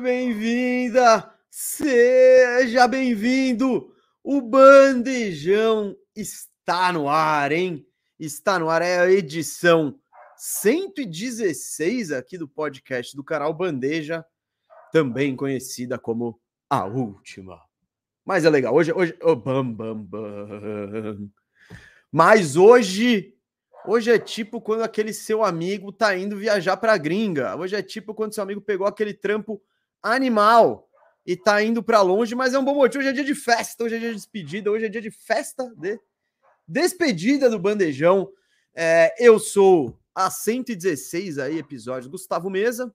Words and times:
Bem-vinda, 0.00 1.32
seja 1.50 2.88
bem-vindo. 2.88 3.94
O 4.22 4.40
Bandejão 4.40 5.96
está 6.16 6.92
no 6.92 7.08
ar, 7.08 7.52
hein? 7.52 7.86
Está 8.18 8.58
no 8.58 8.68
ar, 8.68 8.82
é 8.82 8.98
a 8.98 9.10
edição 9.10 9.98
116 10.36 12.10
aqui 12.10 12.36
do 12.36 12.48
podcast 12.48 13.16
do 13.16 13.22
canal 13.22 13.54
Bandeja, 13.54 14.24
também 14.92 15.36
conhecida 15.36 15.98
como 15.98 16.40
A 16.68 16.84
Última. 16.86 17.60
Mas 18.24 18.44
é 18.44 18.50
legal, 18.50 18.74
hoje, 18.74 18.92
hoje, 18.92 19.16
oh, 19.22 19.36
bam, 19.36 19.72
bam, 19.72 19.96
bam. 19.96 21.30
Mas 22.10 22.56
hoje 22.56 23.30
Hoje 23.86 24.10
é 24.10 24.18
tipo 24.18 24.62
quando 24.62 24.80
aquele 24.80 25.12
seu 25.12 25.44
amigo 25.44 25.92
tá 25.92 26.16
indo 26.16 26.38
viajar 26.38 26.74
para 26.78 26.96
gringa. 26.96 27.54
Hoje 27.54 27.76
é 27.76 27.82
tipo 27.82 28.14
quando 28.14 28.32
seu 28.32 28.42
amigo 28.42 28.62
pegou 28.62 28.86
aquele 28.86 29.12
trampo 29.12 29.60
animal 30.04 30.86
e 31.26 31.34
tá 31.34 31.62
indo 31.62 31.82
para 31.82 32.02
longe, 32.02 32.34
mas 32.34 32.52
é 32.52 32.58
um 32.58 32.64
bom 32.64 32.74
motivo. 32.74 32.98
Hoje 33.00 33.08
é 33.08 33.12
dia 33.12 33.24
de 33.24 33.34
festa, 33.34 33.82
hoje 33.82 33.96
é 33.96 33.98
dia 33.98 34.10
de 34.10 34.16
despedida, 34.16 34.70
hoje 34.70 34.84
é 34.84 34.88
dia 34.88 35.00
de 35.00 35.10
festa 35.10 35.72
de 35.76 35.98
despedida 36.68 37.48
do 37.48 37.58
bandejão. 37.58 38.30
É, 38.74 39.14
eu 39.18 39.38
sou 39.38 39.98
a 40.14 40.30
116 40.30 41.38
aí 41.38 41.58
episódios 41.58 42.10
Gustavo 42.10 42.50
Mesa 42.50 42.94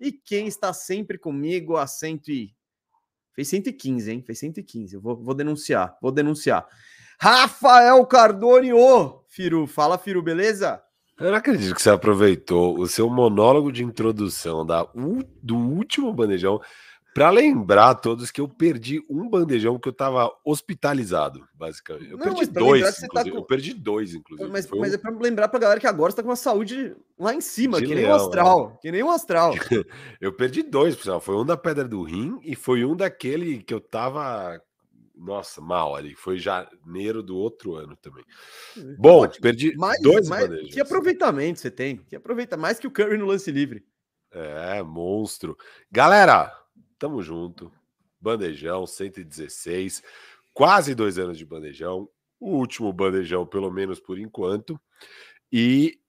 e 0.00 0.10
quem 0.10 0.48
está 0.48 0.72
sempre 0.72 1.16
comigo 1.16 1.76
a 1.76 1.86
100 1.86 2.20
e... 2.28 2.54
fez 3.32 3.48
115, 3.48 4.10
hein? 4.10 4.22
Fez 4.22 4.40
115. 4.40 4.96
Eu 4.96 5.00
vou, 5.00 5.16
vou 5.16 5.34
denunciar, 5.34 5.96
vou 6.02 6.10
denunciar. 6.10 6.66
Rafael 7.20 8.04
Cardone, 8.06 8.72
ô! 8.72 9.24
Firu, 9.28 9.66
fala 9.68 9.96
Firu, 9.96 10.20
beleza? 10.20 10.82
Eu 11.22 11.30
não 11.30 11.38
acredito 11.38 11.74
que 11.74 11.82
você 11.82 11.90
aproveitou 11.90 12.78
o 12.78 12.86
seu 12.86 13.08
monólogo 13.08 13.70
de 13.70 13.84
introdução 13.84 14.66
da, 14.66 14.86
do 15.42 15.56
último 15.56 16.12
bandejão 16.12 16.60
para 17.14 17.30
lembrar 17.30 17.90
a 17.90 17.94
todos 17.94 18.30
que 18.30 18.40
eu 18.40 18.48
perdi 18.48 19.04
um 19.08 19.28
bandejão 19.28 19.78
que 19.78 19.86
eu 19.86 19.92
estava 19.92 20.30
hospitalizado, 20.44 21.46
basicamente. 21.54 22.10
Eu 22.10 22.16
não, 22.16 22.24
perdi 22.24 22.46
dois, 22.46 22.96
tá 22.96 23.22
com... 23.22 23.28
eu 23.28 23.42
perdi 23.44 23.74
dois, 23.74 24.14
inclusive. 24.14 24.50
Mas, 24.50 24.68
mas 24.70 24.92
um... 24.92 24.94
é 24.94 24.98
para 24.98 25.10
lembrar 25.18 25.48
para 25.48 25.60
galera 25.60 25.80
que 25.80 25.86
agora 25.86 26.10
está 26.10 26.22
com 26.22 26.30
uma 26.30 26.36
saúde 26.36 26.96
lá 27.18 27.34
em 27.34 27.40
cima, 27.40 27.78
de 27.78 27.86
que 27.86 27.94
leão, 27.94 28.08
nem 28.08 28.12
o 28.12 28.14
astral, 28.16 28.72
é. 28.74 28.80
que 28.80 28.92
nem 28.92 29.02
o 29.02 29.10
astral. 29.10 29.54
eu 30.20 30.32
perdi 30.32 30.62
dois, 30.62 30.96
pessoal. 30.96 31.20
Foi 31.20 31.36
um 31.36 31.44
da 31.44 31.56
pedra 31.56 31.84
do 31.86 32.02
rim 32.02 32.38
e 32.42 32.56
foi 32.56 32.84
um 32.84 32.96
daquele 32.96 33.62
que 33.62 33.74
eu 33.74 33.80
tava 33.80 34.60
nossa, 35.22 35.60
mal 35.60 35.94
ali. 35.94 36.14
Foi 36.14 36.38
janeiro 36.38 37.22
do 37.22 37.36
outro 37.36 37.74
ano 37.74 37.96
também. 37.96 38.24
Hum, 38.76 38.96
Bom, 38.98 39.20
Ótimo. 39.22 39.42
perdi 39.42 39.76
mais, 39.76 40.00
dois 40.02 40.28
mais, 40.28 40.48
Que 40.72 40.80
aproveitamento 40.80 41.60
você 41.60 41.70
tem. 41.70 41.98
Que 41.98 42.16
aproveita 42.16 42.56
mais 42.56 42.78
que 42.78 42.86
o 42.86 42.90
Curry 42.90 43.16
no 43.16 43.26
lance 43.26 43.50
livre. 43.50 43.84
É, 44.32 44.82
monstro. 44.82 45.56
Galera, 45.90 46.52
tamo 46.98 47.22
junto. 47.22 47.72
Bandejão 48.20 48.86
116. 48.86 50.02
Quase 50.52 50.94
dois 50.94 51.18
anos 51.18 51.38
de 51.38 51.44
bandejão. 51.44 52.08
O 52.40 52.56
último 52.56 52.92
bandejão, 52.92 53.46
pelo 53.46 53.70
menos 53.70 54.00
por 54.00 54.18
enquanto. 54.18 54.80
E 55.52 56.00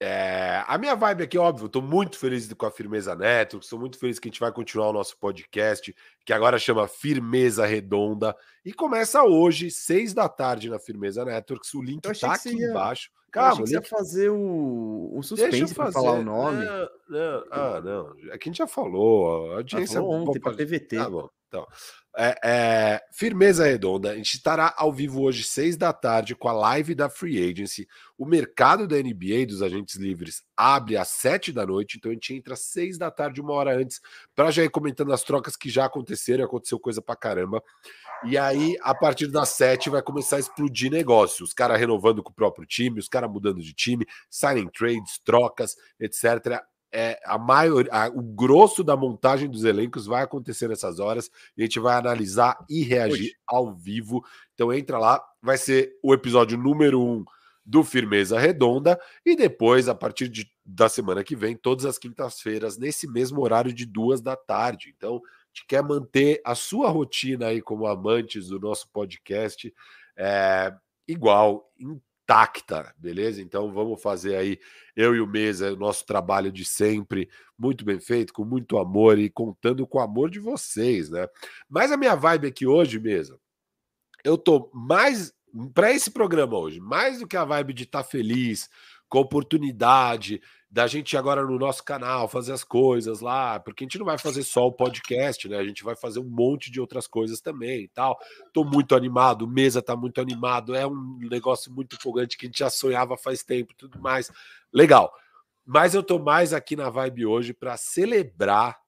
é, 0.00 0.62
a 0.66 0.76
minha 0.76 0.94
vibe 0.94 1.22
aqui, 1.22 1.38
óbvio, 1.38 1.66
estou 1.66 1.80
muito 1.80 2.18
feliz 2.18 2.52
com 2.52 2.66
a 2.66 2.70
Firmeza 2.70 3.14
Network, 3.14 3.64
estou 3.64 3.78
muito 3.78 3.98
feliz 3.98 4.18
que 4.18 4.28
a 4.28 4.30
gente 4.30 4.40
vai 4.40 4.52
continuar 4.52 4.90
o 4.90 4.92
nosso 4.92 5.16
podcast, 5.18 5.94
que 6.24 6.32
agora 6.32 6.58
chama 6.58 6.86
Firmeza 6.86 7.64
Redonda, 7.64 8.36
e 8.64 8.74
começa 8.74 9.22
hoje, 9.22 9.70
seis 9.70 10.12
da 10.12 10.28
tarde, 10.28 10.68
na 10.68 10.78
Firmeza 10.78 11.24
Networks. 11.24 11.72
O 11.72 11.82
link 11.82 12.04
está 12.04 12.34
aqui 12.34 12.50
ia... 12.50 12.68
embaixo. 12.68 13.10
Calma, 13.30 13.66
você 13.66 13.74
ia 13.74 13.82
fazer 13.82 14.30
o, 14.30 15.12
o 15.14 15.22
suspense 15.22 15.74
para 15.74 15.92
falar 15.92 16.12
o 16.12 16.22
nome. 16.22 16.64
Não, 16.64 16.88
não, 17.08 17.44
ah, 17.50 17.80
não. 17.82 18.08
Aqui 18.32 18.48
a 18.48 18.50
gente 18.50 18.58
já 18.58 18.66
falou, 18.66 19.52
a 19.52 19.56
audiência. 19.56 19.98
Ah, 19.98 20.02
falou 20.02 20.14
ontem 20.14 20.40
para 20.40 20.52
PVT. 20.52 20.96
Tá 20.96 21.10
bom. 21.10 21.28
Então, 21.48 21.66
é, 22.18 22.38
é, 22.42 23.00
firmeza 23.12 23.66
redonda. 23.66 24.10
A 24.10 24.16
gente 24.16 24.34
estará 24.34 24.74
ao 24.76 24.92
vivo 24.92 25.22
hoje, 25.22 25.44
seis 25.44 25.76
da 25.76 25.92
tarde, 25.92 26.34
com 26.34 26.48
a 26.48 26.52
live 26.52 26.94
da 26.94 27.08
Free 27.08 27.50
Agency. 27.50 27.86
O 28.16 28.24
mercado 28.24 28.86
da 28.86 28.96
NBA 28.96 29.46
dos 29.46 29.62
agentes 29.62 29.96
livres 29.96 30.42
abre 30.56 30.96
às 30.96 31.08
sete 31.08 31.52
da 31.52 31.66
noite, 31.66 31.98
então 31.98 32.10
a 32.10 32.14
gente 32.14 32.34
entra 32.34 32.54
às 32.54 32.60
seis 32.60 32.96
da 32.96 33.10
tarde, 33.10 33.40
uma 33.40 33.52
hora 33.52 33.76
antes, 33.76 34.00
para 34.34 34.50
já 34.50 34.64
ir 34.64 34.70
comentando 34.70 35.12
as 35.12 35.22
trocas 35.22 35.56
que 35.56 35.68
já 35.68 35.84
aconteceram. 35.84 36.44
Aconteceu 36.44 36.80
coisa 36.80 37.02
pra 37.02 37.14
caramba. 37.14 37.62
E 38.24 38.38
aí, 38.38 38.76
a 38.80 38.94
partir 38.94 39.26
das 39.26 39.50
sete, 39.50 39.90
vai 39.90 40.02
começar 40.02 40.36
a 40.36 40.40
explodir 40.40 40.90
negócio. 40.90 41.44
Os 41.44 41.52
caras 41.52 41.78
renovando 41.78 42.22
com 42.22 42.30
o 42.30 42.34
próprio 42.34 42.66
time, 42.66 42.98
os 42.98 43.08
caras 43.08 43.30
mudando 43.30 43.60
de 43.60 43.74
time, 43.74 44.06
signing 44.30 44.68
trades, 44.68 45.18
trocas, 45.22 45.76
etc 46.00 46.64
é, 46.92 47.20
a 47.24 47.36
maior, 47.38 47.86
a, 47.90 48.08
o 48.08 48.22
grosso 48.22 48.82
da 48.82 48.96
montagem 48.96 49.48
dos 49.48 49.64
elencos 49.64 50.06
vai 50.06 50.22
acontecer 50.22 50.68
nessas 50.68 50.98
horas 50.98 51.30
e 51.56 51.62
a 51.62 51.64
gente 51.64 51.80
vai 51.80 51.96
analisar 51.96 52.56
e 52.68 52.82
reagir 52.82 53.34
ao 53.46 53.74
vivo. 53.74 54.24
Então 54.54 54.72
entra 54.72 54.98
lá, 54.98 55.22
vai 55.42 55.58
ser 55.58 55.96
o 56.02 56.14
episódio 56.14 56.56
número 56.56 57.00
um 57.00 57.24
do 57.64 57.82
Firmeza 57.82 58.38
Redonda 58.38 58.98
e 59.24 59.34
depois, 59.34 59.88
a 59.88 59.94
partir 59.94 60.28
de, 60.28 60.48
da 60.64 60.88
semana 60.88 61.24
que 61.24 61.34
vem, 61.34 61.56
todas 61.56 61.84
as 61.84 61.98
quintas-feiras, 61.98 62.78
nesse 62.78 63.08
mesmo 63.08 63.42
horário 63.42 63.72
de 63.72 63.84
duas 63.84 64.20
da 64.20 64.36
tarde. 64.36 64.94
Então, 64.96 65.16
a 65.16 65.48
gente 65.52 65.66
quer 65.66 65.82
manter 65.82 66.40
a 66.44 66.54
sua 66.54 66.88
rotina 66.88 67.48
aí 67.48 67.60
como 67.60 67.86
amantes 67.86 68.48
do 68.48 68.60
nosso 68.60 68.88
podcast 68.92 69.74
é, 70.16 70.72
igual, 71.08 71.68
intacta, 72.26 72.92
beleza? 72.98 73.40
Então 73.40 73.72
vamos 73.72 74.02
fazer 74.02 74.34
aí, 74.34 74.58
eu 74.96 75.14
e 75.14 75.20
o 75.20 75.26
Mesa, 75.26 75.72
o 75.72 75.76
nosso 75.76 76.04
trabalho 76.04 76.50
de 76.50 76.64
sempre, 76.64 77.30
muito 77.56 77.84
bem 77.84 78.00
feito, 78.00 78.32
com 78.32 78.44
muito 78.44 78.76
amor 78.76 79.16
e 79.16 79.30
contando 79.30 79.86
com 79.86 79.98
o 79.98 80.02
amor 80.02 80.28
de 80.28 80.40
vocês, 80.40 81.08
né? 81.08 81.28
Mas 81.68 81.92
a 81.92 81.96
minha 81.96 82.16
vibe 82.16 82.48
aqui 82.48 82.66
hoje, 82.66 82.98
Mesa, 82.98 83.38
eu 84.24 84.36
tô 84.36 84.68
mais 84.74 85.32
para 85.72 85.92
esse 85.92 86.10
programa 86.10 86.58
hoje, 86.58 86.80
mais 86.80 87.20
do 87.20 87.28
que 87.28 87.36
a 87.36 87.44
vibe 87.44 87.72
de 87.72 87.84
estar 87.84 88.02
tá 88.02 88.08
feliz, 88.08 88.68
com 89.08 89.20
oportunidade 89.20 90.42
da 90.76 90.86
gente 90.86 91.16
agora 91.16 91.42
no 91.42 91.58
nosso 91.58 91.82
canal 91.82 92.28
fazer 92.28 92.52
as 92.52 92.62
coisas 92.62 93.20
lá, 93.20 93.58
porque 93.58 93.82
a 93.82 93.86
gente 93.86 93.98
não 93.98 94.04
vai 94.04 94.18
fazer 94.18 94.42
só 94.42 94.66
o 94.66 94.72
podcast, 94.72 95.48
né? 95.48 95.56
A 95.56 95.64
gente 95.64 95.82
vai 95.82 95.96
fazer 95.96 96.18
um 96.20 96.28
monte 96.28 96.70
de 96.70 96.78
outras 96.78 97.06
coisas 97.06 97.40
também 97.40 97.84
e 97.84 97.88
tal. 97.88 98.18
Tô 98.52 98.62
muito 98.62 98.94
animado, 98.94 99.48
mesa 99.48 99.80
tá 99.80 99.96
muito 99.96 100.20
animado, 100.20 100.74
é 100.74 100.86
um 100.86 101.16
negócio 101.30 101.72
muito 101.72 101.96
empolgante 101.96 102.36
que 102.36 102.44
a 102.44 102.48
gente 102.48 102.58
já 102.58 102.68
sonhava 102.68 103.16
faz 103.16 103.42
tempo 103.42 103.72
e 103.72 103.74
tudo 103.74 103.98
mais. 103.98 104.30
Legal. 104.70 105.10
Mas 105.64 105.94
eu 105.94 106.02
tô 106.02 106.18
mais 106.18 106.52
aqui 106.52 106.76
na 106.76 106.90
vibe 106.90 107.24
hoje 107.24 107.54
para 107.54 107.74
celebrar 107.78 108.78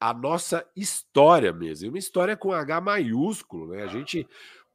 a 0.00 0.14
nossa 0.14 0.64
história 0.74 1.52
mesmo, 1.52 1.90
uma 1.90 1.98
história 1.98 2.38
com 2.38 2.52
H 2.52 2.80
maiúsculo, 2.80 3.66
né? 3.66 3.82
A 3.82 3.88
gente 3.88 4.26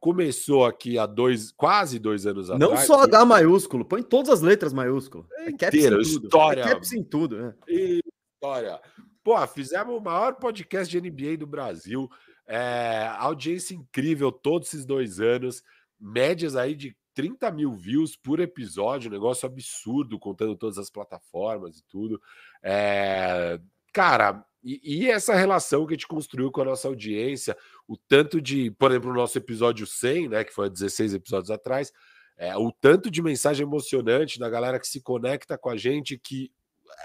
começou 0.04 0.66
aqui 0.66 0.98
há 0.98 1.06
dois, 1.06 1.50
quase 1.50 1.98
dois 1.98 2.26
anos 2.26 2.50
Não 2.50 2.56
atrás. 2.56 2.86
Não 2.86 2.86
só 2.86 3.04
H 3.04 3.24
maiúsculo, 3.24 3.86
põe 3.86 4.02
todas 4.02 4.28
as 4.28 4.42
letras 4.42 4.70
maiúsculas. 4.70 5.26
É 5.38 5.48
inteira, 5.48 5.98
história. 5.98 6.60
É 6.60 6.68
caps 6.68 6.92
em 6.92 7.02
tudo. 7.02 7.38
Né? 7.38 7.54
História. 7.66 8.78
Pô, 9.22 9.46
fizemos 9.46 9.96
o 9.96 10.02
maior 10.02 10.34
podcast 10.34 10.90
de 10.90 11.00
NBA 11.00 11.38
do 11.38 11.46
Brasil. 11.46 12.06
É, 12.46 13.10
audiência 13.16 13.74
incrível 13.74 14.30
todos 14.30 14.68
esses 14.68 14.84
dois 14.84 15.20
anos. 15.20 15.64
Médias 15.98 16.54
aí 16.54 16.74
de 16.74 16.94
30 17.14 17.50
mil 17.50 17.72
views 17.72 18.14
por 18.14 18.40
episódio, 18.40 19.10
negócio 19.10 19.46
absurdo, 19.46 20.18
contando 20.18 20.54
todas 20.54 20.76
as 20.76 20.90
plataformas 20.90 21.78
e 21.78 21.84
tudo. 21.84 22.20
É, 22.62 23.58
cara, 23.90 24.44
e, 24.64 25.04
e, 25.04 25.10
essa 25.10 25.34
relação 25.34 25.86
que 25.86 25.92
a 25.92 25.96
gente 25.96 26.08
construiu 26.08 26.50
com 26.50 26.62
a 26.62 26.64
nossa 26.64 26.88
audiência, 26.88 27.56
o 27.86 27.96
tanto 27.96 28.40
de, 28.40 28.70
por 28.70 28.90
exemplo, 28.90 29.10
no 29.10 29.16
nosso 29.16 29.36
episódio 29.36 29.86
100, 29.86 30.28
né, 30.30 30.42
que 30.44 30.54
foi 30.54 30.70
16 30.70 31.12
episódios 31.14 31.50
atrás, 31.50 31.92
é, 32.36 32.56
o 32.56 32.72
tanto 32.72 33.10
de 33.10 33.22
mensagem 33.22 33.66
emocionante 33.66 34.38
da 34.38 34.48
galera 34.48 34.80
que 34.80 34.88
se 34.88 35.00
conecta 35.00 35.58
com 35.58 35.68
a 35.68 35.76
gente, 35.76 36.18
que 36.18 36.50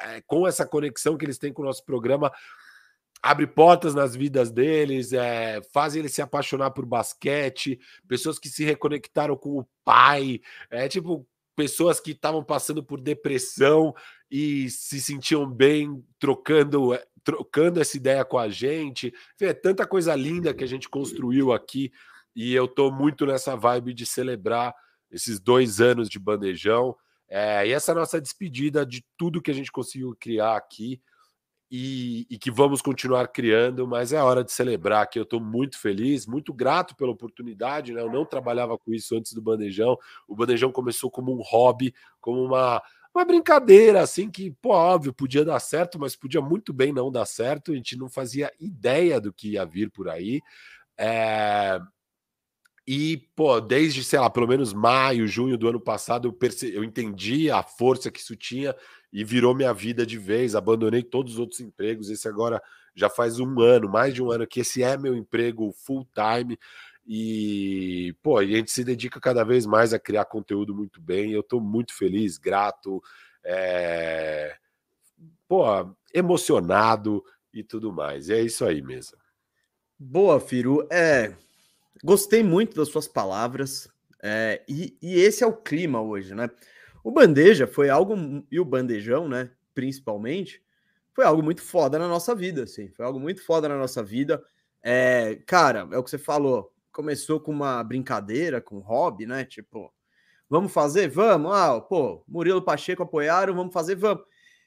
é, 0.04 0.22
com 0.22 0.48
essa 0.48 0.66
conexão 0.66 1.18
que 1.18 1.26
eles 1.26 1.38
têm 1.38 1.52
com 1.52 1.62
o 1.62 1.66
nosso 1.66 1.84
programa, 1.84 2.32
abre 3.22 3.46
portas 3.46 3.94
nas 3.94 4.16
vidas 4.16 4.50
deles, 4.50 5.12
é, 5.12 5.62
fazem 5.74 6.00
eles 6.00 6.14
se 6.14 6.22
apaixonar 6.22 6.72
por 6.72 6.86
basquete, 6.86 7.80
pessoas 8.08 8.40
que 8.40 8.50
se 8.50 8.64
reconectaram 8.64 9.36
com 9.36 9.60
o 9.60 9.68
pai, 9.84 10.40
é 10.70 10.88
tipo 10.88 11.28
pessoas 11.56 12.00
que 12.00 12.12
estavam 12.12 12.42
passando 12.42 12.82
por 12.82 13.02
depressão 13.02 13.94
e 14.32 14.70
se 14.70 15.02
sentiam 15.02 15.46
bem 15.46 16.02
trocando 16.18 16.94
é, 16.94 17.06
trocando 17.24 17.80
essa 17.80 17.98
ideia 17.98 18.24
com 18.25 18.38
a 18.38 18.50
gente. 18.50 19.13
É 19.39 19.54
tanta 19.54 19.86
coisa 19.86 20.16
linda 20.16 20.54
que 20.54 20.63
a 20.63 20.68
gente 20.68 20.89
construiu 20.89 21.51
aqui 21.51 21.92
e 22.36 22.54
eu 22.54 22.66
estou 22.66 22.92
muito 22.92 23.25
nessa 23.25 23.56
vibe 23.56 23.94
de 23.94 24.06
celebrar 24.06 24.74
esses 25.12 25.39
dois 25.39 25.81
anos 25.81 26.10
de 26.10 26.19
bandejão. 26.19 26.95
É, 27.27 27.68
e 27.68 27.71
essa 27.71 27.94
nossa 27.94 28.19
despedida 28.19 28.86
de 28.86 29.06
tudo 29.18 29.42
que 29.42 29.51
a 29.51 29.54
gente 29.54 29.71
conseguiu 29.71 30.16
criar 30.19 30.56
aqui 30.56 31.01
e, 31.71 32.25
e, 32.30 32.38
que 32.39 32.50
vamos 32.50 32.81
continuar 32.81 33.27
criando, 33.27 33.88
mas 33.88 34.12
é 34.12 34.22
hora 34.22 34.44
de 34.44 34.51
celebrar 34.51 35.07
que 35.07 35.19
eu 35.19 35.24
estou 35.24 35.39
muito 35.39 35.77
feliz, 35.77 36.25
muito 36.25 36.51
grato 36.51 36.95
pela 36.95 37.12
oportunidade. 37.12 37.94
Né? 37.94 38.01
Eu 38.01 38.12
não 38.12 38.25
trabalhava 38.25 38.75
com 38.75 38.92
isso 38.92 39.15
antes 39.15 39.33
do 39.33 39.42
Bandejão. 39.42 39.95
O 40.27 40.36
Bandejão 40.36 40.72
começou 40.72 41.12
como 41.12 41.31
um 41.31 41.44
hobby, 41.44 41.94
como 42.19 42.44
uma 42.44 42.81
uma 43.14 43.26
brincadeira, 43.26 44.02
assim, 44.02 44.30
que, 44.30 44.52
pô, 44.62 44.70
óbvio, 44.70 45.14
podia 45.14 45.44
dar 45.44 45.60
certo, 45.60 46.00
mas 46.00 46.16
podia 46.16 46.42
muito 46.42 46.72
bem 46.72 46.94
não 46.94 47.12
dar 47.12 47.26
certo. 47.26 47.72
A 47.72 47.76
gente 47.76 47.98
não 47.98 48.10
fazia 48.10 48.52
ideia 48.60 49.20
do 49.20 49.34
que 49.34 49.52
ia 49.54 49.66
vir 49.66 49.90
por 49.90 50.10
aí. 50.10 50.42
É... 50.98 51.80
E, 52.88 53.18
pô, 53.36 53.60
desde, 53.60 54.04
sei 54.04 54.20
lá, 54.20 54.30
pelo 54.30 54.48
menos 54.48 54.74
maio, 54.74 55.28
junho 55.28 55.58
do 55.58 55.68
ano 55.68 55.80
passado, 55.80 56.28
eu, 56.28 56.34
perce... 56.34 56.74
eu 56.74 56.84
entendi 56.84 57.52
a 57.52 57.62
força 57.62 58.10
que 58.10 58.20
isso 58.20 58.36
tinha 58.36 58.76
e 59.14 59.24
virou 59.24 59.56
minha 59.56 59.74
vida 59.74 60.06
de 60.06 60.18
vez. 60.18 60.56
Abandonei 60.56 61.04
todos 61.04 61.34
os 61.34 61.40
outros 61.40 61.60
empregos. 61.60 62.10
Esse 62.10 62.28
agora 62.28 62.62
já 62.96 63.10
faz 63.10 63.40
um 63.40 63.60
ano, 63.60 63.90
mais 63.90 64.14
de 64.14 64.22
um 64.22 64.32
ano, 64.32 64.48
que 64.48 64.62
esse 64.62 64.84
é 64.84 64.98
meu 64.98 65.16
emprego 65.16 65.72
full 65.72 66.08
time. 66.14 66.58
E, 67.12 68.16
pô, 68.22 68.38
a 68.38 68.46
gente 68.46 68.70
se 68.70 68.84
dedica 68.84 69.20
cada 69.20 69.44
vez 69.44 69.66
mais 69.66 69.96
a 69.96 70.00
criar 70.00 70.26
conteúdo 70.26 70.76
muito 70.76 71.02
bem. 71.02 71.32
Eu 71.32 71.40
estou 71.40 71.60
muito 71.60 71.92
feliz, 71.92 72.38
grato, 72.38 73.02
é... 73.44 74.56
pô, 75.48 75.64
emocionado 76.14 77.24
e 77.52 77.64
tudo 77.64 77.92
mais. 77.92 78.30
E 78.30 78.34
é 78.34 78.42
isso 78.42 78.64
aí 78.64 78.80
mesmo. 78.84 79.18
Boa, 79.98 80.40
Firu. 80.40 80.88
É, 80.92 81.34
gostei 82.04 82.44
muito 82.44 82.76
das 82.76 82.90
suas 82.90 83.08
palavras. 83.08 83.90
É, 84.22 84.62
e, 84.68 84.96
e 85.02 85.16
esse 85.16 85.44
é 85.44 85.48
o 85.48 85.58
clima 85.58 86.00
hoje, 86.00 86.36
né? 86.36 86.48
O 87.04 87.10
bandeja 87.10 87.66
foi 87.66 87.90
algo, 87.90 88.16
e 88.52 88.60
o 88.60 88.66
bandejão, 88.66 89.28
né, 89.28 89.50
principalmente, 89.74 90.62
foi 91.12 91.26
algo 91.26 91.42
muito 91.42 91.64
foda 91.64 91.98
na 91.98 92.08
nossa 92.08 92.36
vida, 92.36 92.66
assim. 92.66 92.88
Foi 92.90 93.04
algo 93.04 93.20
muito 93.20 93.44
foda 93.44 93.68
na 93.68 93.78
nossa 93.78 94.04
vida. 94.04 94.44
É, 94.84 95.40
cara, 95.48 95.88
é 95.92 95.98
o 95.98 96.04
que 96.04 96.12
você 96.12 96.20
falou 96.20 96.72
começou 97.00 97.40
com 97.40 97.54
uma 97.54 97.81
brincadeira, 97.81 98.60
com 98.60 98.80
hobby, 98.80 99.25
né? 99.25 99.46
Tipo, 99.46 99.90
vamos 100.50 100.74
fazer? 100.74 101.07
Vamos. 101.07 101.50
Ah, 101.54 101.80
pô, 101.80 102.25
Murilo 102.28 102.62
Pacheco 102.62 103.04
apoiaram, 103.04 103.56
vamos 103.56 103.74
fazer? 103.74 103.96
Vamos. 103.96 104.25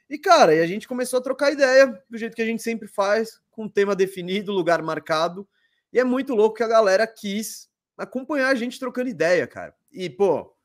E, 0.09 0.17
cara, 0.17 0.55
e 0.55 0.61
a 0.61 0.67
gente 0.67 0.89
começou 0.89 1.19
a 1.19 1.23
trocar 1.23 1.53
ideia 1.53 2.03
do 2.09 2.17
jeito 2.17 2.35
que 2.35 2.41
a 2.41 2.47
gente 2.47 2.63
sempre 2.63 2.89
faz, 2.89 3.39
com 3.51 3.69
tema 3.69 3.95
definido, 3.95 4.51
lugar 4.51 4.81
marcado. 4.81 5.47
E 5.93 6.01
é 6.01 6.05
muito 6.05 6.35
louco 6.35 6.57
que 6.57 6.63
a 6.63 6.69
galera 6.69 7.07
quis 7.07 7.69
acompanhar 7.99 8.49
a 8.49 8.55
gente 8.55 8.81
trocando 8.81 9.11
ideia, 9.11 9.47
cara. 9.47 9.75
E, 9.93 10.09
pô, 10.09 10.57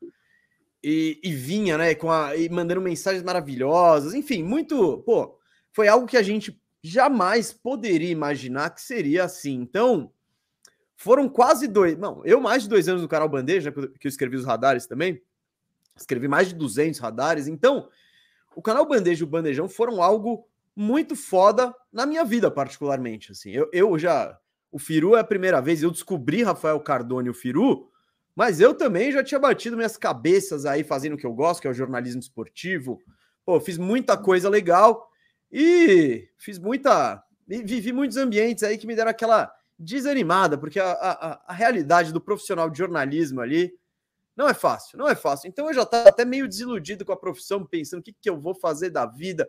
e, 0.82 1.20
e 1.22 1.34
vinha, 1.34 1.76
né, 1.76 1.94
com 1.94 2.10
a, 2.10 2.34
e 2.34 2.48
mandando 2.48 2.80
mensagens 2.80 3.22
maravilhosas, 3.22 4.14
enfim, 4.14 4.42
muito, 4.42 5.02
pô, 5.02 5.38
foi 5.70 5.86
algo 5.86 6.06
que 6.06 6.16
a 6.16 6.22
gente 6.22 6.58
jamais 6.82 7.52
poderia 7.52 8.10
imaginar 8.10 8.70
que 8.70 8.80
seria 8.80 9.24
assim. 9.24 9.52
Então, 9.52 10.10
foram 10.98 11.28
quase 11.28 11.68
dois. 11.68 11.96
Não, 11.96 12.20
eu 12.24 12.40
mais 12.40 12.64
de 12.64 12.68
dois 12.68 12.88
anos 12.88 13.02
no 13.02 13.08
canal 13.08 13.28
Bandeja, 13.28 13.70
que 13.70 14.06
eu 14.06 14.08
escrevi 14.08 14.36
os 14.36 14.44
radares 14.44 14.84
também. 14.84 15.22
Escrevi 15.96 16.26
mais 16.26 16.48
de 16.48 16.56
200 16.56 16.98
radares. 16.98 17.46
Então, 17.46 17.88
o 18.54 18.60
canal 18.60 18.84
Bandeja 18.84 19.22
e 19.22 19.24
o 19.24 19.30
Bandejão 19.30 19.68
foram 19.68 20.02
algo 20.02 20.44
muito 20.74 21.14
foda 21.14 21.72
na 21.92 22.04
minha 22.04 22.24
vida, 22.24 22.50
particularmente. 22.50 23.30
Assim, 23.30 23.50
eu, 23.52 23.70
eu 23.72 23.96
já. 23.96 24.36
O 24.72 24.78
Firu 24.78 25.14
é 25.14 25.20
a 25.20 25.24
primeira 25.24 25.60
vez, 25.60 25.84
eu 25.84 25.90
descobri 25.92 26.42
Rafael 26.42 26.80
Cardone 26.80 27.28
e 27.28 27.30
o 27.30 27.34
Firu, 27.34 27.88
mas 28.34 28.60
eu 28.60 28.74
também 28.74 29.12
já 29.12 29.22
tinha 29.22 29.38
batido 29.38 29.76
minhas 29.76 29.96
cabeças 29.96 30.66
aí 30.66 30.82
fazendo 30.82 31.14
o 31.14 31.16
que 31.16 31.24
eu 31.24 31.32
gosto, 31.32 31.60
que 31.60 31.68
é 31.68 31.70
o 31.70 31.74
jornalismo 31.74 32.20
esportivo. 32.20 33.00
Pô, 33.46 33.60
fiz 33.60 33.78
muita 33.78 34.16
coisa 34.16 34.48
legal 34.48 35.08
e 35.50 36.28
fiz 36.36 36.58
muita. 36.58 37.22
Vivi 37.46 37.92
muitos 37.92 38.16
ambientes 38.16 38.64
aí 38.64 38.76
que 38.76 38.86
me 38.86 38.96
deram 38.96 39.10
aquela 39.10 39.50
desanimada, 39.78 40.58
porque 40.58 40.80
a, 40.80 40.90
a, 40.90 41.40
a, 41.46 41.52
realidade 41.52 42.12
do 42.12 42.20
profissional 42.20 42.68
de 42.68 42.76
jornalismo 42.76 43.40
ali 43.40 43.72
não 44.36 44.48
é 44.48 44.54
fácil, 44.54 44.98
não 44.98 45.08
é 45.08 45.14
fácil. 45.14 45.48
Então 45.48 45.68
eu 45.68 45.74
já 45.74 45.82
estava 45.82 46.08
até 46.08 46.24
meio 46.24 46.48
desiludido 46.48 47.04
com 47.04 47.12
a 47.12 47.16
profissão, 47.16 47.64
pensando 47.64 48.00
o 48.00 48.02
que, 48.02 48.12
que 48.12 48.28
eu 48.28 48.38
vou 48.38 48.54
fazer 48.54 48.90
da 48.90 49.06
vida, 49.06 49.48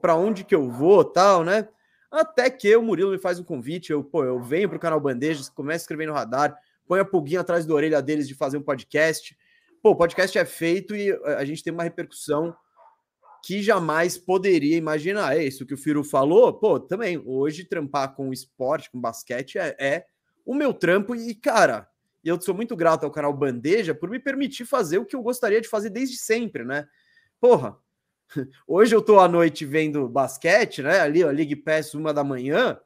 para 0.00 0.14
onde 0.14 0.44
que 0.44 0.54
eu 0.54 0.70
vou, 0.70 1.04
tal, 1.04 1.44
né? 1.44 1.68
Até 2.10 2.50
que 2.50 2.74
o 2.76 2.82
Murilo 2.82 3.10
me 3.10 3.18
faz 3.18 3.38
um 3.38 3.44
convite, 3.44 3.90
eu, 3.90 4.04
pô, 4.04 4.22
eu 4.24 4.40
venho 4.42 4.68
para 4.68 4.76
o 4.76 4.80
canal 4.80 5.00
Bandejas, 5.00 5.48
começo 5.48 5.82
a 5.82 5.84
escrever 5.84 6.06
no 6.06 6.12
radar, 6.12 6.54
põe 6.86 7.00
a 7.00 7.04
pulguinha 7.04 7.40
atrás 7.40 7.64
da 7.64 7.72
orelha 7.72 8.02
deles 8.02 8.28
de 8.28 8.34
fazer 8.34 8.58
um 8.58 8.62
podcast. 8.62 9.36
Pô, 9.82 9.90
o 9.90 9.96
podcast 9.96 10.38
é 10.38 10.44
feito 10.44 10.94
e 10.94 11.10
a 11.24 11.44
gente 11.44 11.62
tem 11.62 11.72
uma 11.72 11.82
repercussão 11.82 12.54
que 13.42 13.60
jamais 13.60 14.16
poderia 14.16 14.76
imaginar. 14.76 15.36
É 15.36 15.44
isso 15.44 15.66
que 15.66 15.74
o 15.74 15.78
Firu 15.78 16.04
falou, 16.04 16.52
pô, 16.52 16.78
também, 16.78 17.20
hoje 17.26 17.64
trampar 17.64 18.14
com 18.14 18.32
esporte, 18.32 18.90
com 18.90 19.00
basquete, 19.00 19.58
é, 19.58 19.76
é 19.78 20.06
o 20.46 20.54
meu 20.54 20.72
trampo 20.72 21.14
e, 21.14 21.34
cara, 21.34 21.88
eu 22.24 22.40
sou 22.40 22.54
muito 22.54 22.76
grato 22.76 23.04
ao 23.04 23.10
canal 23.10 23.32
Bandeja 23.32 23.94
por 23.94 24.08
me 24.08 24.20
permitir 24.20 24.64
fazer 24.64 24.98
o 24.98 25.04
que 25.04 25.16
eu 25.16 25.22
gostaria 25.22 25.60
de 25.60 25.68
fazer 25.68 25.90
desde 25.90 26.16
sempre, 26.16 26.64
né? 26.64 26.86
Porra, 27.40 27.76
hoje 28.66 28.94
eu 28.94 29.02
tô 29.02 29.18
à 29.18 29.26
noite 29.26 29.64
vendo 29.66 30.08
basquete, 30.08 30.80
né? 30.80 31.00
Ali, 31.00 31.24
ó, 31.24 31.30
League 31.30 31.56
Pass, 31.56 31.94
uma 31.94 32.14
da 32.14 32.22
manhã. 32.22 32.78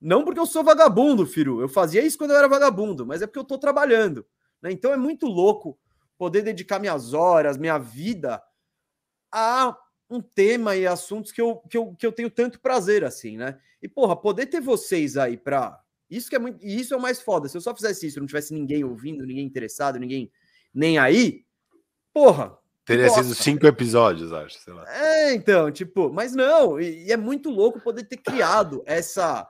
Não 0.00 0.24
porque 0.24 0.40
eu 0.40 0.46
sou 0.46 0.64
vagabundo, 0.64 1.26
Firu. 1.26 1.60
Eu 1.60 1.68
fazia 1.68 2.02
isso 2.02 2.16
quando 2.16 2.30
eu 2.30 2.38
era 2.38 2.48
vagabundo, 2.48 3.06
mas 3.06 3.20
é 3.20 3.26
porque 3.26 3.38
eu 3.38 3.44
tô 3.44 3.58
trabalhando. 3.58 4.26
Né? 4.62 4.72
Então 4.72 4.92
é 4.92 4.96
muito 4.96 5.26
louco 5.26 5.78
poder 6.16 6.40
dedicar 6.40 6.78
minhas 6.78 7.12
horas, 7.12 7.58
minha 7.58 7.76
vida 7.76 8.42
a 9.34 9.76
um 10.08 10.20
tema 10.20 10.76
e 10.76 10.86
assuntos 10.86 11.32
que 11.32 11.40
eu, 11.40 11.56
que 11.68 11.76
eu, 11.76 11.94
que 11.94 12.06
eu 12.06 12.12
tenho 12.12 12.30
tanto 12.30 12.60
prazer 12.60 13.04
assim, 13.04 13.36
né? 13.36 13.58
E 13.82 13.88
porra, 13.88 14.14
poder 14.14 14.46
ter 14.46 14.60
vocês 14.60 15.16
aí 15.16 15.36
para 15.36 15.80
isso 16.08 16.30
que 16.30 16.36
é 16.36 16.38
muito, 16.38 16.64
e 16.64 16.80
isso 16.80 16.94
é 16.94 16.96
o 16.96 17.00
mais 17.00 17.20
foda. 17.20 17.48
Se 17.48 17.56
eu 17.56 17.60
só 17.60 17.74
fizesse 17.74 18.06
isso, 18.06 18.20
não 18.20 18.26
tivesse 18.26 18.54
ninguém 18.54 18.84
ouvindo, 18.84 19.26
ninguém 19.26 19.44
interessado, 19.44 19.98
ninguém 19.98 20.30
nem 20.72 20.98
aí, 20.98 21.44
porra, 22.12 22.56
Teria 22.84 23.06
Nossa. 23.06 23.22
sido 23.22 23.34
cinco 23.34 23.66
episódios, 23.66 24.30
acho, 24.30 24.58
sei 24.60 24.74
lá. 24.74 24.84
É, 24.94 25.32
então, 25.32 25.70
tipo, 25.72 26.12
mas 26.12 26.34
não, 26.34 26.78
e, 26.78 27.06
e, 27.06 27.12
é 27.12 27.16
muito 27.16 27.48
louco 27.48 27.80
poder 27.80 28.04
ter 28.04 28.18
criado 28.18 28.82
essa 28.84 29.48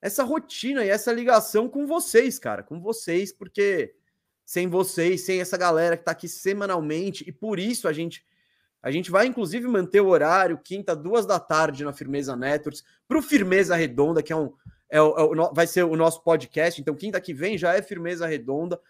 essa 0.00 0.24
rotina 0.24 0.84
e 0.84 0.88
essa 0.88 1.12
ligação 1.12 1.68
com 1.68 1.86
vocês, 1.86 2.38
cara, 2.38 2.62
com 2.62 2.80
vocês, 2.80 3.32
porque 3.32 3.94
sem 4.44 4.68
vocês, 4.68 5.24
sem 5.24 5.40
essa 5.40 5.56
galera 5.56 5.96
que 5.96 6.04
tá 6.04 6.10
aqui 6.10 6.28
semanalmente, 6.28 7.24
e 7.26 7.32
por 7.32 7.58
isso 7.58 7.86
a 7.86 7.92
gente 7.92 8.24
a 8.82 8.90
gente 8.90 9.10
vai, 9.10 9.26
inclusive, 9.26 9.68
manter 9.68 10.00
o 10.00 10.08
horário, 10.08 10.58
quinta, 10.58 10.96
duas 10.96 11.24
da 11.24 11.38
tarde, 11.38 11.84
na 11.84 11.92
Firmeza 11.92 12.34
Networks, 12.34 12.82
para 13.06 13.16
o 13.16 13.22
Firmeza 13.22 13.76
Redonda, 13.76 14.22
que 14.22 14.32
é 14.32 14.36
um. 14.36 14.52
É 14.90 14.98
é 14.98 15.00
vai 15.54 15.66
ser 15.66 15.84
o 15.84 15.96
nosso 15.96 16.22
podcast. 16.22 16.80
Então, 16.80 16.94
quinta 16.94 17.20
que 17.20 17.32
vem 17.32 17.56
já 17.56 17.74
é 17.74 17.80
Firmeza 17.80 18.26
Redonda. 18.26 18.80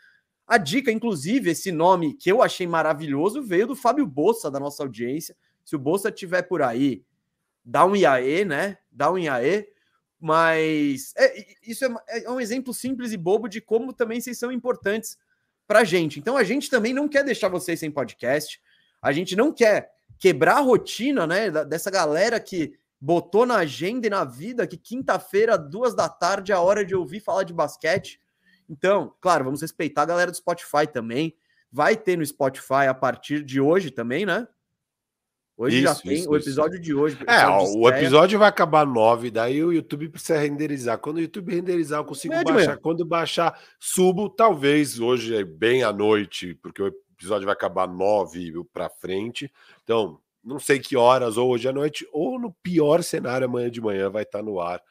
A 0.46 0.56
dica, 0.56 0.90
inclusive, 0.90 1.50
esse 1.50 1.70
nome 1.70 2.14
que 2.14 2.32
eu 2.32 2.42
achei 2.42 2.66
maravilhoso, 2.66 3.42
veio 3.42 3.66
do 3.66 3.76
Fábio 3.76 4.06
Bossa, 4.06 4.50
da 4.50 4.58
nossa 4.58 4.82
audiência. 4.82 5.36
Se 5.62 5.76
o 5.76 5.78
Bossa 5.78 6.10
tiver 6.10 6.42
por 6.42 6.62
aí, 6.62 7.04
dá 7.62 7.84
um 7.84 7.94
IAE, 7.94 8.46
né? 8.46 8.78
Dá 8.90 9.12
um 9.12 9.18
IAE. 9.18 9.68
Mas 10.18 11.12
é, 11.16 11.44
isso 11.66 11.84
é, 11.84 12.24
é 12.24 12.30
um 12.30 12.40
exemplo 12.40 12.72
simples 12.72 13.12
e 13.12 13.16
bobo 13.16 13.48
de 13.48 13.60
como 13.60 13.92
também 13.92 14.20
vocês 14.20 14.38
são 14.38 14.50
importantes 14.50 15.18
para 15.66 15.80
a 15.80 15.84
gente. 15.84 16.18
Então, 16.18 16.36
a 16.36 16.44
gente 16.44 16.70
também 16.70 16.94
não 16.94 17.08
quer 17.08 17.24
deixar 17.24 17.48
vocês 17.48 17.78
sem 17.78 17.90
podcast. 17.90 18.60
A 19.02 19.12
gente 19.12 19.34
não 19.34 19.52
quer 19.52 19.90
quebrar 20.18 20.58
a 20.58 20.60
rotina, 20.60 21.26
né, 21.26 21.50
dessa 21.50 21.90
galera 21.90 22.38
que 22.38 22.72
botou 23.00 23.44
na 23.44 23.56
agenda 23.56 24.06
e 24.06 24.10
na 24.10 24.24
vida 24.24 24.64
que 24.64 24.76
quinta-feira, 24.76 25.58
duas 25.58 25.92
da 25.92 26.08
tarde, 26.08 26.52
é 26.52 26.54
a 26.54 26.60
hora 26.60 26.84
de 26.84 26.94
ouvir 26.94 27.18
falar 27.18 27.42
de 27.42 27.52
basquete. 27.52 28.20
Então, 28.68 29.12
claro, 29.20 29.44
vamos 29.44 29.60
respeitar 29.60 30.02
a 30.02 30.06
galera 30.06 30.30
do 30.30 30.36
Spotify 30.36 30.86
também. 30.90 31.34
Vai 31.70 31.96
ter 31.96 32.16
no 32.16 32.24
Spotify 32.24 32.86
a 32.88 32.94
partir 32.94 33.42
de 33.42 33.60
hoje 33.60 33.90
também, 33.90 34.24
né? 34.24 34.46
Hoje 35.56 35.78
isso, 35.78 35.84
já 35.84 35.94
tem 35.94 36.14
isso, 36.14 36.30
o 36.30 36.36
episódio 36.36 36.74
isso. 36.74 36.82
de 36.82 36.94
hoje. 36.94 37.18
É, 37.26 37.46
ó, 37.46 37.64
o 37.64 37.88
episódio 37.88 38.38
vai 38.38 38.48
acabar 38.48 38.86
nove, 38.86 39.30
daí 39.30 39.62
o 39.62 39.72
YouTube 39.72 40.08
precisa 40.08 40.38
renderizar. 40.38 40.98
Quando 40.98 41.16
o 41.16 41.20
YouTube 41.20 41.54
renderizar, 41.54 42.00
eu 42.00 42.04
consigo 42.04 42.34
é 42.34 42.42
baixar. 42.42 42.78
Quando 42.78 43.04
baixar, 43.04 43.60
subo, 43.78 44.30
talvez 44.30 44.98
hoje 44.98 45.34
é 45.34 45.44
bem 45.44 45.82
à 45.82 45.92
noite, 45.92 46.54
porque 46.62 46.82
o 46.82 46.92
episódio 47.22 47.46
vai 47.46 47.54
acabar 47.54 47.88
nove 47.88 48.52
para 48.72 48.90
frente. 48.90 49.50
Então, 49.84 50.20
não 50.44 50.58
sei 50.58 50.78
que 50.78 50.96
horas, 50.96 51.36
ou 51.36 51.50
hoje 51.50 51.68
à 51.68 51.72
noite, 51.72 52.06
ou 52.12 52.38
no 52.38 52.52
pior 52.62 53.02
cenário, 53.02 53.46
amanhã 53.46 53.70
de 53.70 53.80
manhã 53.80 54.10
vai 54.10 54.24
estar 54.24 54.40
tá 54.40 54.44
no 54.44 54.60
ar 54.60 54.82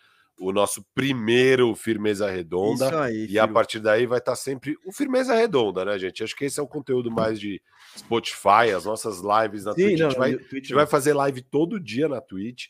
o 0.42 0.52
nosso 0.52 0.84
primeiro 0.96 1.76
Firmeza 1.76 2.30
Redonda. 2.30 3.04
Aí, 3.04 3.28
e 3.30 3.38
a 3.38 3.48
partir 3.48 3.80
daí 3.80 4.08
vai 4.08 4.18
estar 4.18 4.32
tá 4.32 4.36
sempre 4.36 4.76
o 4.84 4.92
Firmeza 4.92 5.36
Redonda, 5.36 5.86
né, 5.86 6.00
gente? 6.00 6.24
Acho 6.24 6.36
que 6.36 6.46
esse 6.46 6.60
é 6.60 6.64
o 6.64 6.68
conteúdo 6.68 7.12
mais 7.12 7.40
de 7.40 7.62
Spotify, 7.96 8.72
as 8.76 8.86
nossas 8.86 9.22
lives 9.22 9.66
na 9.66 9.74
Sim, 9.74 9.84
Twitch. 9.84 10.00
Não, 10.00 10.08
a, 10.08 10.10
gente 10.10 10.20
vai, 10.20 10.34
Twitch 10.34 10.52
a 10.52 10.56
gente 10.56 10.74
vai 10.74 10.88
fazer 10.88 11.14
live 11.14 11.42
todo 11.44 11.80
dia 11.80 12.08
na 12.08 12.20
Twitch. 12.20 12.70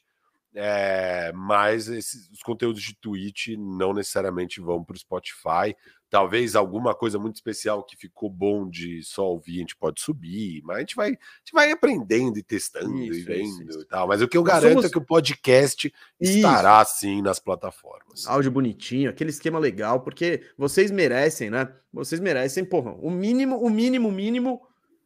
É, 0.54 1.32
mas 1.34 1.88
esses, 1.88 2.30
os 2.30 2.42
conteúdos 2.42 2.82
de 2.82 2.94
Twitch 2.94 3.56
não 3.58 3.94
necessariamente 3.94 4.60
vão 4.60 4.84
para 4.84 4.96
o 4.96 5.00
Spotify. 5.00 5.74
Talvez 6.12 6.58
alguma 6.58 6.94
coisa 6.94 7.18
muito 7.18 7.36
especial 7.36 7.86
que 7.86 7.96
ficou 7.96 8.30
bom 8.30 8.70
de 8.70 9.02
só 9.02 9.30
ouvir, 9.30 9.56
a 9.56 9.60
gente 9.60 9.78
pode 9.78 10.02
subir, 10.02 10.62
mas 10.66 10.76
a 10.76 10.80
gente 10.82 10.94
vai, 10.94 11.08
a 11.08 11.12
gente 11.12 11.54
vai 11.54 11.72
aprendendo 11.72 12.38
e 12.38 12.44
testando 12.44 12.98
isso, 12.98 13.20
e 13.20 13.24
vendo 13.24 13.46
isso, 13.46 13.64
isso. 13.64 13.80
e 13.80 13.86
tal. 13.86 14.10
Mas 14.10 14.22
o 14.22 14.28
que 14.28 14.38
eu 14.38 14.44
Nós 14.44 14.56
garanto 14.56 14.74
somos... 14.74 14.86
é 14.88 14.90
que 14.90 14.98
o 14.98 15.06
podcast 15.06 15.94
estará 16.20 16.84
sim 16.84 17.22
nas 17.22 17.40
plataformas. 17.40 18.28
Áudio 18.28 18.52
bonitinho, 18.52 19.10
aquele 19.10 19.30
esquema 19.30 19.58
legal, 19.58 20.02
porque 20.02 20.44
vocês 20.58 20.92
merecem, 20.92 21.50
né? 21.50 21.74
Vocês 21.94 22.20
merecem, 22.20 22.66
porra, 22.66 22.92
o 22.92 23.10
mínimo, 23.10 23.56
o 23.58 23.70
mínimo, 23.70 24.12
mínimo 24.12 24.62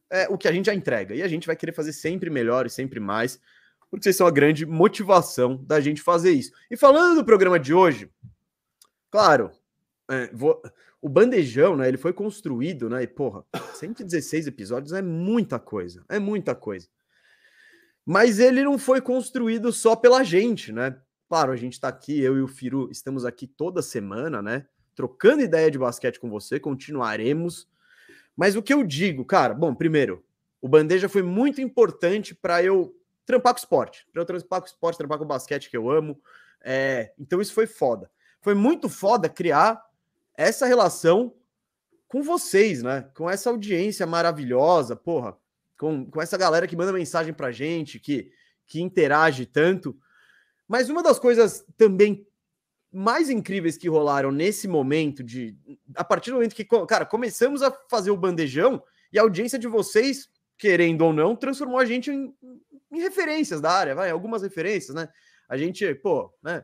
é 0.09 0.27
o 0.27 0.39
que 0.39 0.47
a 0.47 0.51
gente 0.51 0.65
já 0.65 0.74
entrega. 0.74 1.13
E 1.13 1.21
a 1.21 1.27
gente 1.27 1.45
vai 1.45 1.55
querer 1.55 1.71
fazer 1.74 1.93
sempre 1.93 2.31
melhor 2.31 2.65
e 2.65 2.69
sempre 2.71 3.00
mais, 3.00 3.39
porque 3.91 4.05
vocês 4.05 4.15
são 4.15 4.25
a 4.25 4.31
grande 4.31 4.65
motivação 4.65 5.63
da 5.67 5.79
gente 5.79 6.01
fazer 6.01 6.31
isso. 6.31 6.51
E 6.71 6.75
falando 6.75 7.17
do 7.17 7.25
programa 7.25 7.59
de 7.59 7.75
hoje, 7.75 8.09
claro, 9.12 9.51
é, 10.09 10.31
vou, 10.33 10.62
o 11.05 11.09
bandejão, 11.09 11.77
né? 11.77 11.88
Ele 11.88 11.97
foi 11.97 12.12
construído, 12.12 12.89
né? 12.89 13.03
E, 13.03 13.07
porra, 13.07 13.45
116 13.75 14.47
episódios 14.47 14.91
é 14.91 15.03
muita 15.03 15.59
coisa. 15.59 16.03
É 16.09 16.17
muita 16.17 16.55
coisa. 16.55 16.88
Mas 18.03 18.39
ele 18.39 18.63
não 18.63 18.79
foi 18.79 19.00
construído 19.00 19.71
só 19.71 19.95
pela 19.95 20.24
gente, 20.24 20.71
né? 20.71 21.00
Claro, 21.29 21.51
a 21.51 21.55
gente 21.55 21.79
tá 21.79 21.89
aqui, 21.89 22.19
eu 22.19 22.35
e 22.39 22.41
o 22.41 22.47
Firu 22.47 22.89
estamos 22.89 23.24
aqui 23.24 23.45
toda 23.45 23.83
semana, 23.83 24.41
né? 24.41 24.65
Trocando 24.95 25.43
ideia 25.43 25.69
de 25.69 25.77
basquete 25.77 26.19
com 26.19 26.27
você, 26.27 26.59
continuaremos. 26.59 27.69
Mas 28.35 28.55
o 28.55 28.63
que 28.63 28.74
eu 28.74 28.83
digo, 28.83 29.24
cara, 29.24 29.53
bom, 29.53 29.75
primeiro, 29.75 30.25
o 30.59 30.67
Bandeja 30.67 31.07
foi 31.07 31.21
muito 31.21 31.62
importante 31.62 32.33
para 32.33 32.63
eu 32.63 33.00
trampar 33.27 33.53
com 33.53 33.59
esporte, 33.59 34.07
para 34.12 34.24
eu 34.24 34.25
trampar 34.25 34.59
com 34.59 34.65
esporte, 34.65 34.97
trampar 34.97 35.19
com 35.19 35.25
basquete 35.27 35.69
que 35.69 35.77
eu 35.77 35.88
amo. 35.88 36.19
É, 36.63 37.13
então 37.19 37.39
isso 37.39 37.53
foi 37.53 37.67
foda. 37.67 38.09
Foi 38.41 38.55
muito 38.55 38.89
foda 38.89 39.29
criar 39.29 39.85
essa 40.38 40.65
relação 40.65 41.34
com 42.08 42.22
vocês, 42.24 42.82
né? 42.84 43.10
Com 43.15 43.30
essa 43.30 43.50
audiência 43.50 44.06
maravilhosa, 44.06 44.96
porra, 44.96 45.38
com, 45.77 46.10
com 46.10 46.22
essa 46.22 46.38
galera 46.38 46.68
que 46.68 46.75
manda 46.75 46.94
mensagem 46.94 47.34
pra 47.34 47.51
gente, 47.51 48.00
que, 48.00 48.32
que 48.65 48.82
interage 48.82 49.46
tanto. 49.46 49.98
Mas 50.68 50.89
uma 50.89 51.04
das 51.04 51.20
coisas 51.20 51.65
também 51.77 52.25
mais 52.92 53.30
incríveis 53.30 53.77
que 53.77 53.89
rolaram 53.89 54.32
nesse 54.32 54.68
momento 54.68 55.22
de 55.22 55.58
a 55.96 56.04
partir 56.04 56.30
do 56.30 56.36
momento 56.36 56.56
que, 56.56 56.63
cara, 56.88 57.06
começamos 57.06 57.62
a 57.62 57.72
fazer 57.89 58.10
o 58.10 58.18
bandejão 58.18 58.82
e 59.12 59.20
a 59.20 59.22
audiência 59.22 59.60
de 59.60 59.68
vocês, 59.68 60.30
querendo 60.58 61.01
ou 61.01 61.12
não, 61.12 61.36
transformou 61.36 61.77
a 61.77 61.86
gente 61.86 62.10
em, 62.10 62.34
em 62.92 63.00
referências 63.01 63.60
da 63.60 63.72
área, 63.72 63.96
vai, 63.96 64.10
algumas 64.10 64.42
referências, 64.42 64.96
né? 64.96 65.10
A 65.50 65.58
gente, 65.58 65.94
pô, 65.96 66.34
né? 66.42 66.63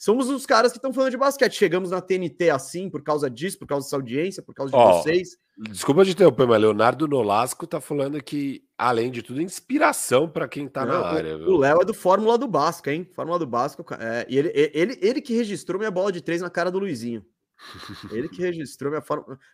Somos 0.00 0.30
os 0.30 0.46
caras 0.46 0.72
que 0.72 0.78
estão 0.78 0.94
falando 0.94 1.10
de 1.10 1.18
basquete. 1.18 1.52
Chegamos 1.52 1.90
na 1.90 2.00
TNT 2.00 2.48
assim 2.48 2.88
por 2.88 3.02
causa 3.02 3.28
disso, 3.28 3.58
por 3.58 3.66
causa 3.66 3.84
dessa 3.84 3.96
audiência, 3.96 4.42
por 4.42 4.54
causa 4.54 4.72
de 4.72 4.78
oh, 4.78 4.94
vocês. 4.94 5.36
Desculpa 5.58 6.06
de 6.06 6.12
interromper, 6.12 6.46
mas 6.46 6.58
Leonardo 6.58 7.06
Nolasco 7.06 7.66
tá 7.66 7.82
falando 7.82 8.20
que, 8.22 8.64
além 8.78 9.10
de 9.10 9.22
tudo, 9.22 9.40
é 9.40 9.42
inspiração 9.42 10.26
para 10.26 10.48
quem 10.48 10.66
tá 10.66 10.86
Não, 10.86 11.02
na 11.02 11.06
área. 11.06 11.36
O 11.36 11.58
Léo 11.58 11.82
é 11.82 11.84
do 11.84 11.92
Fórmula 11.92 12.38
do 12.38 12.48
Basco, 12.48 12.88
hein? 12.88 13.06
Fórmula 13.12 13.38
do 13.38 13.46
Basco. 13.46 13.84
É, 14.00 14.26
e 14.26 14.38
ele, 14.38 14.50
ele, 14.54 14.98
ele 15.02 15.20
que 15.20 15.34
registrou 15.34 15.78
minha 15.78 15.90
bola 15.90 16.10
de 16.10 16.22
três 16.22 16.40
na 16.40 16.48
cara 16.48 16.70
do 16.70 16.78
Luizinho. 16.78 17.22
ele 18.10 18.30
que 18.30 18.40
registrou 18.40 18.90
minha, 18.90 19.04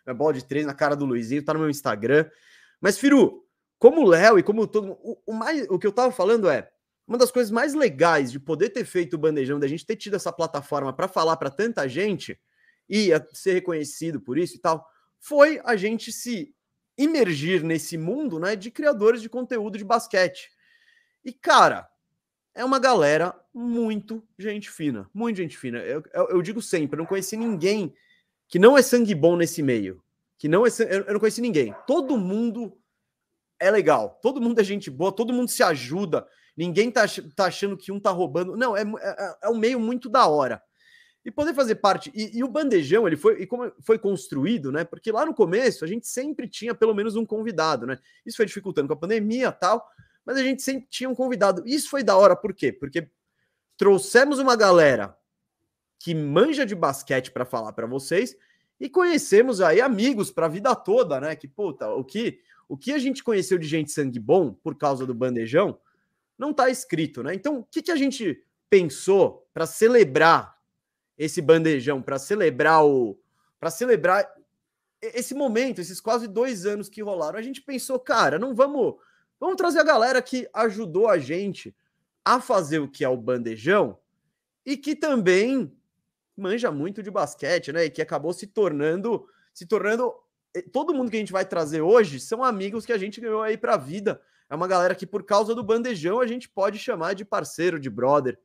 minha 0.05 0.15
bola 0.15 0.33
de 0.33 0.45
três 0.45 0.65
na 0.65 0.73
cara 0.73 0.95
do 0.95 1.05
Luizinho, 1.05 1.43
tá 1.43 1.53
no 1.53 1.59
meu 1.59 1.69
Instagram. 1.69 2.25
Mas, 2.79 2.97
Firu, 2.97 3.43
como 3.77 4.01
o 4.01 4.07
Léo 4.07 4.39
e 4.39 4.43
como 4.43 4.65
todo 4.65 4.93
o, 5.03 5.21
o, 5.25 5.33
mais, 5.33 5.67
o 5.69 5.77
que 5.77 5.85
eu 5.85 5.91
tava 5.91 6.09
falando 6.13 6.49
é 6.49 6.69
uma 7.07 7.17
das 7.17 7.31
coisas 7.31 7.49
mais 7.49 7.73
legais 7.73 8.31
de 8.31 8.39
poder 8.39 8.69
ter 8.69 8.83
feito 8.83 9.13
o 9.13 9.17
bandejão, 9.17 9.59
da 9.59 9.67
gente 9.67 9.85
ter 9.85 9.95
tido 9.95 10.15
essa 10.15 10.31
plataforma 10.31 10.91
para 10.91 11.07
falar 11.07 11.37
para 11.37 11.49
tanta 11.49 11.87
gente 11.87 12.37
e 12.89 13.09
ser 13.33 13.53
reconhecido 13.53 14.19
por 14.19 14.37
isso 14.37 14.55
e 14.55 14.59
tal, 14.59 14.85
foi 15.19 15.61
a 15.63 15.75
gente 15.75 16.11
se 16.11 16.53
imergir 16.97 17.63
nesse 17.63 17.97
mundo, 17.97 18.39
né, 18.39 18.55
de 18.55 18.71
criadores 18.71 19.21
de 19.21 19.29
conteúdo 19.29 19.77
de 19.77 19.83
basquete. 19.83 20.49
E 21.23 21.31
cara, 21.31 21.87
é 22.53 22.65
uma 22.65 22.79
galera 22.79 23.39
muito 23.53 24.23
gente 24.37 24.69
fina, 24.69 25.09
muito 25.13 25.37
gente 25.37 25.57
fina. 25.57 25.79
Eu, 25.79 26.03
eu, 26.13 26.29
eu 26.29 26.41
digo 26.41 26.61
sempre, 26.61 26.97
eu 26.97 27.03
não 27.03 27.05
conheci 27.05 27.37
ninguém 27.37 27.93
que 28.47 28.57
não 28.57 28.77
é 28.77 28.81
sangue 28.81 29.13
bom 29.13 29.35
nesse 29.37 29.61
meio, 29.61 30.01
que 30.37 30.47
não 30.47 30.65
é, 30.65 30.69
eu, 30.69 31.03
eu 31.03 31.13
não 31.13 31.19
conheci 31.19 31.41
ninguém. 31.41 31.73
Todo 31.85 32.17
mundo 32.17 32.77
é 33.59 33.69
legal, 33.69 34.19
todo 34.21 34.41
mundo 34.41 34.59
é 34.59 34.63
gente 34.63 34.89
boa, 34.89 35.11
todo 35.11 35.33
mundo 35.33 35.49
se 35.49 35.61
ajuda. 35.63 36.27
Ninguém 36.57 36.89
tá, 36.89 37.05
tá 37.35 37.45
achando 37.45 37.77
que 37.77 37.91
um 37.91 37.99
tá 37.99 38.09
roubando. 38.09 38.57
Não, 38.57 38.75
é, 38.75 38.81
é, 38.81 39.35
é 39.43 39.49
um 39.49 39.57
meio 39.57 39.79
muito 39.79 40.09
da 40.09 40.25
hora. 40.25 40.61
E 41.23 41.29
poder 41.29 41.53
fazer 41.53 41.75
parte. 41.75 42.11
E, 42.15 42.39
e, 42.39 42.43
o 42.43 42.47
bandejão, 42.47 43.05
ele 43.05 43.15
foi. 43.15 43.41
E 43.41 43.45
como 43.45 43.71
foi 43.81 43.99
construído, 43.99 44.71
né? 44.71 44.83
Porque 44.83 45.11
lá 45.11 45.25
no 45.25 45.35
começo 45.35 45.85
a 45.85 45.87
gente 45.87 46.07
sempre 46.07 46.47
tinha 46.47 46.73
pelo 46.73 46.95
menos 46.95 47.15
um 47.15 47.25
convidado, 47.25 47.85
né? 47.85 47.99
Isso 48.25 48.37
foi 48.37 48.45
dificultando 48.45 48.87
com 48.87 48.93
a 48.95 48.97
pandemia 48.97 49.51
tal. 49.51 49.87
Mas 50.25 50.37
a 50.37 50.43
gente 50.43 50.63
sempre 50.63 50.87
tinha 50.89 51.09
um 51.09 51.13
convidado. 51.13 51.61
Isso 51.65 51.89
foi 51.89 52.01
da 52.01 52.17
hora, 52.17 52.35
por 52.35 52.53
quê? 52.53 52.71
Porque 52.71 53.07
trouxemos 53.77 54.39
uma 54.39 54.55
galera 54.55 55.15
que 55.99 56.15
manja 56.15 56.65
de 56.65 56.73
basquete 56.73 57.31
para 57.31 57.45
falar 57.45 57.73
para 57.73 57.85
vocês 57.85 58.35
e 58.79 58.89
conhecemos 58.89 59.61
aí 59.61 59.81
amigos 59.81 60.31
para 60.31 60.47
a 60.47 60.49
vida 60.49 60.75
toda, 60.75 61.19
né? 61.19 61.35
Que 61.35 61.47
puta, 61.47 61.89
o 61.89 62.03
que 62.03 62.39
o 62.69 62.77
que 62.77 62.91
a 62.91 62.97
gente 62.97 63.23
conheceu 63.23 63.57
de 63.57 63.67
gente 63.67 63.91
sangue 63.91 64.19
bom 64.19 64.53
por 64.53 64.75
causa 64.75 65.05
do 65.05 65.13
bandejão, 65.13 65.79
não 66.37 66.51
está 66.51 66.69
escrito, 66.69 67.23
né? 67.23 67.33
Então, 67.33 67.59
o 67.59 67.63
que, 67.63 67.81
que 67.81 67.91
a 67.91 67.95
gente 67.95 68.43
pensou 68.69 69.47
para 69.53 69.65
celebrar 69.65 70.57
esse 71.17 71.41
bandejão, 71.41 72.01
para 72.01 72.19
celebrar 72.19 72.85
o. 72.85 73.19
para 73.59 73.71
celebrar 73.71 74.27
esse 75.01 75.33
momento, 75.33 75.79
esses 75.79 76.01
quase 76.01 76.27
dois 76.27 76.65
anos 76.65 76.89
que 76.89 77.01
rolaram? 77.01 77.39
A 77.39 77.41
gente 77.41 77.61
pensou, 77.61 77.99
cara, 77.99 78.37
não 78.37 78.53
vamos. 78.53 78.95
Vamos 79.39 79.55
trazer 79.55 79.79
a 79.79 79.83
galera 79.83 80.21
que 80.21 80.49
ajudou 80.53 81.07
a 81.07 81.19
gente 81.19 81.75
a 82.25 82.41
fazer 82.41 82.79
o 82.79 82.89
que 82.89 83.03
é 83.03 83.09
o 83.09 83.15
bandejão 83.15 83.97
e 84.65 84.75
que 84.75 84.95
também 84.95 85.71
manja 86.35 86.71
muito 86.71 87.01
de 87.01 87.09
basquete, 87.09 87.71
né? 87.71 87.85
E 87.85 87.89
que 87.89 88.01
acabou 88.01 88.33
se 88.33 88.47
tornando, 88.47 89.27
se 89.53 89.65
tornando 89.65 90.13
todo 90.71 90.93
mundo 90.93 91.09
que 91.09 91.17
a 91.17 91.19
gente 91.19 91.31
vai 91.31 91.45
trazer 91.45 91.81
hoje 91.81 92.19
são 92.19 92.43
amigos 92.43 92.85
que 92.85 92.93
a 92.93 92.97
gente 92.97 93.21
ganhou 93.21 93.41
aí 93.41 93.57
para 93.57 93.75
a 93.75 93.77
vida 93.77 94.21
é 94.49 94.55
uma 94.55 94.67
galera 94.67 94.95
que, 94.95 95.05
por 95.05 95.23
causa 95.23 95.53
do 95.53 95.63
bandejão, 95.63 96.19
a 96.19 96.27
gente 96.27 96.47
pode 96.47 96.79
chamar 96.79 97.13
de 97.13 97.25
parceiro, 97.25 97.79
de 97.79 97.89
brother. 97.89 98.39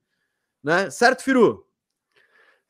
Né? 0.63 0.91
Certo, 0.91 1.23
Firu? 1.23 1.67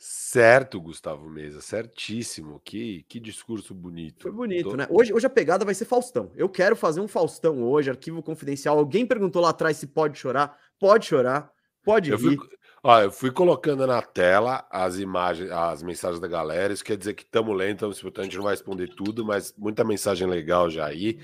Certo, 0.05 0.81
Gustavo 0.81 1.31
Mesa, 1.31 1.61
certíssimo. 1.61 2.61
Que, 2.65 3.05
que 3.09 3.21
discurso 3.21 3.73
bonito. 3.73 4.23
Foi 4.23 4.33
bonito, 4.33 4.71
Tô... 4.71 4.77
né? 4.77 4.87
Hoje, 4.91 5.15
hoje 5.15 5.27
a 5.27 5.31
pegada 5.31 5.65
vai 5.65 5.75
ser 5.75 5.85
Faustão. 5.85 6.33
Eu 6.35 6.49
quero 6.49 6.75
fazer 6.75 7.01
um 7.01 7.07
Faustão 7.07 7.63
hoje, 7.63 7.89
arquivo 7.89 8.21
confidencial. 8.21 8.77
Alguém 8.77 9.07
perguntou 9.07 9.41
lá 9.41 9.51
atrás 9.51 9.77
se 9.77 9.87
pode 9.87 10.19
chorar. 10.19 10.59
Pode 10.77 11.07
chorar, 11.07 11.53
pode 11.85 12.11
eu 12.11 12.17
rir. 12.17 12.37
Fui, 12.37 12.49
ó, 12.83 13.01
eu 13.03 13.13
fui 13.13 13.31
colocando 13.31 13.87
na 13.87 14.03
tela 14.03 14.67
as 14.73 14.99
imagens, 14.99 15.49
as 15.53 15.85
mensagens 15.85 16.19
da 16.19 16.27
galera. 16.27 16.73
Isso 16.73 16.85
quer 16.85 16.97
dizer 16.97 17.15
que 17.15 17.23
estamos 17.23 17.57
lendo, 17.57 17.75
estamos 17.75 17.95
disputando. 17.95 18.23
A 18.23 18.25
gente 18.25 18.37
não 18.37 18.45
vai 18.45 18.55
responder 18.55 18.89
tudo, 18.97 19.25
mas 19.25 19.55
muita 19.57 19.85
mensagem 19.85 20.27
legal 20.27 20.69
já 20.69 20.85
aí. 20.85 21.21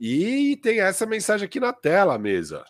E 0.00 0.56
tem 0.56 0.80
essa 0.80 1.06
mensagem 1.06 1.46
aqui 1.46 1.58
na 1.58 1.72
tela, 1.72 2.18
mesa. 2.18 2.64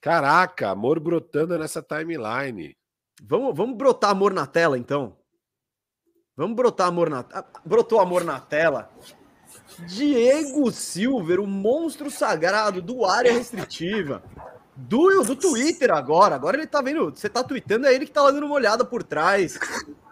Caraca, 0.00 0.70
amor 0.70 1.00
brotando 1.00 1.58
nessa 1.58 1.82
timeline. 1.82 2.76
Vamos, 3.22 3.56
vamos 3.56 3.76
brotar 3.76 4.10
amor 4.10 4.34
na 4.34 4.46
tela, 4.46 4.76
então. 4.76 5.16
Vamos 6.36 6.56
brotar 6.56 6.88
amor 6.88 7.08
na 7.08 7.24
ah, 7.32 7.44
Brotou 7.64 8.00
amor 8.00 8.24
na 8.24 8.40
tela. 8.40 8.90
Diego 9.86 10.70
Silver, 10.70 11.40
o 11.40 11.46
monstro 11.46 12.10
sagrado 12.10 12.82
do 12.82 13.04
área 13.04 13.32
restritiva. 13.32 14.22
Do, 14.76 15.22
do 15.22 15.36
Twitter 15.36 15.92
agora. 15.92 16.34
Agora 16.34 16.56
ele 16.56 16.66
tá 16.66 16.82
vendo. 16.82 17.10
Você 17.10 17.28
tá 17.28 17.44
tweetando, 17.44 17.86
é 17.86 17.94
ele 17.94 18.06
que 18.06 18.12
tá 18.12 18.28
dando 18.30 18.44
uma 18.44 18.56
olhada 18.56 18.84
por 18.84 19.02
trás. 19.02 19.58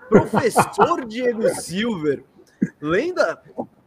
Professor 0.08 1.04
Diego 1.04 1.48
Silver. 1.56 2.24
Lenda 2.80 3.42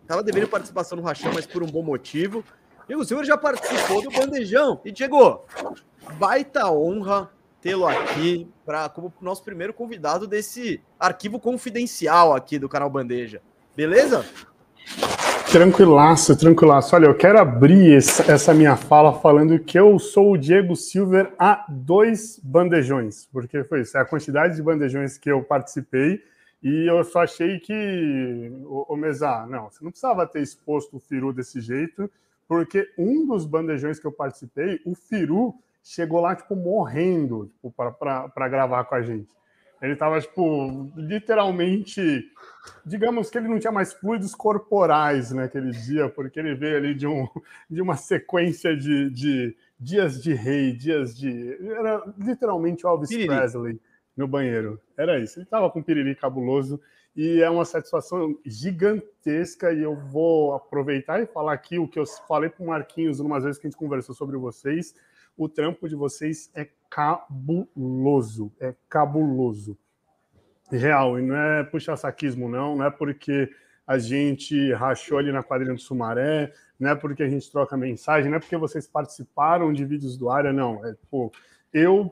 Tava 0.07 0.21
devendo 0.21 0.47
participação 0.47 0.95
no 0.95 1.03
Rachão, 1.03 1.31
mas 1.33 1.45
por 1.45 1.63
um 1.63 1.67
bom 1.67 1.81
motivo. 1.81 2.43
Diego 2.88 3.03
Silva 3.03 3.24
já 3.24 3.38
participou 3.38 4.03
do 4.03 4.12
Bandejão. 4.12 4.79
E, 4.85 4.91
Diego, 4.91 5.43
baita 6.19 6.69
honra 6.71 7.31
tê-lo 7.59 7.88
aqui 7.88 8.47
para 8.63 8.88
como 8.89 9.12
nosso 9.19 9.43
primeiro 9.43 9.74
convidado 9.74 10.27
desse 10.27 10.79
arquivo 11.00 11.39
confidencial 11.39 12.35
aqui 12.35 12.59
do 12.59 12.69
canal 12.69 12.89
Bandeja. 12.89 13.41
Beleza? 13.75 14.24
Tranquilaço, 15.51 16.38
tranquilaço. 16.38 16.95
Olha, 16.95 17.07
eu 17.07 17.15
quero 17.15 17.39
abrir 17.39 17.95
essa 17.95 18.53
minha 18.53 18.75
fala 18.75 19.13
falando 19.19 19.57
que 19.57 19.79
eu 19.79 19.97
sou 19.97 20.33
o 20.33 20.38
Diego 20.38 20.75
Silver 20.75 21.33
a 21.39 21.65
dois 21.67 22.39
bandejões, 22.43 23.27
porque 23.31 23.63
foi 23.63 23.81
isso, 23.81 23.97
é 23.97 24.01
a 24.01 24.05
quantidade 24.05 24.55
de 24.55 24.62
bandejões 24.62 25.17
que 25.17 25.31
eu 25.31 25.41
participei 25.41 26.21
e 26.67 26.88
eu 26.89 27.03
só 27.03 27.22
achei 27.22 27.60
que, 27.60 28.51
o, 28.63 28.91
o 28.91 28.98
Mesa, 28.98 29.45
não, 29.45 29.69
você 29.69 29.84
não 29.84 29.91
precisava 29.91 30.25
ter 30.25 30.41
exposto 30.41 30.98
o 30.98 31.00
Firu 31.00 31.31
desse 31.31 31.62
jeito, 31.62 32.10
porque 32.48 32.91
um 32.98 33.24
dos 33.27 33.45
bandejões 33.45 34.00
que 34.00 34.07
eu 34.07 34.12
participei, 34.12 34.81
o 34.84 34.95
Firu 34.95 35.53
chegou 35.84 36.19
lá, 36.19 36.36
tipo, 36.36 36.55
morrendo 36.55 37.51
tipo, 37.53 37.72
para 37.72 38.50
gravar 38.50 38.84
com 38.86 38.95
a 38.95 39.03
gente. 39.03 39.29
Ele 39.79 39.93
estava, 39.93 40.19
tipo, 40.19 40.91
literalmente. 40.95 42.31
Digamos 42.84 43.29
que 43.29 43.38
ele 43.38 43.48
não 43.48 43.60
tinha 43.60 43.72
mais 43.72 43.93
fluidos 43.93 44.34
corporais 44.34 45.29
naquele 45.29 45.69
dia, 45.69 46.10
porque 46.10 46.39
ele 46.39 46.55
veio 46.55 46.77
ali 46.77 46.95
de, 46.95 47.05
um, 47.05 47.27
de 47.69 47.79
uma 47.79 47.95
sequência 47.95 48.75
de, 48.75 49.12
de 49.12 49.55
dias 49.79 50.19
de 50.19 50.34
rei, 50.34 50.74
dias 50.74 51.15
de. 51.15 51.60
Era 51.62 52.03
literalmente 52.17 52.88
Elvis 52.88 53.15
Presley 53.27 53.79
no 54.15 54.27
banheiro. 54.27 54.79
Era 54.98 55.19
isso. 55.19 55.39
Ele 55.39 55.45
estava 55.45 55.69
com 55.69 55.79
um 55.79 55.84
piriri 55.84 56.15
cabuloso 56.15 56.79
e 57.15 57.41
é 57.41 57.50
uma 57.50 57.65
satisfação 57.65 58.38
gigantesca. 58.45 59.74
E 59.74 59.81
eu 59.81 59.95
vou 59.95 60.53
aproveitar 60.53 61.22
e 61.22 61.25
falar 61.25 61.53
aqui 61.53 61.77
o 61.77 61.88
que 61.88 62.00
eu 62.00 62.05
falei 62.27 62.50
para 62.50 62.63
o 62.63 62.67
Marquinhos 62.67 63.19
umas 63.19 63.43
vezes 63.43 63.60
que 63.60 63.67
a 63.67 63.69
gente 63.69 63.79
conversou 63.79 64.15
sobre 64.15 64.38
vocês. 64.38 64.95
O 65.38 65.50
trampo 65.50 65.89
de 65.89 65.95
vocês 65.95 66.50
é 66.55 66.67
cabuloso, 66.89 68.51
é 68.60 68.74
cabuloso. 68.88 69.77
Real, 70.72 71.19
e 71.19 71.22
não 71.22 71.36
é 71.36 71.63
puxar 71.63 71.95
saquismo, 71.95 72.50
não, 72.50 72.75
não 72.75 72.86
é 72.86 72.89
porque 72.89 73.51
a 73.86 74.00
gente 74.00 74.74
rachou 74.74 75.19
ali 75.19 75.31
na 75.31 75.43
quadrilha 75.43 75.75
do 75.75 75.79
Sumaré, 75.79 76.51
não 76.79 76.89
é 76.89 76.95
porque 76.95 77.22
a 77.22 77.29
gente 77.29 77.51
troca 77.51 77.77
mensagem, 77.77 78.31
não 78.31 78.38
é 78.38 78.39
porque 78.39 78.57
vocês 78.57 78.88
participaram 78.88 79.72
de 79.72 79.86
vídeos 79.86 80.17
do 80.17 80.29
área, 80.29 80.51
não. 80.51 80.84
É, 80.84 80.95
pô, 81.10 81.31
eu 81.72 82.12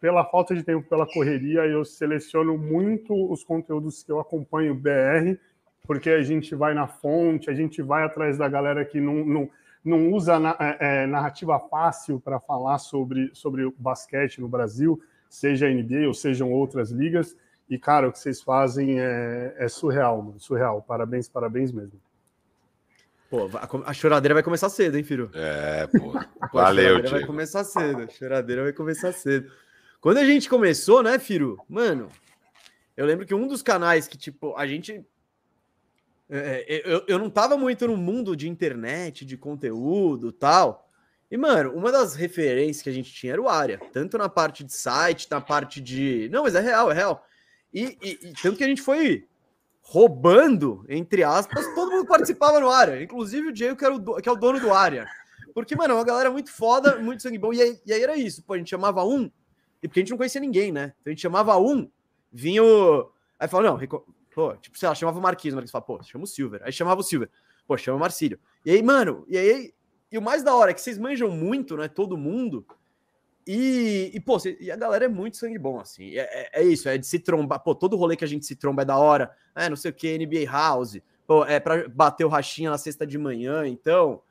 pela 0.00 0.24
falta 0.24 0.54
de 0.54 0.62
tempo, 0.62 0.88
pela 0.88 1.06
correria, 1.06 1.66
eu 1.66 1.84
seleciono 1.84 2.56
muito 2.56 3.14
os 3.30 3.42
conteúdos 3.42 4.02
que 4.02 4.12
eu 4.12 4.20
acompanho 4.20 4.74
BR, 4.74 5.38
porque 5.86 6.10
a 6.10 6.22
gente 6.22 6.54
vai 6.54 6.74
na 6.74 6.86
fonte, 6.86 7.50
a 7.50 7.54
gente 7.54 7.82
vai 7.82 8.04
atrás 8.04 8.38
da 8.38 8.48
galera 8.48 8.84
que 8.84 9.00
não, 9.00 9.24
não, 9.24 9.50
não 9.84 10.12
usa 10.12 10.38
na, 10.38 10.56
é, 10.60 11.02
é 11.02 11.06
narrativa 11.06 11.58
fácil 11.58 12.20
para 12.20 12.38
falar 12.38 12.78
sobre, 12.78 13.30
sobre 13.34 13.64
o 13.64 13.74
basquete 13.76 14.40
no 14.40 14.48
Brasil, 14.48 15.00
seja 15.28 15.68
NBA 15.68 16.06
ou 16.06 16.14
sejam 16.14 16.52
outras 16.52 16.90
ligas. 16.90 17.36
E, 17.68 17.78
cara, 17.78 18.08
o 18.08 18.12
que 18.12 18.18
vocês 18.18 18.42
fazem 18.42 19.00
é, 19.00 19.54
é 19.58 19.68
surreal, 19.68 20.34
surreal. 20.38 20.82
Parabéns, 20.82 21.28
parabéns 21.28 21.72
mesmo. 21.72 21.98
Pô, 23.34 23.50
a 23.84 23.92
choradeira 23.92 24.32
vai 24.32 24.44
começar 24.44 24.68
cedo, 24.68 24.96
hein, 24.96 25.02
filho? 25.02 25.28
É, 25.34 25.88
pô. 25.88 26.12
Valeu, 26.54 27.02
tio. 27.02 27.10
vai 27.10 27.26
começar 27.26 27.64
cedo. 27.64 28.02
A 28.02 28.08
choradeira 28.08 28.62
vai 28.62 28.72
começar 28.72 29.10
cedo. 29.12 29.50
Quando 30.00 30.18
a 30.18 30.24
gente 30.24 30.48
começou, 30.48 31.02
né, 31.02 31.18
Firo? 31.18 31.58
Mano, 31.68 32.08
eu 32.96 33.04
lembro 33.04 33.26
que 33.26 33.34
um 33.34 33.48
dos 33.48 33.60
canais 33.60 34.06
que, 34.06 34.16
tipo, 34.16 34.56
a 34.56 34.68
gente. 34.68 35.04
É, 36.30 36.64
é 36.68 36.82
eu, 36.84 37.04
eu 37.08 37.18
não 37.18 37.28
tava 37.28 37.56
muito 37.56 37.88
no 37.88 37.96
mundo 37.96 38.36
de 38.36 38.48
internet, 38.48 39.24
de 39.24 39.36
conteúdo 39.36 40.30
tal. 40.30 40.88
E, 41.28 41.36
mano, 41.36 41.72
uma 41.72 41.90
das 41.90 42.14
referências 42.14 42.82
que 42.82 42.90
a 42.90 42.92
gente 42.92 43.12
tinha 43.12 43.32
era 43.32 43.42
o 43.42 43.48
área, 43.48 43.80
tanto 43.92 44.16
na 44.16 44.28
parte 44.28 44.62
de 44.62 44.72
site, 44.72 45.26
na 45.28 45.40
parte 45.40 45.80
de. 45.80 46.28
Não, 46.30 46.44
mas 46.44 46.54
é 46.54 46.60
real, 46.60 46.88
é 46.88 46.94
real. 46.94 47.26
E, 47.72 47.98
e, 48.00 48.28
e 48.28 48.32
tanto 48.40 48.58
que 48.58 48.62
a 48.62 48.68
gente 48.68 48.82
foi 48.82 49.26
roubando, 49.86 50.84
entre 50.88 51.22
aspas, 51.22 51.72
todo 51.74 51.92
mundo 51.92 52.06
participava 52.06 52.58
no 52.58 52.70
área, 52.70 53.02
inclusive 53.02 53.48
o 53.48 53.52
Diego, 53.52 53.76
que, 53.76 53.84
era 53.84 53.94
o, 53.94 54.16
que 54.16 54.28
é 54.28 54.32
o 54.32 54.36
dono 54.36 54.58
do 54.58 54.72
área. 54.72 55.06
Porque, 55.52 55.76
mano, 55.76 55.92
é 55.92 55.96
uma 55.96 56.04
galera 56.04 56.30
muito 56.30 56.50
foda, 56.50 56.96
muito 56.96 57.22
sangue 57.22 57.38
bom. 57.38 57.52
E 57.52 57.62
aí, 57.62 57.80
e 57.86 57.92
aí 57.92 58.02
era 58.02 58.16
isso, 58.16 58.42
pô, 58.42 58.54
a 58.54 58.58
gente 58.58 58.70
chamava 58.70 59.04
um, 59.04 59.30
e 59.82 59.86
porque 59.86 60.00
a 60.00 60.02
gente 60.02 60.10
não 60.10 60.16
conhecia 60.16 60.40
ninguém, 60.40 60.72
né? 60.72 60.94
Então 61.00 61.10
a 61.10 61.14
gente 61.14 61.20
chamava 61.20 61.56
um, 61.58 61.88
vinha 62.32 62.64
o. 62.64 63.12
Aí 63.38 63.46
falou, 63.46 63.78
não, 63.78 63.86
pô, 64.34 64.56
tipo, 64.56 64.76
sei 64.78 64.88
lá, 64.88 64.94
chamava 64.94 65.18
o 65.18 65.22
Marquinhos, 65.22 65.52
o 65.52 65.56
Marquinhos 65.56 65.70
falava, 65.70 65.86
pô, 65.86 66.02
chama 66.02 66.24
o 66.24 66.26
Silver. 66.26 66.62
Aí 66.64 66.72
chamava 66.72 67.00
o 67.00 67.04
Silver, 67.04 67.30
pô, 67.66 67.76
chama 67.76 67.98
o 67.98 68.00
Marcílio. 68.00 68.40
E 68.64 68.70
aí, 68.70 68.82
mano, 68.82 69.24
e 69.28 69.36
aí. 69.36 69.74
E 70.10 70.18
o 70.18 70.22
mais 70.22 70.42
da 70.42 70.54
hora 70.54 70.70
é 70.70 70.74
que 70.74 70.80
vocês 70.80 70.96
manjam 70.96 71.30
muito, 71.30 71.76
né? 71.76 71.88
Todo 71.88 72.16
mundo. 72.16 72.66
E, 73.46 74.10
e, 74.14 74.20
pô, 74.20 74.38
e 74.58 74.70
a 74.70 74.76
galera 74.76 75.04
é 75.04 75.08
muito 75.08 75.36
sangue 75.36 75.58
bom, 75.58 75.78
assim. 75.78 76.16
É, 76.16 76.22
é, 76.22 76.62
é, 76.62 76.64
isso, 76.64 76.88
é 76.88 76.96
de 76.96 77.06
se 77.06 77.18
trombar. 77.18 77.60
Pô, 77.60 77.74
todo 77.74 77.96
rolê 77.96 78.16
que 78.16 78.24
a 78.24 78.28
gente 78.28 78.46
se 78.46 78.56
tromba 78.56 78.82
é 78.82 78.84
da 78.84 78.96
hora. 78.96 79.30
É, 79.54 79.68
não 79.68 79.76
sei 79.76 79.90
o 79.90 79.94
que, 79.94 80.18
NBA 80.18 80.50
House. 80.50 80.98
Pô, 81.26 81.44
é 81.44 81.60
pra 81.60 81.88
bater 81.88 82.24
o 82.24 82.28
rachinha 82.28 82.70
na 82.70 82.78
sexta 82.78 83.06
de 83.06 83.18
manhã. 83.18 83.66
Então, 83.66 84.22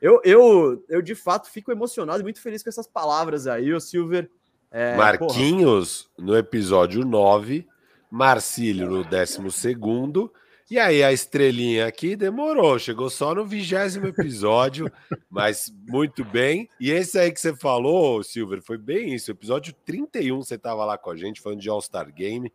eu, 0.00 0.20
eu, 0.24 0.84
eu 0.88 1.02
de 1.02 1.14
fato 1.14 1.50
fico 1.50 1.72
emocionado 1.72 2.20
e 2.20 2.22
muito 2.22 2.40
feliz 2.40 2.62
com 2.62 2.68
essas 2.68 2.86
palavras 2.86 3.46
aí, 3.46 3.72
o 3.72 3.80
Silver. 3.80 4.30
É, 4.70 4.96
Marquinhos 4.96 6.08
porra. 6.14 6.28
no 6.28 6.36
episódio 6.36 7.04
9, 7.04 7.66
Marcílio 8.08 8.88
no 8.88 9.04
12 9.04 9.50
segundo 9.50 10.32
e 10.70 10.78
aí 10.78 11.02
a 11.02 11.12
estrelinha 11.12 11.86
aqui 11.86 12.14
demorou, 12.14 12.78
chegou 12.78 13.10
só 13.10 13.34
no 13.34 13.44
vigésimo 13.44 14.06
episódio, 14.06 14.90
mas 15.28 15.74
muito 15.88 16.24
bem. 16.24 16.68
E 16.78 16.90
esse 16.90 17.18
aí 17.18 17.32
que 17.32 17.40
você 17.40 17.54
falou, 17.56 18.22
Silver, 18.22 18.62
foi 18.62 18.78
bem 18.78 19.14
isso. 19.14 19.30
Episódio 19.30 19.74
31, 19.84 20.42
você 20.42 20.54
estava 20.54 20.84
lá 20.84 20.96
com 20.96 21.10
a 21.10 21.16
gente 21.16 21.40
falando 21.40 21.60
de 21.60 21.68
All-Star 21.68 22.12
Game, 22.14 22.52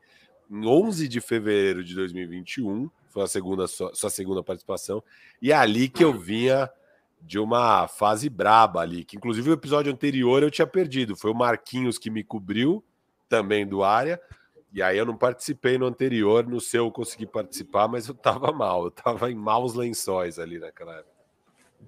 em 0.50 0.66
11 0.66 1.08
de 1.08 1.20
fevereiro 1.20 1.84
de 1.84 1.94
2021, 1.94 2.90
foi 3.10 3.24
a 3.24 3.28
segunda 3.28 3.68
sua, 3.68 3.94
sua 3.94 4.10
segunda 4.10 4.42
participação. 4.42 5.04
E 5.42 5.52
é 5.52 5.56
ali 5.56 5.90
que 5.90 6.04
eu 6.04 6.14
vinha 6.14 6.70
de 7.22 7.40
uma 7.40 7.88
fase 7.88 8.30
braba 8.30 8.82
ali, 8.82 9.04
que 9.04 9.18
inclusive 9.18 9.50
o 9.50 9.54
episódio 9.54 9.92
anterior 9.92 10.42
eu 10.42 10.52
tinha 10.52 10.68
perdido. 10.68 11.16
Foi 11.16 11.32
o 11.32 11.36
Marquinhos 11.36 11.98
que 11.98 12.10
me 12.10 12.24
cobriu, 12.24 12.84
também 13.28 13.66
do 13.68 13.84
área. 13.84 14.20
E 14.76 14.82
aí 14.82 14.98
eu 14.98 15.06
não 15.06 15.16
participei 15.16 15.78
no 15.78 15.86
anterior, 15.86 16.46
no 16.46 16.60
seu 16.60 16.84
eu 16.84 16.92
consegui 16.92 17.26
participar, 17.26 17.88
mas 17.88 18.10
eu 18.10 18.14
tava 18.14 18.52
mal, 18.52 18.84
eu 18.84 18.92
tava 18.92 19.32
em 19.32 19.36
maus 19.36 19.74
lençóis 19.74 20.38
ali 20.38 20.60
naquela 20.60 20.96
época. 20.96 21.16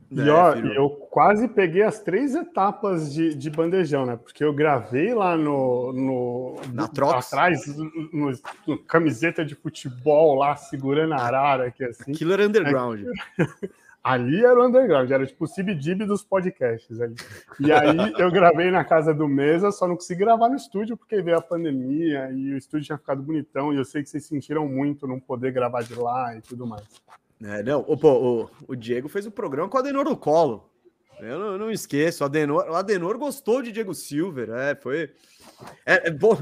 E 0.10 0.22
é, 0.22 0.32
ó, 0.32 0.56
eu 0.56 0.90
quase 0.90 1.50
peguei 1.50 1.84
as 1.84 2.00
três 2.00 2.34
etapas 2.34 3.14
de, 3.14 3.36
de 3.36 3.50
bandejão, 3.50 4.06
né? 4.06 4.16
Porque 4.16 4.42
eu 4.42 4.54
gravei 4.54 5.14
lá 5.14 5.36
no. 5.36 5.92
no 5.92 6.56
Na 6.74 6.88
troca. 6.88 7.18
Atrás, 7.18 7.68
no, 7.76 8.32
no, 8.66 8.78
camiseta 8.78 9.44
de 9.44 9.54
futebol 9.54 10.36
lá, 10.36 10.56
segurando 10.56 11.14
a 11.14 11.18
arara 11.18 11.68
aqui 11.68 11.84
assim. 11.84 12.14
Killer 12.14 12.40
Underground. 12.40 13.02
Ali 14.08 14.46
era 14.46 14.58
o 14.58 14.66
underground, 14.66 15.12
era 15.12 15.26
tipo 15.26 15.44
o 15.44 15.48
CBDB 15.50 16.06
dos 16.06 16.24
podcasts 16.24 17.02
ali. 17.02 17.16
E 17.60 17.70
aí 17.74 18.14
eu 18.18 18.32
gravei 18.32 18.72
na 18.72 18.86
casa 18.86 19.14
do 19.14 19.28
Mesa, 19.28 19.70
só 19.70 19.86
não 19.86 19.96
consegui 19.96 20.22
gravar 20.22 20.48
no 20.48 20.56
estúdio 20.56 20.96
porque 20.96 21.22
veio 21.22 21.38
a 21.38 21.42
pandemia 21.42 22.32
e 22.32 22.54
o 22.54 22.58
estúdio 22.58 22.86
tinha 22.86 22.98
ficado 22.98 23.22
bonitão. 23.22 23.74
E 23.74 23.76
eu 23.76 23.84
sei 23.84 24.02
que 24.02 24.10
vocês 24.10 24.26
sentiram 24.26 24.66
muito 24.66 25.06
não 25.06 25.20
poder 25.20 25.52
gravar 25.52 25.84
de 25.84 25.94
lá 25.94 26.34
e 26.38 26.42
tudo 26.42 26.66
mais. 26.66 26.86
É, 27.44 27.62
não, 27.62 27.82
o, 27.82 27.96
o, 27.96 28.50
o 28.70 28.76
Diego 28.78 29.10
fez 29.10 29.26
o 29.26 29.32
programa 29.32 29.68
com 29.68 29.76
o 29.76 29.80
Adenor 29.82 30.06
no 30.06 30.16
colo. 30.16 30.72
Eu 31.20 31.38
não, 31.38 31.58
não 31.58 31.72
esqueço, 31.72 32.24
o 32.24 32.28
Adenor, 32.28 32.66
o 32.70 32.76
Adenor 32.76 33.18
gostou 33.18 33.62
de 33.62 33.74
Diego 33.74 33.94
Silver, 33.94 34.52
é, 34.52 34.74
foi. 34.74 35.12
É, 35.86 36.08
é, 36.08 36.12
bom, 36.12 36.38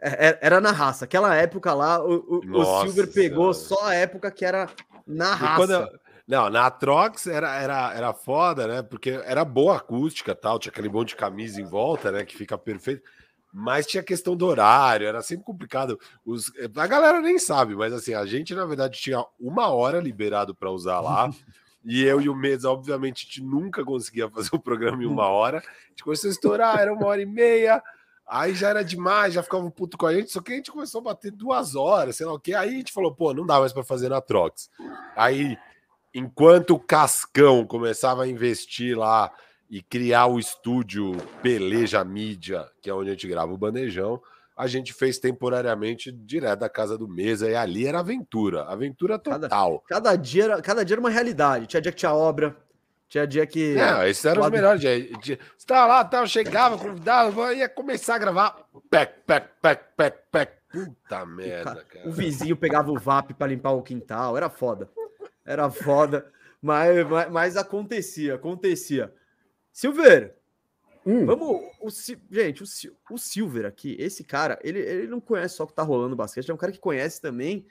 é, 0.00 0.28
é 0.28 0.38
era 0.40 0.58
na 0.58 0.72
raça. 0.72 1.04
Aquela 1.04 1.34
época 1.34 1.74
lá, 1.74 2.02
o, 2.02 2.40
o, 2.46 2.60
o 2.60 2.80
Silver 2.82 3.12
pegou 3.12 3.52
só 3.52 3.88
a 3.88 3.94
época 3.94 4.30
que 4.30 4.42
era 4.42 4.70
na 5.06 5.34
raça. 5.34 6.00
Não, 6.30 6.48
na 6.48 6.70
Trox 6.70 7.26
era, 7.26 7.56
era, 7.56 7.92
era 7.92 8.14
foda, 8.14 8.68
né? 8.68 8.82
Porque 8.82 9.10
era 9.24 9.44
boa 9.44 9.78
acústica 9.78 10.32
tal, 10.32 10.60
tinha 10.60 10.70
aquele 10.70 10.88
monte 10.88 11.08
de 11.08 11.16
camisa 11.16 11.60
em 11.60 11.64
volta, 11.64 12.12
né? 12.12 12.24
Que 12.24 12.36
fica 12.36 12.56
perfeito. 12.56 13.02
Mas 13.52 13.84
tinha 13.84 14.00
questão 14.00 14.36
do 14.36 14.46
horário, 14.46 15.08
era 15.08 15.22
sempre 15.22 15.44
complicado. 15.44 15.98
Os, 16.24 16.52
a 16.76 16.86
galera 16.86 17.20
nem 17.20 17.36
sabe, 17.36 17.74
mas 17.74 17.92
assim, 17.92 18.14
a 18.14 18.24
gente, 18.26 18.54
na 18.54 18.64
verdade, 18.64 19.00
tinha 19.00 19.24
uma 19.40 19.70
hora 19.70 19.98
liberado 19.98 20.54
para 20.54 20.70
usar 20.70 21.00
lá. 21.00 21.28
e 21.84 22.04
eu 22.04 22.20
e 22.20 22.28
o 22.28 22.36
Mesa, 22.36 22.70
obviamente, 22.70 23.24
a 23.24 23.26
gente 23.26 23.42
nunca 23.42 23.84
conseguia 23.84 24.30
fazer 24.30 24.50
o 24.52 24.60
programa 24.60 25.02
em 25.02 25.06
uma 25.06 25.26
hora. 25.26 25.58
A 25.58 25.88
gente 25.88 26.04
começou 26.04 26.28
a 26.28 26.32
estourar, 26.32 26.78
era 26.78 26.94
uma 26.94 27.06
hora 27.06 27.20
e 27.20 27.26
meia. 27.26 27.82
Aí 28.24 28.54
já 28.54 28.68
era 28.68 28.84
demais, 28.84 29.34
já 29.34 29.42
ficava 29.42 29.64
um 29.64 29.70
puto 29.70 29.98
com 29.98 30.06
a 30.06 30.14
gente, 30.14 30.30
só 30.30 30.40
que 30.40 30.52
a 30.52 30.54
gente 30.54 30.70
começou 30.70 31.00
a 31.00 31.04
bater 31.04 31.32
duas 31.32 31.74
horas, 31.74 32.14
sei 32.14 32.24
lá 32.24 32.34
o 32.34 32.38
quê. 32.38 32.54
Aí 32.54 32.68
a 32.68 32.72
gente 32.72 32.92
falou, 32.92 33.12
pô, 33.12 33.34
não 33.34 33.44
dá 33.44 33.58
mais 33.58 33.72
para 33.72 33.82
fazer 33.82 34.08
na 34.08 34.20
Trox. 34.20 34.70
Aí 35.16 35.58
enquanto 36.14 36.74
o 36.74 36.78
Cascão 36.78 37.64
começava 37.64 38.24
a 38.24 38.28
investir 38.28 38.96
lá 38.98 39.30
e 39.68 39.80
criar 39.80 40.26
o 40.26 40.38
estúdio 40.38 41.16
Peleja 41.42 42.04
Mídia, 42.04 42.68
que 42.82 42.90
é 42.90 42.94
onde 42.94 43.10
a 43.10 43.12
gente 43.12 43.28
grava 43.28 43.52
o 43.52 43.58
Bandejão, 43.58 44.20
a 44.56 44.66
gente 44.66 44.92
fez 44.92 45.18
temporariamente 45.18 46.12
direto 46.12 46.60
da 46.60 46.68
casa 46.68 46.98
do 46.98 47.08
Mesa 47.08 47.48
e 47.48 47.54
ali 47.54 47.86
era 47.86 48.00
aventura, 48.00 48.64
aventura 48.64 49.18
total. 49.18 49.82
Cada, 49.88 50.10
cada 50.10 50.16
dia, 50.16 50.44
era, 50.44 50.62
cada 50.62 50.84
dia 50.84 50.94
era 50.94 51.00
uma 51.00 51.08
realidade. 51.08 51.66
Tinha 51.66 51.80
dia 51.80 51.92
que 51.92 51.98
tinha 51.98 52.12
obra, 52.12 52.54
tinha 53.08 53.26
dia 53.26 53.46
que. 53.46 53.74
Não, 53.74 54.04
esse 54.06 54.28
era 54.28 54.40
o 54.40 54.50
melhor 54.50 54.76
dia. 54.76 55.08
Você 55.22 55.66
tava 55.66 55.86
lá, 55.86 56.04
tava, 56.04 56.26
chegava, 56.26 56.76
convidava, 56.76 57.54
ia 57.54 57.68
começar 57.68 58.16
a 58.16 58.18
gravar. 58.18 58.56
Pec, 58.90 59.14
pec, 59.26 59.48
pec, 59.62 59.82
pec, 59.96 60.18
pec. 60.30 60.52
Puta 60.70 61.24
merda, 61.26 61.84
cara. 61.84 62.08
O 62.08 62.12
vizinho 62.12 62.56
pegava 62.56 62.92
o 62.92 62.98
VAP 62.98 63.32
para 63.34 63.48
limpar 63.48 63.70
o 63.70 63.82
quintal, 63.82 64.36
era 64.36 64.50
foda 64.50 64.88
era 65.44 65.70
foda, 65.70 66.30
mas, 66.60 67.06
mas, 67.08 67.30
mas 67.30 67.56
acontecia, 67.56 68.34
acontecia. 68.34 69.14
Silver, 69.72 70.36
hum. 71.06 71.26
vamos. 71.26 71.60
O, 71.80 71.88
gente, 72.30 72.62
o, 72.62 73.14
o 73.14 73.18
Silver 73.18 73.66
aqui, 73.66 73.96
esse 73.98 74.24
cara, 74.24 74.58
ele, 74.62 74.78
ele 74.78 75.06
não 75.06 75.20
conhece 75.20 75.56
só 75.56 75.64
o 75.64 75.66
que 75.66 75.74
tá 75.74 75.82
rolando 75.82 76.10
no 76.10 76.16
basquete, 76.16 76.50
é 76.50 76.54
um 76.54 76.58
cara 76.58 76.72
que 76.72 76.78
conhece 76.78 77.20
também 77.20 77.66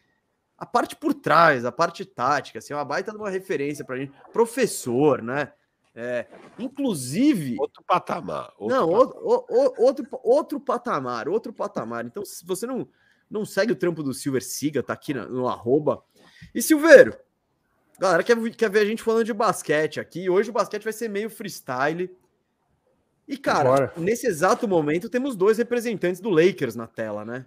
a 0.57 0.65
parte 0.65 0.95
por 0.95 1.13
trás, 1.13 1.63
a 1.63 1.71
parte 1.71 2.03
tática, 2.03 2.59
assim, 2.59 2.73
é 2.73 2.75
uma 2.75 2.83
baita 2.83 3.11
de 3.11 3.17
uma 3.17 3.29
referência 3.29 3.85
pra 3.85 3.97
gente. 3.97 4.11
Professor, 4.33 5.21
né? 5.21 5.53
É, 5.95 6.27
inclusive. 6.57 7.55
Outro 7.57 7.83
patamar. 7.83 8.53
Outro 8.57 8.75
não, 8.75 8.89
patamar. 8.89 9.23
Outro, 9.23 9.55
outro, 9.77 10.07
outro 10.23 10.59
patamar, 10.59 11.29
outro 11.29 11.53
patamar. 11.53 12.05
Então, 12.05 12.25
se 12.25 12.45
você 12.45 12.67
não, 12.67 12.87
não 13.29 13.45
segue 13.45 13.71
o 13.71 13.75
trampo 13.75 14.03
do 14.03 14.13
Silver, 14.13 14.43
siga, 14.43 14.83
tá 14.83 14.93
aqui 14.93 15.13
no, 15.13 15.29
no 15.29 15.47
arroba. 15.47 16.03
E 16.53 16.61
Silveiro, 16.61 17.17
Galera 17.99 18.23
quer, 18.23 18.37
quer 18.51 18.69
ver 18.69 18.79
a 18.79 18.85
gente 18.85 19.03
falando 19.03 19.25
de 19.25 19.33
basquete 19.33 19.99
aqui. 19.99 20.29
Hoje 20.29 20.49
o 20.49 20.53
basquete 20.53 20.83
vai 20.83 20.93
ser 20.93 21.09
meio 21.09 21.29
freestyle. 21.29 22.09
E, 23.27 23.37
cara, 23.37 23.69
Bora. 23.69 23.93
nesse 23.97 24.25
exato 24.25 24.67
momento 24.67 25.09
temos 25.09 25.35
dois 25.35 25.57
representantes 25.57 26.21
do 26.21 26.29
Lakers 26.29 26.75
na 26.75 26.87
tela, 26.87 27.25
né? 27.25 27.45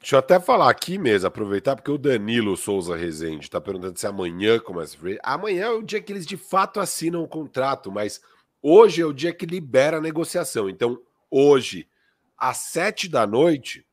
Deixa 0.00 0.16
eu 0.16 0.18
até 0.18 0.38
falar 0.38 0.68
aqui 0.68 0.98
mesmo, 0.98 1.28
aproveitar, 1.28 1.76
porque 1.76 1.90
o 1.90 1.96
Danilo 1.96 2.58
Souza 2.58 2.94
Rezende 2.94 3.44
está 3.44 3.58
perguntando 3.58 3.98
se 3.98 4.06
amanhã 4.06 4.58
começa 4.58 4.96
a 4.96 5.00
free. 5.00 5.18
Amanhã 5.22 5.66
é 5.66 5.70
o 5.70 5.82
dia 5.82 6.02
que 6.02 6.12
eles 6.12 6.26
de 6.26 6.36
fato 6.36 6.78
assinam 6.78 7.22
o 7.22 7.28
contrato, 7.28 7.90
mas 7.90 8.20
hoje 8.60 9.00
é 9.00 9.06
o 9.06 9.14
dia 9.14 9.32
que 9.32 9.46
libera 9.46 9.96
a 9.96 10.00
negociação. 10.02 10.68
Então, 10.68 11.00
hoje, 11.30 11.88
às 12.36 12.58
sete 12.58 13.08
da 13.08 13.26
noite, 13.26 13.86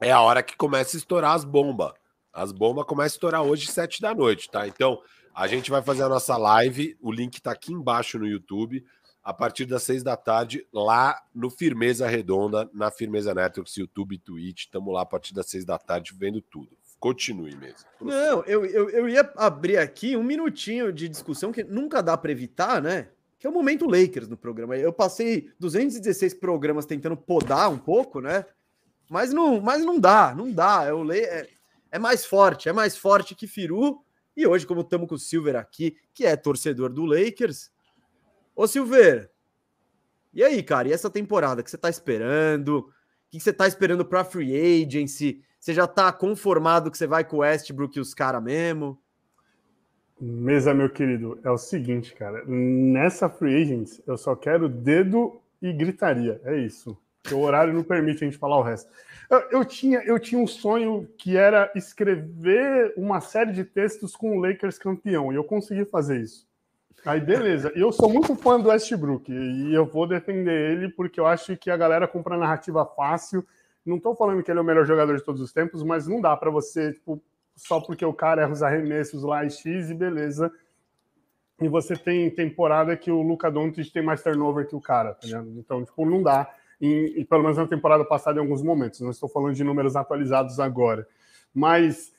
é 0.00 0.10
a 0.10 0.20
hora 0.22 0.42
que 0.42 0.56
começa 0.56 0.96
a 0.96 0.98
estourar 0.98 1.32
as 1.34 1.44
bombas. 1.44 1.92
As 2.32 2.50
bombas 2.50 2.86
começam 2.86 3.04
a 3.04 3.14
estourar 3.14 3.42
hoje, 3.42 3.66
sete 3.66 4.00
da 4.00 4.14
noite, 4.14 4.50
tá? 4.50 4.66
Então, 4.66 5.02
a 5.34 5.46
gente 5.46 5.70
vai 5.70 5.82
fazer 5.82 6.04
a 6.04 6.08
nossa 6.08 6.36
live. 6.36 6.96
O 7.00 7.10
link 7.10 7.34
está 7.34 7.50
aqui 7.50 7.72
embaixo 7.72 8.18
no 8.18 8.26
YouTube 8.26 8.84
a 9.22 9.32
partir 9.32 9.64
das 9.64 9.82
seis 9.82 10.02
da 10.02 10.16
tarde, 10.18 10.66
lá 10.70 11.18
no 11.34 11.48
Firmeza 11.48 12.06
Redonda, 12.06 12.68
na 12.74 12.90
Firmeza 12.90 13.34
Networks, 13.34 13.74
YouTube 13.78 14.18
Twitch. 14.18 14.64
Estamos 14.64 14.92
lá 14.92 15.00
a 15.00 15.06
partir 15.06 15.32
das 15.32 15.46
seis 15.46 15.64
da 15.64 15.78
tarde 15.78 16.12
vendo 16.14 16.42
tudo. 16.42 16.76
Continue 17.00 17.56
mesmo. 17.56 17.86
Não, 18.00 18.44
eu, 18.44 18.64
eu, 18.66 18.90
eu 18.90 19.08
ia 19.08 19.32
abrir 19.36 19.78
aqui 19.78 20.14
um 20.14 20.22
minutinho 20.22 20.92
de 20.92 21.08
discussão 21.08 21.52
que 21.52 21.64
nunca 21.64 22.02
dá 22.02 22.16
para 22.18 22.32
evitar, 22.32 22.82
né? 22.82 23.08
Que 23.38 23.46
é 23.46 23.50
o 23.50 23.52
momento 23.52 23.86
Lakers 23.86 24.28
no 24.28 24.36
programa. 24.36 24.76
Eu 24.76 24.92
passei 24.92 25.50
216 25.58 26.34
programas 26.34 26.84
tentando 26.84 27.16
podar 27.16 27.70
um 27.70 27.78
pouco, 27.78 28.20
né? 28.20 28.44
Mas 29.10 29.32
não, 29.32 29.60
mas 29.60 29.84
não 29.84 29.98
dá, 29.98 30.34
não 30.34 30.52
dá. 30.52 30.84
É, 30.84 30.92
o, 30.92 31.10
é, 31.12 31.48
é 31.90 31.98
mais 31.98 32.26
forte, 32.26 32.68
é 32.68 32.72
mais 32.72 32.96
forte 32.96 33.34
que 33.34 33.46
Firu. 33.46 34.03
E 34.36 34.46
hoje, 34.46 34.66
como 34.66 34.80
estamos 34.80 35.08
com 35.08 35.14
o 35.14 35.18
Silver 35.18 35.56
aqui, 35.56 35.96
que 36.12 36.24
é 36.24 36.36
torcedor 36.36 36.92
do 36.92 37.04
Lakers, 37.04 37.70
Ô, 38.56 38.68
Silveira, 38.68 39.28
e 40.32 40.42
aí, 40.42 40.62
cara, 40.62 40.88
e 40.88 40.92
essa 40.92 41.10
temporada 41.10 41.62
que 41.62 41.70
você 41.70 41.76
tá 41.76 41.90
esperando? 41.90 42.78
O 42.78 42.90
que 43.30 43.40
você 43.40 43.52
tá 43.52 43.66
esperando 43.66 44.04
pra 44.04 44.24
free 44.24 44.84
agency? 44.84 45.42
Você 45.58 45.74
já 45.74 45.88
tá 45.88 46.12
conformado 46.12 46.90
que 46.90 46.96
você 46.96 47.06
vai 47.06 47.24
com 47.24 47.36
o 47.36 47.40
Westbrook 47.40 47.96
e 47.96 48.00
os 48.00 48.14
caras 48.14 48.42
mesmo? 48.42 48.98
Mesa, 50.20 50.72
meu 50.72 50.88
querido, 50.88 51.38
é 51.42 51.50
o 51.50 51.58
seguinte, 51.58 52.14
cara. 52.14 52.44
Nessa 52.46 53.28
free 53.28 53.62
agency, 53.62 54.02
eu 54.06 54.16
só 54.16 54.36
quero 54.36 54.68
dedo 54.68 55.40
e 55.60 55.72
gritaria. 55.72 56.40
É 56.44 56.56
isso. 56.56 56.96
O 57.32 57.38
horário 57.38 57.72
não 57.72 57.82
permite 57.82 58.24
a 58.24 58.26
gente 58.26 58.38
falar 58.38 58.58
o 58.58 58.62
resto. 58.62 58.90
Eu, 59.30 59.38
eu, 59.50 59.64
tinha, 59.64 60.00
eu 60.00 60.18
tinha 60.18 60.40
um 60.40 60.46
sonho 60.46 61.08
que 61.16 61.36
era 61.36 61.70
escrever 61.74 62.92
uma 62.96 63.20
série 63.20 63.52
de 63.52 63.64
textos 63.64 64.14
com 64.14 64.36
o 64.36 64.40
Lakers 64.40 64.78
campeão, 64.78 65.32
e 65.32 65.36
eu 65.36 65.44
consegui 65.44 65.84
fazer 65.84 66.20
isso. 66.20 66.46
Aí, 67.04 67.20
beleza. 67.20 67.70
Eu 67.76 67.92
sou 67.92 68.08
muito 68.08 68.34
fã 68.34 68.58
do 68.58 68.70
Westbrook 68.70 69.30
e 69.30 69.74
eu 69.74 69.84
vou 69.84 70.06
defender 70.06 70.72
ele 70.72 70.88
porque 70.88 71.20
eu 71.20 71.26
acho 71.26 71.54
que 71.56 71.70
a 71.70 71.76
galera 71.76 72.08
compra 72.08 72.38
narrativa 72.38 72.84
fácil. 72.86 73.46
Não 73.84 73.96
estou 73.96 74.16
falando 74.16 74.42
que 74.42 74.50
ele 74.50 74.58
é 74.58 74.62
o 74.62 74.64
melhor 74.64 74.86
jogador 74.86 75.14
de 75.14 75.22
todos 75.22 75.42
os 75.42 75.52
tempos, 75.52 75.82
mas 75.82 76.06
não 76.06 76.18
dá 76.18 76.34
para 76.34 76.50
você, 76.50 76.94
tipo, 76.94 77.22
só 77.54 77.78
porque 77.78 78.04
o 78.04 78.14
cara 78.14 78.42
erra 78.42 78.52
os 78.52 78.62
arremessos 78.62 79.22
lá 79.22 79.44
e 79.44 79.50
X 79.50 79.90
e 79.90 79.94
beleza. 79.94 80.50
E 81.60 81.68
você 81.68 81.94
tem 81.94 82.30
temporada 82.30 82.96
que 82.96 83.10
o 83.10 83.20
Luca 83.20 83.50
Doncic 83.50 83.92
tem 83.92 84.02
mais 84.02 84.22
turnover 84.22 84.66
que 84.66 84.74
o 84.74 84.80
cara, 84.80 85.14
tá 85.14 85.26
Então, 85.56 85.84
tipo, 85.84 86.06
não 86.06 86.22
dá. 86.22 86.50
E, 86.80 87.24
pelo 87.28 87.42
menos 87.42 87.56
na 87.56 87.66
temporada 87.66 88.04
passada 88.04 88.38
em 88.38 88.42
alguns 88.42 88.62
momentos. 88.62 89.00
Não 89.00 89.10
estou 89.10 89.28
falando 89.28 89.54
de 89.54 89.64
números 89.64 89.96
atualizados 89.96 90.60
agora. 90.60 91.06
Mas 91.54 92.12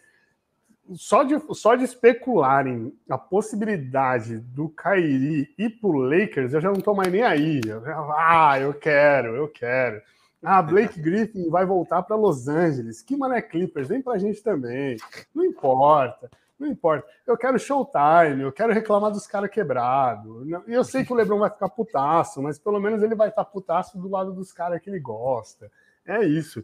só 0.94 1.24
de, 1.24 1.36
só 1.56 1.76
de 1.76 1.84
especularem 1.84 2.94
a 3.10 3.18
possibilidade 3.18 4.38
do 4.38 4.70
Kairi 4.70 5.54
ir 5.58 5.70
pro 5.82 5.92
Lakers, 5.92 6.54
eu 6.54 6.62
já 6.62 6.72
não 6.72 6.80
tô 6.80 6.94
mais 6.94 7.12
nem 7.12 7.24
aí. 7.24 7.62
Eu, 7.66 7.82
ah, 8.14 8.60
eu 8.60 8.74
quero, 8.74 9.36
eu 9.36 9.48
quero. 9.48 10.02
Ah, 10.44 10.62
Blake 10.62 11.00
Griffin 11.02 11.50
vai 11.50 11.66
voltar 11.66 12.04
para 12.04 12.16
Los 12.16 12.48
Angeles. 12.48 13.02
Que 13.02 13.18
mané 13.18 13.42
Clippers, 13.42 13.88
vem 13.88 14.02
pra 14.02 14.20
gente 14.20 14.44
também. 14.44 14.98
Não 15.34 15.44
importa, 15.44 16.30
não 16.60 16.68
importa. 16.68 17.08
Eu 17.26 17.38
quero 17.38 17.60
showtime, 17.60 18.42
eu 18.42 18.52
quero 18.52 18.74
reclamar 18.74 19.12
dos 19.12 19.28
caras 19.28 19.50
quebrados. 19.50 20.48
E 20.68 20.74
eu 20.74 20.84
sei 20.84 21.04
que 21.04 21.12
o 21.12 21.16
Lebron 21.16 21.40
vai 21.40 21.50
ficar 21.50 21.70
putaço, 21.70 22.42
mas 22.42 22.58
pelo 22.58 22.80
menos 22.80 23.04
ele 23.04 23.16
vai 23.16 23.30
estar 23.30 23.46
putaço 23.46 23.98
do 23.98 24.10
lado 24.10 24.34
dos 24.34 24.52
caras 24.54 24.82
que 24.82 24.90
ele 24.90 25.00
gosta. 25.00 25.72
É 26.06 26.24
isso. 26.24 26.64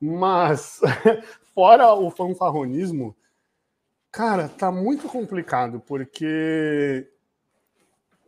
Mas, 0.00 0.80
fora 1.54 1.92
o 1.94 2.10
fanfarronismo, 2.10 3.14
Cara, 4.12 4.48
tá 4.48 4.72
muito 4.72 5.08
complicado, 5.08 5.80
porque 5.86 7.08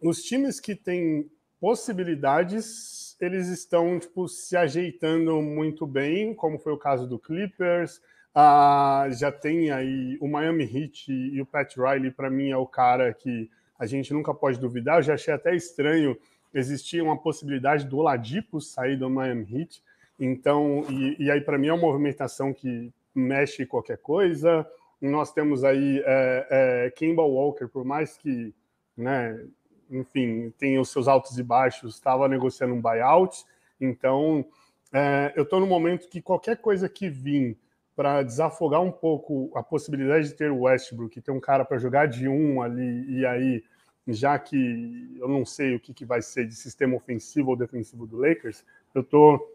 os 0.01 0.23
times 0.23 0.61
que 0.61 0.77
têm 0.77 1.29
possibilidades, 1.61 3.17
eles 3.21 3.49
estão 3.49 3.99
tipo, 3.99 4.29
se 4.29 4.57
ajeitando 4.57 5.43
muito 5.43 5.85
bem, 5.85 6.35
como 6.35 6.59
foi 6.59 6.73
o 6.73 6.79
caso 6.79 7.09
do 7.09 7.19
Clippers. 7.19 8.01
Ah, 8.35 9.09
já 9.11 9.31
tem 9.31 9.71
aí 9.71 10.17
o 10.21 10.27
Miami 10.27 10.65
Heat 10.65 11.13
e 11.13 11.41
o 11.41 11.47
Pat 11.47 11.77
Riley, 11.77 12.11
para 12.11 12.31
mim, 12.31 12.51
é 12.51 12.57
o 12.57 12.67
cara 12.67 13.13
que 13.13 13.51
a 13.79 13.85
gente 13.85 14.13
nunca 14.13 14.33
pode 14.33 14.59
duvidar. 14.59 14.99
Eu 14.99 15.03
já 15.03 15.15
achei 15.15 15.35
até 15.35 15.55
estranho 15.55 16.17
existir 16.55 17.03
uma 17.03 17.17
possibilidade 17.17 17.87
do 17.87 17.99
Oladipo 17.99 18.61
sair 18.61 18.97
do 18.97 19.11
Miami 19.11 19.47
Heat. 19.51 19.83
Então, 20.19 20.85
e, 20.89 21.25
e 21.25 21.31
aí, 21.31 21.41
para 21.41 21.59
mim, 21.59 21.69
é 21.69 21.73
uma 21.73 21.81
movimentação 21.81 22.53
que 22.53 22.93
mexe 23.15 23.67
qualquer 23.67 23.99
coisa. 23.99 24.67
Nós 25.01 25.33
temos 25.33 25.65
aí 25.65 26.03
é, 26.07 26.47
é, 26.87 26.91
Kimball 26.91 27.33
Walker, 27.33 27.67
por 27.67 27.85
mais 27.85 28.17
que, 28.17 28.55
né, 28.97 29.45
enfim, 29.91 30.53
tenha 30.59 30.81
os 30.81 30.91
seus 30.91 31.09
altos 31.09 31.37
e 31.39 31.43
baixos, 31.43 31.97
estava 31.97 32.29
negociando 32.29 32.73
um 32.73 32.81
buyout. 32.81 33.45
Então, 33.81 34.45
é, 34.93 35.33
eu 35.37 35.43
estou 35.43 35.61
no 35.61 35.67
momento 35.67 36.09
que 36.09 36.23
qualquer 36.23 36.57
coisa 36.57 36.89
que 36.89 37.11
vir 37.11 37.59
para 37.95 38.23
desafogar 38.23 38.81
um 38.81 38.93
pouco 38.93 39.51
a 39.55 39.63
possibilidade 39.63 40.29
de 40.29 40.35
ter 40.35 40.51
o 40.51 40.63
Westbrook, 40.63 41.21
ter 41.21 41.31
um 41.31 41.41
cara 41.41 41.65
para 41.65 41.79
jogar 41.79 42.07
de 42.07 42.27
um 42.29 42.63
ali, 42.63 43.05
e 43.09 43.27
aí, 43.27 43.65
já 44.09 44.39
que 44.39 45.17
eu 45.19 45.29
não 45.29 45.45
sei 45.45 45.75
o 45.75 45.81
que, 45.81 45.93
que 45.93 46.05
vai 46.05 46.23
ser 46.23 46.47
de 46.47 46.55
sistema 46.55 46.97
ofensivo 46.97 47.51
ou 47.51 47.57
defensivo 47.57 48.07
do 48.07 48.17
Lakers, 48.17 48.65
eu 48.95 49.03
tô, 49.03 49.49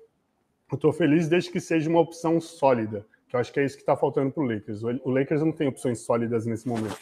eu 0.72 0.78
tô 0.78 0.92
feliz 0.94 1.28
desde 1.28 1.52
que 1.52 1.60
seja 1.60 1.90
uma 1.90 2.00
opção 2.00 2.40
sólida 2.40 3.06
que 3.28 3.36
eu 3.36 3.40
acho 3.40 3.52
que 3.52 3.60
é 3.60 3.66
isso 3.66 3.76
que 3.76 3.82
está 3.82 3.96
faltando 3.96 4.32
para 4.32 4.44
o 4.44 4.48
Lakers. 4.48 4.84
O 4.84 5.10
Lakers 5.10 5.42
não 5.42 5.52
tem 5.52 5.68
opções 5.68 6.00
sólidas 6.00 6.46
nesse 6.46 6.68
momento. 6.68 6.98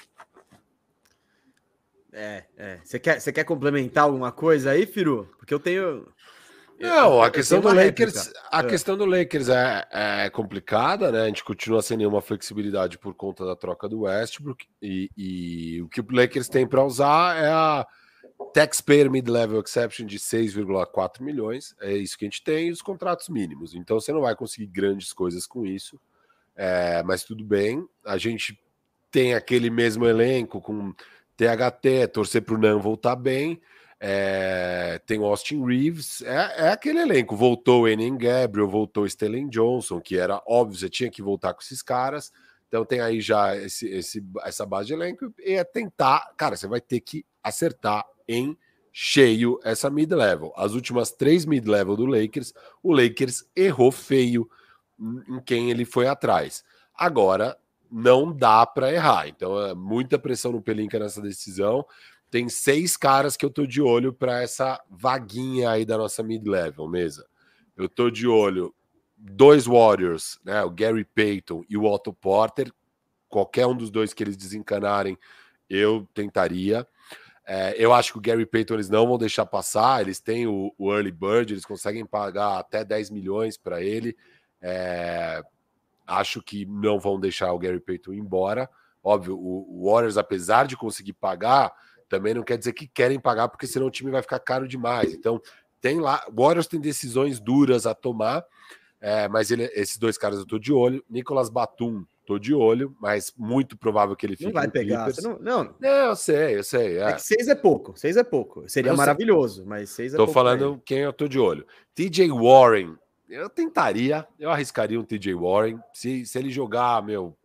É, 2.12 2.44
é. 2.58 2.80
Você 2.84 2.98
quer, 2.98 3.20
você 3.20 3.32
quer 3.32 3.44
complementar 3.44 4.06
alguma 4.06 4.32
coisa 4.32 4.72
aí, 4.72 4.86
Firu? 4.86 5.30
Porque 5.38 5.54
eu 5.54 5.60
tenho. 5.60 6.08
Não, 6.80 7.22
a 7.22 7.32
questão 7.32 7.62
do 7.62 7.74
Lakers, 7.74 8.32
a 8.52 8.60
é. 8.60 8.64
questão 8.64 8.98
do 8.98 9.06
Lakers 9.06 9.50
é, 9.50 9.88
é, 9.92 10.30
complicada, 10.30 11.12
né? 11.12 11.22
A 11.22 11.28
gente 11.28 11.44
continua 11.44 11.82
sem 11.82 11.98
nenhuma 11.98 12.22
flexibilidade 12.22 12.98
por 12.98 13.14
conta 13.14 13.46
da 13.46 13.56
troca 13.56 13.88
do 13.88 14.02
Westbrook 14.02 14.66
e, 14.82 15.10
e 15.16 15.82
o 15.82 15.88
que 15.88 16.02
o 16.02 16.06
Lakers 16.10 16.50
tem 16.50 16.68
para 16.68 16.84
usar 16.84 17.38
é 17.38 17.48
a 17.48 17.88
taxpayer 18.54 19.10
mid-level 19.10 19.62
exception 19.62 20.06
de 20.06 20.20
6,4 20.20 21.22
milhões, 21.22 21.76
é 21.82 21.94
isso 21.94 22.18
que 22.18 22.26
a 22.26 22.28
gente 22.28 22.44
tem, 22.44 22.68
e 22.68 22.72
os 22.72 22.82
contratos 22.82 23.30
mínimos. 23.30 23.74
Então 23.74 24.00
você 24.00 24.12
não 24.12 24.22
vai 24.22 24.36
conseguir 24.36 24.68
grandes 24.68 25.14
coisas 25.14 25.48
com 25.48 25.66
isso. 25.66 26.00
É, 26.56 27.04
mas 27.04 27.24
tudo 27.24 27.44
bem, 27.44 27.86
a 28.06 28.18
gente 28.18 28.58
tem 29.12 29.34
aquele 29.34 29.70
mesmo 29.70 30.06
elenco 30.06 30.62
com 30.62 30.94
THT, 31.38 32.08
torcer 32.14 32.42
para 32.42 32.56
o 32.56 32.58
Nan 32.58 32.80
voltar 32.80 33.16
bem. 33.16 33.62
É, 34.00 35.00
tem 35.06 35.24
Austin 35.24 35.66
Reeves, 35.66 36.22
é, 36.22 36.66
é, 36.66 36.70
aquele 36.70 37.00
elenco. 37.00 37.36
Voltou 37.36 37.84
o 37.84 37.88
Enem 37.88 38.18
Gabriel, 38.18 38.68
voltou 38.68 39.04
o 39.04 39.10
Stellan 39.10 39.48
Johnson, 39.48 40.02
que 40.02 40.18
era 40.18 40.42
óbvio, 40.46 40.78
você 40.80 40.90
tinha 40.90 41.10
que 41.10 41.22
voltar 41.22 41.54
com 41.54 41.62
esses 41.62 41.82
caras. 41.82 42.32
Então 42.68 42.84
tem 42.84 43.00
aí 43.00 43.22
já 43.22 43.56
esse, 43.56 43.88
esse, 43.88 44.24
essa 44.44 44.66
base 44.66 44.88
de 44.88 44.94
elenco 44.94 45.34
e 45.40 45.54
é 45.54 45.64
tentar, 45.64 46.34
cara, 46.36 46.58
você 46.58 46.68
vai 46.68 46.82
ter 46.82 47.00
que 47.00 47.26
acertar 47.42 48.06
em 48.28 48.58
cheio 48.92 49.60
essa 49.64 49.90
mid-level. 49.90 50.54
As 50.56 50.74
últimas 50.74 51.12
três 51.12 51.46
mid-level 51.46 51.96
do 51.96 52.06
Lakers, 52.06 52.54
o 52.82 52.94
Lakers 52.94 53.46
errou 53.56 53.92
feio 53.92 54.50
em 55.00 55.40
quem 55.42 55.70
ele 55.70 55.86
foi 55.86 56.08
atrás. 56.08 56.64
Agora, 56.94 57.58
não 57.92 58.32
dá 58.32 58.66
para 58.66 58.92
errar. 58.92 59.28
Então, 59.28 59.60
é 59.62 59.74
muita 59.74 60.18
pressão 60.18 60.52
no 60.52 60.62
Pelinka 60.62 60.98
nessa 60.98 61.22
decisão. 61.22 61.86
Tem 62.36 62.50
seis 62.50 62.98
caras 62.98 63.38
que 63.38 63.46
eu 63.46 63.50
tô 63.50 63.66
de 63.66 63.82
olho 63.82 64.12
para 64.12 64.42
essa 64.42 64.84
vaguinha 64.90 65.70
aí 65.70 65.86
da 65.86 65.98
nossa 65.98 66.22
mid-level, 66.22 66.86
mesa. 66.86 67.26
Eu 67.78 67.88
tô 67.88 68.10
de 68.10 68.28
olho 68.28 68.76
dois 69.16 69.66
Warriors, 69.66 70.38
né? 70.44 70.62
O 70.62 70.70
Gary 70.70 71.06
Payton 71.06 71.64
e 71.70 71.78
o 71.78 71.86
Otto 71.86 72.12
Porter. 72.12 72.74
Qualquer 73.30 73.66
um 73.68 73.74
dos 73.74 73.90
dois 73.90 74.14
que 74.14 74.22
eles 74.22 74.36
desencanarem, 74.36 75.18
eu 75.70 76.06
tentaria. 76.14 76.86
É, 77.48 77.74
eu 77.78 77.94
acho 77.94 78.12
que 78.12 78.18
o 78.18 78.22
Gary 78.22 78.46
Payton 78.46 78.74
eles 78.74 78.90
não 78.90 79.08
vão 79.08 79.18
deixar 79.18 79.46
passar. 79.46 80.02
Eles 80.02 80.20
têm 80.20 80.46
o, 80.46 80.76
o 80.78 80.94
early 80.94 81.14
bird, 81.14 81.54
eles 81.54 81.64
conseguem 81.64 82.06
pagar 82.06 82.60
até 82.60 82.84
10 82.84 83.12
milhões 83.12 83.56
para 83.58 83.82
ele. 83.82 84.14
É, 84.62 85.42
acho 86.06 86.42
que 86.42 86.66
não 86.66 87.00
vão 87.00 87.18
deixar 87.18 87.54
o 87.54 87.60
Gary 87.60 87.80
Payton 87.80 88.12
embora. 88.12 88.70
Óbvio, 89.02 89.38
o, 89.38 89.86
o 89.86 89.90
Warriors, 89.90 90.18
apesar 90.18 90.68
de 90.68 90.76
conseguir 90.76 91.14
pagar, 91.14 91.72
também 92.10 92.34
não 92.34 92.44
quer 92.44 92.58
dizer 92.58 92.74
que 92.74 92.88
querem 92.88 93.20
pagar, 93.20 93.48
porque 93.48 93.68
senão 93.68 93.88
o 93.88 93.92
time 93.92 94.12
vai 94.12 94.22
ficar 94.22 94.40
caro 94.40 94.68
demais. 94.68 95.14
Então, 95.14 95.42
tem 95.82 96.00
lá. 96.00 96.24
O 96.28 96.42
Warriors 96.42 96.68
tem 96.68 96.80
decisões 96.80 97.40
duras 97.40 97.86
a 97.86 97.94
tomar. 97.94 98.46
É, 99.02 99.28
mas 99.28 99.52
ele, 99.52 99.66
esses 99.74 99.98
dois 99.98 100.18
caras 100.18 100.40
eu 100.40 100.46
tô 100.46 100.58
de 100.58 100.74
olho. 100.74 101.04
Nicolas 101.10 101.50
Batum, 101.50 102.06
tô 102.26 102.40
de 102.40 102.54
olho, 102.54 102.96
mas 103.00 103.32
muito 103.38 103.78
provável 103.78 104.16
que 104.16 104.26
ele 104.26 104.36
fique 104.36 104.46
não 104.46 104.54
vai 104.54 104.68
pegar. 104.68 105.08
Não, 105.22 105.38
não. 105.40 105.76
não, 105.80 105.90
eu 105.90 106.16
sei, 106.16 106.58
eu 106.58 106.64
sei. 106.64 106.98
É. 106.98 107.10
é. 107.10 107.14
que 107.14 107.22
seis 107.22 107.48
é 107.48 107.56
pouco, 107.56 107.98
seis 107.98 108.18
é 108.18 108.24
pouco. 108.24 108.68
Seria 108.68 108.92
eu 108.92 108.98
maravilhoso, 108.98 109.58
sei. 109.58 109.66
mas 109.66 109.90
seis 109.92 110.14
é 110.14 110.18
tô 110.18 110.26
pouco. 110.26 110.32
Tô 110.32 110.34
falando 110.34 110.82
quem 110.84 111.00
eu 111.00 111.14
tô 111.14 111.28
de 111.28 111.38
olho. 111.38 111.68
TJ 111.94 112.32
Warren, 112.32 112.96
eu 113.30 113.50
tentaria, 113.50 114.28
eu 114.40 114.50
arriscaria 114.50 115.00
um 115.00 115.04
TJ 115.04 115.36
Warren. 115.36 115.80
Se, 115.94 116.26
se 116.26 116.40
ele 116.40 116.50
jogar, 116.50 117.04
meu, 117.04 117.38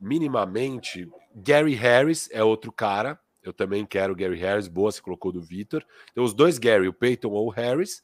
minimamente. 0.00 1.08
Gary 1.34 1.74
Harris 1.74 2.28
é 2.30 2.44
outro 2.44 2.70
cara. 2.70 3.18
Eu 3.44 3.52
também 3.52 3.84
quero 3.84 4.16
Gary 4.16 4.38
Harris. 4.38 4.68
Boa, 4.68 4.90
se 4.90 5.02
colocou 5.02 5.30
do 5.30 5.40
Vitor. 5.40 5.84
Tem 6.14 6.24
os 6.24 6.32
dois 6.32 6.58
Gary, 6.58 6.88
o 6.88 6.92
Peyton 6.92 7.30
ou 7.30 7.46
o 7.46 7.50
Harris. 7.50 8.02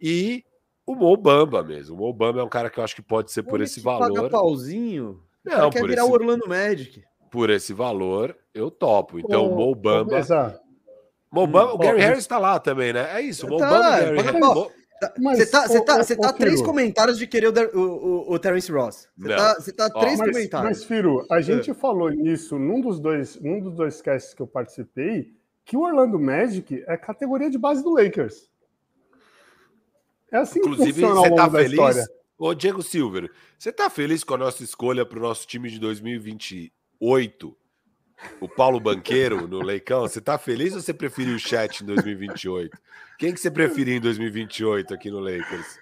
E 0.00 0.44
o 0.86 0.94
Mo 0.94 1.16
Bamba 1.16 1.62
mesmo. 1.62 1.94
O 1.94 1.98
Mo 1.98 2.12
Bamba 2.12 2.40
é 2.40 2.44
um 2.44 2.48
cara 2.48 2.68
que 2.68 2.78
eu 2.78 2.84
acho 2.84 2.96
que 2.96 3.02
pode 3.02 3.32
ser 3.32 3.42
por 3.42 3.60
esse 3.60 3.80
valor. 3.80 4.12
Paga 4.12 4.28
pauzinho? 4.28 5.22
Não, 5.44 5.70
quer 5.70 5.86
virar 5.86 6.02
esse... 6.02 6.10
o 6.10 6.12
Orlando 6.12 6.48
Magic. 6.48 7.04
Por 7.30 7.50
esse 7.50 7.72
valor, 7.72 8.36
eu 8.52 8.70
topo. 8.70 9.18
Então, 9.18 9.48
o 9.48 9.56
Mo 9.56 9.74
Bamba. 9.74 10.20
Mo 11.30 11.46
Bamba, 11.46 11.74
o 11.74 11.78
Gary 11.78 12.00
Harris 12.00 12.26
tá 12.26 12.38
lá 12.38 12.60
também, 12.60 12.92
né? 12.92 13.18
É 13.18 13.20
isso. 13.20 13.48
Mo 13.48 13.58
tá, 13.58 13.68
Bamba, 13.68 14.00
Gary 14.00 14.22
Harris. 14.22 14.83
Você 15.18 15.46
tá, 15.46 15.66
você 15.66 15.84
tá, 15.84 15.96
você 15.98 16.16
tá 16.16 16.32
três 16.32 16.62
comentários 16.62 17.18
de 17.18 17.26
querer 17.26 17.48
o, 17.48 17.78
o, 17.78 18.32
o 18.32 18.38
Terence 18.38 18.70
Ross. 18.70 19.08
Você 19.16 19.36
tá, 19.36 19.54
você 19.54 19.72
tá 19.72 19.90
três 19.90 20.18
mas, 20.18 20.30
comentários. 20.30 20.78
Mas, 20.78 20.84
Firo, 20.84 21.26
a 21.30 21.40
gente 21.40 21.70
é. 21.70 21.74
falou 21.74 22.10
nisso 22.10 22.58
num 22.58 22.80
dos 22.80 23.00
dois, 23.00 23.38
num 23.40 23.60
dos 23.60 23.74
dois 23.74 24.00
casts 24.00 24.32
que 24.32 24.40
eu 24.40 24.46
participei, 24.46 25.34
que 25.64 25.76
o 25.76 25.80
Orlando 25.80 26.18
Magic 26.18 26.84
é 26.86 26.96
categoria 26.96 27.50
de 27.50 27.58
base 27.58 27.82
do 27.82 27.94
Lakers. 27.94 28.48
É 30.30 30.38
assim 30.38 30.60
Inclusive, 30.60 30.92
que 30.92 31.00
funciona 31.00 31.20
você 31.20 31.34
tá 31.34 31.50
feliz? 31.50 31.70
História. 31.72 32.06
Ô, 32.38 32.54
Diego 32.54 32.82
Silver, 32.82 33.30
você 33.58 33.72
tá 33.72 33.88
feliz 33.88 34.24
com 34.24 34.34
a 34.34 34.38
nossa 34.38 34.62
escolha 34.64 35.06
para 35.06 35.18
o 35.18 35.22
nosso 35.22 35.46
time 35.46 35.70
de 35.70 35.78
2028? 35.78 37.56
O 38.40 38.48
Paulo 38.48 38.80
Banqueiro 38.80 39.46
no 39.46 39.62
Leicão, 39.62 40.02
você 40.02 40.20
tá 40.20 40.38
feliz 40.38 40.74
ou 40.74 40.80
você 40.80 40.94
preferiu 40.94 41.36
o 41.36 41.38
chat 41.38 41.80
em 41.80 41.86
2028? 41.86 42.76
Quem 43.18 43.32
que 43.32 43.40
você 43.40 43.50
preferia 43.50 43.96
em 43.96 44.00
2028 44.00 44.92
aqui 44.92 45.10
no 45.10 45.20
Lakers? 45.20 45.78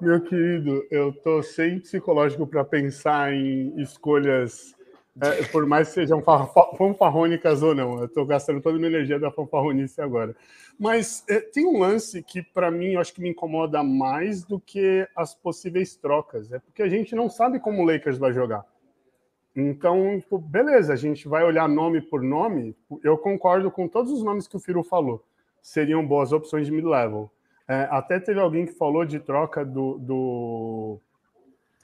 Meu 0.00 0.20
querido, 0.20 0.86
eu 0.90 1.12
tô 1.12 1.42
sem 1.42 1.80
psicológico 1.80 2.46
para 2.46 2.64
pensar 2.64 3.32
em 3.32 3.80
escolhas, 3.80 4.72
é, 5.20 5.42
por 5.46 5.66
mais 5.66 5.88
que 5.88 5.94
sejam 5.94 6.22
fanfarrônicas 6.22 7.62
ou 7.64 7.74
não. 7.74 8.00
Eu 8.00 8.08
tô 8.08 8.24
gastando 8.24 8.60
toda 8.60 8.76
a 8.76 8.78
minha 8.78 8.90
energia 8.90 9.18
da 9.18 9.32
fanfarronice 9.32 10.00
agora. 10.00 10.36
Mas 10.78 11.24
é, 11.28 11.40
tem 11.40 11.66
um 11.66 11.80
lance 11.80 12.22
que, 12.22 12.40
para 12.42 12.70
mim, 12.70 12.92
eu 12.92 13.00
acho 13.00 13.12
que 13.12 13.20
me 13.20 13.30
incomoda 13.30 13.82
mais 13.82 14.44
do 14.44 14.60
que 14.60 15.04
as 15.16 15.34
possíveis 15.34 15.96
trocas. 15.96 16.52
É 16.52 16.60
porque 16.60 16.82
a 16.82 16.88
gente 16.88 17.16
não 17.16 17.28
sabe 17.28 17.58
como 17.58 17.82
o 17.82 17.84
Lakers 17.84 18.18
vai 18.18 18.32
jogar. 18.32 18.64
Então, 19.60 20.20
tipo, 20.20 20.38
beleza, 20.38 20.92
a 20.92 20.96
gente 20.96 21.26
vai 21.26 21.42
olhar 21.42 21.68
nome 21.68 22.00
por 22.00 22.22
nome. 22.22 22.76
Eu 23.02 23.18
concordo 23.18 23.72
com 23.72 23.88
todos 23.88 24.12
os 24.12 24.22
nomes 24.22 24.46
que 24.46 24.56
o 24.56 24.60
Firo 24.60 24.84
falou. 24.84 25.24
Seriam 25.60 26.06
boas 26.06 26.32
opções 26.32 26.66
de 26.66 26.72
mid-level. 26.72 27.28
É, 27.66 27.88
até 27.90 28.20
teve 28.20 28.38
alguém 28.38 28.66
que 28.66 28.72
falou 28.72 29.04
de 29.04 29.18
troca 29.18 29.64
do, 29.64 29.98
do, 29.98 31.00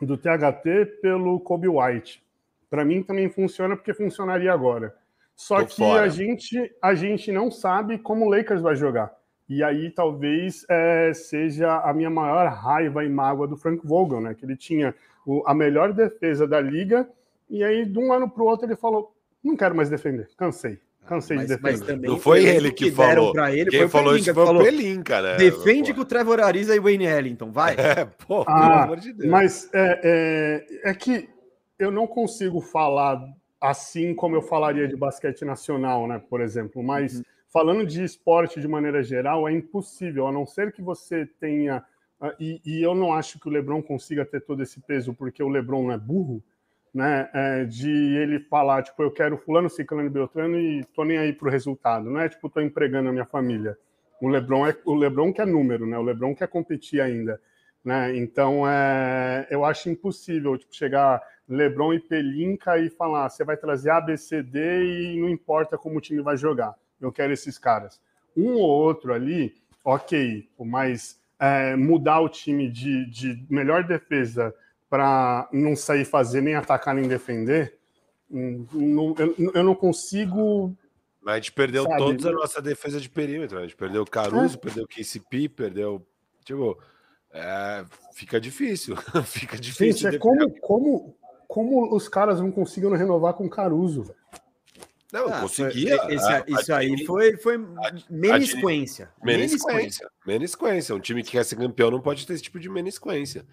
do 0.01 0.17
THT 0.17 1.01
pelo 1.03 1.41
Kobe 1.41 1.67
White. 1.67 2.23
Para 2.71 2.85
mim 2.85 3.03
também 3.03 3.29
funciona 3.29 3.77
porque 3.77 3.93
funcionaria 3.93 4.53
agora. 4.53 4.95
Só 5.35 5.65
Tô 5.65 5.67
que 5.67 5.83
a 5.83 6.07
gente, 6.07 6.73
a 6.81 6.95
gente 6.95 7.33
não 7.33 7.51
sabe 7.51 7.99
como 7.99 8.25
o 8.25 8.31
Lakers 8.31 8.63
vai 8.63 8.77
jogar. 8.77 9.13
E 9.49 9.65
aí 9.65 9.91
talvez 9.91 10.65
é, 10.71 11.13
seja 11.13 11.81
a 11.81 11.93
minha 11.93 12.09
maior 12.09 12.47
raiva 12.53 13.05
e 13.05 13.09
mágoa 13.09 13.49
do 13.49 13.57
Frank 13.57 13.85
Vogel, 13.85 14.21
né? 14.21 14.33
Que 14.33 14.47
ele 14.47 14.57
tinha 14.57 14.95
o, 15.27 15.43
a 15.45 15.53
melhor 15.53 15.93
defesa 15.93 16.47
da 16.47 16.61
liga 16.61 17.09
e 17.49 17.63
aí, 17.63 17.85
de 17.85 17.99
um 17.99 18.13
ano 18.13 18.29
para 18.29 18.43
o 18.43 18.47
outro, 18.47 18.67
ele 18.67 18.77
falou: 18.77 19.15
não 19.43 19.57
quero 19.57 19.75
mais 19.75 19.91
defender, 19.91 20.29
cansei. 20.37 20.79
Cansei 21.07 21.37
mas, 21.37 21.49
de 21.49 21.57
defender. 21.57 22.09
não 22.09 22.19
foi 22.19 22.45
ele 22.45 22.73
que, 22.73 22.87
que 22.87 22.91
falou. 22.91 23.35
Ele, 23.49 23.71
Quem 23.71 23.89
falou 23.89 24.17
isso 24.17 24.33
foi 24.33 24.45
o 24.45 24.59
Pelinka, 24.59 25.21
né? 25.21 25.37
Defende 25.37 25.93
com 25.93 26.01
o 26.01 26.05
Trevor 26.05 26.41
Ariza 26.41 26.75
e 26.75 26.79
o 26.79 26.83
Wayne 26.83 27.05
Ellington, 27.05 27.51
vai. 27.51 27.77
É, 27.85 28.07
pô, 28.07 28.43
ah, 28.47 28.61
pelo 28.61 28.83
amor 28.85 28.97
de 29.01 29.13
Deus. 29.13 29.31
Mas 29.31 29.69
é, 29.75 30.65
é, 30.83 30.91
é, 30.91 30.95
que 30.95 31.29
eu 31.79 31.91
não 31.91 32.07
consigo 32.07 32.61
falar 32.61 33.23
assim 33.61 34.15
como 34.15 34.35
eu 34.35 34.43
falaria 34.43 34.89
de 34.89 34.97
basquete 34.97 35.45
nacional, 35.45 36.09
né? 36.09 36.23
Por 36.31 36.41
exemplo, 36.41 36.83
mas 36.83 37.17
uhum. 37.17 37.23
falando 37.53 37.87
de 37.87 38.03
esporte 38.03 38.59
de 38.59 38.67
maneira 38.67 39.03
geral, 39.03 39.47
é 39.47 39.53
impossível, 39.53 40.27
a 40.27 40.33
não 40.33 40.47
ser 40.47 40.73
que 40.73 40.81
você 40.81 41.27
tenha. 41.39 41.85
Ah, 42.19 42.35
e, 42.41 42.63
e 42.65 42.83
eu 42.83 42.95
não 42.95 43.13
acho 43.13 43.39
que 43.39 43.47
o 43.47 43.53
Lebron 43.53 43.83
consiga 43.83 44.25
ter 44.25 44.41
todo 44.41 44.63
esse 44.63 44.81
peso, 44.81 45.13
porque 45.13 45.43
o 45.43 45.49
Lebron 45.49 45.83
não 45.83 45.93
é 45.93 45.99
burro 45.99 46.43
né, 46.95 47.29
é, 47.35 47.65
de 47.65 47.91
ele 47.91 48.39
falar, 48.39 48.85
tipo, 48.85 49.03
eu 49.03 49.11
quero 49.11 49.37
fulano, 49.37 49.69
ciclano 49.69 50.07
e 50.07 50.11
beltrano 50.11 50.57
e 50.57 50.85
tô 50.95 51.05
nem 51.05 51.19
aí 51.19 51.33
pro 51.33 51.51
resultado, 51.51 52.09
não 52.09 52.21
é 52.21 52.29
tipo, 52.29 52.49
tô 52.49 52.61
empregando 52.61 53.09
a 53.09 53.13
minha 53.13 53.25
família. 53.25 53.77
O 54.21 54.29
LeBron 54.29 54.67
é 54.69 54.77
o 54.85 54.95
LeBron 54.95 55.33
quer 55.33 55.47
número, 55.47 55.87
né? 55.87 55.99
O 55.99 56.03
LeBron 56.03 56.35
quer 56.37 56.47
competir 56.47 57.01
ainda, 57.01 57.41
né? 57.85 58.17
Então, 58.17 58.63
é, 58.67 59.47
eu 59.51 59.65
acho 59.65 59.91
impossível 59.91 60.57
tipo 60.57 60.75
chegar 60.75 61.21
LeBron 61.49 61.95
e 61.95 62.01
Pelinka 62.01 62.79
e 62.79 62.89
falar, 62.89 63.29
você 63.29 63.43
vai 63.45 63.57
trazer 63.57 63.91
A, 63.91 64.01
B, 64.01 64.17
C, 64.17 64.41
D 64.43 64.85
e 64.85 65.21
não 65.21 65.29
importa 65.29 65.77
como 65.77 65.99
o 65.99 66.01
time 66.01 66.23
vai 66.23 66.37
jogar. 66.37 66.75
Eu 67.01 67.11
quero 67.11 67.33
esses 67.33 67.59
caras. 67.59 68.01
Um 68.37 68.55
ou 68.55 68.69
outro 68.69 69.13
ali, 69.13 69.55
ok, 69.85 70.49
mas 70.61 71.21
é, 71.41 71.75
mudar 71.75 72.21
o 72.21 72.29
time 72.29 72.71
de, 72.71 73.05
de 73.11 73.45
melhor 73.51 73.83
defesa 73.83 74.55
para 74.95 75.49
não 75.53 75.75
sair 75.75 76.05
fazer 76.05 76.41
nem 76.41 76.55
atacar 76.55 76.95
nem 76.95 77.09
defender, 77.09 77.77
não, 78.31 79.13
eu, 79.19 79.53
eu, 79.53 79.65
não 79.65 79.75
consigo. 79.75 80.73
Mas 81.21 81.33
a 81.35 81.37
gente 81.39 81.51
perdeu 81.51 81.83
sabe? 81.83 81.99
toda 81.99 82.29
a 82.29 82.33
nossa 82.33 82.63
defesa 82.63 83.01
de 83.01 83.11
perímetro. 83.11 83.59
A 83.59 83.63
gente 83.63 83.75
perdeu 83.75 84.03
o 84.03 84.09
Caruso, 84.09 84.55
é. 84.55 84.59
perdeu 84.61 84.85
o 84.85 84.87
KCP, 84.87 85.49
perdeu. 85.49 86.07
Tipo, 86.45 86.81
é, 87.33 87.85
fica 88.13 88.41
difícil. 88.41 88.95
fica 89.27 89.59
difícil. 89.59 90.13
Gente, 90.13 90.15
é 90.15 90.19
como, 90.21 90.61
como, 90.61 91.17
como 91.49 91.93
os 91.93 92.09
caras 92.09 92.41
não 92.41 92.53
conseguiram 92.53 92.97
renovar 92.97 93.35
com 93.35 93.47
o 93.47 93.51
Caruso, 93.51 94.15
Não, 95.13 95.27
ah, 95.27 95.41
conseguia. 95.41 95.99
Foi, 95.99 96.15
esse, 96.15 96.29
a, 96.29 96.45
isso 96.47 96.73
a 96.73 96.77
aí 96.77 97.05
foi, 97.05 97.37
foi 97.39 97.59
menisquência. 98.09 99.11
Menisquência. 99.25 100.09
Menisquência. 100.25 100.95
Um 100.95 101.01
time 101.01 101.25
que 101.25 101.33
quer 101.33 101.45
ser 101.45 101.57
campeão 101.57 101.91
não 101.91 102.01
pode 102.01 102.25
ter 102.25 102.35
esse 102.35 102.45
tipo 102.45 102.61
de 102.61 102.69
menisquência. 102.69 103.45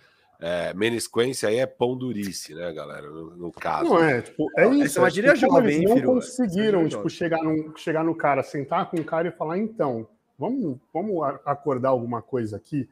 É, 0.43 0.73
menisquência 0.73 1.49
aí 1.49 1.57
é 1.57 1.67
pão 1.67 1.95
durice, 1.95 2.55
né, 2.55 2.73
galera? 2.73 3.07
No, 3.07 3.37
no 3.37 3.51
caso. 3.51 3.89
Não 3.89 4.03
é, 4.03 4.23
tipo, 4.23 4.47
é 4.57 4.67
isso. 4.69 4.83
Essa 4.83 4.99
é 4.99 5.03
uma 5.03 5.09
gíria 5.11 5.35
jovem, 5.35 5.83
Eles 5.83 5.89
não 5.89 6.01
conseguiram, 6.01 6.89
tipo, 6.89 7.07
chegar 7.09 7.43
no, 7.43 7.77
chegar 7.77 8.03
no 8.03 8.15
cara, 8.15 8.41
sentar 8.41 8.89
com 8.89 8.97
o 8.97 9.03
cara 9.03 9.27
e 9.27 9.31
falar, 9.31 9.59
então, 9.59 10.07
vamos, 10.39 10.79
vamos 10.91 11.23
acordar 11.45 11.89
alguma 11.89 12.23
coisa 12.23 12.57
aqui? 12.57 12.89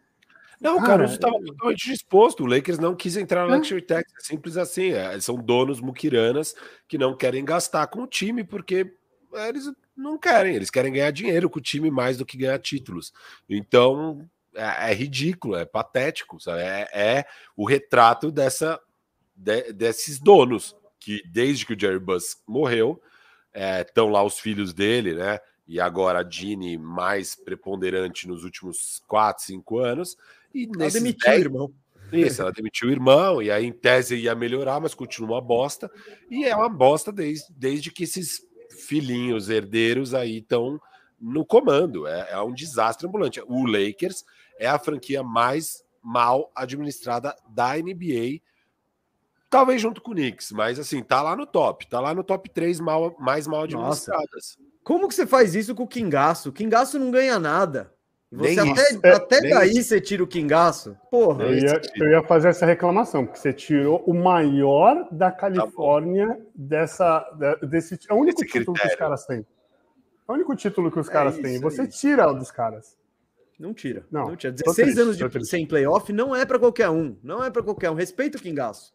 Não, 0.62 0.78
cara, 0.78 0.84
o 0.84 0.88
Caruso 0.88 1.14
estava 1.16 1.38
é... 1.38 1.46
totalmente 1.46 1.90
disposto. 1.90 2.44
O 2.44 2.46
Lakers 2.46 2.78
não 2.78 2.96
quis 2.96 3.16
entrar 3.16 3.48
na 3.48 3.56
é. 3.56 3.58
Luxury 3.58 3.82
Tax. 3.82 4.12
É 4.14 4.22
simples 4.22 4.58
assim. 4.58 4.92
É, 4.92 5.20
são 5.20 5.36
donos 5.36 5.80
muquiranas 5.80 6.54
que 6.88 6.98
não 6.98 7.16
querem 7.16 7.44
gastar 7.44 7.88
com 7.88 8.04
o 8.04 8.08
time 8.08 8.44
porque 8.44 8.92
eles 9.48 9.72
não 9.96 10.18
querem. 10.18 10.56
Eles 10.56 10.70
querem 10.70 10.92
ganhar 10.92 11.12
dinheiro 11.12 11.50
com 11.50 11.60
o 11.60 11.62
time 11.62 11.90
mais 11.90 12.18
do 12.18 12.26
que 12.26 12.38
ganhar 12.38 12.60
títulos. 12.60 13.14
Então, 13.50 14.30
é, 14.56 14.92
é 14.92 14.94
ridículo, 14.94 15.56
é 15.56 15.66
patético, 15.66 16.40
sabe? 16.40 16.62
É, 16.62 16.90
é 16.92 17.26
o 17.56 17.66
retrato 17.66 18.32
dessa, 18.32 18.80
de, 19.36 19.74
desses 19.74 20.20
donos 20.20 20.76
que 21.00 21.24
desde 21.28 21.66
que 21.66 21.74
o 21.74 21.80
Jerry 21.80 22.00
Buss 22.00 22.42
morreu 22.48 23.02
estão 23.82 24.10
é, 24.10 24.12
lá 24.12 24.24
os 24.24 24.40
filhos 24.40 24.74
dele, 24.74 25.14
né? 25.14 25.40
E 25.68 25.80
agora 25.80 26.20
a 26.20 26.24
Dini 26.24 26.78
mais 26.78 27.36
preponderante 27.36 28.28
nos 28.28 28.44
últimos 28.44 29.02
4, 29.08 29.44
5 29.46 29.80
anos. 29.80 30.18
E 30.54 30.68
ela 30.78 30.90
demitiu 30.90 31.32
o 31.32 31.36
irmão. 31.36 31.74
Isso, 32.12 32.42
ela 32.42 32.52
demitiu 32.52 32.90
o 32.90 32.92
irmão, 32.92 33.40
e 33.40 33.52
aí 33.52 33.66
em 33.66 33.72
tese 33.72 34.16
ia 34.16 34.34
melhorar, 34.34 34.80
mas 34.80 34.96
continua 34.96 35.36
uma 35.36 35.42
bosta. 35.42 35.92
E 36.30 36.44
é 36.44 36.56
uma 36.56 36.70
bosta 36.70 37.12
desde, 37.12 37.54
desde 37.54 37.92
que 37.92 38.04
esses 38.04 38.42
filhinhos 38.88 39.48
herdeiros 39.48 40.16
aí 40.16 40.38
estão 40.38 40.82
no 41.20 41.46
comando. 41.46 42.08
É, 42.08 42.32
é 42.32 42.42
um 42.42 42.54
desastre 42.54 43.08
ambulante. 43.08 43.42
O 43.46 43.66
Lakers 43.68 44.26
é 44.60 44.68
a 44.68 44.78
franquia 44.78 45.24
mais 45.24 45.84
mal 46.04 46.52
administrada 46.54 47.36
da 47.48 47.76
NBA. 47.76 48.42
Talvez 49.50 49.82
junto 49.82 50.02
com 50.02 50.12
o 50.12 50.14
Knicks, 50.14 50.52
mas 50.52 50.78
assim, 50.78 51.02
tá 51.02 51.24
lá 51.24 51.36
no 51.36 51.48
top. 51.48 51.88
Tá 51.88 52.00
lá 52.00 52.14
no 52.14 52.24
top 52.24 52.50
3 52.50 52.80
mal, 52.80 53.16
mais 53.18 53.48
mal 53.48 53.64
administradas. 53.64 54.30
Nossa. 54.32 54.70
Como 54.84 55.08
que 55.08 55.16
você 55.16 55.26
faz 55.26 55.56
isso 55.56 55.74
com 55.74 55.84
o 55.84 55.88
Kingaço? 55.88 56.50
O 56.50 56.54
Kingaço 56.54 57.00
não 57.00 57.10
ganha 57.10 57.40
nada. 57.40 57.92
Você 58.32 58.60
até, 58.60 59.08
é, 59.08 59.12
até 59.12 59.42
daí 59.50 59.72
isso. 59.72 59.90
você 59.90 60.00
tira 60.00 60.24
o 60.24 60.28
Kingaço? 60.28 60.96
Porra. 61.10 61.46
Eu 61.46 61.58
ia, 61.58 61.82
eu 61.96 62.10
ia, 62.10 62.24
fazer 62.24 62.50
essa 62.50 62.64
reclamação, 62.64 63.26
porque 63.26 63.40
você 63.40 63.52
tirou 63.52 64.04
o 64.06 64.14
maior 64.14 65.08
da 65.12 65.32
tá 65.32 65.38
Califórnia 65.38 66.28
tá 66.28 66.42
dessa. 66.54 67.58
Desse, 67.64 68.00
é 68.08 68.14
o 68.14 68.18
único 68.18 68.44
Esse 68.44 68.52
título 68.52 68.74
critério. 68.74 68.90
que 68.90 68.94
os 68.94 69.00
caras 69.00 69.26
têm. 69.26 69.40
É 70.28 70.32
o 70.32 70.36
único 70.36 70.56
título 70.56 70.92
que 70.92 71.00
os 71.00 71.10
é 71.10 71.12
caras 71.12 71.38
têm. 71.40 71.60
Você 71.60 71.88
tira 71.88 72.30
o 72.30 72.34
dos 72.36 72.52
caras. 72.52 72.99
Não 73.60 73.74
tira. 73.74 74.06
Não, 74.10 74.28
não 74.30 74.36
tira. 74.36 74.54
tô 74.54 74.72
16 74.72 74.76
triste, 74.96 75.02
anos 75.02 75.18
de, 75.34 75.46
sem 75.46 75.66
playoff 75.68 76.14
não 76.14 76.34
é 76.36 76.46
para 76.46 76.58
qualquer 76.58 76.90
um. 76.90 77.18
Não 77.22 77.44
é 77.44 77.50
para 77.52 77.62
qualquer 77.62 77.90
um. 77.92 77.94
Respeita 77.94 78.38
o 78.38 78.42
Kingaço. 78.42 78.94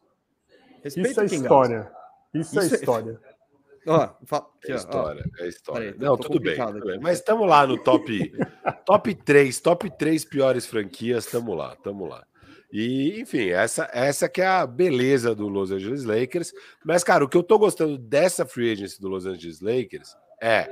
Respeita 0.83 1.11
Isso 1.11 1.21
é 1.21 1.25
o 1.25 1.29
Kingaço. 1.29 1.43
história. 1.45 1.93
Isso, 2.35 2.59
é 2.59 2.65
Isso 2.65 2.75
é- 2.75 2.79
história. 2.79 3.21
Ó, 3.87 4.09
fa- 4.25 4.39
aqui, 4.63 4.73
É 4.73 4.75
ó. 4.75 4.77
história, 4.79 5.25
é 5.41 5.47
história. 5.49 5.93
Peraí, 5.93 6.09
Não, 6.09 6.17
tudo 6.17 6.41
bem, 6.41 6.57
tudo 6.57 6.87
bem. 6.87 6.99
Mas 7.01 7.19
estamos 7.19 7.47
lá 7.47 7.67
no 7.67 7.77
top 7.77 8.33
top 8.87 9.15
3, 9.15 9.61
top 9.61 9.91
3 9.99 10.25
piores 10.25 10.65
franquias, 10.65 11.27
estamos 11.27 11.55
lá, 11.55 11.75
estamos 11.75 12.09
lá. 12.09 12.25
E, 12.73 13.21
enfim, 13.21 13.51
essa 13.51 13.89
essa 13.93 14.27
que 14.27 14.41
é 14.41 14.47
a 14.47 14.67
beleza 14.67 15.35
do 15.35 15.49
Los 15.49 15.71
Angeles 15.71 16.03
Lakers. 16.05 16.53
Mas, 16.83 17.05
cara, 17.05 17.23
o 17.25 17.29
que 17.29 17.37
eu 17.37 17.43
tô 17.43 17.59
gostando 17.59 17.99
dessa 17.99 18.47
free 18.47 18.73
agency 18.73 18.99
do 19.01 19.09
Los 19.09 19.27
Angeles 19.27 19.61
Lakers 19.61 20.17
é 20.43 20.71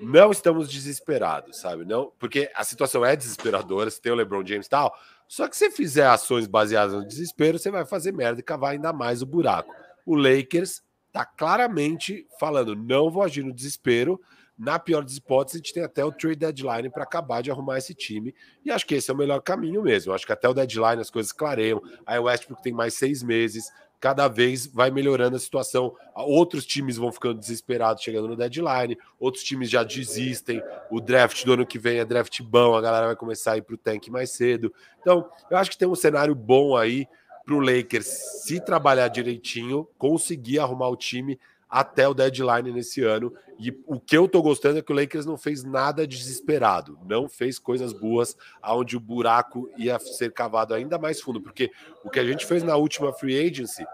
não 0.00 0.30
estamos 0.30 0.68
desesperados, 0.68 1.58
sabe? 1.58 1.84
Não, 1.84 2.12
porque 2.18 2.50
a 2.54 2.64
situação 2.64 3.04
é 3.04 3.16
desesperadora, 3.16 3.90
você 3.90 4.00
tem 4.00 4.12
o 4.12 4.14
LeBron 4.14 4.44
James 4.44 4.66
e 4.66 4.70
tal. 4.70 4.94
Só 5.26 5.46
que 5.46 5.56
se 5.56 5.70
fizer 5.70 6.06
ações 6.06 6.46
baseadas 6.46 6.94
no 6.94 7.06
desespero, 7.06 7.58
você 7.58 7.70
vai 7.70 7.84
fazer 7.84 8.12
merda 8.12 8.40
e 8.40 8.42
cavar 8.42 8.72
ainda 8.72 8.92
mais 8.92 9.20
o 9.20 9.26
buraco. 9.26 9.74
O 10.06 10.16
Lakers 10.16 10.82
tá 11.12 11.24
claramente 11.24 12.26
falando, 12.40 12.74
não 12.74 13.10
vou 13.10 13.22
agir 13.22 13.42
no 13.42 13.52
desespero. 13.52 14.20
Na 14.56 14.76
pior 14.76 15.04
das 15.04 15.16
hipóteses, 15.16 15.54
a 15.54 15.58
gente 15.58 15.74
tem 15.74 15.84
até 15.84 16.04
o 16.04 16.10
trade 16.10 16.36
deadline 16.36 16.90
para 16.90 17.04
acabar 17.04 17.42
de 17.42 17.50
arrumar 17.50 17.78
esse 17.78 17.94
time. 17.94 18.34
E 18.64 18.72
acho 18.72 18.84
que 18.84 18.96
esse 18.96 19.08
é 19.08 19.14
o 19.14 19.16
melhor 19.16 19.40
caminho 19.40 19.82
mesmo. 19.82 20.12
Acho 20.12 20.26
que 20.26 20.32
até 20.32 20.48
o 20.48 20.54
deadline 20.54 21.00
as 21.00 21.10
coisas 21.10 21.30
clareiam. 21.30 21.80
Aí 22.04 22.18
o 22.18 22.24
Westbrook 22.24 22.60
tem 22.60 22.72
mais 22.72 22.94
seis 22.94 23.22
meses. 23.22 23.70
Cada 24.00 24.28
vez 24.28 24.66
vai 24.66 24.90
melhorando 24.90 25.36
a 25.36 25.40
situação. 25.40 25.94
Outros 26.14 26.64
times 26.64 26.96
vão 26.96 27.10
ficando 27.10 27.38
desesperados 27.38 28.02
chegando 28.02 28.28
no 28.28 28.36
deadline. 28.36 28.96
Outros 29.18 29.42
times 29.42 29.68
já 29.68 29.82
desistem. 29.82 30.62
O 30.90 31.00
draft 31.00 31.44
do 31.44 31.52
ano 31.52 31.66
que 31.66 31.78
vem 31.78 31.98
é 31.98 32.04
draft 32.04 32.40
bom. 32.42 32.76
A 32.76 32.80
galera 32.80 33.06
vai 33.06 33.16
começar 33.16 33.52
a 33.52 33.56
ir 33.56 33.62
para 33.62 33.74
o 33.74 33.78
tank 33.78 34.08
mais 34.08 34.30
cedo. 34.30 34.72
Então, 35.00 35.28
eu 35.50 35.56
acho 35.56 35.70
que 35.70 35.78
tem 35.78 35.88
um 35.88 35.96
cenário 35.96 36.34
bom 36.34 36.76
aí 36.76 37.08
para 37.44 37.54
o 37.54 37.60
Lakers 37.60 38.06
se 38.44 38.60
trabalhar 38.60 39.08
direitinho, 39.08 39.88
conseguir 39.96 40.58
arrumar 40.58 40.88
o 40.88 40.96
time 40.96 41.38
até 41.68 42.06
o 42.06 42.14
deadline 42.14 42.72
nesse 42.72 43.02
ano. 43.02 43.32
E 43.58 43.76
o 43.86 43.98
que 43.98 44.16
eu 44.16 44.28
tô 44.28 44.40
gostando 44.40 44.78
é 44.78 44.82
que 44.82 44.92
o 44.92 44.94
Lakers 44.94 45.26
não 45.26 45.36
fez 45.36 45.64
nada 45.64 46.06
desesperado, 46.06 46.98
não 47.04 47.28
fez 47.28 47.58
coisas 47.58 47.92
boas 47.92 48.36
aonde 48.62 48.96
o 48.96 49.00
buraco 49.00 49.68
ia 49.76 49.98
ser 49.98 50.32
cavado 50.32 50.74
ainda 50.74 50.96
mais 50.96 51.20
fundo, 51.20 51.40
porque 51.40 51.72
o 52.04 52.10
que 52.10 52.20
a 52.20 52.24
gente 52.24 52.46
fez 52.46 52.62
na 52.62 52.76
última 52.76 53.12
free 53.12 53.38
agency 53.38 53.84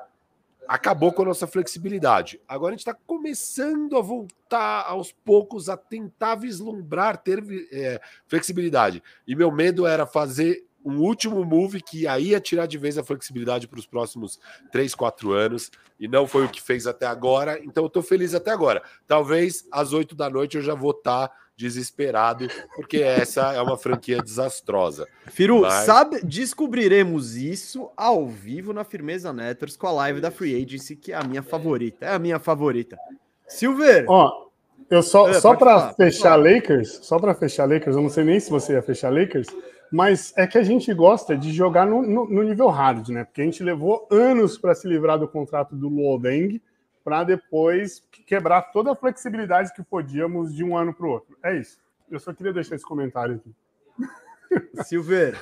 acabou 0.68 1.12
com 1.12 1.22
a 1.22 1.26
nossa 1.26 1.46
flexibilidade. 1.46 2.40
Agora 2.48 2.70
a 2.70 2.76
gente 2.76 2.86
está 2.86 2.94
começando 3.06 3.96
a 3.96 4.02
voltar 4.02 4.84
aos 4.86 5.12
poucos 5.12 5.68
a 5.68 5.76
tentar 5.76 6.34
vislumbrar 6.36 7.18
ter 7.18 7.42
é, 7.72 8.00
flexibilidade. 8.26 9.02
E 9.26 9.34
meu 9.34 9.50
medo 9.50 9.86
era 9.86 10.06
fazer 10.06 10.66
um 10.84 11.00
último 11.00 11.44
move 11.44 11.80
que 11.80 12.06
aí 12.06 12.28
ia 12.28 12.40
tirar 12.40 12.66
de 12.66 12.76
vez 12.76 12.98
a 12.98 13.04
flexibilidade 13.04 13.66
para 13.66 13.78
os 13.78 13.86
próximos 13.86 14.38
3, 14.70 14.94
4 14.94 15.32
anos, 15.32 15.70
e 15.98 16.06
não 16.06 16.26
foi 16.26 16.44
o 16.44 16.48
que 16.48 16.60
fez 16.60 16.86
até 16.86 17.06
agora, 17.06 17.58
então 17.62 17.84
eu 17.84 17.88
estou 17.88 18.02
feliz 18.02 18.34
até 18.34 18.50
agora. 18.50 18.82
Talvez 19.06 19.66
às 19.70 19.92
8 19.92 20.14
da 20.14 20.28
noite 20.28 20.56
eu 20.56 20.62
já 20.62 20.74
vou 20.74 20.90
estar 20.90 21.28
tá 21.28 21.34
desesperado, 21.56 22.48
porque 22.74 22.98
essa 22.98 23.52
é 23.52 23.62
uma 23.62 23.78
franquia 23.78 24.20
desastrosa. 24.20 25.06
Firu, 25.28 25.62
Mas- 25.62 25.86
sabe, 25.86 26.20
descobriremos 26.24 27.36
isso 27.36 27.90
ao 27.96 28.26
vivo 28.28 28.72
na 28.72 28.84
Firmeza 28.84 29.32
Networks 29.32 29.76
com 29.76 29.86
a 29.86 29.92
live 29.92 30.20
da 30.20 30.30
Free 30.30 30.62
Agency, 30.62 30.96
que 30.96 31.12
é 31.12 31.16
a 31.16 31.22
minha 31.22 31.42
favorita. 31.42 32.04
É 32.04 32.14
a 32.14 32.18
minha 32.18 32.38
favorita. 32.38 32.98
Silver, 33.46 34.04
Ó, 34.08 34.48
eu 34.90 35.02
só, 35.02 35.28
É, 35.28 35.34
só 35.34 35.54
para 35.54 35.94
fechar. 35.94 36.36
Lakers, 36.36 37.00
só 37.02 37.18
para 37.18 37.34
fechar 37.34 37.68
Lakers, 37.68 37.96
eu 37.96 38.02
não 38.02 38.10
sei 38.10 38.24
nem 38.24 38.40
se 38.40 38.50
você 38.50 38.72
ia 38.72 38.82
fechar 38.82 39.12
Lakers, 39.12 39.46
mas 39.92 40.32
é 40.36 40.46
que 40.46 40.58
a 40.58 40.62
gente 40.62 40.92
gosta 40.92 41.36
de 41.36 41.52
jogar 41.52 41.86
no, 41.86 42.02
no- 42.02 42.28
no 42.28 42.42
nível 42.42 42.68
hard, 42.68 43.08
né? 43.10 43.24
Porque 43.24 43.40
a 43.42 43.44
gente 43.44 43.62
levou 43.62 44.08
anos 44.10 44.58
para 44.58 44.74
se 44.74 44.88
livrar 44.88 45.18
do 45.18 45.28
contrato 45.28 45.76
do 45.76 45.88
Luol 45.88 46.18
Deng, 46.18 46.60
para 47.04 47.22
depois 47.22 48.02
quebrar 48.26 48.62
toda 48.72 48.92
a 48.92 48.96
flexibilidade 48.96 49.72
que 49.74 49.82
podíamos 49.82 50.54
de 50.54 50.64
um 50.64 50.76
ano 50.76 50.92
para 50.94 51.06
o 51.06 51.10
outro. 51.10 51.36
É 51.42 51.54
isso. 51.56 51.78
Eu 52.10 52.18
só 52.18 52.32
queria 52.32 52.52
deixar 52.52 52.74
esse 52.76 52.84
comentário 52.84 53.36
aqui. 53.36 53.54
Silver. 54.84 55.38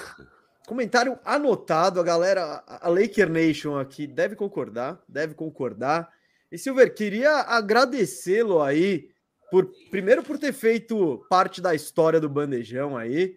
Comentário 0.67 1.19
anotado, 1.25 2.01
a 2.01 2.05
galera, 2.05 2.63
a 2.67 2.89
Laker 2.89 3.29
Nation 3.29 3.77
aqui 3.79 4.07
deve 4.07 4.37
concordar, 4.37 5.01
deve 5.09 5.35
concordar. 5.35 6.09
E 6.51 6.59
Silver, 6.59 6.95
queria 6.95 7.31
agradecê-lo 7.41 8.63
aí 8.63 9.09
por 9.51 9.69
primeiro 9.91 10.23
por 10.23 10.39
ter 10.39 10.53
feito 10.53 11.25
parte 11.29 11.61
da 11.61 11.75
história 11.75 12.21
do 12.21 12.29
bandejão 12.29 12.97
aí 12.97 13.37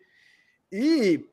e 0.72 1.26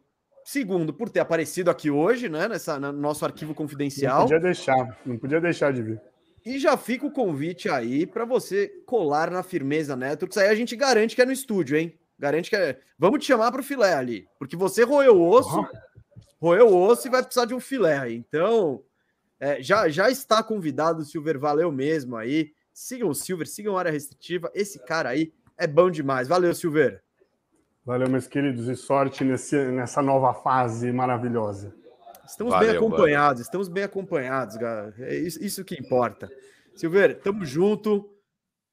segundo 0.45 0.93
por 0.93 1.09
ter 1.09 1.21
aparecido 1.21 1.71
aqui 1.71 1.91
hoje, 1.91 2.29
né, 2.29 2.49
nessa 2.49 2.79
no 2.79 2.93
nosso 2.93 3.25
arquivo 3.25 3.51
Não 3.51 3.55
confidencial. 3.55 4.23
podia 4.23 4.41
deixar, 4.41 4.99
não 5.07 5.19
podia 5.19 5.41
deixar 5.41 5.73
de 5.73 5.83
vir. 5.83 6.01
E 6.45 6.59
já 6.59 6.77
fica 6.77 7.07
o 7.07 7.11
convite 7.13 7.69
aí 7.69 8.05
para 8.05 8.25
você 8.25 8.67
colar 8.85 9.31
na 9.31 9.45
Firmeza 9.45 9.95
Networks. 9.95 10.37
Aí 10.39 10.49
a 10.49 10.55
gente 10.55 10.75
garante 10.75 11.15
que 11.15 11.23
é 11.23 11.27
no 11.27 11.33
estúdio, 11.33 11.77
hein? 11.77 11.97
Garante 12.19 12.51
que 12.51 12.57
é. 12.57 12.79
Vamos 12.99 13.21
te 13.21 13.27
chamar 13.27 13.53
para 13.53 13.61
o 13.61 13.65
filé 13.65 13.95
ali, 13.95 14.27
porque 14.39 14.57
você 14.57 14.83
roeu 14.83 15.17
o 15.17 15.29
osso, 15.29 15.61
Ó. 15.61 15.67
roeu 16.41 16.69
o 16.69 16.77
osso 16.89 17.07
e 17.07 17.11
vai 17.11 17.23
precisar 17.23 17.47
de 17.47 17.55
um 17.55 17.61
filé 17.61 17.99
aí. 17.99 18.15
Então, 18.17 18.83
é, 19.39 19.63
já, 19.63 19.89
já 19.89 20.11
está 20.11 20.43
convidado 20.43 21.05
Silver, 21.05 21.39
valeu 21.39 21.71
mesmo 21.71 22.17
aí. 22.17 22.53
Sigam 22.73 23.09
o 23.11 23.15
Silver, 23.15 23.47
sigam 23.47 23.77
a 23.77 23.81
área 23.81 23.93
restritiva. 23.93 24.51
Esse 24.55 24.79
cara 24.81 25.11
aí 25.11 25.33
é 25.57 25.67
bom 25.67 25.91
demais. 25.91 26.27
Valeu, 26.27 26.55
Silver. 26.55 27.03
Valeu, 27.85 28.09
meus 28.09 28.27
queridos, 28.29 28.69
e 28.69 28.77
sorte 28.77 29.25
nesse, 29.25 29.57
nessa 29.73 30.01
nova 30.01 30.33
fase 30.33 30.93
maravilhosa. 30.93 31.75
Estamos 32.25 32.53
bem 32.55 32.67
Valeu, 32.69 32.77
acompanhados, 32.77 33.43
estamos 33.43 33.69
bem 33.69 33.83
acompanhados, 33.83 34.57
cara. 34.57 34.95
É 35.01 35.17
isso, 35.17 35.43
isso 35.43 35.65
que 35.65 35.75
importa. 35.75 36.31
Silver, 36.77 37.21
tamo 37.21 37.45
junto. 37.45 38.09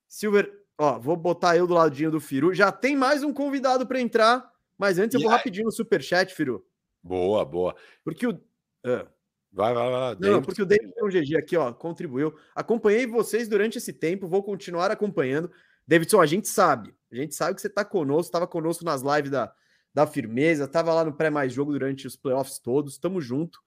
Silver, 0.07 0.51
ó, 0.77 0.99
vou 0.99 1.17
botar 1.17 1.57
eu 1.57 1.65
do 1.65 1.73
ladinho 1.73 2.11
do 2.11 2.21
Firu. 2.21 2.53
Já 2.53 2.71
tem 2.71 2.95
mais 2.95 3.23
um 3.23 3.33
convidado 3.33 3.85
para 3.87 3.99
entrar, 3.99 4.51
mas 4.77 4.99
antes 4.99 5.15
eu 5.15 5.19
E 5.19 5.23
vou 5.23 5.31
aí? 5.31 5.37
rapidinho 5.37 5.65
no 5.65 5.71
superchat, 5.71 6.33
Firu. 6.33 6.63
Boa, 7.03 7.43
boa. 7.43 7.75
Porque 8.03 8.27
o. 8.27 8.39
Ah, 8.85 9.07
Vai, 9.51 9.73
vai, 9.73 9.89
vai. 9.89 10.15
não, 10.19 10.43
porque 10.43 10.61
o 10.61 10.65
David 10.65 10.93
GG 11.09 11.35
aqui, 11.35 11.57
ó, 11.57 11.73
contribuiu. 11.73 12.35
Acompanhei 12.53 13.07
vocês 13.07 13.47
durante 13.47 13.79
esse 13.79 13.91
tempo, 13.91 14.27
vou 14.27 14.43
continuar 14.43 14.91
acompanhando. 14.91 15.51
Davidson, 15.87 16.21
a 16.21 16.27
gente 16.27 16.47
sabe, 16.47 16.93
a 17.11 17.15
gente 17.15 17.35
sabe 17.35 17.55
que 17.55 17.61
você 17.61 17.69
tá 17.69 17.83
conosco, 17.83 18.29
estava 18.29 18.47
conosco 18.47 18.83
nas 18.83 19.01
lives 19.01 19.31
da, 19.31 19.53
da 19.93 20.05
firmeza, 20.05 20.65
estava 20.65 20.93
lá 20.93 21.03
no 21.03 21.13
pré-mais 21.13 21.51
jogo 21.51 21.71
durante 21.71 22.05
os 22.07 22.15
playoffs 22.15 22.59
todos, 22.59 22.97
tamo 22.97 23.19
junto. 23.19 23.59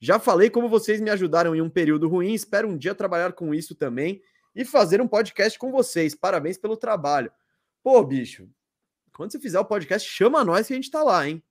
Já 0.00 0.18
falei 0.18 0.50
como 0.50 0.68
vocês 0.68 1.00
me 1.00 1.10
ajudaram 1.10 1.54
em 1.54 1.60
um 1.60 1.70
período 1.70 2.08
ruim, 2.08 2.34
espero 2.34 2.68
um 2.68 2.76
dia 2.76 2.94
trabalhar 2.94 3.32
com 3.32 3.54
isso 3.54 3.74
também 3.74 4.22
e 4.54 4.64
fazer 4.64 5.00
um 5.00 5.08
podcast 5.08 5.58
com 5.58 5.72
vocês. 5.72 6.14
Parabéns 6.14 6.56
pelo 6.58 6.76
trabalho. 6.76 7.32
Pô, 7.82 8.02
bicho, 8.02 8.48
quando 9.12 9.32
você 9.32 9.40
fizer 9.40 9.58
o 9.58 9.64
podcast, 9.64 10.08
chama 10.08 10.44
nós 10.44 10.66
que 10.66 10.72
a 10.72 10.76
gente 10.76 10.90
tá 10.90 11.02
lá, 11.02 11.26
hein? 11.26 11.42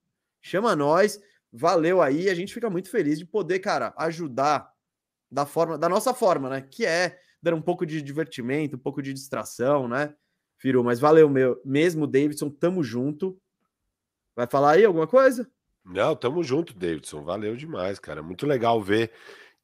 Chama 0.42 0.76
nós, 0.76 1.20
valeu 1.52 2.02
aí, 2.02 2.30
a 2.30 2.36
gente 2.36 2.54
fica 2.54 2.70
muito 2.70 2.90
feliz 2.90 3.20
de 3.20 3.26
poder, 3.26 3.60
cara, 3.60 3.94
ajudar 3.98 4.72
da 5.32 5.46
forma, 5.46 5.78
da 5.78 5.90
nossa 5.90 6.14
forma, 6.14 6.50
né? 6.50 6.62
Que 6.62 6.86
é 6.86 7.20
dar 7.42 7.54
um 7.54 7.62
pouco 7.62 7.86
de 7.86 8.02
divertimento, 8.02 8.76
um 8.76 8.80
pouco 8.80 9.02
de 9.02 9.14
distração, 9.14 9.88
né? 9.88 10.14
Firu, 10.64 10.82
mas 10.82 10.98
valeu 10.98 11.30
meu, 11.30 11.60
mesmo, 11.66 12.08
Davidson, 12.08 12.50
tamo 12.50 12.82
junto. 12.82 13.38
Vai 14.34 14.48
falar 14.48 14.72
aí 14.72 14.86
alguma 14.86 15.06
coisa? 15.06 15.46
Não, 15.84 16.16
tamo 16.16 16.42
junto, 16.42 16.74
Davidson. 16.74 17.22
Valeu 17.22 17.54
demais, 17.58 18.00
cara. 18.00 18.24
Muito 18.24 18.48
legal 18.48 18.82
ver 18.82 19.12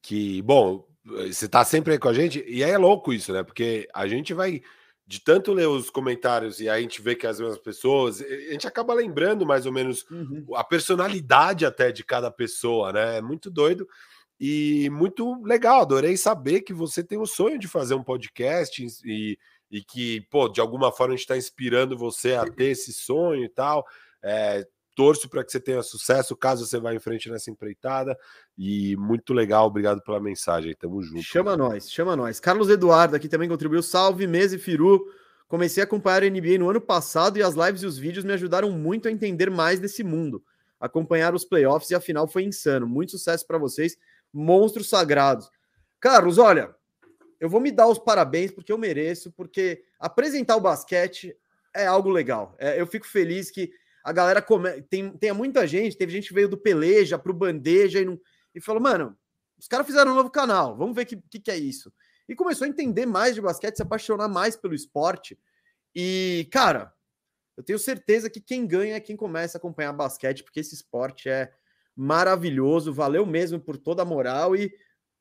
que, 0.02 0.41
bom, 0.41 0.86
você 1.06 1.47
tá 1.47 1.64
sempre 1.64 1.93
aí 1.93 2.00
com 2.00 2.10
a 2.10 2.14
gente, 2.14 2.43
e 2.45 2.62
é 2.62 2.78
louco 2.78 3.14
isso, 3.14 3.32
né? 3.32 3.43
Porque 3.43 3.88
a 3.93 4.10
gente 4.10 4.34
vai 4.34 4.62
de 5.08 5.22
tanto 5.24 5.54
ler 5.54 5.70
os 5.70 5.89
comentários 5.89 6.60
e 6.60 6.68
aí 6.68 6.80
a 6.80 6.82
gente 6.82 7.02
vê 7.02 7.16
que 7.16 7.26
as 7.26 7.39
mesmas 7.39 7.60
pessoas, 7.60 8.22
a 8.22 8.52
gente 8.52 8.68
acaba 8.68 8.93
lembrando 8.93 9.45
mais 9.45 9.66
ou 9.66 9.72
menos 9.72 10.06
a 10.54 10.66
personalidade 10.66 11.66
até 11.66 11.93
de 11.93 12.04
cada 12.04 12.30
pessoa, 12.30 12.91
né? 12.91 13.20
É 13.20 13.22
muito 13.22 13.50
doido 13.50 13.88
e 14.38 14.89
muito 14.91 15.41
legal. 15.43 15.80
Adorei 15.80 16.18
saber 16.18 16.60
que 16.60 16.74
você 16.74 17.02
tem 17.02 17.18
o 17.18 17.26
sonho 17.26 17.58
de 17.58 17.70
fazer 17.70 17.93
um 17.93 18.04
podcast 18.04 18.86
e, 19.06 19.39
e 19.70 19.84
que, 19.84 20.22
pô, 20.30 20.47
de 20.49 20.59
alguma 20.59 20.91
forma 20.91 21.13
a 21.13 21.17
gente 21.17 21.26
está 21.26 21.38
inspirando 21.38 21.97
você 21.97 22.34
a 22.34 22.45
ter 22.45 22.72
esse 22.72 22.91
sonho 22.91 23.43
e 23.43 23.49
tal. 23.49 23.86
É, 24.22 24.67
torço 24.95 25.30
para 25.30 25.45
que 25.45 25.51
você 25.51 25.61
tenha 25.61 25.82
sucesso 25.82 26.36
caso 26.36 26.65
você 26.65 26.78
vá 26.78 26.93
em 26.93 26.99
frente 26.99 27.30
nessa 27.30 27.49
empreitada. 27.49 28.17
E 28.57 28.95
muito 28.97 29.34
legal, 29.34 29.67
obrigado 29.67 30.01
pela 30.01 30.20
mensagem. 30.20 30.76
Tamo 30.76 31.01
junto. 31.01 31.24
Chama 31.24 31.55
nós, 31.55 31.89
chama 31.89 32.15
nós. 32.15 32.39
Carlos 32.39 32.70
Eduardo 32.70 33.15
aqui 33.15 33.30
também 33.30 33.47
contribuiu. 33.47 33.82
Salve, 33.82 34.28
Mesa 34.28 34.55
e 34.55 34.59
Firu. 34.59 35.05
Comecei 35.47 35.82
a 35.82 35.86
acompanhar 35.86 36.24
a 36.24 36.30
NBA 36.30 36.57
no 36.59 36.70
ano 36.70 36.82
passado 36.82 37.38
e 37.38 37.41
as 37.41 37.55
lives 37.55 37.82
e 37.82 37.86
os 37.86 37.97
vídeos 37.97 38.26
me 38.26 38.34
ajudaram 38.34 38.72
muito 38.72 39.07
a 39.07 39.11
entender 39.11 39.49
mais 39.49 39.80
desse 39.80 40.03
mundo. 40.03 40.43
Acompanhar 40.80 41.34
os 41.34 41.45
playoffs 41.45 41.89
e 41.91 41.95
a 41.95 42.01
final 42.01 42.28
foi 42.28 42.43
insano. 42.43 42.86
Muito 42.86 43.11
sucesso 43.11 43.47
para 43.47 43.57
vocês, 43.57 43.97
monstros 44.34 44.89
sagrados. 44.89 45.49
Carlos, 45.99 46.38
olha, 46.38 46.76
eu 47.40 47.50
vou 47.50 47.62
me 47.62 47.72
dar 47.72 47.88
os 47.88 47.98
parabéns 47.98 48.52
porque 48.52 48.72
eu 48.72 48.78
mereço, 48.78 49.32
porque 49.32 49.84
apresentar 50.00 50.56
o 50.56 50.62
basquete 50.62 51.36
é 51.74 51.86
algo 51.86 52.10
legal. 52.10 52.56
É, 52.60 52.80
eu 52.80 52.86
fico 52.86 53.08
feliz 53.08 53.50
que 53.50 53.72
a 54.04 54.12
galera 54.12 54.42
come... 54.42 54.82
tem, 54.84 55.12
tem 55.18 55.32
muita 55.34 55.66
gente, 55.68 55.98
teve 55.98 56.12
gente 56.12 56.28
que 56.28 56.34
veio 56.34 56.50
do 56.50 56.58
Peleja 56.58 57.18
pro 57.18 57.34
Bandeja 57.34 58.00
e, 58.00 58.06
não... 58.06 58.20
e 58.54 58.60
falou, 58.60 58.82
mano, 58.82 59.18
os 59.58 59.68
caras 59.68 59.86
fizeram 59.86 60.12
um 60.12 60.16
novo 60.16 60.30
canal, 60.30 60.76
vamos 60.76 60.96
ver 60.96 61.04
o 61.04 61.06
que, 61.06 61.18
que, 61.30 61.40
que 61.40 61.52
é 61.52 61.58
isso. 61.58 61.94
E 62.28 62.36
começou 62.36 62.66
a 62.66 62.70
entender 62.70 63.06
mais 63.06 63.36
de 63.36 63.42
basquete, 63.42 63.76
se 63.76 63.82
apaixonar 63.82 64.28
mais 64.28 64.56
pelo 64.56 64.76
esporte. 64.76 65.38
E, 65.96 66.48
cara, 66.52 66.94
eu 67.58 67.64
tenho 67.64 67.80
certeza 67.80 68.30
que 68.30 68.40
quem 68.40 68.68
ganha 68.68 68.96
é 68.96 69.00
quem 69.00 69.16
começa 69.16 69.58
a 69.58 69.60
acompanhar 69.60 69.92
basquete, 69.94 70.44
porque 70.44 70.60
esse 70.60 70.76
esporte 70.76 71.28
é 71.28 71.52
maravilhoso, 71.96 72.94
valeu 72.94 73.26
mesmo 73.26 73.60
por 73.60 73.78
toda 73.78 74.04
a 74.04 74.06
moral 74.06 74.56
e 74.56 74.72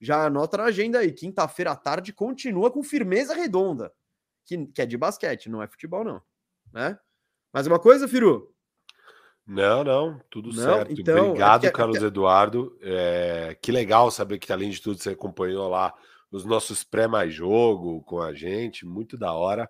já 0.00 0.26
anota 0.26 0.58
na 0.58 0.64
agenda 0.64 0.98
aí, 0.98 1.12
quinta-feira 1.12 1.72
à 1.72 1.76
tarde 1.76 2.12
continua 2.12 2.70
com 2.70 2.82
firmeza 2.82 3.34
redonda, 3.34 3.92
que, 4.44 4.66
que 4.66 4.82
é 4.82 4.86
de 4.86 4.96
basquete, 4.96 5.48
não 5.48 5.62
é 5.62 5.66
futebol 5.66 6.04
não, 6.04 6.22
né? 6.72 6.98
Mais 7.52 7.66
uma 7.66 7.78
coisa, 7.78 8.06
Firu? 8.06 8.54
Não, 9.46 9.82
não, 9.82 10.20
tudo 10.30 10.48
não? 10.48 10.62
certo. 10.62 10.92
Então, 10.92 11.16
é 11.16 11.22
Obrigado, 11.22 11.64
é 11.64 11.70
que, 11.70 11.76
Carlos 11.76 12.02
é... 12.02 12.06
Eduardo. 12.06 12.78
É, 12.82 13.56
que 13.62 13.72
legal 13.72 14.10
saber 14.10 14.38
que, 14.38 14.52
além 14.52 14.68
de 14.68 14.80
tudo, 14.82 14.98
você 14.98 15.10
acompanhou 15.10 15.66
lá 15.68 15.94
os 16.30 16.44
nossos 16.44 16.84
pré-mais 16.84 17.32
jogo 17.32 18.02
com 18.02 18.20
a 18.20 18.34
gente, 18.34 18.84
muito 18.84 19.16
da 19.16 19.32
hora. 19.32 19.68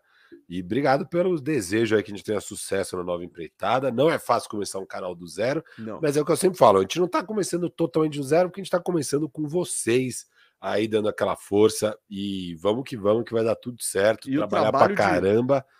E 0.48 0.62
obrigado 0.62 1.06
pelo 1.06 1.40
desejo 1.40 1.96
aí 1.96 2.02
que 2.02 2.10
a 2.10 2.16
gente 2.16 2.24
tenha 2.24 2.40
sucesso 2.40 2.96
na 2.96 3.04
nova 3.04 3.24
empreitada. 3.24 3.90
Não 3.90 4.10
é 4.10 4.18
fácil 4.18 4.48
começar 4.50 4.78
um 4.78 4.86
canal 4.86 5.14
do 5.14 5.26
zero, 5.26 5.62
não. 5.78 6.00
mas 6.00 6.16
é 6.16 6.20
o 6.20 6.24
que 6.24 6.32
eu 6.32 6.36
sempre 6.36 6.58
falo: 6.58 6.78
a 6.78 6.82
gente 6.82 6.98
não 6.98 7.06
está 7.06 7.22
começando 7.22 7.68
totalmente 7.68 8.18
do 8.18 8.24
zero, 8.24 8.48
porque 8.48 8.60
a 8.60 8.64
gente 8.64 8.68
está 8.72 8.80
começando 8.80 9.28
com 9.28 9.46
vocês 9.46 10.26
aí 10.60 10.88
dando 10.88 11.08
aquela 11.08 11.36
força. 11.36 11.98
E 12.08 12.54
vamos 12.56 12.84
que 12.84 12.96
vamos, 12.96 13.24
que 13.24 13.32
vai 13.32 13.44
dar 13.44 13.56
tudo 13.56 13.82
certo. 13.82 14.28
E 14.28 14.36
trabalhar 14.36 14.72
pra 14.72 14.94
caramba. 14.94 15.60
De... 15.60 15.78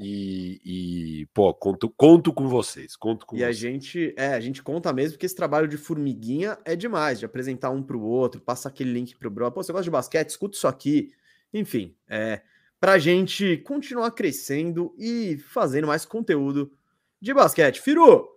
E, 0.00 0.60
e, 0.64 1.26
pô, 1.34 1.52
conto, 1.52 1.90
conto 1.90 2.32
com 2.32 2.46
vocês, 2.46 2.94
conto 2.94 3.26
com 3.26 3.34
E 3.34 3.40
vocês. 3.40 3.48
a 3.48 3.52
gente, 3.52 4.14
é, 4.16 4.28
a 4.28 4.40
gente 4.40 4.62
conta 4.62 4.92
mesmo 4.92 5.18
que 5.18 5.26
esse 5.26 5.34
trabalho 5.34 5.66
de 5.66 5.76
formiguinha 5.76 6.56
é 6.64 6.76
demais, 6.76 7.18
de 7.18 7.26
apresentar 7.26 7.70
um 7.70 7.82
para 7.82 7.96
o 7.96 8.02
outro, 8.02 8.40
passar 8.40 8.68
aquele 8.68 8.92
link 8.92 9.16
pro 9.16 9.28
bro. 9.28 9.50
Pô, 9.50 9.60
você 9.60 9.72
gosta 9.72 9.82
de 9.82 9.90
basquete? 9.90 10.28
Escuta 10.28 10.56
isso 10.56 10.68
aqui. 10.68 11.10
Enfim, 11.52 11.96
é, 12.08 12.42
para 12.80 12.92
a 12.92 12.98
gente 12.98 13.56
continuar 13.58 14.10
crescendo 14.12 14.94
e 14.96 15.36
fazendo 15.38 15.86
mais 15.86 16.04
conteúdo 16.04 16.72
de 17.20 17.34
basquete. 17.34 17.80
Firu, 17.80 18.28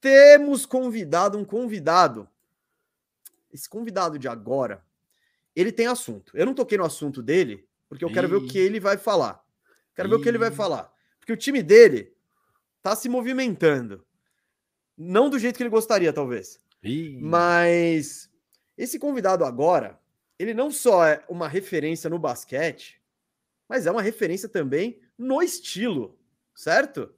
temos 0.00 0.64
convidado 0.64 1.36
um 1.38 1.44
convidado. 1.44 2.28
Esse 3.52 3.68
convidado 3.68 4.18
de 4.18 4.28
agora, 4.28 4.84
ele 5.54 5.72
tem 5.72 5.86
assunto. 5.86 6.36
Eu 6.36 6.46
não 6.46 6.54
toquei 6.54 6.78
no 6.78 6.84
assunto 6.84 7.22
dele, 7.22 7.66
porque 7.88 8.04
eu 8.04 8.12
quero 8.12 8.28
ver 8.28 8.36
o 8.36 8.46
que 8.46 8.58
ele 8.58 8.80
vai 8.80 8.96
falar. 8.96 9.44
Quero 9.94 10.08
ver 10.08 10.14
o 10.14 10.22
que 10.22 10.28
ele 10.28 10.38
vai 10.38 10.50
falar. 10.50 10.92
Porque 11.18 11.32
o 11.32 11.36
time 11.36 11.62
dele 11.62 12.14
tá 12.82 12.96
se 12.96 13.08
movimentando. 13.08 14.04
Não 14.96 15.28
do 15.28 15.38
jeito 15.38 15.56
que 15.56 15.62
ele 15.62 15.70
gostaria, 15.70 16.12
talvez. 16.12 16.60
Mas 17.20 18.30
esse 18.78 18.98
convidado 18.98 19.44
agora, 19.44 19.98
ele 20.38 20.54
não 20.54 20.70
só 20.70 21.06
é 21.06 21.22
uma 21.28 21.48
referência 21.48 22.08
no 22.08 22.18
basquete, 22.18 22.99
mas 23.70 23.86
é 23.86 23.90
uma 23.92 24.02
referência 24.02 24.48
também 24.48 24.98
no 25.16 25.40
estilo, 25.40 26.18
certo? 26.52 27.14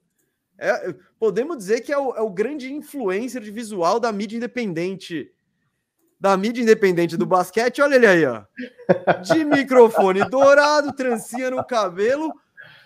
É, 0.59 0.95
podemos 1.19 1.57
dizer 1.57 1.81
que 1.81 1.91
é 1.91 1.97
o, 1.97 2.15
é 2.15 2.21
o, 2.21 2.29
grande 2.29 2.71
influencer 2.71 3.41
de 3.41 3.51
visual 3.51 3.99
da 3.99 4.13
mídia 4.13 4.37
independente. 4.37 5.33
Da 6.21 6.37
mídia 6.37 6.61
independente 6.61 7.17
do 7.17 7.25
basquete, 7.25 7.81
olha 7.81 7.95
ele 7.95 8.07
aí, 8.07 8.27
ó. 8.27 8.45
De 9.23 9.43
microfone 9.47 10.29
dourado, 10.29 10.93
trancinha 10.93 11.51
no 11.51 11.65
cabelo, 11.65 12.31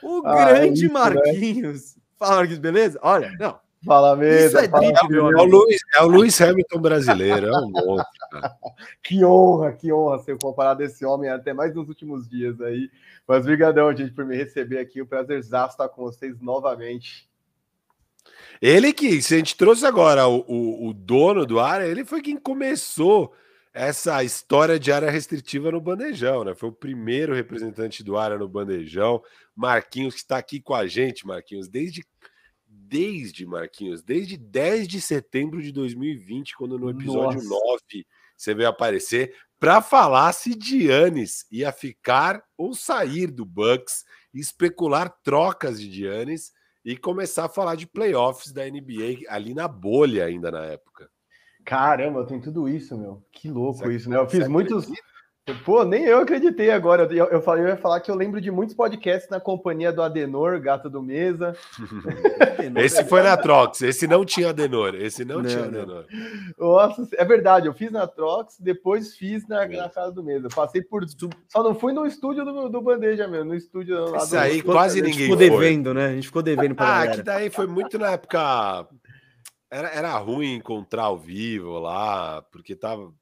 o 0.00 0.22
ah, 0.24 0.32
grande 0.32 0.84
isso, 0.84 0.92
Marquinhos. 0.92 1.96
Né? 1.96 2.02
Fala, 2.16 2.36
Marquinhos, 2.36 2.60
beleza? 2.60 3.00
Olha, 3.02 3.32
não. 3.32 3.58
Fala 3.87 4.16
mesmo. 4.16 4.59
Isso 4.59 4.59
é 4.59 5.09
meu 5.09 5.30
é 5.30 5.43
o, 5.43 5.45
Luiz, 5.45 5.80
é 5.95 6.03
o 6.03 6.09
Luiz 6.09 6.41
Hamilton 6.41 6.80
brasileiro, 6.80 7.47
é 7.47 7.57
um 7.57 7.70
monstro. 7.70 8.07
que 9.01 9.24
honra, 9.24 9.72
que 9.72 9.93
honra 9.93 10.18
ser 10.18 10.37
comparado 10.39 10.82
a 10.82 10.87
esse 10.87 11.05
homem 11.07 11.30
até 11.30 11.55
mais 11.55 11.72
nos 11.72 11.89
últimos 11.89 12.28
dias 12.28 12.61
aí. 12.61 12.91
Mas 13.28 13.47
brigadão, 13.47 13.95
gente, 13.97 14.12
por 14.12 14.24
me 14.24 14.37
receber 14.37 14.78
aqui. 14.78 15.01
O 15.01 15.07
prazer 15.07 15.39
estar 15.39 15.89
com 15.89 16.03
vocês 16.03 16.41
novamente. 16.41 17.28
Ele 18.61 18.93
que, 18.93 19.22
se 19.22 19.34
a 19.34 19.39
gente 19.39 19.57
trouxe 19.57 19.87
agora 19.87 20.26
o, 20.26 20.45
o, 20.49 20.89
o, 20.89 20.93
dono 20.93 21.47
do 21.47 21.61
área, 21.61 21.84
ele 21.84 22.05
foi 22.05 22.20
quem 22.20 22.37
começou 22.37 23.32
essa 23.72 24.24
história 24.24 24.80
de 24.80 24.91
área 24.91 25.11
restritiva 25.11 25.70
no 25.70 25.80
Bandejão, 25.80 26.43
né? 26.43 26.55
Foi 26.55 26.70
o 26.70 26.72
primeiro 26.72 27.34
representante 27.34 28.03
do 28.03 28.16
área 28.16 28.39
no 28.39 28.49
Bandejão. 28.49 29.22
Marquinhos, 29.55 30.14
que 30.14 30.20
está 30.20 30.39
aqui 30.39 30.61
com 30.61 30.74
a 30.74 30.87
gente, 30.87 31.26
Marquinhos, 31.26 31.68
desde, 31.68 32.03
desde 32.89 33.47
Marquinhos, 33.47 34.03
desde 34.03 34.37
10 34.37 34.89
de 34.89 35.01
setembro 35.01 35.61
de 35.61 35.72
2020, 35.72 36.57
quando 36.57 36.78
no 36.78 36.91
episódio 36.91 37.43
Nossa. 37.43 37.49
9 37.49 38.07
você 38.37 38.55
veio 38.55 38.68
aparecer 38.68 39.34
para 39.59 39.80
falar 39.80 40.32
se 40.32 40.57
Giannis 40.59 41.47
ia 41.51 41.72
ficar 41.72 42.43
ou 42.57 42.74
sair 42.74 43.28
do 43.28 43.45
Bucks, 43.47 44.05
especular 44.34 45.09
trocas 45.22 45.80
de 45.80 45.91
Giannis 45.91 46.53
e 46.84 46.97
começar 46.97 47.47
a 47.47 47.49
falar 47.49 47.74
de 47.74 47.87
playoffs 47.87 48.53
da 48.53 48.64
NBA 48.64 49.28
ali 49.28 49.55
na 49.55 49.66
bolha 49.66 50.26
ainda 50.26 50.51
na 50.51 50.64
época. 50.66 51.11
Caramba, 51.64 52.24
tem 52.26 52.41
tudo 52.41 52.68
isso, 52.68 52.97
meu. 52.97 53.24
Que 53.32 53.49
louco 53.49 53.91
isso, 53.91 54.09
né? 54.09 54.18
Eu 54.18 54.28
fiz 54.28 54.47
muitos. 54.47 54.84
Acredita? 54.84 55.15
Pô, 55.64 55.84
nem 55.84 56.05
eu 56.05 56.18
acreditei 56.18 56.72
agora. 56.72 57.05
Eu, 57.05 57.26
eu, 57.26 57.40
falei, 57.40 57.62
eu 57.62 57.68
ia 57.68 57.76
falar 57.76 58.01
que 58.01 58.11
eu 58.11 58.16
lembro 58.16 58.40
de 58.40 58.51
muitos 58.51 58.74
podcasts 58.74 59.30
na 59.30 59.38
companhia 59.38 59.92
do 59.92 60.03
Adenor, 60.03 60.61
gato 60.61 60.90
do 60.90 61.01
Mesa. 61.01 61.57
esse 62.82 63.05
foi 63.05 63.22
na 63.22 63.36
Trox, 63.36 63.80
esse 63.82 64.09
não 64.09 64.24
tinha 64.24 64.51
Adenor, 64.51 64.97
esse 64.97 65.24
não, 65.24 65.36
não 65.36 65.49
tinha 65.49 65.66
Adenor. 65.66 66.05
Nossa, 66.59 67.09
é 67.12 67.24
verdade, 67.24 67.68
eu 67.68 67.74
fiz 67.74 67.92
na 67.92 68.09
Trox, 68.09 68.57
depois 68.59 69.16
fiz 69.16 69.47
na, 69.47 69.68
na 69.68 69.88
casa 69.88 70.11
do 70.11 70.24
Mesa. 70.24 70.49
Passei 70.49 70.82
por. 70.82 71.07
Só 71.49 71.62
não 71.62 71.76
fui 71.76 71.92
no 71.92 72.07
estúdio 72.07 72.44
do, 72.44 72.68
do 72.68 72.82
Bandeja 72.82 73.28
mesmo, 73.28 73.51
no 73.51 73.55
estúdio 73.55 74.11
lá 74.11 74.18
Isso 74.18 74.30
do... 74.30 74.38
aí 74.38 74.61
quase 74.61 75.01
ninguém 75.01 75.30
ficou 75.30 75.36
devendo, 75.36 75.94
né? 75.94 76.07
A 76.07 76.12
gente 76.12 76.26
ficou 76.26 76.42
devendo 76.42 76.74
para 76.74 76.86
Ah, 76.86 76.99
galera. 76.99 77.16
que 77.16 77.22
daí 77.22 77.51
foi 77.51 77.68
muito 77.68 77.97
na 78.01 78.11
época. 78.11 78.88
Era, 79.70 79.88
era 79.90 80.18
ruim 80.18 80.55
encontrar 80.55 81.05
ao 81.05 81.16
vivo 81.16 81.78
lá, 81.78 82.42
porque 82.51 82.74
tava. 82.74 83.12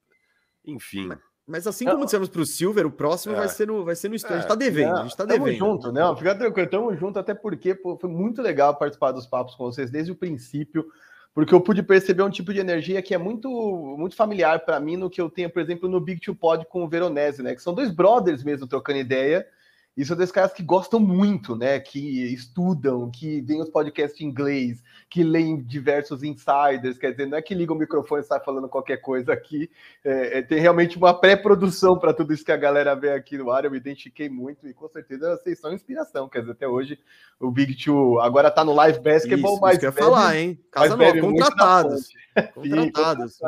Enfim. 0.64 1.08
Mas... 1.08 1.33
Mas 1.46 1.66
assim 1.66 1.84
como 1.84 2.04
dissemos 2.04 2.28
para 2.28 2.40
o 2.40 2.46
Silver, 2.46 2.86
o 2.86 2.90
próximo 2.90 3.34
é. 3.34 3.38
vai, 3.38 3.48
ser 3.48 3.66
no, 3.66 3.84
vai 3.84 3.94
ser 3.94 4.08
no 4.08 4.14
estúdio. 4.14 4.36
É. 4.36 4.38
A 4.38 4.40
gente 4.40 4.50
está 4.50 4.54
devendo, 4.54 4.88
não, 4.88 4.96
a 4.96 5.02
gente 5.02 5.10
está 5.10 5.24
devendo. 5.24 5.58
Tamo 5.58 5.72
junto, 5.72 5.92
né? 5.92 6.00
Fica 6.16 6.34
tranquilo, 6.34 6.68
tamo 6.70 6.96
junto, 6.96 7.18
até 7.18 7.34
porque 7.34 7.74
pô, 7.74 7.98
foi 7.98 8.08
muito 8.08 8.40
legal 8.40 8.74
participar 8.76 9.12
dos 9.12 9.26
papos 9.26 9.54
com 9.54 9.64
vocês 9.64 9.90
desde 9.90 10.10
o 10.10 10.16
princípio, 10.16 10.86
porque 11.34 11.54
eu 11.54 11.60
pude 11.60 11.82
perceber 11.82 12.22
um 12.22 12.30
tipo 12.30 12.54
de 12.54 12.60
energia 12.60 13.02
que 13.02 13.14
é 13.14 13.18
muito, 13.18 13.50
muito 13.98 14.16
familiar 14.16 14.64
para 14.64 14.80
mim 14.80 14.96
no 14.96 15.10
que 15.10 15.20
eu 15.20 15.28
tenho, 15.28 15.50
por 15.50 15.60
exemplo, 15.60 15.86
no 15.86 16.00
Big 16.00 16.20
Two 16.20 16.34
Pod 16.34 16.64
com 16.66 16.82
o 16.82 16.88
Veronese, 16.88 17.42
né? 17.42 17.54
Que 17.54 17.62
são 17.62 17.74
dois 17.74 17.90
brothers 17.90 18.42
mesmo 18.42 18.66
trocando 18.66 19.00
ideia 19.00 19.46
e 19.96 20.04
são 20.04 20.16
dois 20.16 20.32
caras 20.32 20.52
que 20.52 20.62
gostam 20.62 20.98
muito, 20.98 21.54
né? 21.54 21.78
Que 21.78 22.32
estudam, 22.32 23.08
que 23.10 23.40
veem 23.40 23.62
os 23.62 23.68
podcasts 23.68 24.20
em 24.20 24.24
inglês, 24.24 24.82
que 25.08 25.22
leem 25.22 25.62
diversos 25.62 26.24
insiders, 26.24 26.98
quer 26.98 27.12
dizer, 27.12 27.26
não 27.26 27.38
é 27.38 27.42
que 27.42 27.54
liga 27.54 27.72
o 27.72 27.76
microfone 27.76 28.20
e 28.20 28.24
sai 28.24 28.40
falando 28.40 28.68
qualquer 28.68 28.96
coisa 28.96 29.32
aqui. 29.32 29.70
É, 30.04 30.38
é, 30.38 30.42
tem 30.42 30.58
realmente 30.58 30.96
uma 30.96 31.14
pré-produção 31.14 31.96
para 31.96 32.12
tudo 32.12 32.34
isso 32.34 32.44
que 32.44 32.50
a 32.50 32.56
galera 32.56 32.96
vê 32.96 33.12
aqui 33.12 33.38
no 33.38 33.52
ar. 33.52 33.64
Eu 33.64 33.70
me 33.70 33.76
identifiquei 33.76 34.28
muito 34.28 34.66
e 34.66 34.74
com 34.74 34.88
certeza 34.88 35.36
vocês 35.36 35.60
são 35.60 35.72
inspiração. 35.72 36.28
Quer 36.28 36.40
dizer, 36.40 36.52
até 36.52 36.66
hoje 36.66 36.98
o 37.38 37.50
Big 37.52 37.76
Two 37.76 38.18
agora 38.18 38.48
está 38.48 38.64
no 38.64 38.74
live 38.74 38.98
basketball, 38.98 39.52
isso, 39.52 39.60
mas. 39.60 39.72
Isso 39.72 39.80
que 39.80 39.86
eu 39.86 39.92
falar, 39.92 40.36
hein? 40.36 40.58
Casa 40.72 40.96
nova, 40.96 41.20
contratados. 41.20 42.08
Contratados. 42.52 43.38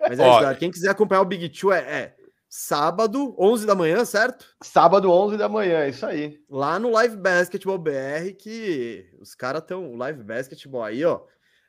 Mas 0.00 0.20
é 0.20 0.28
isso, 0.28 0.58
quem 0.60 0.70
quiser 0.70 0.90
acompanhar 0.90 1.20
o 1.20 1.24
Big 1.24 1.48
Two 1.48 1.72
é, 1.72 1.78
é 1.80 2.14
sábado, 2.56 3.34
11 3.36 3.66
da 3.66 3.74
manhã, 3.74 4.04
certo? 4.04 4.46
Sábado, 4.62 5.10
11 5.10 5.36
da 5.36 5.48
manhã, 5.48 5.88
isso 5.88 6.06
aí. 6.06 6.38
Lá 6.48 6.78
no 6.78 6.88
Live 6.88 7.16
Basketball 7.16 7.76
BR, 7.76 8.32
que 8.38 9.04
os 9.20 9.34
caras 9.34 9.60
estão. 9.60 9.90
O 9.90 9.96
Live 9.96 10.22
Basketball 10.22 10.84
aí, 10.84 11.04
ó. 11.04 11.20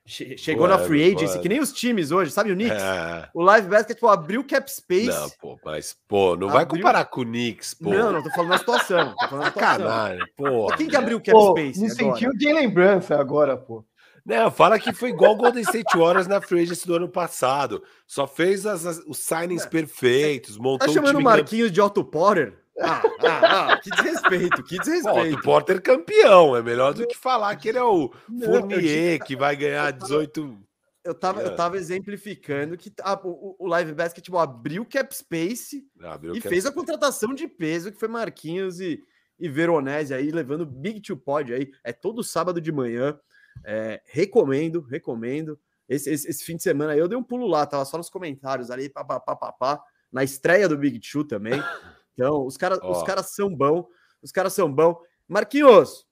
Chegou 0.05 0.67
na 0.67 0.77
free 0.77 1.15
agency, 1.15 1.39
que 1.39 1.49
nem 1.49 1.59
os 1.59 1.73
times 1.73 2.11
hoje, 2.11 2.29
sabe 2.29 2.51
o 2.51 2.55
Knicks? 2.55 2.79
É. 2.79 3.27
O 3.33 3.41
Live 3.41 3.67
Basketball 3.67 4.11
abriu 4.11 4.45
cap 4.45 4.71
space. 4.71 5.07
Não, 5.07 5.27
pô, 5.41 5.59
mas, 5.65 5.97
pô, 6.07 6.35
não 6.35 6.49
abriu... 6.49 6.49
vai 6.49 6.65
comparar 6.67 7.05
com 7.05 7.21
o 7.21 7.25
Knicks, 7.25 7.73
pô. 7.73 7.89
Não, 7.89 8.11
não, 8.11 8.21
tô 8.21 8.29
falando 8.29 8.51
da 8.51 8.57
situação. 8.59 9.15
Tô 9.19 9.27
falando 9.27 9.45
da 9.45 9.49
situação. 9.51 9.87
Caralho, 9.87 10.27
pô. 10.37 10.67
Quem 10.77 10.87
que 10.87 10.95
abriu 10.95 11.17
o 11.17 11.19
cap 11.19 11.31
pô, 11.31 11.51
space? 11.53 11.81
Me 11.81 11.89
sentiu 11.89 12.31
de 12.33 12.53
lembrança 12.53 13.19
agora, 13.19 13.57
pô. 13.57 13.83
Não, 14.25 14.49
fala 14.49 14.79
que 14.79 14.91
foi 14.91 15.09
igual 15.09 15.33
o 15.33 15.37
Golden 15.37 15.61
State 15.61 15.95
Warriors 15.95 16.25
na 16.25 16.41
free 16.41 16.63
agency 16.63 16.87
do 16.87 16.95
ano 16.95 17.07
passado. 17.07 17.83
Só 18.07 18.25
fez 18.25 18.65
as, 18.65 18.83
as, 18.83 18.97
os 19.05 19.19
signings 19.19 19.65
é. 19.65 19.69
perfeitos, 19.69 20.57
montou 20.57 20.87
Tá 20.87 20.93
chamando 20.93 21.19
o 21.19 21.21
Marquinhos 21.21 21.71
de 21.71 21.79
Otto 21.79 22.03
Porter? 22.03 22.57
Ah, 22.81 23.03
ah, 23.21 23.73
ah, 23.73 23.77
que 23.83 23.91
desrespeito, 23.91 24.63
que 24.63 24.79
desrespeito. 24.79 25.35
Otto 25.35 25.43
Porter 25.43 25.79
campeão, 25.79 26.55
é 26.55 26.63
melhor 26.63 26.95
do 26.95 27.05
que 27.05 27.15
falar 27.15 27.55
que 27.55 27.69
ele 27.69 27.77
é 27.77 27.83
o 27.83 28.11
Não, 28.27 28.47
Fournier, 28.47 29.23
que 29.23 29.35
vai 29.35 29.55
ganhar 29.55 29.91
18... 29.91 30.57
Eu 31.03 31.13
tava, 31.13 31.43
é. 31.43 31.45
eu 31.45 31.55
tava 31.55 31.77
exemplificando 31.77 32.75
que 32.75 32.91
a, 33.03 33.13
o, 33.23 33.55
o, 33.59 33.67
Live 33.67 33.93
Basketball 33.93 34.41
abriu 34.41 34.83
cap 34.83 35.15
space 35.15 35.87
abriu 36.01 36.35
e 36.35 36.41
cap 36.41 36.49
fez 36.49 36.65
a 36.65 36.71
contratação 36.71 37.31
de 37.31 37.47
peso, 37.47 37.91
que 37.91 37.99
foi 37.99 38.07
Marquinhos 38.07 38.79
e, 38.79 38.99
e 39.39 39.47
Veronese 39.47 40.15
aí, 40.15 40.31
levando 40.31 40.65
Big 40.65 40.99
Two 41.01 41.15
Pod 41.15 41.53
aí. 41.53 41.71
É 41.83 41.93
todo 41.93 42.23
sábado 42.23 42.59
de 42.59 42.71
manhã 42.71 43.19
É, 43.63 44.01
recomendo, 44.05 44.81
recomendo. 44.81 45.59
Esse, 45.87 46.09
esse, 46.09 46.27
esse, 46.27 46.43
fim 46.43 46.55
de 46.55 46.63
semana 46.63 46.95
eu 46.95 47.07
dei 47.07 47.17
um 47.17 47.23
pulo 47.23 47.47
lá, 47.47 47.65
tava 47.65 47.85
só 47.85 47.97
nos 47.97 48.09
comentários 48.09 48.71
ali, 48.71 48.89
papapá, 48.89 49.83
na 50.11 50.23
estreia 50.23 50.67
do 50.67 50.77
Big 50.77 50.99
Two 50.99 51.23
também. 51.23 51.53
Então, 52.17 52.45
os 52.45 52.55
caras 52.55 52.79
oh. 52.81 52.91
os 52.91 53.03
cara 53.03 53.21
são 53.21 53.53
bons, 53.53 53.85
os 54.21 54.31
caras 54.31 54.53
são 54.53 54.71
bons. 54.71 54.95
Marquinhos, 55.27 56.07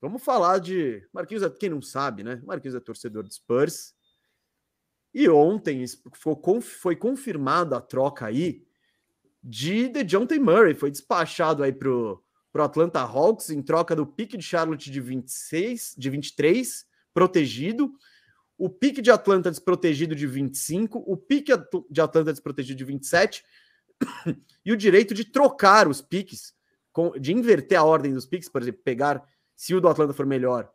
vamos 0.00 0.22
falar 0.22 0.58
de. 0.60 1.04
Marquinhos, 1.12 1.42
é, 1.42 1.50
quem 1.50 1.70
não 1.70 1.82
sabe, 1.82 2.22
né? 2.22 2.40
Marquinhos 2.44 2.76
é 2.76 2.78
torcedor 2.78 3.24
de 3.24 3.34
Spurs. 3.34 3.96
E 5.12 5.28
ontem 5.28 5.84
foi 6.72 6.94
confirmada 6.94 7.76
a 7.76 7.80
troca 7.80 8.26
aí 8.26 8.64
de 9.42 9.88
DeJounte 9.88 10.38
Murray. 10.38 10.74
Foi 10.74 10.90
despachado 10.90 11.62
aí 11.64 11.72
pro, 11.72 12.24
pro 12.52 12.62
Atlanta 12.62 13.00
Hawks 13.00 13.50
em 13.50 13.62
troca 13.62 13.96
do 13.96 14.06
pique 14.06 14.36
de 14.36 14.44
Charlotte 14.44 14.90
de 14.90 15.00
26, 15.00 15.94
de 15.96 16.10
23, 16.10 16.86
protegido. 17.14 17.92
O 18.58 18.68
pique 18.68 19.00
de 19.00 19.10
Atlanta 19.10 19.50
desprotegido 19.50 20.14
de 20.14 20.26
25, 20.26 21.02
o 21.06 21.16
pique 21.16 21.52
de 21.90 22.00
Atlanta 22.00 22.32
desprotegido 22.32 22.76
de 22.76 22.84
27 22.84 23.42
e 24.64 24.72
o 24.72 24.76
direito 24.76 25.14
de 25.14 25.24
trocar 25.24 25.88
os 25.88 26.02
piques, 26.02 26.54
de 27.18 27.32
inverter 27.32 27.78
a 27.78 27.84
ordem 27.84 28.12
dos 28.12 28.26
piques, 28.26 28.48
por 28.48 28.60
exemplo, 28.60 28.82
pegar, 28.84 29.26
se 29.56 29.74
o 29.74 29.80
do 29.80 29.88
Atlanta 29.88 30.12
for 30.12 30.26
melhor, 30.26 30.70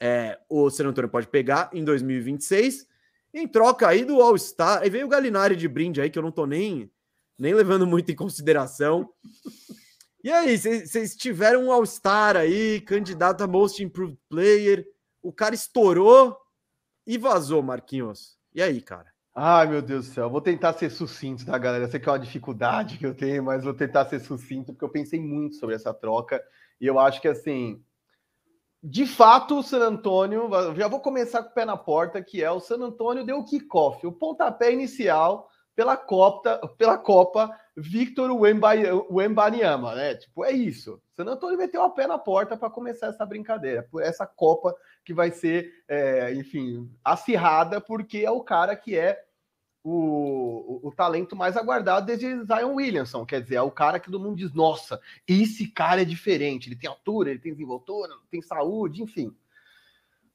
é, 0.00 0.38
o 0.48 0.68
San 0.68 0.88
Antonio 0.88 1.08
pode 1.08 1.28
pegar 1.28 1.70
em 1.72 1.84
2026 1.84 2.88
em 3.34 3.48
troca 3.48 3.88
aí 3.88 4.04
do 4.04 4.20
All-Star, 4.20 4.82
aí 4.82 4.88
veio 4.88 5.06
o 5.06 5.08
Galinari 5.08 5.56
de 5.56 5.66
brinde 5.66 6.00
aí, 6.00 6.08
que 6.08 6.16
eu 6.16 6.22
não 6.22 6.30
tô 6.30 6.46
nem, 6.46 6.88
nem 7.36 7.52
levando 7.52 7.84
muito 7.84 8.12
em 8.12 8.14
consideração. 8.14 9.10
E 10.24 10.32
aí, 10.32 10.56
vocês 10.56 11.14
tiveram 11.14 11.64
um 11.64 11.70
All-Star 11.70 12.34
aí, 12.34 12.80
candidato 12.80 13.44
a 13.44 13.46
Most 13.46 13.84
Improved 13.84 14.18
Player, 14.26 14.82
o 15.22 15.30
cara 15.30 15.54
estourou 15.54 16.34
e 17.06 17.18
vazou, 17.18 17.62
Marquinhos. 17.62 18.38
E 18.54 18.62
aí, 18.62 18.80
cara? 18.80 19.12
Ai, 19.34 19.66
meu 19.66 19.82
Deus 19.82 20.08
do 20.08 20.14
céu, 20.14 20.30
vou 20.30 20.40
tentar 20.40 20.72
ser 20.72 20.88
sucinto, 20.88 21.44
tá, 21.44 21.58
galera? 21.58 21.84
Eu 21.84 21.90
sei 21.90 22.00
que 22.00 22.08
é 22.08 22.12
uma 22.12 22.18
dificuldade 22.18 22.96
que 22.96 23.04
eu 23.04 23.14
tenho, 23.14 23.44
mas 23.44 23.64
vou 23.64 23.74
tentar 23.74 24.06
ser 24.06 24.18
sucinto, 24.18 24.72
porque 24.72 24.86
eu 24.86 24.88
pensei 24.88 25.20
muito 25.20 25.56
sobre 25.56 25.74
essa 25.74 25.92
troca, 25.92 26.42
e 26.80 26.86
eu 26.86 26.98
acho 26.98 27.20
que, 27.20 27.28
assim, 27.28 27.84
de 28.82 29.06
fato, 29.06 29.58
o 29.58 29.62
San 29.62 29.80
Antônio, 29.80 30.48
já 30.74 30.88
vou 30.88 31.00
começar 31.00 31.42
com 31.42 31.50
o 31.50 31.54
pé 31.54 31.66
na 31.66 31.76
porta, 31.76 32.22
que 32.22 32.42
é 32.42 32.50
o 32.50 32.60
San 32.60 32.78
Antônio 32.78 33.26
deu 33.26 33.40
o 33.40 33.44
kickoff, 33.44 34.06
o 34.06 34.12
pontapé 34.12 34.72
inicial 34.72 35.50
pela 35.74 35.96
Copa, 35.96 36.58
pela 36.78 36.96
Copa 36.96 37.50
Victor 37.76 38.30
Wembanyama, 39.10 39.94
né? 39.94 40.14
Tipo, 40.14 40.44
é 40.44 40.52
isso. 40.52 41.00
San 41.12 41.24
Antônio 41.24 41.58
meteu 41.58 41.82
a 41.82 41.90
pé 41.90 42.06
na 42.06 42.18
porta 42.18 42.56
para 42.56 42.70
começar 42.70 43.08
essa 43.08 43.26
brincadeira, 43.26 43.82
por 43.82 44.02
essa 44.02 44.26
Copa 44.26 44.74
que 45.04 45.12
vai 45.12 45.30
ser, 45.30 45.72
é, 45.88 46.32
enfim, 46.34 46.90
acirrada, 47.04 47.80
porque 47.80 48.18
é 48.18 48.30
o 48.30 48.40
cara 48.40 48.76
que 48.76 48.96
é 48.96 49.24
o, 49.82 50.80
o, 50.82 50.88
o, 50.88 50.92
talento 50.92 51.36
mais 51.36 51.56
aguardado 51.58 52.06
desde 52.06 52.42
Zion 52.44 52.74
Williamson. 52.74 53.26
Quer 53.26 53.42
dizer, 53.42 53.56
é 53.56 53.62
o 53.62 53.70
cara 53.70 54.00
que 54.00 54.10
todo 54.10 54.22
mundo 54.22 54.36
diz: 54.36 54.54
nossa, 54.54 54.98
esse 55.28 55.68
cara 55.68 56.02
é 56.02 56.06
diferente. 56.06 56.68
Ele 56.68 56.76
tem 56.76 56.88
altura, 56.88 57.30
ele 57.30 57.38
tem 57.40 57.52
desenvoltura, 57.52 58.14
tem 58.30 58.40
saúde, 58.40 59.02
enfim. 59.02 59.36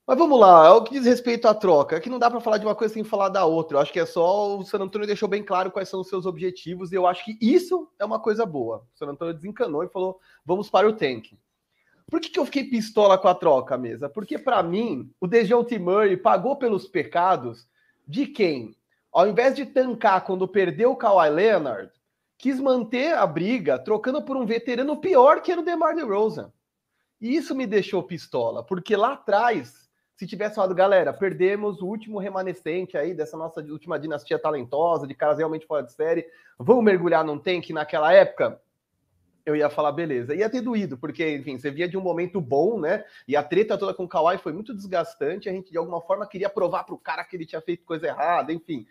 Mas 0.09 0.17
vamos 0.17 0.39
lá, 0.39 0.65
é 0.65 0.69
o 0.71 0.83
que 0.83 0.95
diz 0.95 1.05
respeito 1.05 1.47
à 1.47 1.53
troca. 1.53 1.95
É 1.95 1.99
que 1.99 2.09
não 2.09 2.17
dá 2.17 2.31
para 2.31 2.39
falar 2.39 2.57
de 2.57 2.65
uma 2.65 2.73
coisa 2.73 2.95
sem 2.95 3.03
falar 3.03 3.29
da 3.29 3.45
outra. 3.45 3.77
Eu 3.77 3.81
acho 3.81 3.93
que 3.93 3.99
é 3.99 4.07
só 4.07 4.57
o 4.57 4.65
San 4.65 4.79
Antonio 4.79 5.05
deixou 5.05 5.29
bem 5.29 5.43
claro 5.43 5.69
quais 5.69 5.87
são 5.87 6.01
os 6.01 6.09
seus 6.09 6.25
objetivos, 6.25 6.91
e 6.91 6.95
eu 6.95 7.05
acho 7.05 7.23
que 7.23 7.37
isso 7.39 7.87
é 7.99 8.03
uma 8.03 8.19
coisa 8.19 8.43
boa. 8.43 8.87
O 8.95 8.97
San 8.97 9.05
Antonio 9.05 9.35
desencanou 9.35 9.83
e 9.83 9.87
falou: 9.87 10.19
vamos 10.43 10.67
para 10.67 10.89
o 10.89 10.93
tank. 10.93 11.37
Por 12.09 12.19
que, 12.19 12.29
que 12.29 12.39
eu 12.39 12.45
fiquei 12.45 12.63
pistola 12.63 13.19
com 13.19 13.27
a 13.27 13.35
troca, 13.35 13.77
mesa? 13.77 14.09
Porque, 14.09 14.39
para 14.39 14.63
mim, 14.63 15.11
o 15.21 15.27
Dejounte 15.27 15.77
Murray 15.77 16.17
pagou 16.17 16.55
pelos 16.55 16.87
pecados 16.87 17.67
de 18.07 18.25
quem? 18.25 18.75
ao 19.11 19.27
invés 19.27 19.55
de 19.55 19.65
tancar 19.65 20.23
quando 20.23 20.47
perdeu 20.47 20.91
o 20.91 20.95
Kawhi 20.95 21.29
Leonard, 21.29 21.91
quis 22.37 22.59
manter 22.59 23.13
a 23.15 23.25
briga 23.25 23.77
trocando 23.79 24.21
por 24.21 24.37
um 24.37 24.45
veterano 24.45 24.97
pior 24.97 25.41
que 25.41 25.51
era 25.51 25.61
o 25.61 25.63
DeMar 25.63 25.95
DeRozan. 25.95 26.51
E 27.19 27.35
isso 27.35 27.53
me 27.53 27.67
deixou 27.67 28.03
pistola, 28.03 28.63
porque 28.63 28.95
lá 28.95 29.13
atrás, 29.13 29.88
se 30.19 30.27
tivesse 30.27 30.55
falado, 30.55 30.75
galera, 30.75 31.13
perdemos 31.13 31.81
o 31.81 31.85
último 31.85 32.19
remanescente 32.19 32.97
aí 32.97 33.13
dessa 33.13 33.37
nossa 33.37 33.61
última 33.61 33.97
dinastia 33.97 34.37
talentosa, 34.37 35.07
de 35.07 35.13
caras 35.13 35.37
realmente 35.37 35.65
fora 35.65 35.81
de 35.81 35.93
série, 35.93 36.27
vamos 36.57 36.83
mergulhar 36.83 37.23
num 37.23 37.39
tank 37.39 37.69
naquela 37.69 38.11
época? 38.11 38.59
eu 39.45 39.55
ia 39.55 39.69
falar, 39.69 39.93
beleza. 39.93 40.35
Ia 40.35 40.49
ter 40.49 40.61
doído, 40.61 40.97
porque, 40.97 41.37
enfim, 41.37 41.57
você 41.57 41.71
via 41.71 41.87
de 41.87 41.97
um 41.97 42.01
momento 42.01 42.39
bom, 42.41 42.79
né? 42.79 43.03
E 43.25 43.35
a 43.35 43.41
treta 43.41 43.77
toda 43.77 43.93
com 43.93 44.03
o 44.03 44.07
Kawhi 44.07 44.37
foi 44.37 44.51
muito 44.51 44.75
desgastante. 44.75 45.47
A 45.49 45.53
gente, 45.53 45.71
de 45.71 45.77
alguma 45.77 46.01
forma, 46.01 46.27
queria 46.27 46.49
provar 46.49 46.83
para 46.83 46.93
o 46.93 46.99
cara 46.99 47.23
que 47.23 47.35
ele 47.35 47.45
tinha 47.45 47.61
feito 47.61 47.85
coisa 47.85 48.05
errada, 48.05 48.51
enfim. 48.53 48.85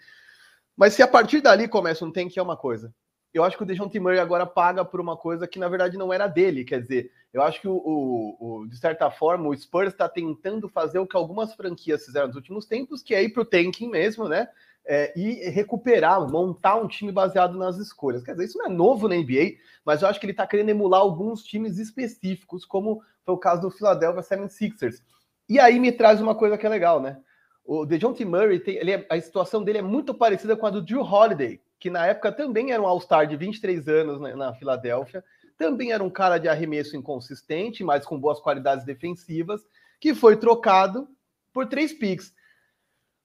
Mas 0.74 0.94
se 0.94 1.02
a 1.02 1.06
partir 1.06 1.42
dali 1.42 1.68
começa 1.68 2.04
um 2.04 2.10
tem 2.10 2.28
que 2.28 2.40
é 2.40 2.42
uma 2.42 2.56
coisa. 2.56 2.92
Eu 3.32 3.44
acho 3.44 3.56
que 3.56 3.62
o 3.62 3.66
Dejounte 3.66 4.00
Murray 4.00 4.18
agora 4.18 4.46
paga 4.46 4.84
por 4.84 5.00
uma 5.00 5.16
coisa 5.16 5.46
que, 5.46 5.58
na 5.58 5.68
verdade, 5.68 5.98
não 5.98 6.12
era 6.12 6.26
dele. 6.26 6.64
Quer 6.64 6.80
dizer, 6.80 7.12
eu 7.32 7.42
acho 7.42 7.60
que, 7.60 7.68
o, 7.68 7.74
o, 7.74 8.60
o 8.60 8.66
de 8.66 8.76
certa 8.78 9.10
forma, 9.10 9.48
o 9.48 9.56
Spurs 9.56 9.92
está 9.92 10.08
tentando 10.08 10.68
fazer 10.68 10.98
o 10.98 11.06
que 11.06 11.16
algumas 11.16 11.54
franquias 11.54 12.04
fizeram 12.04 12.28
nos 12.28 12.36
últimos 12.36 12.66
tempos, 12.66 13.02
que 13.02 13.14
é 13.14 13.22
ir 13.22 13.30
para 13.30 13.42
o 13.42 13.46
tanking 13.46 13.90
mesmo, 13.90 14.28
né? 14.28 14.48
é, 14.88 15.12
e 15.14 15.50
recuperar, 15.50 16.26
montar 16.30 16.76
um 16.76 16.88
time 16.88 17.12
baseado 17.12 17.58
nas 17.58 17.76
escolhas. 17.76 18.24
Quer 18.24 18.32
dizer, 18.32 18.46
isso 18.46 18.58
não 18.58 18.66
é 18.66 18.68
novo 18.70 19.06
na 19.06 19.16
NBA, 19.16 19.56
mas 19.84 20.00
eu 20.00 20.08
acho 20.08 20.18
que 20.18 20.24
ele 20.24 20.32
está 20.32 20.46
querendo 20.46 20.70
emular 20.70 21.02
alguns 21.02 21.44
times 21.44 21.76
específicos, 21.76 22.64
como 22.64 23.02
foi 23.22 23.34
o 23.34 23.38
caso 23.38 23.60
do 23.60 23.70
Philadelphia 23.70 24.22
76ers. 24.22 25.02
E 25.46 25.60
aí 25.60 25.78
me 25.78 25.92
traz 25.92 26.22
uma 26.22 26.34
coisa 26.34 26.56
que 26.56 26.64
é 26.64 26.70
legal, 26.70 27.02
né? 27.02 27.18
O 27.66 27.84
DeJounte 27.84 28.24
Murray, 28.24 28.60
tem, 28.60 28.76
ele 28.76 28.92
é, 28.92 29.06
a 29.10 29.20
situação 29.20 29.62
dele 29.62 29.78
é 29.78 29.82
muito 29.82 30.14
parecida 30.14 30.56
com 30.56 30.66
a 30.66 30.70
do 30.70 30.80
Drew 30.80 31.02
Holiday, 31.02 31.60
que 31.78 31.90
na 31.90 32.06
época 32.06 32.32
também 32.32 32.72
era 32.72 32.82
um 32.82 32.86
All-Star 32.86 33.26
de 33.26 33.36
23 33.36 33.88
anos 33.88 34.20
na, 34.20 34.36
na 34.36 34.54
Filadélfia, 34.54 35.24
também 35.56 35.92
era 35.92 36.02
um 36.02 36.10
cara 36.10 36.38
de 36.38 36.48
arremesso 36.48 36.96
inconsistente, 36.96 37.82
mas 37.82 38.04
com 38.04 38.18
boas 38.18 38.40
qualidades 38.40 38.84
defensivas, 38.84 39.60
que 40.00 40.14
foi 40.14 40.36
trocado 40.36 41.08
por 41.52 41.66
três 41.66 41.92
picks. 41.92 42.32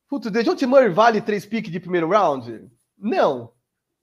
Putz, 0.09 0.31
DeJounte 0.31 0.65
Murray 0.65 0.89
vale 0.89 1.21
três 1.21 1.45
piques 1.45 1.71
de 1.71 1.79
primeiro 1.79 2.09
round? 2.09 2.69
Não. 2.97 3.51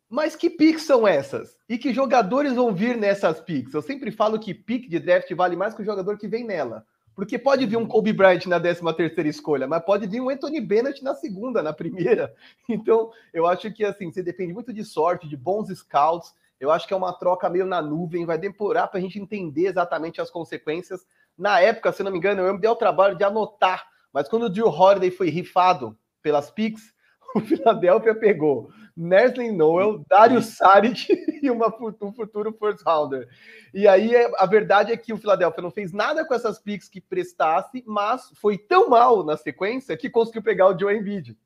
Mas 0.09 0.35
que 0.35 0.51
picks 0.51 0.83
são 0.83 1.07
essas? 1.07 1.57
E 1.69 1.79
que 1.79 1.93
jogadores 1.93 2.55
vão 2.55 2.75
vir 2.75 2.97
nessas 2.97 3.41
picks? 3.41 3.75
Eu 3.75 3.83
sempre 3.83 4.11
falo 4.11 4.39
que 4.39 4.55
pick 4.55 4.89
de 4.89 4.99
draft 4.99 5.33
vale 5.35 5.57
mais 5.57 5.75
que 5.75 5.83
o 5.83 5.85
jogador 5.85 6.19
que 6.19 6.29
vem 6.29 6.45
nela. 6.45 6.85
Porque 7.15 7.39
pode 7.39 7.67
vir 7.67 7.77
um 7.77 7.87
Kobe 7.87 8.13
Bryant 8.13 8.47
na 8.47 8.59
13 8.59 8.81
terceira 8.95 9.29
escolha, 9.29 9.67
mas 9.67 9.85
pode 9.85 10.07
vir 10.07 10.21
um 10.21 10.31
Anthony 10.31 10.61
Bennett 10.61 11.03
na 11.03 11.15
segunda, 11.15 11.63
na 11.63 11.73
primeira. 11.73 12.35
Então, 12.69 13.11
eu 13.35 13.47
acho 13.47 13.71
que 13.73 13.85
assim, 13.85 14.11
você 14.11 14.23
depende 14.23 14.53
muito 14.53 14.73
de 14.73 14.85
sorte, 14.85 15.29
de 15.29 15.37
bons 15.37 15.69
scouts. 15.77 16.33
Eu 16.59 16.71
acho 16.71 16.87
que 16.87 16.95
é 16.95 16.97
uma 16.97 17.13
troca 17.13 17.49
meio 17.49 17.67
na 17.67 17.83
nuvem, 17.83 18.25
vai 18.25 18.39
demorar 18.39 18.87
para 18.87 18.99
a 18.99 19.03
gente 19.03 19.19
entender 19.19 19.67
exatamente 19.67 20.21
as 20.21 20.31
consequências. 20.31 21.07
Na 21.37 21.61
época, 21.61 21.93
se 21.93 22.03
não 22.03 22.13
me 22.13 22.19
engano, 22.19 22.43
eu 22.43 22.55
me 22.55 22.61
dei 22.61 22.71
o 22.71 22.77
trabalho 22.77 23.17
de 23.17 23.25
anotar, 23.25 23.89
mas 24.13 24.29
quando 24.29 24.45
o 24.45 24.51
Drew 24.51 24.69
Holiday 24.69 25.11
foi 25.11 25.31
rifado 25.31 25.97
pelas 26.23 26.51
Pix, 26.51 26.95
o 27.35 27.41
Philadelphia 27.41 28.15
pegou 28.15 28.71
Nestlé 28.97 29.51
Noel, 29.51 30.05
Dario 30.09 30.43
Saric 30.43 31.09
e 31.43 31.51
uma, 31.51 31.75
um 32.03 32.13
futuro 32.13 32.53
first 32.53 32.83
rounder. 32.85 33.29
E 33.73 33.87
aí 33.87 34.15
a 34.37 34.47
verdade 34.47 34.93
é 34.93 34.97
que 34.97 35.13
o 35.13 35.19
Philadelphia 35.19 35.63
não 35.63 35.71
fez 35.71 35.93
nada 35.93 36.25
com 36.25 36.35
essas 36.35 36.59
picks 36.59 36.89
que 36.89 37.01
prestasse, 37.01 37.83
mas 37.87 38.31
foi 38.35 38.59
tão 38.59 38.89
mal 38.89 39.25
na 39.25 39.37
sequência 39.37 39.97
que 39.97 40.11
conseguiu 40.11 40.43
pegar 40.43 40.69
o 40.69 40.79
Joe 40.79 40.97
Embiid. 40.97 41.37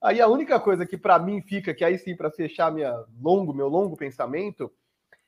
Aí 0.00 0.20
a 0.20 0.28
única 0.28 0.58
coisa 0.58 0.86
que 0.86 0.96
para 0.96 1.18
mim 1.18 1.42
fica, 1.42 1.74
que 1.74 1.84
aí 1.84 1.98
sim 1.98 2.16
para 2.16 2.30
fechar 2.30 2.72
minha 2.72 3.04
longo, 3.20 3.52
meu 3.52 3.68
longo 3.68 3.96
pensamento, 3.96 4.72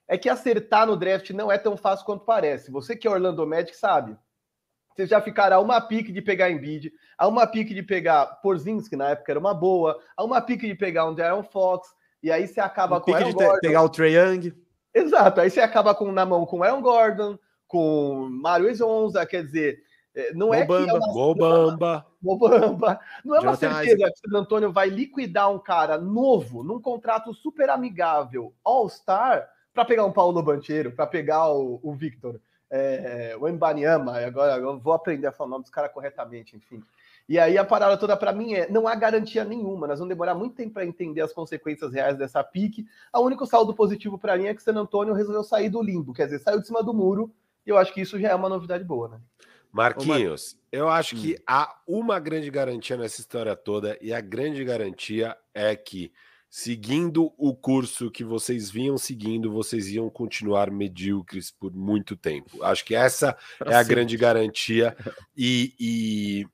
é 0.08 0.16
que 0.16 0.28
acertar 0.28 0.86
no 0.86 0.96
draft 0.96 1.30
não 1.30 1.52
é 1.52 1.58
tão 1.58 1.76
fácil 1.76 2.06
quanto 2.06 2.24
parece. 2.24 2.70
Você 2.70 2.96
que 2.96 3.06
é 3.06 3.10
Orlando 3.10 3.46
Magic 3.46 3.76
sabe 3.76 4.16
você 4.94 5.06
já 5.06 5.20
ficará 5.20 5.60
uma 5.60 5.80
pique 5.80 6.12
de 6.12 6.20
pegar 6.22 6.50
Embiid, 6.50 6.92
a 7.16 7.26
uma 7.26 7.46
pique 7.46 7.74
de 7.74 7.82
pegar 7.82 8.26
Porzingis, 8.42 8.88
que 8.88 8.96
na 8.96 9.10
época 9.10 9.32
era 9.32 9.40
uma 9.40 9.54
boa, 9.54 9.98
a 10.16 10.24
uma 10.24 10.40
pique 10.40 10.66
de 10.66 10.74
pegar 10.74 11.08
um 11.08 11.14
Darren 11.14 11.42
Fox, 11.42 11.88
e 12.22 12.30
aí 12.30 12.46
você 12.46 12.60
acaba 12.60 12.98
um 12.98 13.00
com 13.00 13.12
pique 13.12 13.24
de 13.24 13.32
Gordon. 13.32 13.60
pegar 13.60 13.82
o 13.82 13.88
Trae 13.88 14.14
Young. 14.14 14.52
Exato, 14.94 15.40
aí 15.40 15.50
você 15.50 15.60
acaba 15.60 15.94
com, 15.94 16.12
na 16.12 16.26
mão 16.26 16.44
com 16.44 16.58
o 16.58 16.62
Aaron 16.62 16.82
Gordon, 16.82 17.38
com 17.66 18.28
Mario 18.30 18.68
Ezonza, 18.68 19.24
quer 19.24 19.42
dizer, 19.42 19.78
é, 20.14 20.34
não 20.34 20.52
é 20.52 20.60
Mobamba, 20.60 20.84
que 20.84 20.90
é 20.90 20.92
uma... 20.92 21.12
Mobamba. 21.14 22.06
Mobamba. 22.22 23.00
Não 23.24 23.34
é 23.34 23.40
uma 23.40 23.56
Jonathan 23.56 23.74
certeza 23.74 23.96
Isaac. 23.96 24.20
que 24.20 24.30
o 24.30 24.36
Antônio 24.36 24.70
vai 24.70 24.88
liquidar 24.88 25.50
um 25.50 25.58
cara 25.58 25.96
novo 25.98 26.62
num 26.62 26.80
contrato 26.80 27.32
super 27.32 27.70
amigável, 27.70 28.54
All-Star, 28.62 29.48
para 29.72 29.84
pegar 29.86 30.04
um 30.04 30.12
Paulo 30.12 30.42
Bancheiro, 30.42 30.92
para 30.92 31.06
pegar 31.06 31.50
o, 31.50 31.80
o 31.82 31.94
Victor 31.94 32.38
é, 32.74 33.36
o 33.38 33.46
Embanyama, 33.46 34.18
agora 34.18 34.56
eu 34.56 34.78
vou 34.78 34.94
aprender 34.94 35.26
a 35.26 35.32
falar 35.32 35.48
o 35.48 35.50
nome 35.50 35.62
dos 35.64 35.70
caras 35.70 35.92
corretamente, 35.92 36.56
enfim. 36.56 36.82
E 37.28 37.38
aí 37.38 37.56
a 37.56 37.64
parada 37.64 37.96
toda 37.96 38.16
para 38.16 38.32
mim 38.32 38.54
é, 38.54 38.68
não 38.70 38.88
há 38.88 38.94
garantia 38.94 39.44
nenhuma, 39.44 39.86
nós 39.86 39.98
vamos 39.98 40.12
demorar 40.12 40.34
muito 40.34 40.56
tempo 40.56 40.74
para 40.74 40.86
entender 40.86 41.20
as 41.20 41.32
consequências 41.32 41.92
reais 41.92 42.16
dessa 42.16 42.42
pique. 42.42 42.86
O 43.14 43.20
único 43.20 43.46
saldo 43.46 43.74
positivo 43.74 44.18
para 44.18 44.36
mim 44.36 44.46
é 44.46 44.54
que 44.54 44.60
o 44.60 44.64
San 44.64 44.74
Antônio 44.74 45.14
resolveu 45.14 45.44
sair 45.44 45.68
do 45.68 45.82
limbo, 45.82 46.14
quer 46.14 46.24
dizer, 46.24 46.40
saiu 46.40 46.60
de 46.60 46.66
cima 46.66 46.82
do 46.82 46.94
muro, 46.94 47.32
e 47.66 47.70
eu 47.70 47.76
acho 47.76 47.92
que 47.92 48.00
isso 48.00 48.18
já 48.18 48.30
é 48.30 48.34
uma 48.34 48.48
novidade 48.48 48.84
boa, 48.84 49.08
né? 49.08 49.20
Marquinhos, 49.70 50.56
eu 50.70 50.88
acho 50.88 51.16
que 51.16 51.34
hum. 51.34 51.42
há 51.46 51.76
uma 51.86 52.18
grande 52.18 52.50
garantia 52.50 52.96
nessa 52.96 53.20
história 53.20 53.54
toda, 53.54 53.96
e 54.00 54.12
a 54.12 54.20
grande 54.20 54.64
garantia 54.64 55.36
é 55.54 55.76
que, 55.76 56.12
seguindo 56.54 57.32
o 57.38 57.56
curso 57.56 58.10
que 58.10 58.22
vocês 58.22 58.70
vinham 58.70 58.98
seguindo, 58.98 59.50
vocês 59.50 59.88
iam 59.88 60.10
continuar 60.10 60.70
medíocres 60.70 61.50
por 61.50 61.72
muito 61.72 62.14
tempo. 62.14 62.62
Acho 62.62 62.84
que 62.84 62.94
essa 62.94 63.34
é 63.64 63.74
a 63.74 63.82
grande 63.82 64.18
garantia. 64.18 64.94
E, 65.34 65.74
e 65.80 66.46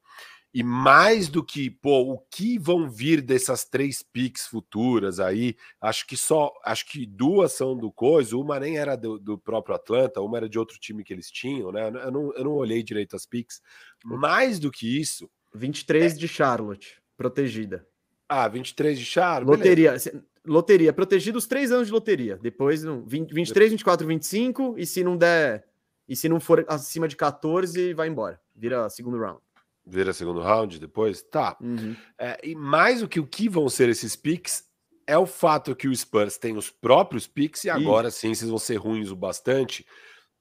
e 0.54 0.62
mais 0.62 1.28
do 1.28 1.44
que, 1.44 1.68
pô, 1.68 2.12
o 2.12 2.18
que 2.18 2.58
vão 2.58 2.88
vir 2.88 3.20
dessas 3.20 3.64
três 3.64 4.02
picks 4.02 4.46
futuras 4.46 5.20
aí, 5.20 5.54
acho 5.80 6.06
que 6.06 6.16
só, 6.16 6.52
acho 6.64 6.86
que 6.86 7.04
duas 7.04 7.52
são 7.52 7.76
do 7.76 7.92
Coisa, 7.92 8.36
uma 8.36 8.58
nem 8.58 8.78
era 8.78 8.96
do, 8.96 9.18
do, 9.18 9.36
próprio 9.36 9.74
Atlanta, 9.74 10.22
uma 10.22 10.38
era 10.38 10.48
de 10.48 10.58
outro 10.58 10.78
time 10.78 11.04
que 11.04 11.12
eles 11.12 11.30
tinham, 11.30 11.70
né? 11.70 11.88
Eu 11.88 12.10
não, 12.10 12.32
eu 12.34 12.44
não 12.44 12.52
olhei 12.52 12.82
direito 12.82 13.14
as 13.14 13.26
picks. 13.26 13.60
Mais 14.02 14.58
do 14.58 14.70
que 14.70 14.98
isso. 14.98 15.28
23 15.54 16.14
é... 16.14 16.16
de 16.16 16.26
Charlotte, 16.26 17.00
protegida. 17.16 17.86
Ah, 18.28 18.46
23 18.48 18.98
de 18.98 19.04
Charlotte. 19.04 19.58
Loteria. 19.58 19.90
Beleza. 19.90 20.24
Loteria, 20.46 20.92
protegido 20.92 21.36
os 21.36 21.46
três 21.46 21.70
anos 21.70 21.88
de 21.88 21.92
loteria. 21.92 22.38
Depois, 22.40 22.82
20, 22.82 23.32
23, 23.32 23.72
24, 23.72 24.06
25, 24.06 24.74
e 24.78 24.86
se 24.86 25.04
não 25.04 25.16
der. 25.16 25.66
E 26.08 26.16
se 26.16 26.28
não 26.28 26.40
for 26.40 26.64
acima 26.68 27.06
de 27.06 27.16
14, 27.16 27.92
vai 27.92 28.08
embora. 28.08 28.40
Vira 28.56 28.88
segundo 28.88 29.18
round. 29.18 29.40
Vira 29.86 30.12
segundo 30.12 30.40
round 30.40 30.78
depois? 30.78 31.22
Tá. 31.22 31.56
Uhum. 31.60 31.94
É, 32.18 32.38
e 32.42 32.54
mais 32.54 33.00
do 33.00 33.08
que 33.08 33.20
o 33.20 33.26
que 33.26 33.48
vão 33.48 33.68
ser 33.68 33.88
esses 33.88 34.16
picks 34.16 34.64
é 35.06 35.16
o 35.16 35.26
fato 35.26 35.76
que 35.76 35.88
o 35.88 35.94
Spurs 35.94 36.36
tem 36.36 36.56
os 36.56 36.70
próprios 36.70 37.26
picks 37.26 37.64
e 37.64 37.70
agora 37.70 38.10
sim 38.10 38.34
vocês 38.34 38.50
vão 38.50 38.58
ser 38.58 38.76
ruins 38.76 39.10
o 39.10 39.16
bastante 39.16 39.86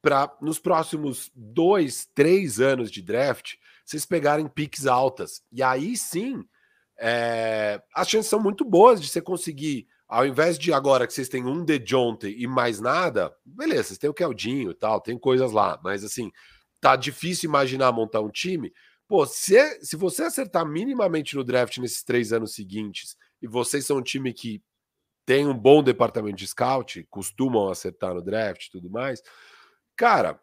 para 0.01 0.35
nos 0.41 0.59
próximos 0.59 1.31
dois, 1.33 2.05
três 2.13 2.59
anos 2.59 2.91
de 2.91 3.01
draft 3.01 3.55
vocês 3.85 4.05
pegarem 4.05 4.47
picks 4.47 4.85
altas. 4.85 5.41
E 5.49 5.63
aí 5.63 5.95
sim, 5.95 6.43
é, 6.99 7.81
as 7.93 8.07
chances 8.09 8.29
são 8.29 8.39
muito 8.39 8.65
boas 8.65 9.01
de 9.01 9.07
você 9.07 9.21
conseguir, 9.21 9.87
ao 10.07 10.25
invés 10.25 10.57
de 10.57 10.73
agora 10.73 11.05
que 11.05 11.13
vocês 11.13 11.29
têm 11.29 11.45
um 11.45 11.63
DeJounte 11.63 12.27
e 12.27 12.47
mais 12.47 12.79
nada, 12.79 13.35
beleza, 13.45 13.83
vocês 13.83 13.99
têm 13.99 14.09
o 14.09 14.13
Keldinho 14.13 14.71
e 14.71 14.75
tal, 14.75 15.01
tem 15.01 15.17
coisas 15.17 15.51
lá, 15.51 15.79
mas 15.83 16.03
assim, 16.03 16.31
tá 16.79 16.95
difícil 16.95 17.49
imaginar 17.49 17.91
montar 17.91 18.21
um 18.21 18.29
time 18.29 18.71
Pô, 19.07 19.25
se, 19.25 19.55
se 19.81 19.95
você 19.95 20.23
acertar 20.23 20.65
minimamente 20.65 21.35
no 21.35 21.43
draft 21.43 21.77
nesses 21.77 22.03
três 22.03 22.33
anos 22.33 22.53
seguintes, 22.53 23.15
e 23.41 23.47
vocês 23.47 23.85
são 23.85 23.97
um 23.97 24.01
time 24.01 24.33
que 24.33 24.61
tem 25.25 25.47
um 25.47 25.57
bom 25.57 25.81
departamento 25.81 26.35
de 26.37 26.47
scout, 26.47 27.05
costumam 27.09 27.69
acertar 27.69 28.13
no 28.13 28.21
draft 28.21 28.65
e 28.65 28.71
tudo 28.71 28.89
mais, 28.89 29.21
cara, 29.95 30.39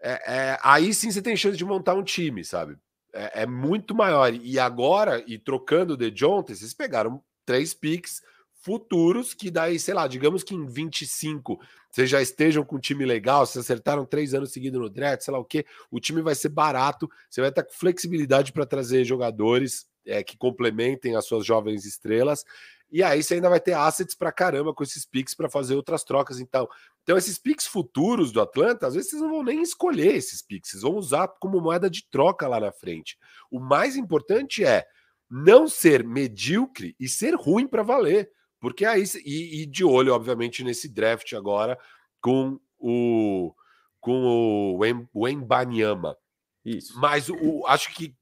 é, 0.00 0.12
é, 0.52 0.58
aí 0.62 0.92
sim 0.92 1.10
você 1.12 1.22
tem 1.22 1.36
chance 1.36 1.56
de 1.56 1.64
montar 1.64 1.94
um 1.94 2.02
time, 2.02 2.44
sabe? 2.44 2.76
É, 3.12 3.42
é 3.42 3.46
muito 3.46 3.94
maior. 3.94 4.32
E 4.34 4.58
agora, 4.58 5.22
e 5.26 5.38
trocando 5.38 5.96
de 5.96 6.10
Jonte, 6.10 6.54
vocês 6.54 6.72
pegaram 6.72 7.22
três 7.44 7.74
picks 7.74 8.22
futuros 8.62 9.34
que 9.34 9.50
daí, 9.50 9.78
sei 9.78 9.92
lá, 9.92 10.06
digamos 10.06 10.44
que 10.44 10.54
em 10.54 10.64
25 10.64 11.60
vocês 11.90 12.08
já 12.08 12.22
estejam 12.22 12.64
com 12.64 12.76
um 12.76 12.80
time 12.80 13.04
legal, 13.04 13.44
vocês 13.44 13.64
acertaram 13.64 14.06
três 14.06 14.32
anos 14.32 14.52
seguidos 14.52 14.80
no 14.80 14.88
draft, 14.88 15.22
sei 15.22 15.32
lá 15.32 15.38
o 15.38 15.44
que, 15.44 15.66
o 15.90 16.00
time 16.00 16.22
vai 16.22 16.34
ser 16.34 16.48
barato, 16.48 17.10
você 17.28 17.40
vai 17.40 17.50
estar 17.50 17.64
com 17.64 17.72
flexibilidade 17.72 18.52
para 18.52 18.64
trazer 18.64 19.04
jogadores 19.04 19.86
é, 20.06 20.22
que 20.22 20.38
complementem 20.38 21.16
as 21.16 21.26
suas 21.26 21.44
jovens 21.44 21.84
estrelas, 21.84 22.44
e 22.92 23.02
aí 23.02 23.22
você 23.22 23.34
ainda 23.34 23.48
vai 23.48 23.58
ter 23.58 23.72
assets 23.72 24.14
para 24.14 24.30
caramba 24.30 24.74
com 24.74 24.82
esses 24.82 25.06
picks 25.06 25.34
para 25.34 25.48
fazer 25.48 25.74
outras 25.74 26.04
trocas. 26.04 26.38
Então, 26.38 26.68
então, 27.02 27.16
esses 27.16 27.36
picks 27.36 27.66
futuros 27.66 28.30
do 28.30 28.40
Atlanta, 28.40 28.86
às 28.86 28.94
vezes 28.94 29.10
vocês 29.10 29.22
não 29.22 29.30
vão 29.30 29.42
nem 29.42 29.60
escolher 29.60 30.14
esses 30.14 30.40
picks, 30.40 30.70
vocês 30.70 30.82
vão 30.82 30.94
usar 30.94 31.26
como 31.40 31.60
moeda 31.60 31.90
de 31.90 32.08
troca 32.08 32.46
lá 32.46 32.60
na 32.60 32.70
frente. 32.70 33.18
O 33.50 33.58
mais 33.58 33.96
importante 33.96 34.64
é 34.64 34.86
não 35.28 35.66
ser 35.66 36.04
medíocre 36.04 36.94
e 37.00 37.08
ser 37.08 37.34
ruim 37.34 37.66
para 37.66 37.82
valer. 37.82 38.30
Porque 38.60 38.84
aí, 38.84 39.02
e, 39.24 39.62
e 39.62 39.66
de 39.66 39.84
olho, 39.84 40.14
obviamente, 40.14 40.62
nesse 40.62 40.88
draft 40.88 41.32
agora 41.32 41.76
com 42.20 42.60
o 42.78 43.52
com 43.98 44.76
o 45.12 45.28
Embanyama. 45.28 46.16
Isso. 46.64 46.98
Mas 46.98 47.28
o, 47.28 47.64
acho 47.66 47.92
que 47.94 48.14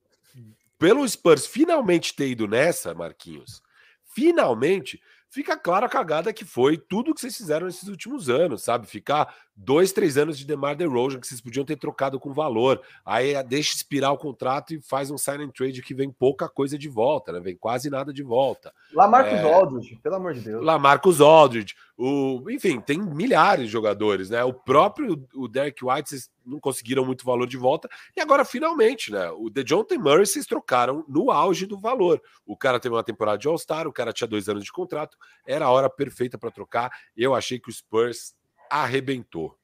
pelo 0.79 1.07
Spurs 1.07 1.47
finalmente 1.47 2.15
ter 2.15 2.29
ido 2.29 2.47
nessa, 2.47 2.95
Marquinhos, 2.95 3.63
finalmente 4.05 5.01
fica 5.31 5.57
clara 5.57 5.87
a 5.87 5.89
cagada 5.89 6.33
que 6.33 6.45
foi 6.45 6.77
tudo 6.77 7.15
que 7.15 7.21
vocês 7.21 7.37
fizeram 7.37 7.67
nesses 7.67 7.89
últimos 7.89 8.29
anos, 8.29 8.65
sabe? 8.65 8.87
Ficar 8.87 9.33
dois, 9.57 9.93
três 9.93 10.17
anos 10.17 10.39
de 10.39 10.45
DeMar 10.45 10.75
DeRozan 10.75 11.21
que 11.21 11.27
vocês 11.27 11.41
podiam 11.41 11.65
ter 11.65 11.77
trocado 11.77 12.19
com 12.19 12.33
valor. 12.33 12.81
Aí 13.05 13.35
eh, 13.35 13.43
deixa 13.43 13.75
expirar 13.75 14.13
o 14.13 14.19
contrato 14.19 14.75
e 14.75 14.81
faz 14.81 15.11
um 15.11 15.19
sign 15.19 15.45
and 15.45 15.51
trade 15.51 15.83
que 15.83 15.95
vem 15.95 16.11
pouca 16.11 16.49
coisa 16.49 16.77
de 16.77 16.89
volta, 16.89 17.33
né? 17.33 17.41
Vem 17.41 17.57
quase 17.57 17.89
nada 17.89 18.13
de 18.13 18.23
volta. 18.23 18.73
Lá 18.93 19.07
Marcos 19.07 19.39
é... 19.39 19.55
Aldridge, 19.55 20.01
pelo 20.03 20.17
amor 20.17 20.35
de 20.35 20.41
Deus. 20.41 20.65
Lá 20.65 20.79
Marcos 20.79 21.21
Aldridge. 21.21 21.77
O... 21.97 22.51
Enfim, 22.51 22.81
tem 22.81 22.99
milhares 22.99 23.67
de 23.67 23.73
jogadores, 23.73 24.31
né? 24.31 24.43
O 24.43 24.53
próprio 24.53 25.29
o 25.35 25.47
Derek 25.47 25.85
White, 25.85 26.09
vocês 26.09 26.31
não 26.45 26.59
conseguiram 26.59 27.05
muito 27.05 27.25
valor 27.25 27.47
de 27.47 27.57
volta. 27.57 27.89
E 28.17 28.21
agora, 28.21 28.45
finalmente, 28.45 29.13
né? 29.13 29.31
O 29.31 29.51
DeJounte 29.51 29.97
Murray 29.99 30.27
vocês 30.27 30.47
trocaram 30.47 31.05
no 31.07 31.31
auge 31.31 31.67
do 31.67 31.79
valor. 31.79 32.21
O 32.47 32.57
cara 32.57 32.81
teve 32.81 32.95
uma 32.95 33.05
temporada 33.05 33.39
de 33.39 33.47
All-Star, 33.47 33.87
o 33.87 33.93
cara 33.93 34.13
tinha 34.13 34.27
dois 34.27 34.49
anos 34.49 34.65
de 34.65 34.73
contrato, 34.73 35.17
era 35.47 35.67
a 35.67 35.71
hora 35.71 35.91
perfeita 35.91 36.39
para 36.39 36.51
trocar. 36.51 36.91
Eu 37.17 37.35
achei 37.35 37.59
que 37.59 37.69
o 37.69 37.73
Spurs 37.73 38.35
arrebentou. 38.71 39.59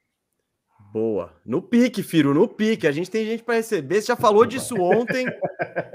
Boa. 0.92 1.34
No 1.44 1.60
pique, 1.60 2.02
Firo, 2.02 2.32
no 2.32 2.48
pique. 2.48 2.86
A 2.86 2.92
gente 2.92 3.10
tem 3.10 3.24
gente 3.24 3.42
para 3.42 3.56
receber. 3.56 4.00
Você 4.00 4.06
já 4.08 4.16
falou 4.16 4.46
disso 4.46 4.74
ontem. 4.76 5.26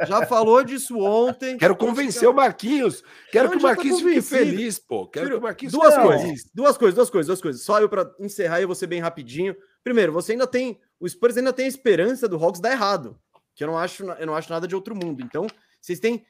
já 0.08 0.26
falou 0.26 0.64
disso 0.64 0.98
ontem. 1.00 1.58
Quero 1.58 1.76
convencer 1.76 2.28
o 2.28 2.34
Marquinhos. 2.34 3.04
Quero 3.32 3.50
que 3.50 3.58
o 3.58 3.62
Marquinhos 3.62 4.00
tá 4.00 4.08
fique 4.08 4.22
feliz, 4.22 4.78
pô. 4.78 5.08
Quero 5.08 5.26
Firo, 5.26 5.38
que 5.38 5.40
o 5.40 5.44
Marquinhos 5.44 5.72
duas 5.74 5.96
coisas, 5.96 6.22
feliz. 6.22 6.52
Duas 6.54 6.78
coisas, 6.78 6.96
duas 6.96 7.10
coisas, 7.10 7.28
duas 7.28 7.42
coisas. 7.42 7.62
Só 7.64 7.80
eu 7.80 7.90
para 7.90 8.12
encerrar 8.20 8.60
e 8.60 8.64
eu 8.64 8.68
vou 8.68 8.76
ser 8.76 8.88
bem 8.88 9.00
rapidinho. 9.00 9.56
Primeiro, 9.84 10.12
você 10.12 10.34
ainda 10.34 10.46
tem. 10.46 10.80
O 11.00 11.10
Spurs 11.10 11.38
ainda 11.38 11.54
tem 11.54 11.66
a 11.66 11.70
esperança 11.70 12.28
do 12.28 12.44
Hawks 12.44 12.62
dar 12.62 12.72
errado. 12.72 13.20
Que 13.56 13.64
eu 13.64 13.68
não 13.68 13.78
acho, 13.78 14.04
eu 14.04 14.28
não 14.28 14.36
acho 14.36 14.52
nada 14.52 14.68
de 14.68 14.76
outro 14.76 14.96
mundo. 14.96 15.24
Então, 15.24 15.48
vocês 15.80 16.00
têm 16.00 16.26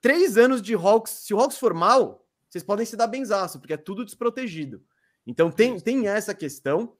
três 0.00 0.36
anos 0.38 0.62
de 0.62 0.74
Hawks. 0.74 1.12
Se 1.24 1.34
o 1.34 1.40
Hawks 1.40 1.58
for 1.58 1.74
mal, 1.74 2.24
vocês 2.50 2.64
podem 2.64 2.84
se 2.84 2.96
dar 2.96 3.06
benzaço, 3.06 3.60
porque 3.60 3.74
é 3.74 3.76
tudo 3.76 4.04
desprotegido. 4.04 4.82
Então 5.26 5.50
tem, 5.50 5.78
tem 5.78 6.08
essa 6.08 6.34
questão. 6.34 6.96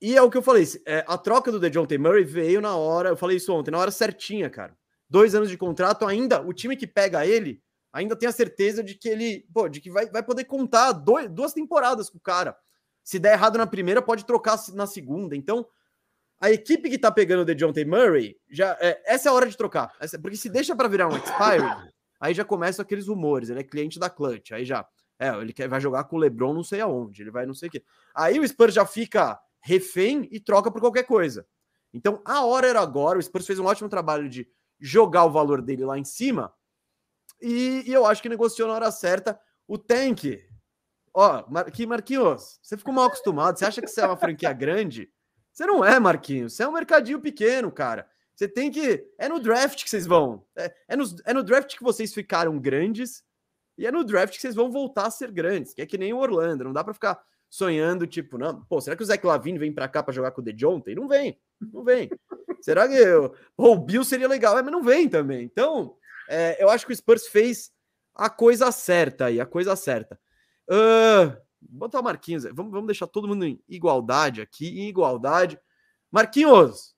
E 0.00 0.16
é 0.16 0.22
o 0.22 0.30
que 0.30 0.36
eu 0.36 0.42
falei, 0.42 0.64
é, 0.86 1.04
a 1.06 1.18
troca 1.18 1.52
do 1.52 1.60
DeJounte 1.60 1.96
Murray 1.98 2.24
veio 2.24 2.60
na 2.60 2.76
hora, 2.76 3.10
eu 3.10 3.16
falei 3.16 3.36
isso 3.36 3.52
ontem, 3.52 3.70
na 3.70 3.78
hora 3.78 3.90
certinha, 3.90 4.48
cara. 4.48 4.76
Dois 5.08 5.34
anos 5.34 5.48
de 5.48 5.56
contrato, 5.56 6.06
ainda, 6.06 6.40
o 6.40 6.52
time 6.52 6.76
que 6.76 6.86
pega 6.86 7.26
ele, 7.26 7.62
ainda 7.92 8.16
tem 8.16 8.28
a 8.28 8.32
certeza 8.32 8.82
de 8.82 8.94
que 8.94 9.08
ele, 9.08 9.46
pô, 9.52 9.68
de 9.68 9.80
que 9.80 9.90
vai, 9.90 10.08
vai 10.08 10.22
poder 10.22 10.44
contar 10.44 10.92
dois, 10.92 11.28
duas 11.28 11.52
temporadas 11.52 12.08
com 12.08 12.18
o 12.18 12.20
cara. 12.20 12.56
Se 13.04 13.18
der 13.18 13.34
errado 13.34 13.58
na 13.58 13.66
primeira, 13.66 14.00
pode 14.00 14.24
trocar 14.24 14.58
na 14.72 14.86
segunda. 14.86 15.36
Então, 15.36 15.66
a 16.40 16.50
equipe 16.50 16.90
que 16.90 16.98
tá 16.98 17.10
pegando 17.10 17.42
o 17.42 17.44
DeJounte 17.44 17.84
Murray, 17.84 18.36
já, 18.50 18.76
é, 18.80 19.00
essa 19.06 19.28
é 19.28 19.30
a 19.30 19.34
hora 19.34 19.48
de 19.48 19.56
trocar. 19.56 19.94
Essa, 20.00 20.18
porque 20.18 20.36
se 20.36 20.48
deixa 20.48 20.74
para 20.74 20.88
virar 20.88 21.06
um 21.06 21.16
expire, 21.16 21.92
aí 22.22 22.32
já 22.32 22.44
começam 22.44 22.84
aqueles 22.84 23.08
rumores, 23.08 23.50
ele 23.50 23.58
é 23.58 23.64
cliente 23.64 23.98
da 23.98 24.08
Clutch, 24.08 24.52
aí 24.52 24.64
já 24.64 24.86
é, 25.18 25.28
ele 25.40 25.52
quer, 25.52 25.68
vai 25.68 25.80
jogar 25.80 26.04
com 26.04 26.14
o 26.14 26.18
LeBron 26.20 26.54
não 26.54 26.62
sei 26.62 26.80
aonde, 26.80 27.20
ele 27.20 27.32
vai 27.32 27.44
não 27.44 27.52
sei 27.52 27.68
o 27.68 27.72
quê. 27.72 27.82
Aí 28.14 28.38
o 28.38 28.46
Spurs 28.46 28.72
já 28.72 28.86
fica 28.86 29.40
refém 29.60 30.28
e 30.30 30.38
troca 30.38 30.70
por 30.70 30.80
qualquer 30.80 31.02
coisa. 31.02 31.44
Então 31.92 32.22
a 32.24 32.44
hora 32.44 32.68
era 32.68 32.80
agora, 32.80 33.18
o 33.18 33.22
Spurs 33.22 33.44
fez 33.44 33.58
um 33.58 33.66
ótimo 33.66 33.88
trabalho 33.88 34.28
de 34.28 34.48
jogar 34.80 35.24
o 35.24 35.32
valor 35.32 35.60
dele 35.60 35.84
lá 35.84 35.98
em 35.98 36.04
cima 36.04 36.52
e, 37.40 37.82
e 37.86 37.92
eu 37.92 38.06
acho 38.06 38.22
que 38.22 38.28
negociou 38.28 38.68
na 38.68 38.74
hora 38.74 38.90
certa. 38.92 39.38
O 39.66 39.76
Tank, 39.76 40.40
ó, 41.12 41.42
que 41.72 41.84
Marquinhos, 41.86 42.60
você 42.62 42.76
ficou 42.76 42.94
mal 42.94 43.06
acostumado, 43.06 43.58
você 43.58 43.64
acha 43.64 43.82
que 43.82 43.88
você 43.88 44.00
é 44.00 44.06
uma 44.06 44.16
franquia 44.16 44.52
grande? 44.52 45.10
Você 45.52 45.66
não 45.66 45.84
é, 45.84 45.98
Marquinhos, 45.98 46.54
você 46.54 46.62
é 46.62 46.68
um 46.68 46.72
mercadinho 46.72 47.20
pequeno, 47.20 47.70
cara. 47.72 48.08
Você 48.34 48.48
tem 48.48 48.70
que. 48.70 49.04
É 49.18 49.28
no 49.28 49.38
draft 49.38 49.82
que 49.82 49.90
vocês 49.90 50.06
vão. 50.06 50.44
É, 50.56 50.74
é, 50.88 50.96
no, 50.96 51.04
é 51.24 51.34
no 51.34 51.42
draft 51.42 51.76
que 51.76 51.82
vocês 51.82 52.12
ficaram 52.12 52.58
grandes 52.58 53.22
e 53.76 53.86
é 53.86 53.90
no 53.90 54.04
draft 54.04 54.34
que 54.34 54.40
vocês 54.40 54.54
vão 54.54 54.70
voltar 54.70 55.06
a 55.06 55.10
ser 55.10 55.30
grandes, 55.30 55.72
que 55.74 55.82
é 55.82 55.86
que 55.86 55.98
nem 55.98 56.12
o 56.12 56.18
Orlando. 56.18 56.64
Não 56.64 56.72
dá 56.72 56.84
para 56.84 56.94
ficar 56.94 57.22
sonhando, 57.48 58.06
tipo, 58.06 58.38
não, 58.38 58.64
pô, 58.64 58.80
será 58.80 58.96
que 58.96 59.02
o 59.02 59.06
Zach 59.06 59.24
Lavine 59.26 59.58
vem 59.58 59.72
para 59.72 59.88
cá 59.88 60.02
para 60.02 60.14
jogar 60.14 60.30
com 60.30 60.40
o 60.40 60.44
DeJounte? 60.44 60.94
Não 60.94 61.06
vem, 61.06 61.38
não 61.60 61.84
vem. 61.84 62.10
será 62.62 62.88
que 62.88 62.94
eu, 62.94 63.34
pô, 63.56 63.72
o 63.72 63.78
Bill 63.78 64.04
seria 64.04 64.28
legal? 64.28 64.58
É, 64.58 64.62
mas 64.62 64.72
não 64.72 64.82
vem 64.82 65.08
também. 65.08 65.44
Então, 65.44 65.96
é, 66.28 66.62
eu 66.62 66.70
acho 66.70 66.86
que 66.86 66.92
o 66.92 66.96
Spurs 66.96 67.26
fez 67.26 67.70
a 68.14 68.30
coisa 68.30 68.70
certa 68.72 69.26
aí, 69.26 69.40
a 69.40 69.46
coisa 69.46 69.76
certa. 69.76 70.18
Uh, 70.70 71.36
botar 71.60 72.00
o 72.00 72.04
Marquinhos, 72.04 72.44
vamos, 72.44 72.72
vamos 72.72 72.86
deixar 72.86 73.06
todo 73.06 73.28
mundo 73.28 73.44
em 73.44 73.62
igualdade 73.68 74.40
aqui, 74.40 74.80
em 74.80 74.88
igualdade. 74.88 75.58
Marquinhos, 76.10 76.94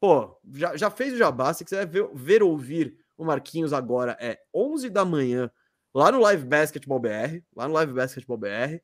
pô, 0.00 0.40
já, 0.54 0.76
já 0.76 0.90
fez 0.90 1.12
o 1.12 1.18
jabá, 1.18 1.52
se 1.52 1.64
quiser 1.64 1.86
ver, 1.86 2.08
ver 2.14 2.42
ouvir 2.42 2.96
o 3.16 3.24
Marquinhos 3.24 3.74
agora 3.74 4.16
é 4.18 4.40
11 4.52 4.88
da 4.88 5.04
manhã 5.04 5.50
lá 5.94 6.10
no 6.10 6.20
Live 6.20 6.44
Basketball 6.46 6.98
BR, 6.98 7.42
lá 7.54 7.68
no 7.68 7.74
Live 7.74 7.92
Basketball 7.92 8.38
BR, 8.38 8.80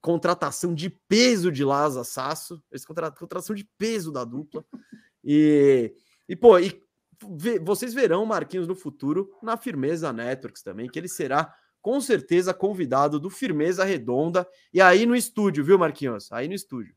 contratação 0.00 0.74
de 0.74 0.88
peso 0.88 1.52
de 1.52 1.64
Laza 1.64 2.02
Sasso, 2.02 2.62
esse 2.72 2.86
contratação 2.86 3.54
de 3.54 3.68
peso 3.76 4.10
da 4.10 4.24
dupla. 4.24 4.64
E, 5.22 5.92
e 6.28 6.34
pô, 6.34 6.58
e 6.58 6.80
vocês 7.60 7.92
verão 7.92 8.22
o 8.22 8.26
Marquinhos 8.26 8.66
no 8.66 8.74
futuro 8.74 9.30
na 9.42 9.56
Firmeza 9.56 10.12
Networks 10.12 10.62
também, 10.62 10.88
que 10.88 10.98
ele 10.98 11.08
será 11.08 11.54
com 11.82 12.00
certeza 12.00 12.54
convidado 12.54 13.20
do 13.20 13.28
Firmeza 13.28 13.84
Redonda. 13.84 14.48
E 14.72 14.80
aí 14.80 15.04
no 15.06 15.14
estúdio, 15.14 15.64
viu, 15.64 15.78
Marquinhos? 15.78 16.30
Aí 16.32 16.48
no 16.48 16.54
estúdio. 16.54 16.94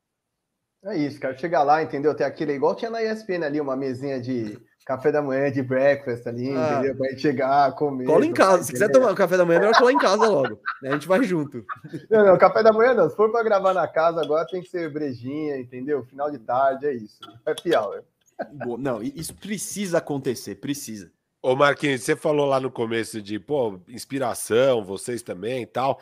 É 0.85 0.97
isso, 0.97 1.19
cara. 1.19 1.37
Chegar 1.37 1.63
lá, 1.63 1.83
entendeu? 1.83 2.15
Tem 2.15 2.25
aquele, 2.25 2.53
igual 2.53 2.75
tinha 2.75 2.91
na 2.91 3.03
ESPN 3.03 3.43
ali, 3.43 3.59
uma 3.59 3.75
mesinha 3.75 4.19
de 4.19 4.57
café 4.85 5.11
da 5.11 5.21
manhã, 5.21 5.51
de 5.51 5.61
breakfast 5.61 6.25
ali, 6.25 6.49
ah. 6.55 6.73
entendeu? 6.73 6.95
Pra 6.95 7.09
gente 7.09 7.21
chegar, 7.21 7.75
comer. 7.75 8.05
Cola 8.05 8.25
em 8.25 8.33
casa. 8.33 8.63
Se 8.63 8.71
quiser 8.71 8.89
tomar 8.89 9.13
café 9.13 9.37
da 9.37 9.45
manhã, 9.45 9.57
é 9.57 9.59
melhor 9.61 9.77
colar 9.77 9.91
em 9.91 9.99
casa 9.99 10.27
logo. 10.27 10.59
A 10.83 10.91
gente 10.91 11.07
vai 11.07 11.23
junto. 11.23 11.63
Não, 12.09 12.25
não, 12.25 12.37
café 12.37 12.63
da 12.63 12.71
manhã 12.71 12.93
não. 12.93 13.09
Se 13.09 13.15
for 13.15 13.31
pra 13.31 13.43
gravar 13.43 13.73
na 13.73 13.87
casa, 13.87 14.21
agora 14.21 14.47
tem 14.47 14.61
que 14.61 14.69
ser 14.69 14.91
brejinha, 14.91 15.59
entendeu? 15.59 16.03
Final 16.05 16.31
de 16.31 16.39
tarde, 16.39 16.87
é 16.87 16.93
isso. 16.93 17.19
É 17.45 17.77
hour. 17.77 18.03
Não, 18.79 19.03
isso 19.03 19.35
precisa 19.35 19.97
acontecer, 19.97 20.55
precisa. 20.55 21.11
Ô 21.41 21.55
Marquinhos, 21.55 22.03
você 22.03 22.15
falou 22.15 22.45
lá 22.45 22.59
no 22.59 22.71
começo 22.71 23.21
de, 23.21 23.39
pô, 23.39 23.79
inspiração, 23.87 24.83
vocês 24.83 25.21
também 25.21 25.63
e 25.63 25.65
tal. 25.65 25.99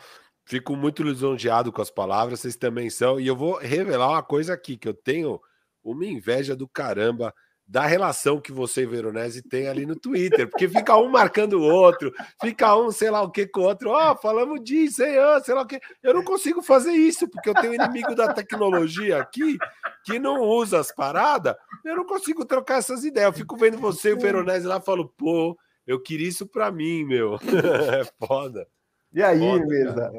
Fico 0.48 0.74
muito 0.74 1.02
lisonjeado 1.02 1.70
com 1.70 1.82
as 1.82 1.90
palavras, 1.90 2.40
vocês 2.40 2.56
também 2.56 2.88
são. 2.88 3.20
E 3.20 3.26
eu 3.26 3.36
vou 3.36 3.58
revelar 3.58 4.08
uma 4.08 4.22
coisa 4.22 4.54
aqui, 4.54 4.78
que 4.78 4.88
eu 4.88 4.94
tenho 4.94 5.38
uma 5.84 6.06
inveja 6.06 6.56
do 6.56 6.66
caramba 6.66 7.34
da 7.66 7.84
relação 7.84 8.40
que 8.40 8.50
você 8.50 8.84
e 8.84 8.86
Veronese 8.86 9.42
tem 9.42 9.68
ali 9.68 9.84
no 9.84 9.94
Twitter, 9.94 10.48
porque 10.48 10.66
fica 10.66 10.96
um 10.96 11.10
marcando 11.10 11.60
o 11.60 11.62
outro, 11.62 12.14
fica 12.40 12.74
um, 12.74 12.90
sei 12.90 13.10
lá 13.10 13.20
o 13.20 13.30
que 13.30 13.46
com 13.46 13.60
o 13.60 13.64
outro, 13.64 13.90
ó, 13.90 14.12
oh, 14.12 14.16
falamos 14.16 14.64
disso, 14.64 15.02
hein, 15.02 15.18
oh, 15.18 15.38
sei 15.44 15.54
lá 15.54 15.60
o 15.60 15.66
que. 15.66 15.78
Eu 16.02 16.14
não 16.14 16.24
consigo 16.24 16.62
fazer 16.62 16.92
isso, 16.92 17.28
porque 17.28 17.50
eu 17.50 17.54
tenho 17.54 17.74
inimigo 17.74 18.14
da 18.14 18.32
tecnologia 18.32 19.20
aqui 19.20 19.58
que 20.02 20.18
não 20.18 20.40
usa 20.40 20.80
as 20.80 20.90
paradas, 20.90 21.54
eu 21.84 21.94
não 21.94 22.06
consigo 22.06 22.42
trocar 22.46 22.78
essas 22.78 23.04
ideias. 23.04 23.26
Eu 23.26 23.34
fico 23.34 23.54
vendo 23.54 23.76
você 23.76 24.12
e 24.12 24.14
o 24.14 24.18
Veronese 24.18 24.66
lá 24.66 24.78
e 24.78 24.82
falo, 24.82 25.12
pô, 25.14 25.54
eu 25.86 26.00
queria 26.00 26.26
isso 26.26 26.46
pra 26.46 26.72
mim, 26.72 27.04
meu. 27.04 27.34
é 27.92 28.26
foda. 28.26 28.66
E 29.12 29.22
aí, 29.22 29.38
foda, 29.38 29.66
mesa? 29.66 30.10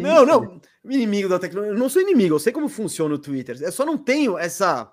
não, 0.00 0.22
isso? 0.22 0.26
não, 0.26 0.60
inimigo 0.90 1.28
da 1.28 1.38
tecnologia. 1.38 1.74
Eu 1.74 1.78
não 1.78 1.88
sou 1.88 2.00
inimigo, 2.00 2.34
eu 2.34 2.38
sei 2.38 2.52
como 2.52 2.68
funciona 2.68 3.14
o 3.14 3.18
Twitter. 3.18 3.56
Eu 3.60 3.72
só 3.72 3.84
não 3.84 3.98
tenho 3.98 4.38
essa 4.38 4.92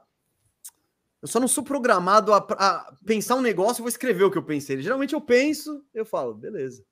eu 1.26 1.28
só 1.28 1.40
não 1.40 1.48
sou 1.48 1.64
programado 1.64 2.32
a, 2.32 2.38
a, 2.38 2.94
pensar 3.04 3.34
um 3.34 3.42
negócio 3.42 3.82
e 3.82 3.82
vou 3.82 3.90
escrever 3.90 4.24
o 4.26 4.30
que 4.30 4.38
eu 4.38 4.44
pensei. 4.44 4.80
Geralmente 4.80 5.16
eu 5.16 5.22
penso, 5.22 5.84
eu 5.92 6.06
falo, 6.06 6.36
beleza. 6.36 6.84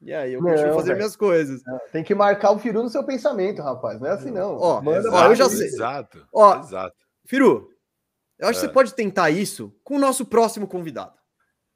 E 0.00 0.14
aí 0.14 0.32
eu 0.32 0.40
continuo 0.40 0.74
fazer 0.74 0.94
minhas 0.94 1.14
coisas. 1.14 1.60
Tem 1.92 2.02
que 2.02 2.14
marcar 2.14 2.52
o 2.52 2.58
Firu 2.58 2.82
no 2.82 2.88
seu 2.88 3.04
pensamento, 3.04 3.60
rapaz. 3.60 4.00
Não 4.00 4.06
é 4.06 4.12
assim, 4.12 4.30
não. 4.30 4.56
Ó, 4.56 4.80
Manda 4.80 5.12
ó 5.12 5.26
eu 5.26 5.34
já 5.34 5.46
sei. 5.50 5.66
Exato. 5.66 6.26
Ó, 6.32 6.58
exato. 6.58 6.96
Firu, 7.26 7.70
eu 8.38 8.48
acho 8.48 8.60
é. 8.60 8.62
que 8.62 8.66
você 8.66 8.72
pode 8.72 8.94
tentar 8.94 9.28
isso 9.28 9.76
com 9.84 9.96
o 9.96 10.00
nosso 10.00 10.24
próximo 10.24 10.66
convidado. 10.66 11.12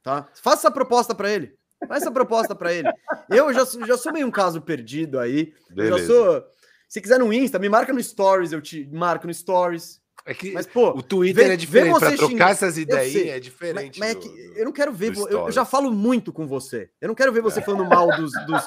Tá? 0.02 0.26
Faça 0.42 0.60
essa 0.60 0.70
proposta 0.70 1.14
para 1.14 1.30
ele. 1.30 1.54
Faça 1.86 2.04
essa 2.04 2.10
proposta 2.10 2.54
para 2.54 2.72
ele. 2.72 2.88
Eu 3.28 3.52
já, 3.52 3.64
já 3.86 3.96
sou 3.96 4.12
meio 4.12 4.26
um 4.26 4.30
caso 4.30 4.60
perdido 4.60 5.18
aí. 5.18 5.52
Eu 5.76 5.98
já 5.98 6.06
sou. 6.06 6.44
Se 6.88 7.00
quiser 7.00 7.18
no 7.18 7.32
Insta, 7.32 7.58
me 7.58 7.68
marca 7.68 7.92
no 7.92 8.02
Stories, 8.02 8.52
eu 8.52 8.60
te 8.60 8.88
marco 8.92 9.26
no 9.26 9.34
Stories. 9.34 10.02
É 10.26 10.32
que 10.32 10.52
mas, 10.52 10.66
pô, 10.66 10.90
o 10.90 11.02
Twitter 11.02 11.48
vê, 11.48 11.52
é 11.52 11.56
diferente. 11.56 11.98
Para 11.98 12.16
trocar 12.16 12.50
essas 12.52 12.78
ideias 12.78 13.14
é 13.14 13.38
diferente. 13.38 14.00
Mas, 14.00 14.14
mas 14.16 14.24
do, 14.24 14.30
é 14.30 14.52
que 14.52 14.58
eu 14.58 14.64
não 14.64 14.72
quero 14.72 14.90
ver. 14.90 15.14
Eu, 15.14 15.28
eu, 15.28 15.52
já 15.52 15.66
falo 15.66 15.92
muito 15.92 16.32
com 16.32 16.46
você. 16.46 16.88
Eu 16.98 17.08
não 17.08 17.14
quero 17.14 17.30
ver 17.30 17.42
você 17.42 17.60
falando 17.60 17.84
mal 17.84 18.08
dos, 18.16 18.32
dos, 18.46 18.62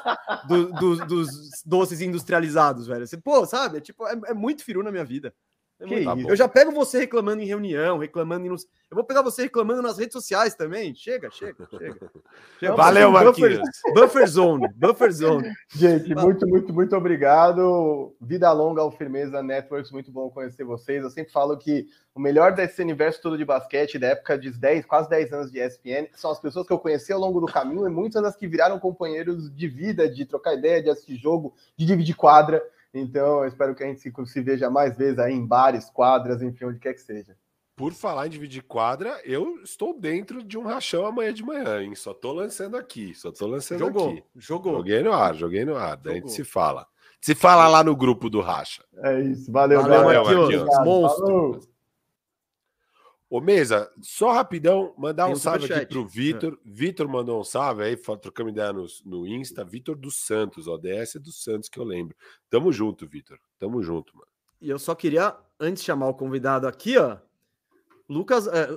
do, 0.47 0.71
do, 0.73 1.05
dos 1.07 1.29
doces 1.65 1.99
industrializados, 1.99 2.85
velho. 2.85 3.07
Você, 3.07 3.17
pô, 3.17 3.43
sabe? 3.47 3.79
É, 3.79 3.81
tipo, 3.81 4.05
é, 4.05 4.19
é 4.27 4.33
muito 4.35 4.63
firu 4.63 4.83
na 4.83 4.91
minha 4.91 5.05
vida. 5.05 5.33
É 5.79 6.03
tá 6.03 6.15
eu 6.27 6.35
já 6.35 6.47
pego 6.47 6.71
você 6.71 6.97
reclamando 6.97 7.41
em 7.41 7.45
reunião, 7.45 7.99
reclamando 7.99 8.47
em. 8.47 8.49
Nos... 8.49 8.63
Eu 8.89 8.95
vou 8.95 9.03
pegar 9.03 9.21
você 9.21 9.43
reclamando 9.43 9.83
nas 9.83 9.99
redes 9.99 10.13
sociais 10.13 10.55
também. 10.55 10.95
Chega, 10.95 11.29
chega, 11.29 11.67
chega. 11.69 12.11
chega. 12.59 12.75
Valeu, 12.75 13.11
Marquinhos. 13.11 13.59
Buffer, 13.59 13.93
buffer 13.93 14.27
zone, 14.27 14.67
buffer 14.75 15.11
zone. 15.11 15.53
Gente, 15.75 16.15
muito, 16.15 16.47
muito, 16.47 16.73
muito 16.73 16.95
obrigado. 16.95 18.15
Vida 18.19 18.51
longa 18.51 18.81
ao 18.81 18.91
Firmeza 18.91 19.43
Networks, 19.43 19.91
muito 19.91 20.11
bom 20.11 20.31
conhecer 20.31 20.63
vocês. 20.63 21.03
Eu 21.03 21.11
sempre 21.11 21.31
falo 21.31 21.55
que 21.55 21.85
o 22.15 22.19
melhor 22.19 22.53
desse 22.53 22.81
universo 22.81 23.21
todo 23.21 23.37
de 23.37 23.45
basquete, 23.45 23.99
da 23.99 24.07
época 24.07 24.35
de 24.35 24.49
10, 24.49 24.83
quase 24.87 25.07
10 25.07 25.33
anos 25.33 25.51
de 25.51 25.59
ESPN, 25.59 26.07
são 26.13 26.31
as 26.31 26.39
pessoas 26.39 26.65
que 26.65 26.73
eu 26.73 26.79
conheci 26.79 27.13
ao 27.13 27.19
longo 27.19 27.39
do 27.39 27.45
caminho 27.45 27.85
e 27.85 27.91
muitas 27.91 28.23
das 28.23 28.35
que 28.35 28.47
viraram 28.47 28.79
companheiros 28.79 29.53
de 29.53 29.67
vida, 29.67 30.09
de 30.09 30.25
trocar 30.25 30.55
ideia, 30.55 30.81
de 30.81 30.89
assistir 30.89 31.17
jogo, 31.17 31.53
de 31.77 31.85
dividir 31.85 32.15
quadra. 32.15 32.63
Então, 32.99 33.43
eu 33.43 33.47
espero 33.47 33.75
que 33.75 33.83
a 33.83 33.87
gente 33.87 33.99
se, 33.99 34.11
se 34.25 34.41
veja 34.41 34.69
mais 34.69 34.97
vezes 34.97 35.19
aí 35.19 35.33
em 35.33 35.45
bares, 35.45 35.89
quadras, 35.89 36.41
enfim, 36.41 36.65
onde 36.65 36.79
quer 36.79 36.93
que 36.93 37.01
seja. 37.01 37.35
Por 37.75 37.93
falar 37.93 38.25
em 38.25 38.29
dividir 38.31 38.63
quadra, 38.63 39.21
eu 39.23 39.59
estou 39.63 39.97
dentro 39.99 40.43
de 40.43 40.57
um 40.57 40.63
rachão 40.63 41.05
amanhã 41.05 41.31
de 41.31 41.43
manhã, 41.43 41.83
hein? 41.83 41.93
Só 41.93 42.11
tô 42.11 42.33
lançando 42.33 42.75
aqui, 42.75 43.13
só 43.13 43.31
tô 43.31 43.45
lançando 43.45 43.79
jogou, 43.79 44.09
aqui. 44.09 44.23
Jogou. 44.35 44.73
Joguei 44.77 45.03
no 45.03 45.13
ar, 45.13 45.35
joguei 45.35 45.63
no 45.63 45.75
ar. 45.75 45.95
Daí 45.95 46.13
a 46.13 46.15
gente 46.15 46.31
se 46.31 46.43
fala. 46.43 46.87
Se 47.21 47.35
fala 47.35 47.67
lá 47.67 47.83
no 47.83 47.95
grupo 47.95 48.31
do 48.31 48.41
Racha. 48.41 48.83
É 49.03 49.21
isso, 49.21 49.51
valeu, 49.51 49.81
valeu, 49.83 50.23
valeu 50.23 50.41
Marquinhos. 50.41 50.69
Monstro. 50.83 51.59
Ô, 53.29 53.41
Mesa, 53.41 53.91
só 54.01 54.31
rapidão, 54.31 54.93
mandar 54.97 55.25
Tem 55.25 55.33
um 55.33 55.35
salve 55.35 55.73
aqui 55.73 55.85
pro 55.85 56.07
Vitor. 56.07 56.53
É. 56.53 56.69
Vitor 56.69 57.09
mandou 57.09 57.41
um 57.41 57.43
salve 57.43 57.83
aí, 57.83 57.97
trocamos 58.21 58.53
ideia 58.53 58.71
no, 58.71 58.85
no 59.05 59.27
Insta. 59.27 59.65
Vitor 59.65 59.97
dos 59.97 60.15
Santos, 60.15 60.67
ODS 60.67 61.15
é 61.15 61.19
dos 61.19 61.43
Santos 61.43 61.67
que 61.67 61.77
eu 61.77 61.83
lembro. 61.83 62.15
Tamo 62.49 62.71
junto, 62.71 63.05
Vitor. 63.05 63.37
Tamo 63.59 63.83
junto, 63.83 64.15
mano. 64.15 64.27
E 64.61 64.69
eu 64.69 64.79
só 64.79 64.95
queria, 64.95 65.35
antes 65.59 65.81
de 65.81 65.87
chamar 65.87 66.07
o 66.07 66.13
convidado 66.13 66.67
aqui, 66.67 66.97
ó, 66.97 67.17
Lucas, 68.09 68.47
é, 68.47 68.69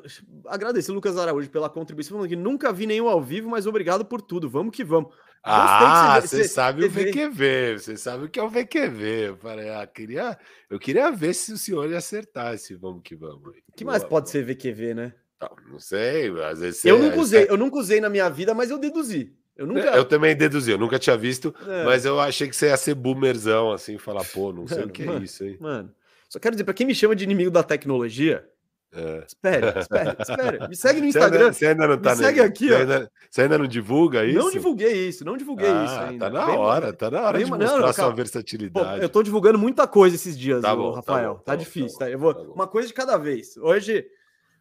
agradecer 0.46 0.90
Lucas 0.90 1.16
Araújo 1.16 1.48
pela 1.48 1.70
contribuição, 1.70 2.16
falando 2.16 2.28
que 2.28 2.34
nunca 2.34 2.72
vi 2.72 2.86
nenhum 2.86 3.09
ao 3.09 3.22
vivo, 3.22 3.48
mas 3.48 3.66
obrigado 3.66 4.05
por 4.05 4.20
tudo. 4.20 4.51
Vamos 4.51 4.74
que 4.74 4.82
vamos. 4.82 5.14
Ah, 5.43 6.20
você 6.20 6.45
sabe 6.45 6.84
o 6.84 6.91
VQV, 6.91 7.78
você 7.78 7.97
sabe 7.97 8.24
o 8.24 8.28
que 8.28 8.38
é 8.38 8.43
o 8.43 8.51
VQV. 8.51 9.28
Eu 9.28 9.36
falei, 9.36 9.70
ah, 9.70 9.86
queria, 9.86 10.38
eu 10.68 10.78
queria 10.78 11.11
ver 11.11 11.34
se 11.34 11.53
o 11.53 11.59
senhor 11.59 11.91
ia 11.91 11.99
acertar 11.99 12.55
esse 12.55 12.74
vamos 12.74 13.03
que 13.03 13.16
vamos. 13.16 13.57
O 13.68 13.72
que 13.74 13.84
mais 13.84 14.05
pode 14.05 14.28
ser 14.28 14.45
VQV, 14.45 14.95
né? 14.95 15.14
Não, 15.41 15.72
não 15.72 15.78
sei, 15.78 16.28
às 16.43 16.61
vezes. 16.61 16.84
Eu 16.84 16.99
nunca 16.99 17.18
usei, 17.18 17.47
eu 17.49 17.57
nunca 17.57 17.78
usei 17.78 18.01
na 18.01 18.11
minha 18.11 18.28
vida, 18.28 18.53
mas 18.53 18.70
eu 18.70 18.78
deduzi. 18.78 19.34
Eu, 19.57 19.66
nunca... 19.66 19.80
eu 19.80 20.05
também 20.05 20.36
deduzi, 20.36 20.70
eu 20.70 20.78
nunca 20.78 20.99
tinha 20.99 21.16
visto, 21.16 21.55
é. 21.66 21.84
mas 21.84 22.05
eu 22.05 22.20
achei 22.20 22.49
que 22.49 22.57
você 22.57 22.68
ia 22.68 22.76
ser 22.76 22.95
boomerzão, 22.95 23.72
assim, 23.72 23.99
falar, 23.99 24.24
pô, 24.24 24.53
não 24.53 24.66
sei 24.66 24.78
mano, 24.78 24.88
o 24.88 24.93
que 24.93 25.03
é 25.03 25.07
mano, 25.07 25.24
isso, 25.24 25.45
hein? 25.45 25.57
Mano, 25.61 25.95
só 26.28 26.38
quero 26.38 26.55
dizer, 26.55 26.64
para 26.64 26.74
quem 26.74 26.86
me 26.86 26.95
chama 26.95 27.16
de 27.16 27.24
inimigo 27.24 27.51
da 27.51 27.62
tecnologia, 27.62 28.47
é. 28.93 29.24
Espera, 29.26 29.78
espera, 29.80 30.16
espera. 30.20 30.68
Me 30.68 30.76
segue 30.76 31.01
no 31.01 31.07
Instagram. 31.07 31.53
Você 31.53 31.66
ainda, 31.66 31.82
você 31.82 31.84
ainda 31.84 31.88
não 31.88 32.03
tá 32.03 32.11
Me 32.11 32.16
segue 32.16 32.41
aqui, 32.41 32.68
você 32.68 32.74
ainda, 32.74 33.12
você 33.30 33.43
ainda, 33.43 33.59
não 33.59 33.66
divulga 33.66 34.24
isso? 34.24 34.38
Não 34.38 34.51
divulguei 34.51 35.09
isso, 35.09 35.24
não 35.24 35.36
divulguei 35.36 35.68
ah, 35.68 35.84
isso 35.84 35.95
ainda. 35.95 36.24
Tá 36.26 36.30
na 36.30 36.47
Bem, 36.47 36.57
hora, 36.57 36.93
tá 36.93 37.11
na 37.11 37.22
hora 37.22 37.38
de 37.38 37.45
mostrar 37.45 37.68
não, 37.68 37.78
não, 37.78 37.93
sua 37.93 38.11
versatilidade. 38.11 38.99
Pô, 38.99 39.05
eu 39.05 39.09
tô 39.09 39.22
divulgando 39.22 39.59
muita 39.59 39.86
coisa 39.86 40.16
esses 40.16 40.36
dias, 40.36 40.61
tá 40.61 40.74
bom, 40.74 40.91
Rafael. 40.91 41.34
Tá, 41.34 41.34
bom, 41.34 41.38
tá, 41.38 41.53
tá 41.53 41.57
difícil, 41.57 41.99
tá, 41.99 42.07
tá? 42.07 42.11
Eu 42.11 42.18
vou 42.18 42.34
tá 42.34 42.43
uma 42.43 42.66
coisa 42.66 42.88
de 42.88 42.95
cada 42.95 43.16
vez. 43.16 43.57
Hoje, 43.59 44.07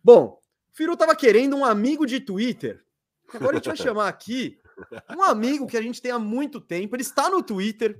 bom, 0.03 0.39
o 0.71 0.75
Firu 0.77 0.95
tava 0.95 1.15
querendo 1.15 1.55
um 1.55 1.65
amigo 1.65 2.05
de 2.05 2.19
Twitter. 2.19 2.83
Agora 3.33 3.53
a 3.53 3.55
gente 3.55 3.67
vai 3.67 3.77
chamar 3.77 4.07
aqui 4.07 4.59
um 5.15 5.23
amigo 5.23 5.65
que 5.65 5.77
a 5.77 5.81
gente 5.81 6.01
tem 6.01 6.11
há 6.11 6.19
muito 6.19 6.61
tempo. 6.61 6.95
Ele 6.95 7.01
está 7.01 7.29
no 7.29 7.41
Twitter. 7.41 7.99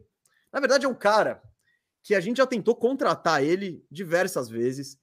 Na 0.54 0.60
verdade, 0.60 0.86
é 0.86 0.90
um 0.90 0.94
cara 0.94 1.42
que 2.04 2.16
a 2.16 2.20
gente 2.20 2.38
já 2.38 2.46
tentou 2.46 2.76
contratar 2.76 3.44
ele 3.44 3.84
diversas 3.92 4.50
vezes 4.50 4.98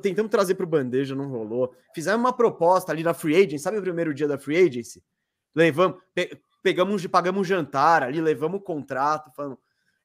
tentamos 0.00 0.30
trazer 0.30 0.54
para 0.54 0.64
o 0.64 0.68
Bandeja, 0.68 1.14
não 1.14 1.28
rolou. 1.28 1.74
Fizemos 1.94 2.20
uma 2.20 2.32
proposta 2.32 2.92
ali 2.92 3.02
na 3.02 3.14
Free 3.14 3.36
Agency, 3.36 3.58
sabe 3.58 3.78
o 3.78 3.82
primeiro 3.82 4.12
dia 4.12 4.28
da 4.28 4.38
Free 4.38 4.56
Agency? 4.56 5.02
Levamos, 5.54 6.00
pe 6.14 6.40
pegamos, 6.62 7.06
pagamos 7.06 7.40
um 7.40 7.44
jantar 7.44 8.02
ali, 8.02 8.20
levamos 8.20 8.60
o 8.60 8.62
contrato, 8.62 9.30
falando, 9.34 9.58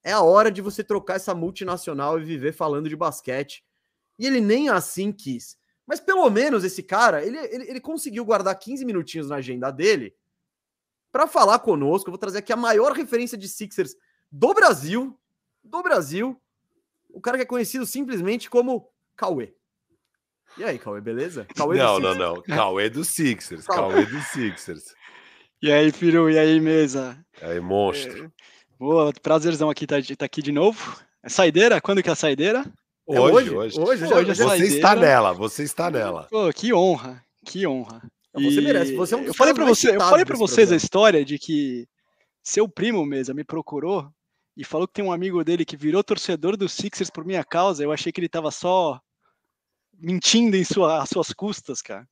é 0.04 0.12
a 0.12 0.22
hora 0.22 0.50
de 0.50 0.62
você 0.62 0.84
trocar 0.84 1.16
essa 1.16 1.36
multinacional 1.36 2.20
e 2.20 2.24
viver 2.24 2.54
falando 2.54 2.88
de 2.88 2.96
basquete. 2.96 3.66
E 4.18 4.26
ele 4.26 4.40
nem 4.40 4.70
assim 4.70 5.12
quis. 5.12 5.58
Mas 5.86 6.00
pelo 6.00 6.30
menos 6.30 6.64
esse 6.64 6.82
cara, 6.82 7.26
ele, 7.26 7.38
ele, 7.38 7.70
ele 7.70 7.82
conseguiu 7.82 8.24
guardar 8.24 8.58
15 8.58 8.86
minutinhos 8.86 9.30
na 9.30 9.36
agenda 9.36 9.70
dele 9.72 10.16
para 11.12 11.28
falar 11.28 11.60
conosco. 11.60 12.08
Eu 12.08 12.12
vou 12.12 12.18
trazer 12.18 12.40
aqui 12.40 12.54
a 12.54 12.58
maior 12.58 12.94
referência 12.94 13.38
de 13.38 13.50
Sixers 13.50 13.96
do 14.32 14.54
Brasil, 14.54 15.18
do 15.64 15.82
Brasil, 15.82 16.40
o 17.10 17.22
cara 17.22 17.38
que 17.38 17.44
é 17.44 17.48
conhecido 17.48 17.86
simplesmente 17.86 18.50
como 18.50 18.90
Cauê. 19.16 19.54
E 20.58 20.64
aí, 20.64 20.80
Cauê, 20.80 21.02
beleza? 21.02 21.46
Cauê 21.56 21.78
não, 21.78 22.00
não, 22.00 22.16
não. 22.16 22.42
Cauê 22.48 22.90
do 22.90 23.04
Sixers. 23.04 23.66
Cauê 23.66 24.06
do 24.06 24.22
Sixers. 24.22 24.84
E 25.62 25.72
aí, 25.72 25.92
Firu, 25.92 26.30
e 26.30 26.38
aí, 26.38 26.60
mesa? 26.60 27.18
E 27.42 27.46
aí, 27.46 27.60
monstro. 27.60 28.26
É, 28.26 28.30
boa, 28.80 29.12
prazerzão 29.22 29.70
aqui 29.70 29.84
estar 29.84 30.02
tá, 30.02 30.16
tá 30.16 30.26
aqui 30.26 30.42
de 30.42 30.52
novo. 30.52 30.98
É 31.22 31.30
saideira? 31.30 31.82
Quando 31.82 32.02
que 32.02 32.10
é 32.10 32.14
a 32.14 32.16
saideira? 32.16 32.64
É 33.08 33.20
hoje, 33.20 33.50
hoje. 33.50 33.80
Hoje, 33.80 34.06
hoje, 34.06 34.32
é 34.32 34.34
você 34.34 34.66
está 34.66 34.96
nela, 34.96 35.34
você 35.34 35.64
está 35.64 35.92
nela. 35.92 36.28
Pô, 36.30 36.52
que 36.54 36.74
honra, 36.74 37.24
que 37.46 37.68
honra. 37.68 38.02
Você 38.34 38.62
merece, 38.62 38.96
você 38.96 39.14
é 39.14 39.18
um 39.18 39.24
Eu 39.24 39.34
falei 39.34 39.54
para 39.54 39.66
você, 39.66 39.96
eu 39.96 40.02
falei 40.02 40.26
para 40.26 40.38
vocês 40.38 40.72
a 40.72 40.76
história 40.76 41.24
de 41.24 41.38
que 41.38 41.88
seu 42.44 42.68
primo 42.68 43.06
mesa 43.06 43.34
me 43.34 43.44
procurou 43.44 44.10
e 44.58 44.64
falou 44.64 44.88
que 44.88 44.94
tem 44.94 45.06
um 45.06 45.12
amigo 45.12 45.44
dele 45.44 45.66
que 45.66 45.78
virou 45.78 46.04
torcedor 46.04 46.58
do 46.58 46.68
Sixers 46.68 47.10
por 47.10 47.26
minha 47.26 47.44
causa. 47.44 47.84
Eu 47.84 47.92
achei 47.92 48.12
que 48.12 48.20
ele 48.20 48.28
estava 48.28 48.52
só 48.52 49.00
mentindo 50.00 50.56
em 50.56 50.64
sua, 50.64 51.02
às 51.02 51.10
suas 51.10 51.32
custas, 51.34 51.82
cara. 51.82 52.08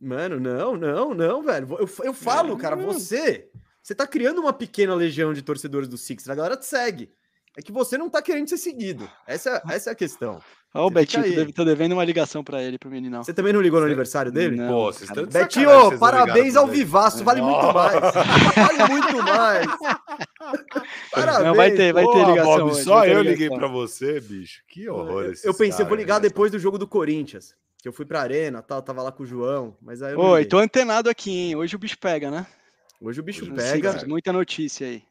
Mano, 0.00 0.40
não, 0.40 0.76
não, 0.76 1.14
não, 1.14 1.42
velho. 1.42 1.68
Eu, 1.78 1.88
eu 2.04 2.14
falo, 2.14 2.56
cara, 2.56 2.76
você. 2.76 3.50
Você 3.82 3.94
tá 3.94 4.06
criando 4.06 4.40
uma 4.40 4.52
pequena 4.52 4.94
legião 4.94 5.34
de 5.34 5.42
torcedores 5.42 5.88
do 5.88 5.98
Sixers, 5.98 6.30
a 6.30 6.34
galera 6.34 6.56
te 6.56 6.64
segue. 6.64 7.12
É 7.56 7.62
que 7.62 7.70
você 7.70 7.96
não 7.96 8.10
tá 8.10 8.20
querendo 8.20 8.48
ser 8.48 8.56
seguido. 8.56 9.08
Essa, 9.26 9.62
essa 9.70 9.90
é 9.90 9.92
a 9.92 9.96
questão. 9.96 10.40
Ó, 10.76 10.88
o 10.88 10.90
Betinho, 10.90 11.22
tô, 11.22 11.30
deve, 11.30 11.52
tô 11.52 11.64
devendo 11.64 11.92
uma 11.92 12.04
ligação 12.04 12.42
pra 12.42 12.60
ele, 12.60 12.76
pro 12.80 12.90
meninão. 12.90 13.22
Você 13.22 13.32
também 13.32 13.52
não 13.52 13.60
ligou 13.60 13.78
no 13.78 13.86
aniversário 13.86 14.32
dele? 14.32 14.56
Não, 14.56 14.66
Pô, 14.68 14.92
vocês 14.92 15.08
estão 15.08 15.24
de 15.24 15.32
Betinho, 15.32 15.70
vocês 15.70 16.00
parabéns 16.00 16.56
ao 16.56 16.66
vivaço, 16.66 17.22
vale 17.22 17.40
muito 17.40 17.72
mais. 17.72 17.94
vale 17.94 18.92
muito 18.92 19.22
mais. 19.22 19.66
Parabéns. 21.12 21.44
Não, 21.46 21.54
vai 21.54 21.70
ter, 21.70 21.92
vai 21.92 22.04
ter 22.04 22.26
ligação. 22.26 22.58
Bob, 22.58 22.72
hoje, 22.72 22.82
só 22.82 23.06
eu 23.06 23.22
liguei 23.22 23.48
pra 23.48 23.68
você, 23.68 24.20
bicho. 24.20 24.62
Que 24.66 24.88
horror 24.88 25.26
esse 25.26 25.46
Eu 25.46 25.54
pensei, 25.54 25.84
eu 25.84 25.88
vou 25.88 25.96
ligar 25.96 26.18
depois 26.18 26.50
do 26.50 26.58
jogo 26.58 26.76
do 26.76 26.88
Corinthians. 26.88 27.54
Que 27.80 27.86
eu 27.86 27.92
fui 27.92 28.04
pra 28.04 28.22
arena, 28.22 28.60
tal, 28.60 28.82
tava 28.82 29.00
lá 29.00 29.12
com 29.12 29.22
o 29.22 29.26
João, 29.26 29.76
mas 29.80 30.02
aí 30.02 30.14
Oi, 30.14 30.44
tô 30.44 30.58
antenado 30.58 31.08
aqui, 31.08 31.30
hein? 31.30 31.56
Hoje 31.56 31.76
o 31.76 31.78
bicho 31.78 31.98
pega, 31.98 32.30
né? 32.30 32.46
Hoje 33.00 33.20
o 33.20 33.22
bicho 33.22 33.42
Hoje 33.44 33.52
pega. 33.52 34.04
Muita 34.08 34.32
notícia 34.32 34.86
aí. 34.88 35.04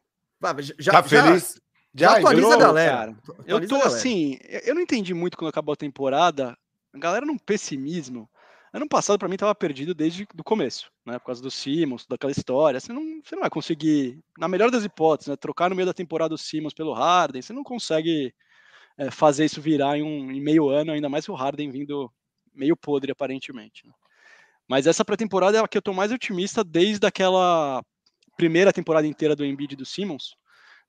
Já, 0.78 0.92
Tá 0.92 1.02
feliz? 1.02 1.54
Já, 1.54 1.63
atualiza 2.02 2.46
a 2.46 2.50
entrou? 2.50 2.60
galera. 2.60 2.96
cara. 2.96 3.10
Atualiza 3.22 3.44
Eu 3.46 3.56
a 3.56 3.60
tô 3.60 3.78
galera. 3.78 3.88
assim, 3.88 4.38
eu 4.64 4.74
não 4.74 4.82
entendi 4.82 5.14
muito 5.14 5.36
quando 5.36 5.48
acabou 5.50 5.72
a 5.72 5.76
temporada. 5.76 6.56
A 6.92 6.98
galera 6.98 7.24
num 7.26 7.38
pessimismo. 7.38 8.28
Ano 8.72 8.88
passado, 8.88 9.18
pra 9.20 9.28
mim, 9.28 9.36
tava 9.36 9.54
perdido 9.54 9.94
desde 9.94 10.26
o 10.36 10.42
começo, 10.42 10.90
né? 11.06 11.16
Por 11.20 11.26
causa 11.26 11.40
do 11.40 11.50
Simmons, 11.50 12.06
daquela 12.08 12.32
história. 12.32 12.80
Você 12.80 12.92
não, 12.92 13.20
você 13.24 13.36
não 13.36 13.42
vai 13.42 13.50
conseguir, 13.50 14.18
na 14.36 14.48
melhor 14.48 14.68
das 14.70 14.84
hipóteses, 14.84 15.28
né? 15.28 15.36
Trocar 15.36 15.70
no 15.70 15.76
meio 15.76 15.86
da 15.86 15.94
temporada 15.94 16.34
o 16.34 16.38
Simmons 16.38 16.74
pelo 16.74 16.92
Harden. 16.92 17.40
Você 17.40 17.52
não 17.52 17.62
consegue 17.62 18.34
é, 18.98 19.12
fazer 19.12 19.44
isso 19.44 19.60
virar 19.60 19.96
em, 19.96 20.02
um, 20.02 20.32
em 20.32 20.40
meio 20.40 20.68
ano, 20.70 20.90
ainda 20.90 21.08
mais 21.08 21.28
o 21.28 21.34
Harden 21.34 21.70
vindo 21.70 22.10
meio 22.52 22.76
podre, 22.76 23.12
aparentemente. 23.12 23.86
né? 23.86 23.92
Mas 24.66 24.88
essa 24.88 25.04
pré-temporada 25.04 25.58
é 25.58 25.60
a 25.60 25.68
que 25.68 25.78
eu 25.78 25.82
tô 25.82 25.92
mais 25.92 26.10
otimista 26.10 26.64
desde 26.64 27.06
aquela 27.06 27.80
primeira 28.36 28.72
temporada 28.72 29.06
inteira 29.06 29.36
do 29.36 29.44
Embiid 29.44 29.74
e 29.74 29.76
do 29.76 29.84
Simmons. 29.86 30.34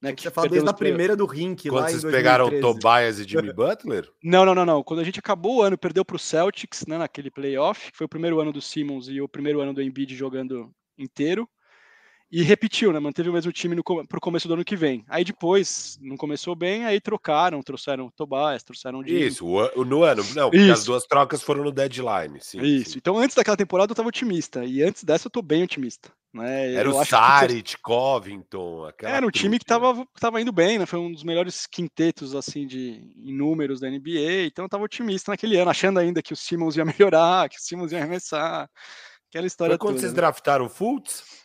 Né, 0.02 0.14
Você 0.18 0.30
fala 0.30 0.48
desde 0.50 0.66
perdeu 0.66 0.70
a 0.70 0.74
primeira 0.74 1.16
do 1.16 1.26
Rink 1.26 1.70
Quando 1.70 1.82
lá 1.82 1.88
em 1.88 1.92
vocês 1.92 2.02
2013. 2.02 2.52
pegaram 2.52 2.62
Tobias 2.62 3.20
e 3.20 3.24
Jimmy 3.24 3.54
Butler? 3.54 4.10
Não, 4.24 4.46
não, 4.46 4.54
não, 4.54 4.66
não. 4.66 4.84
Quando 4.84 5.00
a 5.00 5.04
gente 5.04 5.20
acabou 5.20 5.58
o 5.58 5.62
ano, 5.62 5.78
perdeu 5.78 6.04
para 6.04 6.16
o 6.16 6.20
Celtics, 6.20 6.86
né, 6.88 6.98
naquele 6.98 7.32
playoff, 7.32 7.92
que 7.92 7.98
foi 7.98 8.06
o 8.06 8.10
primeiro 8.10 8.40
ano 8.40 8.52
do 8.52 8.62
Simmons 8.62 9.08
e 9.08 9.22
o 9.22 9.28
primeiro 9.28 9.62
ano 9.62 9.74
do 9.74 9.82
Embiid 9.82 10.16
jogando 10.16 10.72
inteiro. 10.98 11.48
E 12.36 12.42
repetiu, 12.42 12.92
né? 12.92 13.00
Manteve 13.00 13.30
o 13.30 13.34
mesmo 13.34 13.50
time 13.54 13.82
para 13.82 14.18
o 14.18 14.22
começo 14.22 14.46
do 14.46 14.56
ano 14.56 14.66
que 14.66 14.76
vem. 14.76 15.06
Aí 15.08 15.24
depois, 15.24 15.98
não 16.02 16.18
começou 16.18 16.54
bem, 16.54 16.84
aí 16.84 17.00
trocaram, 17.00 17.64
trouxeram 17.64 18.08
o 18.08 18.12
Tobias, 18.12 18.62
trouxeram 18.62 19.00
o 19.00 19.08
Jimmy. 19.08 19.28
Isso, 19.28 19.48
o, 19.48 19.86
no 19.86 20.04
ano. 20.04 20.22
Não, 20.36 20.50
porque 20.52 20.70
as 20.70 20.84
duas 20.84 21.06
trocas 21.06 21.42
foram 21.42 21.64
no 21.64 21.72
deadline. 21.72 22.42
Sim, 22.42 22.62
Isso. 22.62 22.92
sim. 22.92 22.98
Então, 22.98 23.18
antes 23.18 23.38
daquela 23.38 23.56
temporada, 23.56 23.90
eu 23.90 23.94
estava 23.94 24.10
otimista. 24.10 24.66
E 24.66 24.84
antes 24.84 25.02
dessa, 25.06 25.28
eu 25.28 25.32
tô 25.32 25.42
bem 25.42 25.64
otimista. 25.64 26.12
Né? 26.34 26.74
Era 26.74 26.90
eu 26.90 26.96
o 26.96 27.00
acho 27.00 27.10
que 27.10 27.16
Saric, 27.16 27.78
Covington. 27.82 28.84
aquela 28.84 29.14
Era 29.14 29.26
um 29.26 29.32
time 29.32 29.58
que 29.58 29.64
trupe, 29.64 29.82
né? 29.82 29.94
tava, 29.94 30.08
tava 30.20 30.42
indo 30.42 30.52
bem, 30.52 30.78
né? 30.78 30.86
Foi 30.86 31.00
um 31.00 31.14
dos 31.14 31.24
melhores 31.24 31.66
quintetos, 31.66 32.36
assim, 32.36 32.68
de, 32.68 33.14
em 33.16 33.34
números 33.34 33.80
da 33.80 33.90
NBA. 33.90 34.44
Então 34.48 34.66
eu 34.66 34.70
tava 34.70 34.84
otimista 34.84 35.32
naquele 35.32 35.56
ano, 35.56 35.72
achando 35.72 36.00
ainda 36.00 36.22
que 36.22 36.34
o 36.34 36.36
Simmons 36.36 36.76
ia 36.76 36.84
melhorar, 37.00 37.48
que 37.48 37.56
o 37.56 37.62
Simmons 37.62 37.94
ia 37.94 38.00
arremessar. 38.00 38.70
Aquela 39.30 39.48
história 39.48 39.72
Foi 39.76 39.80
quando 39.80 39.94
toda. 39.94 40.02
vocês 40.02 40.12
né? 40.12 40.18
draftaram 40.18 40.66
o 40.66 40.70
Fultz? 40.70 41.45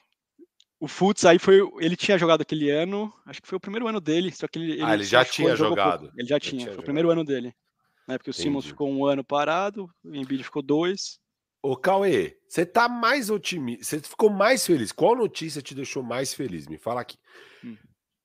O 0.81 0.89
Fultz 0.89 1.27
aí 1.27 1.39
foi. 1.39 1.61
Ele 1.79 1.95
tinha 1.95 2.17
jogado 2.17 2.41
aquele 2.41 2.71
ano, 2.71 3.13
acho 3.27 3.43
que 3.43 3.47
foi 3.47 3.59
o 3.59 3.61
primeiro 3.61 3.87
ano 3.87 4.01
dele. 4.01 4.33
Só 4.33 4.49
que 4.49 4.59
ele, 4.59 4.83
Ah, 4.83 4.95
ele 4.95 5.05
já 5.05 5.23
tinha 5.25 5.55
jogado. 5.55 6.01
pouco. 6.01 6.15
Ele 6.19 6.27
já 6.27 6.37
Já 6.37 6.41
tinha, 6.41 6.63
tinha 6.63 6.73
foi 6.73 6.81
o 6.81 6.85
primeiro 6.85 7.11
ano 7.11 7.23
dele. 7.23 7.55
Né? 8.09 8.17
Porque 8.17 8.31
o 8.31 8.35
Simmons 8.35 8.65
Entendi. 8.65 8.73
ficou 8.73 8.91
um 8.91 9.05
ano 9.05 9.23
parado, 9.23 9.89
o 10.03 10.15
Embiid 10.17 10.43
ficou 10.43 10.63
dois. 10.63 11.21
Ô, 11.63 11.77
Cauê, 11.77 12.39
você 12.49 12.65
tá 12.65 12.89
mais 12.89 13.29
otimista. 13.29 13.85
Você 13.85 14.01
ficou 14.01 14.31
mais 14.31 14.67
feliz. 14.67 14.91
Qual 14.91 15.15
notícia 15.15 15.61
te 15.61 15.75
deixou 15.75 16.03
mais 16.03 16.33
feliz? 16.33 16.67
Me 16.67 16.79
fala 16.79 17.03
aqui. 17.03 17.19
Hum. 17.63 17.77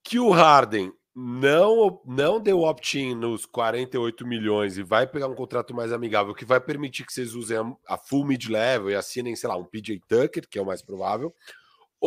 Que 0.01 0.17
o 0.17 0.31
Harden 0.31 0.93
não, 1.13 2.01
não 2.05 2.39
deu 2.39 2.61
opt-in 2.61 3.15
nos 3.15 3.45
48 3.45 4.25
milhões 4.25 4.77
e 4.77 4.83
vai 4.83 5.05
pegar 5.05 5.27
um 5.27 5.35
contrato 5.35 5.73
mais 5.75 5.91
amigável 5.91 6.33
que 6.33 6.45
vai 6.45 6.61
permitir 6.61 7.05
que 7.05 7.11
vocês 7.11 7.35
usem 7.35 7.57
a, 7.57 7.75
a 7.89 7.97
full 7.97 8.25
mid-level 8.25 8.89
e 8.89 8.95
assinem, 8.95 9.35
sei 9.35 9.49
lá, 9.49 9.57
um 9.57 9.65
PJ 9.65 9.99
Tucker, 10.07 10.47
que 10.49 10.57
é 10.57 10.61
o 10.61 10.65
mais 10.65 10.81
provável, 10.81 11.33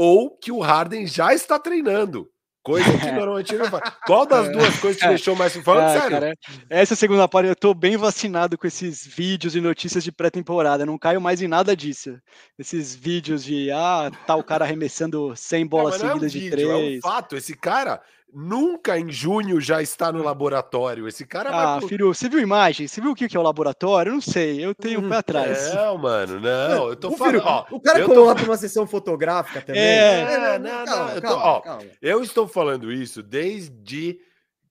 ou 0.00 0.30
que 0.38 0.52
o 0.52 0.60
Harden 0.60 1.06
já 1.06 1.34
está 1.34 1.58
treinando. 1.58 2.28
Coisa 2.62 2.84
que 2.98 3.10
normalmente 3.12 3.54
não 3.56 3.66
faz. 3.66 3.82
Qual 4.06 4.26
das 4.26 4.52
duas 4.52 4.78
coisas 4.78 5.00
te 5.00 5.08
deixou 5.08 5.34
mais 5.34 5.56
Falando 5.56 5.84
Ah, 5.86 6.00
sério. 6.00 6.10
cara, 6.10 6.34
essa 6.68 6.94
segunda 6.94 7.26
parte 7.26 7.48
eu 7.48 7.56
tô 7.56 7.72
bem 7.72 7.96
vacinado 7.96 8.58
com 8.58 8.66
esses 8.66 9.06
vídeos 9.06 9.56
e 9.56 9.60
notícias 9.60 10.04
de 10.04 10.12
pré-temporada. 10.12 10.84
Não 10.84 10.98
caio 10.98 11.20
mais 11.20 11.40
em 11.40 11.48
nada 11.48 11.74
disso. 11.74 12.16
Esses 12.58 12.94
vídeos 12.94 13.42
de 13.44 13.70
ah, 13.70 14.10
tá 14.26 14.36
o 14.36 14.44
cara 14.44 14.64
arremessando 14.64 15.32
100 15.34 15.60
Não, 15.62 15.68
bolas 15.68 15.94
mas 15.94 16.02
não 16.02 16.10
é 16.10 16.14
um 16.14 16.20
seguidas 16.20 16.32
de 16.32 16.38
vídeo, 16.40 16.70
É 16.70 16.76
um 16.76 16.78
três. 16.80 17.00
fato. 17.00 17.36
Esse 17.36 17.56
cara 17.56 18.00
nunca 18.32 18.98
em 18.98 19.10
junho 19.10 19.60
já 19.60 19.80
está 19.82 20.12
no 20.12 20.22
laboratório. 20.22 21.08
Esse 21.08 21.26
cara 21.26 21.50
Ah, 21.50 21.64
vai 21.72 21.78
pro... 21.80 21.88
filho, 21.88 22.12
você 22.14 22.28
viu 22.28 22.38
imagem? 22.40 22.86
Você 22.86 23.00
viu 23.00 23.12
o 23.12 23.14
que 23.14 23.28
que 23.28 23.36
é 23.36 23.40
o 23.40 23.42
laboratório? 23.42 24.10
Eu 24.10 24.14
não 24.14 24.20
sei, 24.20 24.64
eu 24.64 24.74
tenho 24.74 25.00
um 25.00 25.08
pé 25.08 25.16
atrás. 25.16 25.74
Não, 25.74 25.98
mano, 25.98 26.38
não. 26.40 26.88
Eu 26.88 26.96
tô 26.96 27.08
O 27.08 27.16
falando. 27.16 27.34
filho, 27.40 27.44
ó, 27.46 27.64
o 27.70 27.80
cara 27.80 28.00
eu 28.00 28.06
colou 28.06 28.22
tô- 28.24 28.28
lá 28.28 28.34
pra 28.34 28.44
uma 28.44 28.56
sessão 28.56 28.86
fotográfica 28.86 29.60
também. 29.62 29.80
É, 29.82 30.58
não, 30.58 30.70
não, 30.70 30.84
calma, 30.84 31.10
eu 31.12 31.20
tô- 31.20 31.28
calma, 31.28 31.44
ó, 31.44 31.60
calma. 31.60 31.82
Eu 32.02 32.22
estou 32.22 32.46
falando 32.48 32.92
isso 32.92 33.22
desde 33.22 34.18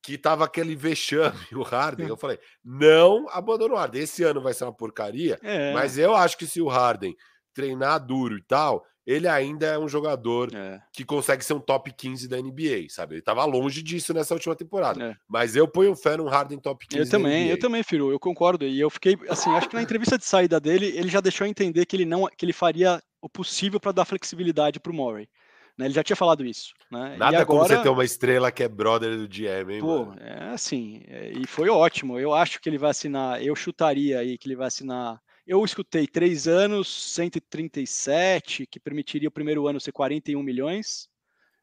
que 0.03 0.17
tava 0.17 0.45
aquele 0.45 0.75
vexame, 0.75 1.35
o 1.53 1.63
Harden. 1.63 2.07
Eu 2.07 2.15
falei, 2.17 2.39
não 2.63 3.25
abandona 3.29 3.73
o 3.73 3.77
Harden. 3.77 4.01
Esse 4.03 4.23
ano 4.23 4.39
vai 4.41 4.53
ser 4.53 4.63
uma 4.63 4.73
porcaria, 4.73 5.37
É, 5.43 5.73
mas 5.73 5.97
eu 5.97 6.15
acho 6.15 6.37
que 6.37 6.45
se 6.47 6.61
o 6.61 6.67
Harden 6.67 7.15
treinar 7.53 7.99
duro 8.05 8.37
e 8.37 8.41
tal, 8.43 8.85
ele 9.07 9.25
ainda 9.25 9.65
é 9.65 9.79
um 9.79 9.87
jogador 9.87 10.53
é, 10.53 10.81
que 10.91 11.05
consegue 11.05 11.43
ser 11.43 11.53
um 11.53 11.61
top 11.61 11.93
15 11.93 12.27
da 12.27 12.35
NBA, 12.41 12.87
sabe? 12.89 13.15
Ele 13.15 13.21
tava 13.21 13.45
longe 13.45 13.81
disso 13.81 14.13
nessa 14.13 14.33
última 14.33 14.53
temporada. 14.53 15.01
É. 15.01 15.15
Mas 15.25 15.55
eu 15.55 15.65
ponho 15.65 15.95
fé 15.95 16.17
no 16.17 16.27
Harden 16.27 16.59
top 16.59 16.85
15 16.85 16.99
eu 16.99 17.09
também, 17.09 17.47
eu 17.47 17.57
também, 17.57 17.81
filho, 17.83 18.11
eu 18.11 18.19
concordo. 18.19 18.65
E 18.65 18.77
eu 18.77 18.89
fiquei, 18.89 19.17
assim, 19.29 19.49
acho 19.51 19.69
que 19.69 19.75
na 19.75 19.81
entrevista 19.81 20.17
de 20.17 20.25
saída 20.25 20.59
dele, 20.59 20.87
ele 20.87 21.07
já 21.07 21.21
deixou 21.21 21.47
entender 21.47 21.85
que 21.85 21.95
ele 21.95 22.03
não, 22.03 22.27
que 22.37 22.43
ele 22.43 22.51
faria 22.51 23.01
o 23.21 23.29
possível 23.29 23.79
para 23.79 23.93
dar 23.93 24.03
flexibilidade 24.03 24.77
pro 24.77 24.93
Murray. 24.93 25.29
Né? 25.77 25.85
Ele 25.85 25.93
já 25.93 26.03
tinha 26.03 26.17
falado 26.17 26.45
isso. 26.45 26.73
Né? 26.91 27.15
Nada 27.17 27.45
como 27.45 27.59
você 27.59 27.73
agora- 27.73 27.83
ter 27.83 27.89
uma 27.89 28.03
estrela 28.03 28.51
que 28.51 28.61
é 28.61 28.67
brother 28.67 29.15
do 29.15 29.27
GM, 29.27 29.71
hein, 29.71 29.79
Pô, 29.79 30.05
mano? 30.05 30.19
é 30.19 30.49
assim, 30.49 31.01
é, 31.07 31.31
e 31.31 31.47
foi 31.47 31.69
ótimo. 31.69 32.19
Eu 32.19 32.33
acho 32.33 32.59
que 32.59 32.67
ele 32.67 32.77
vai 32.77 32.89
assinar, 32.89 33.41
eu 33.41 33.55
chutaria 33.55 34.19
aí 34.19 34.37
que 34.37 34.49
ele 34.49 34.55
vai 34.57 34.67
assinar. 34.67 35.21
Eu 35.47 35.63
escutei 35.63 36.05
três 36.07 36.47
anos, 36.47 36.87
137, 37.13 38.67
que 38.67 38.79
permitiria 38.79 39.29
o 39.29 39.31
primeiro 39.31 39.67
ano 39.67 39.79
ser 39.79 39.93
41 39.93 40.43
milhões, 40.43 41.07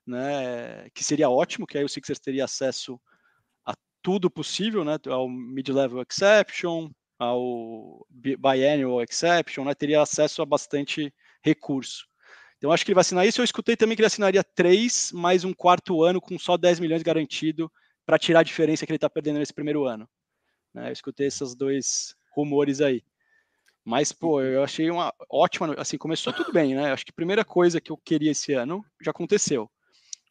né? 0.07 0.89
Que 0.91 1.05
seria 1.05 1.30
ótimo, 1.30 1.66
que 1.66 1.78
aí 1.78 1.85
o 1.85 1.89
Sixers 1.89 2.20
teria 2.20 2.45
acesso 2.45 3.01
a 3.66 3.74
tudo 4.03 4.30
possível, 4.30 4.85
né? 4.85 4.99
Ao 5.09 5.28
mid-level 5.28 6.03
exception, 6.09 6.91
ao 7.18 8.07
bi- 8.11 8.37
biannual 8.37 9.03
exception, 9.03 9.64
né? 9.64 9.74
Teria 9.74 10.03
acesso 10.03 10.43
a 10.43 10.47
bastante 10.47 11.12
recurso. 11.45 12.07
Então 12.59 12.72
acho 12.72 12.85
que 12.85 12.91
ele 12.93 12.97
vai 12.97 13.03
assinar 13.03 13.26
isso. 13.26 13.41
Eu 13.41 13.47
escutei 13.47 13.76
também 13.76 13.97
que 13.97 14.03
ele 14.03 14.07
assinaria 14.09 14.45
três 14.45 15.12
mais 15.12 15.45
um 15.45 15.55
quarto 15.55 16.03
ano 16.05 16.20
com 16.20 16.39
só 16.39 16.57
10 16.57 16.80
milhões 16.80 17.03
garantido 17.03 17.70
para 18.07 18.18
tirar 18.18 18.41
a 18.41 18.45
diferença 18.45 18.87
que 18.87 18.93
ele 18.93 18.97
está 18.99 19.11
perdendo 19.11 19.39
nesse 19.41 19.55
primeiro 19.55 19.85
ano. 19.87 20.09
né? 20.74 20.89
Eu 20.91 20.93
escutei 20.93 21.28
esses 21.28 21.55
dois 21.57 22.16
rumores 22.35 22.80
aí. 22.80 23.03
Mas, 23.85 24.12
pô, 24.12 24.41
eu 24.41 24.62
achei 24.62 24.91
uma 24.91 25.12
ótima. 25.30 25.74
Assim, 25.78 25.99
começou 25.99 26.32
tudo 26.32 26.53
bem, 26.53 26.74
né? 26.74 26.93
Acho 26.93 27.05
que 27.05 27.11
a 27.11 27.14
primeira 27.16 27.45
coisa 27.45 27.80
que 27.80 27.93
eu 27.93 27.97
queria 27.99 28.30
esse 28.30 28.53
ano 28.55 28.82
já 29.03 29.11
aconteceu, 29.11 29.70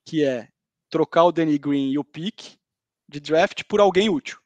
que 0.06 0.24
é 0.24 0.47
trocar 0.89 1.26
o 1.26 1.32
Danny 1.32 1.58
Green 1.58 1.91
e 1.91 1.99
o 1.99 2.04
pick 2.04 2.56
de 3.08 3.20
draft 3.20 3.62
por 3.68 3.80
alguém 3.80 4.10
útil. 4.10 4.39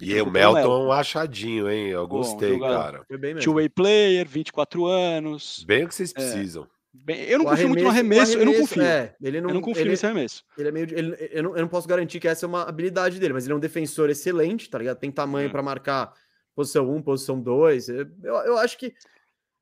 E 0.00 0.18
o 0.20 0.30
Melton 0.30 0.60
é 0.60 0.84
um 0.86 0.92
achadinho, 0.92 1.70
hein? 1.70 1.88
Eu 1.88 2.06
gostei, 2.06 2.50
jogador. 2.54 2.82
cara. 2.92 3.04
Foi 3.06 3.16
bem 3.18 3.34
mesmo. 3.34 3.44
Two-way 3.44 3.68
player, 3.68 4.26
24 4.28 4.84
anos. 4.86 5.64
Bem 5.66 5.84
o 5.84 5.88
que 5.88 5.94
vocês 5.94 6.12
precisam. 6.12 6.66
Bem, 6.92 7.22
eu 7.24 7.38
não 7.38 7.44
O 7.46 7.48
confio 7.50 7.68
muito 7.68 7.80
no 7.82 7.88
o 7.88 7.90
arremesso, 7.90 8.38
eu 8.38 8.46
não 8.46 8.54
confio. 8.54 8.82
é, 8.82 9.14
ele 9.22 9.38
não, 9.40 9.50
eu 9.50 9.54
não 9.54 9.60
confio 9.60 9.82
ele, 9.82 9.90
nesse 9.90 10.06
arremesso. 10.06 10.42
ele 10.56 10.68
é 10.68 10.72
meio. 10.72 10.86
ele- 10.98 11.16
eu, 11.30 11.42
não, 11.42 11.54
eu 11.56 11.60
não 11.62 11.68
posso 11.68 11.86
garantir 11.86 12.18
que 12.20 12.26
essa 12.28 12.46
é 12.46 12.48
uma 12.48 12.62
habilidade 12.62 13.18
dele, 13.18 13.34
mas 13.34 13.44
ele 13.44 13.52
é 13.52 13.56
um 13.56 13.60
defensor 13.60 14.08
excelente, 14.08 14.68
tá 14.70 14.78
ligado? 14.78 14.98
Tem 14.98 15.10
tamanho 15.10 15.48
É. 15.48 15.50
pra 15.50 15.62
marcar 15.62 16.12
posição 16.56 16.90
1, 16.90 17.02
posição 17.02 17.40
2. 17.40 17.88
Eu, 17.90 18.06
eu 18.24 18.58
acho 18.58 18.76
que 18.78 18.92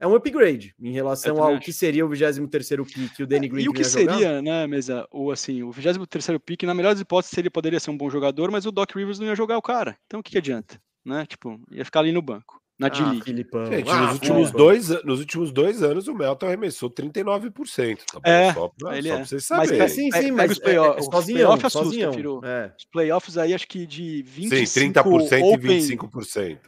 é 0.00 0.06
um 0.06 0.14
upgrade 0.14 0.74
em 0.80 0.92
relação 0.92 1.42
ao 1.42 1.54
acho. 1.54 1.60
que 1.64 1.72
seria 1.72 2.04
o 2.06 2.08
23 2.08 2.68
pick 2.86 3.18
e 3.18 3.22
o 3.22 3.26
Danny 3.26 3.48
Green 3.48 3.64
E 3.64 3.68
o 3.68 3.72
que 3.72 3.82
vinha 3.82 3.90
jogar. 4.00 4.12
seria, 4.14 4.42
né, 4.42 4.66
Mesa, 4.66 5.06
o 5.10 5.30
assim, 5.30 5.62
o 5.62 5.70
23º 5.70 6.38
pick, 6.38 6.62
na 6.62 6.74
melhor 6.74 6.92
das 6.92 7.00
hipóteses, 7.00 7.36
ele 7.36 7.50
poderia 7.50 7.80
ser 7.80 7.90
um 7.90 7.96
bom 7.96 8.08
jogador, 8.08 8.50
mas 8.50 8.64
o 8.64 8.72
Doc 8.72 8.90
Rivers 8.94 9.18
não 9.18 9.26
ia 9.26 9.34
jogar 9.36 9.58
o 9.58 9.62
cara. 9.62 9.96
Então 10.06 10.20
o 10.20 10.22
que, 10.22 10.30
que 10.32 10.38
adianta? 10.38 10.80
Né? 11.04 11.26
Tipo, 11.26 11.60
ia 11.70 11.84
ficar 11.84 12.00
ali 12.00 12.12
no 12.12 12.22
banco, 12.22 12.60
na 12.78 12.86
Ah, 12.86 12.90
D-League. 12.90 13.22
Filipão. 13.22 13.66
Gente, 13.66 13.88
ah, 13.90 14.00
nos, 14.02 14.12
últimos 14.14 14.38
Filipão. 14.48 14.66
dois, 14.66 15.04
nos 15.04 15.20
últimos 15.20 15.52
dois 15.52 15.82
anos 15.82 16.08
o 16.08 16.14
Melton 16.14 16.46
arremessou 16.46 16.90
39%. 16.90 17.98
Tá 18.10 18.18
bom? 18.20 18.20
É, 18.24 18.52
só 18.54 18.68
pra, 18.76 18.98
ele 18.98 19.08
só 19.08 19.14
é. 19.14 19.16
pra 19.18 19.26
vocês 19.26 19.46
Mas, 19.50 19.58
saberem. 19.58 19.78
cara, 19.78 19.88
Sim, 19.90 20.10
Pega- 20.10 20.22
sim, 20.26 20.30
mas 20.32 20.50
os 20.50 20.58
é, 20.58 20.62
playoff- 20.62 20.96
é 20.96 21.00
os 21.00 21.06
sozinhão, 21.06 21.38
playoff 21.40 21.66
assusta, 21.66 21.84
sozinhão. 21.86 22.12
Firu. 22.12 22.40
É. 22.44 22.72
Os 22.78 22.84
playoffs 22.86 23.38
aí, 23.38 23.54
acho 23.54 23.68
que 23.68 23.86
de 23.86 24.22
25 24.22 24.66
Sim, 24.66 24.92
30% 24.92 25.42
open, 25.44 25.78
e 25.78 25.96
25%. 25.96 26.58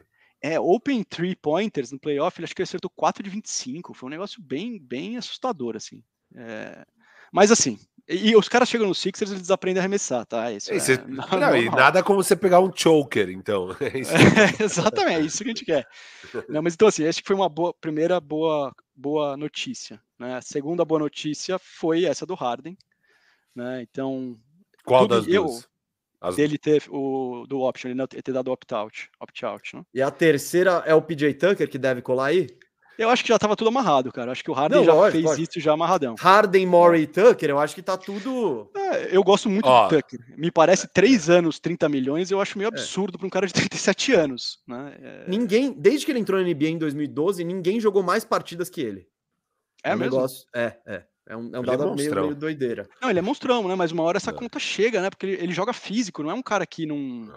É, 0.47 0.61
open 0.61 1.03
three 1.03 1.35
pointers 1.35 1.91
no 1.91 1.99
playoff, 1.99 2.39
ele 2.39 2.45
acho 2.45 2.55
que 2.55 2.63
ele 2.63 2.69
acertou 2.69 2.91
4 2.95 3.23
de 3.23 3.31
25. 3.31 3.93
Foi 3.95 4.07
um 4.07 4.11
negócio 4.11 4.41
bem, 4.41 4.79
bem 4.79 5.17
assustador, 5.17 5.75
assim. 5.77 6.03
É... 6.35 6.85
Mas 7.33 7.51
assim, 7.51 7.79
e 8.09 8.37
os 8.37 8.49
caras 8.49 8.69
chegam 8.69 8.87
no 8.87 8.95
Sixers 8.95 9.33
eles 9.33 9.51
aprendem 9.51 9.81
a 9.81 9.83
arremessar, 9.83 10.25
tá? 10.25 10.53
Isso 10.53 10.73
E, 10.73 10.77
é 10.77 10.81
você- 10.81 10.97
normal. 11.09 11.41
não, 11.41 11.57
e 11.57 11.69
nada 11.69 12.03
como 12.03 12.23
você 12.23 12.37
pegar 12.37 12.61
um 12.61 12.71
choker, 12.75 13.29
então. 13.31 13.69
É 13.81 13.99
isso. 13.99 14.13
É, 14.15 14.17
exatamente, 14.63 15.21
é 15.21 15.21
isso 15.23 15.39
que 15.39 15.45
a 15.45 15.49
gente 15.49 15.65
quer. 15.65 15.87
Não, 16.49 16.63
mas 16.63 16.75
então 16.75 16.87
assim, 16.89 17.05
acho 17.07 17.21
que 17.21 17.27
foi 17.27 17.35
uma 17.37 17.49
boa, 17.49 17.75
primeira 17.75 18.21
boa, 18.21 18.73
boa 18.95 19.37
notícia. 19.37 20.01
Né? 20.19 20.37
A 20.37 20.41
segunda 20.43 20.85
boa 20.85 21.01
notícia 21.01 21.59
foi 21.59 22.05
essa 22.05 22.25
do 22.25 22.35
Harden. 22.35 22.79
Né? 23.55 23.83
Então, 23.83 24.37
Qual 24.85 25.09
das 25.09 25.27
eu- 25.27 25.45
duas? 25.47 25.69
As- 26.21 26.37
dele 26.37 26.57
ter 26.59 26.85
o 26.89 27.45
do 27.49 27.61
option, 27.61 27.89
ele 27.89 27.99
não 27.99 28.07
ter 28.07 28.33
dado 28.33 28.51
opt-out. 28.51 29.11
Opt-out, 29.21 29.77
né? 29.77 29.83
E 29.95 30.01
a 30.03 30.11
terceira 30.11 30.83
é 30.87 30.95
o 30.95 31.03
PJ 31.03 31.35
Tucker 31.35 31.69
que 31.69 31.79
deve 31.79 32.01
colar 32.03 32.27
aí? 32.27 32.47
Eu 32.99 33.11
acho 33.11 33.23
que 33.23 33.29
já 33.29 33.35
estava 33.37 33.55
tudo 33.55 33.69
amarrado, 33.69 34.11
cara. 34.11 34.33
Acho 34.33 34.43
que 34.43 34.51
o 34.51 34.55
Harden 34.55 34.79
Não, 34.79 34.85
já 34.87 34.95
lógico, 34.95 35.13
fez 35.13 35.25
lógico. 35.27 35.51
isso 35.51 35.61
já 35.61 35.73
amarradão. 35.75 36.15
Harden, 36.19 36.67
Murray 36.67 37.03
e 37.03 37.07
Tucker, 37.07 37.51
eu 37.51 37.59
acho 37.59 37.75
que 37.75 37.83
tá 37.83 37.95
tudo. 37.95 38.71
É, 38.75 39.15
eu 39.15 39.23
gosto 39.23 39.51
muito 39.51 39.67
Ó. 39.69 39.87
do 39.87 39.95
Tucker. 39.97 40.19
Me 40.39 40.51
parece 40.51 40.89
3 40.89 41.29
anos, 41.29 41.59
30 41.59 41.91
milhões, 41.91 42.31
eu 42.31 42.41
acho 42.41 42.57
meio 42.57 42.69
absurdo 42.69 43.19
para 43.19 43.27
um 43.27 43.31
cara 43.31 43.47
de 43.47 43.53
37 43.53 44.15
anos. 44.15 44.61
Né? 44.67 44.97
É, 45.03 45.25
Ninguém, 45.29 45.75
desde 45.77 46.07
que 46.07 46.13
ele 46.13 46.21
entrou 46.21 46.41
na 46.41 46.47
NBA 46.49 46.69
em 46.71 46.79
2012, 46.79 47.45
ninguém 47.45 47.79
jogou 47.79 48.03
mais 48.03 48.25
partidas 48.25 48.71
que 48.71 48.81
ele. 48.81 49.07
é 49.85 49.95
um 49.95 49.99
mesmo? 49.99 50.15
negócio. 50.15 50.47
É, 50.55 50.77
é. 50.87 51.03
É 51.29 51.37
um, 51.37 51.51
é 51.55 51.59
um 51.59 51.63
é 51.63 51.67
dado 51.67 51.79
meio, 51.83 51.91
monstrão. 51.91 52.23
meio 52.25 52.37
doideira. 52.37 52.89
Não, 53.03 53.11
ele 53.11 53.19
é 53.19 53.23
monstrão, 53.23 53.67
né? 53.67 53.75
Mas 53.75 53.91
uma 53.93 54.03
hora 54.05 54.17
essa 54.17 54.31
É. 54.31 54.35
conta 54.35 54.59
chega, 54.59 55.01
né? 55.03 55.11
Porque 55.11 55.27
ele, 55.27 55.43
ele 55.43 55.53
joga 55.53 55.73
físico, 55.73 56.23
não 56.23 56.31
é 56.31 56.35
um 56.35 56.43
cara 56.43 56.65
que 56.67 56.87
não, 56.87 57.33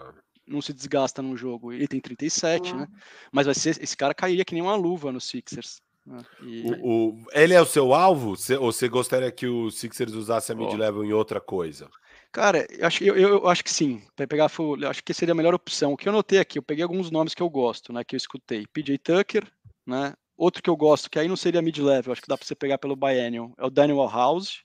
não 0.46 0.62
se 0.62 0.72
desgasta 0.72 1.20
num 1.20 1.36
jogo. 1.36 1.72
Ele 1.72 1.88
tem 1.88 2.00
37, 2.00 2.74
né? 2.76 2.86
Mas 3.32 3.46
vai 3.46 3.54
ser, 3.54 3.76
esse 3.82 3.96
cara 3.96 4.14
cairia 4.14 4.44
que 4.44 4.54
nem 4.54 4.62
uma 4.62 4.76
luva 4.76 5.10
no 5.10 5.20
Sixers. 5.20 5.80
né? 6.06 6.22
E- 6.42 6.62
O, 6.84 7.10
o- 7.10 7.24
ele 7.32 7.52
é 7.54 7.60
o 7.60 7.66
seu 7.66 7.92
alvo? 7.92 8.36
Cê- 8.36 8.56
ou 8.56 8.72
você 8.72 8.88
gostaria 8.88 9.30
que 9.32 9.46
o 9.46 9.70
Sixers 9.70 10.12
usasse 10.14 10.52
a 10.52 10.54
mid-level 10.54 11.04
em 11.04 11.12
outra 11.12 11.40
coisa? 11.40 11.88
Cara, 12.32 12.64
eu 12.70 12.86
acho, 12.86 13.02
eu, 13.02 13.16
eu 13.16 13.48
acho 13.48 13.64
que 13.64 13.70
sim. 13.72 14.02
Para 14.14 14.26
pegar, 14.26 14.48
eu 14.56 14.88
acho 14.88 15.02
que 15.02 15.12
seria 15.12 15.32
a 15.32 15.34
melhor 15.36 15.52
opção. 15.52 15.92
O 15.92 15.96
que 15.96 16.08
eu 16.08 16.12
notei 16.12 16.38
aqui, 16.38 16.58
eu 16.58 16.62
peguei 16.62 16.84
alguns 16.84 17.10
nomes 17.10 17.34
que 17.34 17.42
eu 17.42 17.50
gosto, 17.50 17.92
né? 17.92 18.04
Que 18.04 18.14
eu 18.14 18.18
escutei. 18.18 18.66
PJ 18.72 18.98
Tucker, 18.98 19.44
né? 19.84 20.14
Outro 20.40 20.62
que 20.62 20.70
eu 20.70 20.76
gosto, 20.76 21.10
que 21.10 21.18
aí 21.18 21.28
não 21.28 21.36
seria 21.36 21.60
mid-level, 21.60 22.12
acho 22.12 22.22
que 22.22 22.28
dá 22.28 22.34
para 22.38 22.46
você 22.46 22.54
pegar 22.54 22.78
pelo 22.78 22.96
Biennial, 22.96 23.52
é 23.58 23.66
o 23.66 23.68
Daniel 23.70 24.08
House, 24.08 24.62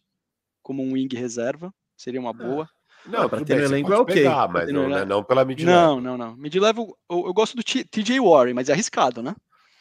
como 0.64 0.82
um 0.82 0.94
wing 0.94 1.14
reserva. 1.18 1.70
Seria 1.98 2.20
uma 2.22 2.32
boa. 2.32 2.66
Não, 3.06 3.28
pra 3.28 3.40
tudo 3.40 3.48
ter 3.48 3.56
no 3.56 3.60
você 3.60 3.66
elenco 3.74 3.92
é 3.94 3.98
ok. 4.00 4.16
pegar, 4.16 4.48
mas 4.48 4.72
não, 4.72 4.88
né, 4.88 5.04
não 5.04 5.22
pela 5.22 5.44
mid-level. 5.44 5.76
Não, 5.76 6.00
não, 6.02 6.18
não. 6.18 6.36
Mid-level, 6.38 6.98
eu, 7.12 7.26
eu 7.28 7.34
gosto 7.34 7.58
do 7.58 7.62
TJ 7.64 8.22
Warren, 8.22 8.54
mas 8.54 8.70
é 8.70 8.72
arriscado, 8.72 9.22
né? 9.22 9.36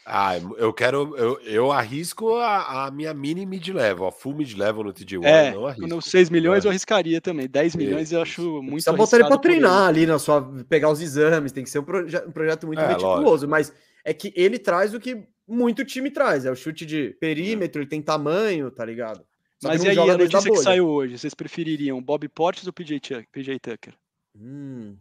Ah, 0.04 0.36
eu 0.58 0.72
quero. 0.72 1.16
Eu, 1.16 1.40
eu 1.42 1.70
arrisco 1.72 2.34
a, 2.38 2.86
a 2.86 2.90
minha 2.90 3.14
mini 3.14 3.46
mid-level, 3.46 4.06
a 4.06 4.12
full 4.12 4.34
mid-level 4.34 4.82
no 4.84 4.92
TJ 4.92 5.18
Warren. 5.18 5.32
É, 5.34 5.54
não 5.54 5.64
arrisco. 5.66 5.88
quando 5.88 6.02
6 6.02 6.28
milhões 6.28 6.64
É. 6.64 6.66
eu 6.66 6.70
arriscaria 6.70 7.20
também. 7.20 7.48
10 7.48 7.76
milhões 7.76 8.10
eu 8.12 8.20
acho 8.20 8.42
muito 8.60 8.72
Precisa 8.84 8.92
botar 8.92 9.16
ele 9.18 9.28
por 9.28 9.38
treinar 9.38 9.88
ali 9.88 10.04
na 10.06 10.18
sua. 10.18 10.42
pegar 10.68 10.90
os 10.90 11.00
exames, 11.00 11.52
tem 11.52 11.62
que 11.64 11.70
ser 11.70 11.78
um, 11.78 11.84
proje- 11.84 12.22
um 12.26 12.32
projeto 12.32 12.66
muito 12.66 12.80
É, 12.82 12.88
meticuloso. 12.88 13.48
Mas 13.48 13.72
é 14.04 14.12
que 14.12 14.30
ele 14.36 14.58
traz 14.58 14.92
o 14.92 15.00
que 15.00 15.24
muito 15.46 15.84
time 15.84 16.10
traz. 16.10 16.44
É 16.44 16.50
o 16.50 16.56
chute 16.56 16.84
de 16.86 17.10
perímetro, 17.20 17.80
ele 17.82 17.88
tem 17.88 18.00
tamanho, 18.02 18.70
tá 18.70 18.84
ligado? 18.84 19.24
Só 19.58 19.68
Mas 19.68 19.84
e 19.84 19.88
aí, 19.88 19.98
a 20.10 20.16
notícia 20.18 20.50
que 20.50 20.58
saiu 20.58 20.88
hoje, 20.88 21.18
vocês 21.18 21.34
prefeririam 21.34 22.02
Bob 22.02 22.28
Portis 22.28 22.66
ou 22.66 22.72
PJ, 22.72 23.00
Tuck- 23.00 23.28
PJ 23.32 23.58
Tucker? 23.58 23.94
Hum, 24.38 24.96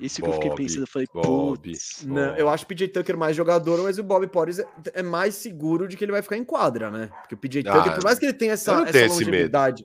Isso 0.00 0.22
que 0.22 0.28
eu 0.28 0.32
fiquei 0.34 0.50
Bob, 0.50 0.56
pensando, 0.62 0.82
eu 0.82 0.86
falei, 0.86 1.08
Bob, 1.12 1.58
putz. 1.58 2.04
não, 2.06 2.36
eu 2.36 2.48
acho 2.48 2.64
o 2.64 2.66
PJ 2.66 2.88
Tucker 2.88 3.16
mais 3.16 3.36
jogador, 3.36 3.82
mas 3.82 3.98
o 3.98 4.02
Bob 4.02 4.26
Portis 4.28 4.58
é, 4.58 4.66
é 4.94 5.02
mais 5.02 5.34
seguro 5.34 5.88
de 5.88 5.96
que 5.96 6.04
ele 6.04 6.12
vai 6.12 6.22
ficar 6.22 6.36
em 6.36 6.44
quadra, 6.44 6.90
né? 6.90 7.10
Porque 7.22 7.34
o 7.34 7.38
PJ 7.38 7.68
Ah, 7.68 7.72
Tucker, 7.72 7.94
por 7.94 8.04
mais 8.04 8.18
que 8.18 8.26
ele 8.26 8.32
tenha 8.34 8.52
essa, 8.52 8.72
essa 8.88 9.06
longevidade, 9.06 9.84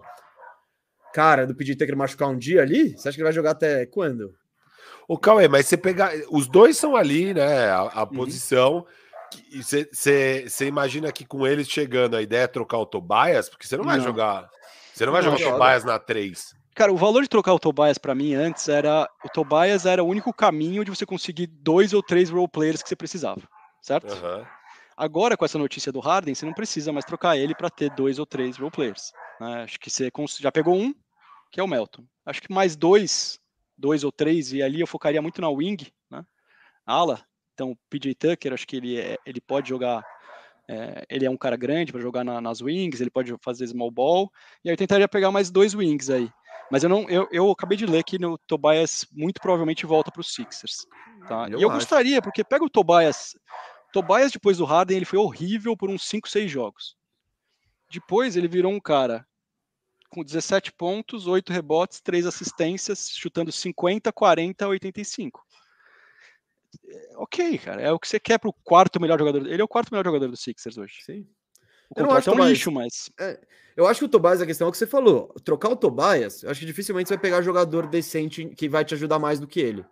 cara, 1.13 1.45
do 1.47 1.55
PJ 1.55 1.75
Tucker 1.77 1.95
machucar 1.95 2.29
um 2.29 2.37
dia 2.37 2.61
ali, 2.61 2.97
você 2.97 3.07
acha 3.07 3.15
que 3.15 3.21
ele 3.21 3.25
vai 3.27 3.33
jogar 3.33 3.51
até 3.51 3.85
quando? 3.85 4.33
O 5.07 5.17
Cauê, 5.17 5.47
mas 5.47 5.65
você 5.67 5.77
pegar. 5.77 6.13
Os 6.29 6.47
dois 6.47 6.77
são 6.77 6.95
ali, 6.95 7.33
né? 7.33 7.65
A, 7.69 7.81
a 7.81 8.01
Uhum. 8.03 8.07
posição. 8.13 8.85
Você- 9.61 10.67
imagina 10.67 11.11
que 11.11 11.25
com 11.25 11.45
eles 11.45 11.69
chegando 11.69 12.15
a 12.15 12.21
ideia 12.21 12.43
é 12.43 12.47
trocar 12.47 12.77
o 12.77 12.85
Tobias? 12.85 13.49
Porque 13.49 13.67
você 13.67 13.77
não 13.77 13.83
vai 13.85 13.97
Não. 13.97 14.03
jogar. 14.03 14.49
Você 14.93 15.05
não 15.05 15.11
vai 15.13 15.21
Não, 15.21 15.31
jogar 15.31 15.37
o 15.37 15.43
joga. 15.49 15.57
Tobias 15.59 15.83
na 15.83 15.99
3. 15.99 16.55
Cara, 16.75 16.91
o 16.91 16.97
valor 16.97 17.21
de 17.21 17.29
trocar 17.29 17.53
o 17.53 17.59
Tobias 17.59 17.97
pra 17.97 18.15
mim 18.15 18.33
antes 18.33 18.67
era. 18.67 19.07
O 19.23 19.29
Tobias 19.29 19.85
era 19.85 20.03
o 20.03 20.07
único 20.07 20.33
caminho 20.33 20.83
de 20.83 20.89
você 20.91 21.05
conseguir 21.05 21.47
dois 21.47 21.93
ou 21.93 22.01
três 22.01 22.29
role 22.29 22.47
players 22.47 22.81
que 22.81 22.89
você 22.89 22.95
precisava, 22.95 23.41
certo? 23.81 24.11
Aham. 24.13 24.45
Agora, 24.95 25.35
com 25.35 25.43
essa 25.45 25.57
notícia 25.57 25.91
do 25.91 25.99
Harden, 25.99 26.35
você 26.35 26.45
não 26.45 26.53
precisa 26.53 26.91
mais 26.91 27.03
trocar 27.05 27.35
ele 27.37 27.55
para 27.55 27.69
ter 27.69 27.89
dois 27.91 28.19
ou 28.19 28.25
três 28.25 28.57
role 28.57 28.71
players. 28.71 29.11
né? 29.39 29.63
Acho 29.63 29.79
que 29.79 29.89
você 29.89 30.11
já 30.39 30.51
pegou 30.51 30.75
um, 30.75 30.93
que 31.51 31.59
é 31.59 31.63
o 31.63 31.67
Melton. 31.67 32.05
Acho 32.25 32.41
que 32.41 32.53
mais 32.53 32.75
dois, 32.75 33.39
dois 33.77 34.03
ou 34.03 34.11
três, 34.11 34.53
e 34.53 34.61
ali 34.61 34.79
eu 34.81 34.87
focaria 34.87 35.21
muito 35.21 35.41
na 35.41 35.49
wing, 35.49 35.91
né? 36.11 36.23
Ala. 36.85 37.23
Então, 37.53 37.71
o 37.71 37.77
PJ 37.89 38.15
Tucker, 38.15 38.53
acho 38.53 38.67
que 38.67 38.75
ele, 38.77 38.99
é- 38.99 39.17
ele 39.25 39.39
pode 39.41 39.69
jogar. 39.69 40.03
é, 40.65 41.05
ele 41.09 41.25
é 41.25 41.29
um 41.29 41.35
cara 41.35 41.57
grande 41.57 41.91
para 41.91 41.99
jogar 41.99 42.23
na- 42.23 42.39
nas 42.39 42.61
wings, 42.61 43.01
ele 43.01 43.09
pode 43.09 43.35
fazer 43.43 43.67
small 43.67 43.91
ball. 43.91 44.31
E 44.63 44.69
aí 44.69 44.73
eu 44.73 44.77
tentaria 44.77 45.09
pegar 45.09 45.29
mais 45.29 45.51
dois 45.51 45.73
wings 45.73 46.09
aí. 46.09 46.29
Mas 46.71 46.83
eu 46.83 46.89
não, 46.89 47.09
eu, 47.09 47.27
eu 47.33 47.51
acabei 47.51 47.77
de 47.77 47.85
ler 47.85 48.01
que 48.05 48.17
no 48.17 48.37
Tobias 48.47 49.05
muito 49.11 49.41
provavelmente 49.41 49.85
volta 49.85 50.09
para 50.09 50.21
os 50.21 50.33
Sixers. 50.33 50.85
Tá? 51.27 51.49
Eu 51.49 51.59
e 51.59 51.63
eu 51.63 51.69
acho. 51.69 51.79
gostaria, 51.79 52.21
porque 52.21 52.45
pega 52.45 52.63
o 52.63 52.69
Tobias. 52.69 53.35
Tobias, 53.91 54.31
depois 54.31 54.57
do 54.57 54.63
Harden, 54.63 54.95
ele 54.95 55.05
foi 55.05 55.19
horrível 55.19 55.75
por 55.75 55.89
uns 55.89 56.07
5, 56.07 56.29
6 56.29 56.49
jogos. 56.49 56.95
Depois 57.91 58.37
ele 58.37 58.47
virou 58.47 58.71
um 58.71 58.79
cara 58.79 59.27
com 60.09 60.23
17 60.23 60.71
pontos, 60.71 61.27
8 61.27 61.51
rebotes, 61.51 61.99
3 61.99 62.25
assistências, 62.25 63.09
chutando 63.13 63.51
50, 63.51 64.13
40, 64.13 64.65
85. 64.67 65.43
É, 66.87 67.13
Ok, 67.17 67.57
cara, 67.59 67.81
é 67.81 67.91
o 67.91 67.99
que 67.99 68.07
você 68.07 68.19
quer 68.19 68.37
pro 68.39 68.53
quarto 68.63 68.99
melhor 68.99 69.17
jogador. 69.19 69.45
Ele 69.47 69.61
é 69.61 69.63
o 69.65 69.67
quarto 69.67 69.91
melhor 69.91 70.05
jogador 70.05 70.27
do 70.27 70.37
Sixers 70.37 70.77
hoje. 70.77 70.95
Sim. 71.05 71.27
O 71.95 71.99
Eu 71.99 72.05
não 72.07 72.11
acho 72.13 72.29
é 72.29 72.33
um 72.33 72.35
Tobias- 72.37 72.51
lixo, 72.57 72.71
mas 72.71 73.09
Eu 73.75 73.87
acho 73.87 73.99
que 73.99 74.05
o 74.05 74.09
Tobias, 74.09 74.41
a 74.41 74.45
questão 74.45 74.67
é 74.67 74.69
o 74.69 74.71
que 74.71 74.77
você 74.77 74.85
falou. 74.87 75.33
Trocar 75.43 75.69
o 75.69 75.75
Tobias, 75.75 76.43
eu 76.43 76.49
acho 76.51 76.59
que 76.59 76.65
dificilmente 76.65 77.07
você 77.07 77.15
vai 77.15 77.21
pegar 77.21 77.41
jogador 77.41 77.87
decente 77.87 78.45
que 78.55 78.69
vai 78.69 78.85
te 78.85 78.93
ajudar 78.93 79.17
mais 79.19 79.39
do 79.39 79.47
que 79.47 79.59
ele. 79.59 79.83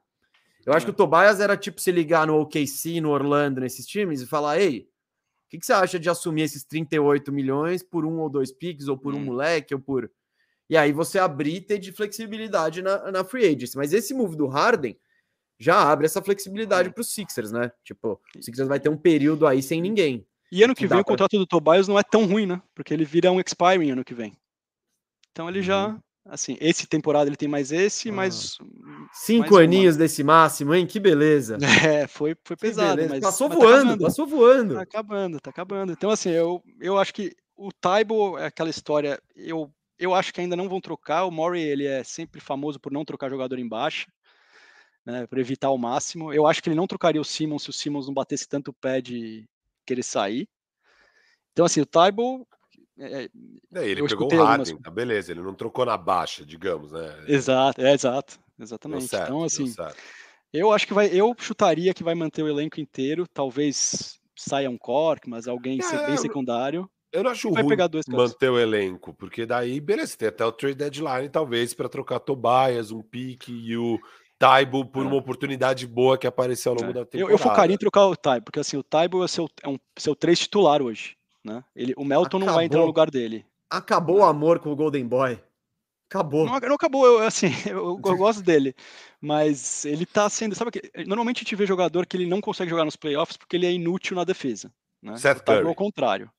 Eu 0.66 0.74
acho 0.74 0.86
É. 0.86 0.88
que 0.88 0.92
o 0.92 0.96
Tobias 0.96 1.40
era 1.40 1.58
tipo 1.58 1.82
se 1.82 1.92
ligar 1.92 2.28
no 2.28 2.40
OKC, 2.42 3.02
no 3.02 3.10
Orlando, 3.10 3.60
nesses 3.62 3.86
times 3.88 4.22
e 4.22 4.28
falar: 4.28 4.60
ei, 4.60 4.82
o 5.48 5.50
que, 5.50 5.58
que 5.60 5.66
você 5.66 5.74
acha 5.74 6.00
de 6.00 6.10
assumir 6.10 6.44
esses 6.44 6.64
38 6.64 7.32
milhões 7.32 7.82
por 7.84 8.06
um 8.06 8.20
ou 8.20 8.30
dois 8.30 8.52
picks, 8.52 8.88
ou 8.88 8.98
por 8.98 9.14
um 9.16 9.18
Hum. 9.18 9.26
moleque, 9.26 9.74
ou 9.74 9.80
por. 9.80 10.10
E 10.70 10.78
aí 10.78 10.92
você 10.94 11.18
abrir 11.20 11.56
e 11.56 11.62
ter 11.62 11.80
de 11.80 11.92
flexibilidade 11.92 12.82
na, 12.84 13.12
na 13.12 13.24
free 13.24 13.46
agency. 13.48 13.76
Mas 13.76 13.92
esse 13.94 14.14
move 14.14 14.36
do 14.38 14.48
Harden 14.48 14.96
já 15.64 15.82
abre 15.91 16.05
essa 16.07 16.22
flexibilidade 16.22 16.89
Hum. 16.89 16.91
para 16.91 17.01
os 17.01 17.14
Sixers, 17.14 17.51
né? 17.51 17.72
Tipo, 17.84 18.20
o 18.38 18.41
Sixers 18.43 18.68
vai 18.68 18.80
ter 18.80 18.89
um 18.89 18.97
período 18.97 19.45
aí 19.45 19.62
sem 19.62 19.80
ninguém. 19.82 20.26
E 20.51 20.64
ano 20.64 20.76
que 20.76 20.88
vem 20.88 20.97
o 20.99 21.03
pra- 21.03 21.12
contrato 21.14 21.38
do 21.38 21.45
Tobias 21.47 21.88
não 21.88 21.97
é 21.99 22.03
tão 22.03 22.26
ruim, 22.26 22.45
né? 22.45 22.62
Porque 22.76 22.93
ele 22.93 23.05
vira 23.05 23.32
um 23.32 23.39
expiring 23.39 23.91
ano 23.91 24.03
que 24.03 24.14
vem. 24.14 24.34
Então 25.32 25.47
ele 25.47 25.62
já, 25.62 25.97
assim, 26.26 26.57
esse 26.59 26.86
temporada 26.88 27.30
ele 27.30 27.38
tem 27.38 27.47
mais 27.47 27.72
esse, 27.72 28.09
Ah. 28.09 28.14
mas 28.14 28.57
Cinco 29.14 29.55
uma. 29.55 29.62
aninhos 29.62 29.95
desse 29.95 30.24
máximo, 30.24 30.74
hein? 30.74 30.86
Que 30.86 30.99
beleza. 30.99 31.57
é, 32.03 32.07
foi, 32.07 32.36
foi 32.43 32.55
Que 32.57 32.62
pesado, 32.62 32.95
beleza. 32.95 33.14
mas 33.16 33.24
passou 33.24 33.47
mas 33.49 33.57
tá 33.57 33.64
voando, 33.64 33.80
acabando. 33.82 34.03
passou 34.03 34.28
voando. 34.28 34.76
Tá 34.76 34.82
acabando, 34.82 35.39
tá 35.39 35.49
acabando. 35.49 35.91
Então, 35.93 36.09
assim, 36.09 36.30
eu, 36.32 36.62
eu 36.80 36.97
acho 36.97 37.14
que 37.14 37.34
o 37.55 37.72
Taibo 37.72 38.38
é 38.38 38.45
aquela 38.47 38.70
história. 38.70 39.22
Eu, 39.36 39.72
eu 39.97 40.14
acho 40.14 40.34
que 40.34 40.41
ainda 40.41 40.55
não 40.55 40.68
vão 40.68 40.82
trocar. 40.82 41.24
O 41.26 41.32
Murray, 41.32 41.62
ele 41.64 41.86
é 41.86 42.03
sempre 42.03 42.41
famoso 42.41 42.80
por 42.80 42.91
não 42.91 43.05
trocar 43.05 43.30
jogador 43.30 43.57
em 43.59 43.68
baixa, 43.68 44.07
né, 45.06 45.26
para 45.28 45.39
evitar 45.39 45.68
ao 45.68 45.78
máximo. 45.78 46.34
Eu 46.34 46.45
acho 46.47 46.62
que 46.62 46.70
ele 46.70 46.76
não 46.76 46.88
trocaria 46.88 47.22
o 47.22 47.26
Simmons 47.26 47.64
se 47.64 47.70
o 47.70 47.74
Simmons 47.74 48.08
não 48.08 48.14
batesse 48.14 48.47
tanto 48.47 48.70
o 48.70 48.74
pé 48.74 49.02
de 49.02 49.45
querer 49.86 50.04
sair. 50.04 50.47
Então, 51.52 51.66
assim, 51.66 51.82
o 51.82 51.86
Taibo. 51.86 52.47
É, 52.97 53.24
É, 53.74 53.88
ele 53.88 54.02
Eu 54.02 54.08
pegou 54.08 54.28
o 54.28 54.32
algumas- 54.41 54.70
Harden, 54.70 54.78
tá 54.82 54.91
beleza. 54.91 55.32
Ele 55.32 55.41
não 55.41 55.56
trocou 55.56 55.86
na 55.86 55.97
baixa, 55.97 56.45
digamos, 56.45 56.91
né? 56.91 57.24
exato, 57.28 57.82
é 57.82 57.93
exato. 57.93 58.39
Exatamente. 58.60 59.08
certo, 59.08 59.24
então, 59.24 59.43
assim, 59.43 59.74
eu 60.54 60.72
acho 60.72 60.86
que 60.86 60.93
vai. 60.93 61.08
Eu 61.08 61.34
chutaria 61.39 61.93
que 61.95 62.04
vai 62.04 62.14
manter 62.14 62.43
o 62.43 62.47
elenco 62.47 62.80
inteiro. 62.80 63.28
Talvez 63.28 64.20
saia 64.36 64.70
um 64.70 64.78
Cork, 64.78 65.28
mas 65.28 65.47
alguém 65.47 65.80
É, 65.82 66.06
bem 66.06 66.18
secundário. 66.18 66.88
Eu 67.12 67.24
não 67.24 67.32
acho 67.32 67.49
vai 67.52 67.64
ruim 67.64 67.70
pegar 67.72 67.88
dois 67.88 68.06
manter 68.08 68.49
o 68.49 68.60
elenco, 68.60 69.14
porque 69.16 69.45
daí, 69.45 69.82
beleza, 69.82 70.16
tem 70.16 70.28
até 70.30 70.45
o 70.45 70.52
trade 70.52 70.76
deadline, 70.76 71.28
talvez, 71.28 71.74
para 71.74 71.89
trocar 71.89 72.20
Tobias, 72.20 72.91
um 72.91 73.02
pique 73.02 73.52
e 73.52 73.76
o 73.76 73.99
Taibo 74.42 74.86
por 74.86 75.04
É. 75.04 75.08
uma 75.08 75.16
oportunidade 75.16 75.86
boa 75.88 76.18
que 76.18 76.28
apareceu 76.28 76.72
ao 76.74 76.78
longo 76.78 76.89
É. 76.92 76.94
da 76.94 77.00
Eu, 77.02 77.06
temporada. 77.06 77.34
eu 77.34 77.38
focaria 77.38 77.76
em 77.76 77.78
trocar 77.78 78.08
o 78.08 78.16
Taibo, 78.16 78.46
porque 78.46 78.60
assim, 78.60 78.76
o 78.78 78.84
Taibo 78.84 79.24
é 79.24 79.28
seu, 79.28 79.48
é 79.64 79.70
um 79.70 79.78
seu 79.98 80.16
três 80.16 80.39
titular 80.39 80.82
hoje. 80.82 81.16
Né? 81.44 81.64
Ele, 81.76 81.94
o 81.98 82.04
Melton 82.06 82.39
não 82.39 82.54
vai 82.54 82.66
entrar 82.66 82.78
no 82.80 82.84
Acabou. 82.84 82.88
lugar 82.88 83.10
dele. 83.12 83.46
Acabou 83.70 84.18
o 84.20 84.24
amor 84.26 84.60
com 84.60 84.72
o 84.72 84.76
Golden 84.76 85.06
Boy. 85.08 85.39
Acabou. 86.10 86.46
Não, 86.46 86.60
não 86.60 86.76
acabou, 86.76 87.06
eu, 87.06 87.20
assim, 87.26 87.48
eu, 87.66 88.00
eu 88.04 88.18
gosto 88.18 88.42
dele. 88.44 88.76
Mas 89.20 89.86
ele 89.86 90.06
tá 90.06 90.30
sendo. 90.30 90.56
Sabe 90.56 90.72
que 90.72 90.92
normalmente 91.06 91.38
a 91.38 91.44
gente 91.44 91.56
vê 91.56 91.66
jogador 91.66 92.06
que 92.06 92.18
ele 92.18 92.26
não 92.28 92.42
consegue 92.42 92.70
jogar 92.70 92.84
nos 92.86 92.96
playoffs 92.98 93.38
porque 93.38 93.56
ele 93.56 93.66
é 93.66 93.72
inútil 93.72 94.16
na 94.16 94.24
defesa. 94.24 94.72
Né? 95.02 95.16
Seth 95.18 95.38
O 95.38 95.42
Taibo 95.44 95.62
Curry. 95.62 95.70
ao 95.70 95.76
contrário. 95.76 96.32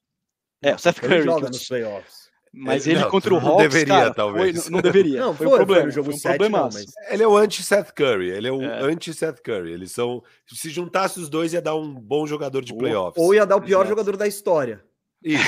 É, 0.62 0.74
o 0.74 0.78
Seth 0.78 0.98
Ele 0.98 1.08
Curry. 1.08 1.22
joga 1.24 1.40
que 1.40 1.46
eu- 1.46 1.50
nos 1.50 1.66
playoffs. 1.68 2.21
Mas 2.54 2.86
Ele- 2.86 2.96
ele 2.96 3.04
não, 3.04 3.10
contra 3.10 3.32
o 3.34 3.40
não 3.40 3.48
Hawks, 3.48 3.62
deveria, 3.62 3.94
cara, 3.94 4.14
talvez. 4.14 4.62
foi- 4.62 4.70
não, 4.70 4.76
não 4.76 4.82
deveria. 4.82 5.20
Não, 5.20 5.34
foi, 5.34 5.46
foi, 5.46 5.54
um 5.54 5.56
problema. 5.56 5.82
foi 5.84 5.90
jogo 5.92 6.06
foi 6.10 6.14
um 6.14 6.18
7, 6.18 6.30
não, 6.32 6.38
problemaço. 6.38 6.78
mas... 6.78 7.10
Ele 7.12 7.22
é 7.22 7.26
o 7.28 7.36
anti-Seth 7.36 7.92
Curry. 7.94 8.28
Ele 8.30 8.46
é 8.48 8.52
o 8.52 8.62
É. 8.62 8.82
anti-Seth 8.82 9.40
Curry. 9.42 9.72
Eles 9.72 9.90
são. 9.92 10.22
Se 10.46 10.68
juntasse 10.68 11.18
os 11.18 11.30
dois, 11.30 11.54
ia 11.54 11.62
dar 11.62 11.74
um 11.74 11.94
bom 11.94 12.26
jogador 12.26 12.62
de 12.62 12.72
Ou- 12.74 12.78
playoffs. 12.78 13.22
Ou 13.24 13.34
ia 13.34 13.46
dar 13.46 13.56
o 13.56 13.62
pior 13.62 13.78
Exato. 13.80 13.88
jogador 13.88 14.16
da 14.18 14.26
história. 14.26 14.84
Isso. 15.24 15.42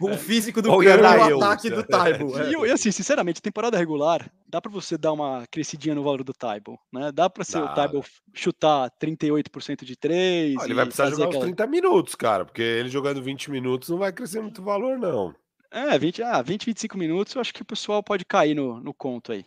ou- 0.00 0.04
O 0.12 0.16
físico 0.18 0.60
do 0.60 0.70
Ou 0.70 0.78
Curry 0.78 0.90
e 1.00 1.00
o 1.00 1.30
eu. 1.30 1.36
ataque 1.42 1.70
do 1.70 1.82
Taibo. 1.82 2.38
E, 2.42 2.52
eu- 2.52 2.66
e 2.66 2.70
assim, 2.70 2.90
sinceramente, 2.92 3.40
temporada 3.40 3.76
regular, 3.78 4.28
dá 4.46 4.60
pra 4.60 4.70
você 4.70 4.98
dar 4.98 5.12
uma 5.12 5.44
crescidinha 5.50 5.94
no 5.94 6.02
valor 6.02 6.22
do 6.22 6.32
Taibo, 6.32 6.78
né? 6.92 7.10
Dá 7.12 7.30
pra 7.30 7.42
ser 7.44 7.58
o 7.58 7.68
Taibo 7.74 8.04
chutar 8.34 8.90
38% 9.00 9.84
de 9.84 9.96
3 9.96 10.56
Ah, 10.60 10.64
ele 10.64 10.74
vai 10.74 10.84
precisar 10.84 11.10
jogar 11.10 11.28
uns 11.28 11.38
30 11.38 11.66
minutos, 11.66 12.14
cara, 12.14 12.44
porque 12.44 12.60
ele 12.62 12.88
jogando 12.90 13.22
20 13.22 13.50
minutos 13.50 13.88
não 13.88 13.98
vai 13.98 14.12
crescer 14.12 14.40
muito 14.40 14.62
valor, 14.62 14.98
não. 14.98 15.34
É, 15.74 15.98
20, 15.98 16.22
ah, 16.22 16.40
20, 16.40 16.66
25 16.66 16.96
minutos, 16.96 17.34
eu 17.34 17.40
acho 17.40 17.52
que 17.52 17.62
o 17.62 17.64
pessoal 17.64 18.00
pode 18.00 18.24
cair 18.24 18.54
no, 18.54 18.78
no 18.78 18.94
conto 18.94 19.32
aí. 19.32 19.44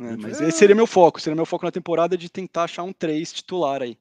É, 0.00 0.16
mas 0.16 0.40
esse 0.40 0.58
seria 0.58 0.74
meu 0.74 0.86
foco, 0.86 1.20
seria 1.20 1.36
meu 1.36 1.46
foco 1.46 1.64
na 1.64 1.70
temporada 1.70 2.18
de 2.18 2.28
tentar 2.28 2.64
achar 2.64 2.82
um 2.82 2.92
3 2.92 3.32
titular 3.32 3.82
aí. 3.82 3.96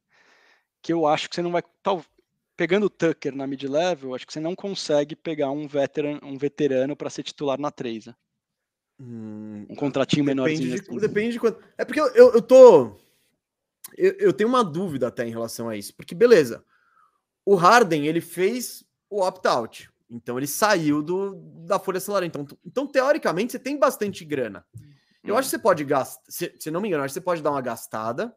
Que 0.82 0.92
eu 0.92 1.06
acho 1.06 1.30
que 1.30 1.36
você 1.36 1.44
não 1.44 1.52
vai. 1.52 1.64
Tal, 1.84 2.04
pegando 2.58 2.88
o 2.88 2.90
Tucker 2.90 3.36
na 3.36 3.46
mid-level, 3.46 4.16
acho 4.16 4.26
que 4.26 4.34
você 4.34 4.40
não 4.40 4.56
consegue 4.56 5.16
pegar 5.16 5.52
um 5.52 5.68
veteran, 5.68 6.20
um 6.24 6.40
veterano 6.40 6.96
para 6.96 7.12
ser 7.12 7.22
titular 7.22 7.60
na 7.60 7.70
3. 7.70 8.08
Né? 8.08 8.16
Hum, 9.00 9.68
Um 9.70 9.76
contratinho 9.76 10.26
depende 10.26 10.42
menorzinho. 10.42 10.76
de, 10.76 10.82
assim. 10.82 10.98
depende 10.98 11.34
de 11.34 11.40
quanto. 11.40 11.64
É 11.78 11.86
porque 11.86 12.02
eu, 12.02 12.08
eu, 12.16 12.34
eu 12.34 12.42
tô. 12.42 12.98
Eu, 13.96 14.12
eu 14.18 14.34
tenho 14.34 14.50
uma 14.50 14.64
dúvida 14.64 15.08
até 15.08 15.26
em 15.26 15.32
relação 15.32 15.70
a 15.70 15.78
isso. 15.78 15.94
Porque, 15.94 16.16
beleza. 16.16 16.66
O 17.46 17.54
Harden, 17.54 18.08
ele 18.08 18.22
fez 18.22 18.84
o 19.08 19.22
opt-out. 19.22 19.88
Então, 20.10 20.38
ele 20.38 20.48
saiu 20.48 21.02
do, 21.02 21.36
da 21.66 21.80
folha 21.80 22.00
salarial. 22.00 22.28
Então, 22.28 22.48
então, 22.66 22.88
teoricamente, 22.88 23.52
você 23.54 23.60
tem 23.60 23.78
bastante 23.78 24.24
grana. 24.24 24.66
Eu 25.24 25.36
acho 25.36 25.48
que 25.48 25.52
você 25.52 25.60
pode 25.60 25.84
gastar. 25.84 26.22
Se, 26.30 26.54
se 26.60 26.70
não 26.70 26.80
me 26.80 26.88
engano, 26.88 27.04
acho 27.04 27.12
que 27.14 27.20
você 27.20 27.24
pode 27.26 27.42
dar 27.42 27.52
uma 27.52 27.62
gastada. 27.62 28.34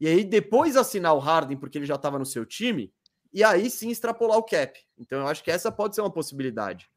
E 0.00 0.08
aí, 0.08 0.24
depois 0.24 0.76
assinar 0.76 1.14
o 1.14 1.18
Harden, 1.20 1.56
porque 1.56 1.78
ele 1.78 1.86
já 1.86 1.94
estava 1.94 2.18
no 2.18 2.26
seu 2.26 2.44
time. 2.44 2.92
E 3.32 3.44
aí 3.44 3.70
sim 3.70 3.90
extrapolar 3.90 4.36
o 4.38 4.42
cap. 4.42 4.78
Então, 4.98 5.20
eu 5.20 5.26
acho 5.28 5.44
que 5.44 5.50
essa 5.50 5.70
pode 5.70 5.94
ser 5.94 6.00
uma 6.00 6.10
possibilidade. 6.10 6.88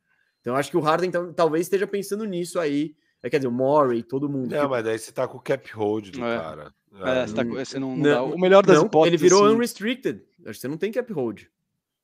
Então, 0.41 0.53
eu 0.53 0.57
acho 0.59 0.71
que 0.71 0.77
o 0.77 0.79
Harden 0.81 1.09
então, 1.09 1.31
talvez 1.33 1.65
esteja 1.67 1.85
pensando 1.85 2.23
nisso 2.25 2.59
aí. 2.59 2.95
É, 3.21 3.29
quer 3.29 3.37
dizer, 3.37 3.49
o 3.49 3.51
Murray, 3.51 4.01
todo 4.01 4.29
mundo. 4.29 4.49
Não, 4.55 4.69
mas 4.69 4.83
daí 4.83 4.97
você 4.97 5.11
tá 5.11 5.27
com 5.27 5.37
o 5.37 5.41
cap 5.41 5.69
hold 5.73 6.09
do 6.11 6.23
É. 6.25 6.37
cara. 6.39 6.73
É, 7.03 7.19
É, 7.21 7.27
você, 7.27 7.35
tá- 7.35 7.43
Não- 7.43 7.53
você 7.53 7.79
não, 7.79 7.89
não 7.89 7.97
Não, 7.97 8.29
dá. 8.29 8.35
O 8.35 8.39
melhor 8.39 8.65
das 8.65 8.77
não, 8.77 8.85
hipóteses. 8.85 9.13
ele 9.21 9.29
virou 9.29 9.45
assim, 9.45 9.55
unrestricted. 9.55 10.23
Acho 10.45 10.53
que 10.53 10.59
você 10.61 10.67
não 10.69 10.77
tem 10.77 10.91
cap 10.91 11.11
hold. 11.13 11.43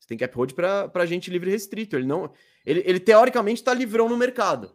Você 0.05 0.09
tem 0.09 0.17
cap 0.19 0.35
hold 0.35 0.53
para 0.53 1.05
gente 1.07 1.31
livre 1.31 1.49
e 1.49 1.53
restrito. 1.53 1.95
Ele 1.95 2.05
não. 2.05 2.31
Ele, 2.63 2.83
ele 2.85 2.99
teoricamente 2.99 3.61
está 3.61 3.73
livrão 3.73 4.07
no 4.07 4.15
mercado. 4.15 4.71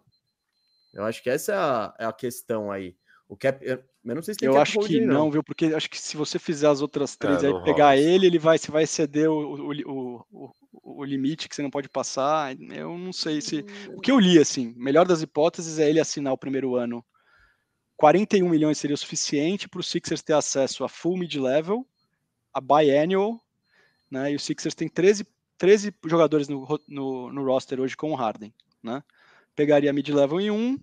Eu 0.93 1.05
acho 1.05 1.23
que 1.23 1.31
essa 1.31 1.53
é 1.53 1.57
a, 1.57 1.95
é 2.01 2.05
a 2.05 2.13
questão 2.13 2.71
aí. 2.71 2.97
O 3.29 3.37
cap. 3.37 3.65
Eu 3.65 3.85
não 4.03 4.23
sei 4.23 4.35
se 4.35 4.41
tem 4.41 4.49
Eu 4.49 4.55
cap 4.55 4.63
acho 4.63 4.79
hold 4.79 4.89
que 4.89 4.99
aí, 4.99 5.07
não, 5.07 5.31
viu? 5.31 5.45
Porque 5.45 5.67
acho 5.67 5.89
que 5.89 6.01
se 6.01 6.17
você 6.17 6.37
fizer 6.37 6.67
as 6.67 6.81
outras 6.81 7.15
três 7.17 7.45
É, 7.45 7.47
aí, 7.47 7.53
não 7.53 7.63
pegar 7.63 7.91
rola 7.91 7.97
ele, 7.97 8.27
ele 8.27 8.41
vai, 8.41 8.59
você 8.59 8.73
vai 8.73 8.83
exceder 8.83 9.31
o, 9.31 9.35
o, 9.37 9.73
o, 9.73 10.27
o, 10.33 10.53
o 11.01 11.05
limite 11.05 11.49
que 11.49 11.55
você 11.55 11.63
não 11.63 11.71
pode 11.71 11.89
passar. 11.89 12.57
Eu 12.61 12.99
não 12.99 13.13
sei 13.13 13.41
se. 13.41 13.65
O 13.95 14.01
que 14.01 14.11
eu 14.11 14.19
li, 14.19 14.37
assim, 14.37 14.75
melhor 14.77 15.07
das 15.07 15.23
hipóteses 15.23 15.79
é 15.79 15.89
ele 15.89 16.01
assinar 16.01 16.33
o 16.33 16.39
primeiro 16.39 16.75
ano. 16.75 17.05
41 17.97 18.49
milhões 18.49 18.79
seria 18.79 18.95
o 18.95 18.99
suficiente 18.99 19.69
para 19.69 19.79
o 19.79 19.85
Sixers 19.85 20.23
ter 20.23 20.33
acesso 20.33 20.83
a 20.83 20.89
full 20.89 21.19
mid-level, 21.19 21.87
a 22.53 22.61
biannual, 22.61 23.39
né? 24.11 24.33
E 24.33 24.37
o 24.37 24.41
Sixers 24.41 24.75
tem 24.75 24.89
13, 24.89 25.27
13 25.57 25.95
jogadores 26.07 26.49
no, 26.49 26.67
no, 26.89 27.33
no 27.33 27.45
roster 27.45 27.81
hoje 27.81 27.97
com 27.97 28.13
o 28.13 28.17
Harden, 28.17 28.53
né? 28.83 29.03
Pegaria 29.55 29.93
mid-level 29.93 30.41
em 30.41 30.51
um, 30.51 30.79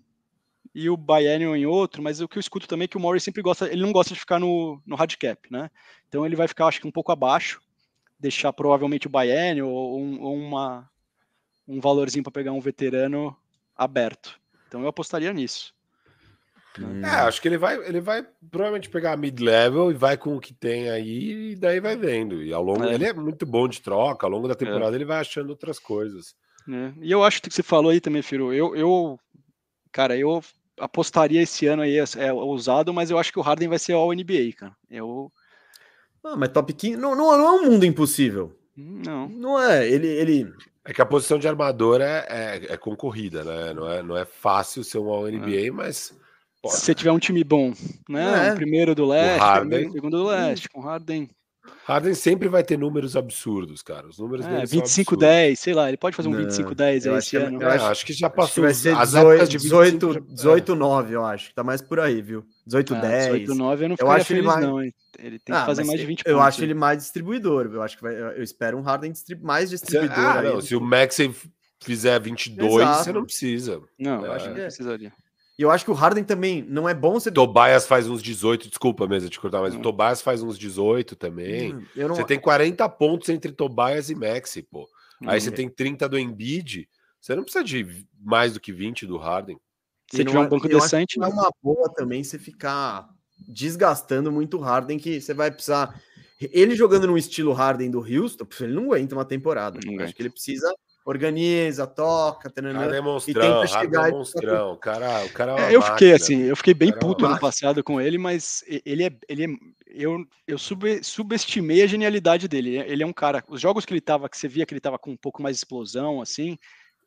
e 0.74 0.90
o 0.90 0.98
biennial 0.98 1.56
em 1.56 1.66
outro, 1.66 2.02
mas 2.02 2.22
o 2.22 2.28
que 2.28 2.38
eu 2.38 2.40
escuto 2.40 2.68
também 2.68 2.86
é 2.86 2.88
que 2.88 2.98
o 2.98 3.00
Murray 3.00 3.20
sempre 3.20 3.42
gosta, 3.42 3.68
ele 3.68 3.82
não 3.82 3.92
gosta 3.92 4.14
de 4.14 4.20
ficar 4.20 4.40
no, 4.40 4.82
no 4.86 4.96
hard 4.96 5.16
cap, 5.18 5.52
né? 5.52 5.70
Então 6.08 6.26
ele 6.26 6.36
vai 6.36 6.48
ficar, 6.48 6.68
acho 6.68 6.80
que 6.80 6.88
um 6.88 6.92
pouco 6.92 7.12
abaixo, 7.12 7.62
deixar 8.20 8.54
provavelmente 8.54 9.08
o 9.08 9.10
biennial 9.10 9.70
ou, 9.70 10.00
um, 10.00 10.22
ou 10.22 10.36
uma, 10.36 10.90
um 11.68 11.80
valorzinho 11.80 12.24
para 12.24 12.32
pegar 12.32 12.52
um 12.52 12.60
veterano 12.60 13.36
aberto. 13.76 14.40
Então 14.68 14.82
eu 14.82 14.88
apostaria 14.88 15.34
nisso. 15.34 15.74
Hum. 16.86 17.02
É, 17.04 17.10
acho 17.22 17.42
que 17.42 17.48
ele 17.48 17.58
vai, 17.58 17.76
ele 17.88 18.00
vai 18.02 18.26
provavelmente 18.50 18.90
pegar 18.90 19.14
a 19.14 19.18
mid-level 19.18 19.92
e 19.92 19.94
vai 19.94 20.18
com 20.18 20.36
o 20.36 20.40
que 20.40 20.54
tem 20.54 20.90
aí, 20.90 21.52
e 21.52 21.56
daí 21.56 21.80
vai 21.80 21.96
vendo. 21.98 22.42
E 22.44 22.54
ao 22.54 22.64
longo, 22.64 22.84
É. 22.84 22.94
ele 22.94 23.06
é 23.06 23.14
muito 23.14 23.46
bom 23.46 23.68
de 23.68 23.82
troca, 23.82 24.26
ao 24.26 24.32
longo 24.32 24.48
da 24.48 24.56
temporada 24.56 24.96
ele 24.96 25.06
vai 25.06 25.20
achando 25.20 25.50
outras 25.50 25.80
coisas. 25.80 26.36
né? 26.68 26.94
E 27.02 27.12
eu 27.12 27.24
acho 27.24 27.42
que 27.42 27.50
você 27.50 27.64
falou 27.64 27.92
aí 27.92 28.02
também, 28.02 28.22
Firo, 28.22 28.54
eu, 28.54 28.76
eu 28.76 29.18
cara, 29.92 30.18
eu 30.18 30.42
apostaria 30.80 31.42
esse 31.42 31.66
ano 31.66 31.82
aí, 31.82 31.98
é 31.98 32.34
ousado, 32.34 32.94
mas 32.94 33.10
eu 33.10 33.18
acho 33.18 33.32
que 33.32 33.40
o 33.40 33.42
Harden 33.42 33.70
vai 33.70 33.80
ser 33.80 33.94
All 33.94 34.14
NBA, 34.14 34.52
cara. 34.56 34.76
Eu 34.90 35.32
Ah, 36.24 36.36
mas 36.36 36.50
top 36.50 36.74
15. 36.74 36.98
Não, 36.98 37.16
não, 37.16 37.38
não 37.38 37.46
é 37.48 37.52
um 37.62 37.72
mundo 37.72 37.86
impossível. 37.86 38.54
não. 38.76 39.30
Não 39.30 39.60
é. 39.62 39.88
Ele. 39.90 40.08
ele 40.08 40.54
É 40.86 40.94
que 40.94 41.02
a 41.02 41.06
posição 41.06 41.40
de 41.40 41.48
armador 41.48 42.00
é, 42.02 42.26
é, 42.30 42.74
é 42.74 42.78
concorrida, 42.78 43.44
né? 43.44 43.74
Não 43.74 43.90
é, 43.90 44.04
não 44.04 44.18
é 44.18 44.26
fácil 44.26 44.84
ser 44.84 45.00
um 45.00 45.10
All-NBA, 45.10 45.72
mas. 45.74 46.14
Pô, 46.62 46.70
Se 46.70 46.82
você 46.82 46.94
tiver 46.96 47.12
um 47.12 47.20
time 47.20 47.44
bom, 47.44 47.74
né? 48.10 48.48
É. 48.50 48.52
Um 48.54 48.56
primeiro 48.56 48.94
do 48.96 49.06
leste, 49.06 49.40
Harden. 49.40 49.70
primeiro, 49.70 49.92
segundo 49.94 50.18
do 50.18 50.26
leste, 50.26 50.70
com 50.70 50.82
Harden. 50.82 51.30
Harden 51.86 52.14
sempre 52.14 52.48
vai 52.48 52.64
ter 52.64 52.78
números 52.78 53.16
absurdos, 53.18 53.82
cara. 53.82 54.08
Os 54.08 54.18
números 54.20 54.46
É, 54.46 54.50
dele 54.50 54.68
são 54.68 54.80
25-10, 54.80 55.56
sei 55.60 55.74
lá, 55.74 55.88
ele 55.90 55.98
pode 55.98 56.16
fazer 56.16 56.30
um 56.30 56.32
Não, 56.32 56.40
25-10 56.40 57.06
eu 57.06 57.12
aí 57.12 57.18
acho 57.18 57.28
esse 57.28 57.30
que 57.32 57.38
é- 57.38 57.46
ano. 57.48 57.62
eu 57.62 57.68
É, 57.70 57.76
acho- 57.76 57.86
acho, 57.86 58.06
que 58.06 58.14
já 58.14 58.28
acho 58.28 58.36
que 58.36 58.42
passou. 58.42 58.64
vai 58.64 58.74
ser 58.74 58.90
as 58.96 59.10
18, 59.10 59.28
épocas 59.32 59.50
de 59.50 59.58
18, 59.58 60.08
25, 60.10 60.34
18 60.34 60.76
9, 60.76 61.14
eu 61.16 61.26
acho. 61.26 61.50
que 61.50 61.56
Tá 61.56 61.64
mais 61.64 61.82
por 61.82 62.00
aí, 62.00 62.22
viu? 62.22 62.46
18 62.66 62.96
Ah, 62.96 63.00
10. 63.02 63.26
18-9 63.28 63.84
eu 63.84 63.90
não 63.90 63.96
Eu 64.00 64.12
acho 64.12 64.34
ele 64.34 64.42
feliz, 64.42 64.46
mais- 64.46 64.66
não, 64.66 64.82
hein? 64.84 64.94
Ele 65.20 65.40
tem 65.40 65.56
Ah, 65.56 65.60
que 65.62 65.66
fazer 65.66 65.84
mais 65.84 66.00
de 66.00 66.06
20 66.06 66.24
Eu 66.26 66.36
pontos. 66.38 66.48
acho 66.48 66.64
ele 66.64 66.74
mais 66.74 66.98
distribuidor. 67.00 67.70
Eu 67.74 67.82
acho 67.82 67.98
que 67.98 68.04
vai, 68.04 68.16
eu 68.16 68.44
espero 68.44 68.78
um 68.78 68.82
Harden 68.82 69.12
distrib- 69.12 69.42
mais 69.44 69.70
Se, 69.70 69.76
distribuidor. 69.76 70.18
ah, 70.20 70.40
aí 70.40 70.48
não, 70.48 70.62
se 70.62 70.68
que- 70.70 70.76
o 70.76 70.82
Maxey 70.82 71.34
fizer 71.84 72.20
22, 72.20 72.82
Exato. 72.82 73.04
você 73.04 73.12
não 73.12 73.26
precisa. 73.26 73.82
Não, 74.00 74.26
eu 74.26 74.32
É. 74.32 74.36
acho 74.36 74.46
que 74.46 74.50
não 74.52 74.56
precisaria. 74.66 75.12
E 75.58 75.64
eu 75.64 75.72
acho 75.72 75.84
que 75.84 75.90
o 75.92 75.94
Harden 75.96 76.24
também 76.24 76.62
não 76.62 76.88
é 76.88 76.94
bom 76.94 77.14
você. 77.20 77.32
Tobias 77.32 77.88
faz 77.88 78.08
uns 78.08 78.22
18, 78.22 78.70
desculpa 78.70 79.08
mesmo 79.08 79.28
te 79.30 79.40
cortar, 79.40 79.62
mas 79.62 79.74
Hum. 79.74 79.80
o 79.80 79.82
Tobias 79.82 80.22
faz 80.22 80.44
uns 80.44 80.58
18 80.58 81.16
também. 81.16 81.74
Hum, 81.76 81.84
Eu 81.96 82.08
não... 82.10 82.16
Você 82.16 82.24
tem 82.26 82.40
40 82.40 82.88
pontos 82.90 83.28
entre 83.30 83.52
Tobias 83.52 84.10
e 84.10 84.16
Maxi, 84.16 84.62
pô. 84.62 84.88
Aí 85.26 85.38
Hum. 85.38 85.42
você 85.42 85.52
tem 85.52 85.68
30 85.68 86.08
do 86.08 86.20
Embiid, 86.20 86.88
você 87.20 87.36
não 87.36 87.42
precisa 87.44 87.64
de 87.64 88.06
mais 88.22 88.54
do 88.54 88.60
que 88.60 88.72
20 88.72 89.08
do 89.08 89.18
Harden. 89.18 89.58
Se 90.12 90.20
não 90.20 90.26
tiver 90.32 90.40
é- 90.44 90.46
um 90.46 90.50
banco 90.50 90.68
acho 90.68 90.80
decente, 90.80 91.16
que 91.16 91.20
não 91.20 91.28
é 91.28 91.32
uma 91.32 91.52
boa 91.62 91.92
também 91.94 92.24
você 92.24 92.38
ficar 92.38 93.10
desgastando 93.48 94.32
muito 94.32 94.58
o 94.58 94.62
Harden, 94.62 94.98
que 95.00 95.20
você 95.20 95.34
vai 95.34 95.50
precisar. 95.52 96.00
Ele 96.40 96.76
jogando 96.76 97.08
no 97.08 97.18
estilo 97.18 97.52
Harden 97.52 97.90
do 97.90 98.00
Houston, 98.00 98.46
ele 98.62 98.74
não 98.74 98.86
aguenta 98.86 99.16
uma 99.16 99.26
temporada. 99.26 99.80
Não 99.84 100.04
acho 100.04 100.14
que 100.14 100.22
ele 100.22 100.30
precisa 100.30 100.72
organiza, 101.08 101.88
toca, 101.88 102.50
tananã. 102.50 102.80
Harden 102.80 102.98
é 102.98 103.00
e 103.00 103.02
monstrão, 103.02 103.34
tenta 103.42 103.54
Harden 103.56 103.80
chegar 103.80 104.06
é 104.06 104.10
e- 104.10 104.12
monstrão. 104.12 104.74
O 104.74 104.78
cara, 104.78 105.26
o 105.26 105.30
cara 105.30 105.52
é 105.52 105.56
uma 105.56 105.62
É, 105.72 105.76
eu 105.76 105.82
fiquei 105.82 106.12
máquina. 106.12 106.16
assim, 106.16 106.42
eu 106.44 106.56
fiquei 106.58 106.74
bem 106.74 106.90
Cara, 106.90 107.00
puto 107.00 107.24
ano 107.26 107.32
máquina. 107.34 107.48
passado 107.50 107.84
com 107.84 108.02
ele, 108.02 108.18
mas 108.18 108.62
e- 108.68 108.82
ele 108.86 109.06
é, 109.06 109.12
ele 109.30 109.46
é, 109.46 109.48
eu, 109.88 110.18
eu 110.46 110.58
sube- 110.58 111.02
subestimei 111.02 111.82
a 111.82 111.88
genialidade 111.88 112.48
dele. 112.50 112.78
Ele 112.78 113.04
é 113.04 113.06
um 113.06 113.14
cara, 113.14 113.42
os 113.48 113.62
jogos 113.62 113.86
que 113.86 113.94
ele 113.94 114.02
tava, 114.02 114.28
que 114.28 114.38
você 114.38 114.50
via 114.50 114.66
que 114.66 114.74
ele 114.74 114.82
tava 114.82 115.00
com 115.00 115.12
um 115.12 115.18
pouco 115.18 115.42
mais 115.42 115.56
de 115.56 115.60
explosão, 115.62 116.22
assim, 116.22 116.58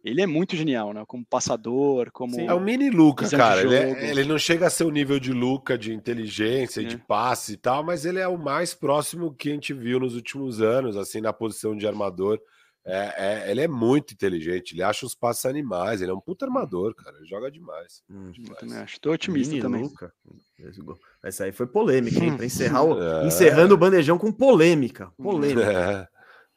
ele 0.03 0.23
é 0.23 0.27
muito 0.27 0.57
genial, 0.57 0.95
né? 0.95 1.05
Como 1.07 1.23
passador, 1.29 2.11
como 2.11 2.35
Sim. 2.37 2.47
É 2.49 2.55
o 2.55 2.61
mini 2.61 2.89
Luca, 2.89 3.29
cara. 3.29 3.61
Ele, 3.61 3.75
é- 3.75 4.11
ele 4.13 4.25
não 4.25 4.39
chega 4.39 4.67
a 4.67 4.71
ser 4.71 4.85
o 4.85 4.91
nível 4.91 5.21
de 5.21 5.31
Luca 5.31 5.77
de 5.77 5.93
inteligência, 5.93 6.81
e 6.81 6.87
de 6.87 6.95
É. 6.95 6.99
passe 7.07 7.53
e 7.53 7.57
tal, 7.59 7.85
mas 7.85 8.07
ele 8.07 8.19
é 8.19 8.27
o 8.27 8.39
mais 8.39 8.73
próximo 8.73 9.35
que 9.35 9.51
a 9.51 9.53
gente 9.53 9.75
viu 9.75 10.01
nos 10.01 10.15
últimos 10.15 10.63
anos, 10.63 10.97
assim, 10.97 11.21
na 11.21 11.35
posição 11.35 11.77
de 11.77 11.87
armador. 11.87 12.41
É, 12.85 13.15
é- 13.47 13.51
ele 13.51 13.61
é 13.61 13.69
muito 13.69 14.15
inteligente, 14.15 14.73
ele 14.73 14.83
acha 14.83 15.05
os 15.05 15.15
passes 15.15 15.45
animais, 15.45 16.01
ele 16.01 16.11
é 16.11 16.15
um 16.15 16.21
puta 16.21 16.47
armador, 16.47 16.95
cara. 16.95 17.15
Ele 17.19 17.27
joga 17.27 17.51
demais. 17.51 18.03
Hum, 18.11 18.33
eu 18.49 18.55
também 18.57 18.77
acho. 18.79 18.99
Tô 19.01 19.13
otimista 19.13 19.51
Mini 19.51 19.63
também. 19.63 19.83
Luca. 19.83 20.13
Essa 21.23 21.45
aí 21.45 21.53
foi 21.53 21.67
polêmica, 21.67 22.19
hein? 22.25 22.37
Pra 22.37 22.47
encerrar 22.47 22.83
o, 22.85 22.97
É. 23.23 23.27
encerrando 23.27 23.75
o 23.75 23.77
bandejão 23.79 24.17
com 24.19 24.33
polêmica. 24.33 25.11
Polêmica. 25.17 25.61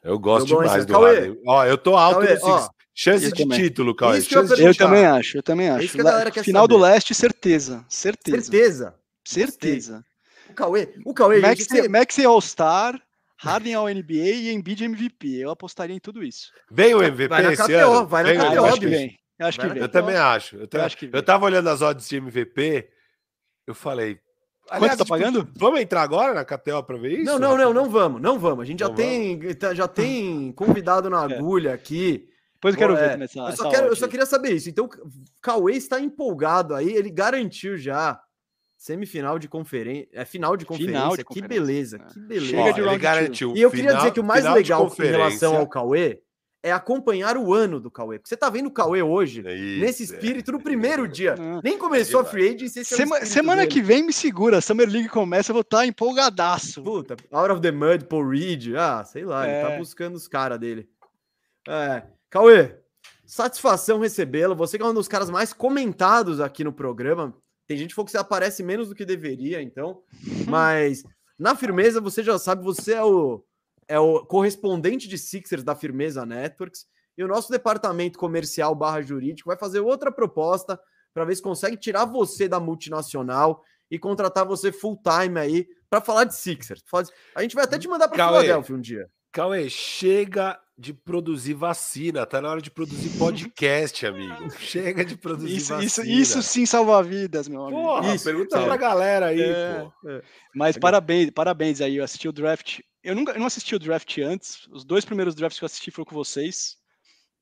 É, 0.04 0.10
eu 0.10 0.18
gosto 0.18 0.46
Jogou 0.48 0.64
demais 0.64 0.84
do 0.84 0.92
Cauê, 0.92 1.14
Harden. 1.14 1.40
Ó, 1.46 1.64
eu 1.64 1.78
tô 1.78 1.96
alto 1.96 2.20
Cauê, 2.26 2.38
ó, 2.42 2.68
Chance 2.94 3.24
eu 3.24 3.32
de 3.32 3.42
também. 3.42 3.58
título, 3.58 3.94
Cauê. 3.94 4.18
Isso 4.18 4.28
que 4.28 4.36
eu 4.36 4.42
Eu 4.44 4.74
também 4.76 5.04
acho, 5.06 5.38
eu 5.38 5.42
também 5.42 5.68
acho. 5.70 5.84
isso 5.86 5.94
que 5.94 6.00
a 6.02 6.04
Le- 6.04 6.10
galera 6.10 6.30
quer 6.30 6.44
Final 6.44 6.68
do 6.68 6.74
saber. 6.74 6.84
leste, 6.92 7.14
certeza. 7.14 7.84
Certeza. 7.88 8.42
Certeza. 8.42 8.94
Certeza. 9.24 10.04
O 10.50 10.52
Cauê, 10.54 10.94
o 11.06 11.14
Cauê, 11.14 11.36
gente, 11.36 11.46
Maxi, 11.46 11.64
você- 11.64 11.88
Maxi 11.88 12.24
All-Star, 12.24 13.00
Harden 13.36 13.74
ao 13.74 13.86
NBA 13.88 14.12
e 14.12 14.52
Embiid 14.52 14.84
MVP. 14.84 15.36
Eu 15.36 15.50
apostaria 15.50 15.94
em 15.94 16.00
tudo 16.00 16.22
isso. 16.22 16.50
Vem 16.70 16.94
o 16.94 17.02
MVP 17.02 17.28
Vai 17.28 17.42
na 17.42 17.52
esse 17.52 17.62
KTO, 17.62 17.72
ano? 17.72 18.06
vai 18.06 18.22
na 18.22 18.32
KTO, 18.34 18.42
Ah, 18.50 18.54
eu 18.54 18.64
acho 18.66 18.80
que 18.80 18.86
vem. 18.86 19.18
Eu 19.38 19.46
acho 19.46 19.60
que 19.60 19.66
vem. 19.68 19.82
Eu 19.82 19.88
também 19.88 20.16
acho. 20.16 20.56
Eu, 20.56 20.68
Eu 20.72 20.82
acho 20.82 20.96
que 20.96 21.06
eu 21.06 21.10
vem. 21.10 21.22
tava 21.22 21.44
olhando 21.44 21.68
as 21.68 21.82
odds 21.82 22.08
de 22.08 22.16
MVP, 22.16 22.88
eu 23.66 23.74
falei. 23.74 24.18
Quanto 24.66 24.90
tá 24.92 24.96
tipo, 24.96 25.08
pagando? 25.08 25.46
Vamos 25.56 25.80
entrar 25.80 26.00
agora 26.02 26.32
na 26.32 26.44
KTO 26.44 26.82
pra 26.84 26.96
ver 26.96 27.18
isso? 27.18 27.24
Não, 27.24 27.38
não, 27.38 27.56
não, 27.56 27.74
não 27.74 27.90
vamos, 27.90 28.22
não 28.22 28.38
vamos. 28.38 28.62
A 28.62 28.64
gente 28.64 28.80
já 28.80 28.88
Não 28.88 28.94
tem, 28.94 29.38
tá- 29.56 29.74
já 29.74 29.86
tem 29.86 30.52
convidado 30.52 31.10
na 31.10 31.22
É. 31.30 31.34
agulha 31.36 31.74
aqui. 31.74 32.26
Depois 32.54 32.74
eu 32.74 32.78
quero 32.78 32.96
É, 32.96 33.16
ver 33.16 33.24
essa, 33.24 33.38
Eu 33.40 33.48
essa 33.48 33.56
só, 33.58 33.70
quero, 33.70 33.86
eu 33.88 33.96
só 33.96 34.08
queria 34.08 34.24
saber 34.24 34.52
isso. 34.52 34.70
Então, 34.70 34.86
o 34.86 34.90
Cauê 35.42 35.74
está 35.74 36.00
empolgado 36.00 36.74
aí, 36.74 36.90
ele 36.94 37.10
garantiu 37.10 37.76
já 37.76 38.18
semifinal 38.84 39.38
de 39.38 39.48
conferência, 39.48 40.08
é 40.12 40.24
final 40.26 40.56
de 40.58 40.66
conferência. 40.66 40.94
Final 40.94 41.10
de 41.16 41.16
que 41.18 41.24
conferência, 41.24 41.48
beleza, 41.48 41.96
é. 41.96 42.12
que 42.12 42.20
beleza. 42.20 42.46
Chega 42.46 42.72
de 42.74 42.80
ele 42.80 42.86
round 42.88 43.02
garantiu. 43.02 43.54
E 43.56 43.62
eu 43.62 43.70
queria 43.70 43.84
final- 43.86 44.02
dizer 44.02 44.12
que 44.12 44.20
o 44.20 44.24
mais 44.24 44.44
legal 44.44 44.92
em 44.98 45.02
relação 45.06 45.56
ao 45.56 45.66
Cauê 45.66 46.20
é 46.62 46.70
acompanhar 46.70 47.36
o 47.38 47.54
ano 47.54 47.80
do 47.80 47.90
Cauê. 47.90 48.18
Porque 48.18 48.28
você 48.28 48.36
tá 48.36 48.50
vendo 48.50 48.66
o 48.66 48.70
Cauê 48.70 49.02
hoje, 49.02 49.42
É 49.46 49.54
isso, 49.54 49.80
nesse 49.80 50.02
é. 50.02 50.04
espírito, 50.06 50.52
no 50.52 50.62
primeiro 50.62 51.08
dia. 51.08 51.34
Ah. 51.38 51.60
Nem 51.64 51.78
começou 51.78 52.20
a 52.20 52.24
free 52.26 52.48
agency. 52.54 52.80
esse 52.80 52.92
é 52.92 52.96
o 52.96 52.98
Sema- 52.98 53.24
semana 53.24 53.62
dele. 53.62 53.72
que 53.72 53.80
vem 53.80 54.02
me 54.02 54.12
segura. 54.12 54.60
Summer 54.60 54.86
League 54.88 55.08
começa, 55.08 55.50
eu 55.50 55.54
vou 55.54 55.62
estar 55.62 55.86
empolgadaço. 55.86 56.82
Puta, 56.82 57.16
Out 57.30 57.52
of 57.52 57.60
the 57.62 57.72
Mud, 57.72 58.04
Paul 58.04 58.28
Reed. 58.28 58.74
Ah, 58.76 59.02
sei 59.04 59.24
lá, 59.24 59.48
ele 59.48 59.62
tá 59.66 59.72
É. 59.72 59.78
buscando 59.78 60.14
os 60.14 60.28
caras 60.28 60.58
dele. 60.58 60.86
É. 61.66 62.02
Cauê, 62.28 62.74
satisfação 63.24 63.98
recebê-lo. 64.00 64.54
Você 64.54 64.76
que 64.76 64.84
é 64.84 64.86
um 64.86 64.92
dos 64.94 65.08
caras 65.08 65.30
mais 65.30 65.52
comentados 65.54 66.38
aqui 66.40 66.62
no 66.64 66.72
programa. 66.72 67.34
Tem 67.66 67.76
gente 67.76 67.90
que 67.90 67.94
falou 67.94 68.06
que 68.06 68.12
você 68.12 68.18
aparece 68.18 68.62
menos 68.62 68.88
do 68.88 68.94
que 68.94 69.04
deveria, 69.04 69.62
então. 69.62 70.02
Mas 70.48 71.02
na 71.38 71.56
firmeza, 71.56 72.00
você 72.00 72.22
já 72.22 72.38
sabe, 72.38 72.62
você 72.62 72.94
é 72.94 73.02
o, 73.02 73.44
é 73.88 73.98
o 73.98 74.24
correspondente 74.24 75.08
de 75.08 75.18
Sixers 75.18 75.64
da 75.64 75.74
Firmeza 75.74 76.24
Networks. 76.24 76.86
E 77.16 77.22
o 77.22 77.28
nosso 77.28 77.50
departamento 77.50 78.18
comercial 78.18 78.74
barra 78.74 79.00
jurídico 79.00 79.48
vai 79.48 79.56
fazer 79.56 79.80
outra 79.80 80.10
proposta 80.10 80.78
para 81.12 81.24
ver 81.24 81.36
se 81.36 81.42
consegue 81.42 81.76
tirar 81.76 82.04
você 82.04 82.48
da 82.48 82.58
multinacional 82.58 83.62
e 83.88 83.98
contratar 83.98 84.44
você 84.44 84.72
full 84.72 85.00
time 85.00 85.38
aí 85.38 85.68
para 85.88 86.00
falar 86.00 86.24
de 86.24 86.34
Sixers. 86.34 86.82
A 87.34 87.42
gente 87.42 87.54
vai 87.54 87.64
até 87.64 87.78
te 87.78 87.86
mandar 87.86 88.08
para. 88.08 88.26
Filadélfia 88.26 88.74
um 88.74 88.80
dia. 88.80 89.08
Cauê, 89.30 89.68
chega 89.68 90.60
de 90.76 90.92
produzir 90.92 91.54
vacina. 91.54 92.26
Tá 92.26 92.40
na 92.40 92.50
hora 92.50 92.60
de 92.60 92.70
produzir 92.70 93.16
podcast, 93.18 94.06
amigo. 94.06 94.50
Chega 94.58 95.04
de 95.04 95.16
produzir 95.16 95.56
Isso, 95.56 95.68
vacina. 95.74 95.86
isso, 95.86 96.02
isso 96.04 96.42
sim 96.42 96.66
salva 96.66 97.02
vidas, 97.02 97.46
meu 97.48 97.64
amigo. 97.66 97.80
Porra, 97.82 98.14
Isso, 98.14 98.24
pergunta 98.24 98.58
é. 98.58 98.64
pra 98.64 98.76
galera 98.76 99.26
aí, 99.26 99.40
É. 99.40 99.80
pô. 99.80 99.92
Mas 100.54 100.76
parabéns, 100.76 101.30
parabéns 101.30 101.80
aí. 101.80 101.96
Eu 101.96 102.04
assisti 102.04 102.28
o 102.28 102.32
draft. 102.32 102.80
Eu 103.02 103.14
nunca 103.14 103.32
eu 103.32 103.38
não 103.38 103.46
assisti 103.46 103.74
o 103.74 103.78
draft 103.78 104.18
antes. 104.18 104.66
Os 104.72 104.84
dois 104.84 105.04
primeiros 105.04 105.34
drafts 105.34 105.58
que 105.58 105.64
eu 105.64 105.66
assisti 105.66 105.90
foram 105.90 106.06
com 106.06 106.14
vocês. 106.14 106.76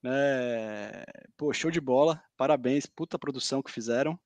É, 0.05 1.05
Pô, 1.37 1.53
show 1.53 1.71
de 1.71 1.81
bola. 1.81 2.21
Parabéns, 2.37 2.87
puta 2.87 3.19
produção 3.19 3.63
que 3.63 3.71
fizeram. 3.71 4.19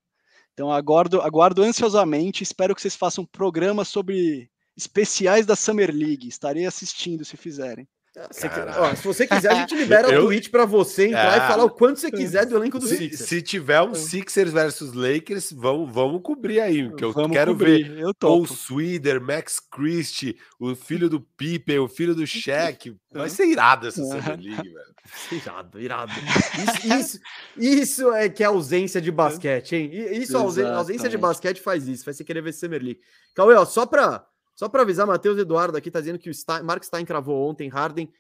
Então 0.55 0.73
aguardo, 0.73 1.20
aguardo 1.20 1.62
ansiosamente. 1.62 2.43
Espero 2.43 2.74
que 2.74 2.81
vocês 2.81 2.97
façam 2.97 3.23
um 3.24 3.27
programa 3.27 3.85
sobre 3.85 4.51
especiais 4.77 5.45
da 5.47 5.55
Summer 5.55 5.95
League. 5.95 6.27
Estarei 6.28 6.65
assistindo 6.66 7.24
se 7.24 7.37
fizerem. 7.37 7.87
Você 8.30 8.48
quer- 8.48 8.68
ó, 8.78 8.94
se 8.94 9.05
você 9.05 9.26
quiser, 9.26 9.51
a 9.52 9.55
gente 9.56 9.74
libera 9.76 10.09
Eu- 10.10 10.22
o 10.22 10.24
tweet 10.26 10.48
para 10.48 10.64
você 10.64 11.09
entrar 11.09 11.34
É. 11.34 11.36
e 11.44 11.48
falar 11.48 11.64
o 11.64 11.70
quanto 11.70 12.01
você 12.01 12.10
quiser 12.10 12.47
do 12.47 12.56
elenco 12.56 12.78
do 12.78 12.86
Se, 12.86 12.97
Sixers. 12.97 13.28
se 13.28 13.43
tiver 13.43 13.82
um 13.82 13.94
Sixers 13.94 14.52
versus 14.52 14.94
Lakers, 14.94 15.52
vamos, 15.52 15.93
vamos 15.93 16.22
cobrir 16.22 16.60
aí, 16.60 16.90
que 16.94 17.05
eu 17.05 17.12
Vamos 17.12 17.32
quero 17.32 17.55
ver. 17.55 17.82
cobrir, 17.84 18.01
Eu 18.01 18.14
Paul. 18.14 18.47
Swider, 18.47 19.20
Max 19.20 19.60
Christie, 19.60 20.36
o 20.59 20.74
filho 20.74 21.10
do 21.10 21.20
Pippen, 21.20 21.78
o 21.78 21.88
filho 21.88 22.14
do 22.14 22.26
Shaq. 22.26 22.97
Vai 23.12 23.28
ser 23.28 23.47
irado 23.47 23.86
essa 23.86 24.02
Summer 24.02 24.40
League, 24.40 24.47
velho. 24.72 24.97
Irado, 25.30 25.80
irado. 25.80 26.12
Isso, 26.59 26.94
isso, 26.98 27.20
isso 27.56 28.12
é 28.12 28.28
que 28.28 28.43
é 28.43 28.47
ausência 28.47 29.01
de 29.01 29.12
basquete, 29.12 29.76
hein? 29.76 29.90
E- 29.93 30.18
Isso, 30.18 30.36
a 30.36 30.40
ausência, 30.40 31.09
de 31.09 31.16
basquete 31.16 31.60
faz 31.60 31.86
isso, 31.86 32.05
faz 32.05 32.16
você 32.16 32.24
querer 32.24 32.43
ver 32.43 32.52
Summer 32.52 32.82
League. 32.82 33.01
Cauê, 33.34 33.55
ó, 33.55 33.64
só 33.64 33.86
pra, 33.86 34.24
só 34.57 34.69
pra 34.69 34.83
avisar, 34.83 35.07
Matheus 35.07 35.39
Eduardo 35.39 35.77
aqui 35.78 35.91
tá 35.91 36.01
dizendo 36.01 36.19
que 36.19 36.28
o 36.28 36.35
Stein, 36.35 36.62
Mark 36.65 36.83
Stein 36.83 37.05
cravou 37.05 37.49
ontem, 37.49 37.69
Harden, 37.69 38.11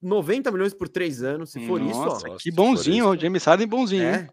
90 0.00 0.50
milhões 0.50 0.72
por 0.72 0.88
três 0.88 1.22
anos. 1.22 1.50
Se 1.50 1.66
for 1.66 1.80
isso, 1.80 1.98
ó, 2.00 2.04
Nossa, 2.06 2.26
Nossa, 2.28 2.42
que 2.42 2.50
bonzinho, 2.50 3.04
isso. 3.04 3.14
o 3.14 3.16
James 3.18 3.44
Harden 3.44 3.66
bonzinho. 3.66 4.02
hein? 4.02 4.14
é 4.14 4.28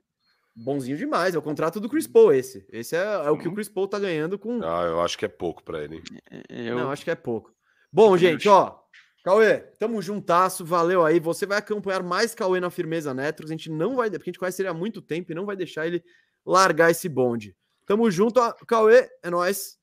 bonzinho 0.56 0.98
demais. 0.98 1.36
É 1.36 1.38
o 1.38 1.42
contrato 1.42 1.80
do 1.80 1.90
Chris 1.90 2.08
Paul 2.08 2.34
esse. 2.34 2.66
Esse 2.72 2.96
é, 2.96 3.00
é 3.04 3.30
o 3.30 3.38
que 3.38 3.48
o 3.48 3.54
Chris 3.54 3.70
Paul 3.70 3.88
tá 3.88 4.00
ganhando 4.00 4.38
com... 4.40 4.62
Ah, 4.64 4.84
eu 4.84 5.02
acho 5.02 5.18
que 5.18 5.26
é 5.26 5.28
pouco 5.28 5.64
pra 5.64 5.84
ele. 5.84 5.96
hein? 5.98 6.04
Eu, 6.50 6.76
Não, 6.78 6.92
acho 6.92 7.04
que 7.04 7.12
é 7.12 7.16
pouco. 7.16 7.54
Bom, 7.92 8.16
gente, 8.18 8.48
ó. 8.50 8.78
Cauê, 9.24 9.60
tamo 9.78 10.02
juntasso, 10.02 10.64
valeu 10.66 11.06
aí. 11.06 11.20
Você 11.20 11.46
vai 11.46 11.58
acompanhar 11.60 12.02
mais 12.02 12.34
Cauê 12.34 12.60
na 12.60 12.70
Firmeza 12.70 13.14
Netros. 13.14 13.52
A 13.52 13.54
gente 13.54 13.70
não 13.70 13.96
vai, 13.96 14.10
porque 14.10 14.24
a 14.24 14.32
gente 14.32 14.40
conhece 14.40 14.62
ele 14.62 14.70
há 14.70 14.74
muito 14.74 15.02
tempo 15.02 15.32
e 15.32 15.36
não 15.36 15.46
vai 15.46 15.56
deixar 15.56 15.86
ele 15.86 16.04
largar 16.46 16.90
esse 16.90 17.08
bonde. 17.10 17.56
Tamo 17.86 18.10
junto, 18.10 18.40
ó. 18.40 18.54
Cauê, 18.66 19.10
é 19.22 19.30
nóis. 19.30 19.78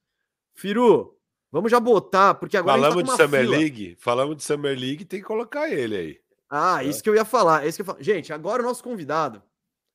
Firu, 0.55 1.16
vamos 1.57 1.71
já 1.71 1.81
botar, 1.81 2.35
porque 2.35 2.57
agora 2.57 2.77
Falamos 2.81 2.95
de 2.95 3.01
gente 3.01 3.17
tá 3.17 3.23
uma 3.25 3.27
Summer 3.29 3.45
fila. 3.45 3.57
League, 3.57 3.97
falamos 3.99 4.37
de 4.37 4.43
Summer 4.45 4.79
League, 4.79 5.05
tem 5.05 5.21
que 5.21 5.27
colocar 5.27 5.71
ele 5.71 5.97
aí. 5.97 6.21
Ah, 6.51 6.85
isso 6.85 7.03
que 7.03 7.09
eu 7.09 7.15
ia 7.15 7.25
falar. 7.25 7.65
é 7.65 7.69
Isso 7.69 7.79
que 7.79 7.85
falar. 7.85 8.03
Gente, 8.03 8.33
agora 8.33 8.63
o 8.63 8.67
nosso 8.67 8.83
convidado 8.85 9.43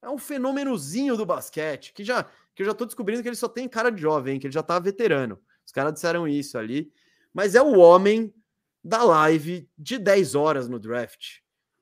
é 0.02 0.10
um 0.10 0.18
fenômenozinho 0.18 1.16
do 1.16 1.26
basquete, 1.26 1.94
que 1.94 2.04
já 2.04 2.26
que 2.54 2.64
eu 2.64 2.66
já 2.66 2.74
tô 2.74 2.86
descobrindo 2.86 3.22
que 3.22 3.30
ele 3.30 3.36
só 3.36 3.48
tem 3.48 3.70
cara 3.70 3.90
de 3.90 4.02
jovem, 4.02 4.38
que 4.40 4.48
ele 4.48 4.54
já 4.54 4.62
tá 4.64 4.78
veterano. 4.80 5.40
Os 5.66 5.72
caras 5.72 5.94
disseram 5.94 6.28
isso 6.28 6.58
ali. 6.58 6.92
Mas 7.34 7.56
é 7.56 7.62
o 7.62 7.78
homem 7.80 8.34
da 8.84 9.04
live 9.04 9.70
de 9.78 9.98
10 9.98 10.36
horas 10.36 10.68
no 10.68 10.78
draft. 10.78 11.38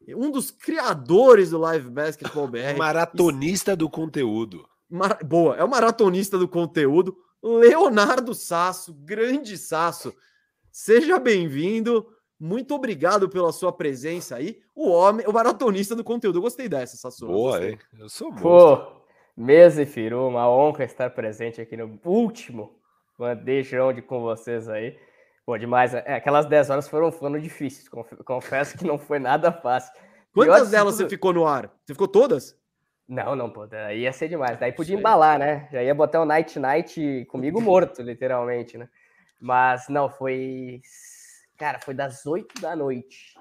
Um 0.10 0.30
dos 0.30 0.51
criadores 0.51 1.49
do 1.51 1.57
Live 1.57 1.89
Basketball 1.89 2.47
BR. 2.47 2.76
Maratonista 2.77 3.76
do 3.76 3.89
conteúdo. 3.89 4.68
Mara- 4.89 5.19
Boa, 5.23 5.56
é 5.56 5.64
o 5.64 5.69
maratonista 5.69 6.38
do 6.38 6.47
conteúdo, 6.47 7.15
Leonardo 7.41 8.34
Sasso, 8.34 8.94
grande 8.94 9.57
Sasso. 9.57 10.14
Seja 10.72 11.20
bem-vindo. 11.20 12.06
Muito 12.40 12.74
obrigado 12.74 13.28
pela 13.30 13.52
sua 13.52 13.72
presença 13.72 14.36
aí. 14.38 14.60
O 14.76 14.90
homem, 14.90 15.26
o 15.28 15.34
maratonista 15.34 15.95
do 15.95 16.03
conteúdo. 16.03 16.38
Eu 16.38 16.41
gostei 16.41 16.70
dessa, 16.70 16.95
Sasso. 16.98 17.26
eu 17.26 17.30
Boa, 17.30 17.52
gostei. 17.52 17.72
hein? 17.72 17.80
Eu 17.99 18.10
sou 18.10 18.30
monstro. 18.32 18.44
Pô, 18.49 19.02
mesa 19.36 19.82
e 19.82 19.86
Firu, 19.86 20.28
uma 20.28 20.49
honra 20.49 20.86
estar 20.86 21.10
presente 21.10 21.60
aqui 21.60 21.76
no 21.76 21.99
último 22.06 22.80
bandejão 23.18 23.91
de 23.91 24.02
com 24.02 24.22
vocês 24.22 24.70
aí. 24.70 24.98
Pô, 25.45 25.57
demais. 25.57 25.94
É, 25.94 26.14
aquelas 26.16 26.45
10 26.45 26.70
horas 26.70 26.88
foram, 26.88 27.11
foram 27.11 27.40
difíceis. 27.40 27.90
conf- 27.90 28.14
Confesso 28.24 28.78
que 28.78 28.86
não 28.86 28.98
foi 28.98 29.20
nada 29.20 29.52
fácil. 29.52 29.91
Quantas 30.34 30.66
de 30.68 30.72
delas 30.72 30.95
tudo- 30.95 31.03
você 31.06 31.10
ficou 31.10 31.34
no 31.34 31.45
ar? 31.45 31.74
Você 31.86 31.94
ficou 31.94 32.07
todas? 32.07 32.56
Não, 33.10 33.36
não, 33.36 33.49
pô, 33.49 33.65
daí 33.65 34.02
ia 34.02 34.14
ser 34.14 34.27
demais. 34.27 34.60
Daí 34.60 34.72
podia 34.72 34.95
embalar, 34.95 35.40
né? 35.40 35.68
Já 35.72 35.81
ia 35.81 35.95
botar 35.95 36.22
o 36.22 36.26
Night 36.26 36.60
Night 36.60 37.26
comigo 37.26 37.60
morto, 37.60 38.03
literalmente, 38.03 38.77
né? 38.77 38.88
Mas 39.41 39.90
não, 39.90 40.07
foi. 40.07 40.80
Cara, 41.57 41.80
foi 41.80 41.95
das 41.95 42.27
8 42.27 42.61
da 42.61 42.76
noite 42.76 43.34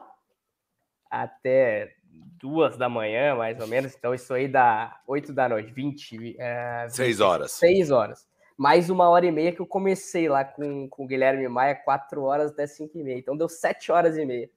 até 1.11 1.93
duas 2.40 2.78
da 2.78 2.89
manhã, 2.89 3.35
mais 3.35 3.61
ou 3.61 3.66
menos. 3.66 3.95
Então, 3.95 4.15
isso 4.15 4.32
aí 4.32 4.49
dá 4.49 4.99
8 5.07 5.35
da 5.35 5.47
noite, 5.51 5.70
20. 5.70 6.36
É, 6.39 6.86
Seis 6.89 7.20
horas. 7.20 7.53
6 7.53 7.90
horas. 7.90 8.27
Mais 8.57 8.89
uma 8.89 9.11
hora 9.11 9.27
e 9.27 9.31
meia 9.31 9.53
que 9.53 9.61
eu 9.61 9.66
comecei 9.66 10.31
lá 10.31 10.45
com, 10.47 10.89
com 10.89 11.05
o 11.05 11.07
Guilherme 11.07 11.47
Maia, 11.47 11.74
4 11.74 12.23
horas 12.23 12.53
até 12.53 12.66
5 12.66 12.97
e 12.97 13.05
meia. 13.05 13.19
Então 13.19 13.36
deu 13.36 13.51
7 13.51 13.93
horas 13.93 14.16
e 14.16 14.24
meia 14.24 14.49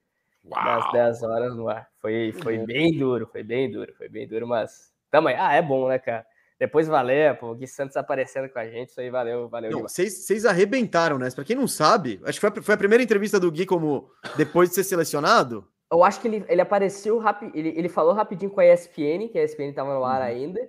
das 0.43 0.85
Uau. 0.85 0.91
10 0.93 1.23
horas 1.23 1.55
no 1.55 1.67
ar. 1.67 1.87
Foi, 1.99 2.31
foi 2.41 2.57
bem 2.59 2.97
duro, 2.97 3.27
foi 3.27 3.43
bem 3.43 3.69
duro, 3.69 3.93
foi 3.95 4.07
bem 4.07 4.27
duro, 4.27 4.47
mas 4.47 4.90
também, 5.11 5.35
ah, 5.37 5.53
é 5.53 5.61
bom, 5.61 5.87
né, 5.87 5.99
cara? 5.99 6.25
Depois 6.57 6.87
valeu, 6.87 7.35
pô, 7.35 7.51
o 7.51 7.55
Gui 7.55 7.67
Santos 7.67 7.97
aparecendo 7.97 8.47
com 8.47 8.59
a 8.59 8.67
gente, 8.67 8.89
isso 8.89 9.01
aí 9.01 9.09
valeu, 9.09 9.49
valeu 9.49 9.71
Não, 9.71 9.81
vocês 9.81 10.45
arrebentaram, 10.45 11.17
né? 11.17 11.27
Pra 11.31 11.43
quem 11.43 11.55
não 11.55 11.67
sabe, 11.67 12.21
acho 12.23 12.39
que 12.39 12.47
foi 12.47 12.49
a, 12.49 12.63
foi 12.63 12.75
a 12.75 12.77
primeira 12.77 13.03
entrevista 13.03 13.39
do 13.39 13.51
Gui 13.51 13.65
como 13.65 14.11
depois 14.37 14.69
de 14.69 14.75
ser 14.75 14.83
selecionado. 14.83 15.67
Eu 15.91 16.03
acho 16.03 16.21
que 16.21 16.27
ele, 16.27 16.45
ele 16.47 16.61
apareceu 16.61 17.17
rápido, 17.17 17.51
ele, 17.55 17.73
ele 17.75 17.89
falou 17.89 18.13
rapidinho 18.13 18.51
com 18.51 18.61
a 18.61 18.65
ESPN, 18.65 19.27
que 19.31 19.39
a 19.39 19.43
ESPN 19.43 19.73
tava 19.73 19.93
no 19.93 20.05
ar 20.05 20.21
ainda, 20.21 20.61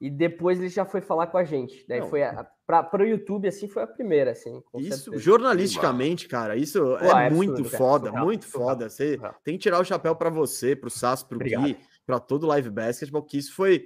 e 0.00 0.08
depois 0.08 0.58
ele 0.58 0.68
já 0.68 0.84
foi 0.84 1.00
falar 1.00 1.26
com 1.26 1.36
a 1.36 1.44
gente. 1.44 1.84
Daí 1.88 2.00
Não. 2.00 2.08
foi 2.08 2.22
a, 2.22 2.46
pra, 2.66 2.82
pro 2.82 3.06
YouTube, 3.06 3.48
assim, 3.48 3.66
foi 3.66 3.82
a 3.82 3.86
primeira, 3.86 4.30
assim, 4.30 4.62
Isso, 4.76 5.04
certeza. 5.04 5.18
jornalisticamente, 5.18 6.28
cara, 6.28 6.54
isso 6.54 6.80
Pô, 6.80 7.16
é 7.16 7.26
é 7.26 7.30
muito 7.30 7.52
absurdo, 7.52 7.70
cara, 7.70 7.78
foda, 7.78 8.06
surreal, 8.06 8.24
muito 8.24 8.44
surreal, 8.44 8.68
foda. 8.68 8.88
Você 8.88 9.14
surreal. 9.14 9.34
tem 9.42 9.54
que 9.54 9.60
tirar 9.60 9.80
o 9.80 9.84
chapéu 9.84 10.14
pra 10.14 10.30
você, 10.30 10.76
pro 10.76 10.88
Sasso, 10.88 11.26
pro 11.26 11.36
Obrigado. 11.36 11.64
Gui, 11.64 11.78
pra 12.10 12.18
todo 12.20 12.46
Live 12.48 12.70
Basketball, 12.70 13.22
que 13.22 13.38
isso 13.38 13.54
foi. 13.54 13.84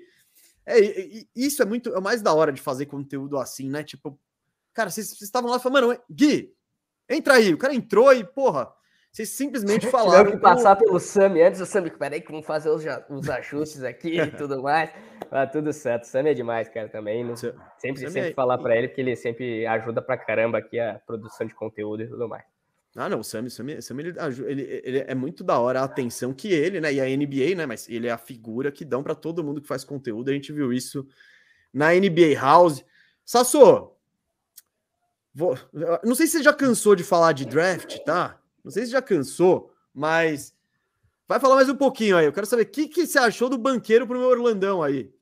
É, 0.66 0.78
isso 1.36 1.62
é 1.62 1.66
muito. 1.66 1.90
É 1.94 1.98
o 1.98 2.02
mais 2.02 2.22
da 2.22 2.32
hora 2.32 2.50
de 2.50 2.60
fazer 2.60 2.86
conteúdo 2.86 3.36
assim, 3.36 3.68
né? 3.68 3.82
Tipo, 3.84 4.18
cara, 4.72 4.88
vocês 4.90 5.20
estavam 5.20 5.50
lá 5.50 5.58
e 5.58 5.60
falaram, 5.60 5.88
mano, 5.88 6.00
Gui, 6.10 6.54
entra 7.08 7.34
aí. 7.34 7.52
O 7.52 7.58
cara 7.58 7.74
entrou 7.74 8.10
e, 8.14 8.24
porra, 8.24 8.72
vocês 9.12 9.28
simplesmente 9.28 9.86
falaram. 9.90 10.30
que 10.30 10.36
com- 10.38 10.42
passar 10.42 10.74
pelo 10.76 10.98
Sami 10.98 11.42
antes, 11.42 11.60
o 11.60 11.66
Sami, 11.66 11.90
peraí 11.90 12.22
que 12.22 12.30
vamos 12.30 12.46
fazer 12.46 12.70
os, 12.70 12.82
os 13.10 13.28
ajustes 13.28 13.82
aqui 13.84 14.18
e 14.18 14.30
tudo 14.32 14.62
mais. 14.62 14.90
Mas 15.30 15.52
tudo 15.52 15.70
certo, 15.72 16.04
o 16.04 16.06
Sami 16.06 16.30
é 16.30 16.34
demais, 16.34 16.66
cara, 16.70 16.88
também. 16.88 17.22
não- 17.22 17.36
sempre 17.36 17.60
sempre 17.78 18.20
é- 18.30 18.32
falar 18.32 18.56
pra 18.56 18.74
ele, 18.74 18.88
porque 18.88 19.02
ele 19.02 19.14
sempre 19.16 19.66
ajuda 19.66 20.00
pra 20.00 20.16
caramba 20.16 20.56
aqui 20.58 20.80
a 20.80 20.98
produção 21.06 21.46
de 21.46 21.54
conteúdo 21.54 22.02
e 22.02 22.08
tudo 22.08 22.26
mais. 22.26 22.44
Ah, 22.96 23.08
não, 23.08 23.20
o 23.20 23.24
Sam, 23.24 23.48
Sam, 23.48 23.80
Sam 23.80 24.00
ele, 24.00 24.14
ele, 24.46 24.80
ele, 24.84 24.98
é 25.06 25.14
muito 25.14 25.42
da 25.42 25.58
hora 25.58 25.80
a 25.80 25.84
atenção 25.84 26.32
que 26.32 26.48
ele, 26.48 26.80
né? 26.80 26.92
E 26.92 27.00
a 27.00 27.04
NBA, 27.04 27.56
né? 27.56 27.66
Mas 27.66 27.88
ele 27.88 28.06
é 28.06 28.12
a 28.12 28.18
figura 28.18 28.70
que 28.70 28.84
dão 28.84 29.02
para 29.02 29.16
todo 29.16 29.42
mundo 29.42 29.60
que 29.60 29.66
faz 29.66 29.82
conteúdo. 29.82 30.30
A 30.30 30.32
gente 30.32 30.52
viu 30.52 30.72
isso 30.72 31.06
na 31.72 31.92
NBA 31.92 32.38
House. 32.40 32.84
Sasso, 33.24 33.90
vou, 35.34 35.58
não 36.04 36.14
sei 36.14 36.26
se 36.26 36.38
você 36.38 36.42
já 36.44 36.52
cansou 36.52 36.94
de 36.94 37.02
falar 37.02 37.32
de 37.32 37.44
draft, 37.44 37.98
tá? 38.04 38.40
Não 38.62 38.70
sei 38.70 38.84
se 38.84 38.92
já 38.92 39.02
cansou, 39.02 39.72
mas 39.92 40.54
vai 41.26 41.40
falar 41.40 41.56
mais 41.56 41.68
um 41.68 41.76
pouquinho 41.76 42.16
aí. 42.16 42.26
Eu 42.26 42.32
quero 42.32 42.46
saber 42.46 42.62
o 42.62 42.66
que, 42.66 42.86
que 42.86 43.06
você 43.06 43.18
achou 43.18 43.48
do 43.48 43.58
banqueiro 43.58 44.06
pro 44.06 44.18
meu 44.18 44.28
Orlandão 44.28 44.82
aí. 44.82 45.12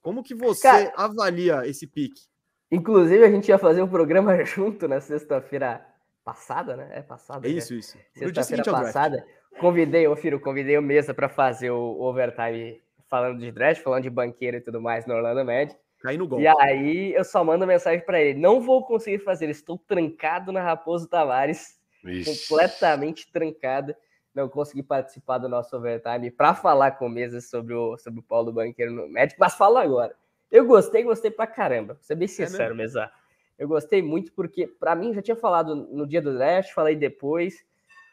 Como 0.00 0.22
que 0.22 0.34
você 0.34 0.62
Cara, 0.62 0.92
avalia 0.96 1.66
esse 1.66 1.86
pique? 1.86 2.22
Inclusive, 2.70 3.22
a 3.22 3.30
gente 3.30 3.48
ia 3.48 3.58
fazer 3.58 3.82
um 3.82 3.88
programa 3.88 4.42
junto 4.46 4.88
na 4.88 5.00
sexta-feira 5.00 5.86
passada, 6.28 6.76
né? 6.76 6.90
É 6.92 7.00
passada. 7.00 7.48
É 7.48 7.50
isso, 7.50 7.74
isso. 7.74 7.96
Sexta-feira 8.12 8.62
passada. 8.64 9.26
Convidei, 9.58 10.06
ô 10.06 10.14
Firo, 10.14 10.38
convidei 10.38 10.76
o 10.76 10.82
Mesa 10.82 11.14
para 11.14 11.28
fazer 11.28 11.70
o 11.70 12.00
overtime 12.02 12.80
falando 13.08 13.40
de 13.40 13.50
draft, 13.50 13.82
falando 13.82 14.02
de 14.02 14.10
banqueiro 14.10 14.58
e 14.58 14.60
tudo 14.60 14.78
mais 14.78 15.06
no 15.06 15.14
Orlando 15.14 15.42
Magic. 15.42 15.74
Cai 16.02 16.18
no 16.18 16.28
gol. 16.28 16.38
E 16.38 16.46
aí 16.46 17.14
eu 17.14 17.24
só 17.24 17.42
mando 17.42 17.66
mensagem 17.66 18.04
para 18.04 18.20
ele: 18.20 18.38
não 18.38 18.60
vou 18.60 18.84
conseguir 18.84 19.20
fazer, 19.20 19.48
estou 19.48 19.78
trancado 19.78 20.52
na 20.52 20.62
Raposo 20.62 21.08
Tavares, 21.08 21.80
Ixi. 22.04 22.46
completamente 22.46 23.32
trancado. 23.32 23.96
Não 24.34 24.50
consegui 24.50 24.82
participar 24.82 25.38
do 25.38 25.48
nosso 25.48 25.74
overtime 25.74 26.30
para 26.30 26.54
falar 26.54 26.92
com 26.92 27.06
o 27.06 27.08
Mesa 27.08 27.40
sobre 27.40 27.72
o, 27.72 27.96
sobre 27.96 28.20
o 28.20 28.22
Paulo 28.22 28.52
Banqueiro 28.52 28.92
no 28.92 29.10
Magic, 29.10 29.34
mas 29.40 29.54
fala 29.54 29.82
agora. 29.82 30.14
Eu 30.50 30.66
gostei, 30.66 31.02
gostei 31.02 31.30
pra 31.30 31.46
caramba. 31.46 31.94
Vou 31.94 32.02
ser 32.02 32.14
bem 32.14 32.26
é 32.26 32.28
sincero, 32.28 32.74
é 32.74 32.76
Mesa. 32.76 33.10
Eu 33.58 33.66
gostei 33.66 34.00
muito 34.00 34.32
porque, 34.32 34.66
para 34.66 34.94
mim, 34.94 35.12
já 35.12 35.20
tinha 35.20 35.36
falado 35.36 35.74
no 35.74 36.06
dia 36.06 36.22
do 36.22 36.32
draft, 36.32 36.72
falei 36.72 36.94
depois. 36.94 37.64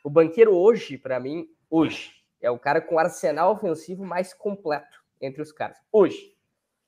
O 0.04 0.10
banqueiro 0.10 0.56
hoje, 0.56 0.98
para 0.98 1.20
mim, 1.20 1.48
hoje, 1.70 2.12
é 2.42 2.50
o 2.50 2.58
cara 2.58 2.82
com 2.82 2.98
arsenal 2.98 3.54
ofensivo 3.54 4.04
mais 4.04 4.34
completo 4.34 5.04
entre 5.22 5.42
os 5.42 5.52
caras. 5.52 5.78
Hoje. 5.92 6.34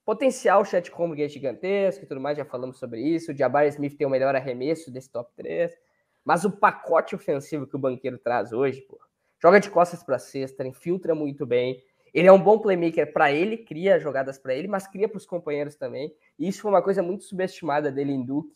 Potencial 0.03 0.63
chat 0.63 0.89
home 0.95 1.21
é 1.21 1.27
gigantesco 1.27 2.05
e 2.05 2.07
tudo 2.07 2.21
mais, 2.21 2.37
já 2.37 2.45
falamos 2.45 2.79
sobre 2.79 3.01
isso. 3.01 3.31
O 3.31 3.35
Jabari 3.35 3.67
Smith 3.67 3.97
tem 3.97 4.07
o 4.07 4.09
melhor 4.09 4.33
arremesso 4.35 4.89
desse 4.89 5.11
top 5.11 5.29
3. 5.35 5.77
Mas 6.23 6.45
o 6.45 6.51
pacote 6.51 7.13
ofensivo 7.13 7.67
que 7.67 7.75
o 7.75 7.79
banqueiro 7.79 8.17
traz 8.17 8.53
hoje, 8.53 8.81
pô, 8.81 8.99
joga 9.41 9.59
de 9.59 9.69
costas 9.69 10.03
para 10.03 10.17
cesta, 10.17 10.65
infiltra 10.65 11.13
muito 11.13 11.45
bem, 11.45 11.83
ele 12.17 12.27
é 12.27 12.31
um 12.31 12.41
bom 12.41 12.57
playmaker 12.57 13.13
para 13.13 13.31
ele, 13.31 13.57
cria 13.57 13.99
jogadas 13.99 14.39
para 14.39 14.55
ele, 14.55 14.67
mas 14.67 14.87
cria 14.87 15.07
para 15.07 15.17
os 15.17 15.25
companheiros 15.27 15.75
também. 15.75 16.11
E 16.39 16.47
isso 16.47 16.63
foi 16.63 16.71
uma 16.71 16.81
coisa 16.81 17.03
muito 17.03 17.23
subestimada 17.25 17.91
dele 17.91 18.11
em 18.11 18.25
Duke, 18.25 18.51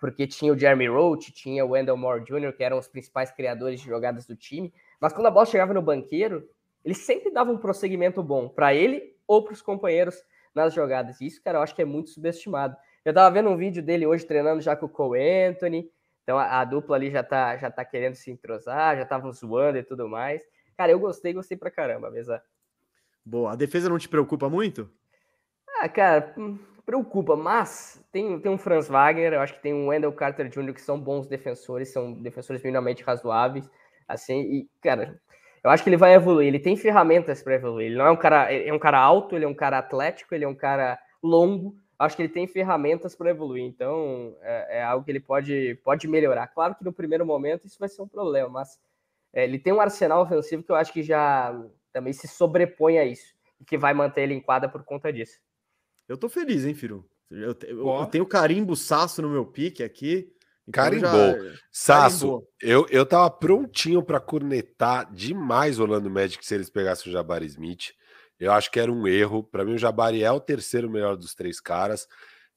porque 0.00 0.26
tinha 0.26 0.52
o 0.52 0.58
Jeremy 0.58 0.88
Roach, 0.88 1.30
tinha 1.30 1.64
o 1.64 1.70
Wendell 1.70 1.96
Moore 1.96 2.24
Jr., 2.24 2.52
que 2.52 2.64
eram 2.64 2.76
os 2.76 2.88
principais 2.88 3.30
criadores 3.30 3.80
de 3.80 3.86
jogadas 3.86 4.26
do 4.26 4.34
time. 4.34 4.74
Mas 5.00 5.12
quando 5.12 5.26
a 5.26 5.30
bola 5.30 5.46
chegava 5.46 5.72
no 5.72 5.80
banqueiro, 5.80 6.44
ele 6.84 6.94
sempre 6.94 7.30
dava 7.30 7.52
um 7.52 7.56
prosseguimento 7.56 8.20
bom 8.20 8.48
para 8.48 8.74
ele 8.74 9.14
ou 9.28 9.44
para 9.44 9.52
os 9.52 9.62
companheiros 9.62 10.20
nas 10.52 10.74
jogadas. 10.74 11.20
E 11.20 11.26
isso, 11.26 11.40
cara, 11.40 11.58
eu 11.58 11.62
acho 11.62 11.72
que 11.72 11.82
é 11.82 11.84
muito 11.84 12.10
subestimado. 12.10 12.76
Eu 13.04 13.14
tava 13.14 13.32
vendo 13.32 13.48
um 13.48 13.56
vídeo 13.56 13.80
dele 13.80 14.08
hoje 14.08 14.26
treinando 14.26 14.60
já 14.60 14.74
com 14.74 14.86
o 14.86 14.88
Cole 14.88 15.20
Anthony. 15.20 15.88
Então 16.24 16.36
a, 16.36 16.60
a 16.60 16.64
dupla 16.64 16.96
ali 16.96 17.12
já 17.12 17.22
tá, 17.22 17.56
já 17.56 17.70
tá 17.70 17.84
querendo 17.84 18.16
se 18.16 18.28
entrosar, 18.28 18.96
já 18.96 19.04
estavam 19.04 19.32
zoando 19.32 19.78
e 19.78 19.84
tudo 19.84 20.08
mais. 20.08 20.42
Cara, 20.76 20.90
eu 20.90 20.98
gostei, 20.98 21.32
gostei 21.32 21.56
pra 21.56 21.70
caramba, 21.70 22.10
mesa. 22.10 22.42
Boa. 23.26 23.52
A 23.52 23.56
defesa 23.56 23.88
não 23.88 23.98
te 23.98 24.08
preocupa 24.08 24.48
muito? 24.48 24.88
Ah, 25.80 25.88
cara, 25.88 26.32
hum, 26.38 26.56
preocupa, 26.86 27.34
mas 27.34 28.00
tem, 28.12 28.38
tem 28.38 28.52
um 28.52 28.56
Franz 28.56 28.86
Wagner, 28.86 29.32
eu 29.32 29.40
acho 29.40 29.54
que 29.54 29.62
tem 29.62 29.74
um 29.74 29.88
Wendell 29.88 30.12
Carter 30.12 30.48
Jr., 30.48 30.72
que 30.72 30.80
são 30.80 30.98
bons 30.98 31.26
defensores, 31.26 31.92
são 31.92 32.12
defensores 32.12 32.62
minimamente 32.62 33.02
razoáveis, 33.02 33.68
assim, 34.06 34.40
e, 34.42 34.70
cara, 34.80 35.20
eu 35.64 35.70
acho 35.70 35.82
que 35.82 35.90
ele 35.90 35.96
vai 35.96 36.14
evoluir, 36.14 36.46
ele 36.46 36.60
tem 36.60 36.76
ferramentas 36.76 37.42
para 37.42 37.56
evoluir, 37.56 37.88
ele 37.88 37.96
não 37.96 38.06
é 38.06 38.10
um 38.12 38.16
cara, 38.16 38.52
é 38.52 38.72
um 38.72 38.78
cara 38.78 39.00
alto, 39.00 39.34
ele 39.34 39.44
é 39.44 39.48
um 39.48 39.54
cara 39.54 39.78
atlético, 39.78 40.32
ele 40.32 40.44
é 40.44 40.48
um 40.48 40.54
cara 40.54 40.96
longo, 41.20 41.76
acho 41.98 42.14
que 42.14 42.22
ele 42.22 42.32
tem 42.32 42.46
ferramentas 42.46 43.16
para 43.16 43.30
evoluir, 43.30 43.64
então 43.64 44.36
é, 44.40 44.78
é, 44.78 44.82
algo 44.84 45.04
que 45.04 45.10
ele 45.10 45.20
pode, 45.20 45.74
pode 45.82 46.06
melhorar. 46.06 46.46
Claro 46.46 46.76
que 46.76 46.84
no 46.84 46.92
primeiro 46.92 47.26
momento 47.26 47.66
isso 47.66 47.78
vai 47.80 47.88
ser 47.88 48.00
um 48.02 48.08
problema, 48.08 48.48
mas 48.48 48.78
é, 49.32 49.42
ele 49.42 49.58
tem 49.58 49.72
um 49.72 49.80
arsenal 49.80 50.22
ofensivo 50.22 50.62
que 50.62 50.70
eu 50.70 50.76
acho 50.76 50.92
que 50.92 51.02
já 51.02 51.52
também 51.96 52.12
se 52.12 52.28
sobrepõe 52.28 52.98
a 52.98 53.06
isso 53.06 53.34
e 53.58 53.64
que 53.64 53.78
vai 53.78 53.94
manter 53.94 54.24
ele 54.24 54.34
em 54.34 54.40
quadra 54.40 54.68
por 54.68 54.84
conta 54.84 55.10
disso. 55.10 55.38
Eu 56.06 56.18
tô 56.18 56.28
feliz, 56.28 56.66
hein, 56.66 56.74
Firu? 56.74 57.08
Eu, 57.30 57.56
eu, 57.62 57.88
eu 57.88 58.06
tenho 58.06 58.26
carimbo 58.26 58.76
Saço 58.76 59.22
no 59.22 59.30
meu 59.30 59.46
pique 59.46 59.82
aqui. 59.82 60.30
Então 60.68 60.84
Carimbou. 60.84 61.10
Já... 61.10 61.58
Saço, 61.72 62.18
Carimbou. 62.18 62.48
Eu, 62.60 62.86
eu 62.90 63.06
tava 63.06 63.30
prontinho 63.30 64.02
para 64.02 64.20
cornetar 64.20 65.10
demais 65.10 65.78
o 65.78 65.84
Orlando 65.84 66.10
Magic 66.10 66.44
se 66.44 66.54
eles 66.54 66.68
pegassem 66.68 67.08
o 67.08 67.12
Jabari 67.12 67.46
Smith. 67.46 67.94
Eu 68.38 68.52
acho 68.52 68.70
que 68.70 68.78
era 68.78 68.92
um 68.92 69.08
erro. 69.08 69.42
Para 69.42 69.64
mim, 69.64 69.72
o 69.72 69.78
Jabari 69.78 70.22
é 70.22 70.30
o 70.30 70.38
terceiro 70.38 70.90
melhor 70.90 71.16
dos 71.16 71.34
três 71.34 71.60
caras. 71.60 72.06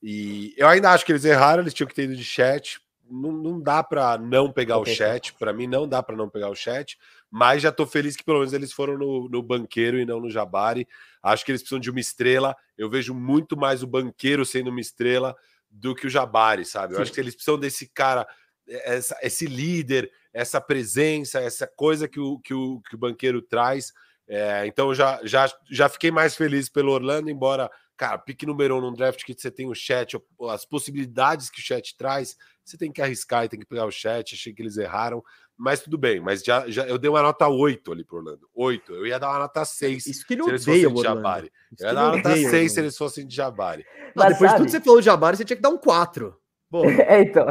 E 0.03 0.53
eu 0.57 0.67
ainda 0.67 0.91
acho 0.91 1.05
que 1.05 1.13
eles 1.13 1.23
erraram, 1.23 1.63
eles 1.63 1.73
tinham 1.73 1.87
que 1.87 1.95
ter 1.95 2.03
ido 2.03 2.15
de 2.17 2.25
chat 2.25 2.81
não, 3.09 3.31
não 3.31 3.59
dá 3.59 3.83
para 3.83 4.17
não 4.17 4.51
pegar 4.51 4.77
o 4.77 4.85
chat. 4.85 5.33
Para 5.33 5.51
mim, 5.51 5.67
não 5.67 5.87
dá 5.87 6.03
para 6.03 6.15
não 6.15 6.29
pegar 6.29 6.49
o 6.49 6.55
chat. 6.55 6.97
Mas 7.31 7.61
já 7.61 7.69
estou 7.69 7.85
feliz 7.85 8.15
que 8.15 8.23
pelo 8.23 8.39
menos 8.39 8.53
eles 8.53 8.73
foram 8.73 8.97
no, 8.97 9.29
no 9.29 9.43
banqueiro 9.43 9.99
e 9.99 10.05
não 10.05 10.19
no 10.19 10.29
Jabari. 10.29 10.87
Acho 11.21 11.45
que 11.45 11.51
eles 11.51 11.61
precisam 11.61 11.79
de 11.79 11.91
uma 11.91 11.99
estrela. 11.99 12.55
Eu 12.77 12.89
vejo 12.89 13.13
muito 13.13 13.55
mais 13.55 13.83
o 13.83 13.87
banqueiro 13.87 14.45
sendo 14.45 14.69
uma 14.69 14.81
estrela 14.81 15.35
do 15.69 15.93
que 15.93 16.07
o 16.07 16.09
Jabari, 16.09 16.65
sabe? 16.65 16.93
Eu 16.93 16.97
Sim. 16.97 17.03
acho 17.03 17.13
que 17.13 17.19
eles 17.19 17.35
precisam 17.35 17.59
desse 17.59 17.87
cara, 17.87 18.27
essa, 18.67 19.17
esse 19.21 19.45
líder, 19.45 20.11
essa 20.33 20.59
presença, 20.59 21.39
essa 21.39 21.67
coisa 21.67 22.07
que 22.07 22.19
o, 22.19 22.39
que 22.39 22.53
o, 22.53 22.81
que 22.81 22.95
o 22.95 22.99
banqueiro 22.99 23.41
traz. 23.41 23.93
É, 24.27 24.65
então 24.67 24.93
já, 24.93 25.19
já, 25.23 25.51
já 25.69 25.89
fiquei 25.89 26.11
mais 26.11 26.35
feliz 26.35 26.69
pelo 26.69 26.91
Orlando, 26.91 27.29
embora, 27.29 27.69
cara, 27.97 28.17
pique 28.17 28.45
número 28.45 28.77
um 28.77 28.81
num 28.81 28.93
draft 28.93 29.23
que 29.23 29.33
você 29.33 29.49
tem 29.49 29.67
o 29.67 29.73
chat, 29.73 30.17
as 30.49 30.65
possibilidades 30.65 31.49
que 31.49 31.59
o 31.59 31.63
chat 31.63 31.97
traz, 31.97 32.37
você 32.63 32.77
tem 32.77 32.91
que 32.91 33.01
arriscar 33.01 33.45
e 33.45 33.49
tem 33.49 33.59
que 33.59 33.65
pegar 33.65 33.85
o 33.85 33.91
chat. 33.91 34.35
Achei 34.35 34.53
que 34.53 34.61
eles 34.61 34.77
erraram, 34.77 35.23
mas 35.59 35.81
tudo 35.81 35.97
bem. 35.97 36.21
Mas 36.21 36.41
já, 36.41 36.69
já 36.69 36.87
eu 36.87 36.97
dei 36.97 37.09
uma 37.09 37.21
nota 37.21 37.45
8 37.45 37.91
ali 37.91 38.05
pro 38.05 38.17
Orlando. 38.17 38.47
8. 38.55 38.93
Eu 38.93 39.05
ia 39.05 39.19
dar 39.19 39.29
uma 39.29 39.39
nota 39.39 39.65
6 39.65 40.05
Isso 40.05 40.25
que 40.25 40.33
ele 40.33 40.43
se 40.43 40.49
eles 40.49 40.63
fossem 40.63 40.93
de 40.93 41.01
Jabari. 41.03 41.51
Eu 41.77 41.87
ia 41.87 41.93
dar 41.93 42.03
uma 42.03 42.15
nota 42.15 42.35
6 42.35 42.71
se 42.71 42.79
eles 42.79 42.97
fossem 42.97 43.27
de 43.27 43.35
Jabari. 43.35 43.85
Não, 44.15 44.27
depois 44.27 44.51
sabe... 44.51 44.51
de 44.51 44.55
tudo 44.57 44.65
que 44.65 44.71
você 44.71 44.79
falou 44.79 44.99
de 45.01 45.05
Jabari, 45.05 45.37
você 45.37 45.43
tinha 45.43 45.57
que 45.57 45.61
dar 45.61 45.69
um 45.69 45.77
4. 45.77 46.39
é, 47.05 47.21
então. 47.21 47.47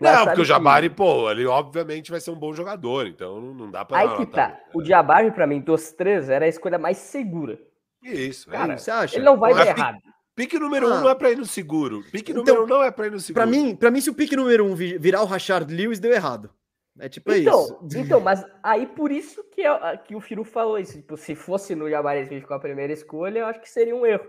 Não, 0.00 0.24
porque 0.26 0.40
o 0.42 0.44
Jabari, 0.44 0.90
que... 0.90 0.96
pô, 0.96 1.30
ele 1.30 1.46
obviamente 1.46 2.10
vai 2.10 2.20
ser 2.20 2.30
um 2.30 2.38
bom 2.38 2.52
jogador, 2.52 3.06
então 3.06 3.40
não 3.40 3.70
dá 3.70 3.84
pra. 3.84 3.98
Aí 3.98 4.16
que 4.16 4.26
tá. 4.26 4.58
O 4.74 4.84
Jabari, 4.84 5.30
pra 5.30 5.46
mim, 5.46 5.60
dos 5.60 5.92
três, 5.92 6.28
era 6.28 6.44
a 6.44 6.48
escolha 6.48 6.78
mais 6.78 6.98
segura. 6.98 7.58
Isso, 8.02 8.50
Cara, 8.50 8.72
é 8.72 8.76
isso. 8.76 8.84
você 8.84 8.90
acha? 8.90 9.16
Ele 9.16 9.24
não 9.24 9.38
vai 9.38 9.54
dar 9.54 9.66
errado. 9.66 9.98
Pique 10.34 10.58
número 10.58 10.92
ah. 10.92 10.98
um 10.98 11.00
não 11.00 11.08
é 11.08 11.14
para 11.14 11.30
ir 11.30 11.36
no 11.38 11.46
seguro. 11.46 12.02
Pique 12.12 12.32
então, 12.32 12.44
número 12.44 12.64
um 12.64 12.66
não 12.66 12.82
é 12.82 12.90
para 12.90 13.06
ir 13.06 13.12
no 13.12 13.20
seguro. 13.20 13.42
Para 13.42 13.50
mim, 13.50 13.74
para 13.74 13.90
mim, 13.90 14.00
se 14.00 14.10
o 14.10 14.14
pique 14.14 14.36
número 14.36 14.66
um 14.66 14.74
virar 14.74 15.22
o 15.22 15.26
Rashard 15.26 15.72
Lewis, 15.72 15.98
deu 15.98 16.12
errado. 16.12 16.50
É 16.98 17.08
tipo 17.08 17.32
então, 17.32 17.62
isso. 17.62 17.98
Então, 17.98 18.20
mas 18.22 18.44
aí 18.62 18.86
por 18.86 19.10
isso 19.12 19.44
que, 19.44 19.62
é, 19.62 19.96
que 19.96 20.14
o 20.14 20.20
Firu 20.20 20.44
falou 20.44 20.78
isso. 20.78 20.94
Tipo, 20.94 21.16
se 21.16 21.34
fosse 21.34 21.74
no 21.74 21.88
Jabari 21.88 22.22
Smith 22.22 22.46
com 22.46 22.54
a 22.54 22.60
primeira 22.60 22.92
escolha, 22.92 23.40
eu 23.40 23.46
acho 23.46 23.60
que 23.60 23.68
seria 23.68 23.94
um 23.94 24.06
erro. 24.06 24.26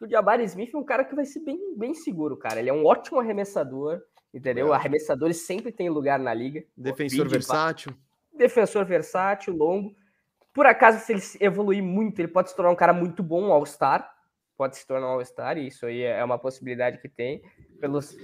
O 0.00 0.08
Jabari 0.08 0.44
Smith 0.44 0.74
é 0.74 0.78
um 0.78 0.84
cara 0.84 1.04
que 1.04 1.14
vai 1.14 1.24
ser 1.24 1.40
bem, 1.40 1.58
bem 1.76 1.94
seguro, 1.94 2.36
cara. 2.36 2.60
Ele 2.60 2.70
é 2.70 2.72
um 2.72 2.84
ótimo 2.84 3.20
arremessador, 3.20 4.02
entendeu? 4.32 4.72
É. 4.72 4.76
Arremessadores 4.76 5.38
sempre 5.38 5.70
têm 5.72 5.88
lugar 5.88 6.18
na 6.18 6.34
liga. 6.34 6.64
Defensor 6.76 7.28
versátil. 7.28 7.94
Defensor 8.32 8.84
versátil, 8.84 9.54
longo. 9.54 9.94
Por 10.52 10.66
acaso, 10.66 11.04
se 11.04 11.12
ele 11.12 11.22
evoluir 11.40 11.82
muito, 11.82 12.18
ele 12.18 12.28
pode 12.28 12.50
se 12.50 12.56
tornar 12.56 12.70
um 12.70 12.76
cara 12.76 12.92
muito 12.92 13.22
bom, 13.22 13.52
All-Star 13.52 14.14
pode 14.56 14.76
se 14.76 14.86
tornar 14.86 15.08
um 15.08 15.10
All-Star, 15.10 15.58
e 15.58 15.66
isso 15.66 15.86
aí 15.86 16.02
é 16.02 16.22
uma 16.24 16.38
possibilidade 16.38 16.98
que 16.98 17.08
tem, 17.08 17.42
pelos 17.80 18.16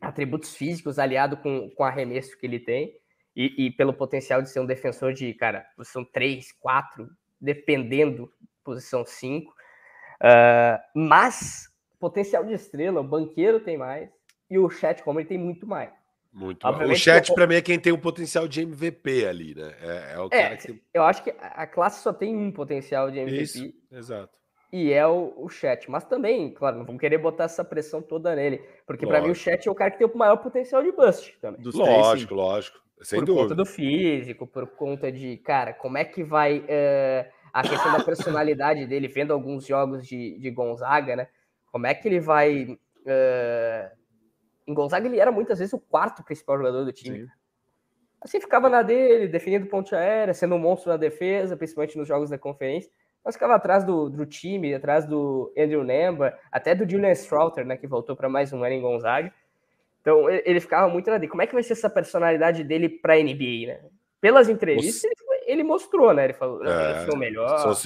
atributos 0.00 0.54
físicos 0.54 0.98
aliado 0.98 1.36
com, 1.36 1.70
com 1.70 1.84
arremesso 1.84 2.36
que 2.38 2.46
ele 2.46 2.58
tem, 2.58 2.96
e, 3.34 3.66
e, 3.66 3.70
pelo 3.70 3.92
potencial 3.92 4.40
de 4.40 4.48
ser 4.48 4.60
um 4.60 4.66
defensor 4.66 5.12
de, 5.12 5.34
cara, 5.34 5.66
posição 5.76 6.02
3, 6.04 6.52
4, 6.52 7.06
dependendo, 7.38 8.32
posição 8.64 9.04
5. 9.04 9.50
Uh, 9.50 9.54
ah, 10.22 10.82
mas 10.94 11.70
potencial 11.98 12.44
de 12.44 12.54
estrela, 12.54 13.00
o 13.00 13.04
banqueiro 13.04 13.60
tem 13.60 13.76
mais, 13.76 14.08
e 14.48 14.58
o 14.58 14.70
chat 14.70 15.02
como 15.02 15.20
ele 15.20 15.28
tem 15.28 15.36
muito 15.36 15.66
mais. 15.66 15.90
Muito 16.32 16.66
O 16.66 16.94
chat, 16.94 17.32
para 17.34 17.46
mim, 17.46 17.56
é 17.56 17.62
quem 17.62 17.78
tem 17.78 17.92
o 17.92 17.98
potencial 17.98 18.46
de 18.46 18.62
MVP 18.62 19.26
ali, 19.26 19.54
né? 19.54 19.74
É, 19.80 20.12
é 20.14 20.20
o 20.20 20.26
é, 20.26 20.42
cara 20.42 20.56
que... 20.56 20.82
Eu 20.92 21.02
acho 21.02 21.22
que 21.22 21.34
a 21.38 21.66
classe 21.66 22.02
só 22.02 22.12
tem 22.12 22.36
um 22.36 22.52
potencial 22.52 23.10
de 23.10 23.18
MVP. 23.18 23.42
Isso, 23.42 23.74
exato 23.90 24.36
e 24.72 24.92
é 24.92 25.06
o, 25.06 25.32
o 25.36 25.48
chat. 25.48 25.90
Mas 25.90 26.04
também, 26.04 26.52
claro, 26.52 26.78
não 26.78 26.84
vamos 26.84 27.00
querer 27.00 27.18
botar 27.18 27.44
essa 27.44 27.64
pressão 27.64 28.02
toda 28.02 28.34
nele, 28.34 28.62
porque 28.86 29.06
para 29.06 29.20
mim 29.20 29.30
o 29.30 29.34
chat 29.34 29.66
é 29.66 29.70
o 29.70 29.74
cara 29.74 29.90
que 29.90 29.98
tem 29.98 30.06
o 30.06 30.16
maior 30.16 30.36
potencial 30.36 30.82
de 30.82 30.92
bust 30.92 31.36
também. 31.40 31.60
Dos 31.60 31.74
lógico, 31.74 32.34
três, 32.34 32.46
lógico. 32.46 32.86
Sem 33.02 33.20
por 33.20 33.26
dúvida. 33.26 33.42
conta 33.44 33.54
do 33.54 33.66
físico, 33.66 34.46
por 34.46 34.66
conta 34.68 35.12
de, 35.12 35.36
cara, 35.38 35.74
como 35.74 35.98
é 35.98 36.04
que 36.04 36.24
vai 36.24 36.60
uh, 36.60 37.30
a 37.52 37.62
questão 37.62 37.92
da 37.92 38.02
personalidade 38.02 38.84
dele, 38.88 39.06
vendo 39.06 39.32
alguns 39.32 39.66
jogos 39.66 40.06
de, 40.06 40.38
de 40.38 40.50
Gonzaga, 40.50 41.14
né? 41.14 41.28
Como 41.70 41.86
é 41.86 41.94
que 41.94 42.08
ele 42.08 42.20
vai. 42.20 42.64
Uh, 42.64 43.96
em 44.66 44.74
Gonzaga 44.74 45.06
ele 45.06 45.20
era 45.20 45.30
muitas 45.30 45.58
vezes 45.58 45.74
o 45.74 45.78
quarto 45.78 46.24
principal 46.24 46.56
jogador 46.56 46.84
do 46.84 46.92
time. 46.92 47.20
Sim. 47.20 47.28
Assim 48.20 48.40
ficava 48.40 48.68
na 48.68 48.82
dele, 48.82 49.28
definindo 49.28 49.66
ponte 49.66 49.94
aérea, 49.94 50.32
sendo 50.32 50.54
um 50.54 50.58
monstro 50.58 50.90
na 50.90 50.96
defesa, 50.96 51.56
principalmente 51.56 51.98
nos 51.98 52.08
jogos 52.08 52.30
da 52.30 52.38
conferência. 52.38 52.90
Mas 53.26 53.34
ficava 53.34 53.56
atrás 53.56 53.82
do, 53.82 54.08
do 54.08 54.24
time, 54.24 54.72
atrás 54.72 55.04
do 55.04 55.52
Andrew 55.58 55.82
Nemba, 55.82 56.38
até 56.52 56.76
do 56.76 56.88
Julian 56.88 57.10
Strouter, 57.10 57.66
né, 57.66 57.76
que 57.76 57.88
voltou 57.88 58.14
para 58.14 58.28
mais 58.28 58.52
um 58.52 58.62
ano 58.62 58.74
em 58.74 58.80
Gonzaga. 58.80 59.34
Então 60.00 60.30
ele 60.30 60.60
ficava 60.60 60.88
muito 60.88 61.10
na 61.10 61.18
dele. 61.18 61.28
Como 61.28 61.42
é 61.42 61.46
que 61.48 61.52
vai 61.52 61.64
ser 61.64 61.72
essa 61.72 61.90
personalidade 61.90 62.62
dele 62.62 62.88
para 62.88 63.14
a 63.14 63.16
NBA, 63.16 63.66
né? 63.66 63.80
Pelas 64.20 64.48
entrevistas, 64.48 65.02
ele 65.02 65.25
ele 65.46 65.62
mostrou, 65.62 66.12
né? 66.12 66.24
Ele 66.24 66.32
falou, 66.32 66.64
é, 66.64 67.02
eu 67.02 67.06
sou 67.06 67.14
o 67.14 67.18
melhor. 67.18 67.76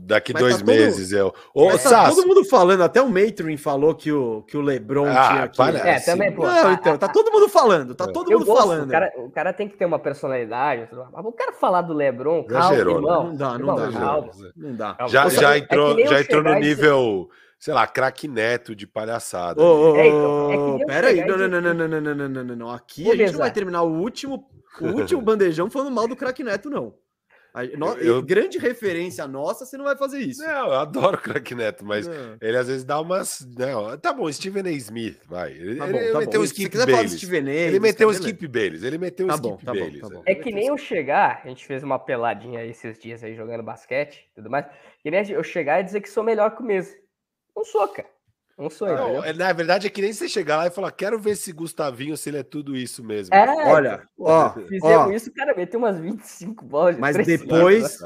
Daqui 0.00 0.32
Mas 0.32 0.42
dois 0.42 0.58
tá 0.58 0.64
meses 0.64 1.10
todo... 1.10 1.18
eu. 1.18 1.34
Ô, 1.52 1.66
Mas 1.66 1.82
tá 1.82 2.08
todo 2.08 2.26
mundo 2.26 2.44
falando, 2.44 2.82
até 2.82 3.02
o 3.02 3.08
Matrin 3.08 3.56
falou 3.56 3.94
que 3.94 4.12
o, 4.12 4.42
que 4.42 4.56
o 4.56 4.60
Lebron 4.60 5.06
ah, 5.06 5.28
tinha 5.28 5.42
aqui. 5.44 5.56
Parece. 5.56 5.88
É, 5.88 6.14
também, 6.14 6.32
pô. 6.32 6.44
Não, 6.44 6.72
então, 6.72 6.96
tá 6.96 7.08
todo 7.08 7.32
mundo 7.32 7.48
falando, 7.48 7.94
tá 7.94 8.04
é. 8.04 8.12
todo 8.12 8.30
mundo 8.30 8.44
gosto, 8.44 8.60
falando. 8.60 8.88
O 8.88 8.90
cara, 8.90 9.12
o 9.16 9.30
cara, 9.30 9.52
tem 9.52 9.68
que 9.68 9.76
ter 9.76 9.84
uma 9.84 9.98
personalidade. 9.98 10.88
Mas 11.12 11.24
o 11.24 11.32
cara 11.32 11.52
falar 11.52 11.82
do 11.82 11.92
Lebron, 11.92 12.44
calma, 12.44 12.66
Exagerou, 12.66 12.96
irmão, 12.96 13.24
não 13.24 13.36
dá, 13.36 13.58
não, 13.58 13.74
dá, 13.74 13.90
calma, 13.90 14.30
não 14.56 14.74
dá. 14.76 14.96
Já, 15.08 15.28
já 15.28 15.58
entrou, 15.58 15.98
é 15.98 16.06
já 16.06 16.20
entrou 16.20 16.42
no 16.42 16.54
nível 16.54 17.28
sei 17.58 17.74
lá, 17.74 17.86
craque 17.86 18.28
neto 18.28 18.74
de 18.74 18.86
palhaçada. 18.86 19.60
Oh, 19.60 19.92
oh, 19.92 20.76
oh, 20.76 20.86
peraí, 20.86 21.24
não, 21.26 21.36
não, 21.36 21.48
não, 21.48 21.60
não, 21.60 21.74
não, 21.74 22.00
não, 22.00 22.14
não, 22.14 22.44
não, 22.44 22.56
não, 22.56 22.70
Aqui 22.70 23.10
a 23.10 23.16
gente 23.16 23.32
não 23.32 23.40
vai 23.40 23.50
terminar 23.50 23.82
o 23.82 23.98
último, 23.98 24.48
o 24.80 24.86
último 24.86 25.20
bandejão 25.22 25.68
falando 25.68 25.90
mal 25.90 26.06
do 26.06 26.14
craque 26.14 26.44
neto, 26.44 26.70
não. 26.70 26.94
No... 27.76 27.92
Eu... 27.94 28.22
Grande 28.22 28.58
referência 28.58 29.26
nossa, 29.26 29.64
você 29.64 29.76
não 29.76 29.84
vai 29.84 29.96
fazer 29.96 30.20
isso. 30.20 30.42
Não, 30.42 30.66
eu 30.66 30.74
adoro 30.74 31.16
o 31.16 31.20
Crack 31.20 31.54
Neto, 31.54 31.84
mas 31.84 32.06
não. 32.06 32.36
ele 32.40 32.56
às 32.56 32.68
vezes 32.68 32.84
dá 32.84 33.00
umas. 33.00 33.46
Não, 33.56 33.96
tá 33.98 34.12
bom, 34.12 34.30
Steven 34.30 34.66
A. 34.66 34.70
Smith, 34.72 35.20
vai. 35.26 35.52
Ele, 35.52 35.76
tá 35.76 35.86
bom, 35.86 35.96
ele 35.96 36.12
tá 36.12 36.18
meteu 36.18 36.40
um 36.40 36.44
skip 36.44 36.76
Bayless. 36.76 37.26
ele 37.32 37.80
meteu 37.80 38.08
um 38.08 38.12
skip 38.12 38.48
Bayless. 38.48 38.86
Ele 38.86 38.98
meteu 38.98 39.26
um 39.26 39.28
tá 39.28 39.34
skip 39.34 39.64
tá 39.64 39.72
Bayless. 39.72 40.00
Bom, 40.00 40.08
tá 40.08 40.14
bom. 40.16 40.22
É 40.26 40.34
que 40.34 40.52
nem 40.52 40.66
eu 40.66 40.78
chegar, 40.78 41.42
a 41.44 41.48
gente 41.48 41.66
fez 41.66 41.82
uma 41.82 41.98
peladinha 41.98 42.64
esses 42.64 42.98
dias 42.98 43.24
aí 43.24 43.34
jogando 43.34 43.62
basquete 43.62 44.28
e 44.30 44.34
tudo 44.36 44.50
mais. 44.50 44.66
Que 45.02 45.10
nem 45.10 45.28
eu 45.30 45.42
chegar 45.42 45.80
e 45.80 45.84
dizer 45.84 46.00
que 46.00 46.08
sou 46.08 46.22
melhor 46.22 46.54
que 46.54 46.62
o 46.62 46.64
Mesa. 46.64 46.94
Não 47.56 47.64
sou, 47.64 47.88
cara. 47.88 48.08
Um 48.58 48.68
sonho. 48.68 48.96
Não, 48.96 49.24
é, 49.24 49.32
na 49.32 49.52
verdade 49.52 49.86
é 49.86 49.90
que 49.90 50.02
nem 50.02 50.12
você 50.12 50.28
chegar 50.28 50.56
lá 50.56 50.66
e 50.66 50.70
falar, 50.70 50.90
quero 50.90 51.18
ver 51.18 51.36
se 51.36 51.52
Gustavinho, 51.52 52.16
se 52.16 52.28
ele 52.28 52.38
é 52.38 52.42
tudo 52.42 52.76
isso 52.76 53.04
mesmo. 53.04 53.32
É, 53.32 53.72
olha, 53.72 54.02
ó, 54.18 54.50
fizemos 54.50 54.82
ó, 54.82 55.10
isso, 55.12 55.32
cara, 55.32 55.54
meteu 55.54 55.78
umas 55.78 55.98
25 55.98 56.64
bolas. 56.64 56.96
De 56.96 57.00
mas 57.00 57.16
depois, 57.16 58.00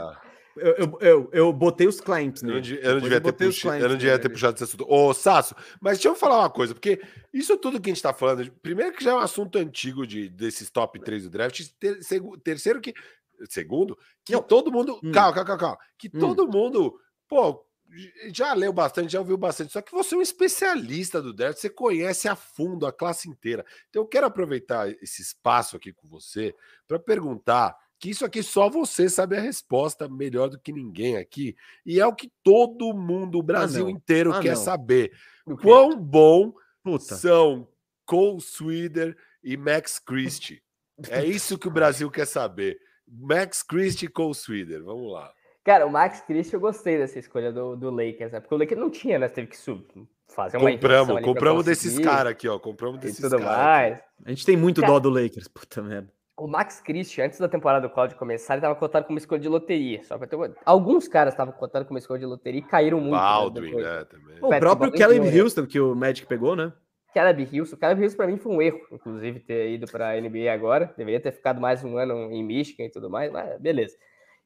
eu, 0.57 0.75
eu, 0.75 0.99
eu, 1.01 1.31
eu, 1.33 1.53
botei 1.53 1.87
os 1.87 2.03
clientes, 2.03 2.43
né? 2.43 2.51
Eu 2.51 2.55
não, 2.57 3.01
devia 3.01 3.21
ter, 3.21 3.33
pux... 3.33 3.65
eu 3.65 3.89
não 3.89 3.97
devia 3.97 4.19
ter 4.19 4.29
puxado 4.29 4.55
esse 4.57 4.65
assunto. 4.65 4.85
Ô, 4.87 5.15
Sasso, 5.15 5.55
mas 5.81 5.97
deixa 5.97 6.09
eu 6.09 6.15
falar 6.15 6.41
uma 6.41 6.51
coisa, 6.51 6.75
porque 6.75 7.01
isso 7.33 7.57
tudo 7.57 7.81
que 7.81 7.91
a 7.91 7.95
gente 7.95 8.03
tá 8.03 8.13
falando, 8.13 8.53
primeiro 8.63 8.93
que 8.93 9.03
já 9.03 9.13
é 9.13 9.15
um 9.15 9.21
assunto 9.21 9.57
antigo 9.57 10.07
de, 10.07 10.29
desses 10.29 10.71
top 10.71 11.01
3 11.01 11.25
do 11.25 11.31
draft, 11.31 11.67
ter, 11.81 11.99
terceiro 12.45 12.81
que. 12.81 12.93
Segundo, 13.49 13.99
que 14.25 14.35
não. 14.35 14.43
todo 14.43 14.71
mundo. 14.71 15.01
Hum. 15.03 15.11
Calma, 15.11 15.33
calma, 15.33 15.59
calma. 15.59 15.79
Que 15.99 16.09
hum. 16.09 16.21
todo 16.21 16.47
mundo. 16.47 16.95
Pô, 17.27 17.65
já 18.33 18.55
leu 18.55 18.73
bastante, 18.73 19.13
já 19.13 19.19
ouviu 19.19 19.37
bastante, 19.37 19.73
só 19.73 19.83
que 19.83 19.93
você 19.93 20.15
é 20.15 20.19
um 20.19 20.23
especialista 20.23 21.21
do 21.21 21.33
draft, 21.33 21.59
você 21.59 21.71
conhece 21.71 22.29
a 22.29 22.37
fundo 22.37 22.87
a 22.87 22.93
classe 22.93 23.29
inteira. 23.29 23.65
Então 23.91 24.03
eu 24.03 24.07
quero 24.07 24.27
aproveitar 24.27 24.89
esse 25.03 25.23
espaço 25.23 25.77
aqui 25.77 25.93
com 25.93 26.09
você 26.09 26.55
para 26.87 26.99
perguntar 26.99 27.77
que 27.99 28.11
isso 28.11 28.25
aqui 28.25 28.43
só 28.43 28.69
você 28.69 29.09
sabe 29.09 29.37
a 29.37 29.41
resposta 29.41 30.09
melhor 30.09 30.49
do 30.49 30.59
que 30.59 30.73
ninguém 30.73 31.17
aqui, 31.17 31.55
e 31.87 32.01
é 32.01 32.07
o 32.07 32.15
que 32.15 32.33
todo 32.43 32.93
mundo, 32.93 33.39
o 33.39 33.43
ah, 33.43 33.45
Brasil 33.45 33.87
ah, 33.87 33.91
inteiro 33.91 34.33
ah, 34.33 34.41
quer 34.41 34.57
não. 34.57 34.63
saber. 34.63 35.13
Quão 35.61 35.97
bom 35.97 36.53
Puta. 36.83 37.17
são 37.17 37.69
Cole 38.05 38.41
Swider 38.41 39.17
e 39.43 39.57
Max 39.57 39.99
Christie. 39.99 40.63
É 41.09 41.25
isso 41.25 41.59
que 41.59 41.67
o 41.67 41.71
Brasil 41.71 42.09
quer 42.11 42.27
saber. 42.27 42.79
Max 43.09 43.63
Christie 43.63 44.07
e 44.07 44.09
Cole 44.09 44.35
Swider, 44.35 44.85
vamos 44.85 45.11
lá. 45.11 45.33
Cara, 45.65 45.87
o 45.87 45.91
Max 45.91 46.21
Christie 46.21 46.55
eu 46.55 46.61
gostei 46.61 46.99
dessa 46.99 47.19
escolha 47.19 47.53
do, 47.53 47.77
do 47.77 47.91
Lakers, 47.91 48.33
né? 48.33 48.41
Porque 48.41 48.55
o 48.55 48.59
Lakers 48.59 48.81
não 48.81 48.91
tinha, 48.91 49.19
né? 49.19 49.29
Teve 49.29 49.47
que 49.47 49.57
subir, 49.57 50.09
fazer 50.29 50.57
uma 50.57 50.71
Compramos, 50.71 51.21
compramos 51.23 51.65
desses 51.65 51.99
caras 52.01 52.33
aqui, 52.33 52.49
ó. 52.49 52.59
Compramos 52.59 53.01
desses 53.01 53.21
caras. 53.21 53.39
tudo 53.39 53.45
mais. 53.45 54.01
A 54.25 54.31
gente 54.31 54.45
tem 54.45 54.57
muito 54.57 54.81
cara, 54.81 54.93
dó 54.93 54.99
do 54.99 55.09
Lakers, 55.09 55.47
puta 55.47 55.81
merda. 55.81 56.13
O 56.37 56.49
Max 56.49 56.81
Christie, 56.81 57.23
antes 57.23 57.39
da 57.39 57.49
temporada 57.49 57.87
do 57.87 57.93
Cláudio 57.93 58.17
começar, 58.17 58.55
ele 58.55 58.61
estava 58.61 58.75
cotado 58.75 59.07
como 59.07 59.19
escolha 59.19 59.41
de 59.41 59.49
loteria. 59.49 60.03
Só 60.03 60.19
que 60.19 60.27
ter... 60.27 60.37
alguns 60.65 61.07
caras 61.07 61.35
estavam 61.35 61.53
cotados 61.53 61.87
como 61.87 61.99
escolha 61.99 62.19
de 62.19 62.27
loteria 62.27 62.61
e 62.61 62.65
caíram 62.65 62.99
muito. 62.99 63.13
Né, 63.13 63.21
Baldwin, 63.21 63.75
né, 63.77 63.83
né 63.83 64.05
também. 64.05 64.39
O, 64.41 64.49
o 64.49 64.59
próprio 64.59 64.91
Caleb 64.93 65.41
Houston, 65.41 65.67
que 65.67 65.79
o 65.79 65.95
Magic 65.95 66.27
pegou, 66.27 66.57
né? 66.57 66.73
Caleb 67.15 67.49
Houston. 67.53 67.77
Caleb 67.77 68.03
Houston, 68.03 68.17
para 68.17 68.27
mim, 68.27 68.39
foi 68.39 68.53
um 68.53 68.63
erro, 68.63 68.81
inclusive, 68.91 69.39
ter 69.41 69.71
ido 69.71 69.87
para 69.87 70.11
a 70.11 70.21
NBA 70.21 70.51
agora. 70.53 70.93
Deveria 70.97 71.21
ter 71.21 71.31
ficado 71.31 71.61
mais 71.61 71.85
um 71.85 71.97
ano 71.99 72.33
em 72.33 72.43
Michigan 72.43 72.85
e 72.85 72.91
tudo 72.91 73.09
mais, 73.09 73.31
mas 73.31 73.61
beleza. 73.61 73.97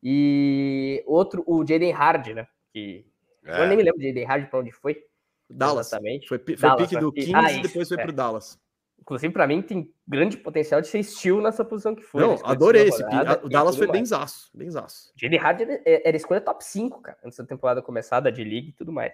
E 0.03 1.03
outro, 1.07 1.43
o 1.47 1.67
Jaden 1.67 1.93
Hard, 1.93 2.29
né? 2.29 2.47
Que 2.73 3.07
é. 3.45 3.63
eu 3.63 3.69
nem 3.69 3.77
me 3.77 3.83
lembro 3.83 3.99
de 4.01 4.09
Jaden 4.09 4.25
Hard 4.25 4.51
para 4.51 4.61
onde 4.61 4.73
foi. 4.73 5.03
Dallas. 5.49 5.89
Exatamente. 5.89 6.29
Foi, 6.29 6.39
foi 6.39 6.57
Dallas, 6.57 6.89
pique 6.89 7.01
do 7.01 7.13
Kings 7.13 7.35
ah, 7.35 7.53
e 7.53 7.63
depois 7.63 7.89
foi 7.89 7.99
é. 7.99 8.03
pro 8.03 8.13
Dallas. 8.13 8.59
Inclusive, 9.01 9.33
para 9.33 9.47
mim, 9.47 9.63
tem 9.63 9.95
grande 10.07 10.37
potencial 10.37 10.81
de 10.81 10.89
ser 10.89 10.99
estilo 10.99 11.41
nessa 11.41 11.65
posição 11.65 11.95
que 11.95 12.03
foi. 12.03 12.21
Não, 12.21 12.39
adorei 12.45 12.89
esse 12.89 13.05
pique. 13.05 13.45
O 13.45 13.49
Dallas 13.49 13.77
foi 13.77 13.87
bem 13.87 14.05
zaço, 14.05 14.51
bem 14.53 14.69
zaço. 14.71 15.13
Jaden 15.17 15.39
Hard 15.39 15.61
era 15.85 16.17
escolha 16.17 16.41
top 16.41 16.65
5, 16.65 17.01
cara, 17.01 17.19
antes 17.25 17.39
da 17.39 17.45
temporada 17.45 17.81
começada 17.81 18.33
de 18.33 18.43
liga 18.43 18.71
e 18.71 18.73
tudo 18.73 18.93
mais. 18.93 19.13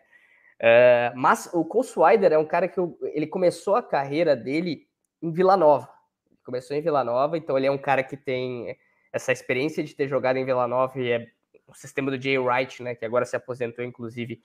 Uh, 0.63 1.11
mas 1.17 1.51
o 1.53 1.65
Cole 1.65 1.85
Swider 1.85 2.33
é 2.33 2.39
um 2.39 2.45
cara 2.45 2.69
que 2.69 2.79
eu, 2.79 2.97
ele 3.13 3.27
começou 3.27 3.75
a 3.75 3.83
carreira 3.83 4.37
dele 4.37 4.87
em 5.21 5.33
Vila 5.33 5.57
Nova. 5.57 5.89
Começou 6.45 6.77
em 6.77 6.81
Vila 6.81 7.03
Nova, 7.03 7.37
então 7.37 7.59
ele 7.59 7.67
é 7.67 7.71
um 7.71 7.79
cara 7.79 8.03
que 8.03 8.17
tem 8.17 8.77
essa 9.13 9.33
experiência 9.33 9.85
de 9.85 9.95
ter 9.95 10.09
jogado 10.09 10.37
em 10.37 10.45
Vila 10.45 10.67
Nova 10.67 10.99
e 11.01 11.11
é 11.11 11.29
o 11.67 11.75
sistema 11.75 12.11
do 12.11 12.21
Jay 12.21 12.39
Wright, 12.39 12.83
né, 12.83 12.95
que 12.95 13.05
agora 13.05 13.25
se 13.25 13.37
aposentou, 13.37 13.85
inclusive, 13.85 14.43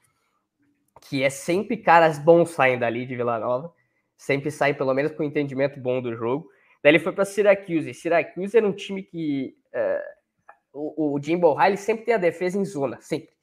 que 1.02 1.24
é 1.24 1.30
sempre 1.30 1.78
caras 1.78 2.20
bons 2.20 2.52
saindo 2.52 2.82
dali 2.82 3.06
de 3.06 3.16
Vila 3.16 3.40
Nova, 3.40 3.74
sempre 4.16 4.52
sai 4.52 4.74
pelo 4.74 4.94
menos 4.94 5.12
com 5.12 5.24
um 5.24 5.28
entendimento 5.28 5.80
bom 5.80 6.02
do 6.02 6.16
jogo. 6.16 6.50
Daí 6.84 6.92
ele 6.92 7.00
foi 7.00 7.12
para 7.12 7.26
Syracuse. 7.26 7.94
Syracuse 7.94 8.58
era 8.58 8.68
um 8.68 8.72
time 8.72 9.04
que 9.04 9.56
uh, 9.74 10.18
o, 10.74 11.16
o 11.16 11.22
Jimbo 11.22 11.54
Riley 11.54 11.78
sempre 11.78 12.06
tem 12.06 12.14
a 12.14 12.18
defesa 12.20 12.58
em 12.58 12.66
zona, 12.66 13.00
sempre. 13.02 13.36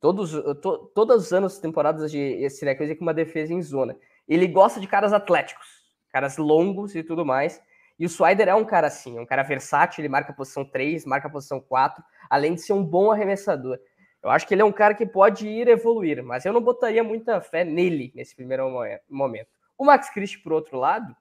Todos, 0.00 0.32
to, 0.60 0.90
todos 0.94 1.26
os 1.26 1.32
anos, 1.32 1.58
temporadas 1.58 2.10
de 2.10 2.48
Syracuse 2.50 2.96
com 2.96 3.04
uma 3.04 3.14
defesa 3.14 3.54
em 3.54 3.62
zona. 3.62 3.96
Ele 4.28 4.48
gosta 4.48 4.80
de 4.80 4.86
caras 4.86 5.12
atléticos, 5.12 5.66
caras 6.10 6.36
longos 6.36 6.94
e 6.96 7.02
tudo 7.02 7.24
mais. 7.24 7.62
E 8.02 8.06
o 8.06 8.08
Swider 8.08 8.48
é 8.48 8.54
um 8.56 8.64
cara 8.64 8.88
assim, 8.88 9.16
um 9.16 9.24
cara 9.24 9.44
versátil, 9.44 10.00
ele 10.00 10.08
marca 10.08 10.32
a 10.32 10.34
posição 10.34 10.64
3, 10.64 11.06
marca 11.06 11.28
a 11.28 11.30
posição 11.30 11.60
4, 11.60 12.02
além 12.28 12.56
de 12.56 12.60
ser 12.60 12.72
um 12.72 12.84
bom 12.84 13.12
arremessador. 13.12 13.78
Eu 14.20 14.28
acho 14.28 14.44
que 14.44 14.52
ele 14.52 14.60
é 14.60 14.64
um 14.64 14.72
cara 14.72 14.92
que 14.92 15.06
pode 15.06 15.46
ir 15.46 15.68
evoluir, 15.68 16.20
mas 16.20 16.44
eu 16.44 16.52
não 16.52 16.60
botaria 16.60 17.04
muita 17.04 17.40
fé 17.40 17.62
nele 17.62 18.10
nesse 18.12 18.34
primeiro 18.34 18.68
momento. 19.08 19.46
O 19.78 19.84
Max 19.84 20.10
Christie, 20.10 20.42
por 20.42 20.52
outro 20.52 20.78
lado, 20.78 21.14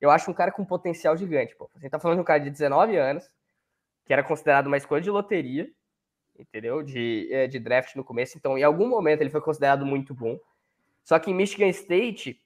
eu 0.00 0.10
acho 0.10 0.30
um 0.30 0.32
cara 0.32 0.50
com 0.50 0.64
potencial 0.64 1.14
gigante. 1.14 1.54
Pô. 1.56 1.68
A 1.76 1.78
gente 1.78 1.90
tá 1.90 1.98
falando 1.98 2.16
de 2.16 2.22
um 2.22 2.24
cara 2.24 2.38
de 2.38 2.48
19 2.48 2.96
anos, 2.96 3.30
que 4.06 4.12
era 4.14 4.24
considerado 4.24 4.66
uma 4.66 4.78
escolha 4.78 5.02
de 5.02 5.10
loteria, 5.10 5.70
entendeu? 6.38 6.82
De, 6.82 7.28
é, 7.30 7.46
de 7.46 7.58
draft 7.58 7.96
no 7.96 8.02
começo. 8.02 8.38
Então, 8.38 8.56
em 8.56 8.62
algum 8.62 8.88
momento, 8.88 9.20
ele 9.20 9.28
foi 9.28 9.42
considerado 9.42 9.84
muito 9.84 10.14
bom. 10.14 10.38
Só 11.02 11.18
que 11.18 11.30
em 11.30 11.34
Michigan 11.34 11.68
State, 11.68 12.42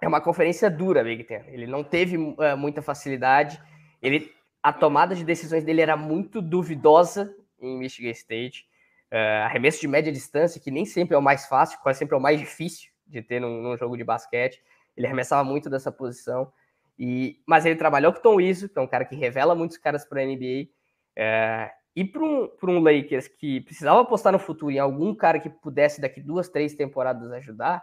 é 0.00 0.08
uma 0.08 0.20
conferência 0.20 0.70
dura, 0.70 1.02
Big 1.02 1.24
Ten. 1.24 1.42
Ele 1.48 1.66
não 1.66 1.82
teve 1.82 2.16
uh, 2.16 2.56
muita 2.56 2.82
facilidade. 2.82 3.60
Ele, 4.00 4.32
a 4.62 4.72
tomada 4.72 5.14
de 5.14 5.24
decisões 5.24 5.64
dele 5.64 5.80
era 5.80 5.96
muito 5.96 6.40
duvidosa 6.40 7.34
em 7.60 7.78
Michigan 7.78 8.10
State. 8.10 8.66
Uh, 9.12 9.44
arremesso 9.44 9.80
de 9.80 9.88
média 9.88 10.12
distância, 10.12 10.60
que 10.60 10.70
nem 10.70 10.84
sempre 10.84 11.14
é 11.14 11.18
o 11.18 11.22
mais 11.22 11.46
fácil, 11.46 11.78
quase 11.80 11.98
sempre 11.98 12.14
é 12.14 12.18
o 12.18 12.20
mais 12.20 12.38
difícil 12.38 12.90
de 13.06 13.22
ter 13.22 13.40
num, 13.40 13.62
num 13.62 13.76
jogo 13.76 13.96
de 13.96 14.04
basquete. 14.04 14.62
Ele 14.96 15.06
arremessava 15.06 15.42
muito 15.42 15.70
dessa 15.70 15.90
posição. 15.90 16.52
E, 16.98 17.40
mas 17.46 17.64
ele 17.64 17.76
trabalhou 17.76 18.12
com 18.12 18.20
Tom 18.20 18.40
Izzo, 18.40 18.68
que 18.68 18.78
é 18.78 18.82
um 18.82 18.86
cara 18.86 19.04
que 19.04 19.14
revela 19.14 19.54
muitos 19.54 19.78
caras 19.78 20.04
para 20.04 20.20
a 20.20 20.24
NBA. 20.24 20.68
Uh, 21.16 21.78
e 21.96 22.04
para 22.04 22.22
um, 22.22 22.48
um 22.62 22.78
Lakers 22.80 23.26
que 23.26 23.60
precisava 23.62 24.00
apostar 24.00 24.32
no 24.32 24.38
futuro 24.38 24.70
em 24.70 24.78
algum 24.78 25.14
cara 25.14 25.40
que 25.40 25.48
pudesse 25.48 26.00
daqui 26.00 26.20
duas, 26.20 26.48
três 26.48 26.74
temporadas 26.74 27.32
ajudar, 27.32 27.82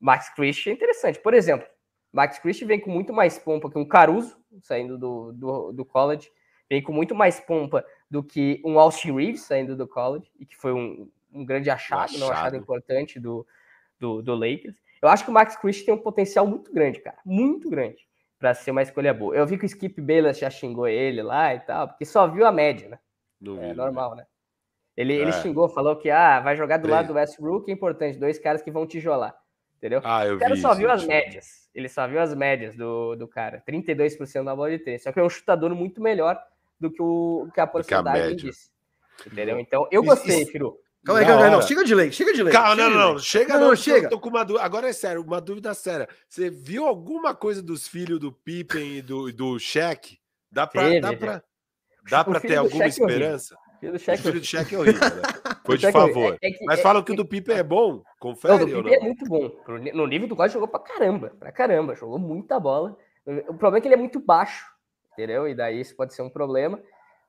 Max 0.00 0.32
Christie 0.34 0.70
é 0.70 0.72
interessante. 0.72 1.18
Por 1.18 1.34
exemplo, 1.34 1.66
Max 2.12 2.38
Christie 2.38 2.64
vem 2.64 2.80
com 2.80 2.90
muito 2.90 3.12
mais 3.12 3.38
pompa 3.38 3.70
que 3.70 3.78
um 3.78 3.86
Caruso, 3.86 4.36
saindo 4.62 4.96
do, 4.96 5.32
do, 5.32 5.72
do 5.72 5.84
college, 5.84 6.30
vem 6.68 6.82
com 6.82 6.92
muito 6.92 7.14
mais 7.14 7.40
pompa 7.40 7.84
do 8.10 8.22
que 8.22 8.62
um 8.64 8.78
Austin 8.78 9.12
Reeves, 9.12 9.42
saindo 9.42 9.76
do 9.76 9.86
college, 9.86 10.30
e 10.38 10.46
que 10.46 10.56
foi 10.56 10.72
um, 10.72 11.10
um 11.32 11.44
grande 11.44 11.70
achado, 11.70 12.16
um 12.16 12.30
achado 12.30 12.56
importante 12.56 13.18
do, 13.18 13.46
do, 13.98 14.22
do, 14.22 14.34
Lakers. 14.34 14.76
Eu 15.02 15.08
acho 15.08 15.24
que 15.24 15.30
o 15.30 15.32
Max 15.32 15.56
Christie 15.56 15.84
tem 15.84 15.94
um 15.94 15.98
potencial 15.98 16.46
muito 16.46 16.72
grande, 16.72 17.00
cara, 17.00 17.18
muito 17.24 17.68
grande, 17.68 18.06
para 18.38 18.54
ser 18.54 18.70
uma 18.70 18.82
escolha 18.82 19.12
boa. 19.12 19.34
Eu 19.34 19.46
vi 19.46 19.58
que 19.58 19.64
o 19.64 19.66
Skip 19.66 20.00
Bayless 20.00 20.40
já 20.40 20.50
xingou 20.50 20.88
ele 20.88 21.22
lá 21.22 21.54
e 21.54 21.60
tal, 21.60 21.88
porque 21.88 22.04
só 22.04 22.26
viu 22.26 22.46
a 22.46 22.52
média, 22.52 22.88
né? 22.88 22.98
é 23.70 23.74
normal, 23.74 24.16
né? 24.16 24.26
Ele, 24.96 25.16
é. 25.16 25.20
ele 25.20 25.32
xingou, 25.32 25.68
falou 25.68 25.94
que 25.96 26.10
ah, 26.10 26.40
vai 26.40 26.56
jogar 26.56 26.78
do 26.78 26.88
lado 26.88 27.08
do 27.08 27.14
Westbrook, 27.14 27.70
é 27.70 27.74
importante, 27.74 28.18
dois 28.18 28.38
caras 28.38 28.62
que 28.62 28.70
vão 28.70 28.86
tijolar. 28.86 29.36
Entendeu? 29.78 30.00
Ah, 30.04 30.26
eu 30.26 30.36
o 30.36 30.38
cara 30.38 30.54
vi. 30.54 30.60
só 30.60 30.70
isso, 30.72 30.78
viu 30.80 30.90
as 30.90 31.00
tipo, 31.00 31.12
médias. 31.12 31.68
Ele 31.74 31.88
só 31.88 32.06
viu 32.06 32.20
as 32.20 32.34
médias 32.34 32.76
do, 32.76 33.16
do 33.16 33.26
cara. 33.26 33.62
32% 33.66 34.44
da 34.44 34.54
bola 34.54 34.70
de 34.70 34.78
três. 34.80 35.02
Só 35.02 35.12
que 35.12 35.18
é 35.18 35.22
um 35.22 35.30
chutador 35.30 35.74
muito 35.74 36.00
melhor 36.00 36.38
do 36.78 36.90
que, 36.90 37.00
o, 37.00 37.48
que 37.54 37.60
a 37.60 37.64
Do 37.66 37.84
que 37.84 37.94
a 37.94 38.02
porcentagem 38.02 38.36
disse. 38.36 38.70
Entendeu? 39.26 39.58
Então, 39.58 39.88
eu 39.90 40.02
gostei, 40.02 40.42
isso- 40.42 40.52
Firu. 40.52 40.78
Calma 41.04 41.20
aí, 41.20 41.26
calma 41.26 41.44
aí, 41.44 41.50
não. 41.50 41.62
Chega 41.62 41.84
de 41.84 41.94
lei, 41.94 42.12
chega 42.12 42.32
de 42.34 42.42
lei. 42.42 42.52
Calma, 42.52 42.76
chega 42.76 42.88
não, 42.90 42.98
não, 42.98 43.10
lei. 43.12 43.18
chega 43.20 43.54
Não, 43.54 43.60
não, 43.60 43.68
não, 43.68 43.76
chega. 43.76 44.06
Eu 44.06 44.10
tô 44.10 44.20
com 44.20 44.28
uma 44.28 44.44
dúvida. 44.44 44.64
Agora 44.64 44.88
é 44.88 44.92
sério, 44.92 45.22
uma 45.22 45.40
dúvida 45.40 45.72
séria. 45.72 46.08
Você 46.28 46.50
viu 46.50 46.86
alguma 46.86 47.34
coisa 47.34 47.62
dos 47.62 47.86
filhos 47.88 48.18
do 48.18 48.32
Pippen 48.32 48.98
e 48.98 49.02
do, 49.02 49.32
do 49.32 49.58
Shaq? 49.58 50.18
Dá 50.50 50.66
pra, 50.66 50.82
Teve, 50.82 51.00
dá 51.00 51.12
pra, 51.14 51.42
dá 52.10 52.24
pra 52.24 52.40
ter 52.40 52.56
alguma 52.56 52.84
horrível. 52.84 53.38
Filho 53.80 53.92
do 53.92 53.96
O 53.96 53.98
Shaq, 53.98 54.22
filho 54.22 54.40
do 54.40 54.46
Shaq 54.46 54.74
é 54.74 54.78
horrível, 54.78 55.00
né? 55.00 55.22
Foi 55.64 55.78
de 55.78 55.86
é 55.86 55.92
favor. 55.92 56.38
É- 56.40 56.48
é 56.48 56.50
que- 56.52 56.64
Mas 56.64 56.80
é- 56.80 56.82
falam 56.82 57.02
que 57.02 57.12
é- 57.12 57.14
o 57.14 57.16
do 57.16 57.24
Pippen 57.26 57.56
é 57.56 57.62
bom? 57.62 57.92
Não, 57.94 58.04
Confere 58.18 58.58
do 58.58 58.76
ou 58.76 58.82
Pippen 58.82 58.94
é 58.94 58.98
não? 58.98 59.04
muito 59.06 59.24
bom. 59.26 59.50
No 59.94 60.06
nível 60.06 60.26
do 60.28 60.34
college 60.36 60.54
jogou 60.54 60.68
pra 60.68 60.80
caramba, 60.80 61.32
pra 61.38 61.52
caramba. 61.52 61.94
Jogou 61.94 62.18
muita 62.18 62.58
bola. 62.58 62.96
O 63.26 63.54
problema 63.54 63.78
é 63.78 63.80
que 63.80 63.88
ele 63.88 63.94
é 63.94 63.98
muito 63.98 64.18
baixo, 64.20 64.66
entendeu? 65.12 65.46
E 65.48 65.54
daí 65.54 65.80
isso 65.80 65.94
pode 65.94 66.14
ser 66.14 66.22
um 66.22 66.30
problema. 66.30 66.80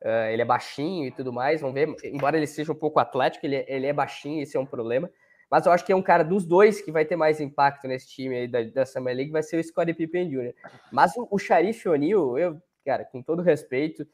Ah, 0.03 0.31
ele 0.31 0.41
é 0.41 0.45
baixinho 0.45 1.05
e 1.07 1.11
tudo 1.11 1.34
mais, 1.34 1.59
vamos 1.59 1.73
ver. 1.76 1.93
Embora 2.05 2.38
ele 2.38 2.47
seja 2.47 2.71
um 2.71 2.76
pouco 2.76 2.99
atlético, 2.99 3.45
ele, 3.45 3.65
ele 3.67 3.85
é 3.85 3.91
baixinho, 3.93 4.41
esse 4.41 4.55
é 4.55 4.59
um 4.59 4.65
problema. 4.65 5.09
Mas 5.51 5.65
eu 5.65 5.71
acho 5.71 5.84
que 5.84 5.91
é 5.91 5.95
um 5.95 6.01
cara 6.01 6.23
dos 6.23 6.45
dois 6.45 6.80
que 6.80 6.91
vai 6.91 7.03
ter 7.03 7.15
mais 7.15 7.41
impacto 7.41 7.88
nesse 7.88 8.07
time 8.07 8.35
aí 8.38 8.47
da, 8.47 8.61
da 8.63 8.85
Summer 8.85 9.13
League, 9.15 9.31
vai 9.31 9.43
ser 9.43 9.57
o 9.59 9.63
Scottie 9.63 9.93
Pippen 9.93 10.30
Jr. 10.30 10.53
Mas 10.91 11.15
o, 11.17 11.27
o 11.30 11.38
Sharif 11.39 11.89
O'Neal, 11.89 12.38
eu, 12.38 12.57
cara, 12.85 13.03
com 13.03 13.21
todo 13.21 13.41
respeito, 13.41 14.07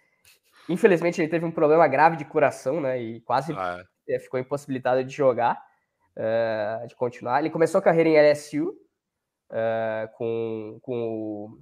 infelizmente 0.70 1.22
ele 1.22 1.30
teve 1.30 1.46
um 1.46 1.52
problema 1.52 1.88
grave 1.88 2.18
de 2.18 2.26
coração, 2.26 2.80
né? 2.82 3.02
E 3.02 3.22
quase 3.22 3.54
Ah, 3.54 3.84
eh, 4.10 4.20
ficou 4.20 4.40
impossibilitado 4.40 5.04
de 5.04 5.14
jogar, 5.14 5.62
eh, 6.16 6.86
de 6.88 6.96
continuar. 6.96 7.40
Ele 7.40 7.50
começou 7.50 7.80
a 7.80 7.82
carreira 7.82 8.10
em 8.10 8.16
LSU, 8.18 8.74
eh, 9.52 10.10
com, 10.18 10.80
com 10.82 11.58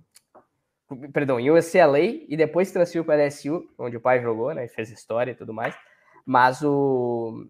com- 0.87 1.11
Perdão, 1.11 1.39
em 1.39 1.49
UCLA, 1.49 1.99
e 2.01 2.35
depois 2.37 2.71
transferiu 2.71 3.05
para 3.05 3.15
LSU, 3.23 3.63
onde 3.77 3.97
o 3.97 4.01
pai 4.01 4.21
jogou, 4.21 4.53
né? 4.53 4.65
e 4.65 4.69
Fez 4.69 4.89
história 4.91 5.31
e 5.31 5.35
tudo 5.35 5.53
mais. 5.53 5.75
Mas 6.25 6.61
o, 6.61 7.47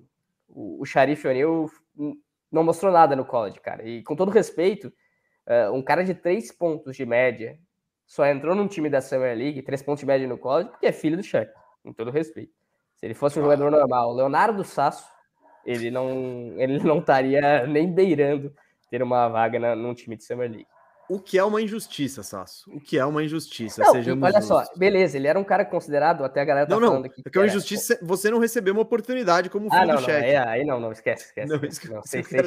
o, 0.48 0.82
o 0.82 0.86
Sharif 0.86 1.28
O'Neal 1.28 1.70
n- 1.98 2.16
não 2.52 2.64
mostrou 2.64 2.92
nada 2.92 3.16
no 3.16 3.26
college, 3.26 3.60
cara. 3.60 3.84
E 3.88 4.04
com 4.04 4.16
todo 4.16 4.32
respeito, 4.32 4.92
eh, 5.48 5.70
um 5.72 5.82
cara 5.84 6.04
de 6.04 6.14
três 6.14 6.52
pontos 6.52 6.96
de 6.96 7.06
média 7.06 7.58
só 8.14 8.28
entrou 8.28 8.54
num 8.54 8.68
time 8.68 8.92
da 8.92 9.02
Summer 9.02 9.36
League, 9.36 9.64
três 9.64 9.82
pontos 9.82 10.02
de 10.02 10.06
média 10.06 10.28
no 10.28 10.38
college, 10.38 10.70
porque 10.70 10.86
é 10.86 10.92
filho 10.92 11.18
do 11.18 11.24
Shaq, 11.24 11.52
com 11.84 11.92
todo 11.92 12.12
respeito. 12.12 12.52
Se 12.98 13.08
ele 13.08 13.16
fosse 13.16 13.40
um 13.40 13.42
jogador 13.42 13.72
normal, 13.72 14.14
Leonardo 14.14 14.64
Sasso, 14.64 15.04
ele 15.66 15.90
não, 15.90 16.54
ele 16.58 16.78
não 16.84 17.00
estaria 17.00 17.66
nem 17.66 17.92
beirando 17.92 18.54
ter 18.92 19.02
uma 19.02 19.28
vaga 19.30 19.58
na, 19.60 19.76
num 19.76 19.96
time 19.96 20.16
de 20.16 20.24
Summer 20.24 20.48
League. 20.48 20.68
O 21.10 21.20
que 21.20 21.40
é 21.40 21.44
uma 21.44 21.60
injustiça, 21.60 22.22
Sasso? 22.22 22.70
O 22.72 22.80
que 22.80 23.00
é 23.00 23.04
uma 23.06 23.24
injustiça? 23.24 23.82
Não, 23.84 23.92
Sejamos 23.92 24.24
olha 24.24 24.42
só, 24.44 24.60
justos. 24.60 24.78
beleza, 24.78 25.18
ele 25.18 25.28
era 25.28 25.40
um 25.40 25.44
cara 25.44 25.66
considerado, 25.66 26.24
até 26.24 26.40
a 26.42 26.46
galera 26.46 26.68
tá 26.68 26.76
Não, 26.76 26.80
não. 26.80 26.88
falando 26.90 27.06
aqui. 27.08 27.24
É 27.26 27.30
que 27.32 27.38
é 27.38 27.42
uma 27.42 27.48
injustiça 27.48 27.98
você 28.04 28.30
não 28.30 28.38
receber 28.38 28.70
uma 28.72 28.82
oportunidade 28.82 29.50
como 29.50 29.70
filho 29.72 29.82
Ah, 29.82 29.86
não, 29.88 29.96
do 29.96 30.02
não, 30.02 30.06
chefe. 30.06 30.26
aí, 30.28 30.36
aí 30.38 30.64
não, 30.64 30.80
não, 30.80 30.92
esquece, 30.92 31.26
esquece. 31.26 31.48
Não, 31.52 31.56
esquece, 31.66 31.92
não, 31.94 32.02
sem- 32.04 32.22
sem 32.24 32.42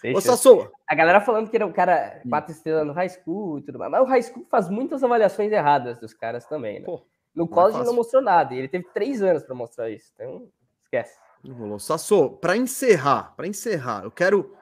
sem 0.00 0.16
Ô. 0.16 0.20
Sassoa, 0.20 0.70
A 0.88 0.94
galera 0.94 1.20
falando 1.20 1.48
que 1.50 1.56
era 1.56 1.66
um 1.66 1.72
cara 1.72 2.20
Hum. 2.24 2.30
quatro 2.30 2.52
estrelas 2.52 2.86
no 2.86 2.92
high 2.92 3.08
school 3.08 3.58
e 3.58 3.62
tudo 3.62 3.78
mais. 3.78 3.90
Mas 3.90 4.00
o 4.02 4.04
high 4.04 4.22
school 4.22 4.46
faz 4.50 4.68
muitas 4.68 5.02
avaliações 5.04 5.52
erradas 5.52 5.98
dos 5.98 6.14
caras 6.14 6.46
também, 6.46 6.80
né? 6.80 6.86
Pô, 6.86 7.02
no 7.34 7.44
é 7.44 7.48
college 7.48 7.72
fácil. 7.78 7.86
não 7.90 7.94
mostrou 7.96 8.22
nada. 8.22 8.54
E 8.54 8.58
ele 8.58 8.68
teve 8.68 8.84
três 8.92 9.22
anos 9.22 9.42
para 9.42 9.54
mostrar 9.54 9.90
isso. 9.90 10.10
Então, 10.14 10.48
esquece. 10.82 11.16
não 11.44 11.54
rolou. 11.54 11.78
Sassô, 11.78 12.30
pra 12.30 12.56
encerrar, 12.56 13.34
para 13.36 13.46
encerrar, 13.46 14.02
eu 14.04 14.10
quero 14.10 14.54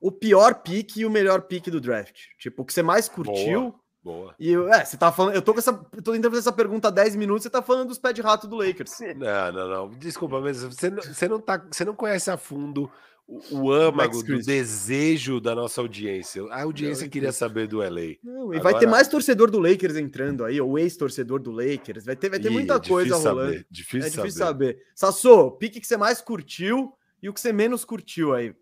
o 0.00 0.10
pior 0.12 0.54
pique 0.56 1.00
e 1.00 1.06
o 1.06 1.10
melhor 1.10 1.42
pique 1.42 1.70
do 1.70 1.80
draft. 1.80 2.16
Tipo, 2.38 2.62
o 2.62 2.64
que 2.64 2.72
você 2.72 2.82
mais 2.82 3.08
curtiu. 3.08 3.74
boa. 4.02 4.34
E 4.38 4.52
eu- 4.52 4.68
é, 4.72 4.84
você 4.84 4.96
tá 4.98 5.10
falando. 5.10 5.34
Eu 5.34 5.40
tô 5.42 5.52
com 5.54 5.58
essa. 5.60 5.72
Tô 5.72 6.12
tentando 6.12 6.28
fazer 6.30 6.40
essa 6.40 6.52
pergunta 6.52 6.88
há 6.88 6.90
10 6.90 7.16
minutos, 7.16 7.42
você 7.42 7.48
tá 7.50 7.62
falando 7.62 7.88
dos 7.88 7.98
pés 7.98 8.14
de 8.14 8.20
rato 8.20 8.46
do 8.46 8.56
Lakers. 8.56 8.98
Não, 9.16 9.52
não, 9.52 9.68
não. 9.68 9.88
Desculpa, 9.90 10.40
mas 10.40 10.62
você 10.62 10.90
não, 10.90 11.02
você 11.02 11.26
não, 11.28 11.40
tá, 11.40 11.56
você 11.70 11.84
não 11.86 11.94
conhece 11.94 12.30
a 12.30 12.36
fundo 12.36 12.90
o, 13.26 13.40
o 13.58 13.72
âmago 13.72 14.22
do 14.22 14.38
desejo 14.38 15.40
da 15.40 15.54
nossa 15.54 15.80
audiência. 15.80 16.42
A 16.50 16.62
audiência 16.62 17.04
Não, 17.04 17.10
queria 17.10 17.32
saber 17.32 17.66
do 17.66 17.78
LA. 17.78 18.16
Não, 18.22 18.52
e 18.52 18.58
vai 18.60 18.72
ter 18.74 18.78
Agora- 18.80 18.90
mais 18.90 19.08
torcedor 19.08 19.50
do 19.50 19.58
Lakers 19.58 19.96
entrando 19.96 20.44
aí, 20.44 20.60
ou 20.60 20.78
ex-torcedor 20.78 21.40
do 21.40 21.50
Lakers. 21.50 22.04
Vai 22.04 22.16
ter, 22.16 22.28
vai 22.28 22.38
ter 22.38 22.48
Ih, 22.48 22.52
muita 22.52 22.74
é 22.74 22.80
coisa 22.80 23.16
rolando. 23.16 23.40
saber, 23.52 23.66
Difícil, 23.70 24.06
é 24.06 24.10
difícil 24.10 24.38
saber. 24.44 24.74
saber. 24.74 24.86
Sassô, 24.94 25.50
pique 25.52 25.80
que 25.80 25.86
você 25.86 25.96
mais 25.96 26.20
curtiu 26.20 26.92
e 27.22 27.28
o 27.28 27.32
que 27.32 27.40
você 27.40 27.52
menos 27.52 27.84
curtiu 27.84 28.34
aí. 28.34 28.54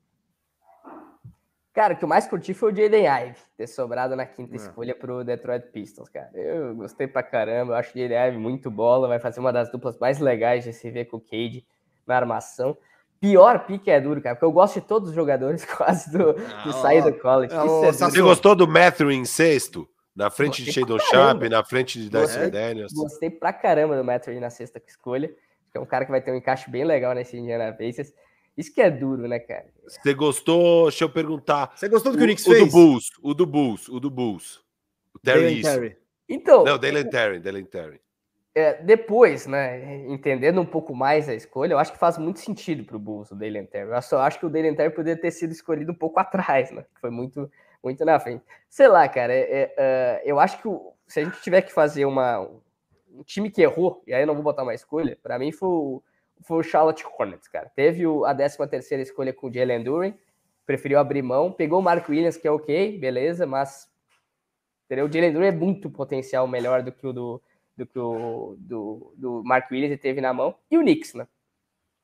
Cara, 1.75 1.95
o 1.95 1.97
que 1.97 2.05
eu 2.05 2.09
mais 2.09 2.27
curti 2.29 2.53
foi 2.53 2.71
o 2.71 2.77
Jaden 2.77 3.07
Ive 3.07 3.39
ter 3.57 3.67
sobrado 3.67 4.15
na 4.15 4.27
quinta 4.27 4.55
É. 4.55 4.57
escolha 4.57 4.95
pro 4.95 5.25
Detroit 5.25 5.69
Pistons, 5.73 6.09
cara. 6.11 6.31
Eu 6.35 6.75
gostei 6.75 7.07
pra 7.07 7.23
caramba, 7.23 7.73
eu 7.73 7.77
acho 7.77 7.97
o 7.97 7.99
Jaden 7.99 8.29
Ive 8.29 8.37
muito 8.39 8.71
bola, 8.71 9.09
vai 9.09 9.19
fazer 9.19 9.41
uma 9.41 9.51
das 9.53 9.73
duplas 9.73 9.99
mais 9.99 10.19
legais 10.19 10.65
de 10.65 10.73
se 10.75 10.91
ver 10.91 11.07
com 11.07 11.17
o 11.17 11.21
Cade 11.21 11.67
na 12.07 12.15
armação. 12.15 12.77
Pior 13.23 13.61
pique 13.67 13.89
é 13.91 14.01
duro, 14.01 14.21
cara, 14.21 14.35
porque 14.35 14.45
eu 14.45 14.53
gosto 14.53 14.81
de 14.81 14.87
todos 14.87 15.11
os 15.11 15.15
jogadores 15.15 15.65
quase 15.77 16.11
do, 16.11 16.31
Ah, 16.31 16.63
de 16.67 16.73
sair 16.83 17.03
do 17.03 17.13
college. 17.21 17.55
é, 17.55 17.57
Isso 17.57 17.67
ó, 17.67 17.85
é 17.85 17.93
Sassou. 17.93 18.09
duro. 18.09 18.13
Você 18.17 18.23
gostou 18.23 18.55
do 18.57 18.67
Matthew 18.69 19.11
em 19.13 19.25
sexto? 19.25 19.89
Na 20.15 20.29
frente 20.29 20.63
de 20.63 20.67
Gostei 20.67 20.83
Shadon 20.83 20.97
pra 20.99 21.07
Sharp, 21.07 21.43
na 21.45 21.65
frente 21.65 21.99
de 21.99 22.11
Dyson. 22.11 22.51
Daniels. 22.51 22.93
Gostei 22.93 23.31
pra 23.31 23.51
caramba 23.51 23.97
do 23.97 24.05
Matthew 24.05 24.39
na 24.41 24.51
sexta 24.51 24.83
escolha. 24.87 25.29
Que 25.71 25.79
é 25.79 25.81
um 25.81 25.87
cara 25.87 26.05
que 26.05 26.11
vai 26.11 26.21
ter 26.21 26.31
um 26.33 26.37
encaixe 26.37 26.69
bem 26.71 26.85
legal 26.85 27.15
nesse 27.15 27.35
Indiana 27.39 27.73
Pacers. 27.73 28.13
Isso 28.55 28.75
que 28.75 28.83
é 28.83 28.91
duro, 28.91 29.27
né, 29.27 29.39
cara? 29.39 29.65
Você 29.87 30.13
gostou? 30.13 30.89
Deixa 30.91 31.05
eu 31.05 31.09
perguntar. 31.09 31.73
Você 31.75 31.89
gostou 31.89 32.13
do 32.13 32.19
que 32.19 32.25
o, 32.25 32.27
Knicks 32.27 32.47
o 32.47 32.51
fez? 32.51 32.65
do 32.67 32.71
Bulls, 32.71 33.11
o 33.23 33.33
do 33.33 33.47
Bulls, 33.47 33.89
o 33.89 33.99
do 33.99 34.11
Bulls. 34.11 34.61
O. 35.15 35.19
Terry. 35.19 35.63
Então, 36.29 36.63
Não, 36.65 36.77
Dalen 36.77 37.09
Terry, 37.09 37.39
Dalen 37.41 37.65
Terry. 37.65 37.99
É, 38.55 38.75
depois, 38.83 39.47
né, 39.47 40.07
entendendo 40.09 40.61
um 40.61 40.67
pouco 40.67 40.95
mais 40.95 41.29
a 41.29 41.35
escolha, 41.35 41.73
eu 41.73 41.79
acho 41.79 41.93
que 41.93 41.99
faz 41.99 42.19
muito 42.19 42.39
sentido 42.41 42.85
pro 42.85 42.99
Bulls 42.99 43.31
o 43.31 43.35
Dalen 43.35 43.65
Terry. 43.67 43.91
Eu 43.91 44.03
só 44.03 44.21
acho 44.21 44.39
que 44.39 44.47
o 44.47 44.51
Dalen 44.51 44.75
Terry 44.75 44.91
poderia 44.95 45.21
ter 45.21 45.31
sido 45.31 45.53
escolhido 45.53 45.93
um 45.93 45.95
pouco 45.95 46.19
atrás, 46.21 46.71
né? 46.71 46.85
Foi 47.01 47.11
muito, 47.11 47.51
muito 47.83 48.05
na 48.05 48.21
frente. 48.21 48.45
Sei 48.69 48.89
lá, 48.89 49.09
cara, 49.09 49.33
é- 49.33 49.41
é, 49.51 49.75
é, 49.77 50.23
eu 50.25 50.39
acho 50.39 50.59
que 50.61 50.69
o- 50.69 50.93
se 51.07 51.21
a 51.21 51.25
gente 51.25 51.41
tiver 51.41 51.63
que 51.63 51.73
fazer 51.73 52.05
uma, 52.05 52.41
um 53.11 53.23
time 53.25 53.51
que 53.51 53.63
errou, 53.63 54.03
e 54.07 54.13
aí 54.13 54.23
eu 54.23 54.27
não 54.27 54.35
vou 54.35 54.43
botar 54.43 54.63
uma 54.63 54.75
escolha, 54.75 55.19
para 55.23 55.39
mim 55.39 55.51
foi 55.53 55.69
o, 55.69 56.03
foi 56.43 56.59
o 56.59 56.63
Charlotte 56.63 57.05
Hornets, 57.07 57.49
cara. 57.49 57.71
Teve 57.75 58.07
o- 58.07 58.25
a 58.27 58.35
13 58.35 58.59
terceira 58.69 59.03
escolha 59.03 59.33
com 59.33 59.47
o 59.49 59.53
Jalen 59.53 59.83
Duren, 59.83 60.15
preferiu 60.67 60.99
abrir 60.99 61.23
mão, 61.23 61.51
pegou 61.53 61.79
o 61.81 61.83
Mark 61.83 62.09
Williams, 62.09 62.37
que 62.37 62.47
é 62.47 62.51
ok, 62.51 62.99
beleza, 62.99 63.47
mas 63.47 63.91
entendeu? 64.87 65.07
o 65.07 65.13
Jalen 65.13 65.33
Duren 65.33 65.49
é 65.49 65.53
muito 65.53 65.91
potencial 65.91 66.47
melhor 66.47 66.83
do 66.83 66.93
que 66.93 67.07
o 67.07 67.13
do, 67.13 67.43
do 67.77 67.87
que 67.87 67.99
o 67.99 68.57
do, 68.59 69.15
do 69.17 69.43
Mark 69.45 69.71
Williams 69.71 70.01
teve 70.01 70.21
na 70.21 70.33
mão. 70.33 70.55
E 70.71 70.77
o 70.77 70.81
Knicks, 70.83 71.15
né? 71.15 71.27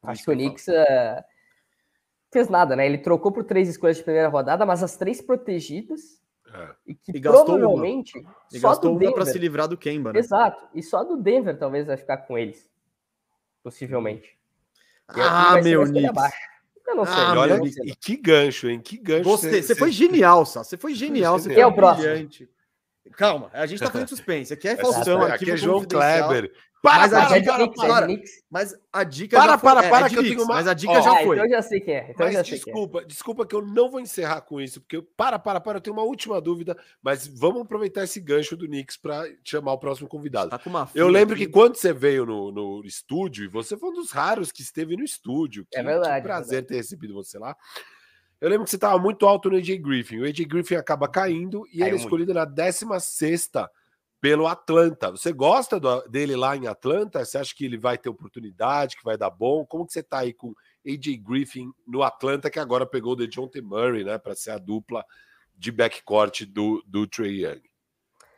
Acho 0.02 0.24
que 0.24 0.30
o 0.30 0.34
Knicks 0.34 0.68
eh, 0.68 1.24
fez 2.32 2.48
nada, 2.48 2.74
né? 2.76 2.86
Ele 2.86 2.98
trocou 2.98 3.32
por 3.32 3.44
três 3.44 3.68
escolhas 3.68 3.96
de 3.96 4.02
primeira 4.04 4.28
rodada, 4.28 4.64
mas 4.64 4.82
as 4.82 4.96
três 4.96 5.20
protegidas 5.20 6.22
É. 6.54 6.68
e 6.86 6.94
que 6.94 7.12
E 7.16 7.20
gastou 7.20 7.46
uma. 7.56 7.58
provavelmente 7.58 8.18
E 8.52 8.58
só 8.60 8.68
gastou 8.70 8.90
do 8.90 8.94
uma 8.94 9.00
Denver. 9.00 9.14
pra 9.14 9.26
se 9.26 9.38
livrar 9.38 9.68
do 9.68 9.76
Kemba, 9.76 10.12
né? 10.12 10.18
Exato. 10.20 10.66
E 10.74 10.82
só 10.82 11.04
do 11.04 11.16
Denver 11.16 11.58
talvez 11.58 11.86
vai 11.86 11.96
ficar 11.96 12.18
com 12.18 12.38
eles. 12.38 12.70
Possivelmente. 13.62 14.38
E 15.16 15.20
Ah, 15.20 15.60
meu 15.62 15.80
uma 15.82 15.88
Knicks. 15.88 16.32
Eu 16.86 16.96
não 16.96 17.04
sei. 17.04 17.14
Ah, 17.16 17.32
E 17.32 17.34
eu 17.34 17.40
olha, 17.40 17.56
não 17.58 17.66
e, 17.66 17.72
sei. 17.72 17.86
e 17.90 17.94
que 17.94 18.16
gancho, 18.16 18.68
hein? 18.70 18.80
Que 18.80 18.96
gancho. 18.96 19.24
Você, 19.28 19.62
você 19.62 19.74
foi 19.74 19.90
genial, 19.92 20.46
Sá. 20.46 20.64
Você 20.64 20.76
foi 20.78 20.94
genial. 20.94 21.38
Você 21.38 21.48
Quem 21.48 21.54
foi 21.56 21.62
é 21.62 21.66
o 21.66 21.74
próximo? 21.74 22.08
Calma, 23.16 23.50
a 23.52 23.66
gente 23.66 23.80
tá 23.80 23.90
fazendo 23.90 24.08
suspense. 24.10 24.52
Aqui 24.52 24.68
é 24.68 24.76
Faustão, 24.76 25.22
aqui 25.22 25.32
arquivo 25.32 25.50
é 25.52 25.56
João. 25.56 25.84
Kleber. 25.84 26.52
Para, 26.80 26.98
Mas 26.98 27.12
a 27.12 27.26
para, 27.26 27.36
é 27.36 27.40
de 27.40 27.46
para, 27.46 27.64
é 27.64 27.68
para. 27.74 28.06
Knicks. 28.06 28.30
Mas 28.48 28.74
a 28.92 29.02
dica 29.02 29.36
Para, 29.36 29.50
já 29.52 29.58
foi. 29.58 29.68
para, 29.74 29.84
é, 29.84 29.90
para, 29.90 30.06
é 30.06 30.08
que 30.08 30.16
eu 30.16 30.22
tenho 30.22 30.42
uma- 30.44 30.54
Mas 30.54 30.68
a 30.68 30.74
dica 30.74 30.92
Ó, 30.92 31.00
já 31.02 31.10
Ah, 31.10 31.16
foi. 31.24 31.36
então 31.36 31.44
eu 31.46 31.50
já 31.50 31.62
sei 31.62 31.80
quem 31.80 31.94
é. 31.94 32.10
Então 32.10 32.24
Mas 32.24 32.32
já 32.34 32.38
é. 32.38 32.42
desculpa, 32.44 33.04
desculpa 33.04 33.44
que 33.44 33.54
eu 33.56 33.66
não 33.66 33.90
vou 33.90 33.98
encerrar 33.98 34.42
com 34.42 34.60
isso, 34.60 34.80
porque 34.80 34.96
eu, 34.98 35.02
para, 35.02 35.40
para, 35.40 35.60
para, 35.60 35.78
eu 35.78 35.80
tenho 35.80 35.96
uma 35.96 36.04
última 36.04 36.40
dúvida, 36.40 36.78
mas 37.02 37.26
vamos 37.26 37.62
aproveitar 37.62 38.04
esse 38.04 38.20
gancho 38.20 38.56
do 38.56 38.66
Knicks 38.68 38.96
para 38.96 39.24
chamar 39.42 39.72
o 39.72 39.78
próximo 39.78 40.08
convidado. 40.08 40.50
Tá 40.50 40.58
com 40.58 40.70
uma 40.70 40.88
Eu 40.94 41.08
lembro 41.08 41.34
aqui. 41.34 41.46
que 41.46 41.52
quando 41.52 41.74
você 41.74 41.92
veio 41.92 42.24
no, 42.24 42.52
no 42.52 42.82
estúdio, 42.84 43.46
e 43.46 43.48
você 43.48 43.76
foi 43.76 43.90
um 43.90 43.94
dos 43.94 44.12
raros 44.12 44.52
que 44.52 44.62
esteve 44.62 44.96
no 44.96 45.02
estúdio, 45.02 45.66
que, 45.68 45.76
É 45.76 45.82
verdade, 45.82 46.12
que 46.12 46.18
é 46.18 46.20
prazer 46.22 46.64
ter 46.64 46.76
recebido 46.76 47.12
você 47.12 47.40
lá. 47.40 47.56
Eu 48.40 48.48
lembro 48.48 48.64
que 48.64 48.70
você 48.70 48.76
estava 48.76 48.98
muito 48.98 49.26
alto 49.26 49.50
no 49.50 49.56
AJ 49.56 49.78
Griffin. 49.78 50.20
O 50.20 50.24
AJ 50.24 50.44
Griffin 50.46 50.76
acaba 50.76 51.08
caindo 51.08 51.66
e 51.72 51.76
ele 51.76 51.82
é 51.82 51.90
muito. 51.90 52.00
escolhido 52.02 52.32
na 52.34 52.44
16 52.44 53.50
pelo 54.20 54.46
Atlanta. 54.46 55.10
Você 55.10 55.32
gosta 55.32 55.78
do- 55.80 56.02
dele 56.08 56.36
lá 56.36 56.56
em 56.56 56.66
Atlanta? 56.66 57.24
Você 57.24 57.38
acha 57.38 57.54
que 57.54 57.64
ele 57.64 57.76
vai 57.76 57.98
ter 57.98 58.08
oportunidade, 58.08 58.96
que 58.96 59.04
vai 59.04 59.16
dar 59.16 59.30
bom? 59.30 59.64
Como 59.66 59.86
que 59.86 59.92
você 59.92 60.02
tá 60.02 60.18
aí 60.20 60.32
com 60.32 60.54
AJ 60.86 61.16
Griffin 61.18 61.70
no 61.86 62.02
Atlanta, 62.02 62.48
que 62.50 62.58
agora 62.60 62.86
pegou 62.86 63.12
o 63.12 63.16
DeJounte 63.16 63.60
Murray, 63.60 64.04
né, 64.04 64.18
para 64.18 64.34
ser 64.34 64.50
a 64.52 64.58
dupla 64.58 65.04
de 65.56 65.72
backcourt 65.72 66.42
do, 66.46 66.82
do 66.86 67.06
Trey 67.06 67.44
Young? 67.44 67.62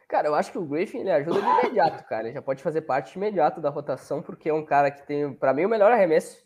Cara, 0.09 0.29
eu 0.29 0.35
acho 0.35 0.51
que 0.51 0.59
o 0.59 0.67
Griffin 0.67 0.99
ele 0.99 1.11
ajuda 1.13 1.41
de 1.41 1.47
imediato, 1.47 2.05
cara. 2.09 2.27
Ele 2.27 2.35
já 2.35 2.43
pode 2.43 2.63
fazer 2.63 2.81
parte 2.83 3.15
imediato 3.17 3.61
da 3.61 3.71
rotação, 3.71 4.21
porque 4.23 4.49
é 4.49 4.55
um 4.55 4.65
cara 4.65 4.91
que 4.91 5.07
tem, 5.07 5.33
pra 5.33 5.55
mim, 5.55 5.67
o 5.67 5.69
melhor 5.69 5.93
arremesso 5.93 6.43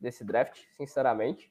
desse 0.00 0.22
draft, 0.24 0.60
sinceramente. 0.76 1.50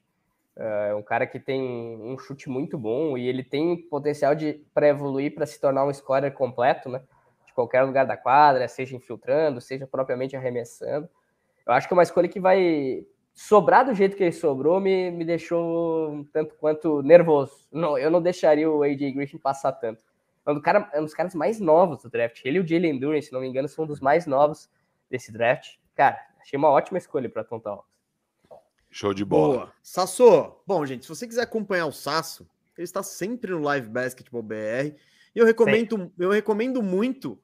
É 0.60 0.94
um 0.94 1.02
cara 1.02 1.24
que 1.24 1.38
tem 1.38 1.62
um 1.62 2.18
chute 2.18 2.50
muito 2.50 2.76
bom 2.76 3.16
e 3.16 3.28
ele 3.28 3.44
tem 3.44 3.76
potencial 3.76 4.34
de 4.34 4.60
para 4.74 4.88
evoluir 4.88 5.32
para 5.32 5.46
se 5.46 5.60
tornar 5.60 5.84
um 5.84 5.92
scorer 5.92 6.32
completo, 6.32 6.88
né? 6.88 7.00
De 7.46 7.54
qualquer 7.54 7.82
lugar 7.82 8.04
da 8.04 8.16
quadra, 8.16 8.66
seja 8.66 8.96
infiltrando, 8.96 9.60
seja 9.60 9.86
propriamente 9.86 10.36
arremessando. 10.36 11.08
Eu 11.64 11.72
acho 11.72 11.86
que 11.86 11.94
é 11.94 11.96
uma 11.96 12.02
escolha 12.02 12.28
que 12.28 12.40
vai 12.40 13.06
sobrar 13.32 13.84
do 13.84 13.94
jeito 13.94 14.16
que 14.16 14.24
ele 14.24 14.32
sobrou 14.32 14.80
me, 14.80 15.12
me 15.12 15.24
deixou 15.24 16.10
um 16.10 16.24
tanto 16.24 16.56
quanto 16.56 17.02
nervoso. 17.02 17.68
Não, 17.70 17.96
eu 17.96 18.10
não 18.10 18.20
deixaria 18.20 18.68
o 18.68 18.82
AJ 18.82 19.14
Griffin 19.14 19.38
passar 19.38 19.70
tanto. 19.70 20.02
É 20.44 20.50
um, 20.50 20.54
do 20.54 20.60
cara, 20.60 20.90
é 20.92 21.00
um 21.00 21.04
dos 21.04 21.14
caras 21.14 21.36
mais 21.36 21.60
novos 21.60 22.02
do 22.02 22.10
draft. 22.10 22.44
Ele 22.44 22.58
e 22.58 22.60
o 22.60 22.66
Jalen 22.66 22.98
Duran, 22.98 23.20
se 23.20 23.32
não 23.32 23.40
me 23.40 23.46
engano, 23.46 23.68
são 23.68 23.84
um 23.84 23.86
dos 23.86 24.00
mais 24.00 24.26
novos 24.26 24.68
desse 25.08 25.30
draft. 25.30 25.76
Cara, 25.94 26.18
achei 26.40 26.56
uma 26.56 26.70
ótima 26.70 26.98
escolha 26.98 27.28
para 27.28 27.44
Tom 27.44 27.60
Hawks. 27.64 27.97
Show 28.90 29.12
de 29.12 29.24
bola. 29.24 29.54
Boa. 29.54 29.72
Sasso, 29.82 30.56
bom, 30.66 30.84
gente, 30.86 31.02
se 31.02 31.08
você 31.08 31.26
quiser 31.26 31.42
acompanhar 31.42 31.86
o 31.86 31.92
Sasso, 31.92 32.48
ele 32.76 32.84
está 32.84 33.02
sempre 33.02 33.50
no 33.50 33.60
Live 33.60 33.88
Basketball 33.88 34.42
BR. 34.42 34.94
E 35.34 35.38
eu 35.38 35.44
recomendo, 35.44 36.12
eu 36.18 36.30
recomendo 36.30 36.82
muito. 36.82 37.38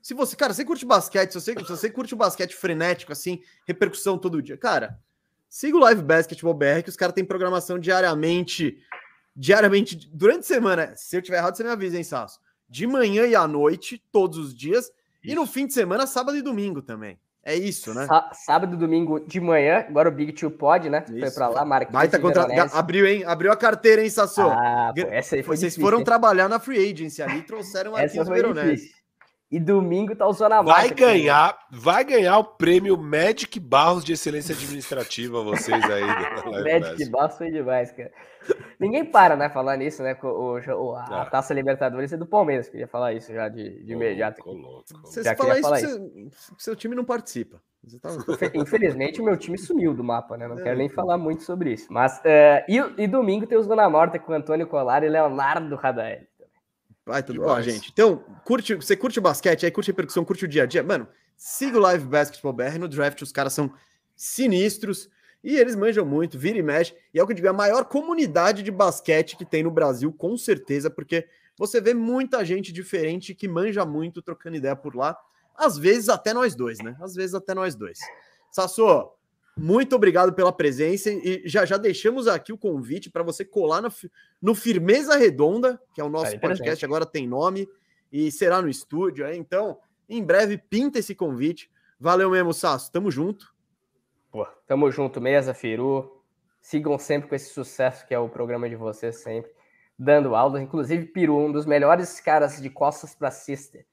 Se 0.00 0.14
você, 0.14 0.34
cara, 0.34 0.54
você 0.54 0.64
curte 0.64 0.86
basquete, 0.86 1.32
se 1.32 1.40
você, 1.40 1.52
se 1.52 1.68
você 1.68 1.90
curte 1.90 2.14
o 2.14 2.16
basquete 2.16 2.54
frenético, 2.54 3.12
assim, 3.12 3.42
repercussão 3.66 4.16
todo 4.16 4.42
dia, 4.42 4.56
cara, 4.56 4.98
siga 5.48 5.76
o 5.76 5.80
Live 5.80 6.02
Basketball 6.02 6.54
BR, 6.54 6.82
que 6.82 6.88
os 6.88 6.96
caras 6.96 7.14
têm 7.14 7.24
programação 7.24 7.78
diariamente, 7.78 8.78
diariamente, 9.36 9.96
durante 10.12 10.40
a 10.40 10.42
semana. 10.42 10.96
Se 10.96 11.16
eu 11.16 11.22
tiver 11.22 11.38
errado, 11.38 11.56
você 11.56 11.64
me 11.64 11.70
avisa, 11.70 11.96
hein, 11.96 12.04
Sasso? 12.04 12.40
De 12.68 12.86
manhã 12.86 13.26
e 13.26 13.34
à 13.34 13.46
noite, 13.46 14.02
todos 14.10 14.38
os 14.38 14.54
dias. 14.54 14.86
Isso. 14.86 14.92
E 15.24 15.34
no 15.34 15.46
fim 15.46 15.66
de 15.66 15.74
semana, 15.74 16.06
sábado 16.06 16.36
e 16.36 16.42
domingo 16.42 16.82
também. 16.82 17.18
É 17.48 17.54
isso, 17.54 17.94
né? 17.94 18.06
sábado 18.34 18.74
e 18.74 18.76
domingo 18.76 19.18
de 19.20 19.40
manhã, 19.40 19.82
agora 19.88 20.10
o 20.10 20.12
Big 20.12 20.32
Two 20.32 20.50
pode, 20.50 20.90
né? 20.90 21.02
Isso. 21.08 21.18
Foi 21.18 21.30
pra 21.30 21.48
lá, 21.48 21.64
Marquinhos. 21.64 21.94
Baita 21.94 22.18
contra... 22.18 22.46
Abriu, 22.74 23.06
hein? 23.06 23.24
Abriu 23.24 23.50
a 23.50 23.56
carteira, 23.56 24.02
hein, 24.02 24.10
Sassô? 24.10 24.50
Ah, 24.50 24.92
pô, 24.94 25.00
essa 25.08 25.34
aí 25.34 25.42
foi 25.42 25.56
Vocês 25.56 25.72
difícil, 25.72 25.82
foram 25.82 26.00
hein? 26.00 26.04
trabalhar 26.04 26.46
na 26.46 26.60
Free 26.60 26.92
Agency 26.92 27.22
ali 27.22 27.38
e 27.38 27.42
trouxeram 27.42 27.92
Marquinhos 27.92 28.28
Veronese. 28.28 28.97
E 29.50 29.58
domingo 29.58 30.14
tá 30.14 30.26
usando 30.26 30.52
a 30.52 30.62
Vai 30.62 30.90
ganhar, 30.90 31.58
vai 31.70 32.04
ganhar 32.04 32.36
o 32.36 32.44
prêmio 32.44 32.98
Magic 32.98 33.58
Barros 33.58 34.04
de 34.04 34.12
Excelência 34.12 34.54
Administrativa, 34.54 35.42
vocês 35.42 35.82
aí. 35.84 36.02
Magic 36.80 37.10
Barros 37.10 37.38
foi 37.38 37.50
demais, 37.50 37.90
cara. 37.90 38.12
Ninguém 38.78 39.06
para, 39.06 39.36
né, 39.36 39.48
falar 39.48 39.76
nisso, 39.78 40.02
né? 40.02 40.16
O, 40.22 40.58
o 40.58 40.94
a 40.94 41.22
ah. 41.22 41.26
Taça 41.26 41.54
Libertadores 41.54 42.12
é 42.12 42.16
do 42.18 42.26
Palmeiras, 42.26 42.68
queria 42.68 42.86
falar 42.86 43.14
isso 43.14 43.32
já 43.32 43.48
de, 43.48 43.82
de 43.84 43.92
imediato. 43.92 44.42
Você 45.02 45.34
fala 45.34 45.58
isso, 45.58 45.74
isso. 45.74 45.88
Seu, 46.30 46.54
seu 46.58 46.76
time 46.76 46.94
não 46.94 47.04
participa. 47.04 47.58
Tá... 48.02 48.10
Infelizmente, 48.54 49.20
o 49.20 49.24
meu 49.24 49.36
time 49.36 49.56
sumiu 49.56 49.94
do 49.94 50.04
mapa, 50.04 50.36
né? 50.36 50.46
Não 50.46 50.58
é, 50.58 50.62
quero 50.62 50.76
nem 50.76 50.88
falar 50.88 51.16
muito 51.16 51.42
sobre 51.42 51.72
isso. 51.72 51.90
Mas, 51.90 52.18
uh, 52.18 52.64
e, 52.68 52.76
e, 53.02 53.06
domingo 53.06 53.46
tem 53.46 53.56
os 53.56 53.66
Dona 53.66 53.88
Morta 53.88 54.18
com 54.18 54.32
Antônio 54.32 54.66
Colar 54.66 55.02
e 55.02 55.08
Leonardo 55.08 55.74
Radael. 55.74 56.27
Vai, 57.08 57.22
tudo 57.22 57.40
bom, 57.40 57.62
gente. 57.62 57.90
Então, 57.90 58.22
curte, 58.44 58.74
você 58.74 58.94
curte 58.94 59.18
o 59.18 59.22
basquete, 59.22 59.64
aí 59.64 59.72
curte 59.72 59.90
a 59.90 59.92
repercussão, 59.92 60.26
curte 60.26 60.44
o 60.44 60.48
dia 60.48 60.64
a 60.64 60.66
dia. 60.66 60.82
Mano, 60.82 61.08
siga 61.34 61.78
o 61.78 61.80
Live 61.80 62.04
Basketball 62.04 62.52
BR 62.52 62.78
no 62.78 62.86
draft, 62.86 63.22
os 63.22 63.32
caras 63.32 63.54
são 63.54 63.72
sinistros 64.14 65.08
e 65.42 65.56
eles 65.56 65.74
manjam 65.74 66.04
muito, 66.04 66.38
vira 66.38 66.58
e 66.58 66.62
mexe. 66.62 66.94
E 67.14 67.18
é 67.18 67.22
o 67.22 67.26
que 67.26 67.32
eu 67.32 67.36
digo, 67.36 67.48
é 67.48 67.50
a 67.50 67.54
maior 67.54 67.86
comunidade 67.86 68.62
de 68.62 68.70
basquete 68.70 69.38
que 69.38 69.44
tem 69.46 69.62
no 69.62 69.70
Brasil, 69.70 70.12
com 70.12 70.36
certeza, 70.36 70.90
porque 70.90 71.26
você 71.56 71.80
vê 71.80 71.94
muita 71.94 72.44
gente 72.44 72.70
diferente 72.74 73.34
que 73.34 73.48
manja 73.48 73.86
muito 73.86 74.20
trocando 74.20 74.56
ideia 74.56 74.76
por 74.76 74.94
lá. 74.94 75.16
Às 75.56 75.78
vezes 75.78 76.10
até 76.10 76.34
nós 76.34 76.54
dois, 76.54 76.78
né? 76.80 76.94
Às 77.00 77.14
vezes 77.14 77.34
até 77.34 77.54
nós 77.54 77.74
dois. 77.74 78.00
Sassô, 78.52 79.10
muito 79.58 79.96
obrigado 79.96 80.32
pela 80.32 80.52
presença 80.52 81.10
e 81.10 81.42
já 81.44 81.66
já 81.66 81.76
deixamos 81.76 82.28
aqui 82.28 82.52
o 82.52 82.58
convite 82.58 83.10
para 83.10 83.24
você 83.24 83.44
colar 83.44 83.82
no, 83.82 83.88
no 84.40 84.54
Firmeza 84.54 85.16
Redonda, 85.16 85.80
que 85.92 86.00
é 86.00 86.04
o 86.04 86.08
nosso 86.08 86.38
podcast, 86.38 86.84
agora 86.84 87.04
tem 87.04 87.26
nome 87.26 87.68
e 88.12 88.30
será 88.30 88.62
no 88.62 88.68
estúdio. 88.68 89.26
É? 89.26 89.34
Então, 89.34 89.78
em 90.08 90.22
breve, 90.22 90.56
pinta 90.56 90.98
esse 91.00 91.14
convite. 91.14 91.70
Valeu 92.00 92.30
mesmo, 92.30 92.54
Sasso. 92.54 92.90
Tamo 92.92 93.10
junto. 93.10 93.52
Pô, 94.30 94.46
tamo 94.66 94.90
junto, 94.90 95.20
mesa, 95.20 95.52
Firu. 95.52 96.22
Sigam 96.60 96.98
sempre 96.98 97.28
com 97.28 97.34
esse 97.34 97.52
sucesso 97.52 98.06
que 98.06 98.14
é 98.14 98.18
o 98.18 98.28
programa 98.28 98.68
de 98.68 98.76
vocês 98.76 99.16
sempre, 99.16 99.50
dando 99.98 100.34
aulas. 100.34 100.62
Inclusive, 100.62 101.06
Piru, 101.06 101.36
um 101.36 101.50
dos 101.50 101.66
melhores 101.66 102.20
caras 102.20 102.60
de 102.60 102.70
costas 102.70 103.14
para 103.14 103.30
que 103.30 103.84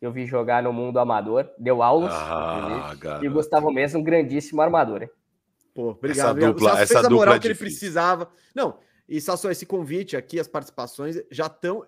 eu 0.00 0.12
vi 0.12 0.26
jogar 0.26 0.62
no 0.62 0.72
mundo 0.72 0.98
amador, 0.98 1.48
deu 1.58 1.82
aulas. 1.82 2.12
Ah, 2.12 2.94
e 3.22 3.28
o 3.28 3.32
Gustavo 3.32 3.72
Mesa, 3.72 3.98
um 3.98 4.02
grandíssimo 4.02 4.60
armador. 4.60 5.02
Hein? 5.02 5.10
Pô, 5.74 5.90
obrigado. 5.90 6.38
Essa 6.38 6.46
dupla, 6.46 6.74
o 6.74 6.76
essa 6.76 6.94
fez 6.94 7.04
a 7.04 7.10
moral 7.10 7.34
é 7.34 7.38
que 7.38 7.46
ele 7.48 7.54
precisava. 7.54 8.30
Não, 8.54 8.78
e 9.08 9.20
só 9.20 9.50
esse 9.50 9.64
convite 9.64 10.16
aqui, 10.16 10.40
as 10.40 10.48
participações 10.48 11.16
já 11.30 11.46
estão. 11.46 11.84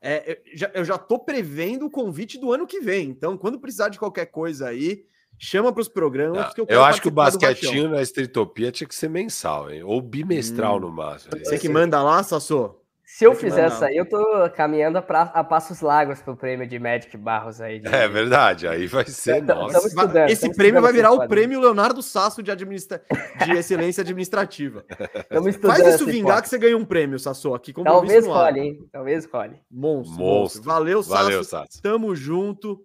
É, 0.00 0.32
eu, 0.32 0.56
já, 0.56 0.70
eu 0.74 0.84
já 0.84 0.96
tô 0.96 1.18
prevendo 1.18 1.86
o 1.86 1.90
convite 1.90 2.38
do 2.38 2.52
ano 2.52 2.66
que 2.66 2.80
vem. 2.80 3.08
Então, 3.08 3.36
quando 3.36 3.58
precisar 3.58 3.88
de 3.88 3.98
qualquer 3.98 4.26
coisa 4.26 4.68
aí, 4.68 5.04
chama 5.38 5.72
para 5.72 5.80
os 5.80 5.88
programas. 5.88 6.52
eu, 6.56 6.66
eu 6.68 6.84
acho 6.84 7.02
que 7.02 7.08
o 7.08 7.10
basquetinho 7.10 7.88
na 7.88 8.02
Estritopia 8.02 8.70
tinha 8.70 8.86
que 8.86 8.94
ser 8.94 9.08
mensal, 9.08 9.70
hein? 9.70 9.82
Ou 9.82 10.00
bimestral 10.00 10.76
hum. 10.76 10.80
no 10.80 10.92
máximo. 10.92 11.32
Você 11.38 11.58
que 11.58 11.68
manda 11.68 12.02
lá, 12.02 12.22
Sassô? 12.22 12.77
Se 13.10 13.24
eu 13.24 13.34
fizer 13.34 13.64
essa 13.64 13.86
aí, 13.86 13.96
eu 13.96 14.06
tô 14.06 14.22
caminhando 14.50 14.98
a, 14.98 15.02
pra, 15.02 15.22
a 15.22 15.42
passos 15.42 15.80
largos 15.80 16.20
pro 16.20 16.36
prêmio 16.36 16.68
de 16.68 16.78
Magic 16.78 17.16
Barros 17.16 17.58
aí. 17.58 17.80
De... 17.80 17.88
É 17.88 18.06
verdade, 18.06 18.68
aí 18.68 18.86
vai 18.86 19.06
ser. 19.06 19.42
nossa. 19.42 20.26
Esse 20.28 20.54
prêmio 20.54 20.82
vai 20.82 20.92
virar 20.92 21.12
o 21.12 21.26
prêmio 21.26 21.58
Leonardo 21.58 22.02
Sasso 22.02 22.42
de, 22.42 22.50
administra... 22.50 23.02
de 23.46 23.52
excelência 23.52 24.02
administrativa. 24.02 24.84
Faz 25.66 25.86
isso 25.94 26.04
vingar 26.04 26.42
que 26.42 26.50
você 26.50 26.58
ganha 26.58 26.76
um 26.76 26.84
prêmio, 26.84 27.18
Sasso, 27.18 27.54
aqui 27.54 27.72
como 27.72 27.86
Talvez 27.86 28.26
escolhe, 28.26 28.60
hein? 28.60 28.88
Talvez 28.92 29.24
escolhe. 29.24 29.58
Monstro, 29.70 30.18
monstro. 30.18 30.24
monstro. 30.26 30.62
Valeu, 30.62 31.02
Sasso. 31.02 31.22
Valeu, 31.22 31.44
Sasso. 31.44 31.82
Tamo 31.82 32.14
junto. 32.14 32.78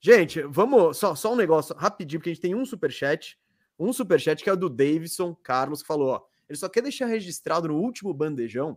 Gente, 0.00 0.42
vamos. 0.42 0.96
Só, 0.96 1.14
só 1.14 1.32
um 1.32 1.36
negócio 1.36 1.76
rapidinho, 1.76 2.18
porque 2.18 2.30
a 2.30 2.34
gente 2.34 2.42
tem 2.42 2.56
um 2.56 2.66
superchat. 2.66 3.38
Um 3.78 3.92
superchat 3.92 4.42
que 4.42 4.50
é 4.50 4.52
o 4.52 4.56
do 4.56 4.68
Davidson 4.68 5.32
Carlos, 5.32 5.80
que 5.80 5.86
falou: 5.86 6.08
ó, 6.08 6.22
ele 6.48 6.58
só 6.58 6.68
quer 6.68 6.82
deixar 6.82 7.06
registrado 7.06 7.68
no 7.68 7.76
último 7.76 8.12
bandejão 8.12 8.76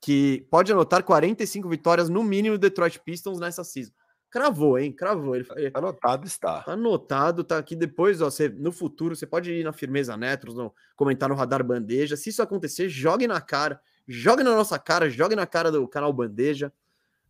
que 0.00 0.46
pode 0.50 0.72
anotar 0.72 1.04
45 1.04 1.68
vitórias 1.68 2.08
no 2.08 2.24
mínimo 2.24 2.56
Detroit 2.56 2.98
Pistons 3.00 3.38
nessa 3.38 3.62
season. 3.62 3.92
Cravou, 4.30 4.78
hein? 4.78 4.92
Cravou. 4.92 5.34
Ele, 5.34 5.46
anotado 5.74 6.26
está. 6.26 6.62
Tá 6.62 6.72
anotado, 6.72 7.44
tá 7.44 7.58
aqui 7.58 7.74
depois, 7.76 8.22
ó, 8.22 8.30
você, 8.30 8.48
no 8.48 8.72
futuro, 8.72 9.14
você 9.14 9.26
pode 9.26 9.52
ir 9.52 9.64
na 9.64 9.72
Firmeza 9.72 10.16
Netros, 10.16 10.54
no, 10.54 10.72
comentar 10.96 11.28
no 11.28 11.34
Radar 11.34 11.64
Bandeja. 11.64 12.16
Se 12.16 12.30
isso 12.30 12.40
acontecer, 12.40 12.88
jogue 12.88 13.26
na 13.26 13.40
cara, 13.40 13.80
jogue 14.06 14.42
na 14.44 14.54
nossa 14.54 14.78
cara, 14.78 15.10
jogue 15.10 15.34
na 15.34 15.46
cara 15.46 15.70
do 15.70 15.86
canal 15.86 16.12
Bandeja. 16.12 16.72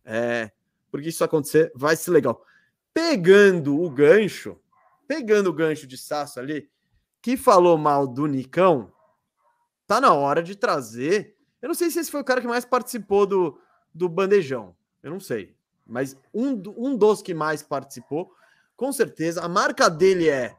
É, 0.05 0.51
porque 0.91 1.09
isso 1.09 1.23
acontecer, 1.23 1.71
vai 1.75 1.95
ser 1.95 2.11
legal. 2.11 2.45
Pegando 2.93 3.81
o 3.81 3.89
gancho, 3.89 4.57
pegando 5.07 5.49
o 5.49 5.53
gancho 5.53 5.87
de 5.87 5.97
Sasso 5.97 6.39
ali, 6.39 6.69
que 7.21 7.35
falou 7.35 7.77
mal 7.77 8.05
do 8.05 8.27
Nicão, 8.27 8.91
tá 9.87 9.99
na 9.99 10.13
hora 10.13 10.43
de 10.43 10.55
trazer 10.55 11.35
eu 11.61 11.67
não 11.67 11.75
sei 11.75 11.89
se 11.89 11.99
esse 11.99 12.11
foi 12.11 12.21
o 12.21 12.25
cara 12.25 12.41
que 12.41 12.47
mais 12.47 12.65
participou 12.65 13.25
do, 13.25 13.59
do 13.93 14.09
bandejão. 14.09 14.75
Eu 15.03 15.11
não 15.11 15.19
sei. 15.19 15.55
Mas 15.85 16.17
um, 16.33 16.61
um 16.75 16.95
dos 16.95 17.21
que 17.21 17.33
mais 17.33 17.61
participou, 17.61 18.33
com 18.75 18.91
certeza. 18.91 19.41
A 19.41 19.47
marca 19.47 19.89
dele 19.89 20.29
é 20.29 20.55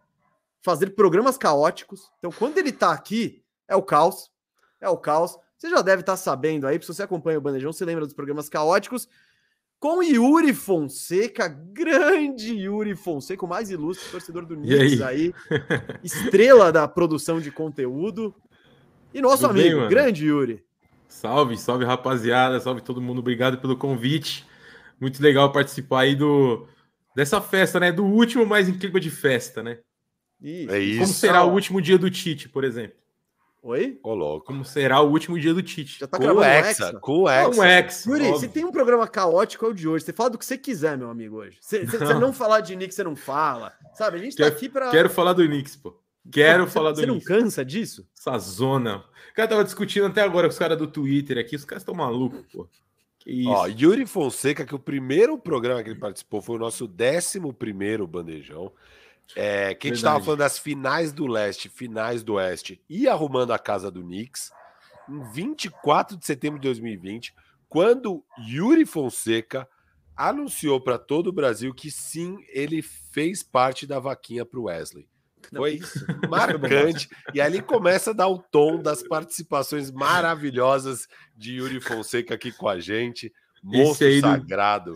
fazer 0.63 0.91
programas 0.91 1.37
caóticos. 1.37 2.11
Então, 2.19 2.31
quando 2.31 2.59
ele 2.59 2.71
tá 2.71 2.93
aqui, 2.93 3.43
é 3.67 3.75
o 3.75 3.83
caos. 3.83 4.31
É 4.81 4.89
o 4.89 4.97
caos. 4.97 5.37
Você 5.59 5.71
já 5.71 5.81
deve 5.83 6.01
estar 6.03 6.13
tá 6.13 6.17
sabendo 6.17 6.67
aí, 6.67 6.81
se 6.81 6.89
você 6.89 7.03
acompanha 7.03 7.39
o 7.39 7.41
Bandejão, 7.41 7.73
você 7.73 7.85
lembra 7.85 8.05
dos 8.05 8.15
programas 8.15 8.49
caóticos. 8.49 9.09
Com 9.79 10.03
Yuri 10.03 10.55
Fonseca, 10.55 11.49
grande 11.49 12.55
Yuri 12.55 12.95
Fonseca, 12.95 13.45
o 13.45 13.49
mais 13.49 13.71
ilustre 13.71 14.09
torcedor 14.11 14.47
do 14.47 14.57
Knicks 14.57 15.01
aí? 15.01 15.35
aí, 15.51 16.01
estrela 16.05 16.71
da 16.71 16.87
produção 16.87 17.41
de 17.41 17.51
conteúdo. 17.51 18.33
E 19.13 19.21
nosso 19.21 19.43
Tudo 19.43 19.51
amigo, 19.51 19.81
bem, 19.81 19.89
grande 19.89 20.27
Yuri. 20.27 20.65
Salve, 21.13 21.59
salve 21.59 21.85
rapaziada, 21.85 22.59
salve 22.59 22.81
todo 22.81 23.01
mundo, 23.01 23.19
obrigado 23.19 23.59
pelo 23.59 23.77
convite. 23.77 24.47
Muito 24.99 25.23
legal 25.23 25.53
participar 25.53 26.01
aí 26.01 26.17
do 26.17 26.67
dessa 27.15 27.39
festa, 27.39 27.79
né? 27.79 27.93
Do 27.93 28.05
último 28.05 28.47
mais 28.47 28.67
incrível 28.67 28.99
de 28.99 29.11
festa, 29.11 29.63
né? 29.63 29.79
Isso. 30.41 30.75
É 30.75 30.79
isso. 30.81 31.01
Como 31.01 31.13
será 31.13 31.45
o 31.45 31.53
último 31.53 31.83
dia 31.83 31.99
do 31.99 32.11
Tite, 32.11 32.49
por 32.49 32.65
exemplo? 32.65 32.97
Oi? 33.63 33.99
Coloco. 34.03 34.47
Como 34.47 34.65
será 34.65 35.01
o 35.03 35.11
último 35.11 35.39
dia 35.39 35.53
do 35.53 35.63
Tite? 35.63 36.01
Já 36.01 36.07
tá 36.07 36.19
com 36.19 36.25
o 36.25 36.43
Hexa. 36.43 36.99
Com 36.99 37.19
o 37.19 37.29
Hexa. 37.29 37.51
Com 37.51 37.61
o 37.61 37.65
Hexa. 37.65 38.11
Yuri, 38.11 38.29
você 38.31 38.49
tem 38.49 38.65
um 38.65 38.73
programa 38.73 39.07
caótico 39.07 39.67
é 39.67 39.69
o 39.69 39.75
de 39.75 39.87
hoje. 39.87 40.07
Você 40.07 40.15
fala 40.15 40.31
do 40.31 40.39
que 40.39 40.47
você 40.47 40.57
quiser, 40.57 40.97
meu 40.97 41.11
amigo, 41.11 41.37
hoje. 41.37 41.59
Você 41.61 41.85
não, 42.01 42.19
não 42.19 42.33
falar 42.33 42.61
de 42.61 42.75
Knicks, 42.75 42.97
você 42.97 43.05
não 43.05 43.15
fala. 43.15 43.75
Sabe? 43.95 44.17
A 44.17 44.21
gente 44.21 44.37
tá 44.37 44.47
aqui 44.47 44.67
pra. 44.67 44.91
Quero 44.91 45.11
falar 45.11 45.35
do 45.35 45.47
Knicks, 45.47 45.77
pô. 45.77 45.95
Quero 46.33 46.65
você, 46.67 46.73
falar 46.73 46.93
do 46.93 47.01
Você 47.01 47.07
não 47.07 47.21
cansa 47.21 47.63
disso? 47.63 48.09
Essa 48.19 48.39
zona. 48.39 49.05
O 49.33 49.35
cara 49.35 49.49
tava 49.49 49.65
discutindo 49.65 50.07
até 50.07 50.21
agora 50.21 50.47
com 50.47 50.53
os 50.53 50.59
caras 50.59 50.77
do 50.77 50.87
Twitter 50.87 51.39
aqui. 51.39 51.57
Os 51.57 51.65
caras 51.65 51.81
estão 51.81 51.95
malucos, 51.95 52.45
pô. 52.53 52.69
Que 53.19 53.31
isso? 53.31 53.51
Ó, 53.51 53.67
Yuri 53.67 54.05
Fonseca, 54.05 54.67
que 54.67 54.75
o 54.75 54.79
primeiro 54.79 55.39
programa 55.39 55.83
que 55.83 55.89
ele 55.89 55.99
participou 55.99 56.43
foi 56.43 56.57
o 56.57 56.59
nosso 56.59 56.87
décimo 56.87 57.53
primeiro 57.53 58.07
bandejão. 58.07 58.71
É, 59.35 59.75
que 59.75 59.87
a 59.87 59.91
gente 59.91 59.97
estava 59.97 60.23
falando 60.23 60.41
das 60.41 60.59
finais 60.59 61.13
do 61.13 61.27
leste, 61.27 61.69
finais 61.71 62.23
do 62.23 62.35
oeste 62.35 62.83
e 62.91 63.09
arrumando 63.09 63.53
a 63.53 63.59
casa 63.59 63.91
do 63.91 64.03
Knicks. 64.03 64.53
em 65.09 65.23
24 65.33 66.19
de 66.19 66.27
setembro 66.27 66.61
de 66.61 66.69
2020, 66.69 67.35
quando 67.69 68.23
Yuri 68.39 68.85
Fonseca 68.85 69.67
anunciou 70.15 70.79
para 70.79 70.99
todo 70.99 71.29
o 71.29 71.33
Brasil 71.33 71.73
que 71.73 71.91
sim, 71.91 72.37
ele 72.49 72.83
fez 72.83 73.43
parte 73.43 73.87
da 73.87 73.99
vaquinha 73.99 74.45
para 74.45 74.61
o 74.61 74.65
Wesley. 74.65 75.09
Foi 75.55 75.81
marcante. 76.31 77.09
e 77.35 77.41
ali 77.41 77.61
começa 77.63 78.11
a 78.11 78.15
dar 78.15 78.29
o 78.29 78.39
tom 78.39 78.81
das 78.81 79.03
participações 79.03 79.91
maravilhosas 79.91 81.07
de 81.37 81.57
Yuri 81.57 81.81
Fonseca 81.81 82.35
aqui 82.35 82.53
com 82.53 82.69
a 82.69 82.79
gente. 82.81 83.33
Monstro 83.63 84.07
aí 84.09 84.21
do- 84.21 84.29
sagrado. 84.29 84.93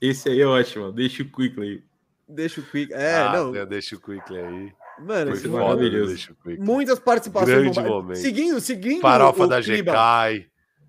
Esse 0.00 0.28
aí 0.28 0.40
é 0.40 0.46
ótimo. 0.46 0.92
Deixa 0.92 1.22
o 1.22 1.30
Quickly. 1.30 1.84
Deixa 2.28 2.60
o 2.60 2.64
Quick. 2.64 2.92
É, 2.92 3.16
Ah, 3.16 3.32
não. 3.32 3.52
né, 3.52 3.66
Deixa 3.66 3.96
o 3.96 4.00
Quickly 4.00 4.38
aí. 4.38 4.72
Mano, 4.98 5.30
Foi 5.32 5.38
esse- 5.38 5.48
maravilhoso. 5.48 6.08
Deixa 6.08 6.32
o 6.32 6.36
Quickly. 6.36 6.58
muitas 6.58 6.98
participações. 6.98 7.50
Grande 7.50 7.80
bomba- 7.80 7.88
momento. 7.88 8.16
Seguindo, 8.18 8.60
seguindo. 8.60 9.00
Farofa 9.00 9.44
o 9.44 9.46
da 9.46 9.60
GK. 9.60 10.48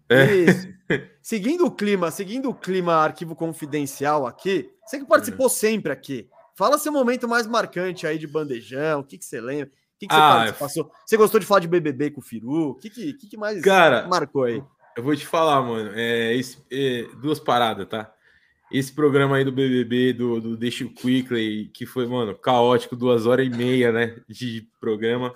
É. 0.10 0.26
Isso. 0.36 0.68
seguindo 1.22 1.66
o 1.66 1.72
clima, 1.72 2.10
seguindo 2.12 2.50
o 2.50 2.54
clima 2.56 2.94
arquivo 2.96 3.36
confidencial 3.36 4.26
aqui, 4.26 4.70
você 4.86 5.00
que 5.00 5.06
participou 5.06 5.50
sempre 5.50 5.92
aqui. 5.92 6.30
Fala 6.58 6.80
seu 6.80 6.92
momento 6.92 7.28
mais 7.28 7.46
marcante 7.46 8.08
aí 8.08 8.18
de 8.18 8.26
bandejão, 8.26 9.02
o 9.02 9.04
que, 9.04 9.16
que 9.18 9.24
você 9.26 9.40
lembra? 9.40 9.68
O 9.68 10.00
que, 10.00 10.08
que 10.08 10.14
você 10.14 10.20
Ah, 10.20 10.54
participou? 10.58 10.92
Você 11.06 11.16
gostou 11.16 11.40
de 11.40 11.46
falar 11.46 11.60
de 11.60 11.68
BBB 11.68 12.10
com 12.12 12.20
o 12.20 12.24
Firu? 12.24 12.70
O 12.72 12.76
que, 12.76 12.90
que, 12.90 13.14
que, 13.14 13.28
que 13.28 13.38
mais 13.38 13.62
Cara, 13.62 14.08
marcou 14.08 14.44
aí? 14.44 14.64
Eu 14.96 15.04
vou 15.04 15.16
te 15.16 15.26
falar, 15.26 15.62
mano. 15.62 15.92
É, 15.94 16.36
esse- 16.36 16.58
é, 16.72 17.08
duas 17.22 17.40
paradas, 17.40 17.88
tá? 17.88 18.12
Esse 18.72 18.92
programa 18.92 19.38
aí 19.38 19.46
do 19.46 19.52
BBB, 19.52 20.14
do, 20.14 20.42
do 20.42 20.58
Deixa 20.58 20.84
o 20.84 20.90
Quickly, 20.90 21.70
que 21.72 21.86
foi, 21.86 22.08
mano, 22.08 22.36
caótico, 22.36 22.96
duas 22.96 23.28
horas 23.28 23.46
e 23.46 23.50
meia, 23.52 23.92
né? 23.92 24.20
De 24.28 24.68
programa. 24.80 25.34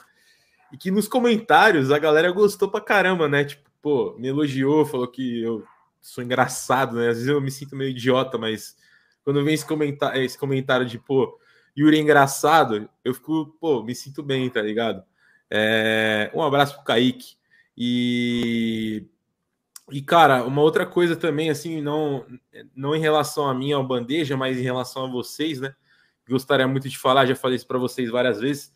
E 0.72 0.78
que 0.78 0.90
nos 0.90 1.08
comentários 1.08 1.92
a 1.92 2.00
galera 2.00 2.32
gostou 2.32 2.68
pra 2.70 2.82
caramba, 2.82 3.28
né? 3.30 3.46
Tipo, 3.46 3.70
pô, 3.80 4.16
me 4.18 4.28
elogiou, 4.28 4.86
falou 4.88 5.08
que 5.08 5.42
eu 5.44 5.64
sou 6.02 6.24
engraçado, 6.24 6.96
né? 6.96 7.10
Às 7.10 7.18
vezes 7.18 7.30
eu 7.30 7.40
me 7.40 7.52
sinto 7.52 7.76
meio 7.76 7.92
idiota, 7.92 8.38
mas 8.40 8.76
quando 9.24 9.44
vem 9.44 9.54
esse 9.54 9.66
comentário, 9.66 10.22
esse 10.22 10.38
comentário 10.38 10.86
de, 10.86 11.00
pô, 11.00 11.40
Yuri 11.78 11.98
é 11.98 12.02
engraçado, 12.02 12.90
eu 13.04 13.14
fico, 13.14 13.56
pô, 13.60 13.84
me 13.84 13.96
sinto 13.96 14.22
bem, 14.24 14.50
tá 14.50 14.62
ligado? 14.62 15.04
É, 15.50 16.32
um 16.34 16.42
abraço 16.42 16.76
pro 16.76 16.84
Kaique. 16.84 17.36
E 17.78 19.06
e, 19.92 20.02
cara, 20.02 20.44
uma 20.46 20.62
outra 20.62 20.86
coisa 20.86 21.18
também, 21.18 21.50
assim, 21.50 21.82
não, 21.82 22.26
não 22.74 22.96
em 22.96 23.00
relação 23.00 23.50
a 23.50 23.54
mim, 23.54 23.74
ao 23.74 23.86
bandeja, 23.86 24.38
mas 24.38 24.58
em 24.58 24.62
relação 24.62 25.06
a 25.06 25.10
vocês, 25.10 25.60
né? 25.60 25.76
Gostaria 26.30 26.66
muito 26.66 26.88
de 26.88 26.98
falar, 26.98 27.26
já 27.26 27.36
falei 27.36 27.58
isso 27.58 27.68
para 27.68 27.78
vocês 27.78 28.10
várias 28.10 28.40
vezes. 28.40 28.74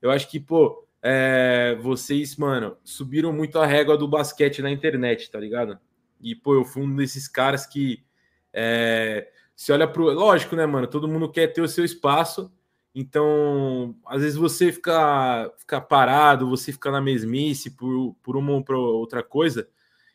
Eu 0.00 0.10
acho 0.10 0.26
que, 0.26 0.40
pô, 0.40 0.86
é, 1.02 1.76
vocês, 1.82 2.36
mano, 2.36 2.78
subiram 2.82 3.30
muito 3.30 3.58
a 3.58 3.66
régua 3.66 3.98
do 3.98 4.08
basquete 4.08 4.62
na 4.62 4.70
internet, 4.70 5.30
tá 5.30 5.38
ligado? 5.38 5.78
E, 6.18 6.34
pô, 6.34 6.54
eu 6.54 6.64
fui 6.64 6.82
um 6.82 6.96
desses 6.96 7.28
caras 7.28 7.66
que 7.66 8.02
é, 8.50 9.28
se 9.56 9.72
olha 9.72 9.86
pro. 9.86 10.12
Lógico, 10.12 10.56
né, 10.56 10.66
mano? 10.66 10.86
Todo 10.86 11.08
mundo 11.08 11.30
quer 11.30 11.48
ter 11.48 11.60
o 11.62 11.68
seu 11.68 11.84
espaço. 11.84 12.52
Então, 12.94 13.96
às 14.06 14.22
vezes 14.22 14.36
você 14.36 14.70
fica, 14.70 15.52
fica 15.58 15.80
parado, 15.80 16.48
você 16.48 16.72
fica 16.72 16.92
na 16.92 17.00
mesmice 17.00 17.70
por, 17.70 18.14
por 18.22 18.36
uma 18.36 18.52
ou 18.52 18.62
por 18.62 18.76
outra 18.76 19.22
coisa 19.22 19.68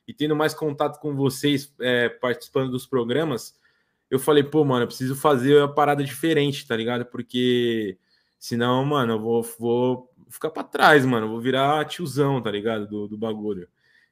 e 0.09 0.13
tendo 0.13 0.35
mais 0.35 0.55
contato 0.55 0.99
com 0.99 1.15
vocês 1.15 1.71
é, 1.79 2.09
participando 2.09 2.71
dos 2.71 2.87
programas, 2.87 3.55
eu 4.09 4.17
falei, 4.17 4.41
pô, 4.41 4.65
mano, 4.65 4.81
eu 4.81 4.87
preciso 4.87 5.15
fazer 5.15 5.57
uma 5.57 5.71
parada 5.71 6.03
diferente, 6.03 6.67
tá 6.67 6.75
ligado? 6.75 7.05
Porque 7.05 7.95
senão, 8.39 8.83
mano, 8.83 9.13
eu 9.13 9.19
vou, 9.19 9.43
vou 9.59 10.11
ficar 10.27 10.49
para 10.49 10.63
trás, 10.63 11.05
mano, 11.05 11.27
eu 11.27 11.29
vou 11.29 11.39
virar 11.39 11.85
tiozão, 11.85 12.41
tá 12.41 12.49
ligado? 12.49 12.87
Do, 12.87 13.07
do 13.07 13.15
bagulho. 13.19 13.67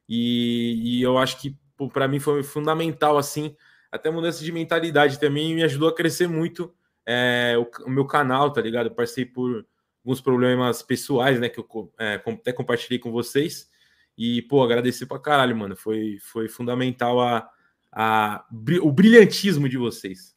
E, 0.08 1.00
e 1.00 1.02
eu 1.02 1.18
acho 1.18 1.42
que, 1.42 1.58
pô, 1.76 1.90
pra 1.90 2.08
mim 2.08 2.20
foi 2.20 2.44
fundamental, 2.44 3.18
assim, 3.18 3.56
até 3.92 4.10
mudança 4.10 4.44
de 4.44 4.52
mentalidade 4.52 5.20
também 5.20 5.56
me 5.56 5.64
ajudou 5.64 5.90
a 5.90 5.96
crescer 5.96 6.28
muito 6.28 6.74
é, 7.06 7.56
o, 7.58 7.86
o 7.86 7.90
meu 7.90 8.06
canal, 8.06 8.52
tá 8.52 8.62
ligado? 8.62 8.88
Eu 8.88 8.96
passei 8.96 9.26
por 9.26 9.66
alguns 10.04 10.22
problemas 10.22 10.82
pessoais, 10.82 11.40
né, 11.40 11.50
que 11.50 11.60
eu 11.60 11.94
é, 12.00 12.16
até 12.16 12.52
compartilhei 12.52 13.00
com 13.00 13.12
vocês. 13.12 13.70
E, 14.18 14.42
pô, 14.44 14.64
agradecer 14.64 15.06
pra 15.06 15.20
caralho, 15.20 15.56
mano. 15.56 15.76
Foi, 15.76 16.18
foi 16.20 16.48
fundamental 16.48 17.22
a, 17.22 17.50
a, 17.92 18.46
o 18.82 18.92
brilhantismo 18.92 19.70
de 19.70 19.78
vocês. 19.78 20.36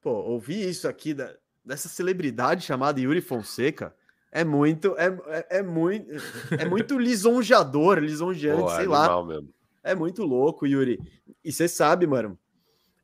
Pô, 0.00 0.10
ouvir 0.10 0.68
isso 0.68 0.88
aqui 0.88 1.14
da, 1.14 1.34
dessa 1.64 1.88
celebridade 1.88 2.64
chamada 2.64 3.00
Yuri 3.00 3.20
Fonseca 3.20 3.94
é 4.30 4.44
muito, 4.44 4.96
é, 4.98 5.06
é, 5.28 5.58
é 5.58 5.62
muito, 5.62 6.10
é 6.50 6.64
muito 6.64 6.98
lisonjeador, 6.98 7.98
lisonjeante, 7.98 8.62
Pô, 8.62 8.68
sei 8.68 8.78
animal 8.80 9.22
lá. 9.22 9.26
mesmo. 9.28 9.54
É 9.82 9.94
muito 9.94 10.24
louco, 10.24 10.66
Yuri. 10.66 10.98
E 11.44 11.52
você 11.52 11.68
sabe, 11.68 12.06
mano, 12.06 12.38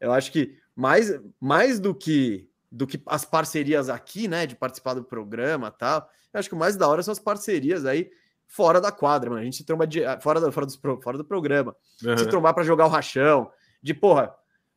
eu 0.01 0.13
acho 0.13 0.33
que 0.33 0.57
mais, 0.75 1.13
mais 1.41 1.79
do 1.79 1.95
que 1.95 2.49
do 2.73 2.87
que 2.87 3.03
as 3.07 3.25
parcerias 3.25 3.89
aqui, 3.89 4.29
né, 4.29 4.47
de 4.47 4.55
participar 4.55 4.95
do 4.95 5.03
programa 5.03 5.73
e 5.75 5.79
tal, 5.79 6.09
eu 6.33 6.39
acho 6.39 6.49
que 6.49 6.55
o 6.55 6.59
mais 6.59 6.77
da 6.77 6.87
hora 6.87 7.03
são 7.03 7.11
as 7.11 7.19
parcerias 7.19 7.85
aí 7.85 8.09
fora 8.47 8.81
da 8.81 8.93
quadra, 8.93 9.31
mano. 9.31 9.43
A 9.43 9.45
gente 9.45 9.57
se 9.57 9.65
tromba 9.65 9.87
de, 9.87 10.03
fora, 10.21 10.41
do, 10.41 10.53
fora, 10.53 10.67
do, 10.67 11.01
fora 11.03 11.19
do 11.19 11.25
programa. 11.25 11.75
Uhum. 12.05 12.19
Se 12.19 12.29
trombar 12.29 12.55
para 12.55 12.65
jogar 12.65 12.87
o 12.87 12.89
rachão. 12.89 13.51
De 13.83 13.95
porra, 13.95 14.33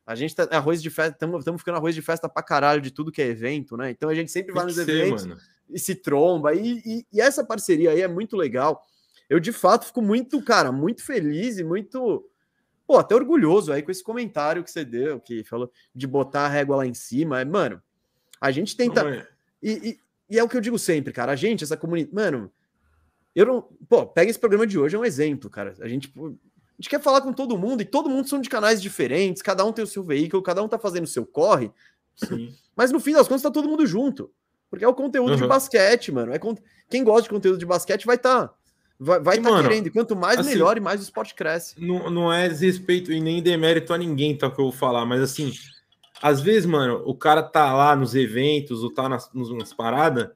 a 0.05 0.15
gente 0.15 0.35
tá 0.35 0.47
arroz 0.51 0.81
de 0.81 0.89
festa, 0.89 1.25
estamos 1.25 1.61
ficando 1.61 1.77
arroz 1.77 1.95
de 1.95 2.01
festa 2.01 2.27
pra 2.27 2.43
caralho 2.43 2.81
de 2.81 2.91
tudo 2.91 3.11
que 3.11 3.21
é 3.21 3.27
evento, 3.27 3.77
né? 3.77 3.89
Então 3.89 4.09
a 4.09 4.15
gente 4.15 4.31
sempre 4.31 4.53
vai 4.53 4.65
nos 4.65 4.75
ser, 4.75 4.87
eventos 4.87 5.25
mano. 5.25 5.39
e 5.69 5.79
se 5.79 5.95
tromba. 5.95 6.53
E, 6.53 6.81
e, 6.85 7.05
e, 7.11 7.21
essa 7.21 7.43
parceria 7.43 7.91
aí 7.91 8.01
é 8.01 8.07
muito 8.07 8.35
legal. 8.35 8.81
Eu, 9.29 9.39
de 9.39 9.51
fato, 9.51 9.85
fico 9.85 10.01
muito, 10.01 10.41
cara, 10.43 10.71
muito 10.71 11.03
feliz 11.03 11.57
e 11.57 11.63
muito. 11.63 12.29
Pô, 12.85 12.97
até 12.97 13.15
orgulhoso 13.15 13.72
aí 13.72 13.81
com 13.81 13.91
esse 13.91 14.03
comentário 14.03 14.64
que 14.64 14.72
você 14.72 14.84
deu, 14.84 15.19
que 15.19 15.43
falou 15.43 15.72
de 15.95 16.05
botar 16.05 16.41
a 16.41 16.49
régua 16.49 16.77
lá 16.77 16.85
em 16.85 16.93
cima. 16.93 17.43
Mano, 17.45 17.81
a 18.39 18.51
gente 18.51 18.76
tenta. 18.76 19.07
É. 19.07 19.27
E, 19.61 19.72
e, 19.72 19.99
e, 20.35 20.39
é 20.39 20.43
o 20.43 20.49
que 20.49 20.57
eu 20.57 20.61
digo 20.61 20.77
sempre, 20.77 21.14
cara. 21.14 21.31
A 21.31 21.35
gente, 21.35 21.64
essa 21.64 21.77
comunidade. 21.77 22.14
Mano, 22.14 22.51
eu 23.35 23.45
não. 23.45 23.61
Pô, 23.88 24.05
pega 24.05 24.30
esse 24.30 24.39
programa 24.39 24.68
de 24.68 24.77
hoje, 24.77 24.95
é 24.95 24.99
um 24.99 25.05
exemplo, 25.05 25.49
cara. 25.49 25.76
A 25.80 25.88
gente, 25.88 26.10
pô, 26.10 26.27
a 26.27 26.81
gente 26.81 26.89
quer 26.89 27.01
falar 27.01 27.22
com 27.22 27.31
todo 27.31 27.57
mundo 27.57 27.81
e 27.81 27.85
todo 27.85 28.10
mundo 28.10 28.27
são 28.27 28.41
de 28.41 28.49
canais 28.49 28.81
diferentes, 28.81 29.41
cada 29.41 29.64
um 29.64 29.72
tem 29.72 29.84
o 29.84 29.88
seu 29.88 30.03
veículo, 30.03 30.43
cada 30.43 30.61
um 30.61 30.68
tá 30.68 30.77
fazendo 30.77 31.05
o 31.05 31.07
seu 31.07 31.26
corre. 31.26 31.72
Sim. 32.15 32.53
Mas 32.76 32.91
no 32.91 32.99
fim 32.99 33.14
das 33.14 33.27
contas 33.27 33.43
tá 33.43 33.51
todo 33.51 33.69
mundo 33.69 33.85
junto. 33.85 34.31
Porque 34.69 34.84
é 34.84 34.88
o 34.88 34.93
conteúdo 34.93 35.34
Uhum. 35.34 35.38
de 35.38 35.47
basquete, 35.47 36.11
mano. 36.11 36.34
É 36.34 36.39
con... 36.39 36.55
Quem 36.89 37.03
gosta 37.03 37.23
de 37.23 37.30
conteúdo 37.30 37.60
de 37.60 37.65
basquete 37.65 38.05
vai 38.05 38.15
estar. 38.15 38.47
Tá, 38.47 38.55
vai 38.99 39.19
vai 39.19 39.37
E, 39.37 39.41
tá 39.41 39.49
mano, 39.49 39.69
querendo. 39.69 39.87
E 39.87 39.91
quanto 39.91 40.15
mais 40.15 40.39
assim, 40.39 40.49
melhor 40.49 40.77
e 40.77 40.81
mais 40.81 40.99
o 40.99 41.03
esporte 41.03 41.33
cresce. 41.33 41.75
Não, 41.79 42.09
não 42.09 42.33
é 42.33 42.47
desrespeito 42.47 43.11
e 43.11 43.19
nem 43.19 43.41
demérito 43.41 43.93
a 43.93 43.97
ninguém, 43.97 44.37
tá? 44.37 44.49
Que 44.49 44.59
eu 44.59 44.65
vou 44.65 44.71
falar, 44.71 45.05
mas 45.05 45.21
assim, 45.21 45.51
às 46.21 46.39
vezes, 46.39 46.65
mano, 46.65 47.03
o 47.05 47.15
cara 47.15 47.43
tá 47.43 47.73
lá 47.73 47.95
nos 47.95 48.15
eventos 48.15 48.83
ou 48.83 48.93
tá 48.93 49.09
nas, 49.09 49.29
nas 49.33 49.73
paradas 49.73 50.29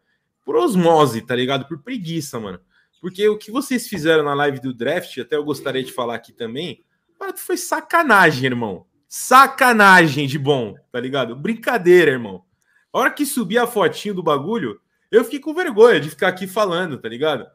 por 0.43 0.55
osmose, 0.55 1.21
tá 1.21 1.35
ligado? 1.35 1.65
Por 1.67 1.81
preguiça, 1.81 2.39
mano. 2.39 2.59
Porque 3.01 3.27
o 3.27 3.37
que 3.37 3.51
vocês 3.51 3.87
fizeram 3.87 4.23
na 4.23 4.33
live 4.33 4.59
do 4.59 4.73
draft, 4.73 5.17
até 5.17 5.35
eu 5.35 5.43
gostaria 5.43 5.83
de 5.83 5.91
falar 5.91 6.15
aqui 6.15 6.33
também, 6.33 6.83
mano, 7.19 7.37
foi 7.37 7.57
sacanagem, 7.57 8.45
irmão. 8.45 8.85
Sacanagem 9.07 10.27
de 10.27 10.37
bom, 10.37 10.75
tá 10.91 10.99
ligado? 10.99 11.35
Brincadeira, 11.35 12.11
irmão. 12.11 12.43
A 12.91 12.99
hora 12.99 13.11
que 13.11 13.25
subir 13.25 13.57
a 13.57 13.67
fotinho 13.67 14.15
do 14.15 14.23
bagulho, 14.23 14.81
eu 15.11 15.23
fiquei 15.23 15.39
com 15.39 15.53
vergonha 15.53 15.99
de 15.99 16.09
ficar 16.09 16.29
aqui 16.29 16.47
falando, 16.47 16.97
tá 16.97 17.07
ligado? 17.07 17.45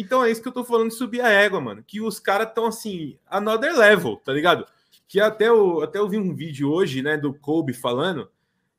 Então 0.00 0.24
é 0.24 0.30
isso 0.30 0.40
que 0.40 0.48
eu 0.48 0.52
tô 0.52 0.64
falando 0.64 0.88
de 0.88 0.94
subir 0.94 1.20
a 1.20 1.28
égua, 1.28 1.60
mano. 1.60 1.84
Que 1.86 2.00
os 2.00 2.18
caras 2.18 2.48
estão 2.48 2.64
assim, 2.64 3.18
another 3.28 3.76
level, 3.76 4.16
tá 4.16 4.32
ligado? 4.32 4.66
Que 5.06 5.20
até 5.20 5.48
eu, 5.48 5.82
até 5.82 5.98
eu 5.98 6.08
vi 6.08 6.16
um 6.16 6.34
vídeo 6.34 6.70
hoje, 6.70 7.02
né, 7.02 7.18
do 7.18 7.34
Kobe 7.34 7.74
falando, 7.74 8.30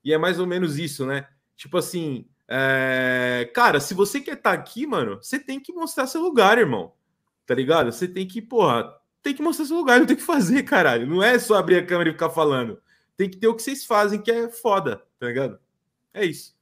e 0.04 0.12
é 0.12 0.18
mais 0.18 0.40
ou 0.40 0.48
menos 0.48 0.80
isso, 0.80 1.06
né? 1.06 1.28
Tipo 1.56 1.78
assim, 1.78 2.26
é, 2.48 3.48
cara, 3.54 3.80
se 3.80 3.94
você 3.94 4.20
quer 4.20 4.34
estar 4.34 4.52
aqui, 4.52 4.88
mano, 4.88 5.18
você 5.22 5.38
tem 5.38 5.60
que 5.60 5.72
mostrar 5.72 6.08
seu 6.08 6.22
lugar, 6.22 6.58
irmão. 6.58 6.92
Tá 7.46 7.54
ligado? 7.54 7.92
Você 7.92 8.08
tem 8.08 8.28
que, 8.28 8.42
porra, 8.42 8.92
tem 9.22 9.36
que 9.36 9.44
mostrar 9.44 9.66
seu 9.66 9.78
lugar, 9.78 10.00
não 10.00 10.08
tem 10.08 10.16
que 10.16 10.24
fazer, 10.24 10.64
caralho. 10.64 11.06
Não 11.06 11.22
é 11.22 11.38
só 11.38 11.56
abrir 11.56 11.76
a 11.76 11.86
câmera 11.86 12.10
e 12.10 12.14
ficar 12.14 12.32
falando. 12.32 12.82
Tem 13.16 13.30
que 13.30 13.38
ter 13.38 13.48
o 13.48 13.54
que 13.54 13.62
vocês 13.62 13.86
fazem, 13.86 14.20
que 14.20 14.32
é 14.32 14.50
foda, 14.50 15.04
tá 15.20 15.28
ligado? 15.28 15.60
É 16.12 16.26
isso. 16.26 16.56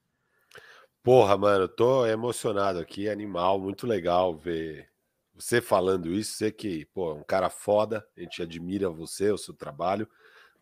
Porra, 1.04 1.38
mano, 1.38 1.68
tô 1.68 2.06
emocionado 2.06 2.80
aqui, 2.80 3.10
animal, 3.10 3.60
muito 3.60 3.88
legal 3.88 4.36
ver 4.36 4.90
você 5.34 5.62
falando 5.62 6.14
isso. 6.14 6.34
Você 6.34 6.52
que, 6.52 6.86
pô, 6.94 7.12
é 7.12 7.14
um 7.16 7.24
cara 7.24 7.50
foda, 7.50 8.06
a 8.18 8.22
gente 8.22 8.42
admira 8.42 8.90
você, 8.90 9.32
o 9.32 9.38
seu 9.38 9.54
trabalho. 9.54 10.08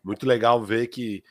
Muito 0.02 0.26
legal 0.26 0.62
ver 0.62 0.86
que 0.86 1.24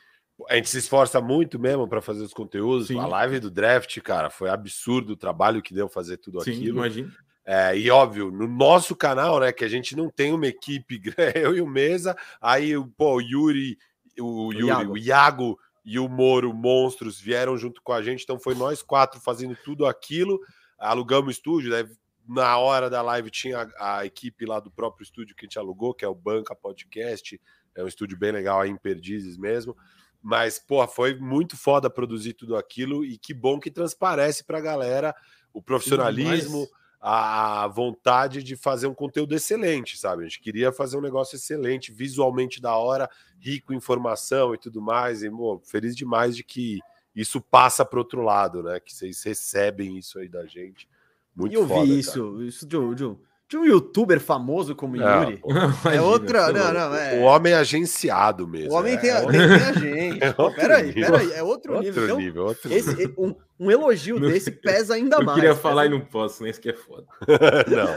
a 0.48 0.56
gente 0.56 0.68
se 0.68 0.78
esforça 0.78 1.20
muito 1.20 1.58
mesmo 1.58 1.88
para 1.88 2.00
fazer 2.00 2.22
os 2.22 2.34
conteúdos. 2.34 2.88
Sim. 2.88 2.98
A 2.98 3.06
live 3.06 3.40
do 3.40 3.50
draft, 3.50 3.98
cara, 4.00 4.30
foi 4.30 4.50
absurdo 4.50 5.14
o 5.14 5.16
trabalho 5.16 5.62
que 5.62 5.74
deu 5.74 5.88
fazer 5.88 6.18
tudo 6.18 6.42
Sim, 6.42 6.52
aquilo. 6.52 6.78
imagina. 6.78 7.12
É, 7.44 7.76
e 7.76 7.90
óbvio, 7.90 8.30
no 8.30 8.46
nosso 8.46 8.94
canal, 8.94 9.40
né, 9.40 9.50
que 9.52 9.64
a 9.64 9.68
gente 9.68 9.96
não 9.96 10.10
tem 10.10 10.34
uma 10.34 10.46
equipe, 10.46 11.00
eu 11.34 11.56
e 11.56 11.62
o 11.62 11.66
Mesa, 11.66 12.14
aí 12.40 12.76
o 12.76 12.86
pô, 12.86 13.14
o 13.14 13.20
Yuri, 13.22 13.78
o, 14.20 14.52
Yuri, 14.52 14.66
Iago. 14.66 14.92
o 14.92 14.98
Iago 14.98 15.58
e 15.90 15.98
o 15.98 16.06
Moro, 16.06 16.52
monstros, 16.52 17.18
vieram 17.18 17.56
junto 17.56 17.80
com 17.82 17.94
a 17.94 18.02
gente, 18.02 18.22
então 18.22 18.38
foi 18.38 18.54
nós 18.54 18.82
quatro 18.82 19.18
fazendo 19.18 19.56
tudo 19.64 19.86
aquilo, 19.86 20.38
alugamos 20.78 21.28
o 21.28 21.30
estúdio, 21.30 21.70
né, 21.70 21.88
na 22.28 22.58
hora 22.58 22.90
da 22.90 23.00
live 23.00 23.30
tinha 23.30 23.66
a, 23.78 24.00
a 24.00 24.04
equipe 24.04 24.44
lá 24.44 24.60
do 24.60 24.70
próprio 24.70 25.02
estúdio 25.02 25.34
que 25.34 25.46
a 25.46 25.48
gente 25.48 25.58
alugou, 25.58 25.94
que 25.94 26.04
é 26.04 26.08
o 26.08 26.14
Banca 26.14 26.54
Podcast. 26.54 27.40
É 27.74 27.82
um 27.82 27.88
estúdio 27.88 28.18
bem 28.18 28.32
legal 28.32 28.60
aí 28.60 28.68
em 28.68 28.76
Perdizes 28.76 29.38
mesmo. 29.38 29.74
Mas, 30.20 30.58
pô, 30.58 30.86
foi 30.86 31.18
muito 31.18 31.56
foda 31.56 31.88
produzir 31.88 32.34
tudo 32.34 32.54
aquilo 32.54 33.02
e 33.02 33.16
que 33.16 33.32
bom 33.32 33.58
que 33.58 33.70
transparece 33.70 34.44
pra 34.44 34.60
galera 34.60 35.14
o 35.54 35.62
profissionalismo, 35.62 36.68
a 37.00 37.68
vontade 37.68 38.42
de 38.42 38.56
fazer 38.56 38.88
um 38.88 38.94
conteúdo 38.94 39.34
excelente, 39.34 39.96
sabe? 39.96 40.22
A 40.22 40.24
gente 40.24 40.40
queria 40.40 40.72
fazer 40.72 40.96
um 40.96 41.00
negócio 41.00 41.36
excelente, 41.36 41.92
visualmente 41.92 42.60
da 42.60 42.76
hora, 42.76 43.08
rico 43.38 43.72
em 43.72 43.76
informação 43.76 44.54
e 44.54 44.58
tudo 44.58 44.82
mais. 44.82 45.22
E, 45.22 45.30
pô, 45.30 45.60
feliz 45.64 45.94
demais 45.94 46.36
de 46.36 46.42
que 46.42 46.80
isso 47.14 47.40
passa 47.40 47.84
para 47.84 47.98
outro 47.98 48.22
lado, 48.22 48.62
né? 48.62 48.80
Que 48.80 48.92
vocês 48.92 49.22
recebem 49.22 49.96
isso 49.96 50.18
aí 50.18 50.28
da 50.28 50.44
gente. 50.46 50.88
Muito 51.34 51.52
e 51.52 51.54
eu 51.54 51.68
foda, 51.68 51.84
vi 51.84 51.98
isso, 51.98 52.42
isso 52.42 52.66
de 52.66 52.76
um, 52.76 53.16
de, 53.48 53.56
um, 53.56 53.64
youtuber 53.64 54.20
famoso 54.20 54.74
como 54.74 54.96
Não, 54.96 55.22
Yuri. 55.22 55.40
Imagina, 55.46 55.94
É 55.94 56.00
outra. 56.00 56.52
tá 56.52 56.52
Não, 56.52 56.72
não, 56.90 56.94
é. 56.96 57.14
O 57.18 57.22
homem 57.22 57.52
é 57.52 57.56
agenciado 57.56 58.46
mesmo. 58.46 58.72
O 58.72 58.74
homem 58.76 58.94
é, 58.94 58.96
tem, 58.98 59.10
a, 59.10 59.18
é 59.18 59.20
tem, 59.26 59.30
tem 59.30 59.40
a 59.40 59.72
gente. 59.72 60.24
é 60.24 60.32
Pô, 60.32 60.42
outro 60.44 60.60
peraí, 60.60 60.86
nível. 60.86 61.10
peraí. 61.12 61.32
É 61.32 61.42
outro, 61.42 61.72
outro 61.74 61.86
nível. 61.88 62.04
Então, 62.04 62.16
nível, 62.18 62.44
outro 62.44 62.72
esse, 62.72 62.94
nível. 62.94 63.14
um, 63.18 63.34
um 63.66 63.70
elogio 63.70 64.20
Não- 64.20 64.28
desse 64.28 64.50
pesa 64.50 64.94
ainda 64.94 65.16
Eu 65.16 65.24
mais. 65.24 65.34
queria 65.36 65.50
pesa- 65.50 65.62
falar 65.62 65.86
e 65.86 65.88
não 65.88 66.00
posso, 66.00 66.42
né? 66.42 66.50
Isso 66.50 66.60
que 66.60 66.68
é 66.70 66.74
foda. 66.74 67.06
Não. 67.68 67.88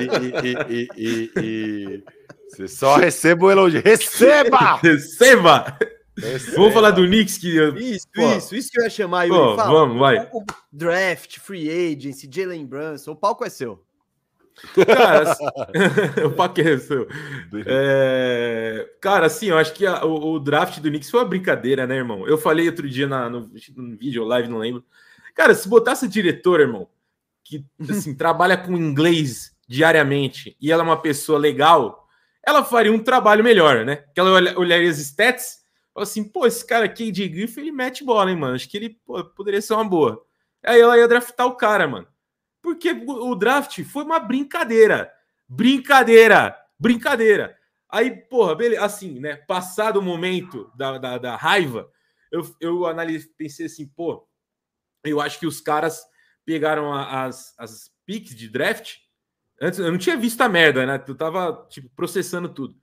E, 0.00 0.48
e- 0.48 0.88
e- 0.88 0.88
e- 0.96 1.30
e- 1.36 2.04
Você 2.48 2.66
só 2.68 2.96
receba 2.96 3.44
o 3.46 3.50
elogio. 3.50 3.82
Receba! 3.84 4.76
Receba! 4.82 5.76
Receba! 6.16 6.56
Vamos 6.56 6.74
falar 6.74 6.90
do 6.92 7.06
Knicks 7.06 7.36
que. 7.38 7.54
eu- 7.56 7.76
Isso, 7.76 8.06
Pô. 8.14 8.32
isso, 8.36 8.54
isso 8.56 8.70
que 8.72 8.80
eu 8.80 8.84
ia 8.84 8.90
chamar, 8.90 9.24
Yuri. 9.24 9.38
Pô, 9.38 9.54
Fala. 9.56 9.70
vamos, 9.70 9.98
vai. 9.98 10.28
O, 10.32 10.38
o 10.40 10.44
draft, 10.72 11.38
free 11.38 11.68
agency, 11.70 12.28
Jalen 12.32 12.64
Brunson, 12.66 13.12
o 13.12 13.16
palco 13.16 13.44
é 13.44 13.50
seu. 13.50 13.80
Cara, 14.86 15.30
assim- 15.32 15.44
o 16.26 16.30
é. 16.30 17.06
É, 17.66 18.88
Cara, 19.00 19.26
assim, 19.26 19.46
eu 19.46 19.58
acho 19.58 19.72
que 19.74 19.86
a- 19.86 20.04
o, 20.04 20.34
o 20.34 20.40
draft 20.40 20.78
do 20.80 20.88
Knicks 20.88 21.10
foi 21.10 21.20
uma 21.20 21.26
brincadeira, 21.28 21.86
né, 21.86 21.96
irmão? 21.96 22.26
Eu 22.26 22.38
falei 22.38 22.66
outro 22.68 22.88
dia 22.88 23.06
na, 23.06 23.28
no, 23.30 23.50
no 23.76 23.96
vídeo, 23.96 24.24
live, 24.24 24.48
não 24.48 24.58
lembro. 24.58 24.84
Cara, 25.34 25.54
se 25.54 25.68
botasse 25.68 26.08
diretor, 26.08 26.60
irmão, 26.60 26.88
que 27.44 27.64
assim, 27.88 28.14
trabalha 28.16 28.56
com 28.56 28.76
inglês 28.76 29.56
diariamente 29.68 30.56
e 30.60 30.72
ela 30.72 30.82
é 30.82 30.86
uma 30.86 31.00
pessoa 31.00 31.38
legal, 31.38 32.06
ela 32.44 32.64
faria 32.64 32.92
um 32.92 32.98
trabalho 32.98 33.44
melhor, 33.44 33.84
né? 33.84 33.96
Que 34.14 34.20
ela 34.20 34.30
olha- 34.32 34.58
olharia 34.58 34.90
as 34.90 34.98
stats 34.98 35.58
e 35.96 36.00
assim, 36.02 36.24
pô, 36.24 36.46
esse 36.46 36.64
cara 36.66 36.84
aqui 36.84 37.10
de 37.10 37.26
Griffin, 37.28 37.60
ele 37.60 37.72
mete 37.72 38.04
bola, 38.04 38.30
hein, 38.30 38.36
mano? 38.36 38.54
Acho 38.54 38.68
que 38.68 38.76
ele 38.76 38.98
pô, 39.04 39.22
poderia 39.24 39.60
ser 39.60 39.74
uma 39.74 39.84
boa. 39.84 40.24
Aí 40.64 40.80
ela 40.80 40.96
ia 40.98 41.08
draftar 41.08 41.46
o 41.46 41.56
cara, 41.56 41.86
mano. 41.88 42.06
Porque 42.68 42.90
o 42.92 43.34
draft 43.34 43.82
foi 43.84 44.04
uma 44.04 44.20
brincadeira. 44.20 45.10
Brincadeira! 45.48 46.54
Brincadeira! 46.78 47.56
Aí, 47.88 48.10
porra, 48.10 48.54
beleza, 48.54 48.84
assim, 48.84 49.18
né? 49.18 49.36
Passado 49.36 49.98
o 49.98 50.02
momento 50.02 50.70
da, 50.76 50.98
da, 50.98 51.16
da 51.16 51.34
raiva, 51.34 51.90
eu, 52.30 52.42
eu 52.60 52.86
analisei, 52.86 53.30
pensei 53.38 53.64
assim, 53.64 53.88
pô, 53.88 54.28
eu 55.02 55.18
acho 55.18 55.40
que 55.40 55.46
os 55.46 55.62
caras 55.62 56.04
pegaram 56.44 56.92
as, 56.92 57.54
as 57.58 57.90
picks 58.04 58.36
de 58.36 58.50
draft. 58.50 58.96
Antes 59.62 59.78
eu 59.78 59.90
não 59.90 59.96
tinha 59.96 60.18
visto 60.18 60.42
a 60.42 60.48
merda, 60.48 60.84
né? 60.84 61.02
Eu 61.08 61.14
tava, 61.14 61.66
tipo, 61.70 61.88
processando 61.96 62.50
tudo. 62.50 62.76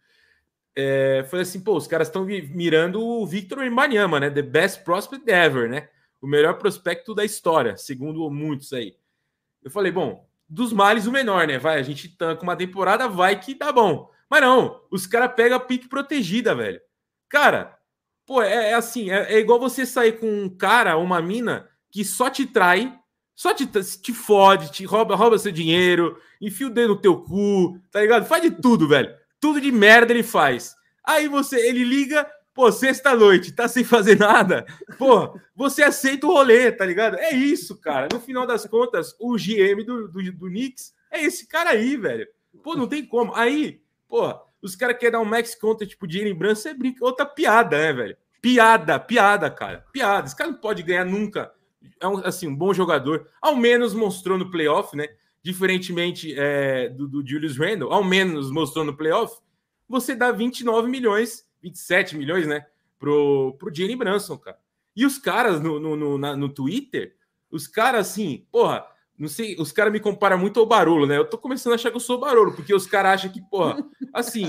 É, 0.75 1.23
foi 1.29 1.41
assim, 1.41 1.61
pô, 1.61 1.77
os 1.77 1.85
caras 1.85 2.07
estão 2.07 2.25
mirando 2.25 2.99
o 2.99 3.27
Victor 3.27 3.59
Wembanyama, 3.59 4.19
né? 4.19 4.31
The 4.31 4.41
best 4.41 4.83
prospect 4.83 5.29
ever, 5.29 5.69
né? 5.69 5.89
O 6.19 6.25
melhor 6.25 6.57
prospecto 6.57 7.13
da 7.13 7.23
história, 7.23 7.77
segundo 7.77 8.27
muitos 8.31 8.73
aí. 8.73 8.97
Eu 9.65 9.71
falei, 9.71 9.91
bom, 9.91 10.29
dos 10.47 10.71
males 10.71 11.07
o 11.07 11.11
menor, 11.11 11.47
né? 11.47 11.57
Vai, 11.57 11.79
a 11.79 11.83
gente 11.83 12.07
tanca 12.07 12.43
uma 12.43 12.55
temporada, 12.55 13.09
vai 13.09 13.39
que 13.39 13.55
dá 13.55 13.71
bom. 13.71 14.11
Mas 14.29 14.41
não, 14.41 14.79
os 14.91 15.07
caras 15.07 15.33
pegam 15.35 15.57
a 15.57 15.59
pique 15.59 15.89
protegida, 15.89 16.53
velho. 16.53 16.79
Cara, 17.27 17.75
pô, 18.27 18.43
é, 18.43 18.69
é 18.69 18.73
assim, 18.75 19.09
é, 19.09 19.33
é 19.33 19.39
igual 19.39 19.59
você 19.59 19.83
sair 19.83 20.19
com 20.19 20.27
um 20.27 20.47
cara, 20.47 20.97
uma 20.97 21.19
mina, 21.19 21.67
que 21.91 22.05
só 22.05 22.29
te 22.29 22.45
trai, 22.45 22.95
só 23.35 23.55
te, 23.55 23.65
te 23.65 24.13
fode, 24.13 24.71
te 24.71 24.85
rouba, 24.85 25.15
rouba 25.15 25.39
seu 25.39 25.51
dinheiro, 25.51 26.15
enfia 26.39 26.67
o 26.67 26.69
dedo 26.69 26.89
no 26.89 27.01
teu 27.01 27.23
cu, 27.23 27.79
tá 27.91 28.01
ligado? 28.01 28.25
Faz 28.27 28.43
de 28.43 28.51
tudo, 28.51 28.87
velho. 28.87 29.11
Tudo 29.39 29.59
de 29.59 29.71
merda 29.71 30.13
ele 30.13 30.21
faz. 30.21 30.75
Aí 31.03 31.27
você, 31.27 31.59
ele 31.67 31.83
liga, 31.83 32.29
pô, 32.55 32.71
sexta-noite, 32.71 33.51
tá 33.51 33.67
sem 33.67 33.83
fazer 33.83 34.17
nada. 34.17 34.65
Pô, 34.97 35.37
você 35.53 35.83
aceita 35.83 36.25
o 36.25 36.31
rolê, 36.31 36.71
tá 36.71 36.85
ligado? 36.85 37.17
É 37.17 37.31
isso, 37.31 37.79
cara. 37.79 38.07
No 38.11 38.19
final 38.19 38.47
das 38.47 38.65
contas, 38.65 39.13
o 39.19 39.35
GM 39.35 39.83
do, 39.85 40.07
do, 40.07 40.31
do 40.31 40.47
Knicks 40.47 40.93
é 41.11 41.21
esse 41.21 41.47
cara 41.47 41.71
aí, 41.71 41.97
velho. 41.97 42.25
Pô, 42.63 42.75
não 42.75 42.87
tem 42.87 43.05
como. 43.05 43.35
Aí, 43.35 43.81
pô, 44.07 44.33
os 44.61 44.75
caras 44.75 44.97
querem 44.97 45.11
dar 45.11 45.19
um 45.19 45.25
max 45.25 45.53
conta, 45.53 45.85
tipo, 45.85 46.07
de 46.07 46.33
Brunson, 46.33 46.69
é 46.69 46.73
brinca, 46.73 47.05
outra 47.05 47.25
piada, 47.25 47.77
né, 47.77 47.93
velho? 47.93 48.17
Piada, 48.41 48.99
piada, 48.99 49.51
cara. 49.51 49.85
Piada. 49.91 50.25
Esse 50.25 50.35
cara 50.35 50.51
não 50.51 50.57
pode 50.57 50.81
ganhar 50.81 51.05
nunca. 51.05 51.51
É 51.99 52.07
um, 52.07 52.17
assim, 52.19 52.47
um 52.47 52.55
bom 52.55 52.73
jogador. 52.73 53.27
Ao 53.41 53.55
menos 53.55 53.93
mostrou 53.93 54.37
no 54.37 54.49
playoff, 54.49 54.95
né? 54.95 55.09
Diferentemente 55.43 56.33
é, 56.37 56.89
do, 56.89 57.07
do 57.07 57.27
Julius 57.27 57.57
Randle, 57.57 57.91
ao 57.91 58.03
menos 58.03 58.49
mostrou 58.49 58.85
no 58.85 58.95
playoff. 58.95 59.35
Você 59.89 60.15
dá 60.15 60.31
29 60.31 60.89
milhões, 60.89 61.45
27 61.69 62.15
milhões, 62.15 62.45
né? 62.47 62.65
Pro, 62.99 63.55
pro 63.59 63.73
Jalen 63.73 63.97
Brunson, 63.97 64.37
cara. 64.37 64.57
E 64.95 65.05
os 65.05 65.17
caras 65.17 65.59
no, 65.59 65.79
no, 65.79 65.95
no, 65.95 66.17
na- 66.17 66.35
no 66.35 66.47
Twitter, 66.49 67.15
os 67.51 67.67
caras 67.67 68.07
assim, 68.09 68.45
porra, 68.51 68.85
não 69.17 69.27
sei, 69.27 69.55
os 69.59 69.71
caras 69.71 69.91
me 69.91 69.99
comparam 69.99 70.37
muito 70.37 70.59
ao 70.59 70.65
Barolo, 70.65 71.05
né? 71.05 71.17
Eu 71.17 71.25
tô 71.25 71.37
começando 71.37 71.73
a 71.73 71.75
achar 71.75 71.89
que 71.89 71.95
eu 71.97 72.01
sou 72.01 72.19
Barolo, 72.19 72.53
porque 72.53 72.73
os 72.73 72.85
caras 72.85 73.13
acham 73.13 73.31
que, 73.31 73.41
porra, 73.41 73.83
assim, 74.13 74.47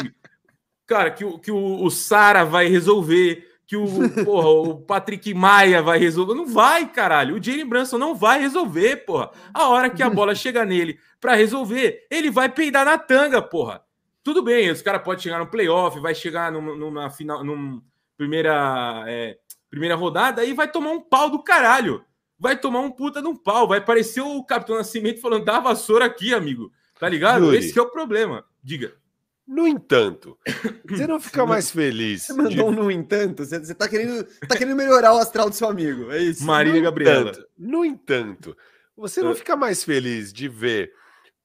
cara, 0.87 1.11
que, 1.11 1.25
o- 1.25 1.39
que 1.39 1.51
o, 1.51 1.83
o 1.83 1.91
Sara 1.91 2.45
vai 2.45 2.69
resolver, 2.69 3.49
que 3.67 3.77
o, 3.77 3.85
porra, 4.25 4.49
o 4.49 4.77
Patrick 4.81 5.33
Maia 5.35 5.83
vai 5.83 5.99
resolver. 5.99 6.35
Não 6.35 6.47
vai, 6.47 6.89
caralho. 6.89 7.35
O 7.37 7.43
Jalen 7.43 7.67
Brunson 7.67 7.99
não 7.99 8.15
vai 8.15 8.41
resolver, 8.41 8.99
porra. 9.05 9.31
A 9.53 9.69
hora 9.69 9.91
que 9.91 10.03
a 10.05 10.11
bola 10.11 10.35
chega 10.37 10.65
nele 10.65 10.99
pra 11.21 11.35
resolver, 11.35 12.07
ele 12.11 12.31
vai 12.31 12.49
peidar 12.49 12.85
na 12.85 12.97
tanga, 12.99 13.43
porra. 13.43 13.83
Tudo 14.27 14.43
bem, 14.43 14.73
os 14.73 14.83
caras 14.83 15.03
podem 15.05 15.23
chegar 15.23 15.39
no 15.39 15.47
playoff, 15.47 16.01
vai 16.01 16.13
chegar 16.13 16.51
numa, 16.51 16.75
numa 16.75 17.09
final, 17.09 17.45
numa 17.45 17.81
primeira, 18.17 19.05
é, 19.07 19.39
primeira 19.71 19.95
rodada 19.95 20.45
e 20.45 20.53
vai 20.53 20.69
tomar 20.69 20.91
um 20.91 21.01
pau 21.01 21.31
do 21.31 21.45
caralho. 21.45 22.05
Vai 22.37 22.59
tomar 22.59 22.81
um 22.81 22.91
puta 22.91 23.23
de 23.23 23.29
um 23.29 23.37
pau. 23.37 23.69
Vai 23.69 23.81
parecer 23.81 24.23
o 24.23 24.43
Capitão 24.43 24.75
Nascimento 24.75 25.21
falando, 25.21 25.45
dá 25.45 25.59
a 25.59 25.61
vassoura 25.61 26.07
aqui, 26.07 26.35
amigo. 26.35 26.73
Tá 26.99 27.09
ligado? 27.09 27.45
Yuri. 27.45 27.59
Esse 27.59 27.73
que 27.73 27.79
é 27.79 27.83
o 27.83 27.89
problema. 27.89 28.45
Diga. 28.61 28.95
No 29.47 29.65
entanto, 29.65 30.37
você 30.85 31.07
não 31.07 31.21
fica 31.21 31.47
mais 31.47 31.71
feliz. 31.71 32.25
Você 32.25 32.33
mandou 32.33 32.71
um 32.71 32.73
no 32.73 32.91
entanto, 32.91 33.45
você, 33.45 33.61
você 33.61 33.77
tá, 33.77 33.89
querendo, 33.89 34.25
tá 34.49 34.57
querendo 34.57 34.75
melhorar 34.75 35.15
o 35.15 35.19
astral 35.19 35.49
do 35.49 35.55
seu 35.55 35.69
amigo. 35.69 36.11
É 36.11 36.19
isso. 36.19 36.45
Marília 36.45 36.81
Gabriela. 36.81 37.31
entanto, 37.31 37.47
no 37.57 37.85
entanto, 37.85 38.57
você 38.97 39.23
não 39.23 39.31
Ah. 39.31 39.37
fica 39.37 39.55
mais 39.55 39.85
feliz 39.85 40.33
de 40.33 40.49
ver 40.49 40.93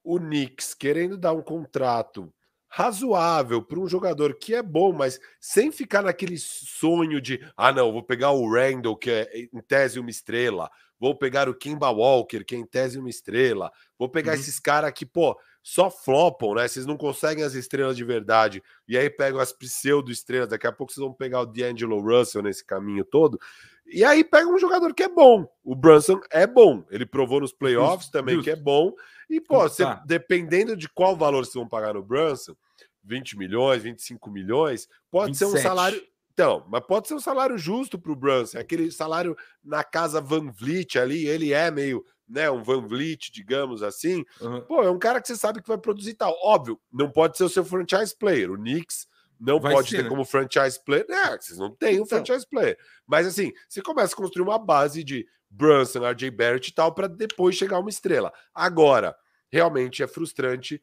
o 0.02 0.18
Knicks 0.18 0.74
querendo 0.74 1.16
dar 1.16 1.32
um 1.32 1.42
contrato 1.42 2.28
razoável 2.74 3.60
para 3.60 3.78
um 3.78 3.86
jogador 3.86 4.34
que 4.34 4.54
é 4.54 4.62
bom, 4.62 4.94
mas 4.94 5.20
sem 5.38 5.70
ficar 5.70 6.02
naquele 6.02 6.38
sonho 6.38 7.20
de 7.20 7.38
ah, 7.54 7.70
não, 7.70 7.92
vou 7.92 8.02
pegar 8.02 8.30
o 8.30 8.50
Randall, 8.50 8.96
que 8.96 9.10
é 9.10 9.30
em 9.52 9.60
tese 9.60 10.00
uma 10.00 10.08
estrela, 10.08 10.70
vou 10.98 11.14
pegar 11.14 11.50
o 11.50 11.54
Kimba 11.54 11.90
Walker, 11.90 12.42
que 12.42 12.54
é 12.54 12.58
em 12.58 12.64
tese 12.64 12.98
uma 12.98 13.10
estrela, 13.10 13.70
vou 13.98 14.08
pegar 14.08 14.32
Uhum. 14.32 14.38
esses 14.40 14.58
caras 14.58 14.90
que, 14.92 15.04
pô, 15.04 15.38
só 15.62 15.90
flopam, 15.90 16.54
né? 16.54 16.66
Vocês 16.66 16.86
não 16.86 16.96
conseguem 16.96 17.44
as 17.44 17.52
estrelas 17.52 17.94
de 17.94 18.04
verdade, 18.04 18.62
e 18.88 18.96
aí 18.96 19.10
pegam 19.10 19.38
as 19.38 19.52
pseudo-estrelas, 19.52 20.48
daqui 20.48 20.66
a 20.66 20.72
pouco 20.72 20.94
vocês 20.94 21.04
vão 21.04 21.12
pegar 21.12 21.42
o 21.42 21.46
D'Angelo 21.46 22.00
Russell 22.00 22.42
nesse 22.42 22.64
caminho 22.64 23.04
todo. 23.04 23.38
E 23.86 24.02
aí 24.02 24.24
pega 24.24 24.48
um 24.48 24.58
jogador 24.58 24.94
que 24.94 25.02
é 25.02 25.08
bom. 25.08 25.46
O 25.62 25.74
Brunson 25.74 26.20
é 26.30 26.46
bom. 26.46 26.84
Ele 26.90 27.04
provou 27.04 27.40
nos 27.40 27.52
playoffs 27.52 28.08
também 28.08 28.40
que 28.40 28.50
é 28.50 28.56
bom. 28.56 28.94
E, 29.32 29.40
pô, 29.40 29.60
você, 29.60 29.82
Tá. 29.84 30.02
dependendo 30.06 30.76
de 30.76 30.88
qual 30.88 31.16
valor 31.16 31.44
vocês 31.44 31.54
vão 31.54 31.68
pagar 31.68 31.94
no 31.94 32.02
Brunson, 32.02 32.54
20 33.02 33.36
milhões, 33.36 33.82
25 33.82 34.30
milhões, 34.30 34.86
pode 35.10 35.36
ser 35.36 35.46
um 35.46 35.52
27. 35.52 35.62
salário. 35.68 36.02
Então, 36.32 36.64
mas 36.68 36.84
pode 36.86 37.08
ser 37.08 37.14
um 37.14 37.20
salário 37.20 37.58
justo 37.58 37.98
para 37.98 38.12
o 38.12 38.16
Brunson. 38.16 38.58
Aquele 38.58 38.90
salário 38.90 39.36
na 39.62 39.82
casa 39.84 40.20
Van 40.20 40.50
Vliet 40.50 40.96
ali, 40.98 41.26
ele 41.26 41.52
é 41.52 41.70
meio, 41.70 42.04
né, 42.28 42.50
um 42.50 42.62
Van 42.62 42.86
Vliet, 42.86 43.30
digamos 43.32 43.82
assim. 43.82 44.24
Uhum. 44.40 44.60
Pô, 44.62 44.82
é 44.82 44.90
um 44.90 44.98
cara 44.98 45.20
que 45.20 45.28
você 45.28 45.36
sabe 45.36 45.60
que 45.60 45.68
vai 45.68 45.76
produzir 45.78 46.14
tal. 46.14 46.34
Óbvio, 46.42 46.80
não 46.92 47.10
pode 47.10 47.36
ser 47.36 47.44
o 47.44 47.48
seu 47.48 47.64
franchise 47.64 48.16
player. 48.16 48.50
O 48.50 48.56
Knicks 48.56 49.06
não 49.44 49.58
Vai 49.60 49.72
pode 49.74 49.90
ser, 49.90 49.96
ter 49.98 50.02
né? 50.04 50.08
como 50.08 50.24
franchise 50.24 50.78
player. 50.84 51.04
É, 51.10 51.36
vocês 51.36 51.58
não 51.58 51.74
têm 51.74 51.98
um 52.00 52.04
Então. 52.04 52.24
franchise 52.24 52.46
player. 52.48 52.78
Mas 53.06 53.26
assim, 53.26 53.52
você 53.68 53.82
começa 53.82 54.14
a 54.14 54.16
construir 54.16 54.42
uma 54.42 54.58
base 54.58 55.02
de 55.02 55.26
Brunson, 55.50 56.06
RJ 56.08 56.30
Barrett 56.30 56.70
e 56.70 56.74
tal, 56.74 56.94
para 56.94 57.08
depois 57.08 57.56
chegar 57.56 57.78
uma 57.78 57.90
estrela. 57.90 58.32
Agora, 58.54 59.14
realmente 59.50 60.02
é 60.02 60.06
frustrante 60.06 60.80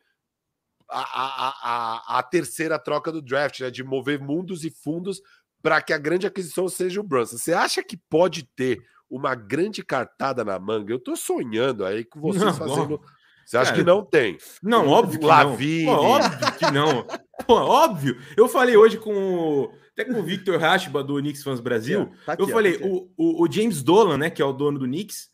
a, 0.89 0.99
a, 0.99 1.53
a, 1.63 2.19
a 2.19 2.23
terceira 2.23 2.77
troca 2.77 3.11
do 3.11 3.21
draft, 3.21 3.61
né? 3.61 3.71
De 3.71 3.83
mover 3.83 4.19
mundos 4.19 4.65
e 4.65 4.69
fundos 4.69 5.21
para 5.61 5.81
que 5.81 5.93
a 5.93 5.97
grande 5.97 6.27
aquisição 6.27 6.67
seja 6.67 6.99
o 6.99 7.03
Brunson. 7.03 7.37
Você 7.37 7.53
acha 7.53 7.83
que 7.83 7.95
pode 7.97 8.43
ter 8.55 8.81
uma 9.09 9.35
grande 9.35 9.83
cartada 9.83 10.43
na 10.43 10.59
manga? 10.59 10.91
Eu 10.91 10.99
tô 10.99 11.15
sonhando 11.15 11.85
aí 11.85 12.03
com 12.03 12.19
vocês 12.19 12.43
Não, 12.43 12.53
fazendo. 12.53 13.01
Você 13.49 13.57
acha 13.57 13.71
Cara, 13.71 13.81
que 13.81 13.83
não 13.83 14.05
tem? 14.05 14.37
Não, 14.61 14.87
óbvio 14.87 15.19
que 15.19 15.25
não. 15.25 15.57
Pô, 15.87 15.91
óbvio 15.91 16.51
que 16.59 16.71
não. 16.71 17.03
Pô, 17.47 17.53
óbvio. 17.55 18.21
Eu 18.37 18.47
falei 18.47 18.77
hoje 18.77 18.99
com 18.99 19.11
o, 19.11 19.73
até 19.91 20.05
com 20.05 20.19
o 20.19 20.23
Victor 20.23 20.59
Rashba 20.59 21.03
do 21.03 21.15
Knicks 21.15 21.41
Fans 21.41 21.59
Brasil. 21.59 22.11
Tá 22.27 22.33
aqui, 22.33 22.43
eu 22.43 22.47
falei, 22.49 22.77
tá 22.77 22.85
o, 22.85 23.09
o, 23.17 23.43
o 23.43 23.51
James 23.51 23.81
Dolan, 23.81 24.19
né, 24.19 24.29
que 24.29 24.39
é 24.39 24.45
o 24.45 24.53
dono 24.53 24.77
do 24.77 24.85
Knicks, 24.85 25.29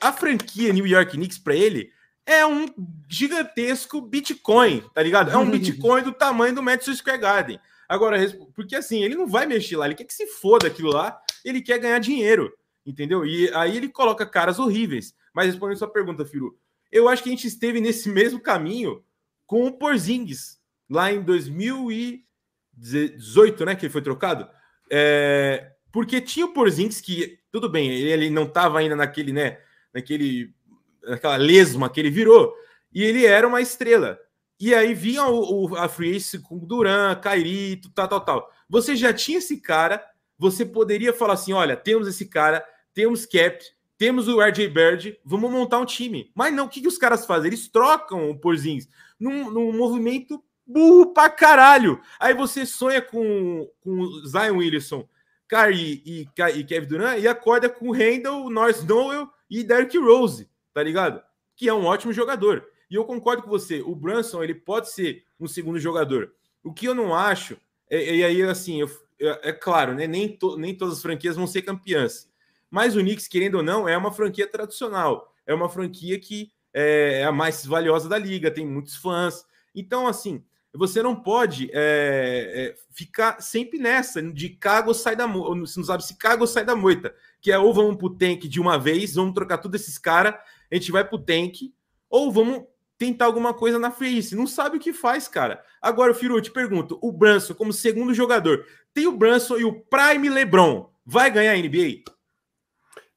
a 0.00 0.12
franquia 0.12 0.72
New 0.72 0.88
York 0.88 1.12
Knicks 1.12 1.38
para 1.38 1.54
ele 1.54 1.92
é 2.26 2.44
um 2.44 2.66
gigantesco 3.08 4.00
Bitcoin, 4.00 4.82
tá 4.92 5.00
ligado? 5.00 5.30
É 5.30 5.36
um 5.36 5.46
Bitcoin 5.48 6.02
do 6.02 6.10
tamanho 6.10 6.56
do 6.56 6.64
Madison 6.64 6.96
Square 6.96 7.20
Garden. 7.20 7.60
Agora, 7.88 8.18
porque 8.56 8.74
assim, 8.74 9.04
ele 9.04 9.14
não 9.14 9.28
vai 9.28 9.46
mexer 9.46 9.76
lá, 9.76 9.86
ele 9.86 9.94
quer 9.94 10.02
que 10.04 10.14
se 10.14 10.26
foda 10.26 10.66
aquilo 10.66 10.90
lá, 10.90 11.16
ele 11.44 11.62
quer 11.62 11.78
ganhar 11.78 12.00
dinheiro, 12.00 12.52
entendeu? 12.84 13.24
E 13.24 13.54
aí 13.54 13.76
ele 13.76 13.88
coloca 13.88 14.26
caras 14.26 14.58
horríveis. 14.58 15.14
Mas 15.32 15.46
respondendo 15.46 15.78
sua 15.78 15.88
pergunta, 15.88 16.26
Firu, 16.26 16.58
eu 16.92 17.08
acho 17.08 17.22
que 17.22 17.28
a 17.30 17.32
gente 17.32 17.46
esteve 17.48 17.80
nesse 17.80 18.08
mesmo 18.08 18.38
caminho 18.38 19.02
com 19.46 19.66
o 19.66 19.72
Porzingis, 19.72 20.60
lá 20.88 21.10
em 21.10 21.20
2018, 21.22 23.64
né, 23.64 23.74
que 23.74 23.86
ele 23.86 23.92
foi 23.92 24.02
trocado. 24.02 24.48
É, 24.90 25.72
porque 25.90 26.20
tinha 26.20 26.46
o 26.46 26.52
Porzingis 26.52 27.00
que, 27.00 27.38
tudo 27.50 27.68
bem, 27.68 27.90
ele, 27.90 28.30
não 28.30 28.44
estava 28.44 28.78
ainda 28.78 28.94
naquele, 28.96 29.32
né, 29.32 29.58
naquele, 29.92 30.54
naquela 31.02 31.36
lesma 31.36 31.90
que 31.90 31.98
ele 32.00 32.10
virou, 32.10 32.54
e 32.92 33.02
ele 33.02 33.26
era 33.26 33.46
uma 33.48 33.60
estrela. 33.60 34.18
E 34.60 34.72
aí 34.74 34.94
vinha 34.94 35.24
o, 35.26 35.70
o- 35.70 35.76
a 35.76 35.88
Free 35.88 36.10
Agency 36.10 36.38
com 36.38 36.56
Duran, 36.58 37.14
Cairito, 37.16 37.90
tal, 37.90 38.06
tal, 38.06 38.20
tal. 38.20 38.52
Você 38.68 38.94
já 38.94 39.12
tinha 39.12 39.38
esse 39.38 39.56
cara, 39.60 40.04
você 40.38 40.64
poderia 40.64 41.12
falar 41.12 41.34
assim: 41.34 41.52
olha, 41.52 41.76
temos 41.76 42.06
esse 42.06 42.26
cara, 42.26 42.64
temos 42.94 43.26
cap, 43.26 43.58
temos 44.02 44.26
o 44.26 44.40
RJ 44.42 44.66
Bird, 44.66 45.16
vamos 45.24 45.48
montar 45.48 45.78
um 45.78 45.84
time. 45.86 46.28
Mas 46.34 46.52
não, 46.52 46.64
o 46.66 46.68
que, 46.68 46.80
que 46.80 46.88
os 46.88 46.98
caras 46.98 47.24
fazem? 47.24 47.46
Eles 47.50 47.68
trocam 47.68 48.28
o 48.28 48.36
Porzingis 48.36 48.88
num, 49.16 49.48
num 49.48 49.72
movimento 49.72 50.42
burro 50.66 51.12
pra 51.14 51.30
caralho. 51.30 52.00
Aí 52.18 52.34
você 52.34 52.66
sonha 52.66 53.00
com, 53.00 53.70
com 53.80 54.04
Zion 54.26 54.56
Williamson, 54.56 55.08
Kyrie 55.48 56.02
e, 56.04 56.28
e 56.58 56.64
Kevin 56.64 56.88
Durant 56.88 57.20
e 57.22 57.28
acorda 57.28 57.68
com 57.68 57.90
o 57.90 57.92
Randall, 57.92 58.50
Norris 58.50 58.82
Noel 58.82 59.28
e 59.48 59.62
Derrick 59.62 59.96
Rose, 59.96 60.50
tá 60.74 60.82
ligado? 60.82 61.22
Que 61.54 61.68
é 61.68 61.72
um 61.74 61.84
ótimo 61.84 62.12
jogador. 62.12 62.66
E 62.90 62.96
eu 62.96 63.04
concordo 63.04 63.44
com 63.44 63.50
você, 63.50 63.82
o 63.82 63.94
Brunson 63.94 64.42
ele 64.42 64.54
pode 64.56 64.90
ser 64.90 65.22
um 65.38 65.46
segundo 65.46 65.78
jogador. 65.78 66.32
O 66.64 66.72
que 66.72 66.86
eu 66.88 66.94
não 66.94 67.14
acho, 67.14 67.56
é- 67.88 68.16
e 68.16 68.24
aí 68.24 68.42
assim, 68.42 68.80
eu- 68.80 68.90
é, 69.20 69.50
é 69.50 69.52
claro, 69.52 69.94
né? 69.94 70.08
Nem, 70.08 70.28
to- 70.36 70.56
nem 70.56 70.74
todas 70.74 70.94
as 70.96 71.02
franquias 71.02 71.36
vão 71.36 71.46
ser 71.46 71.62
campeãs. 71.62 72.31
Mas 72.72 72.96
o 72.96 73.00
Knicks, 73.00 73.28
querendo 73.28 73.56
ou 73.56 73.62
não, 73.62 73.86
é 73.86 73.94
uma 73.94 74.10
franquia 74.10 74.46
tradicional. 74.46 75.30
É 75.46 75.52
uma 75.52 75.68
franquia 75.68 76.18
que 76.18 76.50
é, 76.72 77.20
é 77.20 77.24
a 77.24 77.30
mais 77.30 77.66
valiosa 77.66 78.08
da 78.08 78.16
liga, 78.16 78.50
tem 78.50 78.66
muitos 78.66 78.96
fãs. 78.96 79.44
Então, 79.74 80.06
assim, 80.06 80.42
você 80.72 81.02
não 81.02 81.14
pode 81.14 81.70
é, 81.70 81.74
é, 81.74 82.74
ficar 82.90 83.42
sempre 83.42 83.78
nessa 83.78 84.22
de 84.22 84.48
caga 84.48 84.88
ou 84.88 84.94
sai 84.94 85.14
da 85.14 85.26
moita. 85.26 85.66
Você 85.66 85.78
não 85.78 85.84
sabe 85.84 86.02
se 86.02 86.16
caga 86.16 86.40
ou 86.40 86.46
sai 86.46 86.64
da 86.64 86.74
moita. 86.74 87.14
Que 87.42 87.52
é 87.52 87.58
ou 87.58 87.74
vamos 87.74 87.96
pro 87.96 88.08
tank 88.08 88.48
de 88.48 88.58
uma 88.58 88.78
vez, 88.78 89.16
vamos 89.16 89.34
trocar 89.34 89.58
todos 89.58 89.78
esses 89.78 89.98
caras, 89.98 90.34
a 90.70 90.74
gente 90.74 90.90
vai 90.90 91.04
pro 91.06 91.18
tank, 91.18 91.74
ou 92.08 92.32
vamos 92.32 92.62
tentar 92.96 93.26
alguma 93.26 93.52
coisa 93.52 93.78
na 93.78 93.88
agency. 93.88 94.34
Não 94.34 94.46
sabe 94.46 94.78
o 94.78 94.80
que 94.80 94.94
faz, 94.94 95.28
cara. 95.28 95.62
Agora, 95.82 96.14
Firu, 96.14 96.38
eu 96.38 96.42
te 96.42 96.50
pergunto: 96.50 96.98
o 97.02 97.12
Branson, 97.12 97.52
como 97.52 97.70
segundo 97.70 98.14
jogador, 98.14 98.64
tem 98.94 99.06
o 99.06 99.12
Branson 99.12 99.58
e 99.58 99.64
o 99.64 99.78
Prime 99.78 100.30
LeBron. 100.30 100.90
Vai 101.04 101.30
ganhar 101.30 101.52
a 101.52 101.58
NBA? 101.58 102.02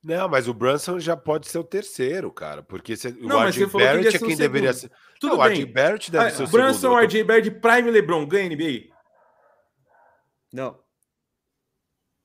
Não, 0.07 0.30
mas 0.30 0.48
o 0.48 0.53
Brunson 0.53 0.99
já 0.99 1.18
pode 1.18 1.48
ser 1.48 1.57
o 1.57 1.64
terceiro, 1.64 2.32
cara. 2.32 2.61
Porque 2.61 2.95
você, 2.95 3.10
Não, 3.11 3.38
o 3.38 3.40
mas 3.40 3.56
RJ 3.56 3.68
falou 3.69 3.88
que 3.88 3.94
Barrett 3.94 4.15
é 4.15 4.19
o 4.19 4.27
quem 4.27 4.38
deveria 4.38 4.72
ser. 4.73 4.91
Tudo 5.19 5.36
não, 5.36 5.40
o 5.40 5.44
bem. 5.49 5.53
RJ 5.53 5.65
Barrett 5.73 6.11
deve 6.11 6.26
Ah, 6.26 6.30
ser 6.30 6.44
o 6.44 6.48
Branson, 6.48 6.80
segundo. 6.80 6.99
RJ 7.06 7.23
Bird, 7.23 7.52
Prime 7.60 7.90
LeBron 7.90 8.26
ganha 8.27 8.45
a 8.45 8.49
NBA? 8.56 8.94
Não. 10.53 10.77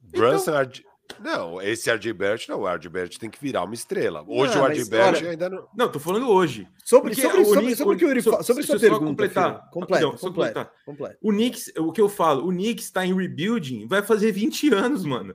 Brunson, 0.00 0.52
RJ... 0.60 0.84
Não, 1.18 1.60
esse 1.60 1.90
RJ 1.90 2.12
Barrett 2.12 2.48
não. 2.48 2.60
O 2.60 2.68
RJ 2.68 2.88
Barrett 2.90 3.18
tem 3.18 3.30
que 3.30 3.40
virar 3.40 3.64
uma 3.64 3.74
estrela. 3.74 4.24
Hoje 4.28 4.54
Não, 4.56 4.62
o 4.62 4.66
RJ 4.68 4.84
Barrett 4.90 5.22
olha, 5.24 5.30
ainda 5.30 5.48
não. 5.50 5.68
Não, 5.74 5.90
tô 5.90 5.98
falando 5.98 6.28
hoje. 6.30 6.68
Sobre, 6.84 7.14
sobre, 7.14 7.40
o 7.40 7.44
sobre, 7.46 7.60
Knicks- 7.62 7.78
sobre 7.78 7.94
o 7.94 7.98
que 7.98 8.04
o 8.04 8.08
Yuri 8.08 8.22
so- 8.22 8.42
sobre 8.42 8.62
sua 8.62 8.78
pergunta, 8.78 9.06
completar. 9.06 9.54
Só 9.54 9.70
completa, 9.70 10.10
completar. 10.18 10.72
completa. 10.84 11.18
O 11.22 11.30
Knicks, 11.32 11.72
o 11.78 11.90
que 11.92 12.00
eu 12.00 12.08
falo, 12.08 12.46
o 12.46 12.50
Knicks 12.50 12.84
está 12.84 13.04
em 13.06 13.14
rebuilding, 13.14 13.88
vai 13.88 14.02
fazer 14.02 14.30
20 14.32 14.72
anos, 14.72 15.04
mano. 15.04 15.34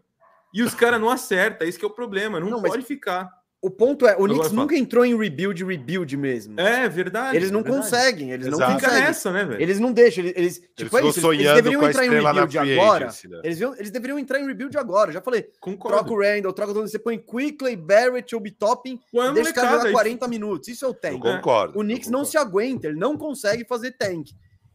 E 0.55 0.63
os 0.63 0.73
caras 0.73 0.99
não 1.01 1.09
acertam, 1.09 1.67
esse 1.67 1.77
que 1.77 1.83
é 1.83 1.87
o 1.87 1.91
problema, 1.91 2.39
não, 2.39 2.49
Não, 2.49 2.61
mas- 2.61 2.71
pode 2.71 2.85
ficar. 2.85 3.29
O 3.61 3.69
ponto 3.71 4.05
é, 4.07 4.15
o 4.15 4.25
Knicks 4.25 4.51
nunca 4.51 4.75
entrou 4.77 5.03
em 5.03 5.17
rebuild, 5.17 5.65
rebuild 5.65 6.15
mesmo. 6.15 6.59
É 6.59 6.87
verdade. 6.87 7.35
eles 7.35 7.49
não 7.49 7.63
verdade. 7.63 7.81
conseguem, 7.83 8.29
eles 8.31 8.45
Exato. 8.45 8.61
não 8.61 8.67
Fica 8.75 8.87
conseguem. 8.89 9.07
nessa, 9.07 9.31
né, 9.31 9.43
velho? 9.43 9.59
Eles 9.61 9.79
não 9.79 9.91
deixam, 9.91 10.23
eles, 10.23 10.33
eles 10.37 10.57
Eles 10.57 10.69
tipo, 10.75 10.95
é 10.95 10.99
ficam 10.99 11.09
isso, 11.09 11.33
eles, 11.33 11.45
eles 11.47 11.55
deveriam 11.55 11.89
entrar 11.89 12.05
em 12.05 12.09
rebuild 12.11 12.57
agora. 12.59 13.05
agency, 13.05 13.27
né? 13.27 13.41
Eles, 13.43 13.59
eles 13.61 13.89
deveriam 13.91 14.19
entrar 14.19 14.39
em 14.39 14.45
rebuild 14.45 14.77
agora. 14.77 15.11
Já 15.11 15.19
falei, 15.19 15.47
Concordo. 15.59 15.97
troca 15.97 16.13
o 16.13 16.19
Randall, 16.21 16.53
troca 16.53 16.73
todo 16.75 16.87
você 16.87 16.99
põe 16.99 17.17
Quickly, 17.17 17.75
Barrett, 17.75 18.35
Obi 18.35 18.51
Toppin, 18.51 18.99
a 19.17 19.31
deixa 19.31 19.49
o 19.49 19.53
cara 19.55 19.67
molecada 19.67 19.77
jogar 19.77 19.85
aí. 19.87 19.91
40 19.93 20.27
minutos. 20.27 20.67
Isso 20.69 20.85
é 20.85 20.87
o 20.87 20.91
Eu 20.91 20.93
tank. 20.93 21.19
concordo. 21.19 21.79
O 21.79 21.81
Knicks 21.81 22.07
não 22.09 22.19
concordo. 22.19 22.31
se 22.31 22.37
aguenta, 22.37 22.87
ele 22.87 22.99
não 22.99 23.17
consegue 23.17 23.65
fazer 23.65 23.93
tank. 23.97 24.27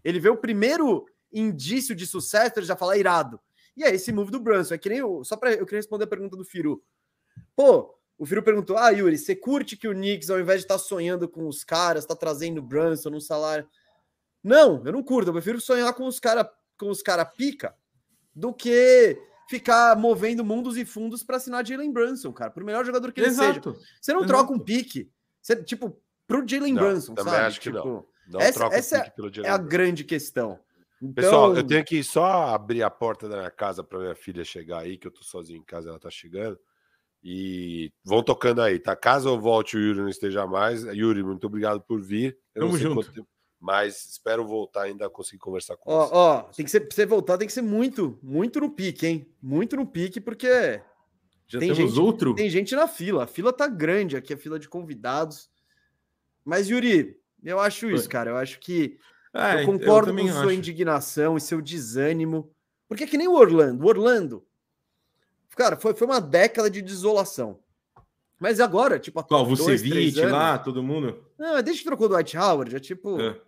Ele 0.02 0.19
vê 0.19 0.31
o 0.31 0.36
primeiro 0.36 1.05
indício 1.32 1.94
de 1.94 2.07
sucesso, 2.09 2.55
ele 2.57 2.66
já 2.66 2.74
fala 2.74 2.97
irado. 2.98 3.39
E 3.76 3.84
é 3.84 3.94
esse 3.94 4.12
move 4.12 4.30
do 4.30 4.40
Brunson. 4.40 4.74
É 4.74 4.78
que 4.78 4.88
nem 4.88 5.02
o. 5.02 5.24
Só 5.24 5.36
para 5.36 5.52
eu 5.52 5.64
queria 5.64 5.78
responder 5.78 6.05
a 6.05 6.09
pergunta 6.09 6.36
do 6.36 6.44
Firu. 6.44 6.82
Pô, 7.56 7.94
o 8.18 8.26
Firu 8.26 8.42
perguntou: 8.42 8.76
Ah, 8.76 8.90
Yuri, 8.90 9.16
você 9.16 9.34
curte 9.34 9.76
que 9.76 9.88
o 9.88 9.92
Knicks, 9.94 10.30
ao 10.30 10.40
invés 10.40 10.60
de 10.60 10.64
estar 10.64 10.78
sonhando 10.78 11.28
com 11.28 11.47
os 11.47 11.64
caras, 11.64 12.05
tá 12.06 12.14
trazendo 12.16 12.59
o 12.59 12.62
Brunson 12.62 13.10
num 13.10 13.20
salário. 13.20 13.68
Não, 14.42 14.82
eu 14.84 14.92
não 14.92 15.02
curto. 15.02 15.28
Eu 15.28 15.32
prefiro 15.34 15.60
sonhar 15.60 15.92
com 15.94 16.06
os 16.06 16.18
caras 16.18 16.47
com 16.78 16.88
os 16.88 17.02
cara 17.02 17.24
pica 17.26 17.74
do 18.34 18.55
que 18.55 19.18
ficar 19.48 19.94
movendo 19.98 20.42
mundos 20.44 20.78
e 20.78 20.84
fundos 20.84 21.22
para 21.22 21.36
assinar 21.36 21.66
Jalen 21.66 21.92
Brunson, 21.92 22.32
cara. 22.32 22.51
Por 22.51 22.64
melhor 22.64 22.84
jogador 22.86 23.12
que 23.12 23.20
ele 23.20 23.30
seja. 23.30 23.51
Exato. 23.51 23.76
Você 24.01 24.12
não 24.12 24.20
Exato. 24.20 24.32
troca 24.32 24.52
um 24.55 24.59
pique. 24.59 25.10
Você, 25.42 25.56
tipo, 25.62 26.01
pro 26.26 26.47
Jalen 26.47 26.72
Não, 26.72 26.82
Brunson, 26.82 27.14
também 27.14 27.34
sabe? 27.34 27.47
acho 27.47 27.60
que 27.60 27.70
não. 27.70 27.82
Tipo, 27.82 28.09
Não 28.28 28.40
essa- 28.40 28.52
troca 28.59 28.74
o 28.76 28.78
essa 28.78 29.01
pique 29.05 29.16
pelo 29.16 29.47
É 29.47 29.51
a 29.51 29.59
grande 29.59 30.05
questão. 30.05 30.59
Então, 31.02 31.14
Pessoal, 31.14 31.56
eu 31.56 31.66
tenho 31.66 31.85
que 31.85 32.02
só 32.05 32.24
abrir 32.55 32.82
a 32.82 32.90
porta 32.90 33.28
da 33.28 33.36
minha 33.39 33.51
casa 33.51 33.82
para 33.82 33.98
minha 33.98 34.14
filha 34.14 34.44
chegar 34.44 34.81
aí, 34.81 34.98
que 34.98 35.06
eu 35.06 35.10
tô 35.10 35.22
sozinho 35.22 35.59
em 35.59 35.64
casa, 35.64 35.89
ela 35.89 35.98
tá 35.98 36.10
chegando. 36.10 36.59
E 37.22 37.93
vão 38.05 38.22
tocando 38.22 38.60
aí, 38.62 38.78
tá? 38.78 38.94
Caso 38.97 39.28
eu 39.28 39.39
volte 39.40 39.77
e 39.77 39.81
o 39.81 39.82
Yuri 39.82 40.01
não 40.01 40.09
esteja 40.09 40.47
mais, 40.47 40.85
Yuri, 40.85 41.22
muito 41.22 41.47
obrigado 41.47 41.81
por 41.81 42.01
vir. 42.01 42.39
Eu 42.55 42.66
Tamo 42.66 42.78
junto. 42.78 43.12
tempo, 43.12 43.28
mas 43.59 44.05
espero 44.10 44.47
voltar 44.47 44.82
ainda 44.82 45.09
conseguir 45.10 45.39
conversar 45.39 45.77
com 45.77 45.90
Ó, 45.90 46.06
você. 46.06 46.14
ó, 46.14 46.43
tem 46.55 46.64
que 46.64 46.70
ser, 46.70 46.81
pra 46.81 46.94
você 46.94 47.06
voltar, 47.06 47.36
tem 47.39 47.47
que 47.47 47.52
ser 47.52 47.62
muito, 47.62 48.18
muito 48.22 48.59
no 48.60 48.70
pique, 48.70 49.06
hein? 49.06 49.27
Muito 49.43 49.77
no 49.77 49.86
pique, 49.86 50.20
porque 50.20 50.81
Já 51.47 51.59
Tem 51.59 51.74
temos 51.74 51.90
gente- 51.93 52.01
outro? 52.01 52.35
tem 52.35 52.48
gente 52.48 52.74
na 52.77 52.86
fila. 52.86 53.24
A 53.24 53.27
fila 53.27 53.52
tá 53.52 53.66
grande 53.66 54.16
aqui, 54.16 54.32
a 54.32 54.39
fila 54.39 54.59
de 54.59 54.68
convidados. 54.68 55.51
Mas, 56.44 56.68
Yuri, 56.70 57.16
eu 57.43 57.59
acho 57.59 57.90
isso, 57.90 58.05
Oi. 58.05 58.09
cara. 58.10 58.31
Eu 58.31 58.36
acho 58.36 58.60
que 58.60 58.97
É, 59.32 59.62
eu 59.62 59.66
concordo 59.66 60.11
com 60.11 60.16
também 60.16 60.28
sua 60.32 60.40
acho. 60.43 60.51
indignação 60.52 61.36
e 61.36 61.40
seu 61.40 61.61
desânimo. 61.61 62.51
Porque 62.89 63.05
é 63.05 63.07
que 63.07 63.16
nem 63.19 63.28
o 63.28 63.35
Orlando. 63.35 63.85
O 63.85 63.89
Orlando, 63.89 64.44
cara, 65.57 65.77
foi, 65.77 65.94
foi 65.94 66.07
uma 66.07 66.20
década 66.20 66.69
de 66.70 66.82
desolação. 66.82 67.61
Mas 68.40 68.59
agora, 68.59 68.98
tipo, 68.98 69.20
há 69.20 69.23
Qual, 69.23 69.44
Vucevic 69.47 70.19
anos- 70.20 70.32
lá, 70.32 70.59
todo 70.59 70.82
mundo? 70.82 71.24
Não, 71.39 71.52
mas 71.55 71.62
desde 71.62 71.82
que 71.82 71.89
trocou 71.89 72.09
do 72.09 72.15
Dwight 72.15 72.36
Howard, 72.36 72.73
já 72.73 72.81
tipo, 72.81 73.20
É. 73.20 73.39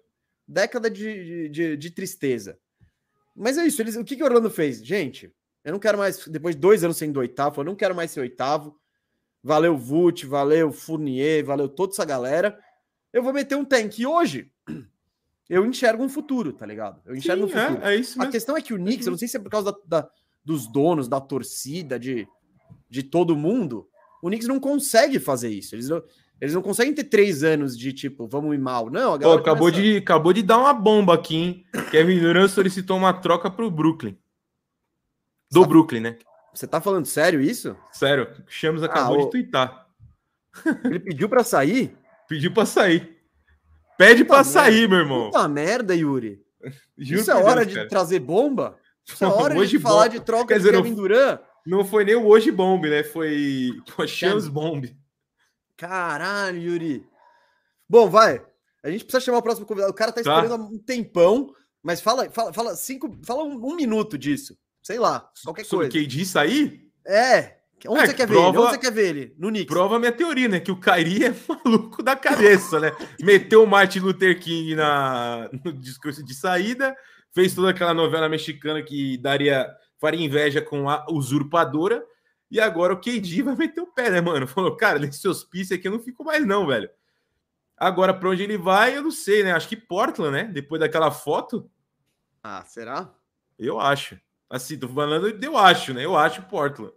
década 0.46 0.90
de, 0.90 1.02
de, 1.24 1.48
de- 1.48 1.76
de 1.76 1.90
tristeza. 1.90 2.58
Mas 3.34 3.56
é 3.56 3.66
isso, 3.66 3.80
eles, 3.80 3.96
o 3.96 4.04
que, 4.04 4.14
que 4.16 4.22
o 4.22 4.26
Orlando 4.26 4.50
fez? 4.50 4.84
Gente, 4.84 5.32
eu 5.64 5.72
não 5.72 5.78
quero 5.80 5.96
mais, 5.96 6.26
depois 6.28 6.54
de 6.54 6.60
dois 6.60 6.84
anos 6.84 6.98
sendo 6.98 7.18
oitavo, 7.20 7.60
eu 7.62 7.64
não 7.64 7.74
quero 7.74 7.94
mais 7.94 8.10
ser 8.10 8.20
oitavo. 8.20 8.78
Valeu 9.42 9.76
Vult, 9.76 10.24
valeu 10.26 10.70
Fournier, 10.70 11.44
valeu 11.44 11.68
toda 11.68 11.92
essa 11.94 12.04
galera. 12.04 12.56
Eu 13.12 13.22
vou 13.22 13.32
meter 13.32 13.56
um 13.56 13.64
tank. 13.64 13.98
E 13.98 14.06
hoje, 14.06 14.52
eu 15.54 15.66
enxergo 15.66 16.02
um 16.02 16.08
futuro, 16.08 16.52
tá 16.52 16.64
ligado? 16.66 17.00
Eu 17.04 17.14
enxergo 17.14 17.46
Sim, 17.48 17.54
um 17.54 17.58
futuro. 17.60 17.84
é, 17.86 17.94
é 17.94 17.96
isso 17.98 18.14
A 18.18 18.20
mesmo. 18.20 18.32
questão 18.32 18.56
é 18.56 18.62
que 18.62 18.72
o 18.74 18.78
Knicks, 18.78 19.06
eu 19.06 19.10
não 19.10 19.18
sei 19.18 19.28
se 19.28 19.36
é 19.36 19.40
por 19.40 19.50
causa 19.50 19.72
da- 19.86 20.00
da- 20.02 20.10
dos 20.44 20.66
donos, 20.70 21.08
da 21.08 21.20
torcida, 21.20 21.98
de, 21.98 22.26
de 22.88 23.02
todo 23.02 23.36
mundo, 23.36 23.86
o 24.22 24.28
Knicks 24.28 24.48
não 24.48 24.58
consegue 24.58 25.18
fazer 25.20 25.50
isso. 25.50 25.74
Eles 25.74 25.88
não, 25.88 26.02
eles 26.40 26.54
não 26.54 26.62
conseguem 26.62 26.92
ter 26.94 27.04
três 27.04 27.42
anos 27.44 27.76
de 27.78 27.92
tipo, 27.92 28.26
vamos 28.26 28.54
ir 28.54 28.58
mal. 28.58 28.90
Não, 28.90 29.14
a 29.14 29.18
galera 29.18 29.40
acabou, 29.40 29.68
começa- 29.70 29.80
de, 29.82 29.96
acabou 29.98 30.32
de 30.32 30.42
dar 30.42 30.58
uma 30.58 30.72
bomba 30.74 31.14
aqui, 31.14 31.36
hein? 31.36 31.64
Kevin 31.90 32.18
Durant 32.18 32.48
solicitou 32.50 32.96
uma 32.96 33.12
troca 33.12 33.50
pro 33.50 33.70
Brooklyn. 33.70 34.16
Do 35.50 35.60
Sabe- 35.60 35.68
Brooklyn, 35.68 36.00
né? 36.00 36.18
Você 36.54 36.66
tá 36.66 36.80
falando 36.80 37.06
sério 37.06 37.40
isso? 37.40 37.76
Sério, 37.92 38.28
Chamos 38.48 38.82
acabou 38.82 39.14
Ah, 39.16 39.18
de 39.20 39.24
ô- 39.24 39.30
twittar. 39.30 39.86
Ele 40.84 41.00
pediu 41.00 41.28
pra 41.28 41.42
sair? 41.44 41.96
Pediu 42.28 42.52
pra 42.52 42.66
sair. 42.66 43.21
Pede 43.98 44.24
pra 44.24 44.38
Puta 44.38 44.48
sair, 44.50 44.88
meu 44.88 44.98
irmão. 44.98 45.26
Puta 45.30 45.48
merda, 45.48 45.94
Yuri. 45.94 46.40
Juro 46.96 47.20
isso 47.20 47.30
é 47.30 47.34
hora 47.34 47.60
Deus, 47.60 47.68
de 47.68 47.74
cara. 47.74 47.88
trazer 47.88 48.20
bomba? 48.20 48.76
Isso 49.06 49.22
é 49.24 49.26
Não, 49.28 49.36
hora 49.36 49.58
hoje 49.58 49.76
de 49.76 49.82
falar 49.82 50.04
bomba. 50.04 50.08
de 50.08 50.20
troca 50.20 50.46
Quer 50.46 50.54
de 50.54 50.60
dizer, 50.60 50.72
não- 50.72 50.82
Kevin 50.82 50.94
Durant? 50.94 51.40
Não 51.66 51.84
foi 51.84 52.04
nem 52.04 52.14
o 52.16 52.26
hoje 52.26 52.50
bomb, 52.50 52.82
né? 52.88 53.04
Foi 53.04 53.70
o 53.98 54.06
Chance 54.06 54.50
bomb. 54.50 54.84
Caralho, 55.76 56.58
Yuri. 56.60 57.06
Bom, 57.88 58.08
vai. 58.08 58.44
A 58.82 58.90
gente 58.90 59.04
precisa 59.04 59.20
chamar 59.24 59.38
o 59.38 59.42
próximo 59.42 59.66
convidado. 59.66 59.92
O 59.92 59.94
cara 59.94 60.10
tá 60.12 60.22
Tá. 60.22 60.34
esperando 60.36 60.60
há 60.60 60.66
um 60.66 60.78
tempão, 60.78 61.52
mas 61.82 62.00
fala, 62.00 62.28
fala, 62.30 62.52
fala 62.52 62.74
cinco, 62.76 63.16
fala 63.24 63.44
um, 63.44 63.54
um 63.64 63.76
minuto 63.76 64.18
disso. 64.18 64.56
Sei 64.82 64.98
lá, 64.98 65.30
qualquer 65.44 65.64
Sobre 65.64 65.88
coisa. 65.88 66.04
KD 66.06 66.24
sair, 66.24 66.88
É. 67.06 67.58
Onde 67.88 68.00
É, 68.02 68.06
você 68.06 68.14
quer 68.14 68.26
ver 68.26 68.34
prova- 68.34 68.48
ele? 68.48 68.58
Onde 68.58 68.70
você 68.74 68.78
quer 68.78 68.92
ver 68.92 69.08
ele? 69.08 69.34
No 69.38 69.48
Knicks. 69.48 69.66
prova 69.74 69.96
a 69.96 69.98
minha 69.98 70.12
teoria, 70.12 70.48
né? 70.48 70.60
Que 70.60 70.70
o 70.70 70.76
Kairi 70.80 71.24
é 71.26 71.34
maluco 71.48 72.02
da 72.02 72.14
cabeça, 72.16 72.78
né? 72.80 72.92
Meteu 73.20 73.62
o 73.64 73.66
Martin 73.66 74.00
Luther 74.00 74.38
King 74.40 74.74
na, 74.74 75.48
no 75.64 75.72
discurso 75.72 76.24
de 76.24 76.34
saída, 76.34 76.94
fez 77.34 77.54
toda 77.54 77.70
aquela 77.70 77.94
novela 77.94 78.28
mexicana 78.28 78.82
que 78.82 79.16
daria 79.18 79.68
faria 80.00 80.24
inveja 80.24 80.60
com 80.60 80.88
a 80.90 81.06
usurpadora, 81.10 82.04
e 82.50 82.58
agora 82.60 82.92
o 82.92 83.00
KD 83.00 83.42
vai 83.44 83.54
meter 83.56 83.80
o 83.80 83.86
pé, 83.86 84.10
né, 84.10 84.20
mano? 84.20 84.46
Falou, 84.48 84.76
cara, 84.76 84.98
nesse 84.98 85.26
hospício 85.28 85.76
aqui 85.76 85.86
eu 85.88 85.92
não 85.92 86.00
fico 86.00 86.24
mais, 86.24 86.44
não, 86.44 86.66
velho. 86.66 86.90
Agora, 87.76 88.12
pra 88.14 88.28
onde 88.28 88.42
ele 88.42 88.58
vai, 88.58 88.96
eu 88.96 89.02
não 89.02 89.10
sei, 89.10 89.42
né? 89.42 89.52
Acho 89.52 89.68
que 89.68 89.76
Portland, 89.76 90.32
né? 90.32 90.44
Depois 90.44 90.80
daquela 90.80 91.10
foto, 91.10 91.68
Ah, 92.42 92.62
será? 92.64 93.12
eu 93.58 93.80
acho. 93.80 94.16
Assim, 94.50 94.78
tô 94.78 94.86
falando, 94.88 95.28
eu 95.42 95.56
acho, 95.56 95.94
né? 95.94 96.04
Eu 96.04 96.16
acho 96.16 96.42
Portland. 96.42 96.92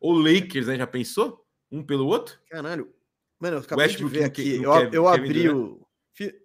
Ou 0.00 0.12
Lakers, 0.18 0.66
né? 0.66 0.76
Já 0.76 0.86
pensou? 0.86 1.44
Um 1.70 1.82
pelo 1.82 2.06
outro? 2.06 2.38
Caralho. 2.50 2.88
Mano, 3.40 3.56
eu 3.56 3.60
acabei 3.60 3.86
Westbrook 3.86 4.12
de 4.12 4.18
ver 4.18 4.24
aqui. 4.24 4.62
Eu, 4.62 4.72
eu 4.92 5.08
abri 5.08 5.48
o, 5.50 5.80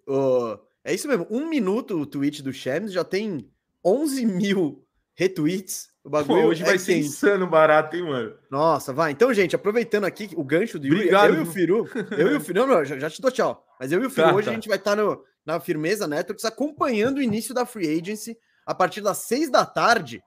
o- 0.07 0.59
É 0.83 0.93
isso 0.93 1.07
mesmo. 1.07 1.27
Um 1.29 1.47
minuto 1.47 1.99
o 1.99 2.05
tweet 2.05 2.41
do 2.41 2.51
Shams 2.51 2.91
já 2.91 3.03
tem 3.03 3.49
11 3.85 4.25
mil 4.25 4.83
retweets. 5.15 5.89
O 6.03 6.09
Pô, 6.09 6.09
bagulho 6.09 6.45
hoje 6.47 6.63
é 6.63 6.65
vai 6.65 6.79
ser 6.79 6.97
insano 6.97 7.45
barato, 7.47 7.95
hein, 7.95 8.03
mano? 8.03 8.33
Nossa, 8.49 8.91
vai. 8.91 9.11
Então, 9.11 9.31
gente, 9.33 9.55
aproveitando 9.55 10.05
aqui 10.05 10.29
o 10.35 10.43
gancho 10.43 10.79
do 10.79 10.87
Yuri, 10.87 10.99
Obrigado, 11.01 11.33
eu 11.35 11.39
e 11.39 11.43
o? 11.43 11.45
Firu, 11.45 11.89
eu 12.17 12.31
e 12.31 12.35
o 12.37 12.41
Firu, 12.41 12.61
não, 12.65 12.67
não, 12.75 12.83
já, 12.85 12.97
já 12.97 13.07
te 13.09 13.21
dou 13.21 13.29
tchau. 13.29 13.63
Mas 13.79 13.91
eu 13.91 14.01
e 14.01 14.05
o 14.07 14.09
Firu, 14.09 14.27
Tá, 14.29 14.33
hoje 14.35 14.45
tá. 14.45 14.51
a 14.51 14.55
gente 14.55 14.67
vai 14.67 14.77
estar 14.79 14.95
no, 14.95 15.23
na 15.45 15.59
Firmeza 15.59 16.07
Networks 16.07 16.43
acompanhando 16.43 17.19
o 17.19 17.21
início 17.21 17.53
da 17.53 17.67
Free 17.67 17.99
Agency 17.99 18.35
a 18.65 18.73
partir 18.73 19.01
das 19.01 19.19
seis 19.19 19.51
da 19.51 19.63
tarde. 19.63 20.23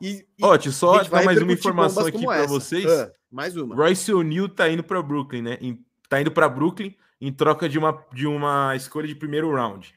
E, 0.00 0.24
e 0.38 0.44
Ó, 0.44 0.52
deixa 0.56 0.68
eu 0.68 0.72
a 0.72 0.74
só 0.74 1.02
dar 1.04 1.24
mais 1.24 1.40
uma 1.42 1.52
informação 1.52 2.06
aqui 2.06 2.24
essa. 2.30 2.46
vocês. 2.46 2.86
Ah, 2.86 3.12
mais 3.30 3.56
uma. 3.56 3.74
Royce 3.74 4.12
O'Neal 4.12 4.48
tá 4.48 4.68
indo 4.68 4.84
pra 4.84 5.02
Brooklyn, 5.02 5.42
né? 5.42 5.58
Em- 5.60 5.84
tá 6.08 6.20
indo 6.20 6.30
pra 6.30 6.48
Brooklyn 6.48 6.94
em 7.20 7.32
troca 7.32 7.68
de 7.68 7.78
uma, 7.78 8.04
de 8.12 8.26
uma 8.26 8.74
escolha 8.76 9.08
de 9.08 9.14
primeiro 9.14 9.52
round. 9.52 9.92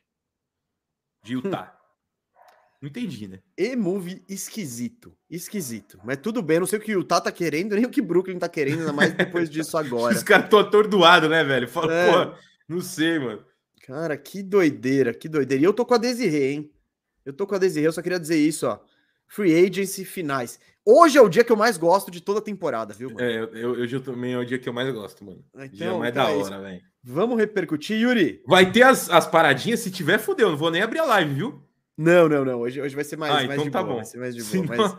De 1.24 1.34
Utah. 1.34 1.78
Não 2.82 2.90
entendi, 2.90 3.28
né? 3.28 3.40
E-movie 3.56 4.24
esquisito. 4.28 5.16
Esquisito. 5.30 6.00
Mas 6.04 6.18
tudo 6.18 6.42
bem, 6.42 6.56
eu 6.56 6.62
não 6.62 6.68
sei 6.68 6.80
o 6.80 6.82
que 6.82 6.96
o 6.96 7.02
Utah 7.02 7.22
tá 7.22 7.32
querendo, 7.32 7.76
nem 7.76 7.86
o 7.86 7.92
que 7.92 8.02
Brooklyn 8.02 8.40
tá 8.40 8.50
querendo, 8.50 8.80
ainda 8.80 8.92
mais 8.94 9.14
depois 9.14 9.48
disso 9.52 9.78
agora. 9.78 10.16
Os 10.16 10.24
caras 10.24 10.46
estão 10.46 10.58
atordoados, 10.60 11.30
né, 11.30 11.44
velho? 11.44 11.68
Fala, 11.68 11.94
É. 11.94 12.12
pô, 12.26 12.36
não 12.68 12.82
sei, 12.82 13.20
mano. 13.20 13.46
Cara, 13.86 14.18
que 14.18 14.42
doideira, 14.42 15.14
que 15.14 15.30
doideira. 15.30 15.62
E 15.62 15.66
eu 15.66 15.74
tô 15.74 15.86
com 15.86 15.94
a 15.94 15.98
Desirê, 16.00 16.54
hein? 16.54 16.72
Eu 17.24 17.34
tô 17.34 17.46
com 17.46 17.54
a 17.54 17.60
Desirê, 17.60 17.86
eu 17.86 17.92
só 17.94 18.02
queria 18.02 18.20
dizer 18.20 18.38
isso, 18.38 18.66
ó. 18.66 18.80
Free 19.34 19.66
Agency 19.66 20.04
finais. 20.04 20.60
Hoje 20.86 21.18
é 21.18 21.22
o 21.22 21.30
dia 21.30 21.44
que 21.44 21.52
eu 21.52 21.56
mais 21.56 21.78
gosto 21.78 22.12
de 22.12 22.20
toda 22.22 22.40
a 22.40 22.42
temporada, 22.42 22.94
viu, 22.94 23.10
mano? 23.12 23.22
É, 23.22 23.38
eu, 23.64 23.72
hoje 23.72 23.96
eu 23.96 24.02
também 24.02 24.34
é 24.34 24.38
o 24.38 24.46
dia 24.46 24.60
que 24.60 24.68
eu 24.68 24.74
mais 24.74 24.92
gosto, 24.94 25.24
mano. 25.24 25.42
dia 25.56 25.66
Então, 25.88 26.00
mais 26.00 26.12
então 26.12 26.26
da 26.26 26.32
é 26.32 26.36
hora, 26.36 26.60
velho. 26.62 26.82
Vamos 27.04 27.38
repercutir, 27.38 27.98
Yuri? 28.02 28.44
Vai 28.46 28.72
ter 28.72 28.84
as, 28.84 29.10
as 29.10 29.26
paradinhas, 29.26 29.80
se 29.80 29.90
tiver, 29.90 30.18
fudeu. 30.20 30.50
Não 30.50 30.58
vou 30.58 30.70
nem 30.70 30.82
abrir 30.82 31.00
a 31.00 31.06
live, 31.06 31.34
viu? 31.34 31.64
Não, 31.98 32.28
não, 32.28 32.44
não. 32.44 32.60
Hoje, 32.60 32.82
hoje 32.82 32.94
vai 32.94 33.04
ser 33.06 33.16
mais, 33.16 33.32
Ah, 33.32 33.36
mais 33.48 33.52
então 33.54 33.64
de 33.66 33.72
tá 33.72 33.80
boa. 33.82 33.92
bom. 33.94 33.96
Vai 33.98 34.06
ser 34.06 34.18
mais 34.18 34.36
de 34.36 34.44
boa. 34.44 34.66
Mas, 34.68 34.98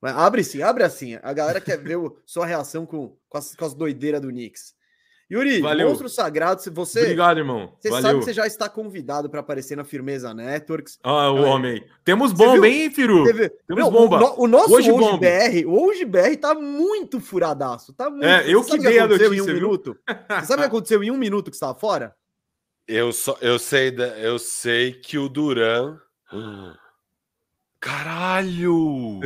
mas 0.00 0.16
abre 0.16 0.42
sim, 0.42 0.60
abre 0.62 0.82
assim. 0.82 1.16
A 1.22 1.32
galera 1.32 1.60
quer 1.60 1.78
ver 1.78 1.96
o- 1.96 2.16
sua 2.26 2.46
reação 2.46 2.84
com, 2.84 3.16
com, 3.28 3.38
as, 3.38 3.54
com 3.54 3.64
as 3.64 3.74
doideiras 3.74 4.20
do 4.20 4.28
Knicks. 4.28 4.74
Yuri, 5.30 5.60
Valeu. 5.60 5.88
monstro 5.90 6.08
sagrado, 6.08 6.62
se 6.62 6.70
você. 6.70 7.00
Obrigado, 7.02 7.36
irmão. 7.38 7.74
Você 7.78 7.90
sabe 7.90 8.02
Valeu. 8.02 8.18
que 8.20 8.24
você 8.24 8.32
já 8.32 8.46
está 8.46 8.66
convidado 8.66 9.28
para 9.28 9.40
aparecer 9.40 9.76
na 9.76 9.84
Firmeza 9.84 10.32
Networks. 10.32 10.98
Ah, 11.02 11.30
o 11.30 11.36
Aí. 11.36 11.44
homem 11.44 11.72
aí. 11.72 11.84
Temos 12.02 12.32
bomba, 12.32 12.66
hein, 12.66 12.90
Firu? 12.90 13.24
Teve- 13.24 13.50
Temos 13.50 13.82
Meu, 13.84 13.90
bomba. 13.90 14.22
O, 14.38 14.44
o 14.44 14.48
nosso 14.48 14.72
Hoje 14.72 14.90
hoje. 14.90 15.18
BR, 15.18 15.66
o 15.66 15.84
hoje 15.86 16.04
BR 16.06 16.34
tá 16.40 16.54
muito 16.54 17.20
furadaço. 17.20 17.92
Tá 17.92 18.08
muito. 18.08 18.24
É, 18.24 18.50
eu 18.50 18.62
Você 18.62 18.70
sabe 18.70 18.80
que 18.82 18.86
o 18.88 18.90
dei 18.90 18.98
a 19.00 19.04
aconteceu 19.04 19.26
em 19.34 19.36
notícia, 19.36 19.42
um 19.42 19.46
viu? 19.54 19.54
minuto. 19.68 19.96
Você 20.08 20.46
sabe 20.46 20.54
o 20.54 20.56
que 20.62 20.62
aconteceu 20.76 21.02
em 21.04 21.10
um 21.10 21.18
minuto 21.18 21.50
que 21.50 21.56
você 21.56 21.64
estava 21.64 21.78
fora? 21.78 22.14
Eu, 22.86 23.12
só, 23.12 23.36
eu, 23.42 23.58
sei, 23.58 23.90
da- 23.90 24.18
eu 24.18 24.38
sei 24.38 24.92
que 24.92 25.18
o 25.18 25.28
Duran. 25.28 25.98
Caralho! 27.80 29.20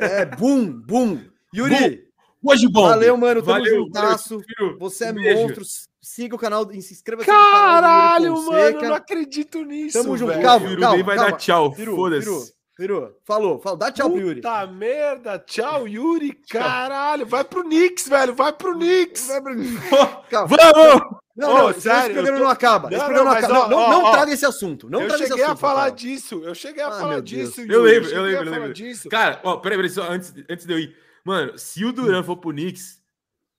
É, 0.00 0.24
bum, 0.24 0.70
bum. 0.70 1.20
Yuri, 1.54 2.06
Hoje 2.42 2.68
bomba. 2.68 2.90
valeu, 2.90 3.16
mano. 3.16 3.42
Tamo 3.42 3.58
Valeu, 3.58 3.76
juntaço. 3.84 4.40
Firu. 4.40 4.78
Você 4.78 5.06
é 5.06 5.12
beijo. 5.12 5.42
monstro. 5.42 5.64
Siga 6.00 6.36
o 6.36 6.38
canal, 6.38 6.66
se 6.70 6.92
inscreva 6.94 7.22
no 7.22 7.26
canal 7.26 7.50
Caralho, 7.52 8.34
do 8.34 8.40
Yuri 8.40 8.50
mano, 8.50 8.80
eu 8.84 8.88
não 8.88 8.94
acredito 8.94 9.62
nisso. 9.64 10.00
Tamo 10.02 10.16
junto, 10.16 10.30
velho. 10.30 10.42
calma, 10.42 10.68
Firu 10.68 10.80
calma, 10.80 10.96
nem 10.96 11.04
vai 11.04 11.16
calma. 11.16 11.30
dar 11.32 11.36
tchau. 11.36 11.74
Foda-se. 11.74 12.52
Firu, 12.76 13.12
falou, 13.26 13.58
falou. 13.58 13.76
Dá 13.78 13.90
tchau 13.90 14.08
pro 14.08 14.20
Yuri. 14.20 14.36
Puta 14.36 14.66
merda, 14.68 15.38
tchau, 15.40 15.86
Yuri. 15.88 16.32
Caralho, 16.48 17.26
vai 17.26 17.42
pro 17.44 17.64
Knicks, 17.64 18.08
velho, 18.08 18.34
vai 18.34 18.52
pro 18.52 18.72
Knicks. 18.78 19.26
Vai 19.26 19.42
pra- 19.42 19.54
Calma. 20.30 20.56
Vamos! 20.56 21.02
Não, 21.36 21.54
não, 21.58 21.70
esse 21.70 21.82
sério, 21.82 22.14
programa 22.14 22.28
eu 22.28 22.40
tô- 22.40 22.44
não 22.44 22.50
acaba. 22.50 22.88
esse 22.88 22.96
Não, 22.98 23.04
programa 23.04 23.24
não, 23.34 23.40
não, 23.40 23.46
acaba. 23.48 23.64
ó, 23.64 23.68
não, 23.68 23.90
não 23.90 24.04
ó. 24.04 24.10
traga 24.12 24.32
esse 24.32 24.46
assunto. 24.46 24.88
Não 24.88 25.02
eu 25.02 25.08
traga 25.08 25.22
esse 25.24 25.28
cheguei 25.30 25.44
a 25.44 25.46
assunto, 25.48 25.60
falar 25.60 25.74
Rafael. 25.82 25.94
disso, 25.94 26.42
eu 26.44 26.54
cheguei 26.54 26.82
a 26.82 26.88
Ah, 26.88 26.92
falar 26.92 27.20
disso. 27.22 27.60
Eu 27.60 27.82
lembro, 27.82 28.08
eu 28.10 28.22
lembro, 28.22 28.46
eu 28.46 28.52
lembro. 28.52 28.72
disso. 28.72 29.08
Cara, 29.08 29.40
ó, 29.44 29.56
peraí, 29.56 29.76
peraí, 29.78 29.90
só 29.90 30.02
antes, 30.10 30.32
antes 30.48 30.64
de 30.66 30.72
eu 30.72 30.78
ir. 30.78 30.96
Mano, 31.28 31.58
se 31.58 31.84
o 31.84 31.92
Duran 31.92 32.22
for 32.22 32.38
pro 32.38 32.50
Knicks, 32.52 33.02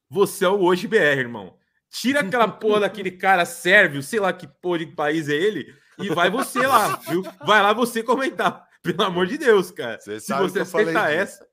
você 0.09 0.43
é 0.43 0.49
o 0.49 0.59
hoje 0.61 0.87
BR, 0.87 0.97
irmão. 1.19 1.55
Tira 1.91 2.21
aquela 2.21 2.47
porra 2.47 2.79
daquele 2.81 3.11
cara 3.11 3.45
sérvio, 3.45 4.01
sei 4.01 4.19
lá 4.19 4.33
que 4.33 4.47
porra 4.47 4.79
de 4.79 4.87
país 4.87 5.29
é 5.29 5.33
ele, 5.35 5.71
e 5.99 6.09
vai 6.09 6.31
você 6.31 6.65
lá, 6.65 6.95
viu? 7.07 7.21
Vai 7.45 7.61
lá 7.61 7.71
você 7.73 8.01
comentar. 8.01 8.67
Pelo 8.81 9.03
amor 9.03 9.27
de 9.27 9.37
Deus, 9.37 9.69
cara. 9.69 9.99
Você 9.99 10.19
Se 10.19 10.25
sabe 10.25 10.49
você 10.49 10.61
aceitar 10.61 11.11
essa, 11.13 11.45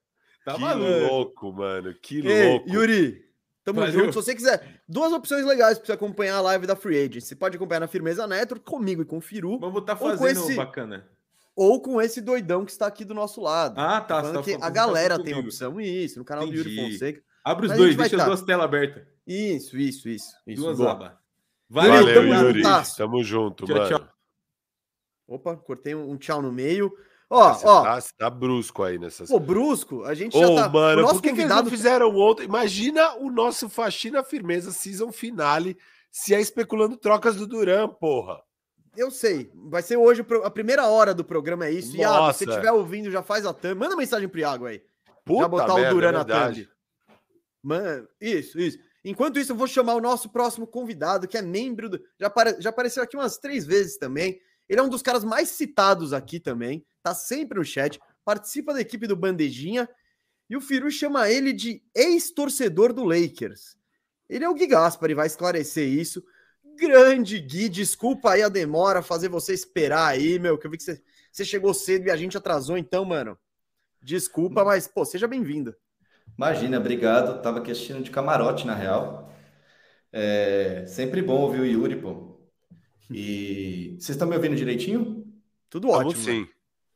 tá 0.44 0.54
que 0.54 0.60
maluco. 0.60 0.90
louco, 1.12 1.52
mano, 1.52 1.94
que 2.00 2.26
Ei, 2.26 2.48
louco. 2.50 2.70
Yuri, 2.70 3.22
tamo 3.62 3.80
Valeu. 3.80 3.92
junto. 3.92 4.12
Se 4.12 4.24
você 4.26 4.34
quiser, 4.34 4.80
duas 4.88 5.12
opções 5.12 5.44
legais 5.44 5.76
pra 5.76 5.86
você 5.86 5.92
acompanhar 5.92 6.36
a 6.36 6.40
live 6.40 6.66
da 6.66 6.76
Free 6.76 6.96
Agent. 6.98 7.20
Você 7.24 7.34
pode 7.36 7.56
acompanhar 7.56 7.80
na 7.80 7.88
Firmeza 7.88 8.26
Network, 8.26 8.64
comigo 8.64 9.02
e 9.02 9.04
com 9.04 9.18
o 9.18 9.20
Firu, 9.20 9.58
Vamos 9.58 9.84
tá 9.84 9.92
Ou 9.92 9.98
com 9.98 10.16
fazendo 10.16 10.40
esse- 10.40 10.54
bacana. 10.54 11.06
Ou 11.56 11.80
com 11.80 12.00
esse 12.00 12.20
doidão 12.20 12.66
que 12.66 12.70
está 12.70 12.86
aqui 12.86 13.02
do 13.04 13.14
nosso 13.14 13.40
lado. 13.40 13.80
Ah, 13.80 14.00
tá. 14.02 14.20
Falando 14.20 14.44
você 14.44 14.52
tá 14.52 14.58
que 14.58 14.62
a 14.62 14.66
tá 14.66 14.70
galera 14.70 15.18
tem 15.22 15.34
opção, 15.34 15.80
isso, 15.80 16.18
no 16.18 16.24
canal 16.24 16.46
do 16.46 16.54
Yuri 16.54 16.74
Entendi. 16.74 16.92
Fonseca. 16.92 17.22
Abre 17.42 17.64
os 17.66 17.70
Mas 17.70 17.78
dois, 17.78 17.96
deixa 17.96 18.16
as 18.16 18.22
tá. 18.22 18.26
duas 18.28 18.42
telas 18.42 18.64
abertas. 18.64 19.06
Isso, 19.26 19.78
isso, 19.78 20.08
isso. 20.08 20.34
isso 20.46 20.62
Duas 20.62 20.80
abas. 20.80 21.12
Valeu, 21.68 21.92
Valeu, 21.92 22.14
tamo 22.14 22.34
Yuri. 22.34 22.62
juntasso. 22.62 22.96
Tamo 22.96 23.24
junto, 23.24 23.64
Tchau, 23.64 23.76
mano. 23.76 23.88
tchau. 23.88 24.08
Opa, 25.26 25.56
cortei 25.56 25.94
um, 25.94 26.16
tchau 26.16 26.42
no 26.42 26.52
meio. 26.52 26.92
Ó, 27.28 27.52
Você 27.54 27.66
ó, 27.66 27.82
tá, 27.82 27.98
tá 28.16 28.30
brusco 28.30 28.84
aí 28.84 28.98
nessas 28.98 29.28
pô, 29.28 29.40
brusco, 29.40 30.04
a 30.04 30.14
gente 30.14 30.36
Ô, 30.36 30.40
já 30.40 30.62
tá. 30.62 30.68
mano, 30.68 31.00
o 31.00 31.06
nosso 31.06 31.20
que, 31.20 31.30
convidado 31.30 31.64
não 31.64 31.70
fizeram 31.70 32.16
ontem? 32.16 32.44
Imagina 32.44 33.16
o 33.16 33.30
nosso 33.30 33.68
Faxina 33.68 34.22
Firmeza 34.22 34.70
Season 34.70 35.10
Finale 35.10 35.76
se 36.08 36.32
é 36.34 36.40
especulando 36.40 36.96
trocas 36.96 37.34
do 37.34 37.46
Duran, 37.46 37.88
porra. 37.88 38.40
Eu 38.96 39.10
sei. 39.10 39.50
Vai 39.54 39.82
ser 39.82 39.96
hoje 39.96 40.24
a 40.42 40.50
primeira 40.50 40.86
hora 40.86 41.12
do 41.12 41.24
programa, 41.24 41.66
é 41.66 41.70
isso. 41.70 41.96
Iago, 41.96 42.32
se 42.32 42.38
você 42.38 42.46
Nossa. 42.46 42.58
estiver 42.58 42.72
ouvindo, 42.72 43.10
já 43.10 43.22
faz 43.22 43.44
a 43.44 43.52
thumb. 43.52 43.74
Manda 43.74 43.96
mensagem 43.96 44.28
pro 44.28 44.40
Iago 44.40 44.66
aí. 44.66 44.82
Puta 45.24 45.42
já 45.42 45.48
botar 45.48 45.74
merda, 45.74 45.90
o 45.90 45.94
Duran 45.94 46.08
é 46.08 46.12
na 46.12 46.24
thumb. 46.24 46.68
Mano, 47.62 48.08
isso, 48.20 48.58
isso. 48.60 48.78
Enquanto 49.04 49.38
isso, 49.38 49.52
eu 49.52 49.56
vou 49.56 49.66
chamar 49.66 49.94
o 49.94 50.00
nosso 50.00 50.28
próximo 50.30 50.66
convidado, 50.66 51.28
que 51.28 51.36
é 51.36 51.42
membro 51.42 51.88
do. 51.88 52.00
Já, 52.18 52.26
apare- 52.28 52.56
já 52.60 52.70
apareceu 52.70 53.02
aqui 53.02 53.16
umas 53.16 53.38
três 53.38 53.64
vezes 53.66 53.96
também. 53.98 54.40
Ele 54.68 54.80
é 54.80 54.82
um 54.82 54.88
dos 54.88 55.02
caras 55.02 55.22
mais 55.24 55.48
citados 55.50 56.12
aqui 56.12 56.40
também. 56.40 56.84
Tá 57.02 57.14
sempre 57.14 57.58
no 57.58 57.64
chat. 57.64 58.00
Participa 58.24 58.74
da 58.74 58.80
equipe 58.80 59.06
do 59.06 59.14
Bandejinha. 59.16 59.88
E 60.50 60.56
o 60.56 60.60
Firu 60.60 60.90
chama 60.90 61.28
ele 61.30 61.52
de 61.52 61.82
ex-torcedor 61.94 62.92
do 62.92 63.04
Lakers. 63.04 63.76
Ele 64.28 64.44
é 64.44 64.48
o 64.48 64.54
Gui 64.54 64.66
Gaspar 64.66 65.10
e 65.10 65.14
vai 65.14 65.26
esclarecer 65.26 65.88
isso. 65.88 66.22
Grande 66.76 67.38
Gui, 67.40 67.68
desculpa 67.68 68.32
aí 68.32 68.42
a 68.42 68.48
demora, 68.48 69.02
fazer 69.02 69.28
você 69.28 69.52
esperar 69.52 70.06
aí, 70.06 70.38
meu, 70.38 70.58
que 70.58 70.66
eu 70.66 70.70
vi 70.70 70.76
que 70.76 70.82
você, 70.82 71.02
você 71.32 71.44
chegou 71.44 71.72
cedo 71.72 72.06
e 72.06 72.10
a 72.10 72.16
gente 72.16 72.36
atrasou, 72.36 72.76
então, 72.76 73.04
mano. 73.04 73.36
Desculpa, 74.02 74.64
mas, 74.64 74.86
pô, 74.86 75.04
seja 75.04 75.26
bem-vindo. 75.26 75.74
Imagina, 76.36 76.78
obrigado. 76.78 77.40
Tava 77.42 77.58
aqui 77.58 77.70
assistindo 77.70 78.02
de 78.02 78.10
camarote, 78.10 78.66
na 78.66 78.74
real. 78.74 79.32
É 80.12 80.84
sempre 80.86 81.22
bom 81.22 81.40
ouvir 81.40 81.60
o 81.60 81.66
Yuri, 81.66 81.96
pô. 81.96 82.38
E 83.10 83.96
vocês 83.98 84.10
estão 84.10 84.28
me 84.28 84.36
ouvindo 84.36 84.56
direitinho? 84.56 85.24
Tudo 85.70 85.90
ótimo. 85.90 86.22
sim. 86.22 86.46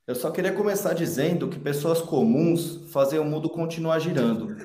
Eu 0.07 0.15
só 0.17 0.31
queria 0.31 0.53
começar 0.53 0.93
dizendo 0.93 1.49
que 1.49 1.59
pessoas 1.59 2.01
comuns 2.01 2.91
fazem 2.91 3.21
o 3.21 3.25
mundo 3.25 3.49
continuar 3.49 3.99
girando. 4.01 4.57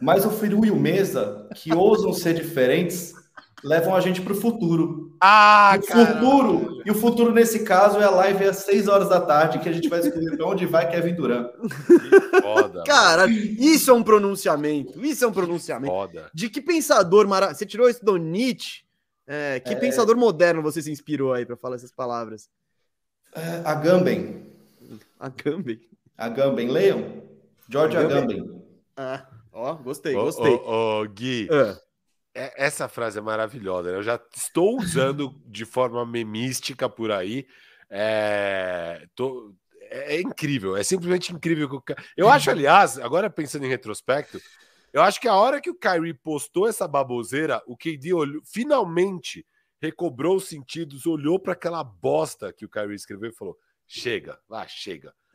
Mas 0.00 0.26
o 0.26 0.30
Firu 0.30 0.64
e 0.64 0.70
o 0.70 0.76
Mesa, 0.76 1.48
que 1.54 1.72
ousam 1.72 2.12
ser 2.12 2.34
diferentes, 2.34 3.14
levam 3.62 3.94
a 3.94 4.00
gente 4.00 4.20
para 4.22 4.32
o 4.32 4.36
futuro. 4.36 5.14
Ah, 5.20 5.78
o 5.78 5.82
futuro, 5.82 6.82
e 6.84 6.90
o 6.90 6.94
futuro 6.94 7.32
nesse 7.32 7.60
caso 7.64 7.98
é 8.00 8.04
a 8.04 8.10
live 8.10 8.44
às 8.46 8.58
6 8.58 8.88
horas 8.88 9.08
da 9.08 9.20
tarde, 9.20 9.58
que 9.58 9.68
a 9.68 9.72
gente 9.72 9.88
vai 9.88 10.00
descobrir 10.00 10.36
para 10.36 10.46
onde 10.46 10.64
vai 10.66 10.90
Kevin 10.90 11.14
Durant. 11.14 11.50
Foda. 12.42 12.82
Cara, 12.84 13.26
isso 13.28 13.90
é 13.90 13.94
um 13.94 14.02
pronunciamento. 14.02 15.04
Isso 15.04 15.24
é 15.24 15.28
um 15.28 15.32
pronunciamento. 15.32 15.92
Foda. 15.92 16.30
De 16.34 16.48
que 16.48 16.60
pensador 16.60 17.26
maravilhoso. 17.28 17.58
Você 17.58 17.66
tirou 17.66 17.88
isso 17.88 18.04
do 18.04 18.16
Nietzsche? 18.16 18.82
É, 19.26 19.60
que 19.60 19.76
pensador 19.76 20.16
moderno 20.16 20.62
você 20.62 20.82
se 20.82 20.90
inspirou 20.90 21.32
aí 21.32 21.46
para 21.46 21.56
falar 21.56 21.76
essas 21.76 21.92
palavras? 21.92 22.48
É, 23.34 23.62
Agamben. 23.64 24.44
Agamben. 25.18 25.80
Agamben, 26.18 26.68
leiam. 26.68 27.22
George 27.68 27.96
Agamben. 27.96 28.60
Ah, 28.96 29.24
ó, 29.52 29.74
gostei, 29.74 30.16
Ô, 30.16 30.24
gostei. 30.24 30.52
ô, 30.52 31.02
ô, 31.02 31.08
Gui, 31.08 31.46
Ah, 31.50 31.54
é- 31.54 31.89
essa 32.34 32.88
frase 32.88 33.18
é 33.18 33.22
maravilhosa. 33.22 33.90
né? 33.90 33.96
Eu 33.98 34.02
já 34.02 34.20
estou 34.34 34.78
usando 34.78 35.34
de 35.46 35.64
forma 35.64 36.04
memística 36.06 36.88
por 36.88 37.10
aí. 37.10 37.46
É, 37.88 39.04
tô- 39.14 39.54
é- 39.82 40.16
é 40.16 40.20
incrível, 40.20 40.76
é 40.76 40.82
simplesmente 40.84 41.32
incrível. 41.32 41.68
que 41.68 41.92
o 41.92 41.96
Eu 42.16 42.28
acho, 42.28 42.50
aliás, 42.50 42.98
agora 42.98 43.28
pensando 43.28 43.64
em 43.66 43.68
retrospecto, 43.68 44.40
eu 44.92 45.02
acho 45.02 45.20
que 45.20 45.26
a 45.28 45.34
hora 45.34 45.60
que 45.60 45.70
o 45.70 45.74
Kyrie 45.74 46.14
postou 46.14 46.68
essa 46.68 46.86
baboseira, 46.86 47.60
o 47.66 47.76
KD 47.76 48.12
olhou, 48.12 48.42
finalmente 48.44 49.44
recobrou 49.82 50.36
os 50.36 50.44
sentidos, 50.48 51.06
olhou 51.06 51.38
para 51.38 51.52
aquela 51.54 51.82
bosta 51.82 52.52
que 52.52 52.64
o 52.64 52.68
Kyrie 52.68 52.94
escreveu 52.94 53.30
e 53.30 53.34
falou: 53.34 53.56
chega, 53.86 54.38
vá, 54.48 54.66
chega. 54.68 55.12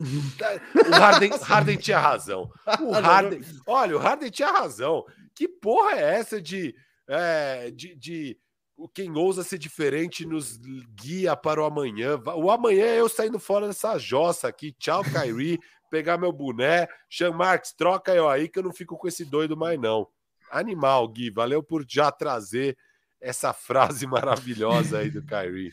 O 0.86 0.90
Harden, 0.92 1.30
Harden 1.42 1.76
tinha 1.76 1.98
razão. 1.98 2.50
O 2.80 2.92
Harden, 2.92 3.40
olha, 3.66 3.96
o 3.96 3.98
Harden 3.98 4.30
tinha 4.30 4.50
razão. 4.50 5.04
Que 5.36 5.46
porra 5.46 5.92
é 5.92 6.14
essa 6.16 6.40
de, 6.40 6.74
é, 7.06 7.70
de, 7.70 7.94
de 7.94 8.40
o 8.76 8.88
quem 8.88 9.14
ousa 9.16 9.42
ser 9.42 9.58
diferente 9.58 10.26
nos 10.26 10.58
guia 10.94 11.36
para 11.36 11.62
o 11.62 11.64
amanhã? 11.64 12.18
O 12.36 12.50
amanhã 12.50 12.86
é 12.86 13.00
eu 13.00 13.08
saindo 13.08 13.38
fora 13.38 13.66
dessa 13.66 13.98
jossa 13.98 14.48
aqui. 14.48 14.72
Tchau, 14.72 15.02
Kyrie. 15.12 15.60
pegar 15.90 16.18
meu 16.18 16.32
boné. 16.32 16.88
Sean 17.10 17.32
Marks, 17.32 17.72
troca 17.72 18.14
eu 18.14 18.28
aí 18.28 18.48
que 18.48 18.58
eu 18.58 18.62
não 18.62 18.72
fico 18.72 18.96
com 18.96 19.06
esse 19.06 19.24
doido 19.24 19.56
mais, 19.56 19.78
não. 19.78 20.08
Animal, 20.50 21.06
Gui. 21.08 21.30
Valeu 21.30 21.62
por 21.62 21.84
já 21.86 22.10
trazer 22.10 22.76
essa 23.20 23.52
frase 23.52 24.06
maravilhosa 24.08 24.98
aí 24.98 25.10
do 25.10 25.22
Kyrie. 25.22 25.72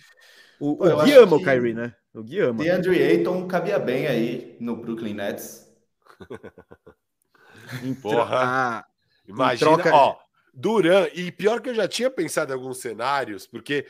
O, 0.59 0.75
Pô, 0.75 0.87
o 0.87 1.03
Gui 1.03 1.13
ama 1.13 1.37
o 1.37 1.43
Kyrie, 1.43 1.73
né? 1.73 1.95
O 2.13 2.21
Gui 2.21 2.39
ama. 2.39 2.63
DeAndre 2.63 3.01
Ayton 3.01 3.47
cabia 3.47 3.79
bem 3.79 4.07
aí 4.07 4.57
no 4.59 4.75
Brooklyn 4.75 5.13
Nets. 5.13 5.71
Em 7.81 7.93
Porra. 7.93 8.39
Ah, 8.41 8.85
Imagina, 9.27 9.75
troca- 9.75 9.93
ó, 9.95 10.17
Duran, 10.53 11.07
e 11.13 11.31
pior 11.31 11.61
que 11.61 11.69
eu 11.69 11.75
já 11.75 11.87
tinha 11.87 12.09
pensado 12.09 12.51
em 12.51 12.55
alguns 12.55 12.77
cenários, 12.77 13.47
porque 13.47 13.85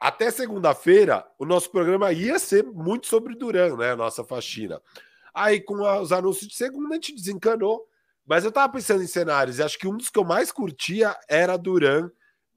até 0.00 0.30
segunda-feira 0.30 1.24
o 1.38 1.44
nosso 1.44 1.70
programa 1.70 2.12
ia 2.12 2.38
ser 2.38 2.64
muito 2.64 3.06
sobre 3.06 3.34
Duran, 3.36 3.76
né? 3.76 3.92
a 3.92 3.96
Nossa 3.96 4.24
faxina. 4.24 4.80
Aí, 5.32 5.60
com 5.60 5.74
os 6.00 6.12
anúncios 6.12 6.48
de 6.48 6.56
segunda, 6.56 6.90
a 6.90 6.94
gente 6.94 7.14
desencanou. 7.14 7.86
Mas 8.24 8.44
eu 8.44 8.52
tava 8.52 8.72
pensando 8.72 9.02
em 9.02 9.06
cenários, 9.08 9.58
e 9.58 9.62
acho 9.64 9.76
que 9.78 9.88
um 9.88 9.96
dos 9.96 10.08
que 10.08 10.18
eu 10.18 10.24
mais 10.24 10.52
curtia 10.52 11.16
era 11.28 11.56
Duran 11.56 12.08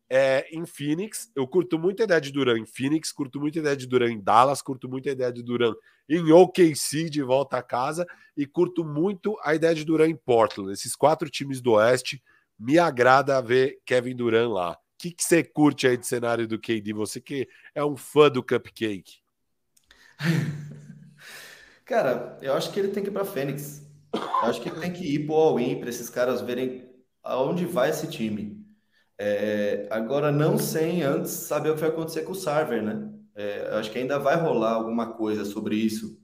é, 0.10 0.48
em 0.52 0.65
Phoenix. 0.65 1.32
Eu 1.36 1.48
curto 1.48 1.80
muito 1.80 2.02
a 2.02 2.03
ideia 2.06 2.22
de 2.22 2.32
Duran 2.32 2.60
em 2.60 2.65
Phoenix, 2.65 3.11
curto 3.11 3.40
muito 3.40 3.57
a 3.57 3.61
ideia 3.61 3.77
de 3.77 3.88
Duran 3.88 4.11
em 4.11 4.22
Dallas, 4.22 4.61
curto 4.61 4.88
muito 4.88 5.10
a 5.10 5.11
ideia 5.11 5.32
de 5.32 5.44
Duran 5.44 5.73
em 6.07 6.32
OKC 6.32 7.10
de 7.10 7.22
volta 7.23 7.57
a 7.57 7.64
casa, 7.64 8.06
e 8.38 8.45
curto 8.45 8.86
muito 8.86 9.38
a 9.44 9.56
ideia 9.56 9.73
de 9.73 9.84
Duran 9.84 10.07
em 10.07 10.15
Portland. 10.15 10.72
Esses 10.72 10.95
quatro 10.95 11.30
times 11.30 11.61
do 11.61 11.72
Oeste 11.73 12.22
me 12.57 12.80
agrada 12.80 13.41
ver 13.41 13.80
Kevin 13.86 14.15
Durant 14.15 14.52
lá. 14.52 14.72
O 14.72 14.77
que, 14.98 15.14
você 15.18 15.44
curte 15.44 15.88
aí 15.88 15.98
de 15.98 16.07
cenário 16.07 16.48
do 16.48 16.60
KD? 16.60 16.94
Você 16.94 17.19
que 17.19 17.48
é 17.73 17.84
um 17.84 17.98
fã 17.98 18.30
do 18.30 18.41
Cupcake. 18.41 19.19
Cara, 21.86 22.40
eu 22.41 22.53
acho 22.53 22.72
que 22.72 22.80
ele 22.80 22.88
tem 22.88 23.03
que 23.03 23.10
ir 23.10 23.14
para 23.14 23.26
Fênix. 23.26 23.86
Eu 24.14 24.49
acho 24.49 24.61
que 24.61 24.69
ele 24.69 24.80
tem 24.80 24.91
que 24.91 25.03
ir 25.03 25.26
pro 25.26 25.36
all-in 25.36 25.80
para 25.80 25.90
esses 25.90 26.10
caras 26.10 26.41
verem 26.41 26.90
aonde 27.22 27.65
vai 27.65 27.90
esse 27.90 28.07
time. 28.07 28.65
É, 29.18 29.88
agora, 29.90 30.32
não 30.32 30.58
sem 30.58 31.02
antes 31.04 31.32
saber 31.32 31.70
o 31.70 31.76
que 31.76 31.82
vai 31.82 31.90
acontecer 31.90 32.22
com 32.24 32.34
o 32.34 32.36
Sarver, 32.36 32.84
né? 32.84 33.10
É, 33.36 33.70
eu 33.72 33.78
acho 33.78 33.92
que 33.92 33.98
ainda 33.98 34.20
vai 34.20 34.36
rolar 34.36 34.74
alguma 34.74 35.14
coisa 35.14 35.46
sobre 35.46 35.76
isso. 35.76 36.20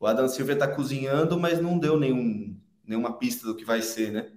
O 0.00 0.06
Adam 0.06 0.28
Silver 0.28 0.56
está 0.56 0.68
cozinhando, 0.68 1.38
mas 1.38 1.60
não 1.60 1.78
deu 1.78 1.98
nenhum, 1.98 2.56
nenhuma 2.84 3.18
pista 3.18 3.46
do 3.46 3.56
que 3.56 3.64
vai 3.64 3.82
ser, 3.82 4.12
né? 4.12 4.30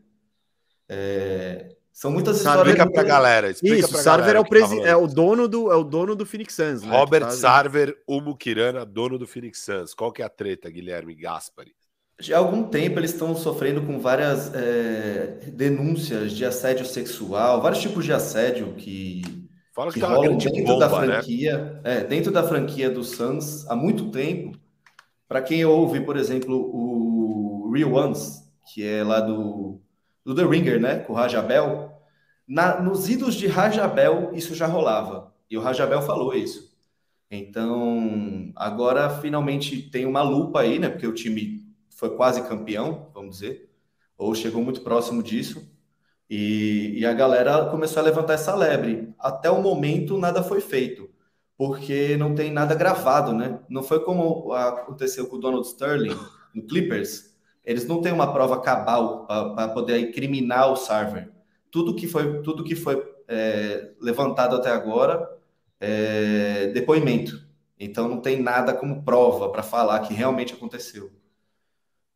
É, 0.90 1.76
são 1.92 2.12
muitas 2.12 2.38
histórias. 2.38 2.66
Explica 2.68 2.90
pra 2.92 3.04
galera. 3.04 3.50
Explica 3.50 3.76
Isso, 3.76 3.88
o 3.88 3.92
pra 3.92 4.02
Sarver 4.02 4.22
galera 4.22 4.38
é 4.38 4.42
o, 4.42 4.44
tá 4.44 4.50
presi... 4.50 4.76
rolando. 4.76 4.88
é 4.88 4.96
o 4.96 5.08
dono 5.08 5.48
do 5.48 5.72
é 5.72 5.76
o 5.76 5.84
dono 5.84 6.16
do 6.16 6.26
Phoenix 6.26 6.56
Suns, 6.56 6.82
né? 6.82 6.98
Robert 6.98 7.22
tá- 7.22 7.32
Sarver, 7.32 8.02
Humo 8.08 8.36
Kirana, 8.36 8.86
dono 8.86 9.18
do 9.18 9.28
Phoenix 9.28 9.60
Suns. 9.60 9.94
Qual 9.94 10.12
que 10.12 10.22
é 10.22 10.26
a 10.26 10.30
treta, 10.30 10.70
Guilherme 10.70 11.14
Gaspari? 11.14 11.76
Já 12.22 12.38
há 12.38 12.40
algum 12.40 12.64
tempo 12.64 13.00
eles 13.00 13.12
estão 13.12 13.36
sofrendo 13.36 13.82
com 13.82 14.00
várias 14.00 14.54
é, 14.54 15.40
denúncias 15.48 16.32
de 16.34 16.46
assédio 16.46 16.86
sexual, 16.86 17.62
vários 17.62 17.82
tipos 17.82 18.06
de 18.06 18.14
assédio 18.14 18.74
que, 18.76 19.24
Fala 19.74 19.88
que, 19.88 19.96
que 19.96 20.00
tá 20.02 20.14
rolam 20.14 20.38
dentro 20.38 20.78
da 20.78 20.88
bomba, 20.88 21.06
né? 21.08 21.14
franquia, 21.16 21.82
é, 21.84 22.04
dentro 22.04 22.32
da 22.32 22.44
franquia 22.44 22.92
do 22.92 23.04
Suns 23.04 23.68
há 23.68 23.76
muito 23.76 24.12
tempo. 24.12 24.56
Para 25.28 25.42
quem 25.42 25.66
ouve, 25.66 26.02
por 26.02 26.16
exemplo, 26.16 26.56
o 26.56 27.72
Real 27.74 27.92
Ones, 27.92 28.44
que 28.72 28.86
é 28.86 29.04
lá 29.04 29.20
do, 29.20 29.82
do 30.24 30.36
The 30.36 30.44
Ringer, 30.44 30.80
né, 30.80 31.00
com 31.00 31.14
o 31.14 31.16
Rajabel, 31.16 31.92
na, 32.48 32.80
nos 32.80 33.10
idos 33.10 33.34
de 33.34 33.48
Rajabel 33.48 34.30
isso 34.34 34.54
já 34.54 34.68
rolava. 34.68 35.34
E 35.50 35.58
o 35.58 35.62
Rajabel 35.62 36.04
falou 36.04 36.36
isso. 36.36 36.70
Então, 37.32 38.52
agora 38.56 39.10
finalmente 39.10 39.90
tem 39.90 40.06
uma 40.06 40.22
lupa 40.22 40.62
aí, 40.62 40.78
né? 40.78 40.90
Porque 40.90 41.08
o 41.08 41.14
time 41.14 41.62
foi 42.02 42.16
quase 42.16 42.42
campeão, 42.42 43.12
vamos 43.14 43.36
dizer, 43.36 43.70
ou 44.18 44.34
chegou 44.34 44.64
muito 44.64 44.82
próximo 44.82 45.22
disso. 45.22 45.72
E, 46.28 46.98
e 46.98 47.06
a 47.06 47.14
galera 47.14 47.66
começou 47.66 48.02
a 48.02 48.04
levantar 48.04 48.34
essa 48.34 48.56
lebre. 48.56 49.14
Até 49.20 49.52
o 49.52 49.62
momento, 49.62 50.18
nada 50.18 50.42
foi 50.42 50.62
feito, 50.62 51.12
porque 51.56 52.18
não 52.18 52.34
tem 52.34 52.52
nada 52.52 52.74
gravado, 52.74 53.34
né? 53.34 53.60
Não 53.70 53.84
foi 53.84 54.00
como 54.04 54.52
aconteceu 54.52 55.28
com 55.28 55.36
o 55.36 55.40
Donald 55.40 55.68
Sterling 55.68 56.18
no 56.56 56.66
Clippers. 56.66 57.36
Eles 57.64 57.86
não 57.86 58.02
têm 58.02 58.12
uma 58.12 58.34
prova 58.34 58.60
cabal 58.60 59.28
para 59.28 59.68
poder 59.68 60.00
incriminar 60.00 60.72
o 60.72 60.76
Sarver. 60.76 61.30
Tudo 61.70 61.96
que 61.96 62.08
foi, 62.08 62.42
tudo 62.42 62.64
que 62.64 62.76
foi 62.76 63.00
é, 63.28 63.92
levantado 64.02 64.56
até 64.56 64.72
agora 64.72 65.30
é 65.80 66.72
depoimento. 66.74 67.48
Então 67.80 68.08
não 68.08 68.20
tem 68.20 68.42
nada 68.42 68.74
como 68.74 69.04
prova 69.04 69.50
para 69.52 69.62
falar 69.62 70.00
que 70.00 70.16
realmente 70.16 70.56
aconteceu. 70.56 71.21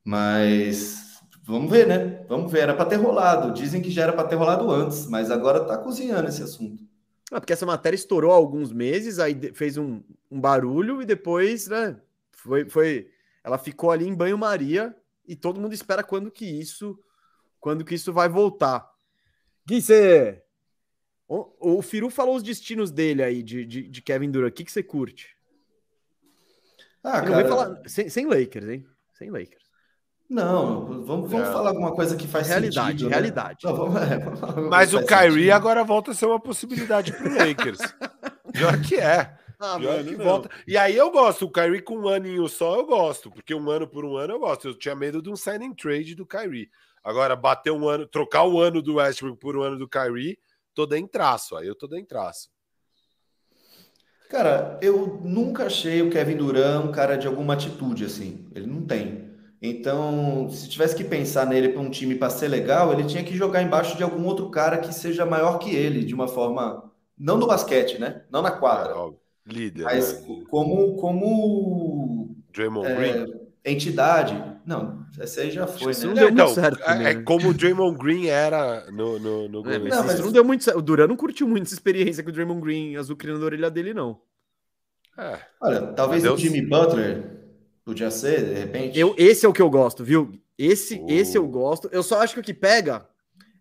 Mas 0.05 1.19
vamos 1.43 1.71
ver, 1.71 1.87
né? 1.87 2.23
Vamos 2.29 2.51
ver. 2.51 2.59
Era 2.59 2.75
para 2.75 2.85
ter 2.85 2.97
rolado. 2.97 3.51
Dizem 3.53 3.81
que 3.81 3.89
já 3.89 4.03
era 4.03 4.13
para 4.13 4.27
ter 4.27 4.35
rolado 4.35 4.69
antes, 4.69 5.07
mas 5.07 5.31
agora 5.31 5.65
tá 5.65 5.77
cozinhando 5.79 6.29
esse 6.29 6.43
assunto. 6.43 6.83
Ah, 7.31 7.41
porque 7.41 7.53
essa 7.53 7.65
matéria 7.65 7.95
estourou 7.95 8.31
há 8.31 8.35
alguns 8.35 8.71
meses, 8.71 9.17
aí 9.17 9.35
fez 9.53 9.77
um, 9.77 10.03
um 10.29 10.39
barulho 10.39 11.01
e 11.01 11.05
depois, 11.05 11.67
né? 11.67 11.99
Foi, 12.31 12.69
foi, 12.69 13.09
ela 13.43 13.57
ficou 13.57 13.89
ali 13.89 14.07
em 14.07 14.13
banho-maria 14.13 14.95
e 15.27 15.35
todo 15.35 15.59
mundo 15.59 15.73
espera 15.73 16.03
quando 16.03 16.29
que 16.29 16.45
isso, 16.45 16.99
quando 17.59 17.83
que 17.83 17.95
isso 17.95 18.13
vai 18.13 18.29
voltar. 18.29 18.87
Gui, 19.65 19.81
você, 19.81 20.43
o, 21.27 21.77
o 21.77 21.81
Firu 21.81 22.11
falou 22.11 22.35
os 22.35 22.43
destinos 22.43 22.91
dele 22.91 23.23
aí 23.23 23.41
de, 23.41 23.65
de, 23.65 23.87
de 23.87 24.01
Kevin 24.03 24.29
Durant. 24.29 24.51
O 24.51 24.53
que 24.53 24.63
que 24.63 24.71
você 24.71 24.83
curte? 24.83 25.35
Ah, 27.03 27.21
vem 27.21 27.47
falar 27.47 27.81
sem, 27.87 28.07
sem 28.07 28.25
Lakers, 28.27 28.69
hein? 28.69 28.85
Sem 29.13 29.31
Lakers. 29.31 29.64
Não, 30.29 30.85
vamos, 31.03 31.05
vamos 31.29 31.31
Não. 31.31 31.53
falar 31.53 31.69
alguma 31.69 31.93
coisa 31.93 32.15
que 32.15 32.27
faz 32.27 32.47
realidade, 32.47 32.87
sentido. 32.89 33.09
né? 33.09 33.15
realidade. 33.15 33.59
Não, 33.63 33.75
vamos- 33.75 34.01
é, 34.01 34.59
Mas 34.69 34.93
o 34.93 35.05
Kyrie 35.05 35.31
sentido. 35.33 35.51
agora 35.53 35.83
volta 35.83 36.11
a 36.11 36.13
ser 36.15 36.25
uma 36.25 36.39
possibilidade 36.39 37.11
pro 37.13 37.29
Lakers. 37.37 37.79
Pior 38.51 38.81
que 38.81 38.95
é. 38.95 39.37
Ah, 39.59 39.77
Pior 39.79 40.03
que 40.03 40.15
volta. 40.15 40.49
E 40.67 40.75
aí 40.77 40.95
eu 40.95 41.11
gosto. 41.11 41.45
O 41.45 41.51
Kyrie 41.51 41.81
com 41.81 41.97
um 41.97 42.07
aninho 42.09 42.47
só 42.49 42.75
eu 42.75 42.85
gosto. 42.85 43.29
Porque 43.31 43.53
um 43.53 43.69
ano 43.69 43.87
por 43.87 44.03
um 44.03 44.17
ano 44.17 44.33
eu 44.33 44.39
gosto. 44.39 44.67
Eu 44.67 44.73
tinha 44.77 44.95
medo 44.95 45.21
de 45.21 45.29
um 45.29 45.35
signing 45.35 45.73
trade 45.73 46.15
do 46.15 46.25
Kyrie. 46.25 46.69
Agora, 47.03 47.35
bater 47.35 47.71
um 47.71 47.87
ano, 47.87 48.07
trocar 48.07 48.43
o 48.45 48.59
ano 48.59 48.81
do 48.81 48.95
Westbrook 48.95 49.39
por 49.39 49.55
um 49.55 49.61
ano 49.61 49.77
do 49.77 49.87
Kyrie, 49.87 50.37
tô 50.73 50.85
dentro 50.87 51.09
traço. 51.11 51.55
Aí 51.55 51.67
eu 51.67 51.75
tô 51.75 51.87
dentro 51.87 52.07
traço. 52.07 52.49
Cara, 54.29 54.77
eu 54.81 55.21
nunca 55.23 55.67
achei 55.67 56.01
o 56.01 56.09
Kevin 56.09 56.35
Durant 56.37 56.83
um 56.85 56.91
cara 56.91 57.15
de 57.15 57.27
alguma 57.27 57.53
atitude 57.53 58.03
assim. 58.05 58.49
Ele 58.55 58.65
não 58.65 58.81
tem. 58.83 59.34
Então, 59.69 60.49
se 60.49 60.69
tivesse 60.69 60.95
que 60.95 61.03
pensar 61.03 61.45
nele 61.45 61.69
para 61.69 61.81
um 61.81 61.89
time 61.89 62.15
para 62.15 62.29
ser 62.29 62.47
legal, 62.47 62.91
ele 62.93 63.05
tinha 63.05 63.23
que 63.23 63.35
jogar 63.35 63.61
embaixo 63.61 63.97
de 63.97 64.03
algum 64.03 64.23
outro 64.25 64.49
cara 64.49 64.77
que 64.77 64.93
seja 64.93 65.25
maior 65.25 65.57
que 65.59 65.75
ele, 65.75 66.03
de 66.03 66.13
uma 66.13 66.27
forma. 66.27 66.91
Não 67.17 67.37
no 67.37 67.47
basquete, 67.47 67.97
né? 67.99 68.23
Não 68.29 68.41
na 68.41 68.51
quadra. 68.51 68.95
Ó, 68.95 69.13
líder. 69.45 69.83
Mas 69.83 70.21
né? 70.21 70.43
como, 70.49 70.95
como 70.97 72.35
Draymond 72.53 72.87
é, 72.87 72.95
Green. 72.95 73.33
entidade. 73.63 74.41
Não, 74.65 75.05
essa 75.19 75.41
aí 75.41 75.51
já 75.51 75.67
foi, 75.67 75.91
Isso 75.91 76.07
né? 76.07 76.07
não 76.07 76.15
deu 76.15 76.29
Então, 76.29 76.47
certo 76.49 76.81
é, 76.83 77.11
é 77.11 77.13
né? 77.13 77.21
como 77.23 77.49
o 77.49 77.53
Draymond 77.53 77.97
Green 77.97 78.25
era 78.27 78.89
no, 78.91 79.19
no, 79.19 79.47
no 79.47 79.71
É, 79.71 79.77
Não, 79.79 80.03
mas- 80.03 80.19
não 80.19 80.31
deu 80.31 80.43
muito 80.43 80.63
certo. 80.63 80.77
O 80.77 80.81
Duran 80.81 81.07
não 81.07 81.15
curtiu 81.15 81.47
muito 81.47 81.63
essa 81.67 81.75
experiência 81.75 82.23
que 82.23 82.29
o 82.29 82.33
Draymond 82.33 82.61
Green 82.61 82.95
azucrinando 82.95 83.43
a 83.43 83.45
orelha 83.45 83.69
dele, 83.69 83.93
não. 83.93 84.19
É. 85.17 85.39
Olha, 85.61 85.81
talvez 85.93 86.25
o 86.25 86.35
Jimmy 86.35 86.61
Butler 86.61 87.44
podia 87.85 88.11
ser, 88.11 88.43
de 88.45 88.53
repente. 88.55 88.99
Eu, 88.99 89.15
esse 89.17 89.45
é 89.45 89.49
o 89.49 89.53
que 89.53 89.61
eu 89.61 89.69
gosto, 89.69 90.03
viu? 90.03 90.31
Esse, 90.57 90.99
Oh. 91.01 91.05
esse 91.09 91.37
eu 91.37 91.47
gosto. 91.47 91.87
Eu 91.91 92.03
só 92.03 92.19
acho 92.21 92.33
que 92.33 92.39
o 92.39 92.43
que 92.43 92.53
pega 92.53 93.07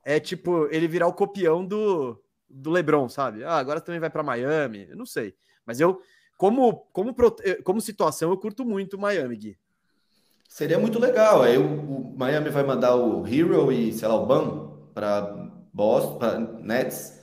é 0.05 0.18
tipo 0.18 0.66
ele 0.70 0.88
virar 0.88 1.06
o 1.06 1.12
copião 1.12 1.64
do 1.64 2.20
do 2.56 2.70
LeBron, 2.70 3.09
sabe? 3.09 3.42
Ah, 3.42 3.56
agora 3.56 3.80
também 3.80 4.01
vai 4.01 4.09
para 4.09 4.22
Miami, 4.22 4.86
eu 4.88 4.96
não 4.96 5.05
sei. 5.06 5.34
Mas 5.66 5.80
eu, 5.80 6.01
como, 6.36 6.86
como, 6.92 7.12
prote- 7.12 7.60
como 7.64 7.80
situação, 7.80 8.30
eu 8.30 8.38
curto 8.38 8.64
muito 8.64 8.96
Miami, 8.96 9.36
Gui. 9.36 9.59
Seria 10.48 10.78
muito 10.78 11.01
legal. 11.01 11.42
Aí 11.42 11.59
o, 11.59 11.64
o 11.64 12.14
Miami 12.16 12.51
vai 12.51 12.62
mandar 12.62 12.94
o 12.94 13.26
Hero 13.26 13.72
e, 13.72 13.92
sei 13.92 14.06
lá, 14.06 14.14
o 14.14 14.24
Bam 14.26 14.88
para 14.94 15.22
Boston, 15.72 16.18
para 16.18 16.38
Nets. 16.38 17.20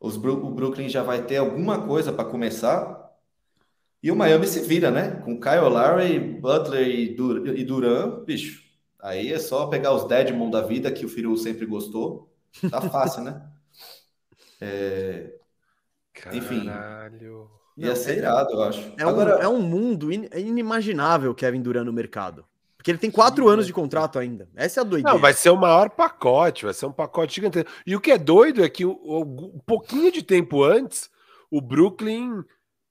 Os, 0.00 0.16
o 0.16 0.50
Brooklyn 0.50 0.88
já 0.88 1.04
vai 1.04 1.22
ter 1.22 1.36
alguma 1.36 1.86
coisa 1.86 2.12
para 2.12 2.24
começar. 2.28 3.03
E 4.04 4.10
o 4.10 4.16
Miami 4.16 4.46
se 4.46 4.60
vira, 4.60 4.90
né? 4.90 5.12
Com 5.24 5.40
Kyle 5.40 5.60
Lowry, 5.62 6.18
Butler 6.18 6.86
e, 6.86 7.14
Dur 7.14 7.48
e 7.48 7.64
Duran, 7.64 8.22
bicho. 8.22 8.62
Aí 9.00 9.32
é 9.32 9.38
só 9.38 9.66
pegar 9.66 9.94
os 9.94 10.04
Deadmon 10.06 10.50
da 10.50 10.60
vida, 10.60 10.92
que 10.92 11.06
o 11.06 11.08
Firu 11.08 11.34
sempre 11.38 11.64
gostou. 11.64 12.30
Tá 12.70 12.82
fácil, 12.82 13.22
né? 13.22 13.42
Enfim. 16.34 16.66
Caralho. 16.66 17.50
Ia 17.78 17.88
Não, 17.88 17.96
ser 17.96 18.12
é- 18.12 18.18
irado, 18.18 18.52
eu 18.52 18.62
acho. 18.62 18.92
É 18.98 19.06
um, 19.06 19.08
Agora, 19.08 19.30
é 19.42 19.48
um 19.48 19.62
mundo 19.62 20.12
in- 20.12 20.28
inimaginável 20.36 21.34
Kevin 21.34 21.62
Durant 21.62 21.86
no 21.86 21.92
mercado. 21.92 22.44
Porque 22.76 22.90
ele 22.90 22.98
tem 22.98 23.10
quatro 23.10 23.48
anos 23.48 23.66
de 23.66 23.72
contrato 23.72 24.18
ainda. 24.18 24.46
Essa 24.54 24.80
é 24.80 24.82
a 24.82 24.84
doideira. 24.84 25.14
Não, 25.14 25.18
vai 25.18 25.32
ser 25.32 25.48
o 25.48 25.56
maior 25.56 25.88
pacote, 25.88 26.66
vai 26.66 26.74
ser 26.74 26.84
um 26.84 26.92
pacote 26.92 27.36
gigantesco. 27.36 27.70
E 27.86 27.96
o 27.96 28.00
que 28.00 28.10
é 28.12 28.18
doido 28.18 28.62
é 28.62 28.68
que 28.68 28.84
um 28.84 29.58
pouquinho 29.64 30.12
de 30.12 30.22
tempo 30.22 30.62
antes, 30.62 31.08
o 31.50 31.62
Brooklyn 31.62 32.44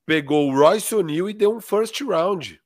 pegou 0.06 0.50
o 0.50 0.56
Royce 0.58 0.94
O'Neal 0.94 1.30
e 1.30 1.34
deu 1.34 1.56
um 1.56 1.62
first 1.62 2.00
round. 2.02 2.60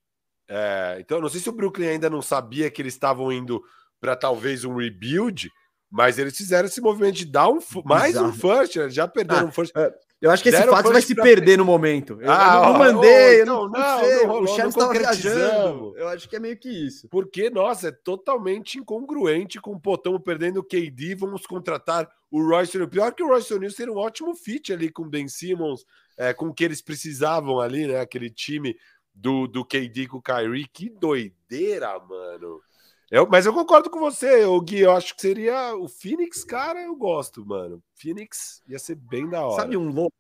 É, 0.50 0.98
então, 1.00 1.20
não 1.20 1.30
sei 1.30 1.42
se 1.42 1.50
o 1.50 1.54
Brooklyn 1.54 1.88
ainda 1.88 2.10
não 2.10 2.22
sabia 2.22 2.70
que 2.72 2.82
eles 2.82 2.94
estavam 2.94 3.32
indo 3.32 3.62
para 4.00 4.16
talvez 4.16 4.64
um 4.64 4.76
rebuild, 4.76 5.50
mas 5.92 6.18
eles 6.18 6.36
fizeram 6.38 6.68
esse 6.68 6.80
movimento 6.82 7.16
de 7.16 7.26
dar 7.26 7.50
um, 7.50 7.60
mais 7.84 8.16
um 8.16 8.32
first, 8.32 8.76
né? 8.78 8.90
já 8.90 9.08
perderam 9.08 9.46
Ah, 9.46 9.50
um 9.50 9.52
first. 9.52 9.74
Eu 10.20 10.32
acho 10.32 10.42
que 10.42 10.50
esse 10.50 10.64
fato 10.66 10.92
vai 10.92 11.02
se 11.02 11.14
pra- 11.14 11.24
perder 11.24 11.58
no 11.58 11.66
momento. 11.66 12.18
Eu, 12.20 12.32
Ah, 12.32 12.56
eu 12.66 12.74
não 12.74 12.80
mandei, 12.80 13.12
ó, 13.12 13.30
eu 13.34 13.46
não, 13.46 13.68
então, 13.68 13.82
não 13.82 14.00
sei. 14.00 14.16
não 14.18 14.28
rolou, 14.28 14.54
o 14.54 14.58
não 14.58 14.70
estava 14.70 14.94
viajando. 14.94 15.94
Eu 15.98 16.08
acho 16.08 16.28
que 16.28 16.36
é 16.36 16.40
meio 16.40 16.58
que 16.58 16.70
isso. 16.70 17.08
Porque, 17.10 17.50
nossa, 17.52 17.90
é 17.90 17.92
totalmente 17.92 18.80
incongruente 18.80 19.60
com 19.62 19.74
o 19.74 19.80
Potão 19.80 20.20
perdendo 20.20 20.58
o 20.60 20.64
KD, 20.64 21.14
vamos 21.16 21.46
contratar 21.46 22.10
o 22.32 22.42
Royce 22.42 22.76
O'Neal. 22.78 22.90
Pior 22.90 23.14
que 23.14 23.22
o 23.24 23.28
Royce 23.28 23.54
O'Neal 23.54 23.72
seria 23.72 23.94
um 23.94 23.98
ótimo 23.98 24.34
fit 24.36 24.74
ali 24.74 24.90
com 24.90 25.04
o 25.04 25.10
Ben 25.10 25.28
Simmons, 25.28 25.86
é, 26.18 26.34
com 26.34 26.48
o 26.48 26.54
que 26.54 26.64
eles 26.64 26.82
precisavam 26.82 27.60
ali, 27.60 27.88
né? 27.88 28.00
Aquele 28.00 28.30
time 28.30 28.76
do, 29.14 29.48
do 29.48 29.64
KD 29.64 30.08
com 30.08 30.18
o 30.18 30.22
Kyrie. 30.22 30.68
Que 30.68 30.90
doideira, 30.90 32.00
mano. 32.00 32.62
Eu, 33.10 33.28
mas 33.28 33.46
eu 33.46 33.54
concordo 33.54 33.90
com 33.90 34.00
você, 34.00 34.44
Gui. 34.64 34.80
Eu 34.80 34.92
acho 34.92 35.16
que 35.16 35.22
seria 35.22 35.76
o 35.76 35.88
Phoenix, 35.88 36.44
cara, 36.44 36.82
eu 36.82 36.96
gosto, 36.96 37.46
mano. 37.46 37.82
Phoenix 37.96 38.62
ia 38.68 38.78
ser 38.78 38.96
bem 38.96 39.30
da 39.30 39.46
hora. 39.46 39.62
Sabe 39.62 39.78
um 39.78 39.90
louco? 39.90 40.16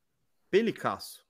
Pelicasso. 0.49 1.25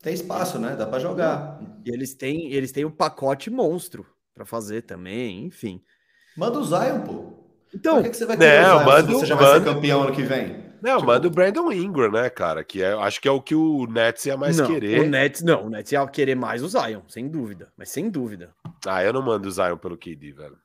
tem 0.00 0.12
espaço, 0.12 0.58
né? 0.58 0.74
Dá 0.74 0.84
para 0.86 0.98
jogar. 0.98 1.60
E 1.84 1.90
eles 1.90 2.14
têm, 2.14 2.52
eles 2.52 2.72
têm 2.72 2.84
um 2.84 2.90
pacote 2.90 3.48
monstro 3.48 4.04
para 4.34 4.44
fazer 4.44 4.82
também, 4.82 5.44
enfim. 5.44 5.80
Manda 6.36 6.58
o 6.58 6.64
Zion, 6.64 7.02
pô. 7.02 7.44
Então, 7.72 7.96
Por 7.96 8.02
que, 8.02 8.10
que 8.10 8.16
você 8.16 8.26
vai 8.26 8.36
querer 8.36 8.62
Não, 8.62 8.76
o 8.76 8.78
Zion 8.80 8.90
manda 8.90 9.06
se 9.06 9.14
você 9.14 9.26
já 9.26 9.34
vai 9.36 9.60
ser 9.60 9.64
campeão 9.64 10.02
ano 10.02 10.12
que 10.12 10.22
vem? 10.22 10.71
Não, 10.82 10.96
Tipo- 10.96 11.06
manda 11.06 11.28
o 11.28 11.30
Brandon 11.30 11.70
Ingram, 11.72 12.10
né, 12.10 12.28
cara? 12.28 12.64
Que 12.64 12.82
é, 12.82 12.92
acho 12.92 13.20
que 13.20 13.28
é 13.28 13.30
o 13.30 13.40
que 13.40 13.54
o 13.54 13.86
Nets 13.86 14.26
ia 14.26 14.36
mais 14.36 14.56
não, 14.58 14.66
querer. 14.66 15.00
o 15.00 15.08
Nets 15.08 15.40
não, 15.42 15.66
o 15.66 15.70
Nets 15.70 15.92
ia 15.92 16.04
querer 16.08 16.34
mais 16.34 16.62
o 16.62 16.68
Zion, 16.68 17.02
sem 17.08 17.28
dúvida, 17.28 17.72
mas 17.76 17.88
sem 17.90 18.10
dúvida. 18.10 18.52
Ah, 18.86 19.02
eu 19.04 19.12
não 19.12 19.22
mando 19.22 19.46
o 19.48 19.50
Zion 19.52 19.76
pelo 19.76 19.96
KD, 19.96 20.32
velho. 20.32 20.56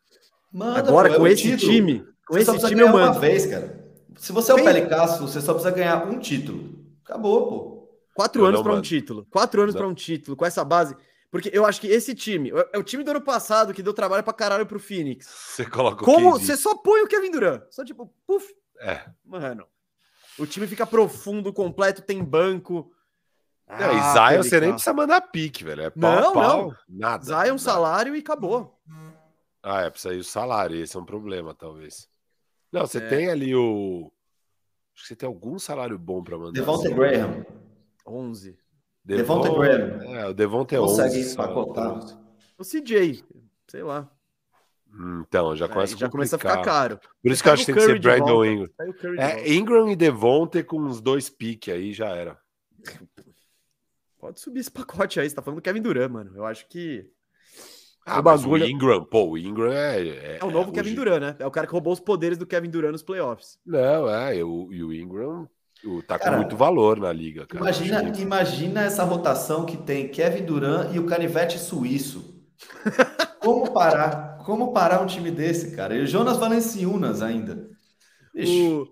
Manda, 0.52 0.80
Agora 0.80 1.10
pô, 1.10 1.15
é 1.15 1.18
com 1.19 1.27
esse 1.27 1.44
título. 1.44 1.72
time, 1.72 2.06
com 2.26 2.34
Você 2.34 2.39
esse 2.56 2.68
time 2.68 2.81
eu 2.81 2.88
ganhar 2.88 2.98
uma 2.99 3.07
mando. 3.10 3.19
vez, 3.19 3.45
cara. 3.45 3.85
Se 4.18 4.31
você 4.31 4.52
é 4.52 4.56
o 4.56 4.64
Pelicasso, 4.64 5.22
você 5.27 5.39
só 5.39 5.53
precisa 5.53 5.73
ganhar 5.76 6.07
um 6.07 6.18
título. 6.19 6.84
Acabou, 7.06 7.48
pô. 7.48 7.89
Quatro 8.15 8.41
Eu 8.41 8.45
anos 8.48 8.61
para 8.64 8.72
um 8.72 8.76
mando. 8.77 8.88
título. 8.88 9.27
Quatro 9.30 9.61
anos 9.61 9.76
para 9.76 9.88
um 9.88 9.94
título, 9.94 10.35
com 10.35 10.44
essa 10.45 10.65
base. 10.65 10.95
Porque 11.30 11.52
eu 11.53 11.64
acho 11.65 11.80
que 11.80 11.85
esse 11.88 12.15
time, 12.15 12.49
é 12.52 12.69
é 12.73 12.77
o 12.80 12.84
time 12.84 13.03
do 13.03 13.11
ano 13.11 13.22
passado 13.22 13.73
que 13.73 13.84
deu 13.84 13.94
trabalho 13.94 14.23
pra 14.23 14.34
caralho 14.34 14.65
pro 14.65 14.80
Phoenix. 14.80 15.27
Você 15.27 15.65
coloca 15.65 16.02
o 16.02 16.06
Como 16.06 16.34
KD. 16.34 16.45
você 16.45 16.57
só 16.57 16.73
põe 16.76 17.02
o 17.03 17.07
Kevin 17.07 17.30
Durant? 17.30 17.61
Só 17.69 17.85
tipo, 17.85 18.11
puf, 18.26 18.48
É. 18.81 19.02
mano. 19.23 19.65
O 20.40 20.46
time 20.46 20.68
fica 20.68 20.86
profundo, 20.86 21.52
completo, 21.52 22.02
tem 22.02 22.24
banco. 22.24 22.92
Não, 23.68 23.78
e 23.94 24.00
Ah, 24.00 24.14
Zion 24.32 24.44
você 24.44 24.60
nem 24.60 24.70
precisa 24.72 24.94
mandar 24.94 25.20
pique, 25.22 25.64
velho. 25.64 25.82
É 25.82 25.90
pau, 25.90 26.22
Não, 26.22 26.34
pau, 26.34 26.68
não. 26.68 26.76
Nada. 26.88 27.24
Zion, 27.26 27.36
nada. 27.36 27.58
salário 27.58 28.16
e 28.16 28.20
acabou. 28.20 28.80
Ah, 29.62 29.82
é, 29.82 29.90
precisa 29.90 30.14
ir 30.14 30.20
o 30.20 30.24
salário. 30.24 30.78
Esse 30.78 30.96
é 30.96 31.00
um 31.00 31.06
problema, 31.06 31.54
talvez. 31.54 32.08
Não, 32.72 32.82
você 32.88 33.00
É. 33.00 33.08
tem 33.08 33.30
ali 33.30 33.54
o. 33.56 34.12
Acho 34.94 35.04
que 35.04 35.08
você 35.10 35.16
tem 35.16 35.28
algum 35.28 35.60
salário 35.60 35.98
bom 35.98 36.24
pra 36.24 36.38
mandar. 36.38 36.52
Devonta 36.54 36.88
assim. 36.88 36.96
Graham. 36.96 37.46
11. 38.06 38.58
Devonta 39.04 39.50
Devon- 39.50 39.60
Graham. 39.62 40.16
É, 40.16 40.28
o 40.28 40.34
Devonta 40.34 40.76
é 40.76 40.80
Consegue 40.80 41.10
11. 41.20 41.24
só. 41.26 41.44
empacotar. 41.44 42.20
O 42.58 42.64
CJ, 42.64 43.24
sei 43.68 43.84
lá. 43.84 44.10
Então, 45.22 45.56
já 45.56 45.66
Aí 45.66 45.72
começa, 45.72 45.96
a 45.96 45.98
já 46.00 46.10
começa 46.10 46.36
a 46.36 46.40
ficar 46.40 46.62
caro. 46.62 47.00
Por 47.22 47.32
isso 47.32 47.44
que 47.44 47.50
eu 47.50 47.54
acho 47.54 47.66
que 47.66 47.74
tem 47.74 47.82
que 47.82 47.88
ser 47.88 48.00
Brandon. 48.00 48.46
Ingram. 48.46 48.70
É. 49.20 49.54
Ingram 49.54 49.90
e 49.92 49.96
Devonta 49.96 50.64
com 50.64 50.80
uns 50.82 51.00
dois 51.02 51.30
piques 51.30 51.74
aí 51.74 51.94
já 51.94 52.08
era. 52.10 52.38
Pode 54.20 54.40
subir 54.40 54.60
esse 54.62 54.72
pacote 54.72 55.20
aí. 55.20 55.30
Você 55.30 55.36
tá 55.36 55.42
falando 55.42 55.60
do 55.60 55.62
Kevin 55.62 55.82
Durant, 55.82 56.12
mano. 56.12 56.32
Eu 56.36 56.46
acho 56.46 56.68
que 56.68 57.06
Ah, 58.06 58.20
O 58.22 58.24
mas 58.24 58.42
bagulho- 58.42 58.66
o 58.66 58.70
Ingram, 58.70 59.04
pô, 59.04 59.32
o 59.32 59.38
Ingram 59.38 59.72
é. 59.72 60.38
é 60.38 60.40
o 60.44 60.50
novo 60.50 60.72
é, 60.72 60.74
Kevin 60.76 60.88
hoje- 60.90 60.96
Durant, 60.96 61.20
né? 61.22 61.36
É 61.40 61.46
o 61.46 61.52
cara 61.52 61.68
que 61.68 61.74
roubou 61.74 61.92
os 61.94 62.00
poderes 62.00 62.38
do 62.38 62.46
Kevin 62.48 62.70
Durant 62.70 62.94
nos 62.94 63.04
playoffs. 63.04 63.60
Não, 63.66 64.10
é, 64.10 64.42
o- 64.44 64.70
e 64.72 64.82
o 64.84 64.94
Ingram 64.94 65.48
o, 65.86 66.02
tá 66.02 66.18
com 66.18 66.24
Cara, 66.26 66.38
muito 66.38 66.56
valor 66.56 66.98
na 67.00 67.12
liga, 67.14 67.46
cara. 67.46 67.62
Imagina, 67.64 68.10
que- 68.12 68.22
imagina 68.22 68.82
essa 68.82 69.04
rotação 69.04 69.66
que 69.66 69.76
tem 69.78 70.08
Kevin 70.08 70.44
Durant 70.46 70.96
e 70.96 71.00
o 71.00 71.06
canivete 71.06 71.60
suíço. 71.60 72.42
Como 73.40 73.72
parar? 73.72 74.27
Como 74.48 74.72
parar 74.72 75.02
um 75.02 75.06
time 75.06 75.30
desse, 75.30 75.76
cara? 75.76 75.94
E 75.94 76.03
o 76.03 76.07
Jonas 76.07 76.38
Valanciunas 76.38 77.22
ainda. 77.22 77.69
O... 78.34 78.88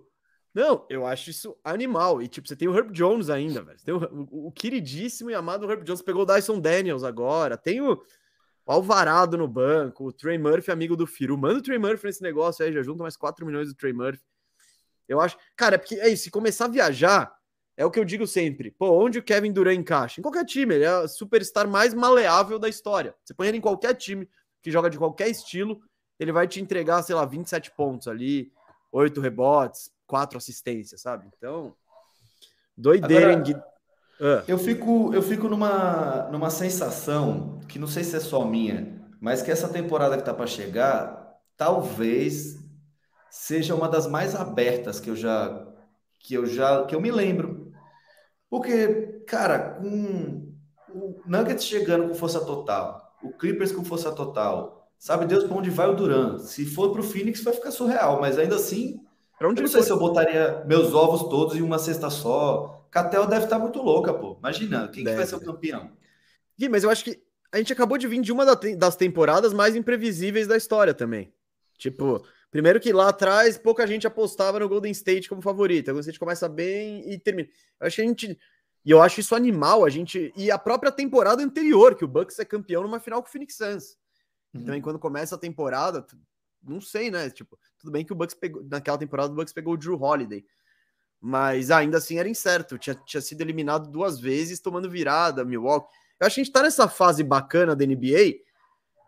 Não, 0.54 0.86
eu 0.90 1.06
acho 1.06 1.30
isso 1.30 1.56
animal. 1.64 2.22
E, 2.22 2.28
tipo, 2.28 2.46
você 2.46 2.58
tem 2.58 2.68
o 2.68 2.78
Herb 2.78 2.92
Jones 2.92 3.30
ainda, 3.30 3.64
velho. 3.64 3.80
Você 3.80 3.86
tem 3.86 3.94
o, 3.94 4.28
o- 4.48 4.52
queridíssimo 4.52 5.32
e 5.32 5.34
amado 5.34 5.72
Herb 5.72 5.86
Jones. 5.86 6.02
Pegou 6.02 6.24
o 6.24 6.26
Dyson 6.26 6.60
Daniels 6.60 7.06
agora. 7.06 7.56
Tem 7.56 7.80
o, 7.80 7.94
o 7.94 8.70
Alvarado 8.70 9.38
no 9.38 9.48
banco. 9.48 10.08
O 10.08 10.12
Trey 10.12 10.38
Murphy, 10.38 10.72
amigo 10.72 10.94
do 10.94 11.08
Firu. 11.08 11.38
Manda 11.38 11.60
o 11.60 11.64
Trey 11.64 11.80
Murphy 11.80 12.08
nesse 12.08 12.22
negócio 12.22 12.66
aí. 12.66 12.74
Já 12.74 12.84
junta 12.84 13.04
mais 13.04 13.16
4 13.16 13.46
milhões 13.46 13.70
do 13.70 13.76
Trey 13.76 13.94
Murphy. 13.94 14.26
Eu 15.08 15.22
acho... 15.22 15.38
Cara, 15.56 15.76
é 15.76 15.78
porque 15.78 15.96
é 15.96 16.10
isso. 16.10 16.26
Se 16.26 16.32
começar 16.32 16.66
a 16.66 16.68
viajar, 16.68 17.34
é 17.78 17.86
o 17.86 17.92
que 17.92 18.00
eu 18.00 18.04
digo 18.04 18.28
sempre. 18.28 18.72
Pô, 18.72 18.92
onde 19.02 19.20
o 19.20 19.24
Kevin 19.24 19.54
Durant 19.54 19.80
encaixa? 19.80 20.20
Em 20.20 20.22
qualquer 20.22 20.44
time. 20.44 20.76
Ele 20.76 20.84
é 20.84 20.98
o 20.98 21.08
superstar 21.08 21.66
mais 21.66 21.94
maleável 21.94 22.60
da 22.60 22.68
história. 22.68 23.16
Você 23.24 23.34
põe 23.34 23.48
ele 23.48 23.60
em 23.60 23.62
qualquer 23.62 23.94
time 23.94 24.28
que 24.66 24.72
joga 24.72 24.90
de 24.90 24.98
qualquer 24.98 25.28
estilo, 25.30 25.80
ele 26.20 26.32
vai 26.32 26.48
te 26.48 26.60
entregar, 26.60 27.04
sei 27.04 27.14
lá, 27.14 27.24
27 27.24 27.70
pontos 27.70 28.08
ali, 28.08 28.52
8 28.92 29.22
rebotes, 29.22 29.92
4 30.08 30.40
assistências, 30.40 31.02
sabe? 31.02 31.30
Então, 31.38 31.76
doideira, 32.76 33.32
Agora- 33.34 33.48
hein? 33.48 33.64
Ah, 34.20 34.44
eu 34.48 34.58
fico, 34.58 35.14
eu 35.14 35.22
fico 35.22 35.48
numa, 35.48 36.28
numa 36.32 36.50
sensação 36.50 37.60
que 37.70 37.78
não 37.78 37.86
sei 37.86 38.04
se 38.04 38.16
é 38.16 38.20
só 38.20 38.44
minha, 38.44 39.08
mas 39.22 39.44
que 39.44 39.52
essa 39.52 39.70
temporada 39.70 40.18
que 40.18 40.24
tá 40.24 40.34
para 40.34 40.48
chegar, 40.48 41.38
talvez 41.56 42.58
seja 43.30 43.76
uma 43.76 43.88
das 43.88 44.08
mais 44.08 44.34
abertas 44.34 45.00
que 45.00 45.12
eu 45.12 45.16
já 45.16 45.64
que 46.20 46.34
eu 46.34 46.48
já 46.48 46.86
que 46.86 46.96
eu 46.96 47.02
me 47.02 47.12
lembro. 47.12 47.72
Porque, 48.50 49.22
cara, 49.28 49.76
com 49.76 50.52
o 50.90 51.22
Nuggets 51.28 51.66
chegando 51.66 52.08
com 52.08 52.16
força 52.16 52.44
total, 52.44 53.05
o 53.28 53.38
Clippers 53.38 53.72
com 53.72 53.84
força 53.84 54.12
total, 54.12 54.90
sabe 54.98 55.26
Deus 55.26 55.44
para 55.44 55.56
onde 55.56 55.70
vai 55.70 55.88
o 55.90 55.96
Duran? 55.96 56.40
Se 56.40 56.66
for 56.66 56.92
pro 56.92 57.04
Phoenix 57.04 57.44
vai 57.44 57.54
ficar 57.54 57.72
surreal, 57.72 58.20
mas 58.20 58.38
ainda 58.38 58.56
assim, 58.56 59.02
pra 59.38 59.48
eu 59.48 59.52
onde 59.52 59.62
não 59.62 59.68
ele 59.68 59.72
sei 59.72 59.82
foi? 59.82 59.88
se 59.88 59.92
eu 59.92 60.00
botaria 60.00 60.64
meus 60.66 60.94
ovos 60.94 61.30
todos 61.30 61.56
em 61.56 61.62
uma 61.62 61.80
cesta 61.80 62.10
só. 62.10 62.88
Catel 62.92 63.28
deve 63.28 63.46
estar 63.46 63.60
muito 63.60 63.82
louca, 63.82 64.14
pô. 64.14 64.38
Imagina, 64.40 64.88
quem 64.88 65.04
que 65.04 65.14
vai 65.14 65.26
ser 65.26 65.36
o 65.36 65.42
campeão? 65.42 65.92
Gui, 66.58 66.70
mas 66.70 66.84
eu 66.84 66.90
acho 66.90 67.04
que 67.04 67.22
a 67.52 67.58
gente 67.58 67.74
acabou 67.74 67.98
de 67.98 68.08
vir 68.08 68.22
de 68.22 68.32
uma 68.32 68.46
das 68.78 68.96
temporadas 68.96 69.54
mais 69.54 69.76
imprevisíveis 69.76 70.48
da 70.48 70.56
história 70.56 70.94
também. 70.94 71.34
Tipo, 71.78 72.26
primeiro 72.50 72.80
que 72.80 72.94
lá 72.94 73.10
atrás 73.10 73.58
pouca 73.58 73.86
gente 73.86 74.08
apostava 74.08 74.60
no 74.60 74.70
Golden 74.70 74.92
State 74.92 75.28
como 75.28 75.42
favorito. 75.42 75.90
O 75.90 75.92
Golden 75.92 76.02
State 76.02 76.20
começa 76.20 76.48
bem 76.48 77.10
e 77.12 77.20
termina. 77.20 77.50
Eu 77.80 77.88
acho 77.88 77.98
que 77.98 78.02
a 78.02 78.06
gente. 78.06 78.40
E 78.86 78.92
eu 78.92 79.02
acho 79.02 79.20
isso 79.20 79.34
animal, 79.34 79.84
a 79.84 79.90
gente. 79.90 80.32
E 80.38 80.52
a 80.52 80.60
própria 80.60 80.92
temporada 80.92 81.44
anterior, 81.44 81.96
que 81.96 82.06
o 82.06 82.08
Bucks 82.08 82.38
é 82.38 82.46
campeão 82.46 82.84
numa 82.84 83.00
final 83.00 83.22
com 83.22 83.28
o 83.28 83.32
Phoenix 83.32 83.56
Suns. 83.56 83.98
Uhum. 84.54 84.64
Também 84.64 84.82
quando 84.82 85.00
começa 85.00 85.34
a 85.36 85.40
temporada, 85.40 86.06
não 86.64 86.80
sei, 86.80 87.10
né? 87.10 87.30
Tipo, 87.32 87.58
tudo 87.80 87.92
bem 87.92 88.06
que 88.06 88.14
o 88.14 88.16
Bucks 88.16 88.36
pegou. 88.36 88.64
Naquela 88.64 88.98
temporada 88.98 89.34
o 89.34 89.36
Bucks 89.36 89.54
pegou 89.54 89.74
o 89.74 89.78
Drew 89.78 90.00
Holiday. 90.00 90.46
Mas 91.20 91.72
ainda 91.72 91.98
assim 91.98 92.20
era 92.20 92.30
incerto. 92.30 92.78
Tinha, 92.78 92.96
tinha 92.96 93.22
sido 93.22 93.42
eliminado 93.42 93.90
duas 93.90 94.20
vezes, 94.20 94.60
tomando 94.60 94.90
virada, 94.90 95.44
Milwaukee. 95.44 95.90
Eu 96.20 96.28
acho 96.28 96.36
que 96.36 96.42
a 96.42 96.44
gente 96.44 96.54
tá 96.54 96.62
nessa 96.62 96.88
fase 96.88 97.24
bacana 97.24 97.76
da 97.76 97.86
NBA 97.86 98.36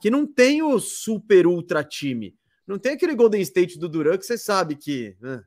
que 0.01 0.09
não 0.09 0.25
tem 0.25 0.63
o 0.63 0.79
super 0.79 1.45
ultra 1.45 1.83
time. 1.83 2.35
Não 2.65 2.79
tem 2.79 2.93
aquele 2.93 3.15
Golden 3.15 3.41
State 3.41 3.77
do 3.77 3.87
Duran 3.87 4.17
que 4.17 4.25
você 4.25 4.37
sabe 4.37 4.75
que. 4.75 5.15
né? 5.21 5.43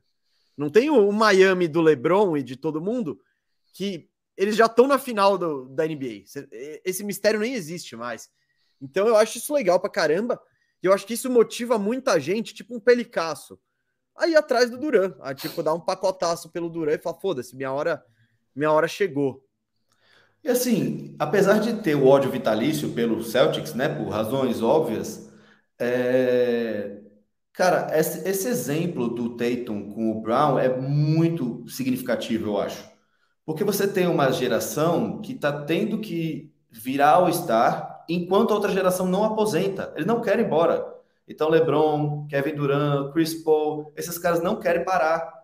Não 0.57 0.69
tem 0.69 0.89
o 0.89 1.11
Miami 1.11 1.67
do 1.67 1.81
LeBron 1.81 2.37
e 2.37 2.43
de 2.43 2.55
todo 2.55 2.81
mundo 2.81 3.19
que 3.73 4.10
eles 4.37 4.55
já 4.55 4.65
estão 4.65 4.87
na 4.87 4.97
final 4.97 5.37
do, 5.37 5.69
da 5.69 5.85
NBA. 5.85 6.23
Esse 6.83 7.03
mistério 7.03 7.39
nem 7.39 7.53
existe 7.53 7.95
mais. 7.95 8.29
Então 8.81 9.07
eu 9.07 9.15
acho 9.15 9.37
isso 9.37 9.53
legal 9.53 9.79
pra 9.79 9.89
caramba. 9.89 10.41
E 10.81 10.87
eu 10.87 10.93
acho 10.93 11.05
que 11.05 11.13
isso 11.13 11.29
motiva 11.29 11.77
muita 11.77 12.19
gente, 12.19 12.53
tipo 12.53 12.75
um 12.75 12.79
pelicaço. 12.79 13.59
Aí 14.17 14.35
atrás 14.35 14.69
do 14.69 14.77
Duran, 14.77 15.13
a, 15.21 15.33
tipo, 15.33 15.61
dar 15.63 15.73
um 15.73 15.79
pacotaço 15.79 16.49
pelo 16.49 16.69
Duran 16.69 16.93
e 16.93 16.97
falar: 16.97 17.19
foda-se, 17.19 17.55
minha 17.55 17.71
hora, 17.71 18.03
minha 18.55 18.71
hora 18.71 18.87
chegou. 18.87 19.45
E 20.43 20.49
assim, 20.49 21.15
apesar 21.19 21.59
de 21.59 21.81
ter 21.81 21.95
o 21.95 22.07
ódio 22.07 22.31
vitalício 22.31 22.89
pelo 22.93 23.23
Celtics, 23.23 23.75
né, 23.75 23.87
por 23.87 24.09
razões 24.09 24.61
óbvias, 24.61 25.31
é... 25.77 26.99
cara, 27.53 27.95
esse, 27.97 28.27
esse 28.27 28.47
exemplo 28.47 29.07
do 29.07 29.37
Tatum 29.37 29.93
com 29.93 30.11
o 30.11 30.21
Brown 30.21 30.57
é 30.57 30.67
muito 30.67 31.63
significativo, 31.69 32.49
eu 32.49 32.59
acho. 32.59 32.90
Porque 33.45 33.63
você 33.63 33.87
tem 33.87 34.07
uma 34.07 34.31
geração 34.31 35.21
que 35.21 35.33
está 35.33 35.63
tendo 35.63 35.99
que 35.99 36.51
virar 36.69 37.15
ao 37.15 37.29
estar 37.29 38.05
enquanto 38.07 38.51
a 38.51 38.55
outra 38.55 38.71
geração 38.71 39.05
não 39.05 39.23
aposenta. 39.23 39.91
Eles 39.95 40.05
não 40.05 40.21
querem 40.21 40.43
ir 40.43 40.47
embora. 40.47 40.85
Então, 41.27 41.49
LeBron, 41.49 42.27
Kevin 42.27 42.55
Durant, 42.55 43.13
Chris 43.13 43.33
Paul, 43.33 43.91
esses 43.95 44.17
caras 44.17 44.41
não 44.41 44.57
querem 44.57 44.83
parar. 44.83 45.41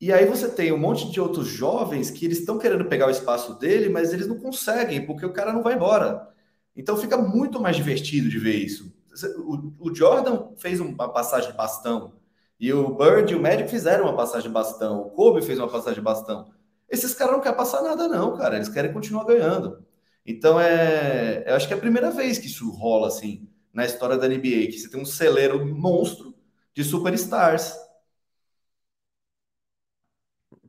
E 0.00 0.12
aí 0.12 0.24
você 0.24 0.48
tem 0.48 0.72
um 0.72 0.78
monte 0.78 1.10
de 1.10 1.20
outros 1.20 1.46
jovens 1.46 2.10
que 2.10 2.24
eles 2.24 2.38
estão 2.38 2.58
querendo 2.58 2.86
pegar 2.86 3.06
o 3.06 3.10
espaço 3.10 3.58
dele, 3.58 3.90
mas 3.90 4.12
eles 4.14 4.26
não 4.26 4.38
conseguem, 4.38 5.04
porque 5.04 5.26
o 5.26 5.32
cara 5.32 5.52
não 5.52 5.62
vai 5.62 5.74
embora. 5.74 6.26
Então 6.74 6.96
fica 6.96 7.18
muito 7.18 7.60
mais 7.60 7.76
divertido 7.76 8.28
de 8.28 8.38
ver 8.38 8.54
isso. 8.54 8.94
O, 9.38 9.90
o 9.90 9.94
Jordan 9.94 10.54
fez 10.56 10.80
uma 10.80 11.12
passagem 11.12 11.50
de 11.50 11.56
bastão, 11.56 12.14
e 12.58 12.72
o 12.72 12.94
Bird 12.94 13.32
e 13.32 13.36
o 13.36 13.42
Magic 13.42 13.68
fizeram 13.68 14.04
uma 14.04 14.16
passagem 14.16 14.48
de 14.48 14.54
bastão, 14.54 15.00
o 15.00 15.10
Kobe 15.10 15.42
fez 15.42 15.58
uma 15.58 15.68
passagem 15.68 15.94
de 15.94 16.00
bastão. 16.00 16.50
Esses 16.90 17.14
caras 17.14 17.34
não 17.34 17.40
querem 17.40 17.56
passar 17.56 17.82
nada, 17.82 18.08
não, 18.08 18.36
cara. 18.36 18.56
Eles 18.56 18.68
querem 18.68 18.92
continuar 18.92 19.24
ganhando. 19.24 19.86
Então 20.26 20.60
é. 20.60 21.44
Eu 21.46 21.54
acho 21.54 21.66
que 21.66 21.74
é 21.74 21.76
a 21.76 21.80
primeira 21.80 22.10
vez 22.10 22.38
que 22.38 22.46
isso 22.46 22.70
rola 22.70 23.08
assim 23.08 23.48
na 23.72 23.86
história 23.86 24.18
da 24.18 24.28
NBA, 24.28 24.66
que 24.66 24.78
você 24.78 24.90
tem 24.90 25.00
um 25.00 25.06
celeiro 25.06 25.64
monstro 25.64 26.34
de 26.74 26.82
superstars 26.82 27.72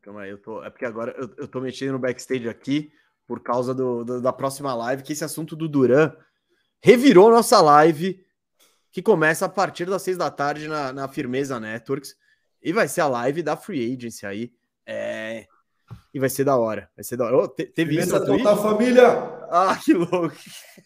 Calma 0.02 0.23
aí, 0.23 0.31
eu 0.31 0.38
tô. 0.38 0.64
É 0.64 0.69
porque 0.69 0.85
agora 0.85 1.14
eu, 1.18 1.30
eu 1.38 1.48
tô 1.48 1.61
mexendo 1.61 1.93
no 1.93 1.99
backstage 1.99 2.49
aqui 2.49 2.91
por 3.27 3.41
causa 3.41 3.73
do, 3.73 4.03
do, 4.03 4.19
da 4.19 4.34
próxima 4.34 4.73
live, 4.73 5.03
que 5.03 5.14
esse 5.14 5.23
assunto 5.23 5.56
do 5.56 5.69
Duran 5.69 6.11
revirou 6.81 7.30
nossa 7.30 7.61
live, 7.61 8.19
que 8.91 9.02
começa 9.02 9.45
a 9.45 9.49
partir 9.49 9.85
das 9.85 10.02
seis 10.02 10.18
da 10.18 10.31
tarde 10.31 10.68
na, 10.68 10.91
na 10.91 11.07
Firmeza 11.07 11.60
Networks. 11.60 12.15
E 12.61 12.73
vai 12.73 12.88
ser 12.88 13.02
a 13.02 13.07
live 13.07 13.43
da 13.43 13.56
Free 13.56 13.93
Agency 13.95 14.26
aí. 14.26 14.53
É... 14.85 15.48
E 16.14 16.20
vai 16.20 16.30
ser 16.30 16.44
da 16.44 16.58
hora. 16.58 16.90
Vai 16.96 17.04
ser 17.04 17.18
da 17.18 17.26
hora. 17.26 17.38
Oh, 17.38 17.48
te, 17.48 17.66
teve 17.66 17.98
isso 17.98 18.12
na 18.12 18.26
Twitch? 18.26 18.44
família! 18.44 19.08
Ah, 19.50 19.80
que 19.84 19.94
louco! 19.94 20.36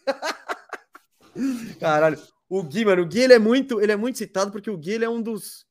Caralho. 1.79 2.17
O 2.47 2.61
Gui, 2.63 2.85
mano, 2.85 3.01
o 3.01 3.05
Gui 3.05 3.21
ele 3.21 3.33
é 3.33 3.39
muito, 3.39 3.81
ele 3.81 3.91
é 3.91 3.95
muito 3.95 4.17
citado 4.17 4.51
porque 4.51 4.69
o 4.69 4.77
Gui 4.77 4.91
ele 4.91 5.05
é 5.05 5.09
um 5.09 5.21
dos 5.21 5.65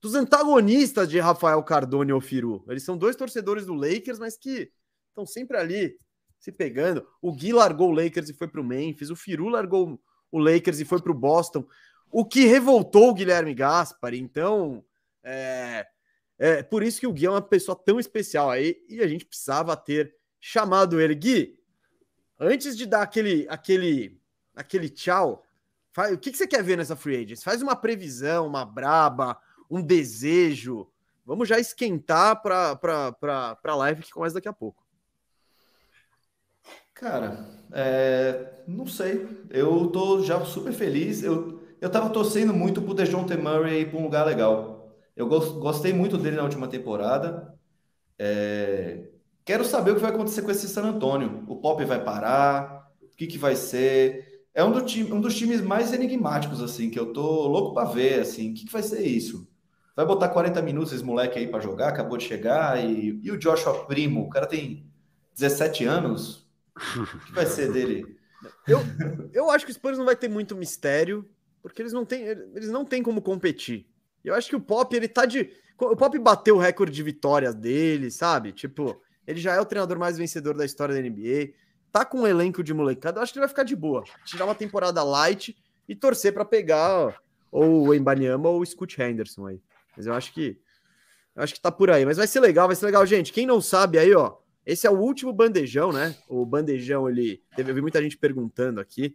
dos 0.00 0.14
antagonistas 0.14 1.08
de 1.08 1.18
Rafael 1.18 1.60
Cardone 1.64 2.12
ou 2.12 2.20
Firu. 2.20 2.64
Eles 2.68 2.84
são 2.84 2.96
dois 2.96 3.16
torcedores 3.16 3.66
do 3.66 3.74
Lakers, 3.74 4.20
mas 4.20 4.36
que 4.36 4.70
estão 5.08 5.26
sempre 5.26 5.56
ali 5.56 5.96
se 6.38 6.52
pegando. 6.52 7.04
O 7.20 7.32
Gui 7.32 7.52
largou 7.52 7.88
o 7.88 7.92
Lakers 7.92 8.28
e 8.28 8.34
foi 8.34 8.46
para 8.46 8.60
o 8.60 8.64
Memphis, 8.64 9.10
o 9.10 9.16
Firu 9.16 9.48
largou 9.48 10.00
o 10.30 10.38
Lakers 10.38 10.78
e 10.78 10.84
foi 10.84 11.00
para 11.00 11.10
o 11.10 11.14
Boston, 11.14 11.66
o 12.10 12.24
que 12.24 12.44
revoltou 12.44 13.08
o 13.08 13.14
Guilherme 13.14 13.54
Gaspari. 13.54 14.20
Então, 14.20 14.84
é, 15.24 15.84
é 16.38 16.62
por 16.62 16.82
isso 16.82 17.00
que 17.00 17.06
o 17.06 17.12
Gui 17.12 17.26
é 17.26 17.30
uma 17.30 17.42
pessoa 17.42 17.76
tão 17.76 17.98
especial 17.98 18.50
aí 18.50 18.84
e 18.88 19.00
a 19.00 19.06
gente 19.06 19.24
precisava 19.24 19.76
ter 19.76 20.14
chamado 20.40 21.00
ele. 21.00 21.14
Gui, 21.14 21.58
antes 22.38 22.76
de 22.76 22.86
dar 22.86 23.02
aquele, 23.02 23.46
aquele, 23.48 24.20
aquele 24.54 24.88
tchau, 24.88 25.44
faz, 25.92 26.12
o 26.12 26.18
que, 26.18 26.30
que 26.30 26.36
você 26.36 26.46
quer 26.46 26.62
ver 26.62 26.76
nessa 26.76 26.94
free 26.94 27.16
agents? 27.16 27.42
Faz 27.42 27.62
uma 27.62 27.74
previsão, 27.74 28.46
uma 28.46 28.64
braba, 28.64 29.38
um 29.70 29.82
desejo. 29.82 30.90
Vamos 31.24 31.48
já 31.48 31.58
esquentar 31.58 32.42
para 32.42 32.78
a 33.64 33.74
live 33.74 34.02
que 34.02 34.12
começa 34.12 34.34
daqui 34.34 34.48
a 34.48 34.52
pouco. 34.52 34.86
Cara, 36.94 37.46
é, 37.72 38.62
não 38.66 38.86
sei. 38.86 39.26
Eu 39.50 39.88
tô 39.88 40.22
já 40.22 40.42
super 40.44 40.72
feliz. 40.72 41.22
Eu, 41.22 41.62
eu 41.80 41.90
tava 41.90 42.08
torcendo 42.10 42.54
muito 42.54 42.80
pro 42.80 42.94
DeJounte 42.94 43.36
Murray 43.36 43.82
ir 43.82 43.90
para 43.90 43.98
um 43.98 44.04
lugar 44.04 44.24
legal. 44.24 44.75
Eu 45.16 45.26
gostei 45.26 45.94
muito 45.94 46.18
dele 46.18 46.36
na 46.36 46.42
última 46.42 46.68
temporada. 46.68 47.54
É, 48.18 49.08
quero 49.44 49.64
saber 49.64 49.92
o 49.92 49.94
que 49.94 50.02
vai 50.02 50.10
acontecer 50.10 50.42
com 50.42 50.50
esse 50.50 50.68
San 50.68 50.84
Antonio. 50.84 51.42
O 51.48 51.56
Pop 51.56 51.82
vai 51.84 52.04
parar? 52.04 52.90
O 53.02 53.16
que, 53.16 53.26
que 53.26 53.38
vai 53.38 53.56
ser? 53.56 54.44
É 54.52 54.62
um, 54.62 54.70
do 54.70 54.82
time, 54.82 55.10
um 55.10 55.20
dos 55.20 55.34
times 55.34 55.62
mais 55.62 55.92
enigmáticos, 55.92 56.62
assim, 56.62 56.90
que 56.90 56.98
eu 56.98 57.12
tô 57.14 57.46
louco 57.48 57.74
para 57.74 57.88
ver, 57.88 58.20
assim. 58.20 58.50
O 58.50 58.54
que, 58.54 58.66
que 58.66 58.72
vai 58.72 58.82
ser 58.82 59.02
isso? 59.06 59.48
Vai 59.96 60.04
botar 60.04 60.28
40 60.28 60.60
minutos 60.60 60.92
esse 60.92 61.02
moleque 61.02 61.38
aí 61.38 61.48
para 61.48 61.60
jogar, 61.60 61.88
acabou 61.88 62.18
de 62.18 62.24
chegar. 62.24 62.78
E, 62.84 63.18
e 63.22 63.30
o 63.30 63.38
Joshua 63.38 63.86
Primo, 63.86 64.22
o 64.22 64.28
cara 64.28 64.46
tem 64.46 64.86
17 65.34 65.84
anos. 65.84 66.46
O 66.94 67.24
que 67.24 67.32
vai 67.32 67.46
ser 67.46 67.72
dele? 67.72 68.18
Eu, 68.68 68.80
eu 69.32 69.50
acho 69.50 69.64
que 69.64 69.70
o 69.70 69.74
Spurs 69.74 69.96
não 69.96 70.04
vai 70.04 70.14
ter 70.14 70.28
muito 70.28 70.54
mistério, 70.54 71.26
porque 71.62 71.80
eles 71.80 71.94
não 71.94 72.04
têm, 72.04 72.22
eles 72.22 72.70
não 72.70 72.84
têm 72.84 73.02
como 73.02 73.22
competir. 73.22 73.86
Eu 74.26 74.34
acho 74.34 74.48
que 74.48 74.56
o 74.56 74.60
Pop, 74.60 74.94
ele 74.94 75.08
tá 75.08 75.24
de. 75.24 75.50
O 75.78 75.96
Pop 75.96 76.18
bateu 76.18 76.56
o 76.56 76.58
recorde 76.58 76.92
de 76.92 77.02
vitórias 77.02 77.54
dele, 77.54 78.10
sabe? 78.10 78.52
Tipo, 78.52 79.00
ele 79.26 79.40
já 79.40 79.54
é 79.54 79.60
o 79.60 79.64
treinador 79.64 79.98
mais 79.98 80.18
vencedor 80.18 80.56
da 80.56 80.64
história 80.64 80.94
da 80.94 81.00
NBA. 81.00 81.52
Tá 81.92 82.04
com 82.04 82.22
um 82.22 82.26
elenco 82.26 82.62
de 82.62 82.74
molecada. 82.74 83.18
Eu 83.18 83.22
acho 83.22 83.32
que 83.32 83.38
ele 83.38 83.44
vai 83.44 83.48
ficar 83.48 83.62
de 83.62 83.76
boa. 83.76 84.04
Tirar 84.24 84.44
uma 84.44 84.54
temporada 84.54 85.02
light 85.02 85.56
e 85.88 85.94
torcer 85.94 86.32
para 86.32 86.44
pegar 86.44 87.18
ou 87.50 87.88
o 87.88 87.94
Embanyama 87.94 88.48
ou 88.48 88.60
o 88.60 88.66
Scoot 88.66 89.00
Henderson 89.00 89.46
aí. 89.46 89.60
Mas 89.96 90.06
eu 90.06 90.14
acho 90.14 90.32
que 90.32 90.58
eu 91.34 91.42
acho 91.42 91.54
que 91.54 91.60
tá 91.60 91.70
por 91.70 91.90
aí. 91.90 92.04
Mas 92.04 92.16
vai 92.16 92.26
ser 92.26 92.40
legal, 92.40 92.66
vai 92.66 92.74
ser 92.76 92.86
legal, 92.86 93.04
gente. 93.06 93.32
Quem 93.32 93.46
não 93.46 93.60
sabe 93.60 93.98
aí, 93.98 94.14
ó, 94.14 94.36
esse 94.64 94.86
é 94.86 94.90
o 94.90 94.98
último 94.98 95.32
bandejão, 95.32 95.92
né? 95.92 96.16
O 96.28 96.44
bandejão, 96.44 97.08
ele 97.08 97.42
teve 97.54 97.70
eu 97.70 97.74
vi 97.74 97.82
muita 97.82 98.02
gente 98.02 98.16
perguntando 98.16 98.80
aqui. 98.80 99.14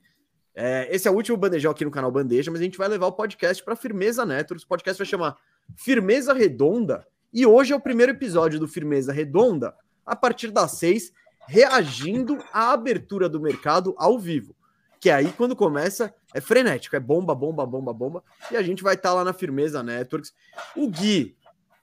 É, 0.54 0.88
esse 0.94 1.08
é 1.08 1.12
o 1.12 1.14
último 1.14 1.38
bandejão 1.38 1.72
aqui 1.72 1.86
no 1.86 1.92
canal 1.92 2.12
Bandeja, 2.12 2.52
mas 2.52 2.60
a 2.60 2.64
gente 2.64 2.78
vai 2.78 2.88
levar 2.88 3.08
o 3.08 3.14
podcast 3.14 3.64
para 3.64 3.76
Firmeza 3.76 4.26
Networks. 4.26 4.66
O 4.66 4.68
podcast 4.68 4.98
vai 4.98 5.08
chamar 5.08 5.38
Firmeza 5.76 6.34
Redonda. 6.34 7.08
E 7.34 7.46
hoje 7.46 7.74
é 7.74 7.76
o 7.76 7.80
primeiro 7.80 8.12
episódio 8.12 8.60
do 8.60 8.68
Firmeza 8.68 9.14
Redonda, 9.14 9.74
a 10.06 10.16
partir 10.16 10.52
das 10.52 10.72
seis, 10.72 11.14
reagindo 11.48 12.38
à 12.52 12.74
abertura 12.74 13.30
do 13.30 13.40
mercado 13.40 13.96
ao 13.98 14.20
vivo 14.20 14.56
que 15.02 15.10
aí 15.10 15.34
quando 15.34 15.56
começa 15.56 16.14
é 16.32 16.40
frenético, 16.40 16.96
é 16.96 17.00
bomba, 17.00 17.34
bomba, 17.34 17.66
bomba, 17.66 17.92
bomba, 17.92 18.24
e 18.52 18.56
a 18.56 18.62
gente 18.62 18.84
vai 18.84 18.94
estar 18.94 19.10
tá 19.10 19.16
lá 19.16 19.24
na 19.26 19.34
Firmeza 19.34 19.82
Networks. 19.82 20.32
O 20.78 20.88
Gui, 20.88 21.36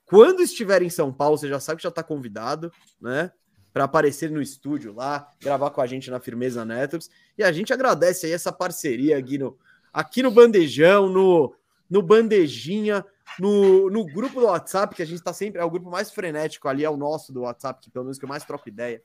quando 0.06 0.40
estiver 0.40 0.82
em 0.82 0.88
São 0.88 1.12
Paulo, 1.12 1.36
você 1.36 1.48
já 1.48 1.58
sabe 1.58 1.78
que 1.78 1.82
já 1.82 1.88
está 1.88 2.02
convidado, 2.02 2.72
né? 3.00 3.32
Para 3.78 3.84
aparecer 3.84 4.28
no 4.28 4.42
estúdio 4.42 4.92
lá, 4.92 5.30
gravar 5.40 5.70
com 5.70 5.80
a 5.80 5.86
gente 5.86 6.10
na 6.10 6.18
Firmeza 6.18 6.64
Networks. 6.64 7.09
E 7.38 7.44
a 7.44 7.52
gente 7.52 7.72
agradece 7.72 8.26
aí 8.26 8.32
essa 8.32 8.50
parceria, 8.50 9.20
Gui, 9.20 9.38
no, 9.38 9.56
aqui 9.92 10.20
no 10.20 10.32
Bandejão, 10.32 11.09
no, 11.09 11.55
no 11.88 12.02
Bandejinha, 12.02 13.05
no, 13.38 13.88
no 13.88 14.05
grupo 14.05 14.40
do 14.40 14.46
WhatsApp, 14.46 14.96
que 14.96 15.02
a 15.02 15.06
gente 15.06 15.18
está 15.18 15.32
sempre, 15.32 15.60
é 15.60 15.64
o 15.64 15.70
grupo 15.70 15.88
mais 15.88 16.10
frenético 16.10 16.66
ali, 16.66 16.84
é 16.84 16.90
o 16.90 16.96
nosso 16.96 17.32
do 17.32 17.42
WhatsApp, 17.42 17.80
que 17.80 17.88
pelo 17.88 18.06
menos 18.06 18.18
que 18.18 18.24
eu 18.24 18.28
mais 18.28 18.42
troco 18.44 18.68
ideia. 18.68 19.00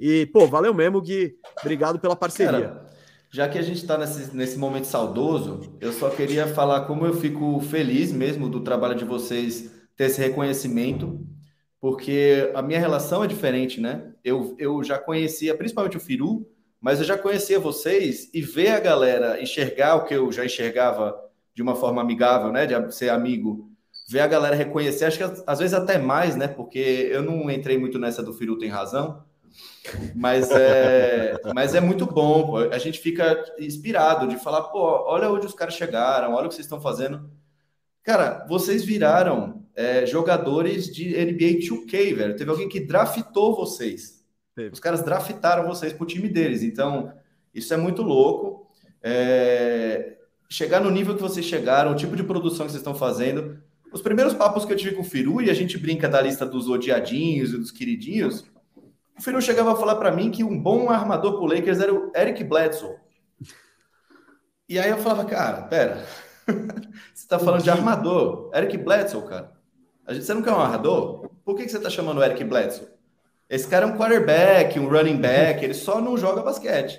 E, 0.00 0.24
pô, 0.32 0.46
valeu 0.46 0.72
mesmo, 0.72 1.02
Gui. 1.02 1.36
Obrigado 1.60 1.98
pela 1.98 2.16
parceria. 2.16 2.50
Cara, 2.50 2.86
já 3.30 3.46
que 3.46 3.58
a 3.58 3.62
gente 3.62 3.82
está 3.82 3.98
nesse, 3.98 4.34
nesse 4.34 4.56
momento 4.56 4.86
saudoso, 4.86 5.76
eu 5.82 5.92
só 5.92 6.08
queria 6.08 6.46
falar 6.46 6.86
como 6.86 7.04
eu 7.04 7.12
fico 7.12 7.60
feliz 7.60 8.10
mesmo 8.10 8.48
do 8.48 8.60
trabalho 8.60 8.94
de 8.94 9.04
vocês 9.04 9.70
ter 9.94 10.04
esse 10.04 10.18
reconhecimento, 10.18 11.28
porque 11.80 12.50
a 12.54 12.62
minha 12.62 12.80
relação 12.80 13.22
é 13.22 13.26
diferente, 13.26 13.80
né? 13.80 14.12
Eu, 14.24 14.54
eu 14.58 14.82
já 14.82 14.98
conhecia, 14.98 15.56
principalmente 15.56 15.96
o 15.96 16.00
Firu, 16.00 16.46
mas 16.80 16.98
eu 16.98 17.04
já 17.04 17.16
conhecia 17.16 17.58
vocês 17.58 18.30
e 18.34 18.40
ver 18.40 18.68
a 18.68 18.80
galera 18.80 19.42
enxergar 19.42 19.96
o 19.96 20.04
que 20.04 20.14
eu 20.14 20.30
já 20.32 20.44
enxergava 20.44 21.18
de 21.54 21.62
uma 21.62 21.74
forma 21.74 22.00
amigável, 22.00 22.52
né? 22.52 22.66
De 22.66 22.94
ser 22.94 23.10
amigo, 23.10 23.70
ver 24.08 24.20
a 24.20 24.26
galera 24.26 24.56
reconhecer, 24.56 25.04
acho 25.04 25.18
que 25.18 25.42
às 25.46 25.58
vezes 25.58 25.74
até 25.74 25.98
mais, 25.98 26.34
né? 26.34 26.48
Porque 26.48 27.08
eu 27.12 27.22
não 27.22 27.50
entrei 27.50 27.78
muito 27.78 27.98
nessa 27.98 28.22
do 28.22 28.32
Firu 28.32 28.58
tem 28.58 28.68
razão, 28.68 29.24
mas 30.14 30.50
é, 30.50 31.36
mas 31.54 31.74
é 31.74 31.80
muito 31.80 32.06
bom, 32.06 32.46
pô. 32.46 32.56
a 32.58 32.78
gente 32.78 32.98
fica 32.98 33.44
inspirado 33.58 34.26
de 34.26 34.36
falar, 34.36 34.62
pô, 34.64 35.04
olha 35.06 35.30
onde 35.30 35.46
os 35.46 35.54
caras 35.54 35.74
chegaram, 35.74 36.34
olha 36.34 36.46
o 36.46 36.48
que 36.48 36.54
vocês 36.54 36.66
estão 36.66 36.80
fazendo. 36.80 37.30
Cara, 38.02 38.46
vocês 38.48 38.84
viraram 38.84 39.57
é, 39.78 40.04
jogadores 40.04 40.92
de 40.92 41.10
NBA 41.10 41.60
2K, 41.60 42.12
velho. 42.12 42.36
Teve 42.36 42.50
alguém 42.50 42.68
que 42.68 42.80
draftou 42.80 43.54
vocês. 43.54 44.24
Teve. 44.52 44.72
Os 44.72 44.80
caras 44.80 45.02
draftaram 45.04 45.68
vocês 45.68 45.92
pro 45.92 46.04
time 46.04 46.28
deles. 46.28 46.64
Então, 46.64 47.12
isso 47.54 47.72
é 47.72 47.76
muito 47.76 48.02
louco. 48.02 48.68
É... 49.00 50.16
Chegar 50.50 50.80
no 50.80 50.90
nível 50.90 51.14
que 51.14 51.22
vocês 51.22 51.46
chegaram, 51.46 51.92
o 51.92 51.94
tipo 51.94 52.16
de 52.16 52.24
produção 52.24 52.66
que 52.66 52.72
vocês 52.72 52.80
estão 52.80 52.94
fazendo, 52.94 53.62
os 53.92 54.02
primeiros 54.02 54.34
papos 54.34 54.64
que 54.64 54.72
eu 54.72 54.76
tive 54.76 54.96
com 54.96 55.02
o 55.02 55.04
Firu, 55.04 55.40
e 55.40 55.48
a 55.48 55.54
gente 55.54 55.78
brinca 55.78 56.08
da 56.08 56.20
lista 56.20 56.44
dos 56.44 56.68
odiadinhos 56.68 57.52
e 57.52 57.58
dos 57.58 57.70
queridinhos, 57.70 58.44
o 59.16 59.22
Firu 59.22 59.40
chegava 59.40 59.74
a 59.74 59.76
falar 59.76 59.94
para 59.94 60.10
mim 60.10 60.32
que 60.32 60.42
um 60.42 60.60
bom 60.60 60.90
armador 60.90 61.36
pro 61.36 61.46
Lakers 61.46 61.78
era 61.78 61.94
o 61.94 62.10
Eric 62.16 62.42
Bledsoe. 62.42 62.96
E 64.68 64.76
aí 64.76 64.90
eu 64.90 64.98
falava, 64.98 65.24
cara, 65.24 65.62
pera, 65.62 66.04
você 67.14 67.28
tá 67.28 67.38
falando 67.38 67.62
de 67.62 67.70
armador, 67.70 68.50
Eric 68.52 68.76
Bledsoe, 68.76 69.24
cara. 69.28 69.57
A 70.08 70.14
gente, 70.14 70.24
você 70.24 70.32
não 70.32 70.40
quer 70.40 70.52
um 70.52 70.60
armador? 70.60 71.28
Por 71.44 71.54
que, 71.54 71.64
que 71.64 71.70
você 71.70 71.78
tá 71.78 71.90
chamando 71.90 72.16
o 72.16 72.24
Eric 72.24 72.42
Bledsoe? 72.42 72.88
Esse 73.46 73.68
cara 73.68 73.84
é 73.84 73.88
um 73.90 73.98
quarterback, 73.98 74.80
um 74.80 74.88
running 74.88 75.18
back, 75.18 75.62
ele 75.62 75.74
só 75.74 76.00
não 76.00 76.16
joga 76.16 76.42
basquete. 76.42 76.98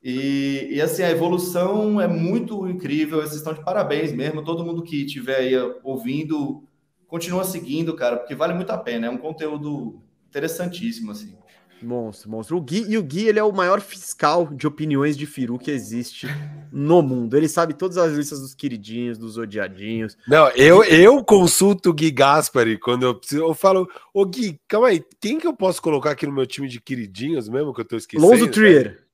E, 0.00 0.68
e, 0.70 0.80
assim, 0.80 1.02
a 1.02 1.10
evolução 1.10 2.00
é 2.00 2.06
muito 2.06 2.68
incrível, 2.68 3.20
vocês 3.20 3.34
estão 3.34 3.52
de 3.52 3.64
parabéns 3.64 4.12
mesmo. 4.12 4.44
Todo 4.44 4.64
mundo 4.64 4.84
que 4.84 5.04
estiver 5.04 5.38
aí 5.38 5.54
ouvindo, 5.82 6.62
continua 7.08 7.42
seguindo, 7.42 7.96
cara, 7.96 8.18
porque 8.18 8.36
vale 8.36 8.54
muito 8.54 8.70
a 8.70 8.78
pena. 8.78 9.08
É 9.08 9.10
um 9.10 9.18
conteúdo 9.18 10.00
interessantíssimo, 10.28 11.10
assim. 11.10 11.36
Monstro, 11.82 12.30
monstro. 12.30 12.56
O 12.56 12.60
Gui, 12.60 12.84
e 12.88 12.96
o 12.96 13.02
Gui, 13.02 13.26
ele 13.26 13.38
é 13.38 13.44
o 13.44 13.52
maior 13.52 13.80
fiscal 13.80 14.48
de 14.52 14.66
opiniões 14.66 15.16
de 15.16 15.26
Firu 15.26 15.58
que 15.58 15.70
existe 15.70 16.26
no 16.72 17.02
mundo. 17.02 17.36
Ele 17.36 17.48
sabe 17.48 17.74
todas 17.74 17.96
as 17.96 18.12
listas 18.12 18.40
dos 18.40 18.54
queridinhos, 18.54 19.18
dos 19.18 19.36
odiadinhos. 19.36 20.16
Não, 20.26 20.48
eu, 20.50 20.82
eu 20.84 21.22
consulto 21.24 21.90
o 21.90 21.94
Gui 21.94 22.10
Gaspari 22.10 22.78
quando 22.78 23.04
eu 23.04 23.14
preciso. 23.14 23.42
Eu 23.42 23.54
falo, 23.54 23.88
ô 24.12 24.24
Gui, 24.24 24.60
calma 24.66 24.88
aí, 24.88 25.02
quem 25.20 25.38
que 25.38 25.46
eu 25.46 25.54
posso 25.54 25.80
colocar 25.82 26.10
aqui 26.12 26.26
no 26.26 26.32
meu 26.32 26.46
time 26.46 26.68
de 26.68 26.80
queridinhos 26.80 27.48
mesmo 27.48 27.74
que 27.74 27.80
eu 27.80 27.86
tô 27.86 27.96
esquecendo? 27.96 28.30
Lonzo 28.30 28.48
Trier. 28.48 29.05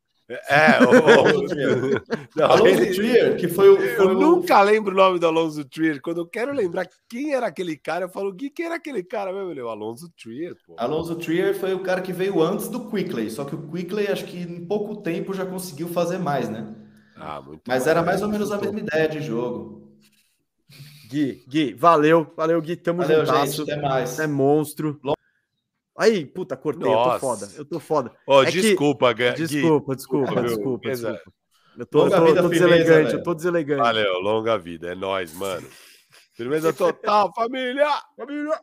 É, 0.48 0.78
o, 0.80 2.28
não, 2.36 2.46
Alonso 2.46 2.66
ele, 2.66 2.94
Trier, 2.94 3.36
que 3.36 3.48
foi 3.48 3.68
o. 3.68 3.76
Foi 3.76 4.06
eu 4.06 4.10
o... 4.10 4.14
nunca 4.14 4.60
lembro 4.62 4.92
o 4.92 4.96
nome 4.96 5.18
do 5.18 5.26
Alonso 5.26 5.64
Trier. 5.64 6.00
Quando 6.00 6.20
eu 6.20 6.26
quero 6.26 6.52
lembrar 6.52 6.88
quem 7.08 7.34
era 7.34 7.46
aquele 7.46 7.76
cara, 7.76 8.04
eu 8.04 8.08
falo, 8.08 8.32
Gui, 8.32 8.50
quem 8.50 8.66
era 8.66 8.76
aquele 8.76 9.02
cara 9.02 9.32
mesmo? 9.32 9.50
Ele, 9.50 9.62
o 9.62 9.68
Alonso 9.68 10.10
Trier, 10.10 10.54
pô. 10.66 10.74
Alonso 10.78 11.16
Trier 11.16 11.54
foi 11.54 11.74
o 11.74 11.80
cara 11.80 12.00
que 12.00 12.12
veio 12.12 12.42
antes 12.42 12.68
do 12.68 12.90
Quickley, 12.90 13.30
só 13.30 13.44
que 13.44 13.54
o 13.54 13.70
Quickley, 13.70 14.06
acho 14.08 14.24
que 14.24 14.38
em 14.38 14.64
pouco 14.64 14.96
tempo 14.96 15.34
já 15.34 15.44
conseguiu 15.44 15.88
fazer 15.88 16.18
mais, 16.18 16.48
né? 16.48 16.74
Ah, 17.16 17.40
muito 17.40 17.62
Mas 17.66 17.86
era 17.86 18.02
mais 18.02 18.22
ou 18.22 18.28
menos 18.28 18.50
a 18.50 18.58
mesma 18.58 18.80
ideia 18.80 19.08
de 19.08 19.20
jogo. 19.20 19.82
Gui, 21.08 21.44
Gui, 21.46 21.74
valeu, 21.74 22.32
valeu, 22.36 22.60
Gui, 22.62 22.74
tamo 22.74 23.02
valeu, 23.02 23.26
juntasso. 23.26 23.58
Gente, 23.58 23.72
até 23.72 23.82
mais. 23.82 24.18
É 24.18 24.26
monstro. 24.26 24.98
Aí, 26.02 26.26
puta, 26.26 26.56
cortei, 26.56 26.90
Nossa. 26.90 27.14
eu 27.14 27.20
tô 27.20 27.20
foda, 27.20 27.52
eu 27.58 27.64
tô 27.64 27.78
foda. 27.78 28.12
Oh, 28.26 28.42
é 28.42 28.50
desculpa, 28.50 29.14
que... 29.14 29.30
Gui. 29.30 29.46
Desculpa, 29.46 29.94
desculpa, 29.94 30.42
desculpa, 30.42 30.90
desculpa. 30.90 31.32
Eu 31.78 31.86
tô, 31.86 31.98
longa 32.02 32.16
eu 32.16 32.34
tô, 32.34 32.42
tô 32.42 32.48
deselegante, 32.48 33.14
eu 33.14 33.22
tô 33.22 33.34
deselegante. 33.34 33.82
Valeu, 33.82 34.18
longa 34.18 34.58
vida, 34.58 34.90
é 34.90 34.94
nóis, 34.96 35.32
mano. 35.32 35.64
Firmeza 36.34 36.72
total, 36.72 37.32
família! 37.32 37.88
Família! 38.16 38.60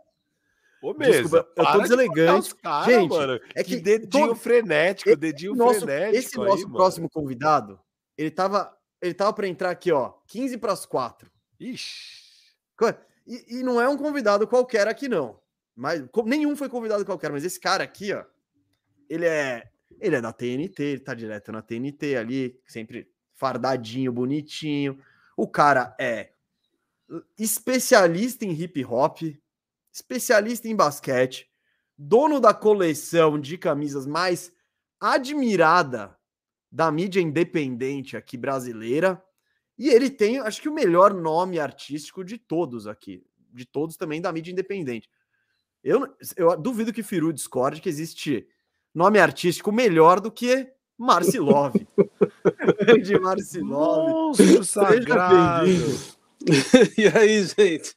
Ô, 0.84 0.94
mesa, 0.94 1.12
Desculpa, 1.14 1.48
eu 1.56 1.66
tô 1.66 1.82
deselegante. 1.82 2.56
Cara, 2.56 2.86
Gente, 2.92 3.10
mano. 3.10 3.40
é 3.56 3.64
que, 3.64 3.78
que 3.78 3.82
dedinho 3.82 4.28
todo... 4.28 4.36
frenético, 4.36 5.16
dedinho 5.16 5.56
nosso, 5.56 5.80
frenético. 5.80 6.18
Esse 6.18 6.38
nosso 6.38 6.66
aí, 6.66 6.72
próximo 6.74 7.04
mano. 7.04 7.12
convidado, 7.14 7.80
ele 8.18 8.32
tava, 8.32 8.78
ele 9.02 9.14
tava 9.14 9.32
para 9.32 9.48
entrar 9.48 9.70
aqui, 9.70 9.94
ó, 9.94 10.12
15 10.28 10.58
para 10.58 10.74
as 10.74 10.86
4. 10.86 11.32
Ixi. 11.58 12.20
E, 13.26 13.60
e 13.60 13.64
não 13.64 13.80
é 13.80 13.88
um 13.88 13.96
convidado 13.96 14.46
qualquer 14.46 14.90
aqui, 14.90 15.08
não. 15.08 15.40
Mas 15.80 16.04
nenhum 16.26 16.58
foi 16.58 16.68
convidado 16.68 17.06
qualquer, 17.06 17.32
mas 17.32 17.46
esse 17.46 17.58
cara 17.58 17.86
aqui, 17.86 18.12
ó, 18.12 18.26
ele 19.10 19.26
é 19.26 19.72
ele 20.02 20.18
é 20.18 20.22
da 20.22 20.34
TNT, 20.34 20.84
ele 20.84 21.00
tá 21.00 21.14
direto 21.14 21.54
na 21.54 21.62
TNT 21.62 22.18
ali, 22.18 22.60
sempre 22.68 23.10
fardadinho, 23.34 24.12
bonitinho. 24.12 25.00
O 25.38 25.48
cara 25.48 25.96
é 25.98 26.34
especialista 27.38 28.44
em 28.44 28.52
hip 28.52 28.84
hop, 28.84 29.22
especialista 29.92 30.68
em 30.68 30.76
basquete, 30.76 31.50
dono 31.98 32.42
da 32.42 32.54
coleção 32.54 33.40
de 33.40 33.58
camisas 33.58 34.06
mais 34.06 34.54
admirada 35.00 36.18
da 36.70 36.92
mídia 36.92 37.22
independente 37.22 38.18
aqui 38.18 38.36
brasileira. 38.36 39.22
E 39.78 39.88
ele 39.88 40.10
tem, 40.10 40.40
acho 40.40 40.62
que 40.62 40.70
o 40.70 40.74
melhor 40.74 41.14
nome 41.14 41.58
artístico 41.58 42.24
de 42.24 42.38
todos 42.38 42.86
aqui, 42.86 43.26
de 43.54 43.66
todos 43.66 43.96
também 43.96 44.22
da 44.22 44.32
mídia 44.32 44.52
independente. 44.52 45.10
Eu, 45.84 46.08
eu 46.36 46.58
duvido 46.58 46.94
que 46.94 47.04
Firu 47.04 47.32
discorde 47.32 47.82
que 47.82 47.90
existe 47.90 48.48
nome 48.94 49.20
artístico 49.20 49.72
melhor 49.72 50.20
do 50.20 50.32
que 50.32 50.68
Marcilov. 50.98 51.74
de 53.04 53.20
Marcilov. 53.20 54.10
Monstro 54.10 54.64
sagrado. 54.66 55.70
e 56.98 57.08
aí, 57.08 57.44
gente? 57.44 57.94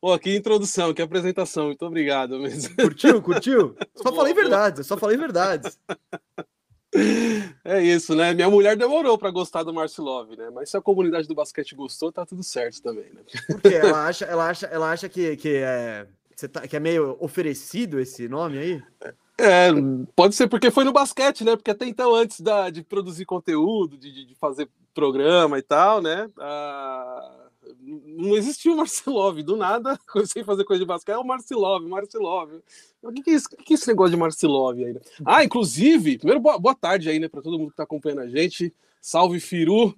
Pô, 0.00 0.16
que 0.18 0.36
introdução, 0.36 0.94
que 0.94 1.02
apresentação. 1.02 1.66
Muito 1.66 1.84
obrigado 1.84 2.38
mesmo. 2.38 2.74
Curtiu? 2.76 3.22
Curtiu? 3.22 3.76
Só 3.94 4.12
falei 4.12 4.34
verdades, 4.34 4.86
só 4.86 4.96
falei 4.96 5.16
verdades. 5.16 5.78
É 7.64 7.82
isso, 7.82 8.14
né? 8.14 8.32
Minha 8.32 8.48
mulher 8.48 8.76
demorou 8.76 9.18
para 9.18 9.30
gostar 9.30 9.62
do 9.62 9.74
Marcelov, 9.74 10.34
né? 10.36 10.50
Mas 10.50 10.70
se 10.70 10.76
a 10.76 10.80
comunidade 10.80 11.28
do 11.28 11.34
basquete 11.34 11.74
gostou, 11.74 12.10
tá 12.10 12.24
tudo 12.24 12.42
certo 12.42 12.80
também, 12.80 13.12
né? 13.12 13.20
Porque 13.46 13.74
ela 13.74 14.06
acha, 14.06 14.24
ela 14.24 14.48
acha, 14.48 14.66
ela 14.66 14.90
acha 14.90 15.08
que, 15.08 15.36
que 15.36 15.56
é 15.56 16.06
você 16.38 16.46
tá, 16.46 16.68
que 16.68 16.76
é 16.76 16.78
meio 16.78 17.16
oferecido 17.18 17.98
esse 17.98 18.28
nome 18.28 18.58
aí? 18.58 18.82
É, 19.40 19.70
pode 20.14 20.36
ser 20.36 20.46
porque 20.46 20.70
foi 20.70 20.84
no 20.84 20.92
basquete, 20.92 21.42
né? 21.42 21.56
Porque 21.56 21.72
até 21.72 21.84
então, 21.84 22.14
antes 22.14 22.40
da, 22.40 22.70
de 22.70 22.80
produzir 22.84 23.24
conteúdo, 23.24 23.98
de, 23.98 24.24
de 24.24 24.34
fazer 24.36 24.68
programa 24.94 25.58
e 25.58 25.62
tal, 25.62 26.00
né? 26.00 26.30
Ah, 26.38 27.48
não 27.82 28.36
existia 28.36 28.72
o 28.72 28.76
Marcelov. 28.76 29.42
Do 29.42 29.56
nada, 29.56 29.98
comecei 30.06 30.42
a 30.42 30.44
fazer 30.44 30.62
coisa 30.62 30.78
de 30.78 30.86
basquete. 30.86 31.16
É 31.16 31.18
o 31.18 31.24
Marcelov, 31.24 31.84
Marcelov. 31.88 32.52
O 33.02 33.12
que, 33.12 33.22
que, 33.24 33.30
é 33.30 33.40
que, 33.64 33.72
é 33.72 33.74
esse 33.74 33.88
negócio 33.88 34.12
de 34.12 34.16
Marcelov 34.16 34.78
aí? 34.78 34.92
Né? 34.92 35.00
Ah, 35.24 35.42
inclusive, 35.42 36.18
primeiro, 36.18 36.40
boa, 36.40 36.56
boa 36.56 36.74
tarde 36.76 37.10
aí, 37.10 37.18
né? 37.18 37.26
Para 37.26 37.42
todo 37.42 37.58
mundo 37.58 37.70
que 37.70 37.72
está 37.72 37.82
acompanhando 37.82 38.20
a 38.20 38.28
gente. 38.28 38.72
Salve, 39.00 39.40
Firu 39.40 39.92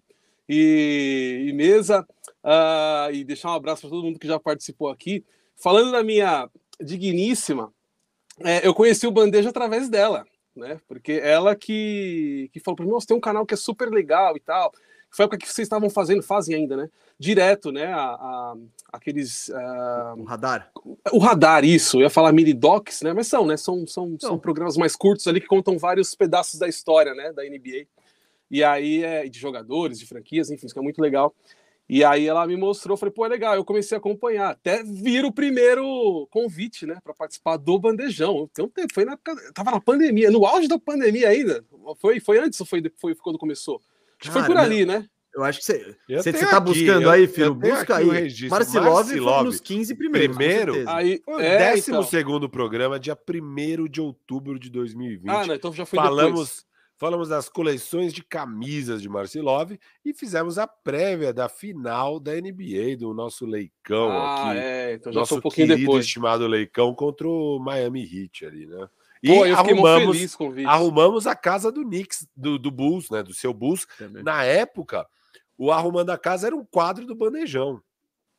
e, 0.48 1.44
e 1.48 1.52
mesa. 1.52 2.08
Ah, 2.42 3.10
e 3.12 3.24
deixar 3.24 3.50
um 3.50 3.56
abraço 3.56 3.82
para 3.82 3.90
todo 3.90 4.04
mundo 4.04 4.18
que 4.18 4.26
já 4.26 4.40
participou 4.40 4.88
aqui. 4.88 5.22
Falando 5.62 5.92
da 5.92 6.02
minha 6.02 6.48
digníssima, 6.80 7.72
é, 8.40 8.66
eu 8.66 8.74
conheci 8.74 9.06
o 9.06 9.10
Bandeja 9.10 9.50
através 9.50 9.88
dela, 9.88 10.26
né? 10.56 10.80
Porque 10.88 11.12
ela 11.22 11.54
que, 11.54 12.48
que 12.52 12.60
falou 12.60 12.76
para 12.76 12.86
mim, 12.86 12.92
nossa, 12.92 13.06
tem 13.06 13.16
um 13.16 13.20
canal 13.20 13.44
que 13.44 13.54
é 13.54 13.56
super 13.56 13.90
legal 13.90 14.36
e 14.36 14.40
tal. 14.40 14.72
Foi 15.10 15.24
a 15.24 15.26
época 15.26 15.38
que 15.38 15.48
vocês 15.48 15.66
estavam 15.66 15.90
fazendo, 15.90 16.22
fazem 16.22 16.54
ainda, 16.54 16.76
né? 16.76 16.88
Direto, 17.18 17.72
né? 17.72 17.86
A, 17.86 17.98
a 17.98 18.54
aqueles. 18.92 19.48
Uh... 19.48 20.20
O 20.20 20.24
radar. 20.24 20.70
O 21.12 21.18
radar, 21.18 21.64
isso. 21.64 21.98
Eu 21.98 22.02
ia 22.02 22.10
falar 22.10 22.32
mini 22.32 22.54
docs, 22.54 23.02
né? 23.02 23.12
Mas 23.12 23.26
são, 23.26 23.44
né? 23.44 23.56
São, 23.56 23.86
são, 23.86 24.16
são 24.20 24.38
programas 24.38 24.76
mais 24.76 24.94
curtos 24.94 25.26
ali 25.26 25.40
que 25.40 25.48
contam 25.48 25.76
vários 25.76 26.14
pedaços 26.14 26.58
da 26.58 26.68
história, 26.68 27.12
né? 27.12 27.32
Da 27.32 27.42
NBA. 27.42 27.86
E 28.50 28.64
aí, 28.64 29.02
é, 29.02 29.28
de 29.28 29.38
jogadores, 29.38 29.98
de 29.98 30.06
franquias, 30.06 30.50
enfim, 30.50 30.66
isso 30.66 30.74
que 30.74 30.78
é 30.78 30.82
muito 30.82 31.02
legal. 31.02 31.34
E 31.92 32.04
aí 32.04 32.28
ela 32.28 32.46
me 32.46 32.56
mostrou, 32.56 32.96
falei, 32.96 33.12
pô, 33.12 33.26
é 33.26 33.28
legal. 33.28 33.56
Eu 33.56 33.64
comecei 33.64 33.96
a 33.96 33.98
acompanhar, 33.98 34.50
até 34.50 34.80
vir 34.84 35.24
o 35.24 35.32
primeiro 35.32 36.28
convite, 36.30 36.86
né, 36.86 36.96
para 37.02 37.12
participar 37.12 37.56
do 37.56 37.80
bandejão. 37.80 38.48
Tem 38.54 38.64
um 38.64 38.68
tempo, 38.68 38.94
foi 38.94 39.04
na 39.04 39.14
época, 39.14 39.34
tava 39.52 39.72
na 39.72 39.80
pandemia, 39.80 40.30
no 40.30 40.46
auge 40.46 40.68
da 40.68 40.78
pandemia 40.78 41.28
ainda. 41.28 41.64
Foi, 42.00 42.20
foi 42.20 42.38
antes 42.38 42.60
ou 42.60 42.66
foi, 42.66 42.80
foi 42.96 43.16
quando 43.16 43.40
começou? 43.40 43.82
Acho 44.20 44.30
que 44.30 44.30
foi 44.30 44.46
por 44.46 44.56
ali, 44.56 44.86
né? 44.86 45.04
Eu 45.34 45.42
acho 45.42 45.58
que 45.58 45.64
você, 45.64 45.96
você, 46.08 46.32
você 46.32 46.46
tá 46.46 46.60
buscando 46.60 47.02
eu, 47.02 47.10
aí, 47.10 47.26
filho. 47.26 47.54
Busca 47.54 47.96
aí. 47.96 48.06
Marcilov, 48.48 48.94
Marcilov 48.94 49.34
foi 49.36 49.44
nos 49.44 49.60
15 49.60 49.94
primeiros. 49.96 50.36
Primeiro, 50.36 50.88
aí, 50.88 51.20
foi 51.24 51.34
o 51.34 51.40
é, 51.40 51.70
12 51.70 51.90
então. 51.90 52.02
segundo 52.04 52.48
programa, 52.48 53.00
dia 53.00 53.16
1 53.16 53.88
de 53.88 54.00
outubro 54.00 54.60
de 54.60 54.70
2020. 54.70 55.28
Ah, 55.28 55.44
não, 55.44 55.54
então 55.56 55.72
já 55.72 55.84
foi 55.84 55.98
Falamos. 55.98 56.30
Depois 56.30 56.69
falamos 57.00 57.30
das 57.30 57.48
coleções 57.48 58.12
de 58.12 58.22
camisas 58.22 59.00
de 59.00 59.08
Marcelov 59.08 59.72
e 60.04 60.12
fizemos 60.12 60.58
a 60.58 60.66
prévia 60.66 61.32
da 61.32 61.48
final 61.48 62.20
da 62.20 62.32
NBA 62.34 62.98
do 62.98 63.14
nosso 63.14 63.46
Leicão 63.46 64.10
ah, 64.10 64.50
aqui. 64.50 64.58
É, 64.58 64.92
então 64.92 65.10
já 65.10 65.20
nosso 65.20 65.38
um 65.38 65.40
pouquinho 65.40 65.68
depois. 65.74 66.04
estimado 66.04 66.46
Leicão 66.46 66.94
contra 66.94 67.26
o 67.26 67.58
Miami 67.58 68.02
Heat 68.02 68.44
ali, 68.44 68.66
né? 68.66 68.86
E 69.22 69.28
Pô, 69.28 69.44
arrumamos, 69.44 70.36
arrumamos 70.66 71.26
a 71.26 71.34
casa 71.34 71.72
do 71.72 71.82
Knicks, 71.82 72.28
do, 72.36 72.58
do 72.58 72.70
Bulls, 72.70 73.08
né? 73.10 73.22
Do 73.22 73.32
seu 73.32 73.54
Bulls. 73.54 73.86
Também. 73.98 74.22
Na 74.22 74.44
época, 74.44 75.06
o 75.56 75.72
Arrumando 75.72 76.10
a 76.10 76.18
Casa 76.18 76.46
era 76.48 76.56
um 76.56 76.64
quadro 76.64 77.06
do 77.06 77.14
Bandejão. 77.14 77.82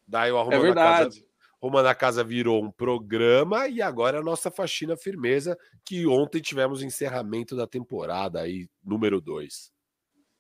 Daí 0.08 0.32
o 0.32 0.38
Arrumando 0.38 0.66
é 0.66 0.72
a 0.72 0.74
Casa 0.76 1.31
Roma 1.62 1.84
da 1.84 1.94
Casa 1.94 2.24
virou 2.24 2.64
um 2.64 2.72
programa 2.72 3.68
e 3.68 3.82
agora 3.82 4.18
é 4.18 4.20
a 4.20 4.24
nossa 4.24 4.50
faxina 4.50 4.98
firmeza, 4.98 5.58
que 5.86 6.08
ontem 6.08 6.42
tivemos 6.42 6.82
encerramento 6.82 7.56
da 7.56 7.68
temporada 7.68 8.42
aí, 8.42 8.68
número 8.84 9.22
2. 9.22 9.72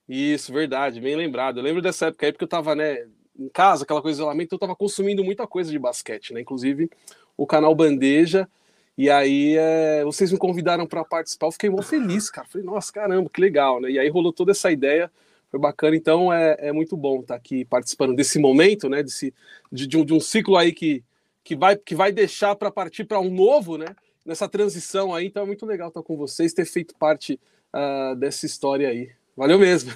Isso, 0.10 0.52
verdade, 0.52 0.99
bem 0.99 1.15
lembrado. 1.15 1.60
Eu 1.60 1.64
lembro 1.64 1.81
dessa 1.81 2.07
época 2.07 2.26
aí 2.26 2.31
porque 2.31 2.43
eu 2.43 2.49
tava, 2.49 2.73
né, 2.73 3.07
em 3.38 3.48
casa, 3.49 3.84
aquela 3.84 4.02
coisa 4.02 4.15
de 4.15 4.22
isolamento, 4.22 4.56
eu 4.56 4.60
tava 4.60 4.76
consumindo 4.76 5.23
muita 5.23 5.45
coisa 5.45 5.69
de 5.69 5.77
basquete, 5.77 6.34
né? 6.34 6.41
Inclusive 6.41 6.89
o 7.38 7.45
canal 7.45 7.76
Bandeja. 7.76 8.49
E 8.98 9.10
aí 9.10 9.56
é, 9.57 10.03
vocês 10.03 10.31
me 10.31 10.38
convidaram 10.38 10.88
para 10.88 11.06
participar, 11.06 11.48
eu 11.48 11.52
fiquei 11.52 11.69
muito 11.69 11.88
feliz, 11.88 12.30
cara. 12.30 12.48
Falei, 12.48 12.65
nossa, 12.65 12.91
caramba, 12.91 13.30
que 13.30 13.39
legal, 13.39 13.80
né? 13.80 13.91
E 13.91 13.99
aí 13.99 14.10
rolou 14.10 14.34
toda 14.34 14.52
essa 14.52 14.72
ideia 14.72 15.10
foi 15.52 15.60
bacana. 15.60 15.95
Então 15.95 16.31
é, 16.31 16.56
é 16.60 16.72
muito 16.72 16.95
bom 16.95 17.19
estar 17.19 17.35
aqui 17.35 17.65
participando 17.65 18.15
desse 18.15 18.39
momento, 18.39 18.89
né? 18.89 19.03
Desse, 19.03 19.34
de, 19.72 19.85
de, 19.85 19.98
um, 19.98 20.06
de 20.06 20.14
um 20.14 20.19
ciclo 20.19 20.57
aí 20.57 20.72
que, 20.72 21.03
que, 21.43 21.55
vai, 21.55 21.76
que 21.76 21.95
vai 21.95 22.11
deixar 22.11 22.55
para 22.55 22.72
partir 22.72 23.05
para 23.05 23.19
um 23.19 23.30
novo, 23.30 23.77
né? 23.77 23.88
Nessa 24.26 24.47
transição 24.47 25.13
aí. 25.13 25.27
Então 25.27 25.43
é 25.43 25.45
muito 25.45 25.65
legal 25.65 25.88
estar 25.88 26.03
com 26.03 26.15
vocês, 26.15 26.53
ter 26.53 26.65
feito 26.65 26.95
parte 26.97 27.39
uh, 27.73 28.15
dessa 28.15 28.45
história 28.45 28.89
aí. 28.89 29.11
Valeu 29.35 29.57
mesmo. 29.57 29.91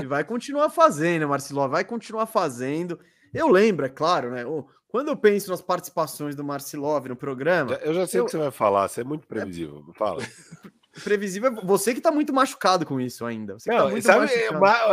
E 0.00 0.06
vai 0.06 0.24
continuar 0.24 0.70
fazendo, 0.70 1.28
Marcelo, 1.28 1.68
vai 1.68 1.84
continuar 1.84 2.26
fazendo. 2.26 2.98
Eu 3.34 3.48
lembro, 3.48 3.84
é 3.84 3.88
claro, 3.88 4.30
né? 4.30 4.44
Quando 4.88 5.08
eu 5.08 5.16
penso 5.16 5.50
nas 5.50 5.60
participações 5.60 6.34
do 6.34 6.44
Marcilov 6.44 7.06
no 7.06 7.16
programa. 7.16 7.74
Eu 7.82 7.92
já 7.92 8.06
sei 8.06 8.20
eu... 8.20 8.24
o 8.24 8.26
que 8.26 8.32
você 8.32 8.38
vai 8.38 8.50
falar, 8.50 8.88
você 8.88 9.02
é 9.02 9.04
muito 9.04 9.26
previsível. 9.26 9.84
Fala. 9.94 10.22
previsível 11.04 11.50
é 11.50 11.66
você 11.66 11.92
que 11.92 12.00
tá 12.00 12.10
muito 12.10 12.32
machucado 12.32 12.86
com 12.86 13.00
isso 13.00 13.26
ainda. 13.26 13.58
Você 13.58 13.70
não, 13.70 13.90
tá 13.90 14.00
sabe, 14.00 14.30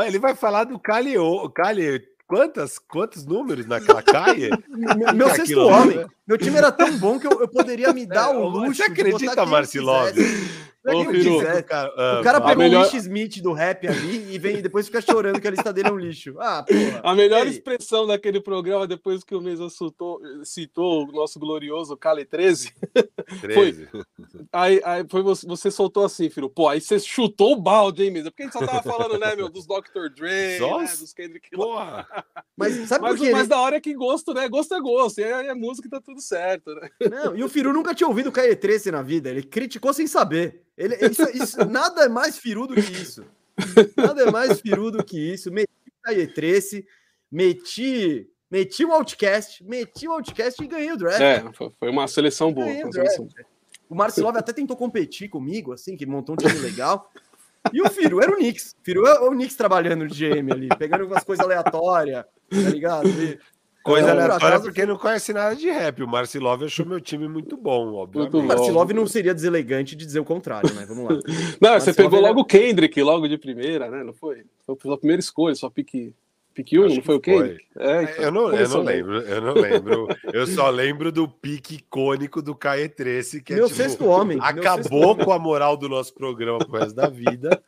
ele 0.05 0.19
vai 0.19 0.35
falar 0.35 0.65
do 0.65 0.77
Cali, 0.77 1.13
Cali 1.55 2.05
quantas, 2.33 2.79
quantos 2.79 3.25
números 3.25 3.67
naquela 3.67 4.01
caia? 4.01 4.49
meu 5.13 5.27
sexto 5.29 5.41
aquilo, 5.43 5.67
homem. 5.67 6.05
Meu 6.27 6.37
time 6.37 6.57
era 6.57 6.71
tão 6.71 6.97
bom 6.97 7.19
que 7.19 7.27
eu, 7.27 7.39
eu 7.39 7.47
poderia 7.47 7.93
me 7.93 8.07
dar 8.07 8.31
o 8.31 8.47
luxo. 8.47 8.73
Você 8.75 8.83
acredita, 8.83 9.45
Marcilov? 9.45 10.11
Ô, 10.85 11.01
o 11.01 11.63
cara, 11.63 11.89
uh, 11.89 12.19
o 12.19 12.23
cara 12.23 12.41
pegou 12.41 12.57
melhor... 12.57 12.85
o 12.85 12.97
Smith 12.97 13.41
do 13.41 13.53
rap 13.53 13.87
ali 13.87 14.33
e 14.33 14.37
vem 14.37 14.61
depois 14.61 14.87
fica 14.87 14.99
chorando 14.99 15.39
que 15.39 15.47
a 15.47 15.51
lista 15.51 15.71
dele 15.71 15.87
é 15.87 15.91
um 15.91 15.97
lixo. 15.97 16.35
Ah, 16.39 16.61
porra. 16.61 17.01
A 17.03 17.15
melhor 17.15 17.47
expressão 17.47 18.05
daquele 18.05 18.41
programa, 18.41 18.85
depois 18.85 19.23
que 19.23 19.33
o 19.33 19.41
Mesa 19.41 19.69
citou, 19.69 20.19
citou 20.43 21.07
o 21.07 21.11
nosso 21.13 21.39
glorioso 21.39 21.95
Cali 21.95 22.25
13, 22.25 22.73
13. 23.39 23.87
foi. 23.87 24.03
Aí, 24.51 24.81
aí 24.83 25.05
foi 25.09 25.21
você, 25.21 25.47
você, 25.47 25.71
soltou 25.71 26.03
assim, 26.03 26.29
filho. 26.29 26.49
Pô, 26.49 26.67
aí 26.67 26.81
você 26.81 26.99
chutou 26.99 27.53
o 27.53 27.61
balde, 27.61 28.03
hein, 28.03 28.11
Mesa? 28.11 28.29
Porque 28.29 28.43
a 28.43 28.45
gente 28.47 28.53
só 28.53 28.65
tava 28.65 28.83
falando, 28.83 29.17
né, 29.17 29.35
meu, 29.37 29.47
dos 29.47 29.65
Dr. 29.65 30.09
Dre, 30.13 30.59
né, 30.59 30.95
dos 30.99 31.13
Kendrick 31.13 31.49
Porra. 31.51 32.05
Mas 32.57 32.75
sabe 32.87 33.03
mas, 33.03 33.17
por 33.17 33.25
quê? 33.25 33.31
Mas 33.31 33.47
da 33.47 33.59
hora 33.59 33.77
é 33.77 33.81
que 33.81 33.93
gosto, 33.95 34.33
né? 34.33 34.47
Gosto 34.47 34.75
é 34.75 34.79
gosto. 34.79 35.19
E 35.19 35.23
é, 35.23 35.47
é 35.47 35.53
música 35.55 35.89
tá 35.89 35.99
tudo 35.99 36.21
certo, 36.21 36.75
né? 36.75 36.89
Não, 37.09 37.35
e 37.35 37.43
o 37.43 37.49
Firu 37.49 37.73
nunca 37.73 37.95
tinha 37.95 38.07
ouvido 38.07 38.27
o 38.27 38.31
Cali 38.31 38.55
13 38.55 38.91
na 38.91 39.01
vida. 39.01 39.29
Ele 39.29 39.41
criticou 39.41 39.91
sem 39.91 40.05
saber. 40.05 40.63
Ele, 40.77 40.95
isso, 40.95 41.29
isso, 41.33 41.65
nada 41.65 42.05
é 42.05 42.09
mais 42.09 42.37
firu 42.37 42.67
do 42.67 42.73
que 42.73 42.91
isso. 42.91 43.25
Nada 43.95 44.23
é 44.23 44.31
mais 44.31 44.59
firu 44.59 44.91
do 44.91 45.03
que 45.03 45.19
isso. 45.19 45.51
Meti 45.51 45.69
Caietrece, 46.01 46.85
meti, 47.31 48.27
meti 48.49 48.83
o 48.83 48.91
Outcast, 48.91 49.63
meti 49.63 50.07
o 50.07 50.13
Outcast 50.13 50.63
e 50.63 50.67
ganhei 50.67 50.91
o 50.91 50.97
draft. 50.97 51.21
É, 51.21 51.43
foi 51.79 51.89
uma 51.89 52.07
seleção 52.07 52.51
boa. 52.51 52.65
Uma 52.67 52.91
seleção. 52.91 53.27
O 53.89 53.95
Marcelov 53.95 54.35
até 54.35 54.51
tentou 54.51 54.75
competir 54.75 55.29
comigo, 55.29 55.71
assim, 55.71 55.95
que 55.95 56.05
montou 56.05 56.33
um 56.33 56.37
time 56.37 56.59
legal. 56.59 57.11
E 57.71 57.81
o 57.81 57.89
Firu 57.89 58.21
era 58.21 58.31
o 58.31 58.35
Knicks. 58.35 58.75
Firu 58.83 59.05
é 59.05 59.19
o 59.19 59.29
Knicks 59.29 59.55
trabalhando 59.55 60.07
de 60.07 60.29
GM 60.29 60.51
ali, 60.51 60.67
pegando 60.77 61.05
umas 61.05 61.23
coisas 61.23 61.45
aleatórias, 61.45 62.25
tá 62.49 62.69
ligado? 62.69 63.07
E, 63.07 63.39
Coisa 63.83 64.07
então, 64.07 64.15
aleatória 64.15 64.47
acaso... 64.47 64.63
porque 64.63 64.85
não 64.85 64.97
conhece 64.97 65.33
nada 65.33 65.55
de 65.57 65.69
rap. 65.69 66.01
O 66.01 66.07
Marcilov 66.07 66.63
achou 66.63 66.85
meu 66.85 67.01
time 67.01 67.27
muito 67.27 67.57
bom, 67.57 67.95
obviamente. 67.95 68.33
O 68.33 68.41
Marcilov 68.41 68.89
não 68.93 69.05
seria 69.05 69.33
deselegante 69.33 69.93
de 69.93 70.05
dizer 70.05 70.21
o 70.21 70.25
contrário, 70.25 70.73
né? 70.73 70.85
Vamos 70.87 71.03
lá. 71.03 71.19
não, 71.59 71.79
você 71.79 71.93
pegou 71.93 72.21
logo 72.21 72.39
o 72.39 72.45
Kendrick, 72.45 73.01
logo 73.03 73.27
de 73.27 73.37
primeira, 73.37 73.89
né? 73.89 74.01
Não 74.01 74.13
foi? 74.13 74.45
Foi 74.65 74.93
a 74.93 74.97
primeira 74.97 75.19
escolha, 75.19 75.53
só 75.53 75.69
pique. 75.69 76.15
Pique 76.53 76.79
1, 76.79 76.83
um, 76.83 76.95
não 76.95 77.01
foi 77.01 77.15
o 77.15 77.19
Kendrick? 77.19 77.65
É, 77.77 78.03
então, 78.03 78.23
eu 78.23 78.31
não, 78.31 78.53
eu 78.53 78.69
não 78.69 78.81
lembro, 78.83 79.21
eu 79.21 79.41
não 79.41 79.53
lembro. 79.53 80.07
Eu 80.31 80.47
só 80.47 80.69
lembro 80.69 81.11
do 81.11 81.27
pique 81.27 81.75
icônico 81.75 82.41
do 82.41 82.55
Caetrece, 82.55 83.41
que 83.41 83.53
é 83.53 83.55
meu 83.57 83.65
tipo, 83.65 83.75
sexto 83.75 84.05
homem. 84.05 84.37
Acabou 84.39 85.17
com 85.17 85.33
a 85.33 85.39
moral 85.39 85.75
do 85.75 85.89
nosso 85.89 86.13
programa 86.13 86.59
pro 86.59 86.79
resto 86.79 86.95
da 86.95 87.09
vida. 87.09 87.61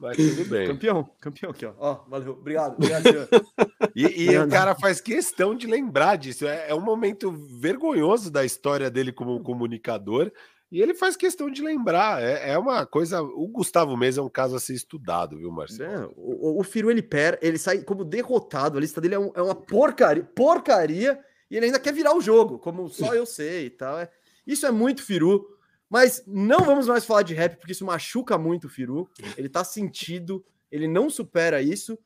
Mas 0.00 0.16
tudo 0.16 0.46
bem. 0.46 0.66
Campeão, 0.66 1.10
campeão 1.20 1.50
aqui, 1.50 1.66
ó. 1.66 1.74
Ó, 1.78 2.04
valeu. 2.08 2.32
Obrigado, 2.32 2.74
obrigado, 2.74 3.04
E, 3.94 4.24
e 4.24 4.38
o 4.38 4.48
cara 4.48 4.74
faz 4.74 5.00
questão 5.00 5.54
de 5.54 5.66
lembrar 5.66 6.16
disso. 6.16 6.46
É, 6.46 6.70
é, 6.70 6.74
um 6.74 6.80
momento 6.80 7.30
vergonhoso 7.30 8.30
da 8.30 8.44
história 8.44 8.90
dele 8.90 9.12
como 9.12 9.42
comunicador. 9.42 10.32
E 10.72 10.80
ele 10.80 10.94
faz 10.94 11.16
questão 11.16 11.50
de 11.50 11.62
lembrar. 11.62 12.22
É, 12.22 12.52
é 12.52 12.58
uma 12.58 12.86
coisa. 12.86 13.20
O 13.20 13.46
Gustavo 13.48 13.94
Mesa 13.96 14.20
é 14.20 14.24
um 14.24 14.30
caso 14.30 14.56
a 14.56 14.60
ser 14.60 14.74
estudado, 14.74 15.36
viu, 15.36 15.50
Marcelo? 15.50 16.04
É, 16.04 16.08
o, 16.16 16.60
o 16.60 16.62
Firo 16.62 16.90
ele 16.90 17.02
per, 17.02 17.38
ele 17.42 17.58
sai 17.58 17.82
como 17.82 18.04
derrotado. 18.04 18.78
A 18.78 18.80
lista 18.80 19.00
dele 19.02 19.16
é, 19.16 19.18
um, 19.18 19.32
é, 19.34 19.42
uma 19.42 19.54
porcaria, 19.54 20.24
porcaria. 20.34 21.18
E 21.50 21.56
ele 21.56 21.66
ainda 21.66 21.80
quer 21.80 21.92
virar 21.92 22.16
o 22.16 22.22
jogo, 22.22 22.58
como 22.58 22.88
só 22.88 23.12
eu 23.14 23.26
sei 23.26 23.66
e 23.66 23.70
tal. 23.70 23.98
É, 23.98 24.08
isso 24.46 24.64
é 24.64 24.70
muito 24.70 25.02
Firu. 25.02 25.44
Mas 25.90 26.22
não 26.24 26.60
vamos 26.60 26.86
mais 26.86 27.04
falar 27.04 27.22
de 27.22 27.34
rap, 27.34 27.56
porque 27.56 27.72
isso 27.72 27.84
machuca 27.84 28.38
muito 28.38 28.68
o 28.68 28.70
Firu. 28.70 29.10
Ele 29.36 29.48
tá 29.48 29.64
sentido, 29.64 30.44
ele 30.70 30.86
não 30.86 31.10
supera 31.10 31.60
isso. 31.60 31.98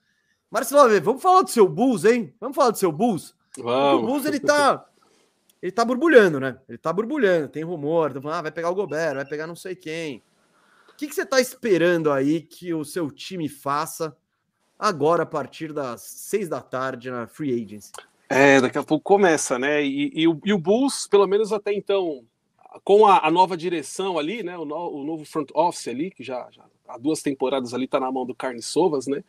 Marcelo, 0.51 0.89
vamos 1.03 1.23
falar 1.23 1.43
do 1.43 1.51
seu 1.51 1.69
Bulls, 1.69 2.07
hein? 2.07 2.35
Vamos 2.41 2.57
falar 2.57 2.71
do 2.71 2.79
seu 2.79 2.91
Bulls? 2.91 3.35
Vamos. 3.59 4.03
O 4.03 4.07
Bulls, 4.07 4.25
ele 4.25 4.41
tá... 4.41 4.87
Ele 5.61 5.73
tá 5.73 5.85
borbulhando, 5.85 6.39
né? 6.39 6.59
Ele 6.69 6.77
tá 6.77 6.93
borbulhando. 6.93 7.49
Tem 7.49 7.63
rumor, 7.63 8.13
ah, 8.31 8.43
vai 8.43 8.51
pegar 8.51 8.71
o 8.71 8.75
Gobert, 8.75 9.15
vai 9.15 9.25
pegar 9.25 9.47
não 9.47 9.57
sei 9.57 9.75
quem. 9.75 10.23
O 10.91 10.97
que, 10.97 11.09
que 11.09 11.15
você 11.15 11.25
tá 11.25 11.41
esperando 11.41 12.13
aí 12.13 12.43
que 12.43 12.73
o 12.75 12.85
seu 12.85 13.11
time 13.11 13.49
faça 13.49 14.17
agora, 14.79 15.23
a 15.23 15.27
partir 15.27 15.73
das 15.73 16.03
seis 16.03 16.49
da 16.49 16.61
tarde, 16.61 17.11
na 17.11 17.27
Free 17.27 17.63
Agency? 17.65 17.93
É, 18.29 18.61
daqui 18.61 18.77
a 18.77 18.83
pouco 18.83 19.03
começa, 19.03 19.59
né? 19.59 19.83
E, 19.83 20.13
e, 20.15 20.29
o, 20.29 20.39
e 20.45 20.53
o 20.53 20.59
Bulls, 20.59 21.07
pelo 21.07 21.27
menos 21.27 21.53
até 21.53 21.73
então, 21.73 22.25
com 22.83 23.07
a, 23.07 23.27
a, 23.27 23.31
nova 23.31 23.57
direção 23.57 24.19
ali, 24.19 24.43
né, 24.43 24.57
o, 24.57 24.65
no, 24.65 24.91
o, 24.91 25.05
novo 25.05 25.25
front 25.25 25.51
office 25.55 25.89
ali, 25.89 26.11
que 26.11 26.25
já, 26.25 26.49
já 26.51 26.65
há 26.89 26.99
duas 26.99 27.23
temporadas 27.23 27.73
ali 27.73 27.85
está 27.85 28.01
na 28.01 28.11
mão 28.11 28.27
do 28.27 28.35
Carne 28.35 28.63
Sovas, 28.63 29.07
né, 29.07 29.23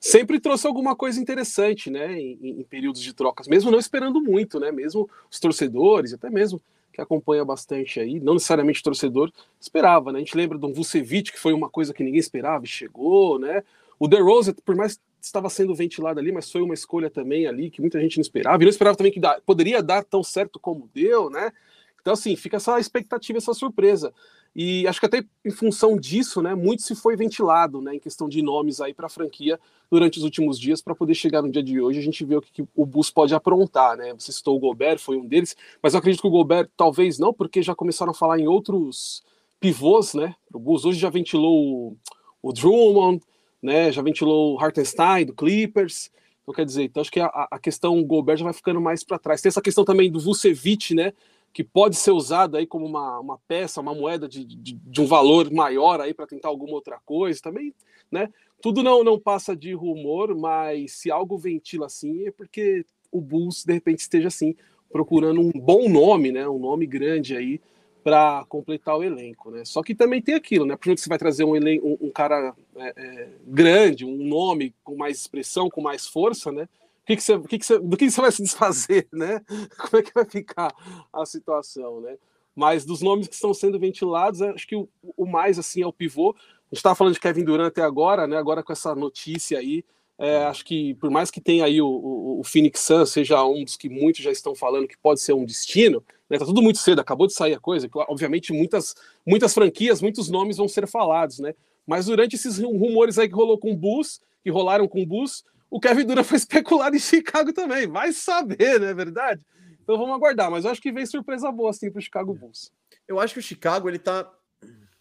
sempre 0.00 0.40
trouxe 0.40 0.66
alguma 0.66 0.96
coisa 0.96 1.20
interessante, 1.20 1.90
né, 1.90 2.18
em, 2.18 2.38
em, 2.42 2.64
períodos 2.64 3.00
de 3.00 3.12
trocas, 3.12 3.46
mesmo 3.46 3.70
não 3.70 3.78
esperando 3.78 4.20
muito, 4.20 4.58
né, 4.58 4.72
mesmo 4.72 5.08
os 5.30 5.38
torcedores, 5.38 6.12
até 6.12 6.30
mesmo 6.30 6.60
que 6.92 7.00
acompanha 7.00 7.44
bastante 7.44 8.00
aí, 8.00 8.18
não 8.18 8.34
necessariamente 8.34 8.82
torcedor, 8.82 9.30
esperava, 9.60 10.12
né, 10.12 10.18
a 10.18 10.20
gente 10.20 10.36
lembra 10.36 10.58
do 10.58 10.72
Vucevic, 10.72 11.32
que 11.32 11.38
foi 11.38 11.52
uma 11.52 11.68
coisa 11.68 11.94
que 11.94 12.02
ninguém 12.02 12.20
esperava 12.20 12.64
e 12.64 12.68
chegou, 12.68 13.38
né, 13.38 13.62
o 13.98 14.08
DeRozan, 14.08 14.54
por 14.64 14.74
mais 14.74 15.00
estava 15.20 15.50
sendo 15.50 15.74
ventilado 15.74 16.20
ali, 16.20 16.30
mas 16.30 16.50
foi 16.50 16.62
uma 16.62 16.74
escolha 16.74 17.10
também 17.10 17.46
ali 17.46 17.70
que 17.70 17.80
muita 17.80 18.00
gente 18.00 18.16
não 18.16 18.22
esperava, 18.22 18.62
e 18.62 18.64
não 18.64 18.70
esperava 18.70 18.96
também 18.96 19.12
que 19.12 19.20
dá, 19.20 19.40
poderia 19.44 19.82
dar 19.82 20.04
tão 20.04 20.22
certo 20.22 20.58
como 20.58 20.88
deu, 20.94 21.28
né, 21.28 21.52
então, 22.00 22.12
assim, 22.12 22.34
fica 22.36 22.56
essa 22.56 22.78
expectativa, 22.78 23.38
essa 23.38 23.52
surpresa. 23.52 24.12
E 24.54 24.86
acho 24.86 24.98
que 24.98 25.06
até 25.06 25.22
em 25.44 25.50
função 25.50 25.96
disso, 25.96 26.40
né, 26.40 26.54
muito 26.54 26.82
se 26.82 26.94
foi 26.94 27.14
ventilado, 27.16 27.80
né, 27.80 27.94
em 27.94 28.00
questão 28.00 28.28
de 28.28 28.42
nomes 28.42 28.80
aí 28.80 28.94
para 28.94 29.06
a 29.06 29.10
franquia 29.10 29.60
durante 29.90 30.18
os 30.18 30.24
últimos 30.24 30.58
dias, 30.58 30.80
para 30.80 30.94
poder 30.94 31.14
chegar 31.14 31.42
no 31.42 31.50
dia 31.50 31.62
de 31.62 31.80
hoje 31.80 31.98
a 31.98 32.02
gente 32.02 32.24
vê 32.24 32.36
o 32.36 32.40
que, 32.40 32.50
que, 32.50 32.68
o 32.74 32.86
Bus 32.86 33.10
pode 33.10 33.34
aprontar, 33.34 33.96
né? 33.96 34.12
Você 34.14 34.32
citou 34.32 34.56
o 34.56 34.58
Gobert, 34.58 34.98
foi 34.98 35.16
um 35.16 35.26
deles, 35.26 35.56
mas 35.82 35.94
eu 35.94 35.98
acredito 35.98 36.20
que 36.20 36.26
o 36.26 36.30
Gobert 36.30 36.68
talvez 36.76 37.18
não, 37.18 37.32
porque 37.32 37.62
já 37.62 37.74
começaram 37.74 38.10
a 38.10 38.14
falar 38.14 38.38
em 38.38 38.46
outros 38.46 39.22
pivôs, 39.60 40.14
né? 40.14 40.34
O 40.52 40.58
Bus 40.58 40.84
hoje 40.84 40.98
já 40.98 41.10
ventilou 41.10 41.92
o, 41.92 41.96
o 42.42 42.52
Drummond, 42.52 43.22
né? 43.62 43.92
Já 43.92 44.02
ventilou 44.02 44.54
o 44.54 44.58
Hartenstein 44.58 45.26
do 45.26 45.34
Clippers. 45.34 46.10
Então, 46.42 46.54
quer 46.54 46.64
dizer, 46.64 46.84
então 46.84 47.00
acho 47.00 47.10
que 47.12 47.20
a, 47.20 47.48
a 47.50 47.58
questão 47.58 48.02
Gobert 48.02 48.38
já 48.38 48.44
vai 48.44 48.54
ficando 48.54 48.80
mais 48.80 49.04
para 49.04 49.18
trás. 49.18 49.40
Tem 49.40 49.50
essa 49.50 49.60
questão 49.60 49.84
também 49.84 50.10
do 50.10 50.20
Vucevic, 50.20 50.94
né? 50.94 51.12
Que 51.58 51.64
pode 51.64 51.96
ser 51.96 52.12
usada 52.12 52.58
aí 52.58 52.68
como 52.68 52.86
uma, 52.86 53.18
uma 53.18 53.36
peça, 53.48 53.80
uma 53.80 53.92
moeda 53.92 54.28
de, 54.28 54.44
de, 54.44 54.74
de 54.74 55.00
um 55.00 55.06
valor 55.06 55.50
maior 55.50 56.00
aí 56.00 56.14
para 56.14 56.24
tentar 56.24 56.46
alguma 56.46 56.74
outra 56.74 57.00
coisa 57.04 57.40
também, 57.42 57.74
né? 58.12 58.32
Tudo 58.62 58.80
não, 58.80 59.02
não 59.02 59.18
passa 59.18 59.56
de 59.56 59.72
rumor, 59.72 60.36
mas 60.36 60.92
se 60.92 61.10
algo 61.10 61.36
ventila 61.36 61.86
assim 61.86 62.28
é 62.28 62.30
porque 62.30 62.86
o 63.10 63.20
Bulls 63.20 63.64
de 63.64 63.72
repente 63.72 63.98
esteja 63.98 64.28
assim 64.28 64.54
procurando 64.88 65.40
um 65.40 65.50
bom 65.50 65.88
nome, 65.88 66.30
né? 66.30 66.48
Um 66.48 66.60
nome 66.60 66.86
grande 66.86 67.36
aí 67.36 67.60
para 68.04 68.44
completar 68.48 68.96
o 68.96 69.02
elenco, 69.02 69.50
né? 69.50 69.64
Só 69.64 69.82
que 69.82 69.96
também 69.96 70.22
tem 70.22 70.36
aquilo, 70.36 70.64
né? 70.64 70.76
Por 70.76 70.86
exemplo, 70.86 71.02
você 71.02 71.08
vai 71.08 71.18
trazer 71.18 71.42
um, 71.42 71.56
elenco, 71.56 71.88
um, 71.88 72.06
um 72.06 72.10
cara 72.12 72.54
é, 72.76 72.92
é, 72.96 73.28
grande, 73.44 74.04
um 74.04 74.16
nome 74.16 74.72
com 74.84 74.94
mais 74.94 75.18
expressão, 75.18 75.68
com 75.68 75.80
mais 75.80 76.06
força, 76.06 76.52
né? 76.52 76.68
Que, 77.08 77.16
que, 77.16 77.22
você, 77.22 77.40
que, 77.40 77.58
que 77.58 77.64
você, 77.64 77.78
do 77.78 77.96
que 77.96 78.10
você 78.10 78.20
vai 78.20 78.30
se 78.30 78.42
desfazer, 78.42 79.08
né? 79.12 79.40
Como 79.78 79.96
é 79.96 80.02
que 80.02 80.12
vai 80.14 80.26
ficar 80.26 80.74
a 81.10 81.24
situação, 81.24 82.02
né? 82.02 82.18
Mas 82.54 82.84
dos 82.84 83.00
nomes 83.00 83.28
que 83.28 83.34
estão 83.34 83.54
sendo 83.54 83.78
ventilados, 83.78 84.42
acho 84.42 84.66
que 84.66 84.76
o, 84.76 84.88
o 85.16 85.24
mais 85.24 85.58
assim 85.58 85.80
é 85.80 85.86
o 85.86 85.92
pivô. 85.92 86.30
A 86.30 86.74
gente 86.74 86.78
estava 86.78 86.94
falando 86.94 87.14
de 87.14 87.20
Kevin 87.20 87.44
Durant 87.44 87.68
até 87.68 87.82
agora, 87.82 88.26
né? 88.26 88.36
Agora 88.36 88.62
com 88.62 88.72
essa 88.72 88.94
notícia 88.94 89.58
aí, 89.58 89.82
é, 90.18 90.44
acho 90.44 90.64
que 90.64 90.94
por 90.94 91.10
mais 91.10 91.30
que 91.30 91.40
tenha 91.40 91.64
aí 91.64 91.80
o, 91.80 91.88
o, 91.88 92.40
o, 92.40 92.44
Phoenix 92.44 92.80
Suns 92.80 93.10
seja 93.10 93.42
um 93.44 93.64
dos 93.64 93.76
que 93.76 93.88
muitos 93.88 94.22
já 94.22 94.32
estão 94.32 94.54
falando 94.54 94.88
que 94.88 94.98
pode 94.98 95.20
ser 95.20 95.32
um 95.32 95.46
destino, 95.46 96.04
né? 96.28 96.36
Tá 96.36 96.44
tudo 96.44 96.60
muito 96.60 96.78
cedo, 96.78 97.00
acabou 97.00 97.26
de 97.26 97.32
sair 97.32 97.54
a 97.54 97.60
coisa. 97.60 97.88
Obviamente 98.08 98.52
muitas 98.52 98.94
muitas 99.24 99.54
franquias, 99.54 100.02
muitos 100.02 100.28
nomes 100.28 100.58
vão 100.58 100.68
ser 100.68 100.86
falados, 100.86 101.38
né? 101.38 101.54
Mas 101.86 102.04
durante 102.04 102.36
esses 102.36 102.58
rumores 102.58 103.18
aí 103.18 103.28
que 103.28 103.34
rolou 103.34 103.56
com 103.56 103.72
o 103.72 103.76
Bulls, 103.76 104.20
que 104.42 104.50
rolaram 104.50 104.86
com 104.86 105.00
o 105.00 105.06
Bulls, 105.06 105.42
o 105.70 105.80
Kevin 105.80 106.04
Durant 106.06 106.24
foi 106.24 106.36
especulado 106.38 106.96
em 106.96 107.00
Chicago 107.00 107.52
também. 107.52 107.86
Vai 107.86 108.12
saber, 108.12 108.80
não 108.80 108.88
é 108.88 108.94
verdade? 108.94 109.44
Então 109.82 109.96
vamos 109.96 110.14
aguardar, 110.14 110.50
mas 110.50 110.64
eu 110.64 110.70
acho 110.70 110.82
que 110.82 110.92
vem 110.92 111.06
surpresa 111.06 111.50
boa 111.50 111.70
assim 111.70 111.90
para 111.90 111.98
o 111.98 112.02
Chicago 112.02 112.34
Bulls. 112.34 112.70
Eu 113.06 113.18
acho 113.18 113.34
que 113.34 113.40
o 113.40 113.42
Chicago 113.42 113.88
ele 113.88 113.98
tá 113.98 114.30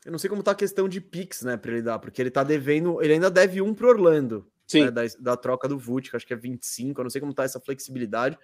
eu 0.08 0.12
não 0.12 0.18
sei 0.18 0.30
como 0.30 0.42
tá 0.42 0.52
a 0.52 0.56
questão 0.56 0.88
de 0.88 1.02
Pix, 1.02 1.42
né, 1.42 1.58
para 1.58 1.70
ele 1.74 1.82
dar, 1.82 2.00
porque 2.00 2.22
ele 2.22 2.32
tá 2.32 2.42
devendo, 2.42 3.02
ele 3.02 3.12
ainda 3.12 3.30
deve 3.30 3.62
um 3.62 3.74
pro 3.74 3.90
Orlando. 3.90 4.50
Sim. 4.66 4.86
né, 4.86 4.92
da, 4.92 5.02
da 5.20 5.38
troca 5.38 5.68
do 5.68 5.78
Vult, 5.78 6.10
que 6.10 6.16
acho 6.16 6.26
que 6.26 6.34
é 6.34 6.38
25, 6.38 7.00
eu 7.00 7.04
não 7.04 7.10
sei 7.10 7.20
como 7.20 7.34
tá 7.34 7.44
essa 7.44 7.60
flexibilidade. 7.60 8.38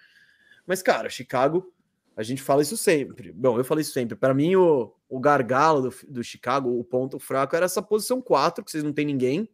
Mas, 0.65 0.81
cara, 0.81 1.09
Chicago, 1.09 1.73
a 2.15 2.23
gente 2.23 2.41
fala 2.41 2.61
isso 2.61 2.75
sempre. 2.75 3.31
Bom, 3.31 3.57
eu 3.57 3.63
falei 3.63 3.81
isso 3.81 3.93
sempre. 3.93 4.15
Para 4.15 4.33
mim, 4.33 4.55
o, 4.55 4.93
o 5.07 5.19
gargalo 5.19 5.89
do, 5.89 5.95
do 6.09 6.23
Chicago, 6.23 6.69
o 6.69 6.83
ponto 6.83 7.17
fraco, 7.17 7.55
era 7.55 7.65
essa 7.65 7.81
posição 7.81 8.21
4, 8.21 8.63
que 8.63 8.71
vocês 8.71 8.83
não 8.83 8.93
tem 8.93 9.05
ninguém. 9.05 9.49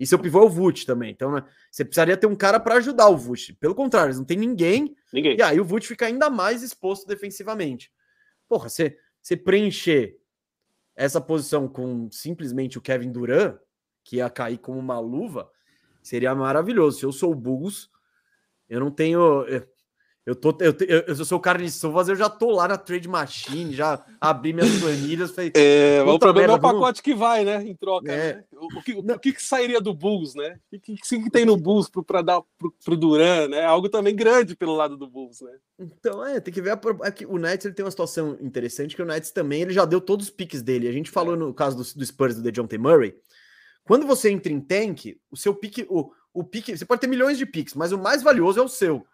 E 0.00 0.06
seu 0.06 0.18
pivô 0.18 0.40
é 0.40 0.44
o 0.44 0.48
Vult 0.48 0.86
também. 0.86 1.10
Então, 1.10 1.30
né, 1.30 1.44
você 1.70 1.84
precisaria 1.84 2.16
ter 2.16 2.26
um 2.26 2.34
cara 2.34 2.58
para 2.58 2.76
ajudar 2.76 3.10
o 3.10 3.18
Vult. 3.18 3.52
Pelo 3.60 3.74
contrário, 3.74 4.06
eles 4.06 4.18
não 4.18 4.24
tem 4.24 4.38
ninguém. 4.38 4.96
Ninguém. 5.12 5.36
E 5.36 5.42
aí 5.42 5.60
o 5.60 5.64
Vult 5.64 5.86
fica 5.86 6.06
ainda 6.06 6.30
mais 6.30 6.62
exposto 6.62 7.06
defensivamente. 7.06 7.92
Porra, 8.48 8.70
você, 8.70 8.96
você 9.20 9.36
preencher 9.36 10.16
essa 10.96 11.20
posição 11.20 11.68
com 11.68 12.10
simplesmente 12.10 12.78
o 12.78 12.80
Kevin 12.80 13.12
Durant, 13.12 13.58
que 14.02 14.16
ia 14.16 14.30
cair 14.30 14.56
como 14.56 14.78
uma 14.78 14.98
luva, 14.98 15.50
seria 16.02 16.34
maravilhoso. 16.34 16.98
Se 16.98 17.04
eu 17.04 17.12
sou 17.12 17.32
o 17.32 17.34
Bulls, 17.36 17.90
eu 18.70 18.80
não 18.80 18.90
tenho. 18.90 19.44
Eu, 19.44 19.68
eu, 20.30 20.36
tô, 20.36 20.56
eu, 20.60 20.74
eu, 20.86 21.00
eu 21.08 21.24
sou 21.24 21.38
o 21.38 21.40
cara 21.40 21.58
de 21.58 21.70
sovas, 21.70 22.08
eu 22.08 22.14
já 22.16 22.28
tô 22.30 22.50
lá 22.50 22.68
na 22.68 22.78
Trade 22.78 23.08
Machine, 23.08 23.74
já 23.74 24.04
abri 24.20 24.52
minhas 24.52 24.78
planilhas. 24.80 25.30
Falei, 25.32 25.50
É, 25.54 26.02
o 26.06 26.18
problema 26.18 26.46
é 26.46 26.48
merda, 26.52 26.54
o 26.54 26.60
vamos- 26.60 26.80
pacote 26.80 27.02
que 27.02 27.14
vai, 27.14 27.44
né? 27.44 27.62
Em 27.64 27.74
troca. 27.74 28.12
É. 28.12 28.34
né? 28.34 28.44
O, 28.52 28.78
o 28.78 28.82
que, 28.82 28.92
o 28.92 29.18
que 29.18 29.32
que 29.32 29.42
sairia 29.42 29.80
do 29.80 29.92
Bulls, 29.92 30.34
né? 30.34 30.58
O 30.72 30.78
que, 30.78 30.94
que, 30.96 31.22
que 31.22 31.30
tem 31.30 31.44
no 31.44 31.56
Bulls 31.56 31.90
pra 32.06 32.22
dar 32.22 32.40
pro, 32.56 32.72
pro 32.84 32.96
Duran, 32.96 33.48
né? 33.48 33.64
Algo 33.64 33.88
também 33.88 34.14
grande 34.14 34.54
pelo 34.54 34.76
lado 34.76 34.96
do 34.96 35.08
Bulls, 35.08 35.40
né? 35.40 35.52
Então, 35.78 36.24
é, 36.24 36.38
tem 36.40 36.52
que 36.54 36.62
ver. 36.62 36.70
A, 36.70 36.80
é 37.04 37.26
o 37.26 37.38
Nets 37.38 37.66
ele 37.66 37.74
tem 37.74 37.84
uma 37.84 37.90
situação 37.90 38.36
interessante, 38.40 38.94
que 38.94 39.02
o 39.02 39.06
Nets 39.06 39.30
também 39.30 39.62
ele 39.62 39.72
já 39.72 39.84
deu 39.84 40.00
todos 40.00 40.26
os 40.26 40.30
piques 40.32 40.62
dele. 40.62 40.86
A 40.88 40.92
gente 40.92 41.10
falou 41.10 41.36
no 41.36 41.52
caso 41.52 41.76
do, 41.76 41.98
do 41.98 42.06
Spurs 42.06 42.36
do 42.36 42.42
DeJounte 42.42 42.78
Murray. 42.78 43.14
Quando 43.84 44.06
você 44.06 44.30
entra 44.30 44.52
em 44.52 44.60
tank, 44.60 45.16
o 45.30 45.36
seu 45.36 45.54
pique, 45.54 45.84
o, 45.88 46.10
o 46.32 46.44
pique, 46.44 46.76
você 46.76 46.84
pode 46.84 47.00
ter 47.00 47.06
milhões 47.08 47.36
de 47.38 47.44
piques, 47.46 47.74
mas 47.74 47.90
o 47.90 47.98
mais 47.98 48.22
valioso 48.22 48.60
é 48.60 48.62
o 48.62 48.68
seu. 48.68 49.04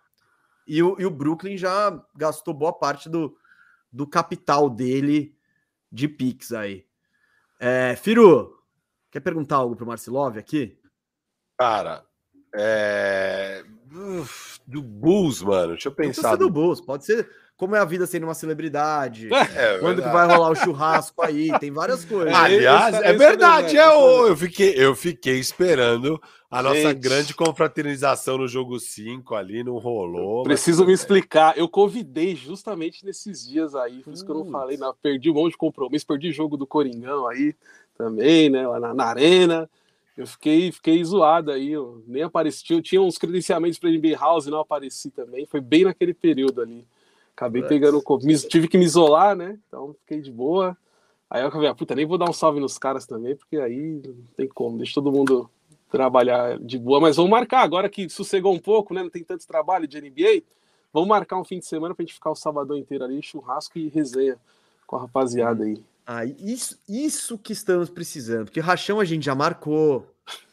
E 0.67 0.83
o, 0.83 0.97
e 0.99 1.07
o 1.07 1.11
Brooklyn 1.11 1.57
já 1.57 2.03
gastou 2.15 2.53
boa 2.53 2.73
parte 2.73 3.09
do, 3.09 3.37
do 3.93 4.07
capital 4.07 4.69
dele 4.69 5.37
de 5.91 6.09
piques 6.09 6.53
aí. 6.53 6.85
É, 7.59 7.97
Firu, 7.97 8.59
quer 9.11 9.21
perguntar 9.21 9.57
algo 9.57 9.77
pro 9.77 9.87
Marcelov 9.87 10.37
aqui? 10.37 10.79
Cara, 11.59 12.05
é... 12.55 13.65
uf, 14.21 14.61
do 14.67 14.83
Bulls, 14.83 15.41
mano. 15.43 15.73
Deixa 15.73 15.89
eu 15.89 15.95
pensar. 15.95 16.31
ser 16.31 16.37
do 16.37 16.51
Bulls, 16.51 16.81
pode 16.81 17.05
ser 17.05 17.31
como 17.57 17.75
é 17.75 17.79
a 17.79 17.85
vida 17.85 18.07
sendo 18.07 18.25
uma 18.25 18.35
celebridade. 18.35 19.29
É, 19.33 19.79
Quando 19.79 20.03
que 20.03 20.09
vai 20.09 20.27
rolar 20.27 20.51
o 20.51 20.55
churrasco 20.55 21.23
aí? 21.23 21.51
Tem 21.59 21.71
várias 21.71 22.05
coisas. 22.07 22.35
Aliás, 22.35 22.95
é 22.97 23.13
verdade, 23.15 23.77
é 23.79 23.89
ô, 23.89 24.27
eu 24.27 24.37
fiquei, 24.37 24.75
eu 24.77 24.95
fiquei 24.95 25.39
esperando 25.39 26.21
a 26.51 26.63
nossa 26.63 26.81
Gente. 26.81 26.99
grande 27.01 27.35
confraternização 27.35 28.39
no 28.39 28.47
jogo 28.47 28.79
5 28.79 29.35
ali, 29.35 29.65
não 29.65 29.79
rolou. 29.79 30.39
mas 30.39 30.49
Preciso 30.49 30.79
tudo 30.79 30.89
me 30.89 30.95
explicar. 30.95 31.57
Eu 31.57 31.69
convidei 31.69 32.37
justamente 32.37 33.05
nesses 33.05 33.47
dias 33.47 33.75
aí, 33.75 34.03
por 34.03 34.13
isso 34.13 34.25
que 34.25 34.31
eu 34.31 34.37
não 34.37 34.51
falei, 34.51 34.77
não, 34.77 34.95
perdi 35.03 35.31
um 35.31 35.35
monte 35.35 35.53
de 35.53 35.59
compromisso, 35.59 36.07
perdi 36.07 36.31
jogo 36.33 36.57
do 36.57 36.67
Coringão 36.67 37.27
aí 37.27 37.55
também, 37.97 38.51
né? 38.51 38.67
Lá 38.67 38.79
na, 38.79 38.95
na 38.95 39.05
arena. 39.05 39.71
Eu 40.17 40.27
fiquei, 40.27 40.73
fiquei 40.73 41.03
zoado 41.05 41.51
aí, 41.51 41.73
eu 41.73 42.03
nem 42.07 42.23
apareci. 42.23 42.65
Tinha, 42.65 42.81
tinha 42.81 43.03
uns 43.03 43.19
credenciamentos 43.19 43.79
para 43.79 43.91
NBA 43.91 44.17
House 44.19 44.47
e 44.47 44.51
não 44.51 44.61
apareci 44.61 45.11
também. 45.11 45.45
Foi 45.45 45.61
bem 45.61 45.85
naquele 45.85 46.15
período 46.15 46.63
ali. 46.63 46.87
Acabei 47.37 47.61
Putz. 47.61 47.69
pegando. 47.69 48.03
co- 48.03 48.19
me- 48.19 48.39
Tive 48.39 48.67
que 48.67 48.79
me 48.79 48.85
isolar, 48.87 49.37
né? 49.37 49.59
Então 49.69 49.95
fiquei 50.01 50.23
de 50.23 50.33
boa. 50.33 50.77
Aí 51.29 51.43
eu 51.43 51.49
acabei, 51.49 51.69
ah, 51.69 51.75
puta, 51.75 51.95
nem 51.95 52.07
vou 52.07 52.17
dar 52.17 52.31
um 52.31 52.33
salve 52.33 52.59
nos 52.61 52.79
caras 52.79 53.05
também, 53.05 53.37
porque 53.37 53.59
aí 53.59 54.01
não 54.05 54.25
tem 54.37 54.49
como, 54.49 54.79
deixa 54.79 54.95
todo 54.95 55.13
mundo 55.13 55.51
trabalhar 55.91 56.59
de 56.59 56.79
boa. 56.79 57.01
Mas 57.01 57.17
vamos 57.17 57.31
marcar, 57.31 57.63
agora 57.63 57.89
que 57.89 58.09
sossegou 58.09 58.55
um 58.55 58.59
pouco, 58.59 58.95
né? 58.95 59.03
Não 59.03 59.11
tem 59.11 59.23
tanto 59.23 59.47
trabalho 59.47 59.87
de 59.87 60.01
NBA, 60.01 60.43
vamos 60.93 61.09
marcar 61.09 61.39
um 61.39 61.45
fim 61.45 61.59
de 61.59 61.67
semana 61.67 61.95
pra 61.95 62.05
gente 62.05 62.15
ficar 62.15 62.31
o 62.31 62.37
sabadão 62.37 62.77
inteiro 62.77 63.05
ali, 63.05 63.21
churrasco 63.23 63.79
e 63.79 63.89
resenha 63.89 64.37
com 64.87 64.97
a 64.97 65.01
rapaziada 65.01 65.65
aí. 65.65 65.83
Ah, 66.07 66.25
isso, 66.25 66.79
isso 66.89 67.37
que 67.37 67.53
estamos 67.53 67.91
precisando, 67.91 68.45
porque 68.47 68.61
rachão 68.61 69.01
a 69.01 69.05
gente 69.05 69.27
já 69.27 69.35
marcou. 69.35 70.07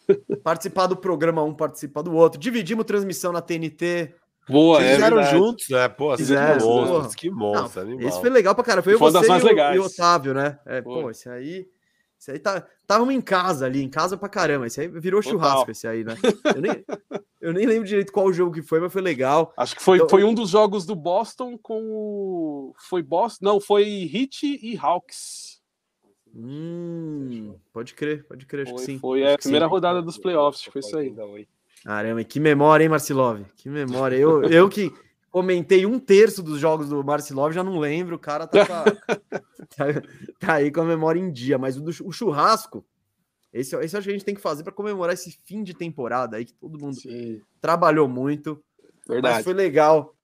participar 0.44 0.88
do 0.88 0.98
programa 0.98 1.44
um, 1.44 1.54
participar 1.54 2.02
do 2.02 2.14
outro. 2.14 2.40
Dividimos 2.40 2.86
transmissão 2.86 3.32
na 3.32 3.42
TNT. 3.42 4.14
Boa, 4.50 4.78
Vocês 4.80 4.90
é 4.92 4.96
fizeram 4.96 5.18
verdade. 5.18 5.38
juntos, 5.38 5.70
né? 5.70 5.88
Pô, 5.90 6.18
Fizeram, 6.18 6.58
que 6.58 6.64
monstros, 6.66 6.90
porra. 7.02 7.16
que 7.16 7.30
monstro, 7.30 7.82
animal. 7.82 8.08
Esse 8.10 8.20
foi 8.22 8.30
legal 8.30 8.54
pra 8.56 8.64
cara. 8.64 8.82
Foi 8.84 8.94
eu, 8.94 9.00
Foi 9.00 9.12
você 9.12 9.28
mais 9.28 9.44
e 9.44 9.48
o, 9.48 9.74
e 9.76 9.80
o 9.80 9.84
Otávio, 9.86 10.34
né? 10.34 10.60
É, 10.66 10.82
pô, 10.82 11.10
esse 11.10 11.30
aí. 11.30 11.68
Esse 12.20 12.32
aí 12.32 12.40
tá. 12.40 12.66
Távamos 12.86 13.14
em 13.14 13.22
casa 13.22 13.66
ali, 13.66 13.82
em 13.82 13.90
casa 13.90 14.18
pra 14.18 14.28
caramba. 14.30 14.68
Esse 14.68 14.82
aí 14.82 14.88
virou 14.88 15.22
Total. 15.22 15.40
churrasco, 15.40 15.72
esse 15.72 15.88
aí, 15.88 16.04
né? 16.04 16.16
Eu 16.56 16.62
nem, 16.62 16.86
eu 17.42 17.54
nem 17.54 17.66
lembro 17.66 17.88
direito 17.88 18.12
qual 18.12 18.32
jogo 18.34 18.52
que 18.54 18.62
foi, 18.62 18.80
mas 18.82 18.92
foi 18.92 19.02
legal. 19.02 19.54
Acho 19.58 19.76
que 19.76 19.82
foi, 19.82 19.98
Então- 19.98 20.10
foi 20.10 20.24
um 20.24 20.34
dos 20.34 20.50
jogos 20.50 20.86
do 20.86 20.96
Boston 20.96 21.58
com 21.58 21.82
o. 21.92 22.74
Foi 22.90 23.02
Boston? 23.02 23.46
Não, 23.46 23.60
foi 23.62 23.84
Heat 24.14 24.44
e 24.62 24.78
Hawks. 24.78 25.62
Hum, 26.36 27.56
pode 27.72 27.94
crer, 27.94 28.26
pode 28.28 28.46
crer, 28.46 28.64
acho 28.64 28.72
Foi, 28.72 28.80
que 28.80 28.86
sim. 28.86 29.00
foi 29.00 29.24
Acho 29.24 29.36
a 29.36 29.38
primeira 29.38 29.66
sim. 29.66 29.72
rodada 29.72 30.02
dos 30.02 30.18
playoffs, 30.18 30.62
acho 30.62 30.66
que 30.72 30.72
foi 30.74 30.80
isso 30.82 30.98
aí. 30.98 31.14
Caramba, 31.84 32.24
que 32.24 32.40
memória, 32.40 32.84
hein, 32.84 32.90
Marcilov? 32.90 33.44
Que 33.56 33.70
memória. 33.70 34.16
Eu, 34.16 34.44
eu 34.44 34.70
que 34.70 34.92
comentei 35.30 35.86
um 35.86 36.00
terço 36.00 36.42
dos 36.42 36.60
jogos 36.60 36.90
do 36.90 37.04
Marcilov, 37.04 37.54
já 37.54 37.64
não 37.64 37.80
lembro. 37.80 38.16
O 38.16 38.20
cara 38.20 38.48
tá, 38.48 38.66
tá, 39.76 39.86
tá 40.40 40.54
aí 40.54 40.72
com 40.72 40.82
a 40.82 40.86
memória 40.86 41.20
em 41.20 41.32
dia. 41.32 41.58
Mas 41.58 41.76
o, 41.76 41.82
do, 41.82 41.92
o 42.06 42.12
churrasco, 42.12 42.86
esse, 43.52 43.76
esse 43.78 43.96
eu 43.96 44.00
acho 44.00 44.08
que 44.08 44.12
a 44.12 44.14
gente 44.14 44.26
tem 44.26 44.36
que 44.36 44.42
fazer 44.42 44.64
para 44.64 44.72
comemorar 44.72 45.14
esse 45.14 45.38
fim 45.44 45.62
de 45.62 45.74
temporada 45.74 46.38
aí, 46.38 46.46
que 46.46 46.54
todo 46.54 46.80
mundo 46.80 46.96
Sim, 46.96 47.42
trabalhou 47.60 48.08
muito. 48.08 48.64
Mas 49.08 49.16
verdade. 49.16 49.44
foi 49.44 49.54
legal 49.54 50.16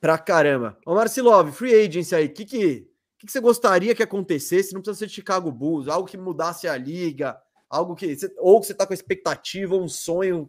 pra 0.00 0.18
caramba. 0.18 0.76
Ô, 0.84 0.94
Marcilov, 0.94 1.50
free 1.52 1.86
agency 1.86 2.14
aí, 2.14 2.26
o 2.26 2.32
que, 2.32 2.44
que, 2.44 2.86
que, 3.18 3.26
que 3.26 3.32
você 3.32 3.40
gostaria 3.40 3.94
que 3.94 4.02
acontecesse? 4.02 4.74
Não 4.74 4.82
precisa 4.82 4.98
ser 4.98 5.08
Chicago 5.08 5.50
Bulls, 5.50 5.88
algo 5.88 6.08
que 6.08 6.18
mudasse 6.18 6.68
a 6.68 6.76
liga, 6.76 7.38
algo 7.68 7.94
que. 7.94 8.16
ou 8.38 8.60
que 8.60 8.66
você 8.66 8.74
tá 8.74 8.86
com 8.86 8.92
expectativa, 8.92 9.76
um 9.76 9.88
sonho. 9.88 10.48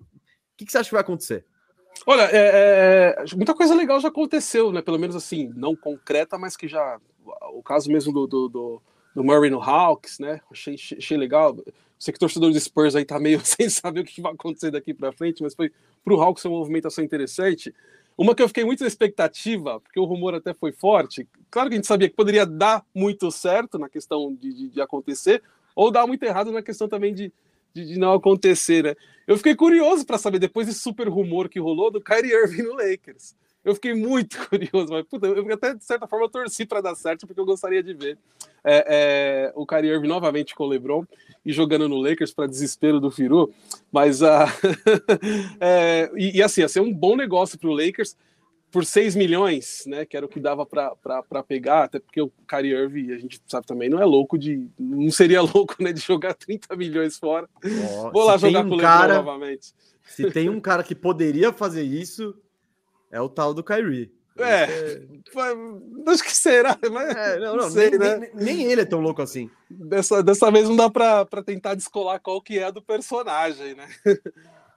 Que, 0.62 0.66
que 0.66 0.72
você 0.72 0.78
acha 0.78 0.90
que 0.90 0.94
vai 0.94 1.02
acontecer? 1.02 1.44
Olha, 2.06 2.30
é, 2.32 3.16
é, 3.18 3.36
muita 3.36 3.56
coisa 3.56 3.74
legal 3.74 4.00
já 4.00 4.10
aconteceu, 4.10 4.72
né? 4.72 4.80
Pelo 4.80 5.00
menos 5.00 5.16
assim, 5.16 5.52
não 5.56 5.76
concreta, 5.76 6.38
mas 6.38 6.56
que 6.56 6.68
já. 6.68 7.00
O 7.54 7.64
caso 7.64 7.92
mesmo 7.92 8.14
do, 8.14 8.28
do, 8.28 8.48
do, 8.48 8.82
do 9.16 9.24
Murray 9.24 9.50
no 9.50 9.60
Hawks, 9.60 10.20
né? 10.20 10.40
Achei, 10.52 10.76
achei 10.76 11.18
legal. 11.18 11.58
Sei 11.98 12.12
que 12.12 12.18
o 12.18 12.20
torcedor 12.20 12.52
dos 12.52 12.64
Spurs 12.64 12.96
aí 12.96 13.06
tá 13.06 13.20
meio 13.20 13.42
sem 13.46 13.70
saber 13.70 14.02
o 14.02 14.04
que 14.04 14.22
vai 14.22 14.34
acontecer 14.34 14.70
daqui 14.70 14.94
para 14.94 15.12
frente, 15.12 15.42
mas 15.42 15.56
foi 15.56 15.72
pro 16.04 16.22
Hawks 16.22 16.46
uma 16.46 16.60
movimentação 16.60 17.04
interessante. 17.04 17.74
Uma 18.16 18.36
que 18.36 18.44
eu 18.44 18.48
fiquei 18.48 18.64
muito 18.64 18.82
na 18.82 18.88
expectativa, 18.88 19.80
porque 19.80 20.00
o 20.00 20.06
rumor 20.06 20.36
até 20.36 20.54
foi 20.54 20.72
forte. 20.72 21.28
Claro 21.50 21.70
que 21.70 21.76
a 21.76 21.78
gente 21.78 21.88
sabia 21.88 22.08
que 22.08 22.16
poderia 22.16 22.46
dar 22.46 22.86
muito 22.94 23.32
certo 23.32 23.80
na 23.80 23.90
questão 23.90 24.32
de, 24.36 24.54
de, 24.54 24.70
de 24.70 24.82
acontecer, 24.82 25.42
ou 25.76 25.90
dar 25.90 26.06
muito 26.06 26.22
errado 26.22 26.52
na 26.52 26.62
questão 26.62 26.88
também 26.88 27.16
de, 27.16 27.34
de, 27.74 27.86
de 27.86 28.00
não 28.00 28.14
acontecer, 28.14 28.84
né? 28.84 28.96
Eu 29.28 29.38
fiquei 29.38 29.56
curioso 29.56 30.06
para 30.06 30.18
saber, 30.18 30.40
depois 30.40 30.68
desse 30.68 30.80
super 30.80 31.08
rumor 31.08 31.48
que 31.48 31.60
rolou 31.60 31.92
do 31.92 32.02
Kyrie 32.02 32.34
Irving 32.34 32.64
no 32.64 32.74
Lakers. 32.74 33.36
Eu 33.64 33.76
fiquei 33.76 33.94
muito 33.94 34.38
curioso, 34.50 34.92
mas 34.92 35.06
puta, 35.06 35.28
eu 35.28 35.54
até 35.54 35.74
de 35.74 35.84
certa 35.86 36.08
forma 36.08 36.30
torci 36.30 36.66
para 36.66 36.82
dar 36.82 36.96
certo, 36.96 37.28
porque 37.28 37.40
eu 37.40 37.46
gostaria 37.46 37.84
de 37.84 37.94
ver 37.94 38.18
é, 38.64 38.86
é, 38.88 39.54
o 39.56 39.66
Kyrie 39.66 39.92
Irving 39.92 40.08
novamente 40.08 40.56
com 40.56 40.64
o 40.64 40.68
LeBron 40.68 41.06
e 41.46 41.54
jogando 41.54 41.88
no 41.88 42.02
Lakers 42.02 42.34
para 42.34 42.48
desespero 42.48 43.00
do 43.00 43.12
Firu. 43.12 43.54
Mas 43.92 44.24
a. 44.24 44.46
é, 45.60 46.12
e, 46.16 46.38
e 46.38 46.44
assim, 46.44 46.62
ia 46.62 46.68
ser 46.68 46.82
um 46.82 46.94
bom 46.94 47.16
negócio 47.16 47.58
para 47.58 47.70
o 47.70 47.74
Lakers 47.74 48.16
por 48.72 48.86
6 48.86 49.16
milhões, 49.16 49.84
né? 49.86 50.06
Que 50.06 50.16
era 50.16 50.26
o 50.26 50.30
que 50.30 50.40
dava 50.40 50.66
para 50.66 51.44
pegar, 51.48 51.84
até 51.84 52.00
porque 52.00 52.22
o 52.22 52.32
Kyrie 52.48 52.74
Irving, 52.74 53.12
a 53.12 53.18
gente 53.18 53.42
sabe 53.46 53.66
também, 53.68 53.90
não 53.90 54.02
é 54.02 54.06
louco 54.06 54.38
de. 54.38 54.68
Não 54.80 55.12
seria 55.12 55.42
louco, 55.44 55.76
né? 55.80 55.92
De 55.92 56.00
jogar 56.00 56.34
30 56.34 56.76
milhões 56.76 57.18
fora. 57.18 57.48
Ó, 57.64 58.12
Vou 58.12 58.24
lá 58.24 58.38
jogar 58.38 58.62
um 58.62 58.70
com 58.70 58.76
o 58.76 58.78
LeBron 58.78 58.82
cara, 58.82 59.16
novamente. 59.16 59.74
Se 60.06 60.30
tem 60.32 60.50
um 60.50 60.60
cara 60.60 60.84
que 60.84 60.96
poderia 60.96 61.52
fazer 61.54 61.84
isso, 61.84 62.36
é 63.12 63.20
o 63.22 63.30
tal 63.30 63.54
do 63.54 63.64
Kyrie. 63.64 64.12
É, 64.38 65.02
foi- 65.32 65.54
acho 66.08 66.24
que 66.24 66.36
será, 66.36 66.78
mas 66.92 67.16
É, 67.16 67.38
não, 67.40 67.58
não, 67.58 67.70
sei, 67.70 67.92
nem, 67.92 68.00
né? 68.00 68.18
nem- 68.18 68.32
nem 68.34 68.72
ele 68.72 68.82
é 68.82 68.86
tão 68.86 69.02
louco 69.02 69.22
assim. 69.22 69.50
Dessa, 69.70 70.24
dessa 70.24 70.50
vez 70.50 70.68
não 70.70 70.76
dá 70.76 70.90
para 70.90 71.26
tentar 71.46 71.76
descolar 71.76 72.20
qual 72.20 72.42
que 72.42 72.58
é 72.58 72.72
do 72.72 72.82
personagem, 72.82 73.76
né? 73.76 73.88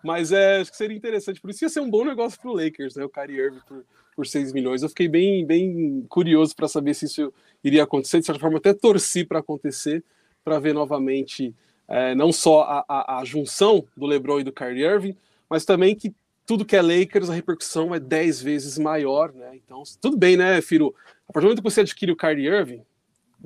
Mas 0.04 0.32
é, 0.32 0.60
acho 0.60 0.70
que 0.70 0.76
seria 0.76 0.96
interessante. 0.96 1.40
Por 1.40 1.50
isso 1.50 1.64
ia 1.64 1.68
ser 1.68 1.80
um 1.80 1.88
bom 1.88 2.04
negócio 2.04 2.38
para 2.38 2.50
o 2.50 2.54
Lakers, 2.54 2.94
né? 2.94 3.04
O 3.04 3.08
Kyrie 3.08 3.38
Irving 3.38 3.60
por, 3.66 3.84
por 4.14 4.26
6 4.26 4.52
milhões. 4.52 4.82
Eu 4.82 4.90
fiquei 4.90 5.08
bem, 5.08 5.46
bem 5.46 6.04
curioso 6.10 6.54
para 6.54 6.68
saber 6.68 6.92
se 6.92 7.06
isso 7.06 7.32
iria 7.64 7.84
acontecer. 7.84 8.20
De 8.20 8.26
certa 8.26 8.40
forma, 8.40 8.58
até 8.58 8.74
torci 8.74 9.24
para 9.24 9.38
acontecer, 9.38 10.04
para 10.44 10.58
ver 10.58 10.74
novamente 10.74 11.54
é, 11.88 12.14
não 12.14 12.30
só 12.30 12.62
a, 12.62 12.84
a, 12.86 13.18
a 13.20 13.24
junção 13.24 13.86
do 13.96 14.04
LeBron 14.04 14.40
e 14.40 14.44
do 14.44 14.52
Kyrie 14.52 14.84
Irving, 14.84 15.16
mas 15.48 15.64
também 15.64 15.94
que 15.94 16.14
tudo 16.46 16.64
que 16.66 16.76
é 16.76 16.82
Lakers, 16.82 17.30
a 17.30 17.34
repercussão 17.34 17.94
é 17.94 17.98
10 17.98 18.42
vezes 18.42 18.78
maior, 18.78 19.32
né? 19.32 19.52
Então, 19.54 19.82
tudo 20.02 20.18
bem, 20.18 20.36
né, 20.36 20.60
Firo? 20.60 20.94
A 21.26 21.32
partir 21.32 21.46
do 21.46 21.48
momento 21.48 21.62
que 21.62 21.70
você 21.70 21.80
adquire 21.80 22.12
o 22.12 22.16
Kyrie 22.16 22.46
Irving, 22.46 22.82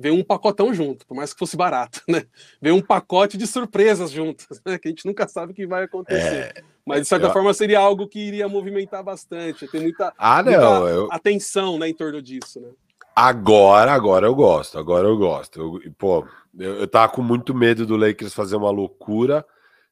veio 0.01 0.15
um 0.15 0.23
pacotão 0.23 0.73
junto, 0.73 1.05
por 1.05 1.13
mais 1.13 1.33
que 1.33 1.39
fosse 1.39 1.57
barato, 1.57 2.01
né? 2.07 2.23
Veio 2.61 2.75
um 2.75 2.81
pacote 2.81 3.37
de 3.37 3.45
surpresas 3.45 4.09
juntas, 4.11 4.61
né? 4.65 4.77
Que 4.79 4.87
a 4.87 4.91
gente 4.91 5.05
nunca 5.05 5.27
sabe 5.27 5.51
o 5.51 5.55
que 5.55 5.67
vai 5.67 5.83
acontecer. 5.83 6.53
É, 6.55 6.63
Mas 6.85 7.01
de 7.01 7.07
certa 7.09 7.27
eu- 7.27 7.33
forma 7.33 7.53
seria 7.53 7.79
algo 7.79 8.07
que 8.07 8.17
iria 8.19 8.47
movimentar 8.47 9.03
bastante, 9.03 9.67
ter 9.67 9.81
muita, 9.81 10.13
Ah, 10.17 10.41
muita 10.41 10.59
não. 10.59 10.87
Eu, 10.87 11.07
atenção, 11.11 11.77
né, 11.77 11.89
em 11.89 11.93
torno 11.93 12.21
disso, 12.21 12.61
né? 12.61 12.69
agora, 13.15 13.91
agora 13.91 14.25
eu 14.25 14.33
gosto. 14.33 14.79
Agora 14.79 15.05
eu 15.05 15.17
gosto. 15.17 15.59
Eu, 15.83 15.91
pô, 15.97 16.25
eu, 16.57 16.75
eu 16.79 16.87
tava 16.87 17.11
com 17.11 17.21
muito 17.21 17.53
medo 17.53 17.85
do 17.85 17.97
Lakers 17.97 18.33
fazer 18.33 18.55
uma 18.55 18.71
loucura 18.71 19.45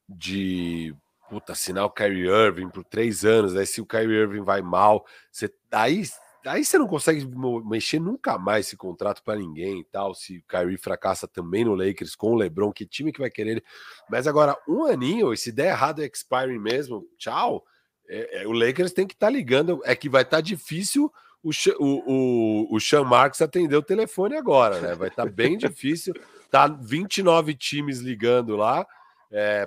de 0.08 0.96
puta, 1.30 1.52
assinar 1.52 1.84
o 1.84 1.90
Kyrie 1.90 2.30
Irving 2.30 2.70
por 2.70 2.86
três 2.86 3.26
anos. 3.26 3.54
Aí 3.56 3.66
se 3.66 3.82
o 3.82 3.86
Kyrie 3.86 4.16
Irving 4.22 4.44
vai 4.44 4.62
mal, 4.62 5.06
você, 5.30 5.52
aí, 5.72 6.04
aí 6.48 6.64
você 6.64 6.78
não 6.78 6.88
consegue 6.88 7.28
mexer 7.66 8.00
nunca 8.00 8.38
mais 8.38 8.68
esse 8.68 8.78
contrato 8.78 9.24
para 9.24 9.40
ninguém 9.40 9.80
e 9.82 9.84
tal. 9.84 10.14
Se 10.14 10.38
o 10.38 10.44
Kyrie 10.48 10.78
fracassa 10.78 11.28
também 11.28 11.66
no 11.66 11.76
Lakers 11.76 12.16
com 12.16 12.32
o 12.32 12.36
LeBron, 12.36 12.72
que 12.72 12.86
time 12.86 13.12
que 13.12 13.20
vai 13.20 13.30
querer 13.30 13.52
ele? 13.52 13.64
Mas 14.10 14.28
agora, 14.28 14.58
um 14.68 14.86
aninho, 14.86 15.34
e 15.34 15.38
se 15.38 15.52
der 15.52 15.70
errado 15.70 16.02
é 16.02 16.06
expiring 16.06 16.60
mesmo, 16.60 17.08
tchau. 17.18 17.66
É- 18.10 18.44
é, 18.44 18.48
o 18.48 18.52
Lakers 18.52 18.94
tem 18.94 19.06
que 19.06 19.14
estar 19.14 19.30
ligando. 19.30 19.82
É 19.84 19.96
que 19.96 20.10
vai 20.10 20.24
estar 20.24 20.42
difícil 20.42 21.12
o, 21.44 21.52
o, 21.80 22.12
o, 22.12 22.76
o 22.76 22.80
Sean 22.80 23.04
Marks 23.04 23.42
atender 23.42 23.76
o 23.76 23.84
telefone 23.84 24.36
agora, 24.36 24.82
né? 24.82 24.96
Vai 24.96 25.10
estar 25.10 25.26
bem 25.30 25.58
difícil. 25.58 26.14
Tá 26.50 26.68
29 26.68 27.54
times 27.54 28.00
ligando 28.00 28.56
lá 28.56 28.86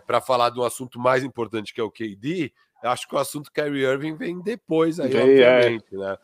para 0.07 0.20
falar 0.20 0.50
de 0.50 0.59
um 0.59 0.65
assunto 0.65 0.99
mais 0.99 1.23
importante 1.23 1.75
que 1.75 1.81
é 1.81 1.84
o 1.84 1.91
KD. 1.91 2.52
Eu 2.83 2.91
acho 2.91 3.07
que 3.07 3.15
o 3.15 3.18
assunto 3.18 3.52
Kyrie 3.52 3.84
Irving 3.84 4.17
vem 4.17 4.41
depois 4.41 4.99
aí, 4.99 5.10
Vem, 5.10 5.23
obviamente, 5.23 5.94
né? 5.94 6.17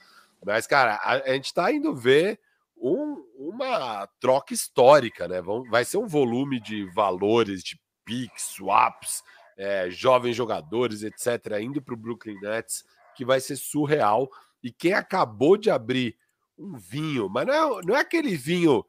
Mas, 0.46 0.66
cara, 0.66 0.94
a, 1.02 1.14
a 1.14 1.32
gente 1.34 1.52
tá 1.52 1.72
indo 1.72 1.94
ver 1.94 2.38
um- 2.76 3.24
uma 3.36 4.06
troca 4.20 4.54
histórica, 4.54 5.26
né? 5.26 5.42
Vão, 5.42 5.64
vai 5.64 5.84
ser 5.84 5.96
um 5.98 6.06
volume 6.06 6.60
de 6.60 6.84
valores, 6.94 7.64
de 7.64 7.78
picks, 8.04 8.44
swaps, 8.54 9.24
é, 9.56 9.90
jovens 9.90 10.36
jogadores, 10.36 11.02
etc., 11.02 11.58
indo 11.60 11.82
para 11.82 11.94
o 11.94 11.96
Brooklyn 11.96 12.38
Nets, 12.40 12.84
que 13.16 13.24
vai 13.24 13.40
ser 13.40 13.56
surreal. 13.56 14.30
E 14.62 14.70
quem 14.70 14.92
acabou 14.92 15.56
de 15.56 15.70
abrir 15.70 16.16
um 16.56 16.76
vinho, 16.78 17.28
mas 17.28 17.46
não 17.46 17.54
é, 17.54 17.82
não 17.84 17.96
é 17.96 18.00
aquele 18.00 18.36
vinho. 18.36 18.84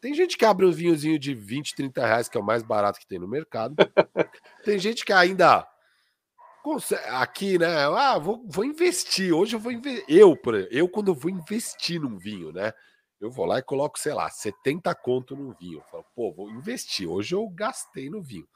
Tem 0.00 0.14
gente 0.14 0.36
que 0.36 0.44
abre 0.44 0.64
um 0.66 0.70
vinhozinho 0.70 1.18
de 1.18 1.34
20, 1.34 1.74
30 1.74 2.06
reais, 2.06 2.28
que 2.28 2.36
é 2.36 2.40
o 2.40 2.44
mais 2.44 2.62
barato 2.62 3.00
que 3.00 3.06
tem 3.06 3.18
no 3.18 3.26
mercado. 3.26 3.74
Tem 4.62 4.78
gente 4.78 5.04
que 5.04 5.12
ainda 5.12 5.66
aqui, 7.08 7.58
né? 7.58 7.66
Ah, 7.86 8.18
vou, 8.18 8.44
vou 8.46 8.64
investir. 8.64 9.32
Hoje 9.32 9.56
eu 9.56 9.60
vou 9.60 9.72
investir. 9.72 10.04
Eu, 10.08 10.36
por 10.36 10.54
exemplo, 10.54 10.76
eu, 10.76 10.88
quando 10.88 11.08
eu 11.08 11.14
vou 11.14 11.30
investir 11.30 12.00
num 12.00 12.18
vinho, 12.18 12.52
né? 12.52 12.72
Eu 13.20 13.30
vou 13.30 13.46
lá 13.46 13.58
e 13.58 13.62
coloco, 13.62 13.98
sei 13.98 14.12
lá, 14.12 14.28
70 14.28 14.94
conto 14.96 15.36
num 15.36 15.52
vinho. 15.52 15.78
Eu 15.78 15.84
falo, 15.90 16.04
pô, 16.14 16.32
vou 16.32 16.50
investir. 16.50 17.08
Hoje 17.08 17.34
eu 17.34 17.48
gastei 17.48 18.10
no 18.10 18.22
vinho. 18.22 18.46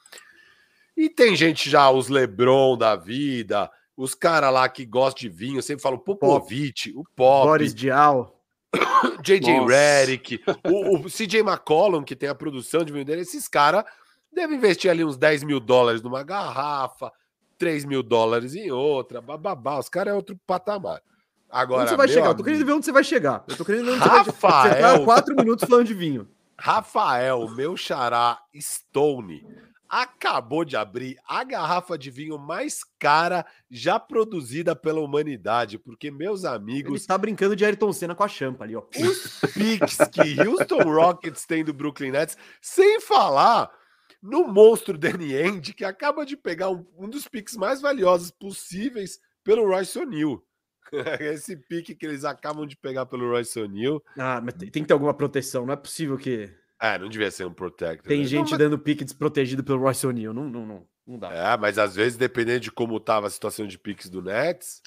E 0.96 1.08
tem 1.08 1.36
gente 1.36 1.70
já, 1.70 1.90
os 1.90 2.08
Lebron 2.08 2.76
da 2.76 2.96
vida, 2.96 3.70
os 3.96 4.14
caras 4.14 4.52
lá 4.52 4.68
que 4.68 4.84
gostam 4.84 5.20
de 5.20 5.28
vinho, 5.28 5.62
sempre 5.62 5.82
falo 5.82 5.98
Popovich, 5.98 6.92
o 6.96 7.04
Pop, 7.16 7.46
Boris 7.46 7.74
Dial. 7.74 8.34
JJ. 9.22 9.64
Redick, 9.66 10.40
o, 10.66 10.98
o 10.98 11.04
CJ 11.04 11.40
McCollum, 11.40 12.02
que 12.02 12.16
tem 12.16 12.28
a 12.28 12.34
produção 12.34 12.84
de 12.84 12.92
vinho 12.92 13.04
dele, 13.04 13.22
esses 13.22 13.48
caras 13.48 13.84
devem 14.32 14.56
investir 14.56 14.90
ali 14.90 15.04
uns 15.04 15.16
10 15.16 15.44
mil 15.44 15.58
dólares 15.60 16.02
numa 16.02 16.22
garrafa, 16.22 17.12
3 17.58 17.84
mil 17.84 18.02
dólares 18.02 18.54
em 18.54 18.70
outra, 18.70 19.20
bababá. 19.20 19.78
Os 19.78 19.88
caras 19.88 20.12
é 20.12 20.16
outro 20.16 20.38
patamar. 20.46 21.02
Agora, 21.50 21.82
onde 21.82 21.90
você 21.90 21.96
vai 21.96 22.08
chegar? 22.08 22.26
Eu 22.28 22.34
tô 22.34 22.44
querendo 22.44 22.56
amigo, 22.56 22.66
ver 22.66 22.76
onde 22.76 22.84
você 22.84 22.92
vai 22.92 23.04
chegar. 23.04 23.44
Eu 23.48 23.56
tô 23.56 23.64
querendo 23.64 23.84
ver 23.86 23.90
onde 23.92 24.00
você 24.02 24.08
vai 24.08 24.18
chegar. 24.18 24.24
Você 24.24 24.46
Rafael. 24.46 24.98
tá 24.98 25.04
quatro 25.04 25.34
minutos 25.34 25.68
falando 25.68 25.86
de 25.86 25.94
vinho. 25.94 26.28
Rafael, 26.60 27.48
meu 27.50 27.76
xará 27.76 28.38
Stone, 28.60 29.46
acabou 29.88 30.64
de 30.64 30.76
abrir 30.76 31.16
a 31.26 31.42
garrafa 31.44 31.96
de 31.96 32.10
vinho 32.10 32.36
mais 32.36 32.82
cara 32.98 33.46
já 33.70 33.98
produzida 33.98 34.76
pela 34.76 35.00
humanidade, 35.00 35.78
porque, 35.78 36.10
meus 36.10 36.44
Ele 36.44 36.54
amigos, 36.54 37.00
está 37.00 37.16
brincando 37.16 37.56
de 37.56 37.64
Ayrton 37.64 37.92
Senna 37.92 38.14
com 38.14 38.24
a 38.24 38.28
champa 38.28 38.64
ali, 38.64 38.76
ó. 38.76 38.82
os 38.82 39.40
picks 39.54 39.96
que 40.12 40.40
Houston 40.46 40.82
Rockets 40.82 41.46
tem 41.46 41.64
do 41.64 41.72
Brooklyn 41.72 42.10
Nets, 42.10 42.36
sem 42.60 43.00
falar 43.00 43.70
no 44.22 44.46
monstro 44.48 44.96
Danny 44.98 45.34
Ainge, 45.36 45.72
que 45.74 45.84
acaba 45.84 46.24
de 46.26 46.36
pegar 46.36 46.70
um, 46.70 46.84
um 46.96 47.08
dos 47.08 47.26
picks 47.28 47.56
mais 47.56 47.80
valiosos 47.80 48.30
possíveis 48.30 49.18
pelo 49.44 49.66
Royce 49.66 49.98
O'Neal. 49.98 50.42
Esse 51.20 51.54
pique 51.56 51.94
que 51.94 52.06
eles 52.06 52.24
acabam 52.24 52.66
de 52.66 52.76
pegar 52.76 53.04
pelo 53.06 53.28
Royce 53.30 53.60
O'Neal. 53.60 54.02
Ah, 54.18 54.40
mas 54.42 54.54
tem 54.54 54.70
tem 54.70 54.82
que 54.82 54.86
ter 54.88 54.94
alguma 54.94 55.12
proteção. 55.14 55.66
Não 55.66 55.74
é 55.74 55.76
possível 55.76 56.16
que 56.16 56.50
É, 56.80 56.98
não 56.98 57.08
devia 57.08 57.30
ser 57.30 57.46
um 57.46 57.52
protector. 57.52 58.08
tem 58.08 58.20
né? 58.20 58.24
gente 58.26 58.44
Não, 58.46 58.50
mas- 58.52 58.58
dando 58.58 58.78
pique 58.78 59.04
desprotegido 59.04 59.62
pelo 59.62 59.80
Royce 59.80 60.06
O'Neal. 60.06 60.32
Não, 60.32 60.48
não, 60.48 60.64
não, 60.66 60.86
não 61.06 61.18
dá. 61.18 61.30
É, 61.32 61.56
mas 61.58 61.78
às 61.78 61.94
vezes, 61.94 62.16
dependendo 62.16 62.60
de 62.60 62.72
como 62.72 62.98
tava 62.98 63.26
a 63.26 63.30
situação 63.30 63.66
de 63.66 63.78
piques 63.78 64.08
do 64.08 64.22
Nets, 64.22 64.82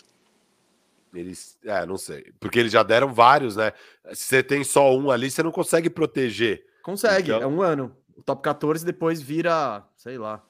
eles. 1.14 1.58
É, 1.64 1.85
não 1.85 1.98
sei. 1.98 2.32
Porque 2.40 2.60
eles 2.60 2.72
já 2.72 2.84
deram 2.84 3.14
vários, 3.14 3.56
né? 3.56 3.72
Se 4.14 4.26
você 4.26 4.42
tem 4.43 4.64
só 4.64 4.95
um 4.95 5.11
ali, 5.11 5.30
você 5.30 5.43
não 5.43 5.51
consegue 5.51 5.90
proteger. 5.90 6.66
Consegue, 6.84 7.30
Então- 7.32 7.42
é 7.42 7.48
um 7.48 7.61
ano. 7.61 7.95
O 8.15 8.23
top 8.23 8.41
14 8.41 8.85
depois 8.85 9.22
vira, 9.22 9.83
sei 9.95 10.17
lá. 10.17 10.43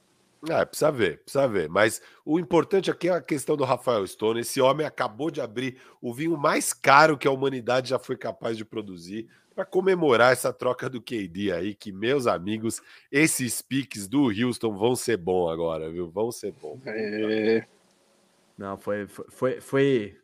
É, 0.50 0.66
precisa 0.66 0.92
ver, 0.92 1.20
precisa 1.20 1.48
ver. 1.48 1.70
Mas 1.70 2.02
o 2.26 2.40
importante 2.40 2.90
aqui 2.90 3.10
é 3.10 3.14
a 3.14 3.22
questão 3.22 3.56
do 3.56 3.64
Rafael 3.64 4.06
Stone. 4.08 4.40
Esse 4.40 4.60
homem 4.60 4.88
acabou 4.88 5.30
de 5.30 5.40
abrir 5.40 5.78
o 6.02 6.14
vinho 6.14 6.36
mais 6.36 6.74
caro 6.74 7.18
que 7.18 7.28
a 7.28 7.32
humanidade 7.32 7.90
já 7.90 8.00
foi 8.00 8.18
capaz 8.18 8.58
de 8.58 8.66
produzir 8.66 9.28
para 9.54 9.66
comemorar 9.66 10.32
essa 10.32 10.52
troca 10.52 10.90
do 10.90 11.02
KD 11.02 11.52
aí, 11.52 11.76
que, 11.76 11.92
meus 11.92 12.26
amigos, 12.26 12.82
esses 13.12 13.62
piques 13.62 14.08
do 14.08 14.30
Houston 14.30 14.76
vão 14.76 14.96
ser 14.96 15.18
bom 15.18 15.50
agora, 15.50 15.92
viu? 15.92 16.10
Vão 16.10 16.32
ser 16.32 16.54
bom. 16.54 16.80
É, 16.86 17.68
Não, 18.58 18.78
foi, 18.78 19.06
foi, 19.08 19.62
foi, 19.62 20.18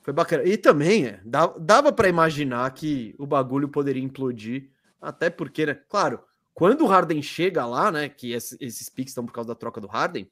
foi, 0.00 0.12
bacana. 0.12 0.44
E 0.44 0.56
também, 0.56 1.06
é, 1.06 1.20
dava 1.24 1.92
para 1.92 2.08
imaginar 2.08 2.68
que 2.72 3.14
o 3.18 3.26
bagulho 3.26 3.68
poderia 3.68 4.02
implodir, 4.02 4.70
até 5.00 5.28
porque, 5.30 5.66
né? 5.66 5.74
Claro, 5.88 6.20
quando 6.58 6.82
o 6.82 6.86
Harden 6.88 7.22
chega 7.22 7.64
lá, 7.64 7.92
né? 7.92 8.08
Que 8.08 8.32
esse- 8.32 8.56
esses 8.60 8.88
piques 8.88 9.12
estão 9.12 9.24
por 9.24 9.32
causa 9.32 9.46
da 9.46 9.54
troca 9.54 9.80
do 9.80 9.86
Harden, 9.86 10.28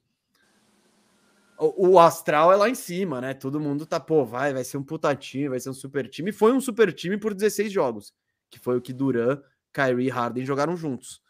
o, 1.56 2.00
astral 2.00 2.52
é 2.52 2.56
lá 2.56 2.68
em 2.68 2.74
cima, 2.74 3.20
né? 3.20 3.32
Todo 3.32 3.60
mundo 3.60 3.86
tá, 3.86 4.00
pô, 4.00 4.24
vai, 4.24 4.52
vai 4.52 4.64
ser 4.64 4.76
um 4.76 4.82
puta 4.82 5.14
time, 5.14 5.48
vai 5.48 5.60
ser 5.60 5.70
um 5.70 5.72
super 5.72 6.08
time. 6.10 6.32
Foi 6.32 6.52
um 6.52 6.60
super 6.60 6.92
time 6.92 7.16
por 7.16 7.32
16 7.32 7.70
jogos, 7.70 8.12
que 8.50 8.58
foi 8.58 8.76
o 8.76 8.80
que 8.80 8.92
Duran, 8.92 9.40
Kyrie 9.72 10.08
e 10.08 10.10
Harden 10.10 10.44
jogaram 10.44 10.76
juntos. 10.76 11.22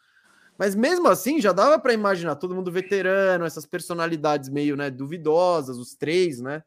Mas 0.57 0.73
mesmo 0.73 1.07
assim, 1.09 1.39
já 1.39 1.51
dava 1.51 1.77
para 1.77 1.93
imaginar 1.93 2.35
todo 2.37 2.55
mundo 2.55 2.71
veterano, 2.71 3.45
essas 3.45 3.67
personalidades 3.67 4.49
meio 4.49 4.75
né, 4.75 4.89
duvidosas, 4.89 5.77
os 5.77 5.93
três, 5.93 6.41
né? 6.41 6.63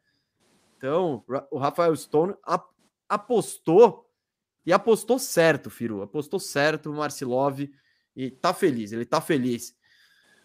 Então, 0.76 1.24
o 1.50 1.58
Rafael 1.58 1.96
Stone 1.96 2.34
ap- 2.44 2.70
apostou 3.08 4.08
e 4.64 4.72
apostou 4.72 5.18
certo, 5.18 5.68
Firu. 5.68 6.00
Apostou 6.00 6.38
certo 6.38 6.92
Marcilov 6.92 7.58
e 8.16 8.30
tá 8.30 8.52
feliz, 8.54 8.92
ele 8.92 9.04
tá 9.04 9.20
feliz. 9.20 9.74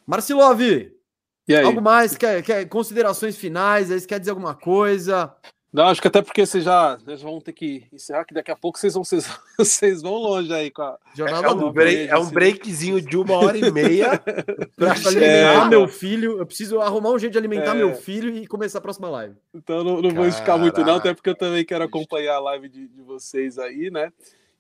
Marcilov, 0.06 0.62
E 0.62 1.56
aí? 1.56 1.64
algo 1.64 1.82
mais? 1.82 2.16
Quer, 2.16 2.42
quer 2.44 2.66
considerações 2.68 3.36
finais? 3.38 3.92
Aí 3.92 4.00
você 4.00 4.08
quer 4.08 4.20
dizer 4.20 4.32
alguma 4.32 4.54
coisa? 4.56 5.34
Não, 5.74 5.88
acho 5.88 6.02
que 6.02 6.08
até 6.08 6.22
porque 6.22 6.46
vocês 6.46 6.64
já, 6.64 6.96
vocês 6.96 7.22
vão 7.22 7.42
ter 7.42 7.52
que 7.52 7.86
encerrar, 7.92 8.24
que 8.24 8.34
daqui 8.34 8.50
a 8.50 8.56
pouco 8.56 8.80
vocês 8.80 8.94
vão, 8.94 9.04
vocês, 9.04 9.28
vocês 9.60 10.02
vão 10.02 10.14
longe 10.14 10.54
aí 10.54 10.72
com 10.72 10.82
a. 10.82 10.98
Jornada 11.14 11.48
É 11.48 11.52
um, 11.52 11.56
dupla. 11.56 11.72
break- 11.74 12.08
é 12.10 12.18
um 12.18 12.30
breakzinho 12.30 13.02
de 13.02 13.18
uma 13.18 13.34
hora 13.34 13.58
e 13.58 13.70
meia 13.72 14.12
chegar. 14.96 15.08
alimentar 15.08 15.70
meu 15.70 15.86
filho. 15.86 16.38
Eu 16.38 16.46
preciso 16.46 16.80
arrumar 16.80 17.10
um 17.12 17.20
jeito 17.20 17.34
de 17.34 17.38
alimentar 17.40 17.72
É. 17.72 17.74
meu 17.74 17.94
filho 17.94 18.30
e 18.38 18.48
começar 18.48 18.78
a 18.78 18.82
próxima 18.82 19.10
live. 19.10 19.36
Então 19.54 19.84
não, 19.84 20.02
não 20.02 20.12
vou 20.12 20.26
esticar 20.26 20.58
muito, 20.58 20.80
não, 20.82 20.96
até 20.96 21.14
porque 21.14 21.30
eu 21.32 21.36
também 21.36 21.66
quero 21.66 21.84
acompanhar 21.84 22.36
a 22.36 22.40
live 22.40 22.70
de, 22.70 22.88
de 22.88 23.02
vocês 23.02 23.60
aí, 23.60 23.92
né? 23.92 24.14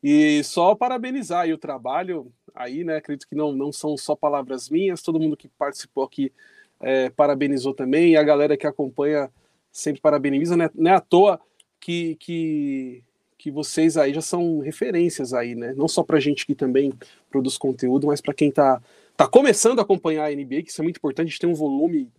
E 0.03 0.43
só 0.43 0.75
parabenizar 0.75 1.43
aí 1.43 1.53
o 1.53 1.57
trabalho 1.57 2.29
aí, 2.55 2.83
né? 2.83 2.97
Acredito 2.97 3.27
que 3.27 3.35
não, 3.35 3.51
não 3.51 3.71
são 3.71 3.97
só 3.97 4.15
palavras 4.15 4.69
minhas, 4.69 5.01
todo 5.01 5.19
mundo 5.19 5.37
que 5.37 5.47
participou 5.47 6.03
aqui 6.03 6.31
é, 6.79 7.09
parabenizou 7.09 7.73
também, 7.73 8.11
e 8.11 8.17
a 8.17 8.23
galera 8.23 8.57
que 8.57 8.65
acompanha 8.67 9.29
sempre 9.71 10.01
parabeniza, 10.01 10.55
né? 10.55 10.69
Não 10.73 10.91
é 10.91 10.95
à 10.95 11.01
toa 11.01 11.39
que, 11.79 12.15
que, 12.15 13.03
que 13.37 13.51
vocês 13.51 13.97
aí 13.97 14.13
já 14.13 14.21
são 14.21 14.59
referências 14.59 15.33
aí, 15.33 15.53
né? 15.53 15.73
Não 15.75 15.87
só 15.87 16.03
pra 16.03 16.19
gente 16.19 16.45
que 16.45 16.55
também 16.55 16.93
produz 17.29 17.57
conteúdo, 17.57 18.07
mas 18.07 18.21
para 18.21 18.33
quem 18.33 18.49
tá, 18.49 18.81
tá 19.15 19.27
começando 19.27 19.79
a 19.79 19.81
acompanhar 19.81 20.25
a 20.25 20.35
NBA, 20.35 20.63
que 20.63 20.71
isso 20.71 20.81
é 20.81 20.83
muito 20.83 20.97
importante, 20.97 21.27
a 21.27 21.29
gente 21.29 21.39
tem 21.39 21.49
um 21.49 21.55
volume 21.55 22.09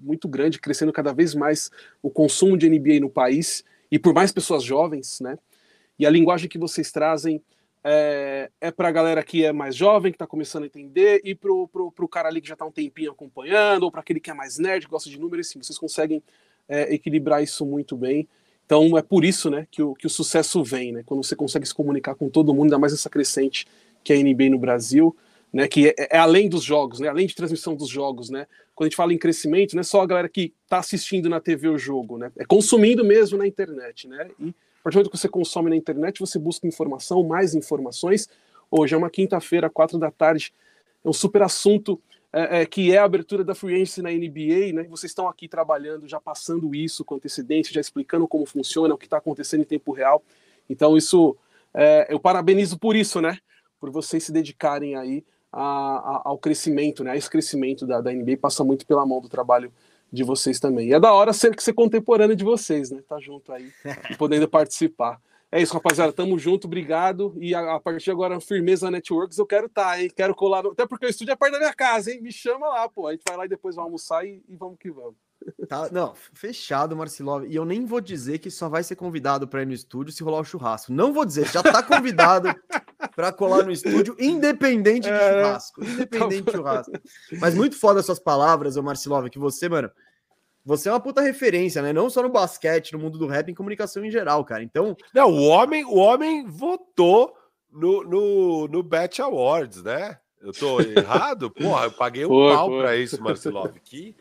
muito 0.00 0.28
grande, 0.28 0.60
crescendo 0.60 0.92
cada 0.92 1.12
vez 1.12 1.34
mais 1.34 1.70
o 2.02 2.10
consumo 2.10 2.56
de 2.56 2.68
NBA 2.68 3.00
no 3.00 3.10
país 3.10 3.64
e 3.90 3.98
por 3.98 4.14
mais 4.14 4.32
pessoas 4.32 4.62
jovens, 4.62 5.20
né? 5.20 5.38
E 5.98 6.06
a 6.06 6.10
linguagem 6.10 6.48
que 6.48 6.58
vocês 6.58 6.92
trazem 6.92 7.42
é, 7.88 8.50
é 8.60 8.70
para 8.72 8.88
a 8.88 8.90
galera 8.90 9.22
que 9.22 9.44
é 9.44 9.52
mais 9.52 9.76
jovem, 9.76 10.10
que 10.10 10.16
está 10.16 10.26
começando 10.26 10.64
a 10.64 10.66
entender, 10.66 11.20
e 11.24 11.36
pro, 11.36 11.68
pro 11.68 12.08
cara 12.08 12.28
ali 12.28 12.40
que 12.40 12.48
já 12.48 12.54
está 12.54 12.66
um 12.66 12.72
tempinho 12.72 13.12
acompanhando, 13.12 13.84
ou 13.84 13.92
para 13.92 14.00
aquele 14.00 14.18
que 14.18 14.28
é 14.28 14.34
mais 14.34 14.58
nerd, 14.58 14.86
que 14.86 14.90
gosta 14.90 15.08
de 15.08 15.20
números, 15.20 15.46
assim, 15.46 15.62
vocês 15.62 15.78
conseguem 15.78 16.20
é, 16.68 16.92
equilibrar 16.92 17.44
isso 17.44 17.64
muito 17.64 17.96
bem. 17.96 18.26
Então 18.64 18.98
é 18.98 19.02
por 19.02 19.24
isso, 19.24 19.48
né, 19.48 19.68
que 19.70 19.80
o, 19.80 19.94
que 19.94 20.04
o 20.04 20.10
sucesso 20.10 20.64
vem, 20.64 20.90
né? 20.90 21.04
Quando 21.06 21.22
você 21.22 21.36
consegue 21.36 21.64
se 21.64 21.72
comunicar 21.72 22.16
com 22.16 22.28
todo 22.28 22.52
mundo, 22.52 22.64
ainda 22.64 22.78
mais 22.78 22.92
essa 22.92 23.08
crescente 23.08 23.64
que 24.02 24.12
é 24.12 24.16
a 24.16 24.20
NBA 24.20 24.50
no 24.50 24.58
Brasil, 24.58 25.16
né? 25.52 25.68
Que 25.68 25.90
é, 25.90 25.94
é 26.10 26.18
além 26.18 26.48
dos 26.48 26.64
jogos, 26.64 26.98
né? 26.98 27.06
Além 27.06 27.28
de 27.28 27.36
transmissão 27.36 27.76
dos 27.76 27.88
jogos, 27.88 28.30
né? 28.30 28.48
Quando 28.74 28.86
a 28.86 28.88
gente 28.88 28.96
fala 28.96 29.14
em 29.14 29.18
crescimento, 29.18 29.74
não 29.74 29.80
é 29.82 29.84
só 29.84 30.02
a 30.02 30.06
galera 30.06 30.28
que 30.28 30.52
está 30.64 30.78
assistindo 30.78 31.28
na 31.28 31.38
TV 31.38 31.68
o 31.68 31.78
jogo, 31.78 32.18
né? 32.18 32.32
É 32.36 32.44
consumindo 32.44 33.04
mesmo 33.04 33.38
na 33.38 33.46
internet, 33.46 34.08
né? 34.08 34.28
E 34.40 34.52
partir 34.86 34.94
do 34.94 34.98
momento 35.00 35.10
que 35.10 35.18
você 35.18 35.28
consome 35.28 35.68
na 35.68 35.74
internet, 35.74 36.20
você 36.20 36.38
busca 36.38 36.64
informação, 36.64 37.24
mais 37.24 37.56
informações. 37.56 38.28
Hoje 38.70 38.94
é 38.94 38.96
uma 38.96 39.10
quinta-feira, 39.10 39.68
quatro 39.68 39.98
da 39.98 40.12
tarde, 40.12 40.54
é 41.04 41.08
um 41.08 41.12
super 41.12 41.42
assunto 41.42 42.00
é, 42.32 42.60
é, 42.60 42.66
que 42.66 42.92
é 42.92 42.98
a 42.98 43.04
abertura 43.04 43.42
da 43.42 43.52
free 43.52 43.74
agency 43.74 44.00
na 44.00 44.10
NBA, 44.10 44.72
né? 44.72 44.84
Vocês 44.88 45.10
estão 45.10 45.26
aqui 45.26 45.48
trabalhando, 45.48 46.06
já 46.06 46.20
passando 46.20 46.72
isso 46.72 47.04
com 47.04 47.16
antecedência, 47.16 47.74
já 47.74 47.80
explicando 47.80 48.28
como 48.28 48.46
funciona, 48.46 48.94
o 48.94 48.98
que 48.98 49.06
está 49.06 49.16
acontecendo 49.16 49.62
em 49.62 49.64
tempo 49.64 49.90
real. 49.90 50.22
Então 50.70 50.96
isso, 50.96 51.36
é, 51.74 52.06
eu 52.08 52.20
parabenizo 52.20 52.78
por 52.78 52.94
isso, 52.94 53.20
né? 53.20 53.38
Por 53.80 53.90
vocês 53.90 54.22
se 54.22 54.30
dedicarem 54.30 54.94
aí 54.94 55.24
a, 55.50 55.62
a, 55.62 56.22
ao 56.26 56.38
crescimento, 56.38 57.02
né? 57.02 57.16
Esse 57.16 57.28
crescimento 57.28 57.84
da, 57.84 58.00
da 58.00 58.12
NBA 58.12 58.36
passa 58.36 58.62
muito 58.62 58.86
pela 58.86 59.04
mão 59.04 59.20
do 59.20 59.28
trabalho 59.28 59.72
de 60.12 60.22
vocês 60.22 60.60
também. 60.60 60.88
E 60.88 60.94
é 60.94 61.00
da 61.00 61.12
hora 61.12 61.32
ser, 61.32 61.54
ser 61.60 61.72
contemporâneo 61.72 62.36
de 62.36 62.44
vocês, 62.44 62.90
né? 62.90 63.02
Tá 63.08 63.18
junto 63.20 63.52
aí 63.52 63.72
e 64.10 64.16
podendo 64.16 64.48
participar. 64.48 65.20
É 65.50 65.62
isso, 65.62 65.74
rapaziada. 65.74 66.12
Tamo 66.12 66.38
junto, 66.38 66.66
obrigado. 66.66 67.34
E 67.38 67.54
a, 67.54 67.76
a 67.76 67.80
partir 67.80 68.04
de 68.04 68.10
agora, 68.10 68.40
Firmeza 68.40 68.90
Networks, 68.90 69.38
eu 69.38 69.46
quero 69.46 69.66
estar, 69.66 69.84
tá, 69.84 70.02
hein? 70.02 70.10
Quero 70.14 70.34
colar. 70.34 70.62
No... 70.62 70.70
Até 70.70 70.86
porque 70.86 71.06
o 71.06 71.08
estúdio 71.08 71.32
é 71.32 71.36
perto 71.36 71.52
da 71.52 71.58
minha 71.58 71.74
casa, 71.74 72.10
hein? 72.10 72.20
Me 72.20 72.32
chama 72.32 72.68
lá, 72.68 72.88
pô. 72.88 73.06
A 73.06 73.12
gente 73.12 73.22
vai 73.26 73.36
lá 73.36 73.46
e 73.46 73.48
depois 73.48 73.76
vai 73.76 73.84
almoçar 73.84 74.26
e, 74.26 74.42
e 74.48 74.56
vamos 74.56 74.76
que 74.78 74.90
vamos. 74.90 75.25
Tá, 75.68 75.88
não, 75.90 76.14
fechado, 76.32 76.96
Marcilov. 76.96 77.44
E 77.46 77.54
eu 77.54 77.64
nem 77.64 77.84
vou 77.84 78.00
dizer 78.00 78.38
que 78.38 78.50
só 78.50 78.68
vai 78.68 78.82
ser 78.82 78.96
convidado 78.96 79.46
para 79.46 79.62
ir 79.62 79.66
no 79.66 79.72
estúdio 79.72 80.12
se 80.12 80.22
rolar 80.22 80.40
o 80.40 80.44
churrasco. 80.44 80.92
Não 80.92 81.12
vou 81.12 81.24
dizer, 81.24 81.46
já 81.48 81.62
tá 81.62 81.82
convidado 81.82 82.54
para 83.14 83.32
colar 83.32 83.64
no 83.64 83.70
estúdio, 83.70 84.16
independente 84.18 85.04
de 85.04 85.10
é, 85.10 85.42
churrasco. 85.42 85.84
Independente 85.84 86.42
de 86.42 86.52
churrasco. 86.52 86.92
Mas 87.40 87.54
muito 87.54 87.76
foda 87.76 88.00
as 88.00 88.06
suas 88.06 88.18
palavras, 88.18 88.76
ô 88.76 88.82
Marcilov, 88.82 89.28
que 89.28 89.38
você, 89.38 89.68
mano, 89.68 89.90
você 90.64 90.88
é 90.88 90.92
uma 90.92 91.00
puta 91.00 91.20
referência, 91.20 91.80
né? 91.80 91.92
Não 91.92 92.10
só 92.10 92.22
no 92.22 92.28
basquete, 92.28 92.92
no 92.92 92.98
mundo 92.98 93.18
do 93.18 93.28
rap, 93.28 93.48
em 93.48 93.54
comunicação 93.54 94.04
em 94.04 94.10
geral, 94.10 94.44
cara. 94.44 94.64
Então. 94.64 94.96
Não, 95.14 95.30
o 95.30 95.46
homem, 95.46 95.84
o 95.84 95.94
homem 95.96 96.44
votou 96.44 97.36
no, 97.70 98.02
no, 98.02 98.68
no 98.68 98.82
Bet 98.82 99.22
Awards, 99.22 99.82
né? 99.82 100.18
Eu 100.40 100.52
tô 100.52 100.80
errado? 100.80 101.50
Porra, 101.50 101.84
eu 101.84 101.92
paguei 101.92 102.24
um 102.24 102.28
foi, 102.28 102.52
pau 102.52 102.68
para 102.68 102.96
isso, 102.96 103.22
Marcelov. 103.22 103.72
Que, 103.84 104.16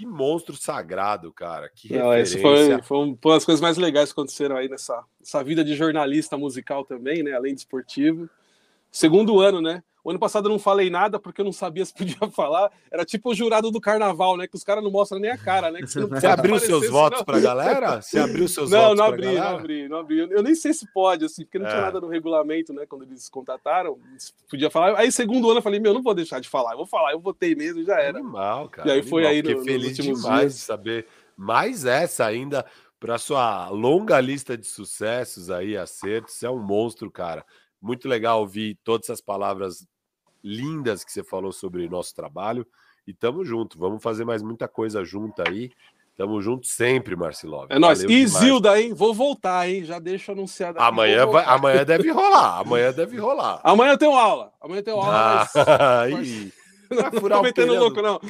que 0.00 0.06
monstro 0.06 0.56
sagrado, 0.56 1.30
cara. 1.30 1.68
Que 1.68 1.92
Não, 1.92 2.10
referência. 2.10 2.40
Foi, 2.40 2.82
foi 2.82 2.98
uma 2.98 3.34
das 3.34 3.44
coisas 3.44 3.60
mais 3.60 3.76
legais 3.76 4.10
que 4.10 4.18
aconteceram 4.18 4.56
aí 4.56 4.66
nessa, 4.66 5.04
nessa 5.20 5.44
vida 5.44 5.62
de 5.62 5.74
jornalista 5.74 6.38
musical 6.38 6.86
também, 6.86 7.22
né? 7.22 7.34
Além 7.34 7.54
de 7.54 7.60
esportivo. 7.60 8.28
Segundo 8.90 9.40
ano, 9.40 9.60
né? 9.60 9.82
O 10.02 10.10
ano 10.10 10.18
passado 10.18 10.46
eu 10.46 10.50
não 10.50 10.58
falei 10.58 10.88
nada 10.88 11.18
porque 11.18 11.40
eu 11.40 11.44
não 11.44 11.52
sabia 11.52 11.84
se 11.84 11.92
podia 11.92 12.16
falar. 12.30 12.70
Era 12.90 13.04
tipo 13.04 13.30
o 13.30 13.34
jurado 13.34 13.70
do 13.70 13.80
carnaval, 13.80 14.36
né? 14.36 14.46
Que 14.46 14.56
os 14.56 14.64
caras 14.64 14.82
não 14.82 14.90
mostram 14.90 15.20
nem 15.20 15.30
a 15.30 15.38
cara, 15.38 15.70
né? 15.70 15.80
você, 15.80 16.00
você 16.04 16.26
abriu 16.26 16.58
seus 16.58 16.88
votos 16.88 17.22
para 17.22 17.36
a 17.36 17.40
galera? 17.40 18.00
Você 18.00 18.18
abriu 18.18 18.48
seus 18.48 18.70
não, 18.70 18.80
votos 18.80 18.98
não 18.98 19.04
abri, 19.04 19.34
não 19.34 19.56
abri, 19.56 19.88
não 19.88 19.98
abri. 19.98 20.18
Eu 20.18 20.42
nem 20.42 20.54
sei 20.54 20.72
se 20.72 20.90
pode, 20.92 21.24
assim, 21.24 21.44
porque 21.44 21.58
não 21.58 21.66
é. 21.66 21.70
tinha 21.70 21.82
nada 21.82 22.00
no 22.00 22.08
regulamento, 22.08 22.72
né? 22.72 22.86
Quando 22.86 23.02
eles 23.02 23.28
contrataram, 23.28 23.98
podia 24.48 24.70
falar. 24.70 24.98
Aí, 24.98 25.12
segundo 25.12 25.48
ano, 25.48 25.58
eu 25.58 25.62
falei, 25.62 25.80
meu, 25.80 25.94
não 25.94 26.02
vou 26.02 26.14
deixar 26.14 26.40
de 26.40 26.48
falar. 26.48 26.72
Eu 26.72 26.78
vou 26.78 26.86
falar, 26.86 27.12
eu 27.12 27.20
votei 27.20 27.54
mesmo, 27.54 27.84
já 27.84 28.00
era. 28.00 28.18
Animal, 28.18 28.68
cara. 28.68 28.88
E 28.88 28.92
aí 28.92 28.98
animal, 29.00 29.10
foi 29.10 29.26
aí 29.26 29.42
no, 29.42 29.64
feliz 29.64 29.96
demais 29.96 30.40
dias. 30.40 30.54
de 30.54 30.60
saber 30.60 31.06
mais 31.36 31.84
essa 31.84 32.26
ainda 32.26 32.64
para 33.00 33.16
sua 33.16 33.70
longa 33.70 34.20
lista 34.20 34.56
de 34.56 34.66
sucessos 34.66 35.50
aí, 35.50 35.76
acertos. 35.76 36.34
Você 36.34 36.46
é 36.46 36.50
um 36.50 36.62
monstro, 36.62 37.10
cara. 37.10 37.44
Muito 37.80 38.06
legal 38.06 38.40
ouvir 38.40 38.78
todas 38.84 39.08
essas 39.08 39.22
palavras 39.22 39.86
lindas 40.42 41.04
que 41.04 41.12
você 41.12 41.22
falou 41.22 41.52
sobre 41.52 41.88
nosso 41.88 42.14
trabalho. 42.14 42.66
E 43.06 43.14
tamo 43.14 43.44
junto. 43.44 43.78
Vamos 43.78 44.02
fazer 44.02 44.24
mais 44.24 44.42
muita 44.42 44.68
coisa 44.68 45.04
junto 45.04 45.42
aí. 45.46 45.70
Tamo 46.16 46.40
junto 46.42 46.66
sempre, 46.66 47.16
Marcelov. 47.16 47.66
É 47.70 47.78
nóis. 47.78 48.02
E 48.02 48.26
Zilda, 48.26 48.78
hein? 48.80 48.92
Vou 48.92 49.14
voltar, 49.14 49.68
hein? 49.68 49.84
Já 49.84 49.98
deixo 49.98 50.32
anunciado. 50.32 50.78
Aqui, 50.78 50.86
amanhã, 50.86 51.24
vai, 51.24 51.44
amanhã 51.46 51.84
deve 51.84 52.10
rolar. 52.10 52.60
Amanhã 52.60 52.92
deve 52.92 53.16
rolar. 53.16 53.60
Amanhã 53.64 53.92
eu 53.92 53.98
tenho 53.98 54.12
aula. 54.12 54.52
Amanhã 54.60 54.80
eu 54.80 54.84
tenho 54.84 54.98
aula. 54.98 55.48
Ah, 55.54 56.06
mas... 56.10 56.52
Não 56.90 57.02
vai 57.02 57.10
furar 57.20 57.42
metendo 57.42 57.74
louco, 57.74 58.02
não. 58.02 58.20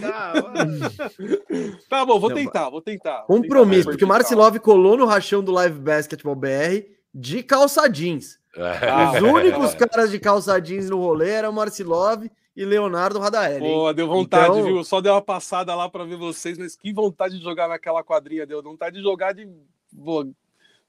tá 1.88 2.04
bom, 2.04 2.20
vou 2.20 2.32
tentar, 2.32 2.68
vou 2.68 2.82
tentar. 2.82 3.24
Vou 3.26 3.38
Compromisso, 3.38 3.84
tentar, 3.84 3.90
porque 3.92 4.04
o 4.04 4.08
Marcelov 4.08 4.58
colou 4.58 4.96
no 4.96 5.06
rachão 5.06 5.42
do 5.42 5.50
Live 5.50 5.80
Basketball 5.80 6.36
BR 6.36 6.84
de 7.12 7.42
calça 7.42 7.88
jeans. 7.88 8.38
É. 8.56 9.18
Os 9.18 9.22
únicos 9.22 9.74
caras 9.74 10.10
de 10.10 10.18
calça 10.18 10.60
jeans 10.60 10.90
no 10.90 10.98
rolê 10.98 11.30
eram 11.30 11.52
Marcilov 11.52 12.26
e 12.56 12.64
Leonardo 12.64 13.18
Radaeli. 13.18 13.60
Pô, 13.60 13.92
deu 13.92 14.08
vontade, 14.08 14.50
então... 14.50 14.64
viu? 14.64 14.84
Só 14.84 15.00
deu 15.00 15.12
uma 15.12 15.22
passada 15.22 15.74
lá 15.74 15.88
para 15.88 16.04
ver 16.04 16.16
vocês, 16.16 16.58
mas 16.58 16.76
que 16.76 16.92
vontade 16.92 17.38
de 17.38 17.44
jogar 17.44 17.68
naquela 17.68 18.02
quadrinha, 18.02 18.46
deu 18.46 18.62
vontade 18.62 18.96
de 18.96 19.02
jogar 19.02 19.32
de, 19.32 19.48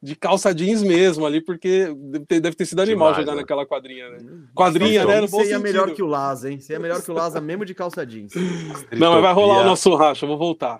de 0.01 0.15
calça 0.15 0.53
jeans 0.53 0.81
mesmo 0.81 1.25
ali, 1.25 1.39
porque 1.39 1.93
deve 1.95 2.25
ter, 2.25 2.39
deve 2.39 2.55
ter 2.55 2.65
sido 2.65 2.81
animal 2.81 3.09
Demais, 3.09 3.23
jogar 3.23 3.35
né? 3.35 3.41
naquela 3.41 3.65
quadrinha, 3.65 4.09
né? 4.09 4.17
Quadrinha, 4.55 5.05
né? 5.05 5.21
No 5.21 5.27
Você 5.27 5.53
é 5.53 5.59
melhor 5.59 5.93
que 5.93 6.01
o 6.01 6.07
Laza, 6.07 6.51
hein? 6.51 6.59
Você 6.59 6.73
é 6.73 6.79
melhor 6.79 7.01
que 7.01 7.11
o 7.11 7.13
Laza 7.13 7.39
mesmo 7.39 7.63
de 7.63 7.75
calça 7.75 8.05
jeans. 8.05 8.33
Não, 8.91 9.13
mas 9.13 9.21
vai 9.21 9.33
rolar 9.33 9.61
o 9.61 9.65
nosso 9.65 9.95
racha, 9.95 10.25
eu 10.25 10.29
vou 10.29 10.37
voltar. 10.37 10.79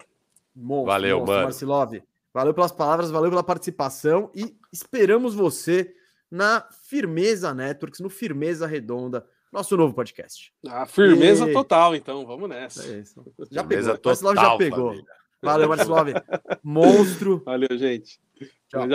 Monstro, 0.56 0.85
Valeu, 0.88 1.18
monstro, 1.19 1.34
mano. 1.34 1.43
Marcilov. 1.45 2.01
Valeu 2.34 2.53
pelas 2.53 2.72
palavras, 2.72 3.11
valeu 3.11 3.30
pela 3.30 3.43
participação 3.43 4.32
e 4.34 4.56
esperamos 4.72 5.35
você 5.35 5.93
na 6.32 6.66
Firmeza 6.84 7.53
Networks, 7.53 8.00
no 8.00 8.10
Firmeza 8.10 8.66
Redonda, 8.66 9.27
nosso 9.51 9.76
novo 9.76 9.93
podcast. 9.93 10.53
Ah, 10.66 10.85
firmeza 10.85 11.50
e... 11.50 11.53
total, 11.53 11.93
então, 11.93 12.26
vamos 12.26 12.48
nessa. 12.48 12.84
É 12.84 13.03
já 13.51 13.61
firmeza 13.64 13.98
pegou, 13.98 14.16
total, 14.16 14.35
já 14.35 14.58
pegou. 14.58 14.88
Família. 14.88 15.22
Valeu, 15.42 15.69
Marcelov. 15.69 16.08
Monstro. 16.64 17.43
Valeu, 17.45 17.77
gente. 17.77 18.22
Tchau. 18.69 18.88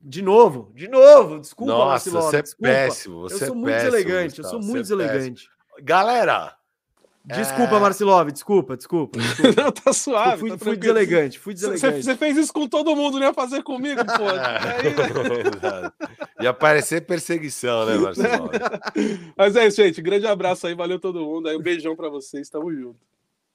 De 0.00 0.22
novo, 0.22 0.70
de 0.74 0.86
novo, 0.86 1.40
desculpa, 1.40 1.72
Nossa, 1.72 1.88
Marcelov. 1.88 2.30
Você 2.30 2.36
é 2.36 2.42
desculpa. 2.42 2.72
péssimo. 2.72 3.20
Você 3.22 3.34
eu 3.34 3.38
sou 3.38 3.48
é 3.48 3.58
muito 3.58 3.66
péssimo, 3.66 3.90
deselegante, 3.90 4.38
eu 4.38 4.44
sou 4.44 4.60
muito 4.60 4.76
é 4.76 4.82
deselegante. 4.82 5.50
Galera, 5.82 6.57
Desculpa, 7.28 7.76
é... 7.76 7.80
Marcelov, 7.80 8.32
desculpa, 8.32 8.76
desculpa. 8.76 9.18
desculpa. 9.20 9.62
Não, 9.62 9.70
tá 9.70 9.92
suave. 9.92 10.32
Eu 10.32 10.38
fui, 10.38 10.50
tá 10.50 10.58
fui 10.58 10.76
deselegante, 10.76 11.38
fui 11.38 11.52
deselegante. 11.52 12.02
Você 12.02 12.16
fez 12.16 12.36
isso 12.38 12.52
com 12.52 12.66
todo 12.66 12.96
mundo, 12.96 13.18
não 13.18 13.26
ia 13.26 13.34
fazer 13.34 13.62
comigo, 13.62 14.00
pô. 14.04 14.28
É 16.40 16.44
ia 16.44 16.54
parecer 16.54 17.04
perseguição, 17.04 17.84
né, 17.84 17.96
Marcelov? 17.96 18.50
Mas 19.36 19.56
é 19.56 19.66
isso, 19.66 19.82
gente. 19.82 20.00
Grande 20.00 20.26
abraço 20.26 20.66
aí, 20.66 20.74
valeu 20.74 20.98
todo 20.98 21.20
mundo. 21.20 21.48
Aí 21.48 21.56
um 21.56 21.60
beijão 21.60 21.96
pra 21.96 22.08
vocês, 22.08 22.48
tamo 22.48 22.72
junto. 22.72 23.00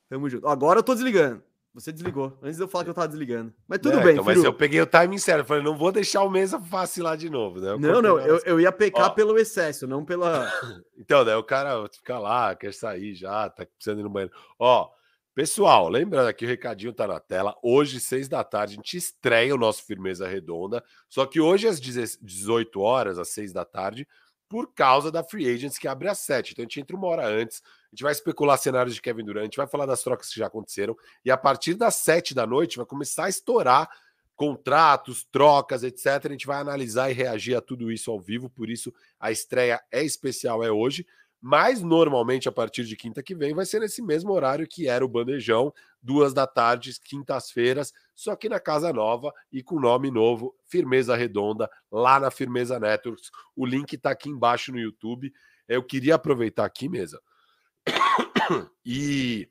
Tamo 0.09 0.29
junto. 0.29 0.47
Agora 0.47 0.79
eu 0.79 0.83
tô 0.83 0.93
desligando. 0.93 1.41
Você 1.73 1.91
desligou. 1.91 2.37
Antes 2.41 2.57
de 2.57 2.63
eu 2.63 2.67
falar 2.67 2.83
que 2.83 2.91
eu 2.91 2.93
tava 2.93 3.07
desligando. 3.07 3.51
Mas 3.67 3.79
tudo 3.79 3.97
é, 3.97 4.03
bem, 4.03 4.13
então, 4.13 4.23
Mas 4.23 4.43
eu 4.43 4.53
peguei 4.53 4.79
o 4.79 4.85
timing 4.85 5.17
certo. 5.17 5.47
Falei, 5.47 5.63
não 5.63 5.75
vou 5.75 5.91
deixar 5.91 6.21
o 6.21 6.29
Mesa 6.29 6.59
vacilar 6.59 7.17
de 7.17 7.31
novo, 7.31 7.59
né? 7.59 7.71
Eu 7.71 7.79
não, 7.79 8.01
não. 8.01 8.19
Eu, 8.19 8.39
eu 8.45 8.61
ia 8.61 8.71
pecar 8.71 9.07
Ó. 9.07 9.09
pelo 9.09 9.37
excesso, 9.39 9.87
não 9.87 10.05
pela. 10.05 10.47
então, 10.95 11.25
daí 11.25 11.35
o 11.35 11.43
cara 11.43 11.87
fica 11.89 12.19
lá, 12.19 12.55
quer 12.55 12.73
sair 12.73 13.15
já, 13.15 13.49
tá 13.49 13.65
precisando 13.65 14.01
ir 14.01 14.03
no 14.03 14.09
banheiro. 14.09 14.35
Ó, 14.59 14.87
pessoal, 15.33 15.89
lembrando 15.89 16.27
aqui, 16.27 16.45
o 16.45 16.47
recadinho 16.47 16.93
tá 16.93 17.07
na 17.07 17.19
tela. 17.19 17.55
Hoje, 17.63 17.99
seis 17.99 18.27
da 18.27 18.43
tarde, 18.43 18.73
a 18.73 18.75
gente 18.75 18.95
estreia 18.95 19.55
o 19.55 19.57
nosso 19.57 19.83
Firmeza 19.83 20.27
Redonda. 20.27 20.83
Só 21.09 21.25
que 21.25 21.41
hoje, 21.41 21.67
às 21.67 21.79
18 21.81 22.79
horas, 22.79 23.17
às 23.17 23.29
seis 23.29 23.51
da 23.51 23.65
tarde, 23.65 24.07
por 24.47 24.71
causa 24.75 25.11
da 25.11 25.23
Free 25.23 25.51
Agents 25.51 25.79
que 25.79 25.87
abre 25.87 26.07
às 26.07 26.19
sete. 26.19 26.51
Então 26.51 26.61
a 26.61 26.65
gente 26.65 26.79
entra 26.79 26.95
uma 26.95 27.07
hora 27.07 27.25
antes 27.25 27.63
a 27.93 27.95
gente 27.95 28.01
vai 28.03 28.11
especular 28.11 28.57
cenários 28.57 28.95
de 28.95 29.01
Kevin 29.01 29.23
Durant, 29.23 29.55
vai 29.55 29.67
falar 29.67 29.85
das 29.85 30.01
trocas 30.01 30.27
que 30.29 30.39
já 30.39 30.47
aconteceram, 30.47 30.97
e 31.23 31.29
a 31.29 31.37
partir 31.37 31.75
das 31.75 31.95
sete 31.97 32.33
da 32.33 32.47
noite 32.47 32.77
vai 32.77 32.87
começar 32.87 33.25
a 33.25 33.29
estourar 33.29 33.87
contratos, 34.35 35.23
trocas, 35.31 35.83
etc. 35.83 36.07
A 36.25 36.29
gente 36.29 36.47
vai 36.47 36.57
analisar 36.59 37.11
e 37.11 37.13
reagir 37.13 37.55
a 37.55 37.61
tudo 37.61 37.91
isso 37.91 38.09
ao 38.09 38.19
vivo, 38.19 38.49
por 38.49 38.67
isso 38.67 38.91
a 39.19 39.31
estreia 39.31 39.79
é 39.91 40.03
especial, 40.03 40.63
é 40.63 40.71
hoje. 40.71 41.05
Mas 41.39 41.83
normalmente 41.83 42.49
a 42.49 42.51
partir 42.51 42.83
de 42.85 42.95
quinta 42.95 43.21
que 43.21 43.35
vem 43.35 43.53
vai 43.53 43.65
ser 43.65 43.81
nesse 43.81 44.01
mesmo 44.01 44.31
horário 44.31 44.67
que 44.67 44.87
era 44.87 45.05
o 45.05 45.09
bandejão, 45.09 45.71
duas 46.01 46.33
da 46.33 46.47
tarde, 46.47 46.99
quintas-feiras, 46.99 47.93
só 48.15 48.35
que 48.35 48.49
na 48.49 48.59
casa 48.59 48.91
nova 48.91 49.31
e 49.51 49.61
com 49.61 49.79
nome 49.79 50.09
novo, 50.09 50.55
Firmeza 50.65 51.15
Redonda, 51.15 51.69
lá 51.91 52.19
na 52.19 52.31
Firmeza 52.31 52.79
Networks. 52.79 53.29
O 53.55 53.67
link 53.67 53.93
está 53.93 54.09
aqui 54.09 54.29
embaixo 54.29 54.71
no 54.71 54.79
YouTube. 54.79 55.31
Eu 55.67 55.83
queria 55.83 56.15
aproveitar 56.15 56.65
aqui, 56.65 56.89
mesa, 56.89 57.21
e 58.85 59.47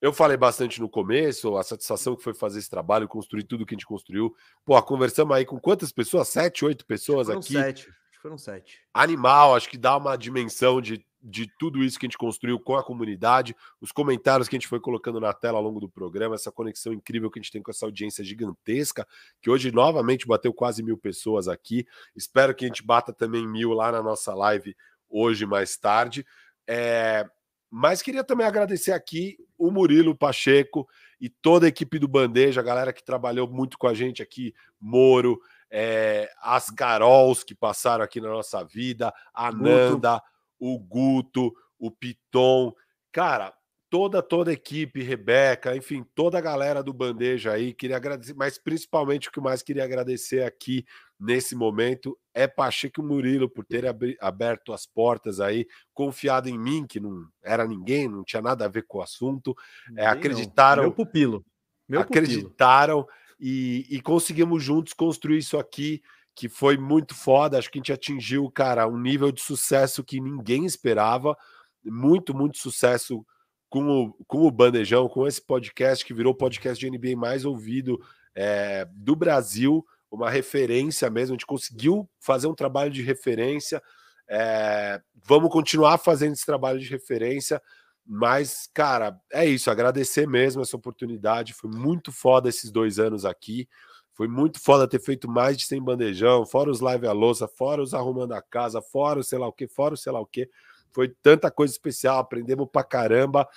eu 0.00 0.12
falei 0.12 0.36
bastante 0.36 0.80
no 0.80 0.88
começo, 0.88 1.56
a 1.56 1.62
satisfação 1.62 2.16
que 2.16 2.22
foi 2.22 2.34
fazer 2.34 2.58
esse 2.58 2.70
trabalho, 2.70 3.08
construir 3.08 3.44
tudo 3.44 3.66
que 3.66 3.74
a 3.74 3.76
gente 3.76 3.86
construiu. 3.86 4.34
Pô, 4.64 4.80
conversamos 4.82 5.36
aí 5.36 5.44
com 5.44 5.58
quantas 5.60 5.92
pessoas? 5.92 6.28
Sete, 6.28 6.64
oito 6.64 6.86
pessoas 6.86 7.26
foram 7.26 7.40
aqui. 7.40 7.52
Sete, 7.52 7.88
foram 8.22 8.38
sete. 8.38 8.80
Animal, 8.94 9.54
acho 9.54 9.68
que 9.68 9.78
dá 9.78 9.96
uma 9.96 10.16
dimensão 10.16 10.80
de 10.80 11.04
de 11.22 11.46
tudo 11.58 11.84
isso 11.84 11.98
que 11.98 12.06
a 12.06 12.08
gente 12.08 12.18
construiu 12.18 12.58
com 12.58 12.76
a 12.76 12.82
comunidade, 12.82 13.54
os 13.80 13.92
comentários 13.92 14.48
que 14.48 14.56
a 14.56 14.58
gente 14.58 14.68
foi 14.68 14.80
colocando 14.80 15.20
na 15.20 15.32
tela 15.32 15.58
ao 15.58 15.64
longo 15.64 15.78
do 15.78 15.88
programa, 15.88 16.34
essa 16.34 16.50
conexão 16.50 16.92
incrível 16.92 17.30
que 17.30 17.38
a 17.38 17.42
gente 17.42 17.52
tem 17.52 17.62
com 17.62 17.70
essa 17.70 17.84
audiência 17.84 18.24
gigantesca, 18.24 19.06
que 19.40 19.50
hoje 19.50 19.70
novamente 19.70 20.26
bateu 20.26 20.52
quase 20.52 20.82
mil 20.82 20.96
pessoas 20.96 21.46
aqui. 21.46 21.86
Espero 22.16 22.54
que 22.54 22.64
a 22.64 22.68
gente 22.68 22.82
bata 22.82 23.12
também 23.12 23.46
mil 23.46 23.72
lá 23.72 23.92
na 23.92 24.02
nossa 24.02 24.34
live 24.34 24.74
hoje 25.08 25.44
mais 25.44 25.76
tarde. 25.76 26.24
É... 26.66 27.28
Mas 27.70 28.02
queria 28.02 28.24
também 28.24 28.46
agradecer 28.46 28.92
aqui 28.92 29.38
o 29.56 29.70
Murilo 29.70 30.16
Pacheco 30.16 30.88
e 31.20 31.28
toda 31.28 31.66
a 31.66 31.68
equipe 31.68 31.98
do 31.98 32.08
Bandeja, 32.08 32.60
a 32.60 32.64
galera 32.64 32.92
que 32.92 33.04
trabalhou 33.04 33.46
muito 33.48 33.78
com 33.78 33.86
a 33.86 33.94
gente 33.94 34.22
aqui, 34.22 34.52
Moro, 34.80 35.40
é, 35.70 36.28
as 36.42 36.70
Carols 36.70 37.44
que 37.44 37.54
passaram 37.54 38.02
aqui 38.02 38.20
na 38.20 38.28
nossa 38.28 38.64
vida, 38.64 39.12
a 39.32 39.52
Nanda, 39.52 40.20
o 40.58 40.78
Guto, 40.78 41.54
o 41.78 41.90
Piton. 41.90 42.74
Cara, 43.12 43.54
toda, 43.88 44.22
toda 44.22 44.50
a 44.50 44.54
equipe, 44.54 45.02
Rebeca, 45.02 45.76
enfim, 45.76 46.04
toda 46.14 46.38
a 46.38 46.40
galera 46.40 46.82
do 46.82 46.92
Bandeja 46.92 47.52
aí, 47.52 47.72
queria 47.72 47.96
agradecer, 47.96 48.34
mas 48.34 48.58
principalmente 48.58 49.28
o 49.28 49.32
que 49.32 49.40
mais 49.40 49.62
queria 49.62 49.84
agradecer 49.84 50.42
aqui 50.42 50.84
nesse 51.20 51.54
momento 51.54 52.18
é 52.32 52.48
Pacheco 52.48 53.02
Murilo 53.02 53.48
por 53.48 53.64
ter 53.64 53.84
aberto 54.20 54.72
as 54.72 54.86
portas 54.86 55.38
aí, 55.38 55.66
confiado 55.92 56.48
em 56.48 56.58
mim, 56.58 56.86
que 56.86 56.98
não 56.98 57.26
era 57.42 57.66
ninguém, 57.66 58.08
não 58.08 58.24
tinha 58.24 58.40
nada 58.40 58.64
a 58.64 58.68
ver 58.68 58.86
com 58.86 58.98
o 58.98 59.02
assunto, 59.02 59.54
é, 59.96 60.06
acreditaram. 60.06 60.84
Meu 60.84 60.92
pupilo. 60.92 61.44
Meu 61.86 62.00
acreditaram 62.00 63.02
pupilo. 63.02 63.20
E, 63.38 63.86
e 63.90 64.00
conseguimos 64.00 64.62
juntos 64.62 64.92
construir 64.92 65.38
isso 65.38 65.58
aqui 65.58 66.02
que 66.34 66.48
foi 66.48 66.78
muito 66.78 67.14
foda. 67.14 67.58
Acho 67.58 67.70
que 67.70 67.78
a 67.78 67.80
gente 67.80 67.92
atingiu, 67.92 68.50
cara, 68.50 68.88
um 68.88 68.98
nível 68.98 69.30
de 69.30 69.42
sucesso 69.42 70.02
que 70.02 70.20
ninguém 70.20 70.64
esperava. 70.64 71.36
Muito, 71.84 72.34
muito 72.34 72.58
sucesso 72.58 73.24
com 73.68 73.86
o, 73.88 74.24
com 74.26 74.46
o 74.46 74.50
Bandejão, 74.50 75.08
com 75.08 75.26
esse 75.26 75.40
podcast 75.40 76.04
que 76.04 76.14
virou 76.14 76.32
o 76.32 76.36
podcast 76.36 76.78
de 76.78 76.90
NBA 76.90 77.16
mais 77.16 77.44
ouvido 77.44 78.00
é, 78.34 78.86
do 78.92 79.14
Brasil, 79.14 79.84
uma 80.10 80.30
referência 80.30 81.08
mesmo. 81.08 81.34
A 81.34 81.36
gente 81.36 81.46
conseguiu 81.46 82.08
fazer 82.18 82.46
um 82.46 82.54
trabalho 82.54 82.90
de 82.90 83.02
referência. 83.02 83.82
É, 84.28 85.00
vamos 85.14 85.50
continuar 85.50 85.98
fazendo 85.98 86.32
esse 86.32 86.44
trabalho 86.44 86.78
de 86.78 86.88
referência. 86.88 87.62
Mas, 88.04 88.68
cara, 88.74 89.18
é 89.32 89.46
isso. 89.46 89.70
Agradecer 89.70 90.26
mesmo 90.26 90.62
essa 90.62 90.76
oportunidade. 90.76 91.54
Foi 91.54 91.70
muito 91.70 92.10
foda 92.10 92.48
esses 92.48 92.70
dois 92.70 92.98
anos 92.98 93.24
aqui. 93.24 93.68
Foi 94.12 94.28
muito 94.28 94.60
foda 94.60 94.86
ter 94.86 95.00
feito 95.00 95.30
mais 95.30 95.56
de 95.56 95.64
100 95.64 95.82
bandejão, 95.82 96.44
fora 96.44 96.70
os 96.70 96.80
live 96.80 97.06
à 97.06 97.12
louça, 97.12 97.48
fora 97.48 97.80
os 97.80 97.94
arrumando 97.94 98.32
a 98.32 98.42
casa, 98.42 98.82
fora 98.82 99.20
o 99.20 99.24
sei 99.24 99.38
lá 99.38 99.48
o 99.48 99.52
que, 99.52 99.66
fora 99.66 99.94
o 99.94 99.96
sei 99.96 100.12
lá 100.12 100.20
o 100.20 100.26
que. 100.26 100.46
Foi 100.90 101.08
tanta 101.22 101.50
coisa 101.50 101.72
especial, 101.72 102.18
aprendemos 102.18 102.68
pra 102.70 102.84
caramba. 102.84 103.48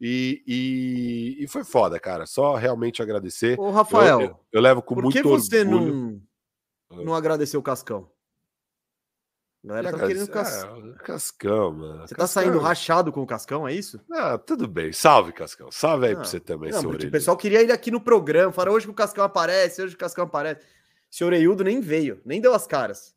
E, 0.00 0.42
e, 0.46 1.44
e 1.44 1.48
foi 1.48 1.64
foda, 1.64 1.98
cara. 1.98 2.26
Só 2.26 2.54
realmente 2.54 3.02
agradecer. 3.02 3.58
Ô, 3.58 3.70
Rafael, 3.70 4.20
eu, 4.20 4.26
eu, 4.28 4.40
eu 4.52 4.60
levo 4.60 4.82
com 4.82 4.94
muito 4.94 5.16
orgulho. 5.16 5.34
Por 5.34 5.42
que 5.42 5.48
você 5.48 5.64
não, 5.64 6.20
não 6.90 7.14
agradeceu 7.14 7.60
o 7.60 7.62
Cascão? 7.62 8.10
galera 9.66 9.90
tá 9.90 10.06
querendo 10.06 10.28
cas... 10.28 10.64
ah, 10.64 10.94
Cascão, 11.02 11.72
mano. 11.72 11.94
Você 11.94 12.14
Cascão. 12.14 12.16
tá 12.18 12.26
saindo 12.26 12.58
rachado 12.58 13.12
com 13.12 13.22
o 13.22 13.26
Cascão, 13.26 13.66
é 13.66 13.74
isso? 13.74 14.00
Ah, 14.12 14.38
tudo 14.38 14.68
bem. 14.68 14.92
Salve, 14.92 15.32
Cascão. 15.32 15.70
Salve 15.72 16.06
aí 16.06 16.12
ah, 16.12 16.16
pra 16.16 16.24
você 16.24 16.38
também, 16.38 16.70
não, 16.70 16.80
O 16.90 17.10
pessoal 17.10 17.36
queria 17.36 17.62
ir 17.62 17.72
aqui 17.72 17.90
no 17.90 18.00
programa, 18.00 18.52
falar 18.52 18.70
hoje 18.70 18.86
que 18.86 18.92
o 18.92 18.94
Cascão 18.94 19.24
aparece, 19.24 19.82
hoje 19.82 19.96
que 19.96 19.96
o 19.96 20.00
Cascão 20.06 20.24
aparece. 20.24 20.60
O 20.60 21.16
senhor 21.16 21.32
Eiudo 21.32 21.64
nem 21.64 21.80
veio, 21.80 22.20
nem 22.24 22.40
deu 22.40 22.54
as 22.54 22.66
caras. 22.66 23.15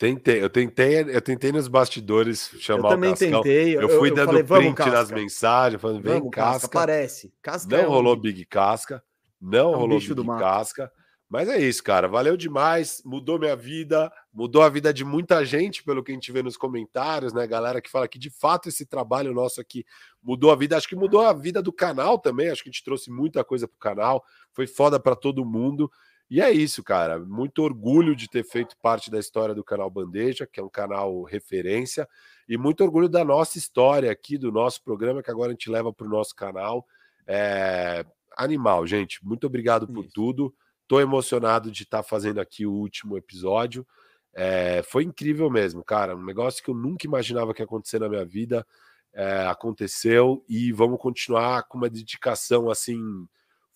Tentei, 0.00 0.42
eu 0.42 0.48
tentei, 0.48 1.00
eu 1.14 1.20
tentei 1.20 1.52
nos 1.52 1.68
bastidores 1.68 2.50
chamar 2.58 2.88
eu 2.88 2.94
também 2.94 3.10
o 3.10 3.12
Cascão. 3.12 3.42
Tentei, 3.42 3.76
eu, 3.76 3.82
eu 3.82 3.98
fui 3.98 4.08
eu 4.08 4.14
dando 4.14 4.28
falei, 4.28 4.44
print 4.44 4.74
Casca. 4.74 4.92
nas 4.92 5.10
mensagens, 5.10 5.82
falando, 5.82 6.00
vem 6.00 6.14
vamos, 6.14 6.30
Casca. 6.30 6.66
Aparece. 6.68 7.34
Casca 7.42 7.76
não 7.76 7.84
é 7.84 7.86
rolou 7.86 8.16
um... 8.16 8.18
Big 8.18 8.46
Casca, 8.46 9.04
não 9.38 9.58
é 9.58 9.62
um 9.62 9.78
rolou 9.78 10.00
Big 10.00 10.26
Casca. 10.38 10.90
Mas 11.28 11.50
é 11.50 11.60
isso, 11.60 11.84
cara. 11.84 12.08
Valeu 12.08 12.34
demais. 12.34 13.02
Mudou 13.04 13.38
minha 13.38 13.54
vida, 13.54 14.10
mudou 14.32 14.62
a 14.62 14.70
vida 14.70 14.90
de 14.90 15.04
muita 15.04 15.44
gente, 15.44 15.84
pelo 15.84 16.02
que 16.02 16.10
a 16.10 16.14
gente 16.14 16.32
vê 16.32 16.42
nos 16.42 16.56
comentários, 16.56 17.34
né? 17.34 17.46
Galera 17.46 17.82
que 17.82 17.90
fala 17.90 18.08
que 18.08 18.18
de 18.18 18.30
fato 18.30 18.70
esse 18.70 18.86
trabalho 18.86 19.34
nosso 19.34 19.60
aqui 19.60 19.84
mudou 20.22 20.50
a 20.50 20.56
vida. 20.56 20.78
Acho 20.78 20.88
que 20.88 20.96
mudou 20.96 21.20
a 21.20 21.34
vida 21.34 21.60
do 21.60 21.74
canal 21.74 22.18
também. 22.18 22.48
Acho 22.48 22.62
que 22.62 22.70
a 22.70 22.72
gente 22.72 22.82
trouxe 22.82 23.10
muita 23.10 23.44
coisa 23.44 23.68
pro 23.68 23.76
canal. 23.76 24.24
Foi 24.50 24.66
foda 24.66 24.98
para 24.98 25.14
todo 25.14 25.44
mundo. 25.44 25.92
E 26.30 26.40
é 26.40 26.50
isso, 26.50 26.82
cara. 26.84 27.18
Muito 27.18 27.60
orgulho 27.60 28.14
de 28.14 28.28
ter 28.28 28.44
feito 28.44 28.76
parte 28.80 29.10
da 29.10 29.18
história 29.18 29.52
do 29.52 29.64
canal 29.64 29.90
Bandeja, 29.90 30.46
que 30.46 30.60
é 30.60 30.62
um 30.62 30.68
canal 30.68 31.24
referência, 31.24 32.08
e 32.48 32.56
muito 32.56 32.84
orgulho 32.84 33.08
da 33.08 33.24
nossa 33.24 33.58
história 33.58 34.10
aqui, 34.12 34.38
do 34.38 34.52
nosso 34.52 34.82
programa, 34.84 35.22
que 35.22 35.30
agora 35.30 35.48
a 35.48 35.52
gente 35.52 35.68
leva 35.68 35.92
para 35.92 36.06
o 36.06 36.10
nosso 36.10 36.34
canal. 36.36 36.86
É... 37.26 38.06
Animal, 38.36 38.86
gente. 38.86 39.24
Muito 39.26 39.46
obrigado 39.46 39.88
por 39.88 40.04
isso. 40.04 40.14
tudo. 40.14 40.54
Tô 40.86 41.00
emocionado 41.00 41.70
de 41.70 41.82
estar 41.82 41.98
tá 41.98 42.08
fazendo 42.08 42.40
aqui 42.40 42.64
o 42.64 42.72
último 42.72 43.16
episódio. 43.16 43.84
É, 44.32 44.82
foi 44.84 45.02
incrível 45.02 45.50
mesmo, 45.50 45.84
cara. 45.84 46.16
Um 46.16 46.24
negócio 46.24 46.62
que 46.62 46.70
eu 46.70 46.74
nunca 46.74 47.06
imaginava 47.06 47.52
que 47.52 47.60
ia 47.60 47.64
acontecer 47.64 47.98
na 47.98 48.08
minha 48.08 48.24
vida. 48.24 48.64
É, 49.12 49.46
aconteceu 49.46 50.44
e 50.48 50.70
vamos 50.70 51.00
continuar 51.00 51.64
com 51.64 51.78
uma 51.78 51.90
dedicação 51.90 52.70
assim 52.70 53.26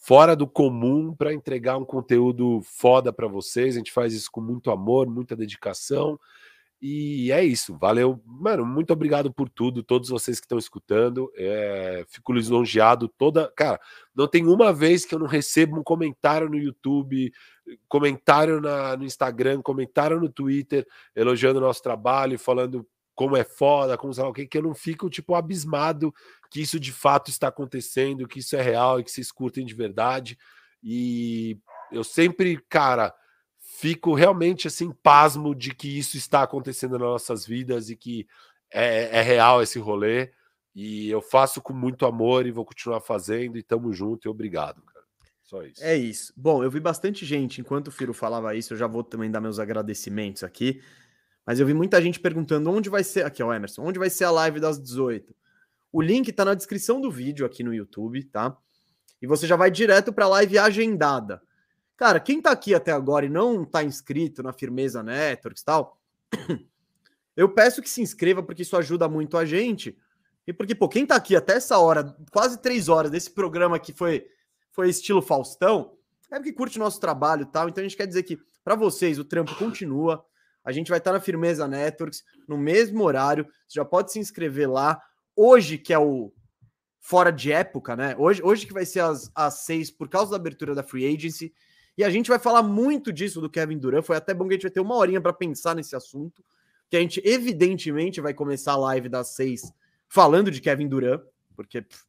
fora 0.05 0.37
do 0.37 0.47
comum 0.47 1.15
para 1.15 1.33
entregar 1.33 1.79
um 1.79 1.85
conteúdo 1.85 2.61
foda 2.63 3.11
para 3.11 3.27
vocês. 3.27 3.75
A 3.75 3.79
gente 3.79 3.91
faz 3.91 4.13
isso 4.13 4.31
com 4.31 4.39
muito 4.39 4.71
amor, 4.71 5.09
muita 5.09 5.35
dedicação. 5.35 6.21
E 6.79 7.33
é 7.33 7.43
isso, 7.43 7.75
valeu. 7.79 8.21
Mano, 8.27 8.67
muito 8.67 8.93
obrigado 8.93 9.33
por 9.33 9.49
tudo, 9.49 9.83
todos 9.83 10.11
vocês 10.11 10.39
que 10.39 10.45
estão 10.45 10.59
escutando. 10.59 11.33
É, 11.35 12.05
fico 12.07 12.35
lisonjeado 12.35 13.09
toda. 13.09 13.51
Cara, 13.57 13.81
não 14.15 14.29
tem 14.29 14.47
uma 14.47 14.75
vez 14.75 15.07
que 15.07 15.15
eu 15.15 15.19
não 15.19 15.27
recebo 15.27 15.79
um 15.79 15.83
comentário 15.83 16.51
no 16.51 16.59
YouTube, 16.59 17.33
comentário 17.89 18.61
na, 18.61 18.99
no 18.99 19.07
Instagram, 19.07 19.63
comentário 19.63 20.21
no 20.21 20.29
Twitter, 20.29 20.87
elogiando 21.17 21.61
o 21.61 21.63
nosso 21.63 21.83
trabalho, 21.83 22.39
falando 22.39 22.87
como 23.15 23.37
é 23.37 23.45
foda, 23.45 23.97
como 23.97 24.13
lá 24.17 24.29
o 24.29 24.33
que, 24.33 24.47
que 24.47 24.59
eu 24.59 24.63
não 24.63 24.75
fico, 24.75 25.09
tipo, 25.09 25.35
abismado 25.35 26.13
que 26.51 26.61
isso 26.61 26.79
de 26.79 26.93
fato 26.93 27.31
está 27.31 27.49
acontecendo, 27.49 28.29
que 28.29 28.41
isso 28.41 28.57
é 28.57 28.63
real 28.63 29.01
e 29.01 29.05
que 29.05 29.11
vocês 29.11 29.31
curtem 29.33 29.65
de 29.65 29.75
verdade. 29.75 30.39
E 30.83 31.59
eu 31.93 32.05
sempre, 32.05 32.61
cara 32.69 33.15
fico 33.77 34.15
realmente 34.15 34.69
assim 34.69 34.93
pasmo 35.03 35.55
de 35.55 35.75
que 35.75 35.99
isso 35.99 36.17
está 36.17 36.43
acontecendo 36.43 36.93
nas 36.93 37.01
nossas 37.01 37.45
vidas 37.47 37.91
e 37.91 37.97
que 37.97 38.27
é, 38.73 39.19
é, 39.19 39.23
real 39.23 39.63
esse 39.63 39.79
rolê. 39.79 40.31
E 40.75 41.09
eu 41.09 41.21
faço 41.21 41.61
com 41.61 41.73
muito 41.73 42.07
amor 42.07 42.47
e 42.47 42.51
vou 42.51 42.65
continuar 42.65 43.01
fazendo. 43.01 43.57
E 43.57 43.63
tamo 43.63 43.93
junto 43.93 44.27
e 44.27 44.29
obrigado, 44.29 44.83
cara. 44.83 45.05
Só 45.43 45.63
isso. 45.63 45.83
É 45.85 45.97
isso. 45.97 46.33
Bom, 46.37 46.65
eu 46.65 46.71
vi 46.71 46.81
bastante 46.81 47.25
gente, 47.25 47.61
enquanto 47.61 47.89
o 47.89 47.93
Firo 47.93 48.15
falava 48.15 48.55
isso, 48.55 48.73
eu 48.73 48.79
já 48.79 48.87
vou 48.87 49.05
também 49.05 49.31
dar 49.31 49.41
meus 49.41 49.59
agradecimentos 49.59 50.43
aqui. 50.43 50.81
Mas 51.47 51.61
eu 51.61 51.67
vi 51.67 51.75
muita 51.75 52.01
gente 52.01 52.21
perguntando 52.21 52.71
onde 52.71 52.89
vai 52.89 53.05
ser. 53.05 53.25
Aqui, 53.25 53.43
ó, 53.43 53.53
Emerson, 53.53 53.83
onde 53.83 53.99
vai 53.99 54.11
ser 54.11 54.25
a 54.25 54.31
live 54.31 54.61
das 54.61 54.81
18? 54.81 55.35
O 55.93 56.01
link 56.01 56.33
tá 56.33 56.45
na 56.45 56.55
descrição 56.55 57.01
do 57.01 57.11
vídeo 57.11 57.47
aqui 57.47 57.63
no 57.63 57.73
YouTube, 57.73 58.25
tá? 58.25 58.57
E 59.21 59.27
você 59.27 59.47
já 59.47 59.57
vai 59.57 59.71
direto 59.71 60.13
para 60.13 60.25
a 60.25 60.29
live 60.29 60.59
agendada. 60.59 61.41
Cara, 61.97 62.19
quem 62.19 62.41
tá 62.43 62.51
aqui 62.51 62.75
até 62.75 62.91
agora 62.91 63.27
e 63.27 63.29
não 63.29 63.65
tá 63.65 63.85
inscrito 63.85 64.43
na 64.43 64.53
Firmeza 64.53 65.03
Networks 65.03 65.63
e 65.63 65.65
tal, 65.65 66.01
eu 67.37 67.49
peço 67.49 67.81
que 67.81 67.89
se 67.89 68.03
inscreva 68.03 68.43
porque 68.43 68.63
isso 68.63 68.77
ajuda 68.77 69.09
muito 69.09 69.37
a 69.37 69.45
gente. 69.45 69.97
E 70.47 70.53
porque, 70.53 70.75
pô, 70.75 70.89
quem 70.89 71.07
tá 71.07 71.15
aqui 71.15 71.37
até 71.37 71.55
essa 71.55 71.79
hora, 71.79 72.15
quase 72.33 72.61
três 72.61 72.89
horas 72.89 73.11
desse 73.11 73.31
programa 73.31 73.79
que 73.79 73.93
foi, 73.93 74.27
foi 74.73 74.89
estilo 74.91 75.23
Faustão, 75.23 75.97
é 76.31 76.37
porque 76.37 76.53
curte 76.53 76.77
o 76.77 76.81
nosso 76.81 77.01
trabalho 77.01 77.43
e 77.43 77.47
tal. 77.47 77.69
Então 77.69 77.83
a 77.83 77.87
gente 77.87 77.97
quer 77.97 78.07
dizer 78.07 78.25
que, 78.25 78.39
para 78.65 78.75
vocês, 78.75 79.19
o 79.19 79.25
trampo 79.25 79.55
continua. 79.55 80.25
A 80.65 80.73
gente 80.73 80.89
vai 80.89 80.99
estar 80.99 81.13
na 81.13 81.21
Firmeza 81.21 81.69
Networks 81.69 82.25
no 82.49 82.57
mesmo 82.57 83.05
horário. 83.05 83.45
Você 83.67 83.79
já 83.79 83.85
pode 83.85 84.13
se 84.13 84.19
inscrever 84.19 84.71
lá. 84.71 85.01
Hoje, 85.37 85.77
que 85.77 85.93
é 85.93 85.99
o 85.99 86.33
fora 87.01 87.31
de 87.31 87.53
época, 87.53 87.95
né? 87.95 88.17
Hoje, 88.19 88.43
hoje 88.43 88.67
que 88.67 88.73
vai 88.73 88.87
ser 88.87 89.01
às, 89.01 89.31
às 89.35 89.65
seis, 89.65 89.91
por 89.91 90.09
causa 90.09 90.31
da 90.31 90.37
abertura 90.37 90.75
da 90.75 90.83
Free 90.83 91.07
Agency. 91.15 91.53
E 91.99 92.03
a 92.03 92.09
gente 92.09 92.29
vai 92.29 92.39
falar 92.39 92.63
muito 92.63 93.13
disso 93.13 93.41
do 93.41 93.51
Kevin 93.51 93.79
Durant. 93.79 94.05
Foi 94.05 94.17
até 94.17 94.33
bom 94.33 94.49
que 94.49 94.55
a 94.55 94.57
gente 94.57 94.63
vai 94.63 94.71
ter 94.71 94.81
uma 94.81 94.97
horinha 94.97 95.21
para 95.21 95.33
pensar 95.33 95.77
nesse 95.77 95.95
assunto. 95.95 96.43
Que 96.89 96.97
a 96.97 97.01
gente, 97.01 97.21
evidentemente, 97.25 98.21
vai 98.21 98.33
começar 98.33 98.73
a 98.73 98.77
live 98.77 99.09
das 99.09 99.35
seis 99.35 99.71
falando 100.09 100.51
de 100.51 100.61
Kevin 100.61 100.89
Durant, 100.89 101.23
porque 101.57 101.83
pff, 101.83 102.05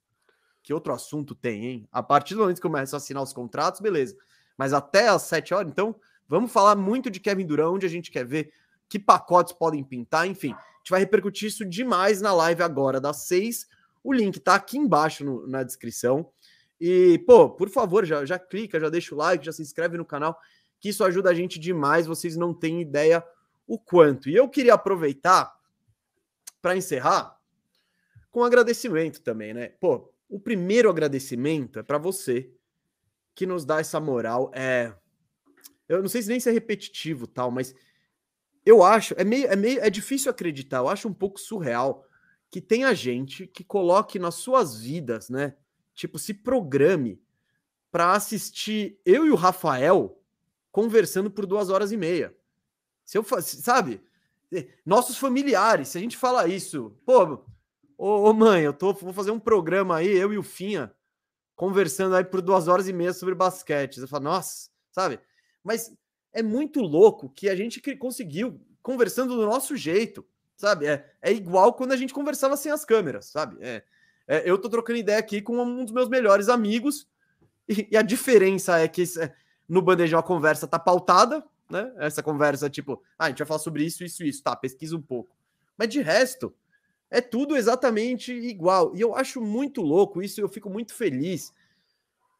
que 0.61 0.73
outro 0.73 0.93
assunto 0.93 1.35
tem, 1.35 1.65
hein? 1.65 1.87
A 1.91 2.01
partir 2.01 2.33
do 2.33 2.41
momento 2.41 2.57
que 2.57 2.61
começa 2.61 2.95
a 2.95 2.97
assinar 2.97 3.21
os 3.21 3.33
contratos, 3.33 3.81
beleza. 3.81 4.15
Mas 4.57 4.73
até 4.73 5.09
às 5.09 5.23
sete 5.23 5.53
horas, 5.53 5.71
então, 5.71 5.95
vamos 6.27 6.51
falar 6.51 6.75
muito 6.75 7.09
de 7.09 7.19
Kevin 7.19 7.45
Durant, 7.45 7.73
onde 7.73 7.85
a 7.85 7.89
gente 7.89 8.11
quer 8.11 8.25
ver 8.25 8.51
que 8.87 8.99
pacotes 8.99 9.53
podem 9.53 9.83
pintar, 9.83 10.27
enfim. 10.27 10.51
A 10.51 10.77
gente 10.77 10.89
vai 10.89 10.99
repercutir 10.99 11.47
isso 11.47 11.65
demais 11.65 12.21
na 12.21 12.33
live 12.33 12.61
agora 12.63 13.01
das 13.01 13.27
seis. 13.27 13.67
O 14.03 14.13
link 14.13 14.39
tá 14.39 14.55
aqui 14.55 14.77
embaixo 14.77 15.25
no, 15.25 15.47
na 15.47 15.63
descrição. 15.63 16.29
E, 16.79 17.17
pô, 17.25 17.49
por 17.49 17.69
favor, 17.69 18.05
já, 18.05 18.25
já 18.25 18.37
clica, 18.37 18.79
já 18.79 18.89
deixa 18.89 19.15
o 19.15 19.17
like, 19.17 19.45
já 19.45 19.51
se 19.51 19.61
inscreve 19.61 19.97
no 19.97 20.05
canal, 20.05 20.37
que 20.79 20.89
isso 20.89 21.03
ajuda 21.03 21.29
a 21.29 21.33
gente 21.33 21.59
demais, 21.59 22.05
vocês 22.05 22.35
não 22.35 22.53
têm 22.53 22.81
ideia 22.81 23.23
o 23.67 23.79
quanto. 23.79 24.29
E 24.29 24.35
eu 24.35 24.47
queria 24.47 24.73
aproveitar 24.73 25.55
para 26.61 26.75
encerrar, 26.75 27.39
com 28.31 28.43
agradecimento 28.43 29.21
também, 29.21 29.53
né? 29.53 29.69
Pô, 29.79 30.11
o 30.29 30.39
primeiro 30.39 30.89
agradecimento 30.89 31.79
é 31.79 31.83
para 31.83 31.97
você 31.97 32.51
que 33.33 33.45
nos 33.45 33.65
dá 33.65 33.79
essa 33.79 33.99
moral. 33.99 34.51
É, 34.53 34.93
eu 35.87 36.01
não 36.01 36.09
sei 36.09 36.21
se 36.21 36.29
nem 36.29 36.39
se 36.39 36.49
é 36.49 36.51
repetitivo 36.51 37.27
tal, 37.27 37.51
mas 37.51 37.73
eu 38.65 38.83
acho 38.83 39.13
é 39.17 39.23
meio, 39.23 39.47
é 39.47 39.55
meio 39.55 39.79
é 39.79 39.89
difícil 39.89 40.31
acreditar. 40.31 40.77
Eu 40.77 40.89
acho 40.89 41.07
um 41.07 41.13
pouco 41.13 41.39
surreal 41.39 42.05
que 42.49 42.61
tenha 42.61 42.93
gente 42.93 43.47
que 43.47 43.63
coloque 43.63 44.17
nas 44.17 44.35
suas 44.35 44.79
vidas, 44.79 45.29
né? 45.29 45.55
Tipo, 45.93 46.17
se 46.17 46.33
programe 46.33 47.21
para 47.91 48.13
assistir 48.13 48.99
eu 49.05 49.25
e 49.25 49.31
o 49.31 49.35
Rafael 49.35 50.21
conversando 50.71 51.31
por 51.31 51.45
duas 51.45 51.69
horas 51.69 51.91
e 51.91 51.97
meia. 51.97 52.35
Se 53.05 53.17
eu 53.17 53.23
sabe, 53.39 54.01
nossos 54.85 55.17
familiares, 55.17 55.89
se 55.89 55.97
a 55.97 56.01
gente 56.01 56.17
fala 56.17 56.47
isso, 56.47 56.97
pô, 57.05 57.45
ô, 57.97 58.29
ô, 58.29 58.33
mãe, 58.33 58.63
eu 58.63 58.73
tô, 58.73 58.93
vou 58.93 59.13
fazer 59.13 59.31
um 59.31 59.39
programa 59.39 59.97
aí, 59.97 60.09
eu 60.09 60.33
e 60.33 60.37
o 60.37 60.43
Finha, 60.43 60.93
conversando 61.55 62.15
aí 62.15 62.23
por 62.23 62.41
duas 62.41 62.67
horas 62.67 62.87
e 62.87 62.93
meia 62.93 63.13
sobre 63.13 63.33
basquete. 63.33 63.99
Você 63.99 64.07
fala, 64.07 64.23
nossa, 64.25 64.69
sabe? 64.91 65.19
Mas 65.65 65.91
é 66.31 66.43
muito 66.43 66.79
louco 66.79 67.27
que 67.27 67.49
a 67.49 67.55
gente 67.55 67.81
conseguiu 67.97 68.61
conversando 68.83 69.35
do 69.35 69.47
nosso 69.47 69.75
jeito, 69.75 70.23
sabe? 70.55 70.85
É, 70.85 71.11
é 71.23 71.33
igual 71.33 71.73
quando 71.73 71.91
a 71.91 71.97
gente 71.97 72.13
conversava 72.13 72.55
sem 72.55 72.71
as 72.71 72.85
câmeras, 72.85 73.25
sabe? 73.25 73.57
É, 73.59 73.83
é 74.27 74.49
eu 74.49 74.59
tô 74.59 74.69
trocando 74.69 74.99
ideia 74.99 75.17
aqui 75.17 75.41
com 75.41 75.59
um 75.59 75.83
dos 75.83 75.91
meus 75.91 76.07
melhores 76.07 76.49
amigos 76.49 77.07
e, 77.67 77.87
e 77.91 77.97
a 77.97 78.03
diferença 78.03 78.77
é 78.77 78.87
que 78.87 79.03
no 79.67 79.81
bandejão 79.81 80.19
a 80.19 80.23
conversa 80.23 80.67
tá 80.67 80.77
pautada, 80.77 81.43
né? 81.67 81.91
Essa 81.97 82.21
conversa, 82.21 82.69
tipo, 82.69 83.01
ah, 83.17 83.25
a 83.25 83.29
gente 83.29 83.39
vai 83.39 83.47
falar 83.47 83.59
sobre 83.59 83.83
isso, 83.83 84.03
isso, 84.03 84.23
isso, 84.23 84.43
tá, 84.43 84.55
pesquisa 84.55 84.95
um 84.95 85.01
pouco. 85.01 85.35
Mas 85.75 85.89
de 85.89 85.99
resto, 85.99 86.53
é 87.09 87.21
tudo 87.21 87.57
exatamente 87.57 88.31
igual. 88.31 88.95
E 88.95 89.01
eu 89.01 89.15
acho 89.15 89.41
muito 89.41 89.81
louco 89.81 90.21
isso, 90.21 90.39
eu 90.39 90.47
fico 90.47 90.69
muito 90.69 90.93
feliz 90.93 91.51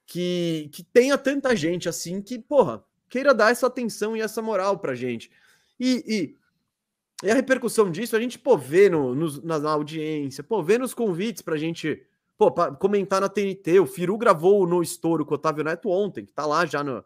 que, 0.06 0.70
que 0.72 0.84
tenha 0.84 1.18
tanta 1.18 1.56
gente 1.56 1.90
assim 1.90 2.22
que, 2.22 2.38
porra, 2.38 2.84
queira 3.10 3.34
dar 3.34 3.52
essa 3.52 3.68
atenção 3.68 4.16
e 4.16 4.22
essa 4.22 4.42
moral 4.42 4.80
pra 4.80 4.96
gente. 4.96 5.32
E, 5.80 6.04
e, 6.08 7.26
e 7.26 7.32
a 7.32 7.34
repercussão 7.34 7.90
disso 7.90 8.16
a 8.16 8.20
gente, 8.20 8.38
pô, 8.38 8.58
vê 8.58 8.90
no, 8.90 9.16
no, 9.16 9.42
na 9.42 9.72
audiência, 9.72 10.44
pô, 10.44 10.62
vê 10.62 10.78
nos 10.78 10.94
convites 10.94 11.42
pra 11.42 11.58
gente, 11.58 12.06
pô, 12.38 12.52
pra 12.52 12.72
comentar 12.72 13.22
na 13.22 13.30
TNT. 13.30 13.80
O 13.80 13.86
Firu 13.86 14.18
gravou 14.18 14.68
no 14.68 14.82
estouro 14.82 15.26
com 15.26 15.34
o 15.34 15.36
Otávio 15.36 15.64
Neto 15.64 15.90
ontem, 15.90 16.26
que 16.26 16.34
tá 16.34 16.46
lá 16.46 16.66
já 16.66 16.84
no, 16.84 17.04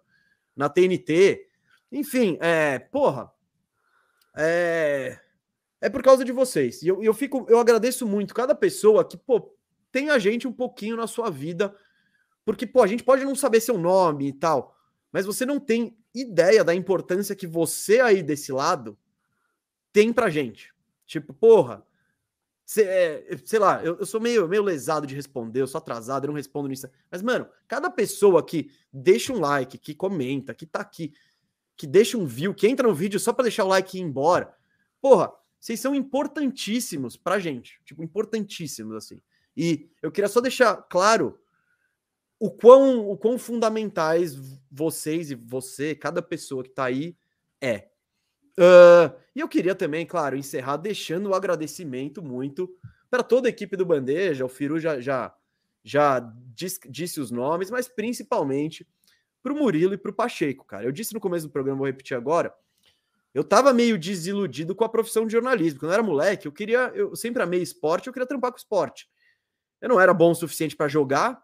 na 0.55 0.69
TNT. 0.69 1.47
Enfim, 1.91 2.37
é, 2.39 2.79
porra, 2.79 3.31
é, 4.35 5.19
é 5.81 5.89
por 5.89 6.03
causa 6.03 6.23
de 6.23 6.31
vocês. 6.31 6.81
E 6.81 6.87
eu, 6.87 7.03
eu 7.03 7.13
fico, 7.13 7.45
eu 7.49 7.59
agradeço 7.59 8.05
muito 8.05 8.33
cada 8.33 8.53
pessoa 8.53 9.03
que, 9.03 9.17
pô, 9.17 9.55
tem 9.91 10.09
a 10.09 10.19
gente 10.19 10.47
um 10.47 10.53
pouquinho 10.53 10.95
na 10.95 11.07
sua 11.07 11.29
vida, 11.29 11.75
porque, 12.45 12.65
pô, 12.65 12.81
a 12.81 12.87
gente 12.87 13.03
pode 13.03 13.25
não 13.25 13.35
saber 13.35 13.59
seu 13.59 13.77
nome 13.77 14.27
e 14.27 14.33
tal, 14.33 14.75
mas 15.11 15.25
você 15.25 15.45
não 15.45 15.59
tem 15.59 15.97
ideia 16.13 16.63
da 16.63 16.73
importância 16.73 17.35
que 17.35 17.47
você 17.47 17.99
aí 17.99 18.21
desse 18.23 18.51
lado 18.51 18.97
tem 19.91 20.13
pra 20.13 20.29
gente. 20.29 20.73
Tipo, 21.05 21.33
porra, 21.33 21.85
cê, 22.65 22.83
é, 22.83 23.37
sei 23.43 23.59
lá, 23.59 23.83
eu, 23.83 23.97
eu, 23.97 24.05
sou 24.05 24.21
meio, 24.21 24.47
meio 24.47 24.63
lesado 24.63 25.07
de 25.07 25.15
responder, 25.15 25.61
eu 25.61 25.67
sou 25.67 25.79
atrasado, 25.79 26.25
eu 26.25 26.27
não 26.27 26.35
respondo 26.35 26.67
nisso. 26.67 26.87
Mas, 27.09 27.21
mano, 27.21 27.47
cada 27.67 27.89
pessoa 27.89 28.45
que 28.45 28.71
deixa 28.93 29.33
um 29.33 29.39
like, 29.39 29.77
que 29.77 29.95
comenta, 29.95 30.53
que 30.53 30.65
tá 30.65 30.79
aqui, 30.79 31.13
que 31.75 31.87
deixa 31.87 32.17
um 32.17 32.25
view, 32.25 32.53
que 32.53 32.67
entra 32.67 32.87
no 32.87 32.93
vídeo 32.93 33.19
só 33.19 33.33
para 33.33 33.43
deixar 33.43 33.63
o 33.63 33.69
like 33.69 33.97
e 33.97 34.01
ir 34.01 34.03
embora. 34.03 34.53
Porra, 35.01 35.31
vocês 35.59 35.79
são 35.79 35.95
importantíssimos 35.95 37.17
pra 37.17 37.39
gente. 37.39 37.81
Tipo, 37.83 38.03
importantíssimos, 38.03 38.95
assim. 38.95 39.19
E 39.57 39.89
eu 40.01 40.11
queria 40.11 40.29
só 40.29 40.39
deixar 40.39 40.75
claro 40.75 41.39
o 42.39 42.49
quão, 42.49 43.09
o 43.09 43.17
quão 43.17 43.37
fundamentais 43.37 44.35
vocês 44.71 45.29
e 45.29 45.35
você, 45.35 45.93
cada 45.93 46.21
pessoa 46.21 46.63
que 46.63 46.69
tá 46.69 46.85
aí, 46.85 47.17
é. 47.61 47.89
Uh, 48.57 49.13
e 49.35 49.41
eu 49.41 49.47
queria 49.47 49.75
também, 49.75 50.05
claro, 50.05 50.37
encerrar 50.37 50.77
deixando 50.77 51.29
o 51.29 51.33
agradecimento 51.33 52.21
muito 52.21 52.69
para 53.09 53.23
toda 53.23 53.47
a 53.47 53.49
equipe 53.49 53.75
do 53.75 53.85
Bandeja. 53.85 54.45
O 54.45 54.49
Firu 54.49 54.79
já, 54.79 54.99
já, 55.01 55.33
já 55.83 56.33
disse 56.55 57.19
os 57.19 57.31
nomes, 57.31 57.69
mas 57.69 57.87
principalmente 57.87 58.87
para 59.41 59.53
o 59.53 59.55
Murilo 59.55 59.93
e 59.93 59.97
para 59.97 60.11
o 60.11 60.13
Pacheco, 60.13 60.65
cara. 60.65 60.85
Eu 60.85 60.91
disse 60.91 61.13
no 61.13 61.19
começo 61.19 61.47
do 61.47 61.51
programa, 61.51 61.79
vou 61.79 61.87
repetir 61.87 62.15
agora. 62.15 62.53
Eu 63.33 63.43
tava 63.43 63.73
meio 63.73 63.97
desiludido 63.97 64.75
com 64.75 64.83
a 64.83 64.89
profissão 64.89 65.25
de 65.25 65.31
jornalismo. 65.33 65.79
Quando 65.79 65.91
eu 65.91 65.93
era 65.93 66.03
moleque, 66.03 66.47
eu 66.47 66.51
queria, 66.51 66.91
eu 66.95 67.15
sempre 67.15 67.43
amei 67.43 67.61
esporte, 67.61 68.07
eu 68.07 68.13
queria 68.13 68.27
trampar 68.27 68.51
com 68.51 68.57
esporte. 68.57 69.09
Eu 69.79 69.89
não 69.89 69.99
era 69.99 70.13
bom 70.13 70.31
o 70.31 70.35
suficiente 70.35 70.75
para 70.75 70.87
jogar, 70.87 71.41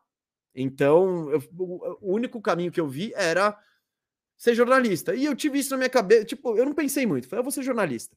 então 0.55 1.29
eu, 1.31 1.43
o 2.01 2.13
único 2.13 2.41
caminho 2.41 2.71
que 2.71 2.79
eu 2.79 2.87
vi 2.87 3.11
era 3.15 3.57
ser 4.37 4.55
jornalista. 4.55 5.13
E 5.13 5.25
eu 5.25 5.35
tive 5.35 5.59
isso 5.59 5.71
na 5.71 5.77
minha 5.77 5.89
cabeça, 5.89 6.25
tipo, 6.25 6.57
eu 6.57 6.65
não 6.65 6.73
pensei 6.73 7.05
muito, 7.05 7.27
falei, 7.27 7.41
eu 7.41 7.43
vou 7.43 7.51
ser 7.51 7.63
jornalista. 7.63 8.15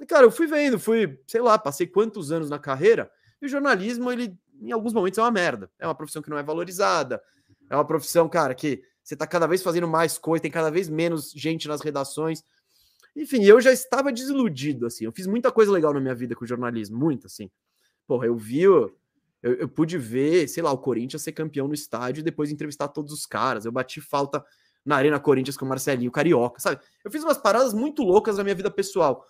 E 0.00 0.06
cara, 0.06 0.24
eu 0.24 0.30
fui 0.30 0.46
vendo, 0.46 0.78
fui, 0.78 1.20
sei 1.26 1.40
lá, 1.40 1.58
passei 1.58 1.86
quantos 1.86 2.32
anos 2.32 2.48
na 2.48 2.58
carreira, 2.58 3.10
e 3.40 3.46
o 3.46 3.48
jornalismo, 3.48 4.10
ele 4.10 4.38
em 4.62 4.70
alguns 4.70 4.92
momentos 4.92 5.18
é 5.18 5.22
uma 5.22 5.30
merda. 5.30 5.70
É 5.78 5.86
uma 5.86 5.94
profissão 5.94 6.22
que 6.22 6.30
não 6.30 6.38
é 6.38 6.42
valorizada, 6.42 7.20
é 7.68 7.74
uma 7.74 7.84
profissão, 7.84 8.28
cara, 8.28 8.54
que 8.54 8.82
você 9.02 9.14
está 9.14 9.26
cada 9.26 9.46
vez 9.46 9.62
fazendo 9.62 9.88
mais 9.88 10.16
coisa, 10.16 10.42
tem 10.42 10.50
cada 10.50 10.70
vez 10.70 10.88
menos 10.88 11.32
gente 11.32 11.66
nas 11.66 11.80
redações. 11.80 12.44
Enfim, 13.16 13.44
eu 13.44 13.60
já 13.60 13.72
estava 13.72 14.12
desiludido, 14.12 14.86
assim. 14.86 15.04
Eu 15.04 15.12
fiz 15.12 15.26
muita 15.26 15.50
coisa 15.50 15.72
legal 15.72 15.92
na 15.92 16.00
minha 16.00 16.14
vida 16.14 16.34
com 16.36 16.44
o 16.44 16.48
jornalismo, 16.48 16.96
muito, 16.96 17.26
assim. 17.26 17.50
Porra, 18.06 18.26
eu 18.26 18.36
vi, 18.36 18.62
eu, 19.42 19.54
eu 19.54 19.68
pude 19.68 19.98
ver, 19.98 20.48
sei 20.48 20.62
lá, 20.62 20.70
o 20.72 20.78
Corinthians 20.78 21.22
ser 21.22 21.32
campeão 21.32 21.66
no 21.66 21.74
estádio 21.74 22.20
e 22.20 22.24
depois 22.24 22.50
entrevistar 22.50 22.88
todos 22.88 23.12
os 23.12 23.26
caras. 23.26 23.64
Eu 23.64 23.72
bati 23.72 24.00
falta 24.00 24.44
na 24.84 24.96
Arena 24.96 25.18
Corinthians 25.18 25.56
com 25.56 25.64
o 25.64 25.68
Marcelinho 25.68 26.10
Carioca, 26.10 26.60
sabe? 26.60 26.80
Eu 27.04 27.10
fiz 27.10 27.22
umas 27.22 27.38
paradas 27.38 27.74
muito 27.74 28.02
loucas 28.02 28.36
na 28.36 28.44
minha 28.44 28.54
vida 28.54 28.70
pessoal. 28.70 29.26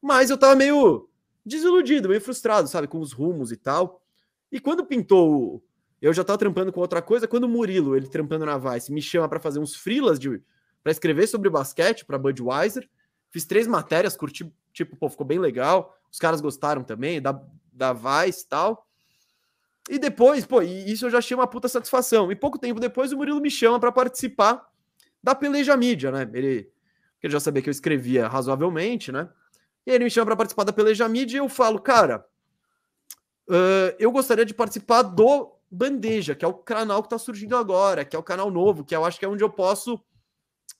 Mas 0.00 0.30
eu 0.30 0.38
tava 0.38 0.56
meio 0.56 1.08
desiludido, 1.44 2.08
meio 2.08 2.20
frustrado, 2.20 2.68
sabe? 2.68 2.86
Com 2.86 3.00
os 3.00 3.12
rumos 3.12 3.52
e 3.52 3.56
tal. 3.56 4.02
E 4.50 4.58
quando 4.58 4.84
pintou 4.84 5.62
eu 6.00 6.12
já 6.14 6.24
tava 6.24 6.38
trampando 6.38 6.72
com 6.72 6.80
outra 6.80 7.02
coisa. 7.02 7.28
Quando 7.28 7.44
o 7.44 7.48
Murilo, 7.48 7.94
ele 7.94 8.08
trampando 8.08 8.46
na 8.46 8.56
Vice, 8.56 8.90
me 8.90 9.02
chama 9.02 9.28
para 9.28 9.38
fazer 9.38 9.58
uns 9.58 9.76
freelas 9.76 10.18
de 10.18 10.42
para 10.82 10.92
escrever 10.92 11.26
sobre 11.26 11.50
basquete 11.50 12.06
para 12.06 12.16
Budweiser, 12.16 12.88
fiz 13.30 13.44
três 13.44 13.66
matérias, 13.66 14.16
curti, 14.16 14.50
tipo, 14.72 14.96
pô, 14.96 15.10
ficou 15.10 15.26
bem 15.26 15.38
legal. 15.38 15.94
Os 16.10 16.18
caras 16.18 16.40
gostaram 16.40 16.82
também 16.82 17.20
da 17.20 17.38
da 17.70 17.92
Vice 17.92 18.44
e 18.44 18.48
tal. 18.48 18.86
E 19.88 19.98
depois, 19.98 20.44
pô, 20.44 20.62
isso 20.62 21.06
eu 21.06 21.10
já 21.10 21.18
achei 21.18 21.34
uma 21.34 21.46
puta 21.46 21.68
satisfação. 21.68 22.30
E 22.30 22.36
pouco 22.36 22.58
tempo 22.58 22.78
depois 22.78 23.12
o 23.12 23.16
Murilo 23.16 23.40
me 23.40 23.50
chama 23.50 23.80
para 23.80 23.90
participar 23.90 24.68
da 25.22 25.34
Peleja 25.34 25.76
Mídia, 25.76 26.10
né? 26.10 26.28
Ele, 26.32 26.70
ele 27.22 27.32
já 27.32 27.40
sabia 27.40 27.62
que 27.62 27.68
eu 27.68 27.72
escrevia 27.72 28.28
razoavelmente, 28.28 29.10
né? 29.10 29.28
E 29.86 29.90
ele 29.90 30.04
me 30.04 30.10
chama 30.10 30.26
para 30.26 30.36
participar 30.36 30.64
da 30.64 30.72
Peleja 30.72 31.08
Mídia 31.08 31.38
e 31.38 31.40
eu 31.40 31.48
falo, 31.48 31.80
cara, 31.80 32.24
uh, 33.48 33.94
eu 33.98 34.12
gostaria 34.12 34.44
de 34.44 34.54
participar 34.54 35.02
do 35.02 35.52
Bandeja, 35.70 36.34
que 36.34 36.44
é 36.44 36.48
o 36.48 36.54
canal 36.54 37.02
que 37.02 37.06
está 37.06 37.18
surgindo 37.18 37.56
agora, 37.56 38.04
que 38.04 38.14
é 38.14 38.18
o 38.18 38.22
canal 38.22 38.50
novo, 38.50 38.84
que 38.84 38.94
eu 38.94 39.04
acho 39.04 39.18
que 39.18 39.24
é 39.24 39.28
onde 39.28 39.42
eu 39.42 39.50
posso 39.50 40.00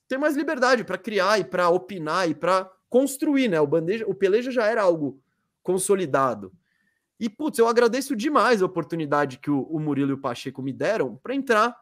ter 0.07 0.17
mais 0.17 0.35
liberdade 0.35 0.83
para 0.83 0.97
criar 0.97 1.39
e 1.39 1.43
para 1.43 1.69
opinar 1.69 2.29
e 2.29 2.35
para 2.35 2.69
construir, 2.89 3.47
né? 3.47 3.59
O 3.59 3.67
Bandeja, 3.67 4.05
o 4.07 4.13
Peleja 4.13 4.51
já 4.51 4.65
era 4.65 4.81
algo 4.81 5.21
consolidado. 5.63 6.51
E 7.21 7.29
putz, 7.29 7.59
eu 7.59 7.67
agradeço 7.67 8.15
demais 8.15 8.63
a 8.63 8.65
oportunidade 8.65 9.37
que 9.37 9.51
o, 9.51 9.61
o 9.61 9.79
Murilo 9.79 10.09
e 10.09 10.13
o 10.13 10.17
Pacheco 10.17 10.59
me 10.59 10.73
deram 10.73 11.15
para 11.17 11.35
entrar 11.35 11.77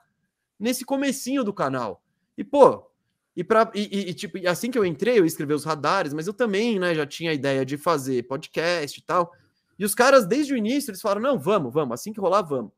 nesse 0.59 0.84
comecinho 0.84 1.45
do 1.45 1.53
canal. 1.53 2.03
E 2.38 2.43
pô, 2.43 2.85
e, 3.34 3.42
pra, 3.42 3.72
e, 3.74 4.09
e, 4.09 4.14
tipo, 4.14 4.38
assim 4.50 4.69
que 4.69 4.77
eu 4.77 4.85
entrei, 4.85 5.18
eu 5.18 5.26
escrevi 5.26 5.53
os 5.53 5.64
radares, 5.64 6.14
mas 6.14 6.27
eu 6.27 6.34
também, 6.34 6.77
né, 6.77 6.93
já 6.93 7.06
tinha 7.06 7.32
a 7.32 7.34
ideia 7.34 7.66
de 7.66 7.77
fazer 7.77 8.24
podcast 8.24 9.00
e 9.00 9.01
tal. 9.01 9.32
E 9.80 9.85
os 9.85 9.95
caras, 9.95 10.27
desde 10.27 10.53
o 10.53 10.58
início, 10.58 10.92
eles 10.92 11.00
falaram: 11.00 11.22
não, 11.22 11.40
vamos, 11.40 11.74
vamos, 11.74 11.93
assim 11.93 12.11
que 12.11 12.19
rolar, 12.19 12.42
vamos. 12.42 12.74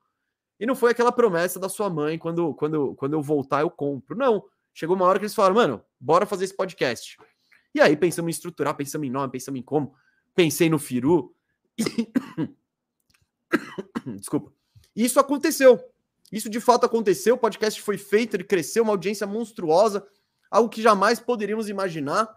E 0.59 0.65
não 0.67 0.75
foi 0.75 0.91
aquela 0.91 1.11
promessa 1.11 1.59
da 1.59 1.67
sua 1.67 1.89
mãe 1.89 2.19
quando, 2.19 2.53
quando, 2.53 2.93
quando 2.93 3.13
eu 3.13 3.23
voltar 3.23 3.61
eu 3.61 3.71
compro. 3.71 4.15
Não. 4.15 4.43
Chegou 4.71 4.95
uma 4.95 5.05
hora 5.05 5.17
que 5.17 5.25
eles 5.25 5.33
falaram, 5.33 5.55
mano, 5.55 5.83
bora 5.99 6.27
fazer 6.27 6.45
esse 6.45 6.55
podcast. 6.55 7.17
E 7.73 7.81
aí 7.81 7.97
pensamos 7.97 8.29
em 8.29 8.37
estruturar, 8.37 8.75
pensamos 8.75 9.07
em 9.07 9.11
nome, 9.11 9.31
pensamos 9.31 9.59
em 9.59 9.63
como. 9.63 9.95
Pensei 10.35 10.69
no 10.69 10.77
Firu. 10.77 11.33
Desculpa. 14.17 14.51
Isso 14.95 15.19
aconteceu. 15.19 15.79
Isso 16.31 16.49
de 16.49 16.59
fato 16.59 16.85
aconteceu. 16.85 17.35
O 17.35 17.39
podcast 17.39 17.81
foi 17.81 17.97
feito, 17.97 18.35
ele 18.35 18.43
cresceu, 18.43 18.83
uma 18.83 18.93
audiência 18.93 19.27
monstruosa, 19.27 20.05
algo 20.49 20.69
que 20.69 20.81
jamais 20.81 21.19
poderíamos 21.19 21.69
imaginar. 21.69 22.29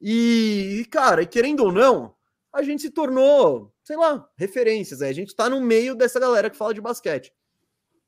E, 0.00 0.86
cara, 0.90 1.24
querendo 1.26 1.64
ou 1.64 1.72
não, 1.72 2.14
a 2.52 2.62
gente 2.62 2.82
se 2.82 2.90
tornou, 2.90 3.72
sei 3.84 3.96
lá, 3.96 4.28
referências. 4.36 5.02
A 5.02 5.12
gente 5.12 5.34
tá 5.34 5.48
no 5.48 5.60
meio 5.60 5.94
dessa 5.94 6.18
galera 6.18 6.50
que 6.50 6.56
fala 6.56 6.74
de 6.74 6.80
basquete. 6.80 7.32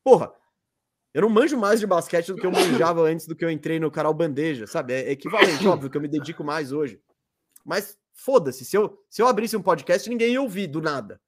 Porra, 0.03 0.33
eu 1.15 1.23
não 1.23 1.29
manjo 1.29 1.59
mais 1.59 1.79
de 1.79 1.87
basquete 1.87 2.29
do 2.29 2.37
que 2.37 2.47
eu 2.47 2.51
manjava 2.51 3.03
antes 3.03 3.27
do 3.27 3.37
que 3.37 3.45
eu 3.45 3.51
entrei 3.51 3.79
no 3.79 3.91
canal 3.91 4.15
Bandeja, 4.15 4.67
sabe? 4.67 4.95
É 4.95 5.11
equivalente, 5.13 5.67
óbvio 5.69 5.91
que 5.91 5.97
eu 5.97 6.01
me 6.01 6.09
dedico 6.09 6.43
mais 6.43 6.73
hoje. 6.73 7.01
Mas 7.65 7.99
foda-se. 8.13 8.65
Se 8.65 8.77
eu, 8.77 9.03
se 9.09 9.23
eu 9.23 9.27
abrisse 9.27 9.57
um 9.57 9.63
podcast, 9.63 10.09
ninguém 10.09 10.33
ia 10.33 10.43
ouvir 10.43 10.67
do 10.67 10.81
nada. 10.81 11.21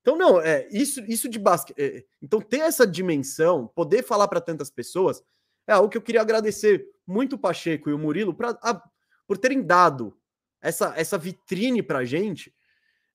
Então, 0.00 0.16
não, 0.16 0.40
é 0.40 0.68
isso, 0.70 1.00
isso 1.08 1.28
de 1.28 1.38
basquete. 1.38 1.76
É, 1.78 2.04
então, 2.22 2.40
ter 2.40 2.60
essa 2.60 2.86
dimensão, 2.86 3.66
poder 3.68 4.04
falar 4.04 4.28
para 4.28 4.40
tantas 4.40 4.70
pessoas, 4.70 5.22
é 5.66 5.72
algo 5.72 5.88
que 5.88 5.98
eu 5.98 6.02
queria 6.02 6.20
agradecer 6.20 6.86
muito 7.06 7.34
o 7.34 7.38
Pacheco 7.38 7.90
e 7.90 7.92
o 7.92 7.98
Murilo 7.98 8.32
pra, 8.32 8.50
a, 8.62 8.80
por 9.26 9.36
terem 9.36 9.62
dado 9.62 10.16
essa, 10.60 10.94
essa 10.96 11.18
vitrine 11.18 11.82
para 11.82 12.00
a 12.00 12.04
gente, 12.04 12.54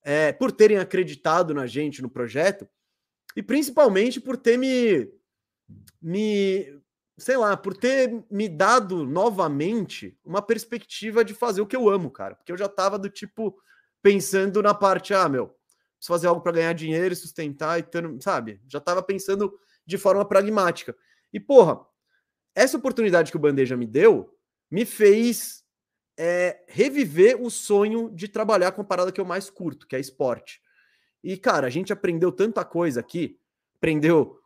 é, 0.04 0.34
por 0.34 0.52
terem 0.52 0.78
acreditado 0.78 1.54
na 1.54 1.66
gente, 1.66 2.02
no 2.02 2.10
projeto, 2.10 2.68
e 3.36 3.42
principalmente 3.42 4.20
por 4.20 4.36
ter 4.36 4.58
me, 4.58 5.10
me, 6.02 6.81
sei 7.22 7.38
lá, 7.38 7.56
por 7.56 7.78
ter 7.78 8.24
me 8.30 8.50
dado 8.50 9.06
novamente 9.06 10.18
uma 10.26 10.42
perspectiva 10.42 11.24
de 11.24 11.34
fazer 11.34 11.62
o 11.62 11.68
que 11.68 11.76
eu 11.76 11.90
amo, 11.90 12.10
cara. 12.10 12.36
Porque 12.36 12.52
eu 12.52 12.58
já 12.58 12.68
tava 12.68 12.98
do 12.98 13.10
tipo 13.10 13.58
pensando 14.02 14.62
na 14.62 14.74
parte, 14.74 15.14
ah, 15.14 15.30
meu, 15.30 15.48
preciso 15.48 16.08
fazer 16.08 16.28
algo 16.28 16.42
para 16.42 16.54
ganhar 16.54 16.74
dinheiro 16.74 17.16
sustentar 17.16 17.80
e 17.80 17.84
ter, 17.84 18.04
sabe? 18.22 18.60
Já 18.68 18.80
tava 18.80 19.04
pensando 19.04 19.54
de 19.86 19.98
forma 19.98 20.26
pragmática. 20.26 20.96
E 21.32 21.40
porra, 21.40 21.80
essa 22.56 22.78
oportunidade 22.78 23.32
que 23.32 23.38
o 23.38 23.40
Bandeja 23.40 23.78
me 23.78 23.86
deu 23.86 24.36
me 24.70 24.86
fez 24.86 25.64
é, 26.18 26.64
reviver 26.68 27.42
o 27.42 27.50
sonho 27.50 28.10
de 28.10 28.28
trabalhar 28.28 28.72
com 28.72 28.82
a 28.82 28.86
parada 28.86 29.12
que 29.12 29.22
eu 29.22 29.26
mais 29.26 29.50
curto, 29.50 29.88
que 29.88 29.96
é 29.96 30.00
esporte. 30.00 30.62
E, 31.24 31.38
cara, 31.38 31.68
a 31.68 31.70
gente 31.70 31.94
aprendeu 31.94 32.32
tanta 32.32 32.66
coisa 32.66 33.00
aqui, 33.00 33.40
aprendeu, 33.76 34.41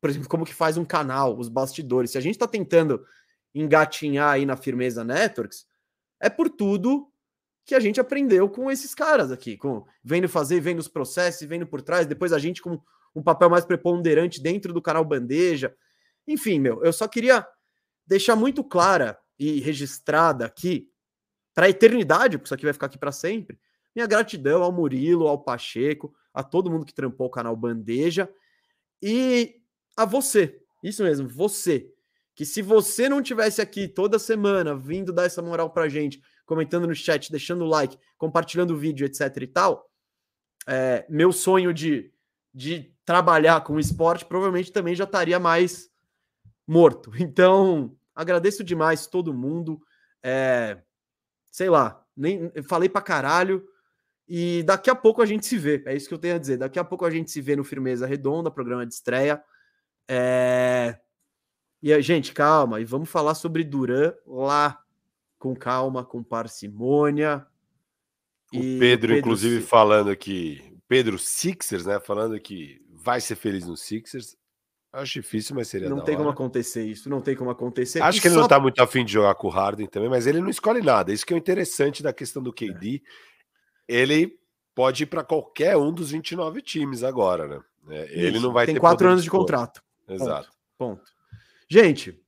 por 0.00 0.10
exemplo, 0.10 0.28
como 0.28 0.44
que 0.44 0.54
faz 0.54 0.76
um 0.76 0.84
canal, 0.84 1.38
os 1.38 1.48
bastidores. 1.48 2.12
Se 2.12 2.18
a 2.18 2.20
gente 2.20 2.34
está 2.34 2.46
tentando 2.46 3.04
engatinhar 3.54 4.30
aí 4.30 4.46
na 4.46 4.56
Firmeza 4.56 5.04
Networks, 5.04 5.66
é 6.20 6.28
por 6.28 6.48
tudo 6.48 7.10
que 7.64 7.74
a 7.74 7.80
gente 7.80 8.00
aprendeu 8.00 8.48
com 8.48 8.70
esses 8.70 8.94
caras 8.94 9.30
aqui, 9.30 9.56
com 9.56 9.84
vendo 10.02 10.28
fazer, 10.28 10.60
vendo 10.60 10.78
os 10.78 10.88
processos, 10.88 11.46
vendo 11.46 11.66
por 11.66 11.82
trás, 11.82 12.06
depois 12.06 12.32
a 12.32 12.38
gente 12.38 12.62
com 12.62 12.80
um 13.14 13.22
papel 13.22 13.50
mais 13.50 13.64
preponderante 13.64 14.40
dentro 14.40 14.72
do 14.72 14.80
canal 14.80 15.04
Bandeja. 15.04 15.74
Enfim, 16.26 16.58
meu, 16.58 16.82
eu 16.82 16.92
só 16.92 17.06
queria 17.06 17.46
deixar 18.06 18.36
muito 18.36 18.64
clara 18.64 19.18
e 19.38 19.60
registrada 19.60 20.46
aqui 20.46 20.90
para 21.54 21.66
a 21.66 21.70
eternidade, 21.70 22.38
porque 22.38 22.46
isso 22.46 22.54
aqui 22.54 22.64
vai 22.64 22.72
ficar 22.72 22.86
aqui 22.86 22.98
para 22.98 23.12
sempre. 23.12 23.58
Minha 23.94 24.06
gratidão 24.06 24.62
ao 24.62 24.72
Murilo, 24.72 25.28
ao 25.28 25.42
Pacheco, 25.42 26.14
a 26.32 26.42
todo 26.42 26.70
mundo 26.70 26.86
que 26.86 26.94
trampou 26.94 27.26
o 27.26 27.30
canal 27.30 27.54
Bandeja 27.56 28.28
e 29.02 29.57
a 29.98 30.04
você. 30.04 30.60
Isso 30.80 31.02
mesmo, 31.02 31.28
você. 31.28 31.92
Que 32.32 32.46
se 32.46 32.62
você 32.62 33.08
não 33.08 33.20
tivesse 33.20 33.60
aqui 33.60 33.88
toda 33.88 34.16
semana 34.16 34.76
vindo 34.76 35.12
dar 35.12 35.24
essa 35.24 35.42
moral 35.42 35.70
pra 35.70 35.88
gente, 35.88 36.22
comentando 36.46 36.86
no 36.86 36.94
chat, 36.94 37.32
deixando 37.32 37.64
o 37.64 37.68
like, 37.68 37.98
compartilhando 38.16 38.74
o 38.74 38.76
vídeo, 38.76 39.04
etc 39.04 39.36
e 39.42 39.46
tal, 39.48 39.90
é, 40.68 41.04
meu 41.08 41.32
sonho 41.32 41.74
de, 41.74 42.12
de 42.54 42.94
trabalhar 43.04 43.64
com 43.64 43.80
esporte 43.80 44.24
provavelmente 44.24 44.70
também 44.70 44.94
já 44.94 45.02
estaria 45.02 45.40
mais 45.40 45.90
morto. 46.64 47.10
Então, 47.18 47.96
agradeço 48.14 48.62
demais 48.62 49.08
todo 49.08 49.34
mundo. 49.34 49.80
É, 50.22 50.80
sei 51.50 51.68
lá, 51.68 52.00
nem 52.16 52.52
falei 52.68 52.88
pra 52.88 53.02
caralho. 53.02 53.66
E 54.28 54.62
daqui 54.62 54.90
a 54.90 54.94
pouco 54.94 55.22
a 55.22 55.26
gente 55.26 55.44
se 55.44 55.58
vê. 55.58 55.82
É 55.86 55.96
isso 55.96 56.06
que 56.06 56.14
eu 56.14 56.18
tenho 56.18 56.36
a 56.36 56.38
dizer. 56.38 56.58
Daqui 56.58 56.78
a 56.78 56.84
pouco 56.84 57.04
a 57.04 57.10
gente 57.10 57.32
se 57.32 57.40
vê 57.40 57.56
no 57.56 57.64
Firmeza 57.64 58.06
Redonda, 58.06 58.48
programa 58.48 58.86
de 58.86 58.94
estreia. 58.94 59.42
É... 60.08 60.98
E, 61.82 62.00
gente, 62.02 62.32
calma. 62.32 62.80
E 62.80 62.84
vamos 62.84 63.08
falar 63.08 63.34
sobre 63.34 63.62
Duran 63.62 64.12
lá, 64.26 64.82
com 65.38 65.54
calma, 65.54 66.04
com 66.04 66.22
parcimônia. 66.22 67.46
O 68.52 68.58
Pedro, 68.58 68.78
Pedro, 68.78 69.16
inclusive, 69.18 69.62
falando 69.62 70.14
que. 70.16 70.76
Pedro 70.88 71.18
Sixers, 71.18 71.84
né? 71.84 72.00
Falando 72.00 72.40
que 72.40 72.80
vai 72.90 73.20
ser 73.20 73.36
feliz 73.36 73.66
no 73.66 73.76
Sixers. 73.76 74.36
Acho 74.90 75.20
difícil, 75.20 75.54
mas 75.54 75.68
seria. 75.68 75.88
Não 75.88 76.00
tem 76.00 76.14
hora. 76.14 76.24
como 76.24 76.30
acontecer 76.30 76.84
isso, 76.84 77.10
não 77.10 77.20
tem 77.20 77.36
como 77.36 77.50
acontecer. 77.50 78.02
Acho 78.02 78.18
e 78.18 78.20
que 78.22 78.28
ele 78.28 78.36
não 78.36 78.48
tá 78.48 78.58
muito 78.58 78.82
afim 78.82 79.04
de 79.04 79.12
jogar 79.12 79.34
com 79.34 79.48
o 79.48 79.50
Harden 79.50 79.86
também, 79.86 80.08
mas 80.08 80.26
ele 80.26 80.40
não 80.40 80.48
escolhe 80.48 80.80
nada. 80.80 81.12
Isso 81.12 81.26
que 81.26 81.34
é 81.34 81.36
o 81.36 81.38
interessante 81.38 82.02
da 82.02 82.12
questão 82.12 82.42
do 82.42 82.52
KD. 82.52 83.02
É. 83.86 84.00
Ele 84.00 84.38
pode 84.74 85.02
ir 85.02 85.06
para 85.06 85.22
qualquer 85.22 85.76
um 85.76 85.92
dos 85.92 86.10
29 86.10 86.62
times 86.62 87.02
agora, 87.02 87.46
né? 87.46 87.60
É, 87.90 88.08
ele 88.12 88.40
não 88.40 88.52
vai 88.52 88.64
tem 88.64 88.74
ter. 88.74 88.80
Tem 88.80 88.88
quatro 88.88 89.08
anos 89.08 89.22
de, 89.22 89.26
de 89.26 89.30
contrato. 89.30 89.82
Exato. 90.08 90.50
Ponto. 90.76 90.98
Ponto. 90.98 91.12
Gente, 91.68 92.18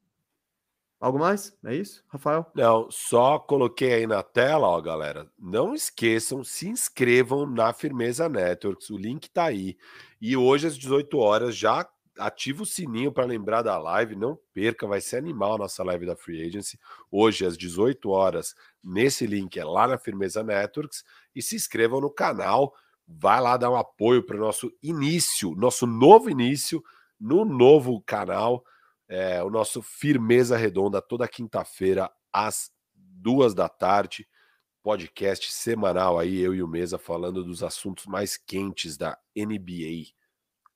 algo 1.00 1.18
mais? 1.18 1.56
É 1.64 1.74
isso, 1.74 2.04
Rafael? 2.08 2.46
Não, 2.54 2.90
só 2.90 3.38
coloquei 3.38 3.94
aí 3.94 4.06
na 4.06 4.22
tela, 4.22 4.66
ó, 4.68 4.80
galera. 4.80 5.30
Não 5.38 5.74
esqueçam, 5.74 6.44
se 6.44 6.68
inscrevam 6.68 7.46
na 7.46 7.72
Firmeza 7.72 8.28
Networks. 8.28 8.90
O 8.90 8.98
link 8.98 9.30
tá 9.30 9.44
aí. 9.44 9.76
E 10.20 10.36
hoje 10.36 10.66
às 10.66 10.76
18 10.76 11.16
horas 11.18 11.56
já 11.56 11.88
ativa 12.18 12.62
o 12.62 12.66
sininho 12.66 13.10
para 13.10 13.24
lembrar 13.24 13.62
da 13.62 13.78
live, 13.78 14.14
não 14.14 14.38
perca, 14.52 14.86
vai 14.86 15.00
ser 15.00 15.16
animal 15.16 15.54
a 15.54 15.58
nossa 15.58 15.82
live 15.82 16.06
da 16.06 16.14
Free 16.14 16.46
Agency. 16.46 16.78
Hoje, 17.10 17.46
às 17.46 17.56
18 17.56 18.10
horas, 18.10 18.54
nesse 18.82 19.26
link 19.26 19.58
é 19.58 19.64
lá 19.64 19.88
na 19.88 19.98
Firmeza 19.98 20.42
Networks. 20.42 21.02
E 21.34 21.40
se 21.40 21.56
inscrevam 21.56 22.00
no 22.00 22.10
canal, 22.10 22.74
vai 23.08 23.40
lá 23.40 23.56
dar 23.56 23.70
um 23.70 23.76
apoio 23.76 24.22
para 24.22 24.36
o 24.36 24.40
nosso 24.40 24.70
início, 24.82 25.54
nosso 25.54 25.86
novo 25.86 26.28
início 26.28 26.82
no 27.20 27.44
novo 27.44 28.00
canal, 28.00 28.64
é, 29.08 29.42
o 29.42 29.50
nosso 29.50 29.82
Firmeza 29.82 30.56
Redonda, 30.56 31.02
toda 31.02 31.28
quinta-feira, 31.28 32.10
às 32.32 32.70
duas 32.94 33.54
da 33.54 33.68
tarde. 33.68 34.26
Podcast 34.82 35.52
semanal 35.52 36.18
aí, 36.18 36.40
eu 36.40 36.54
e 36.54 36.62
o 36.62 36.68
Mesa, 36.68 36.96
falando 36.96 37.44
dos 37.44 37.62
assuntos 37.62 38.06
mais 38.06 38.38
quentes 38.38 38.96
da 38.96 39.18
NBA. 39.36 40.14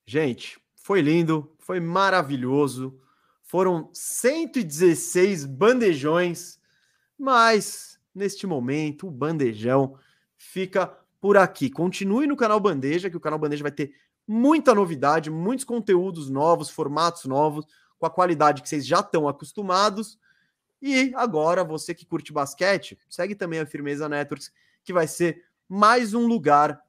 Gente, 0.05 0.59
foi 0.75 1.01
lindo, 1.01 1.55
foi 1.57 1.79
maravilhoso. 1.79 3.01
Foram 3.41 3.89
116 3.93 5.45
bandejões, 5.45 6.59
mas 7.17 7.99
neste 8.13 8.45
momento 8.45 9.07
o 9.07 9.11
bandejão 9.11 9.97
fica 10.37 10.87
por 11.19 11.37
aqui. 11.37 11.71
Continue 11.71 12.27
no 12.27 12.35
canal 12.35 12.59
Bandeja, 12.59 13.09
que 13.09 13.17
o 13.17 13.19
canal 13.19 13.39
Bandeja 13.39 13.63
vai 13.63 13.71
ter 13.71 13.95
muita 14.27 14.73
novidade, 14.73 15.29
muitos 15.29 15.65
conteúdos 15.65 16.29
novos, 16.29 16.69
formatos 16.69 17.25
novos, 17.25 17.65
com 17.97 18.05
a 18.05 18.09
qualidade 18.09 18.61
que 18.61 18.69
vocês 18.69 18.85
já 18.85 18.99
estão 18.99 19.27
acostumados. 19.27 20.19
E 20.81 21.11
agora, 21.15 21.63
você 21.63 21.93
que 21.93 22.05
curte 22.05 22.33
basquete, 22.33 22.97
segue 23.09 23.35
também 23.35 23.59
a 23.59 23.65
Firmeza 23.65 24.09
Networks, 24.09 24.51
que 24.83 24.93
vai 24.93 25.07
ser 25.07 25.43
mais 25.67 26.13
um 26.13 26.27
lugar 26.27 26.79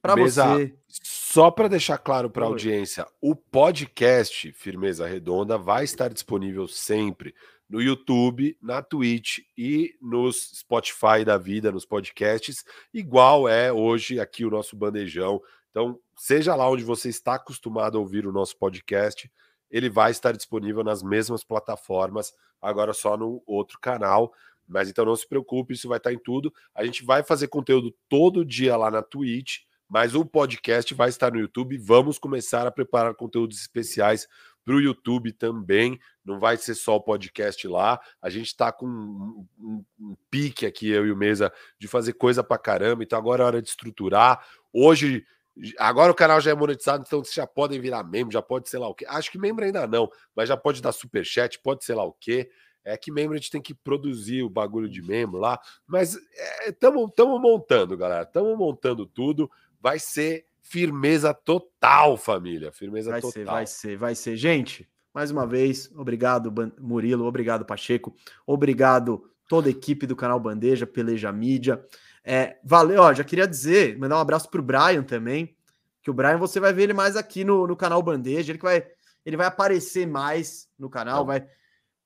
para 0.00 0.14
você. 0.14 0.74
Só 0.88 1.50
para 1.50 1.68
deixar 1.68 1.98
claro 1.98 2.30
para 2.30 2.44
a 2.44 2.48
audiência, 2.48 3.06
o 3.20 3.34
podcast 3.34 4.52
Firmeza 4.52 5.06
Redonda 5.06 5.58
vai 5.58 5.84
estar 5.84 6.12
disponível 6.12 6.68
sempre 6.68 7.34
no 7.68 7.80
YouTube, 7.80 8.56
na 8.62 8.82
Twitch 8.82 9.38
e 9.56 9.96
nos 10.00 10.50
Spotify 10.58 11.24
da 11.24 11.38
vida, 11.38 11.72
nos 11.72 11.84
podcasts, 11.84 12.64
igual 12.92 13.48
é 13.48 13.72
hoje 13.72 14.20
aqui 14.20 14.44
o 14.44 14.50
nosso 14.50 14.76
bandejão. 14.76 15.40
Então, 15.74 15.98
seja 16.16 16.54
lá 16.54 16.70
onde 16.70 16.84
você 16.84 17.08
está 17.08 17.34
acostumado 17.34 17.98
a 17.98 18.00
ouvir 18.00 18.28
o 18.28 18.32
nosso 18.32 18.56
podcast, 18.56 19.28
ele 19.68 19.90
vai 19.90 20.12
estar 20.12 20.30
disponível 20.30 20.84
nas 20.84 21.02
mesmas 21.02 21.42
plataformas, 21.42 22.32
agora 22.62 22.92
só 22.92 23.16
no 23.16 23.42
outro 23.44 23.80
canal. 23.80 24.32
Mas 24.68 24.88
então 24.88 25.04
não 25.04 25.16
se 25.16 25.28
preocupe, 25.28 25.74
isso 25.74 25.88
vai 25.88 25.98
estar 25.98 26.12
em 26.12 26.18
tudo. 26.18 26.54
A 26.72 26.84
gente 26.84 27.04
vai 27.04 27.24
fazer 27.24 27.48
conteúdo 27.48 27.92
todo 28.08 28.44
dia 28.44 28.76
lá 28.76 28.88
na 28.88 29.02
Twitch 29.02 29.62
mas 29.88 30.14
o 30.14 30.24
podcast 30.24 30.92
vai 30.94 31.08
estar 31.08 31.32
no 31.32 31.38
YouTube. 31.38 31.78
Vamos 31.78 32.18
começar 32.18 32.66
a 32.66 32.70
preparar 32.70 33.14
conteúdos 33.14 33.60
especiais 33.60 34.26
para 34.64 34.74
o 34.74 34.80
YouTube 34.80 35.30
também. 35.32 36.00
Não 36.24 36.38
vai 36.38 36.56
ser 36.56 36.74
só 36.74 36.96
o 36.96 37.00
podcast 37.00 37.68
lá. 37.68 38.00
A 38.20 38.30
gente 38.30 38.46
está 38.46 38.72
com 38.72 38.86
um, 38.86 39.46
um, 39.56 39.84
um, 40.00 40.16
pique 40.30 40.64
aqui, 40.64 40.88
eu 40.88 41.06
e 41.06 41.12
o 41.12 41.16
Mesa, 41.16 41.52
de 41.78 41.86
fazer 41.86 42.14
coisa 42.14 42.42
para 42.42 42.58
caramba. 42.58 43.04
Então 43.04 43.18
agora 43.18 43.44
é 43.44 43.46
hora 43.46 43.62
de 43.62 43.68
estruturar. 43.68 44.44
Hoje, 44.72 45.24
agora 45.78 46.10
o 46.10 46.14
canal 46.14 46.40
já 46.40 46.50
é 46.50 46.54
monetizado, 46.54 47.04
então 47.06 47.22
vocês 47.22 47.34
já 47.34 47.46
podem 47.46 47.80
virar 47.80 48.02
membro, 48.02 48.32
já 48.32 48.42
pode 48.42 48.68
ser 48.68 48.78
lá 48.78 48.88
o 48.88 48.94
quê. 48.94 49.04
Acho 49.08 49.30
que 49.30 49.38
membro 49.38 49.64
ainda 49.64 49.86
não, 49.86 50.10
mas 50.34 50.48
já 50.48 50.56
pode 50.56 50.82
dar 50.82 50.92
super 50.92 51.24
chat, 51.24 51.58
pode 51.60 51.84
ser 51.84 51.94
lá 51.94 52.04
o 52.04 52.12
quê. 52.12 52.50
É 52.84 52.98
que 52.98 53.10
membro 53.10 53.34
a 53.34 53.38
gente 53.38 53.50
tem 53.50 53.62
que 53.62 53.72
produzir 53.72 54.42
o 54.42 54.50
bagulho 54.50 54.88
de 54.88 55.00
membro 55.00 55.38
lá. 55.38 55.58
Mas 55.86 56.18
estamos 56.66 57.10
é, 57.18 57.24
montando, 57.24 57.96
galera. 57.96 58.24
Estamos 58.24 58.58
montando 58.58 59.06
tudo 59.06 59.50
vai 59.84 59.98
ser 59.98 60.46
firmeza 60.62 61.34
total, 61.34 62.16
família. 62.16 62.72
Firmeza 62.72 63.10
vai 63.10 63.20
total. 63.20 63.32
Ser, 63.32 63.44
vai 63.44 63.66
ser, 63.66 63.96
vai 63.98 64.14
ser. 64.14 64.34
Gente, 64.34 64.88
mais 65.12 65.30
uma 65.30 65.46
vez, 65.46 65.92
obrigado, 65.94 66.50
Murilo, 66.80 67.26
obrigado, 67.26 67.66
Pacheco, 67.66 68.16
obrigado 68.46 69.30
toda 69.46 69.68
a 69.68 69.70
equipe 69.70 70.06
do 70.06 70.16
canal 70.16 70.40
Bandeja, 70.40 70.86
Peleja 70.86 71.30
Mídia. 71.30 71.84
É, 72.24 72.56
valeu, 72.64 73.02
ó, 73.02 73.12
já 73.12 73.22
queria 73.22 73.46
dizer, 73.46 73.98
mandar 73.98 74.16
um 74.16 74.20
abraço 74.20 74.48
pro 74.48 74.62
Brian 74.62 75.02
também, 75.02 75.54
que 76.02 76.10
o 76.10 76.14
Brian 76.14 76.38
você 76.38 76.58
vai 76.58 76.72
ver 76.72 76.84
ele 76.84 76.94
mais 76.94 77.16
aqui 77.16 77.44
no, 77.44 77.66
no 77.66 77.76
canal 77.76 78.02
Bandeja, 78.02 78.50
ele 78.50 78.58
vai, 78.58 78.86
ele 79.26 79.36
vai 79.36 79.46
aparecer 79.46 80.06
mais 80.06 80.68
no 80.78 80.88
canal, 80.88 81.26
vai 81.26 81.46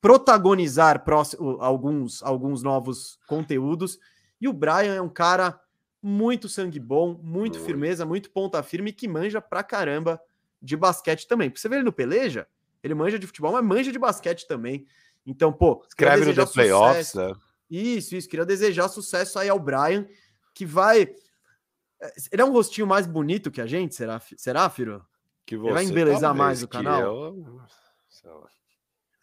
protagonizar 0.01 1.05
próximo, 1.05 1.59
alguns, 1.61 2.23
alguns 2.23 2.63
novos 2.63 3.19
conteúdos 3.27 3.99
E 4.41 4.49
o 4.49 4.53
Brian 4.53 4.95
é 4.95 5.03
um 5.03 5.09
cara 5.09 5.61
muito 6.01 6.49
sangue 6.49 6.79
bom, 6.79 7.09
muito, 7.09 7.59
Muito. 7.59 7.61
firmeza, 7.61 8.07
muito 8.07 8.31
ponta 8.31 8.63
firme, 8.63 8.93
que 8.93 9.09
manja 9.09 9.41
pra 9.41 9.65
caramba 9.65 10.21
de 10.63 10.77
basquete 10.77 11.27
também. 11.27 11.51
Porque 11.51 11.61
você 11.61 11.69
vê 11.69 11.77
ele 11.77 11.85
no 11.85 11.93
Peleja, 11.93 12.47
ele 12.83 12.95
manja 12.95 13.19
de 13.19 13.27
futebol, 13.27 13.53
mas 13.53 13.65
manja 13.65 13.91
de 13.91 13.99
basquete 13.99 14.47
também. 14.47 14.87
Então, 15.27 15.53
pô, 15.53 15.85
Escreve 15.89 16.25
no 16.25 16.35
The 16.35 16.47
Playoffs, 16.47 17.15
né? 17.15 17.33
Isso, 17.71 18.15
isso. 18.17 18.29
Queria 18.29 18.47
desejar 18.47 18.89
sucesso 18.89 19.39
aí 19.39 19.49
ao 19.49 19.59
Brian, 19.59 20.07
que 20.55 20.65
vai. 20.67 21.03
É, 22.01 22.13
Ele 22.33 22.43
é 22.43 22.45
um 22.45 22.53
rostinho 22.53 22.87
mais 22.87 23.07
bonito 23.07 23.51
que 23.51 23.61
a 23.61 23.67
gente, 23.67 23.95
será, 23.95 24.21
será 24.37 24.69
Firo? 24.71 25.05
Que 25.45 25.57
vai 25.57 25.85
você, 25.85 25.91
embelezar 25.91 26.21
talvez, 26.21 26.39
mais 26.39 26.63
o 26.63 26.69
canal? 26.69 27.01
eu- 27.03 27.61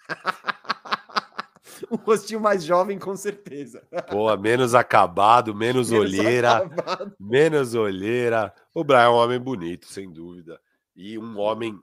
um 1.91 1.95
rostinho 1.97 2.39
mais 2.39 2.63
jovem, 2.63 2.97
com 2.97 3.15
certeza. 3.15 3.81
Pô, 4.09 4.35
menos 4.37 4.73
acabado, 4.75 5.53
menos, 5.53 5.89
Menos 5.91 6.05
olheira, 6.13 6.57
acabado. 6.57 7.15
menos 7.19 7.75
olheira. 7.75 8.53
O 8.73 8.83
Brian 8.83 9.01
é 9.03 9.09
um 9.09 9.13
homem 9.15 9.39
bonito, 9.39 9.85
sem 9.87 10.11
dúvida. 10.11 10.59
E 10.95 11.17
um 11.17 11.37
homem 11.39 11.77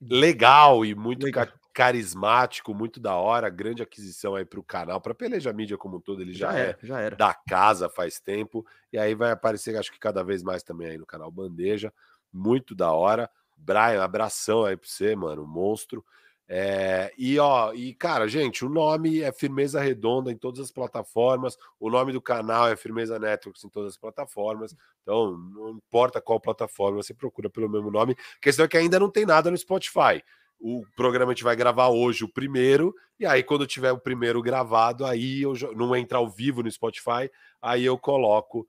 legal 0.00 0.84
e 0.84 0.94
muito 0.94 1.24
Legal. 1.24 1.46
Ca- 1.72 1.84
carismático, 1.84 2.74
muito 2.74 2.98
da 3.00 3.14
hora. 3.16 3.48
Grande 3.48 3.82
aquisição 3.82 4.34
aí 4.34 4.44
para 4.44 4.60
o 4.60 4.64
canal, 4.64 5.00
para 5.00 5.14
Peleja 5.14 5.52
Mídia 5.52 5.76
como 5.78 5.96
um 5.96 6.00
todo, 6.00 6.22
ele 6.22 6.32
já, 6.32 6.52
Já 6.52 6.58
é 6.58 6.62
era, 6.62 6.78
já 6.82 7.00
era. 7.00 7.16
da 7.16 7.34
casa 7.34 7.88
faz 7.88 8.20
tempo. 8.20 8.64
E 8.92 8.98
aí 8.98 9.14
vai 9.14 9.30
aparecer, 9.30 9.76
acho 9.76 9.92
que 9.92 9.98
cada 9.98 10.22
vez 10.22 10.42
mais 10.42 10.62
também 10.62 10.88
aí 10.88 10.98
no 10.98 11.06
canal 11.06 11.30
Bandeja. 11.30 11.92
Muito 12.32 12.74
da 12.74 12.92
hora. 12.92 13.30
Brian, 13.56 14.02
abração 14.02 14.64
aí 14.64 14.76
pra 14.76 14.88
você, 14.88 15.14
mano, 15.14 15.46
monstro. 15.46 16.04
É, 16.52 17.12
e 17.16 17.38
ó, 17.38 17.72
e 17.72 17.94
cara, 17.94 18.26
gente, 18.26 18.64
o 18.64 18.68
nome 18.68 19.20
é 19.20 19.30
Firmeza 19.30 19.80
Redonda 19.80 20.32
em 20.32 20.36
todas 20.36 20.58
as 20.60 20.72
plataformas. 20.72 21.56
O 21.78 21.88
nome 21.88 22.12
do 22.12 22.20
canal 22.20 22.66
é 22.68 22.74
Firmeza 22.74 23.20
Networks 23.20 23.62
em 23.62 23.68
todas 23.68 23.92
as 23.92 23.96
plataformas. 23.98 24.74
Então, 25.02 25.36
não 25.36 25.70
importa 25.70 26.20
qual 26.20 26.40
plataforma, 26.40 27.00
você 27.02 27.14
procura 27.14 27.48
pelo 27.48 27.68
mesmo 27.68 27.88
nome. 27.90 28.16
A 28.18 28.40
questão 28.40 28.64
é 28.64 28.68
que 28.68 28.76
ainda 28.76 28.98
não 28.98 29.08
tem 29.10 29.24
nada 29.24 29.48
no 29.48 29.56
Spotify. 29.56 30.24
O 30.60 30.84
programa 30.94 31.32
a 31.32 31.34
gente 31.34 31.42
vai 31.42 31.56
gravar 31.56 31.88
hoje 31.88 32.22
o 32.22 32.28
primeiro, 32.28 32.94
e 33.18 33.24
aí, 33.24 33.42
quando 33.42 33.66
tiver 33.66 33.92
o 33.92 33.98
primeiro 33.98 34.42
gravado, 34.42 35.06
aí 35.06 35.42
eu 35.42 35.54
não 35.74 35.96
entra 35.96 36.18
ao 36.18 36.28
vivo 36.28 36.62
no 36.62 36.70
Spotify, 36.70 37.30
aí 37.60 37.84
eu 37.84 37.98
coloco, 37.98 38.68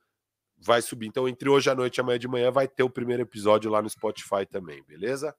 vai 0.57 0.81
subir. 0.81 1.07
Então, 1.07 1.27
entre 1.27 1.49
hoje 1.49 1.69
à 1.69 1.75
noite 1.75 1.97
e 1.97 2.01
amanhã 2.01 2.19
de 2.19 2.27
manhã, 2.27 2.51
vai 2.51 2.67
ter 2.67 2.83
o 2.83 2.89
primeiro 2.89 3.23
episódio 3.23 3.69
lá 3.69 3.81
no 3.81 3.89
Spotify 3.89 4.45
também, 4.49 4.83
beleza? 4.83 5.35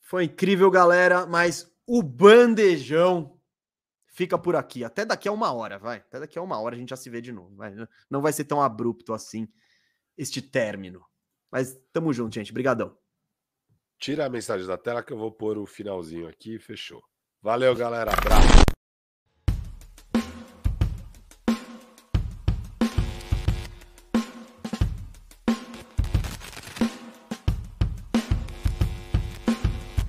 Foi 0.00 0.24
incrível, 0.24 0.70
galera, 0.70 1.26
mas 1.26 1.70
o 1.86 2.02
bandejão 2.02 3.38
fica 4.06 4.38
por 4.38 4.56
aqui. 4.56 4.82
Até 4.82 5.04
daqui 5.04 5.28
a 5.28 5.32
uma 5.32 5.52
hora, 5.52 5.78
vai. 5.78 5.98
Até 5.98 6.20
daqui 6.20 6.38
a 6.38 6.42
uma 6.42 6.60
hora 6.60 6.74
a 6.74 6.78
gente 6.78 6.90
já 6.90 6.96
se 6.96 7.08
vê 7.08 7.20
de 7.20 7.32
novo. 7.32 7.54
vai. 7.54 7.72
Não 8.10 8.20
vai 8.20 8.32
ser 8.32 8.44
tão 8.44 8.60
abrupto 8.60 9.12
assim 9.12 9.48
este 10.16 10.42
término. 10.42 11.04
Mas 11.50 11.78
tamo 11.92 12.12
junto, 12.12 12.34
gente. 12.34 12.52
Brigadão. 12.52 12.96
Tira 13.98 14.26
a 14.26 14.30
mensagem 14.30 14.66
da 14.66 14.78
tela 14.78 15.02
que 15.02 15.12
eu 15.12 15.18
vou 15.18 15.32
pôr 15.32 15.58
o 15.58 15.66
finalzinho 15.66 16.28
aqui, 16.28 16.58
fechou. 16.58 17.02
Valeu, 17.42 17.74
galera. 17.74 18.12
Abraço. 18.12 18.77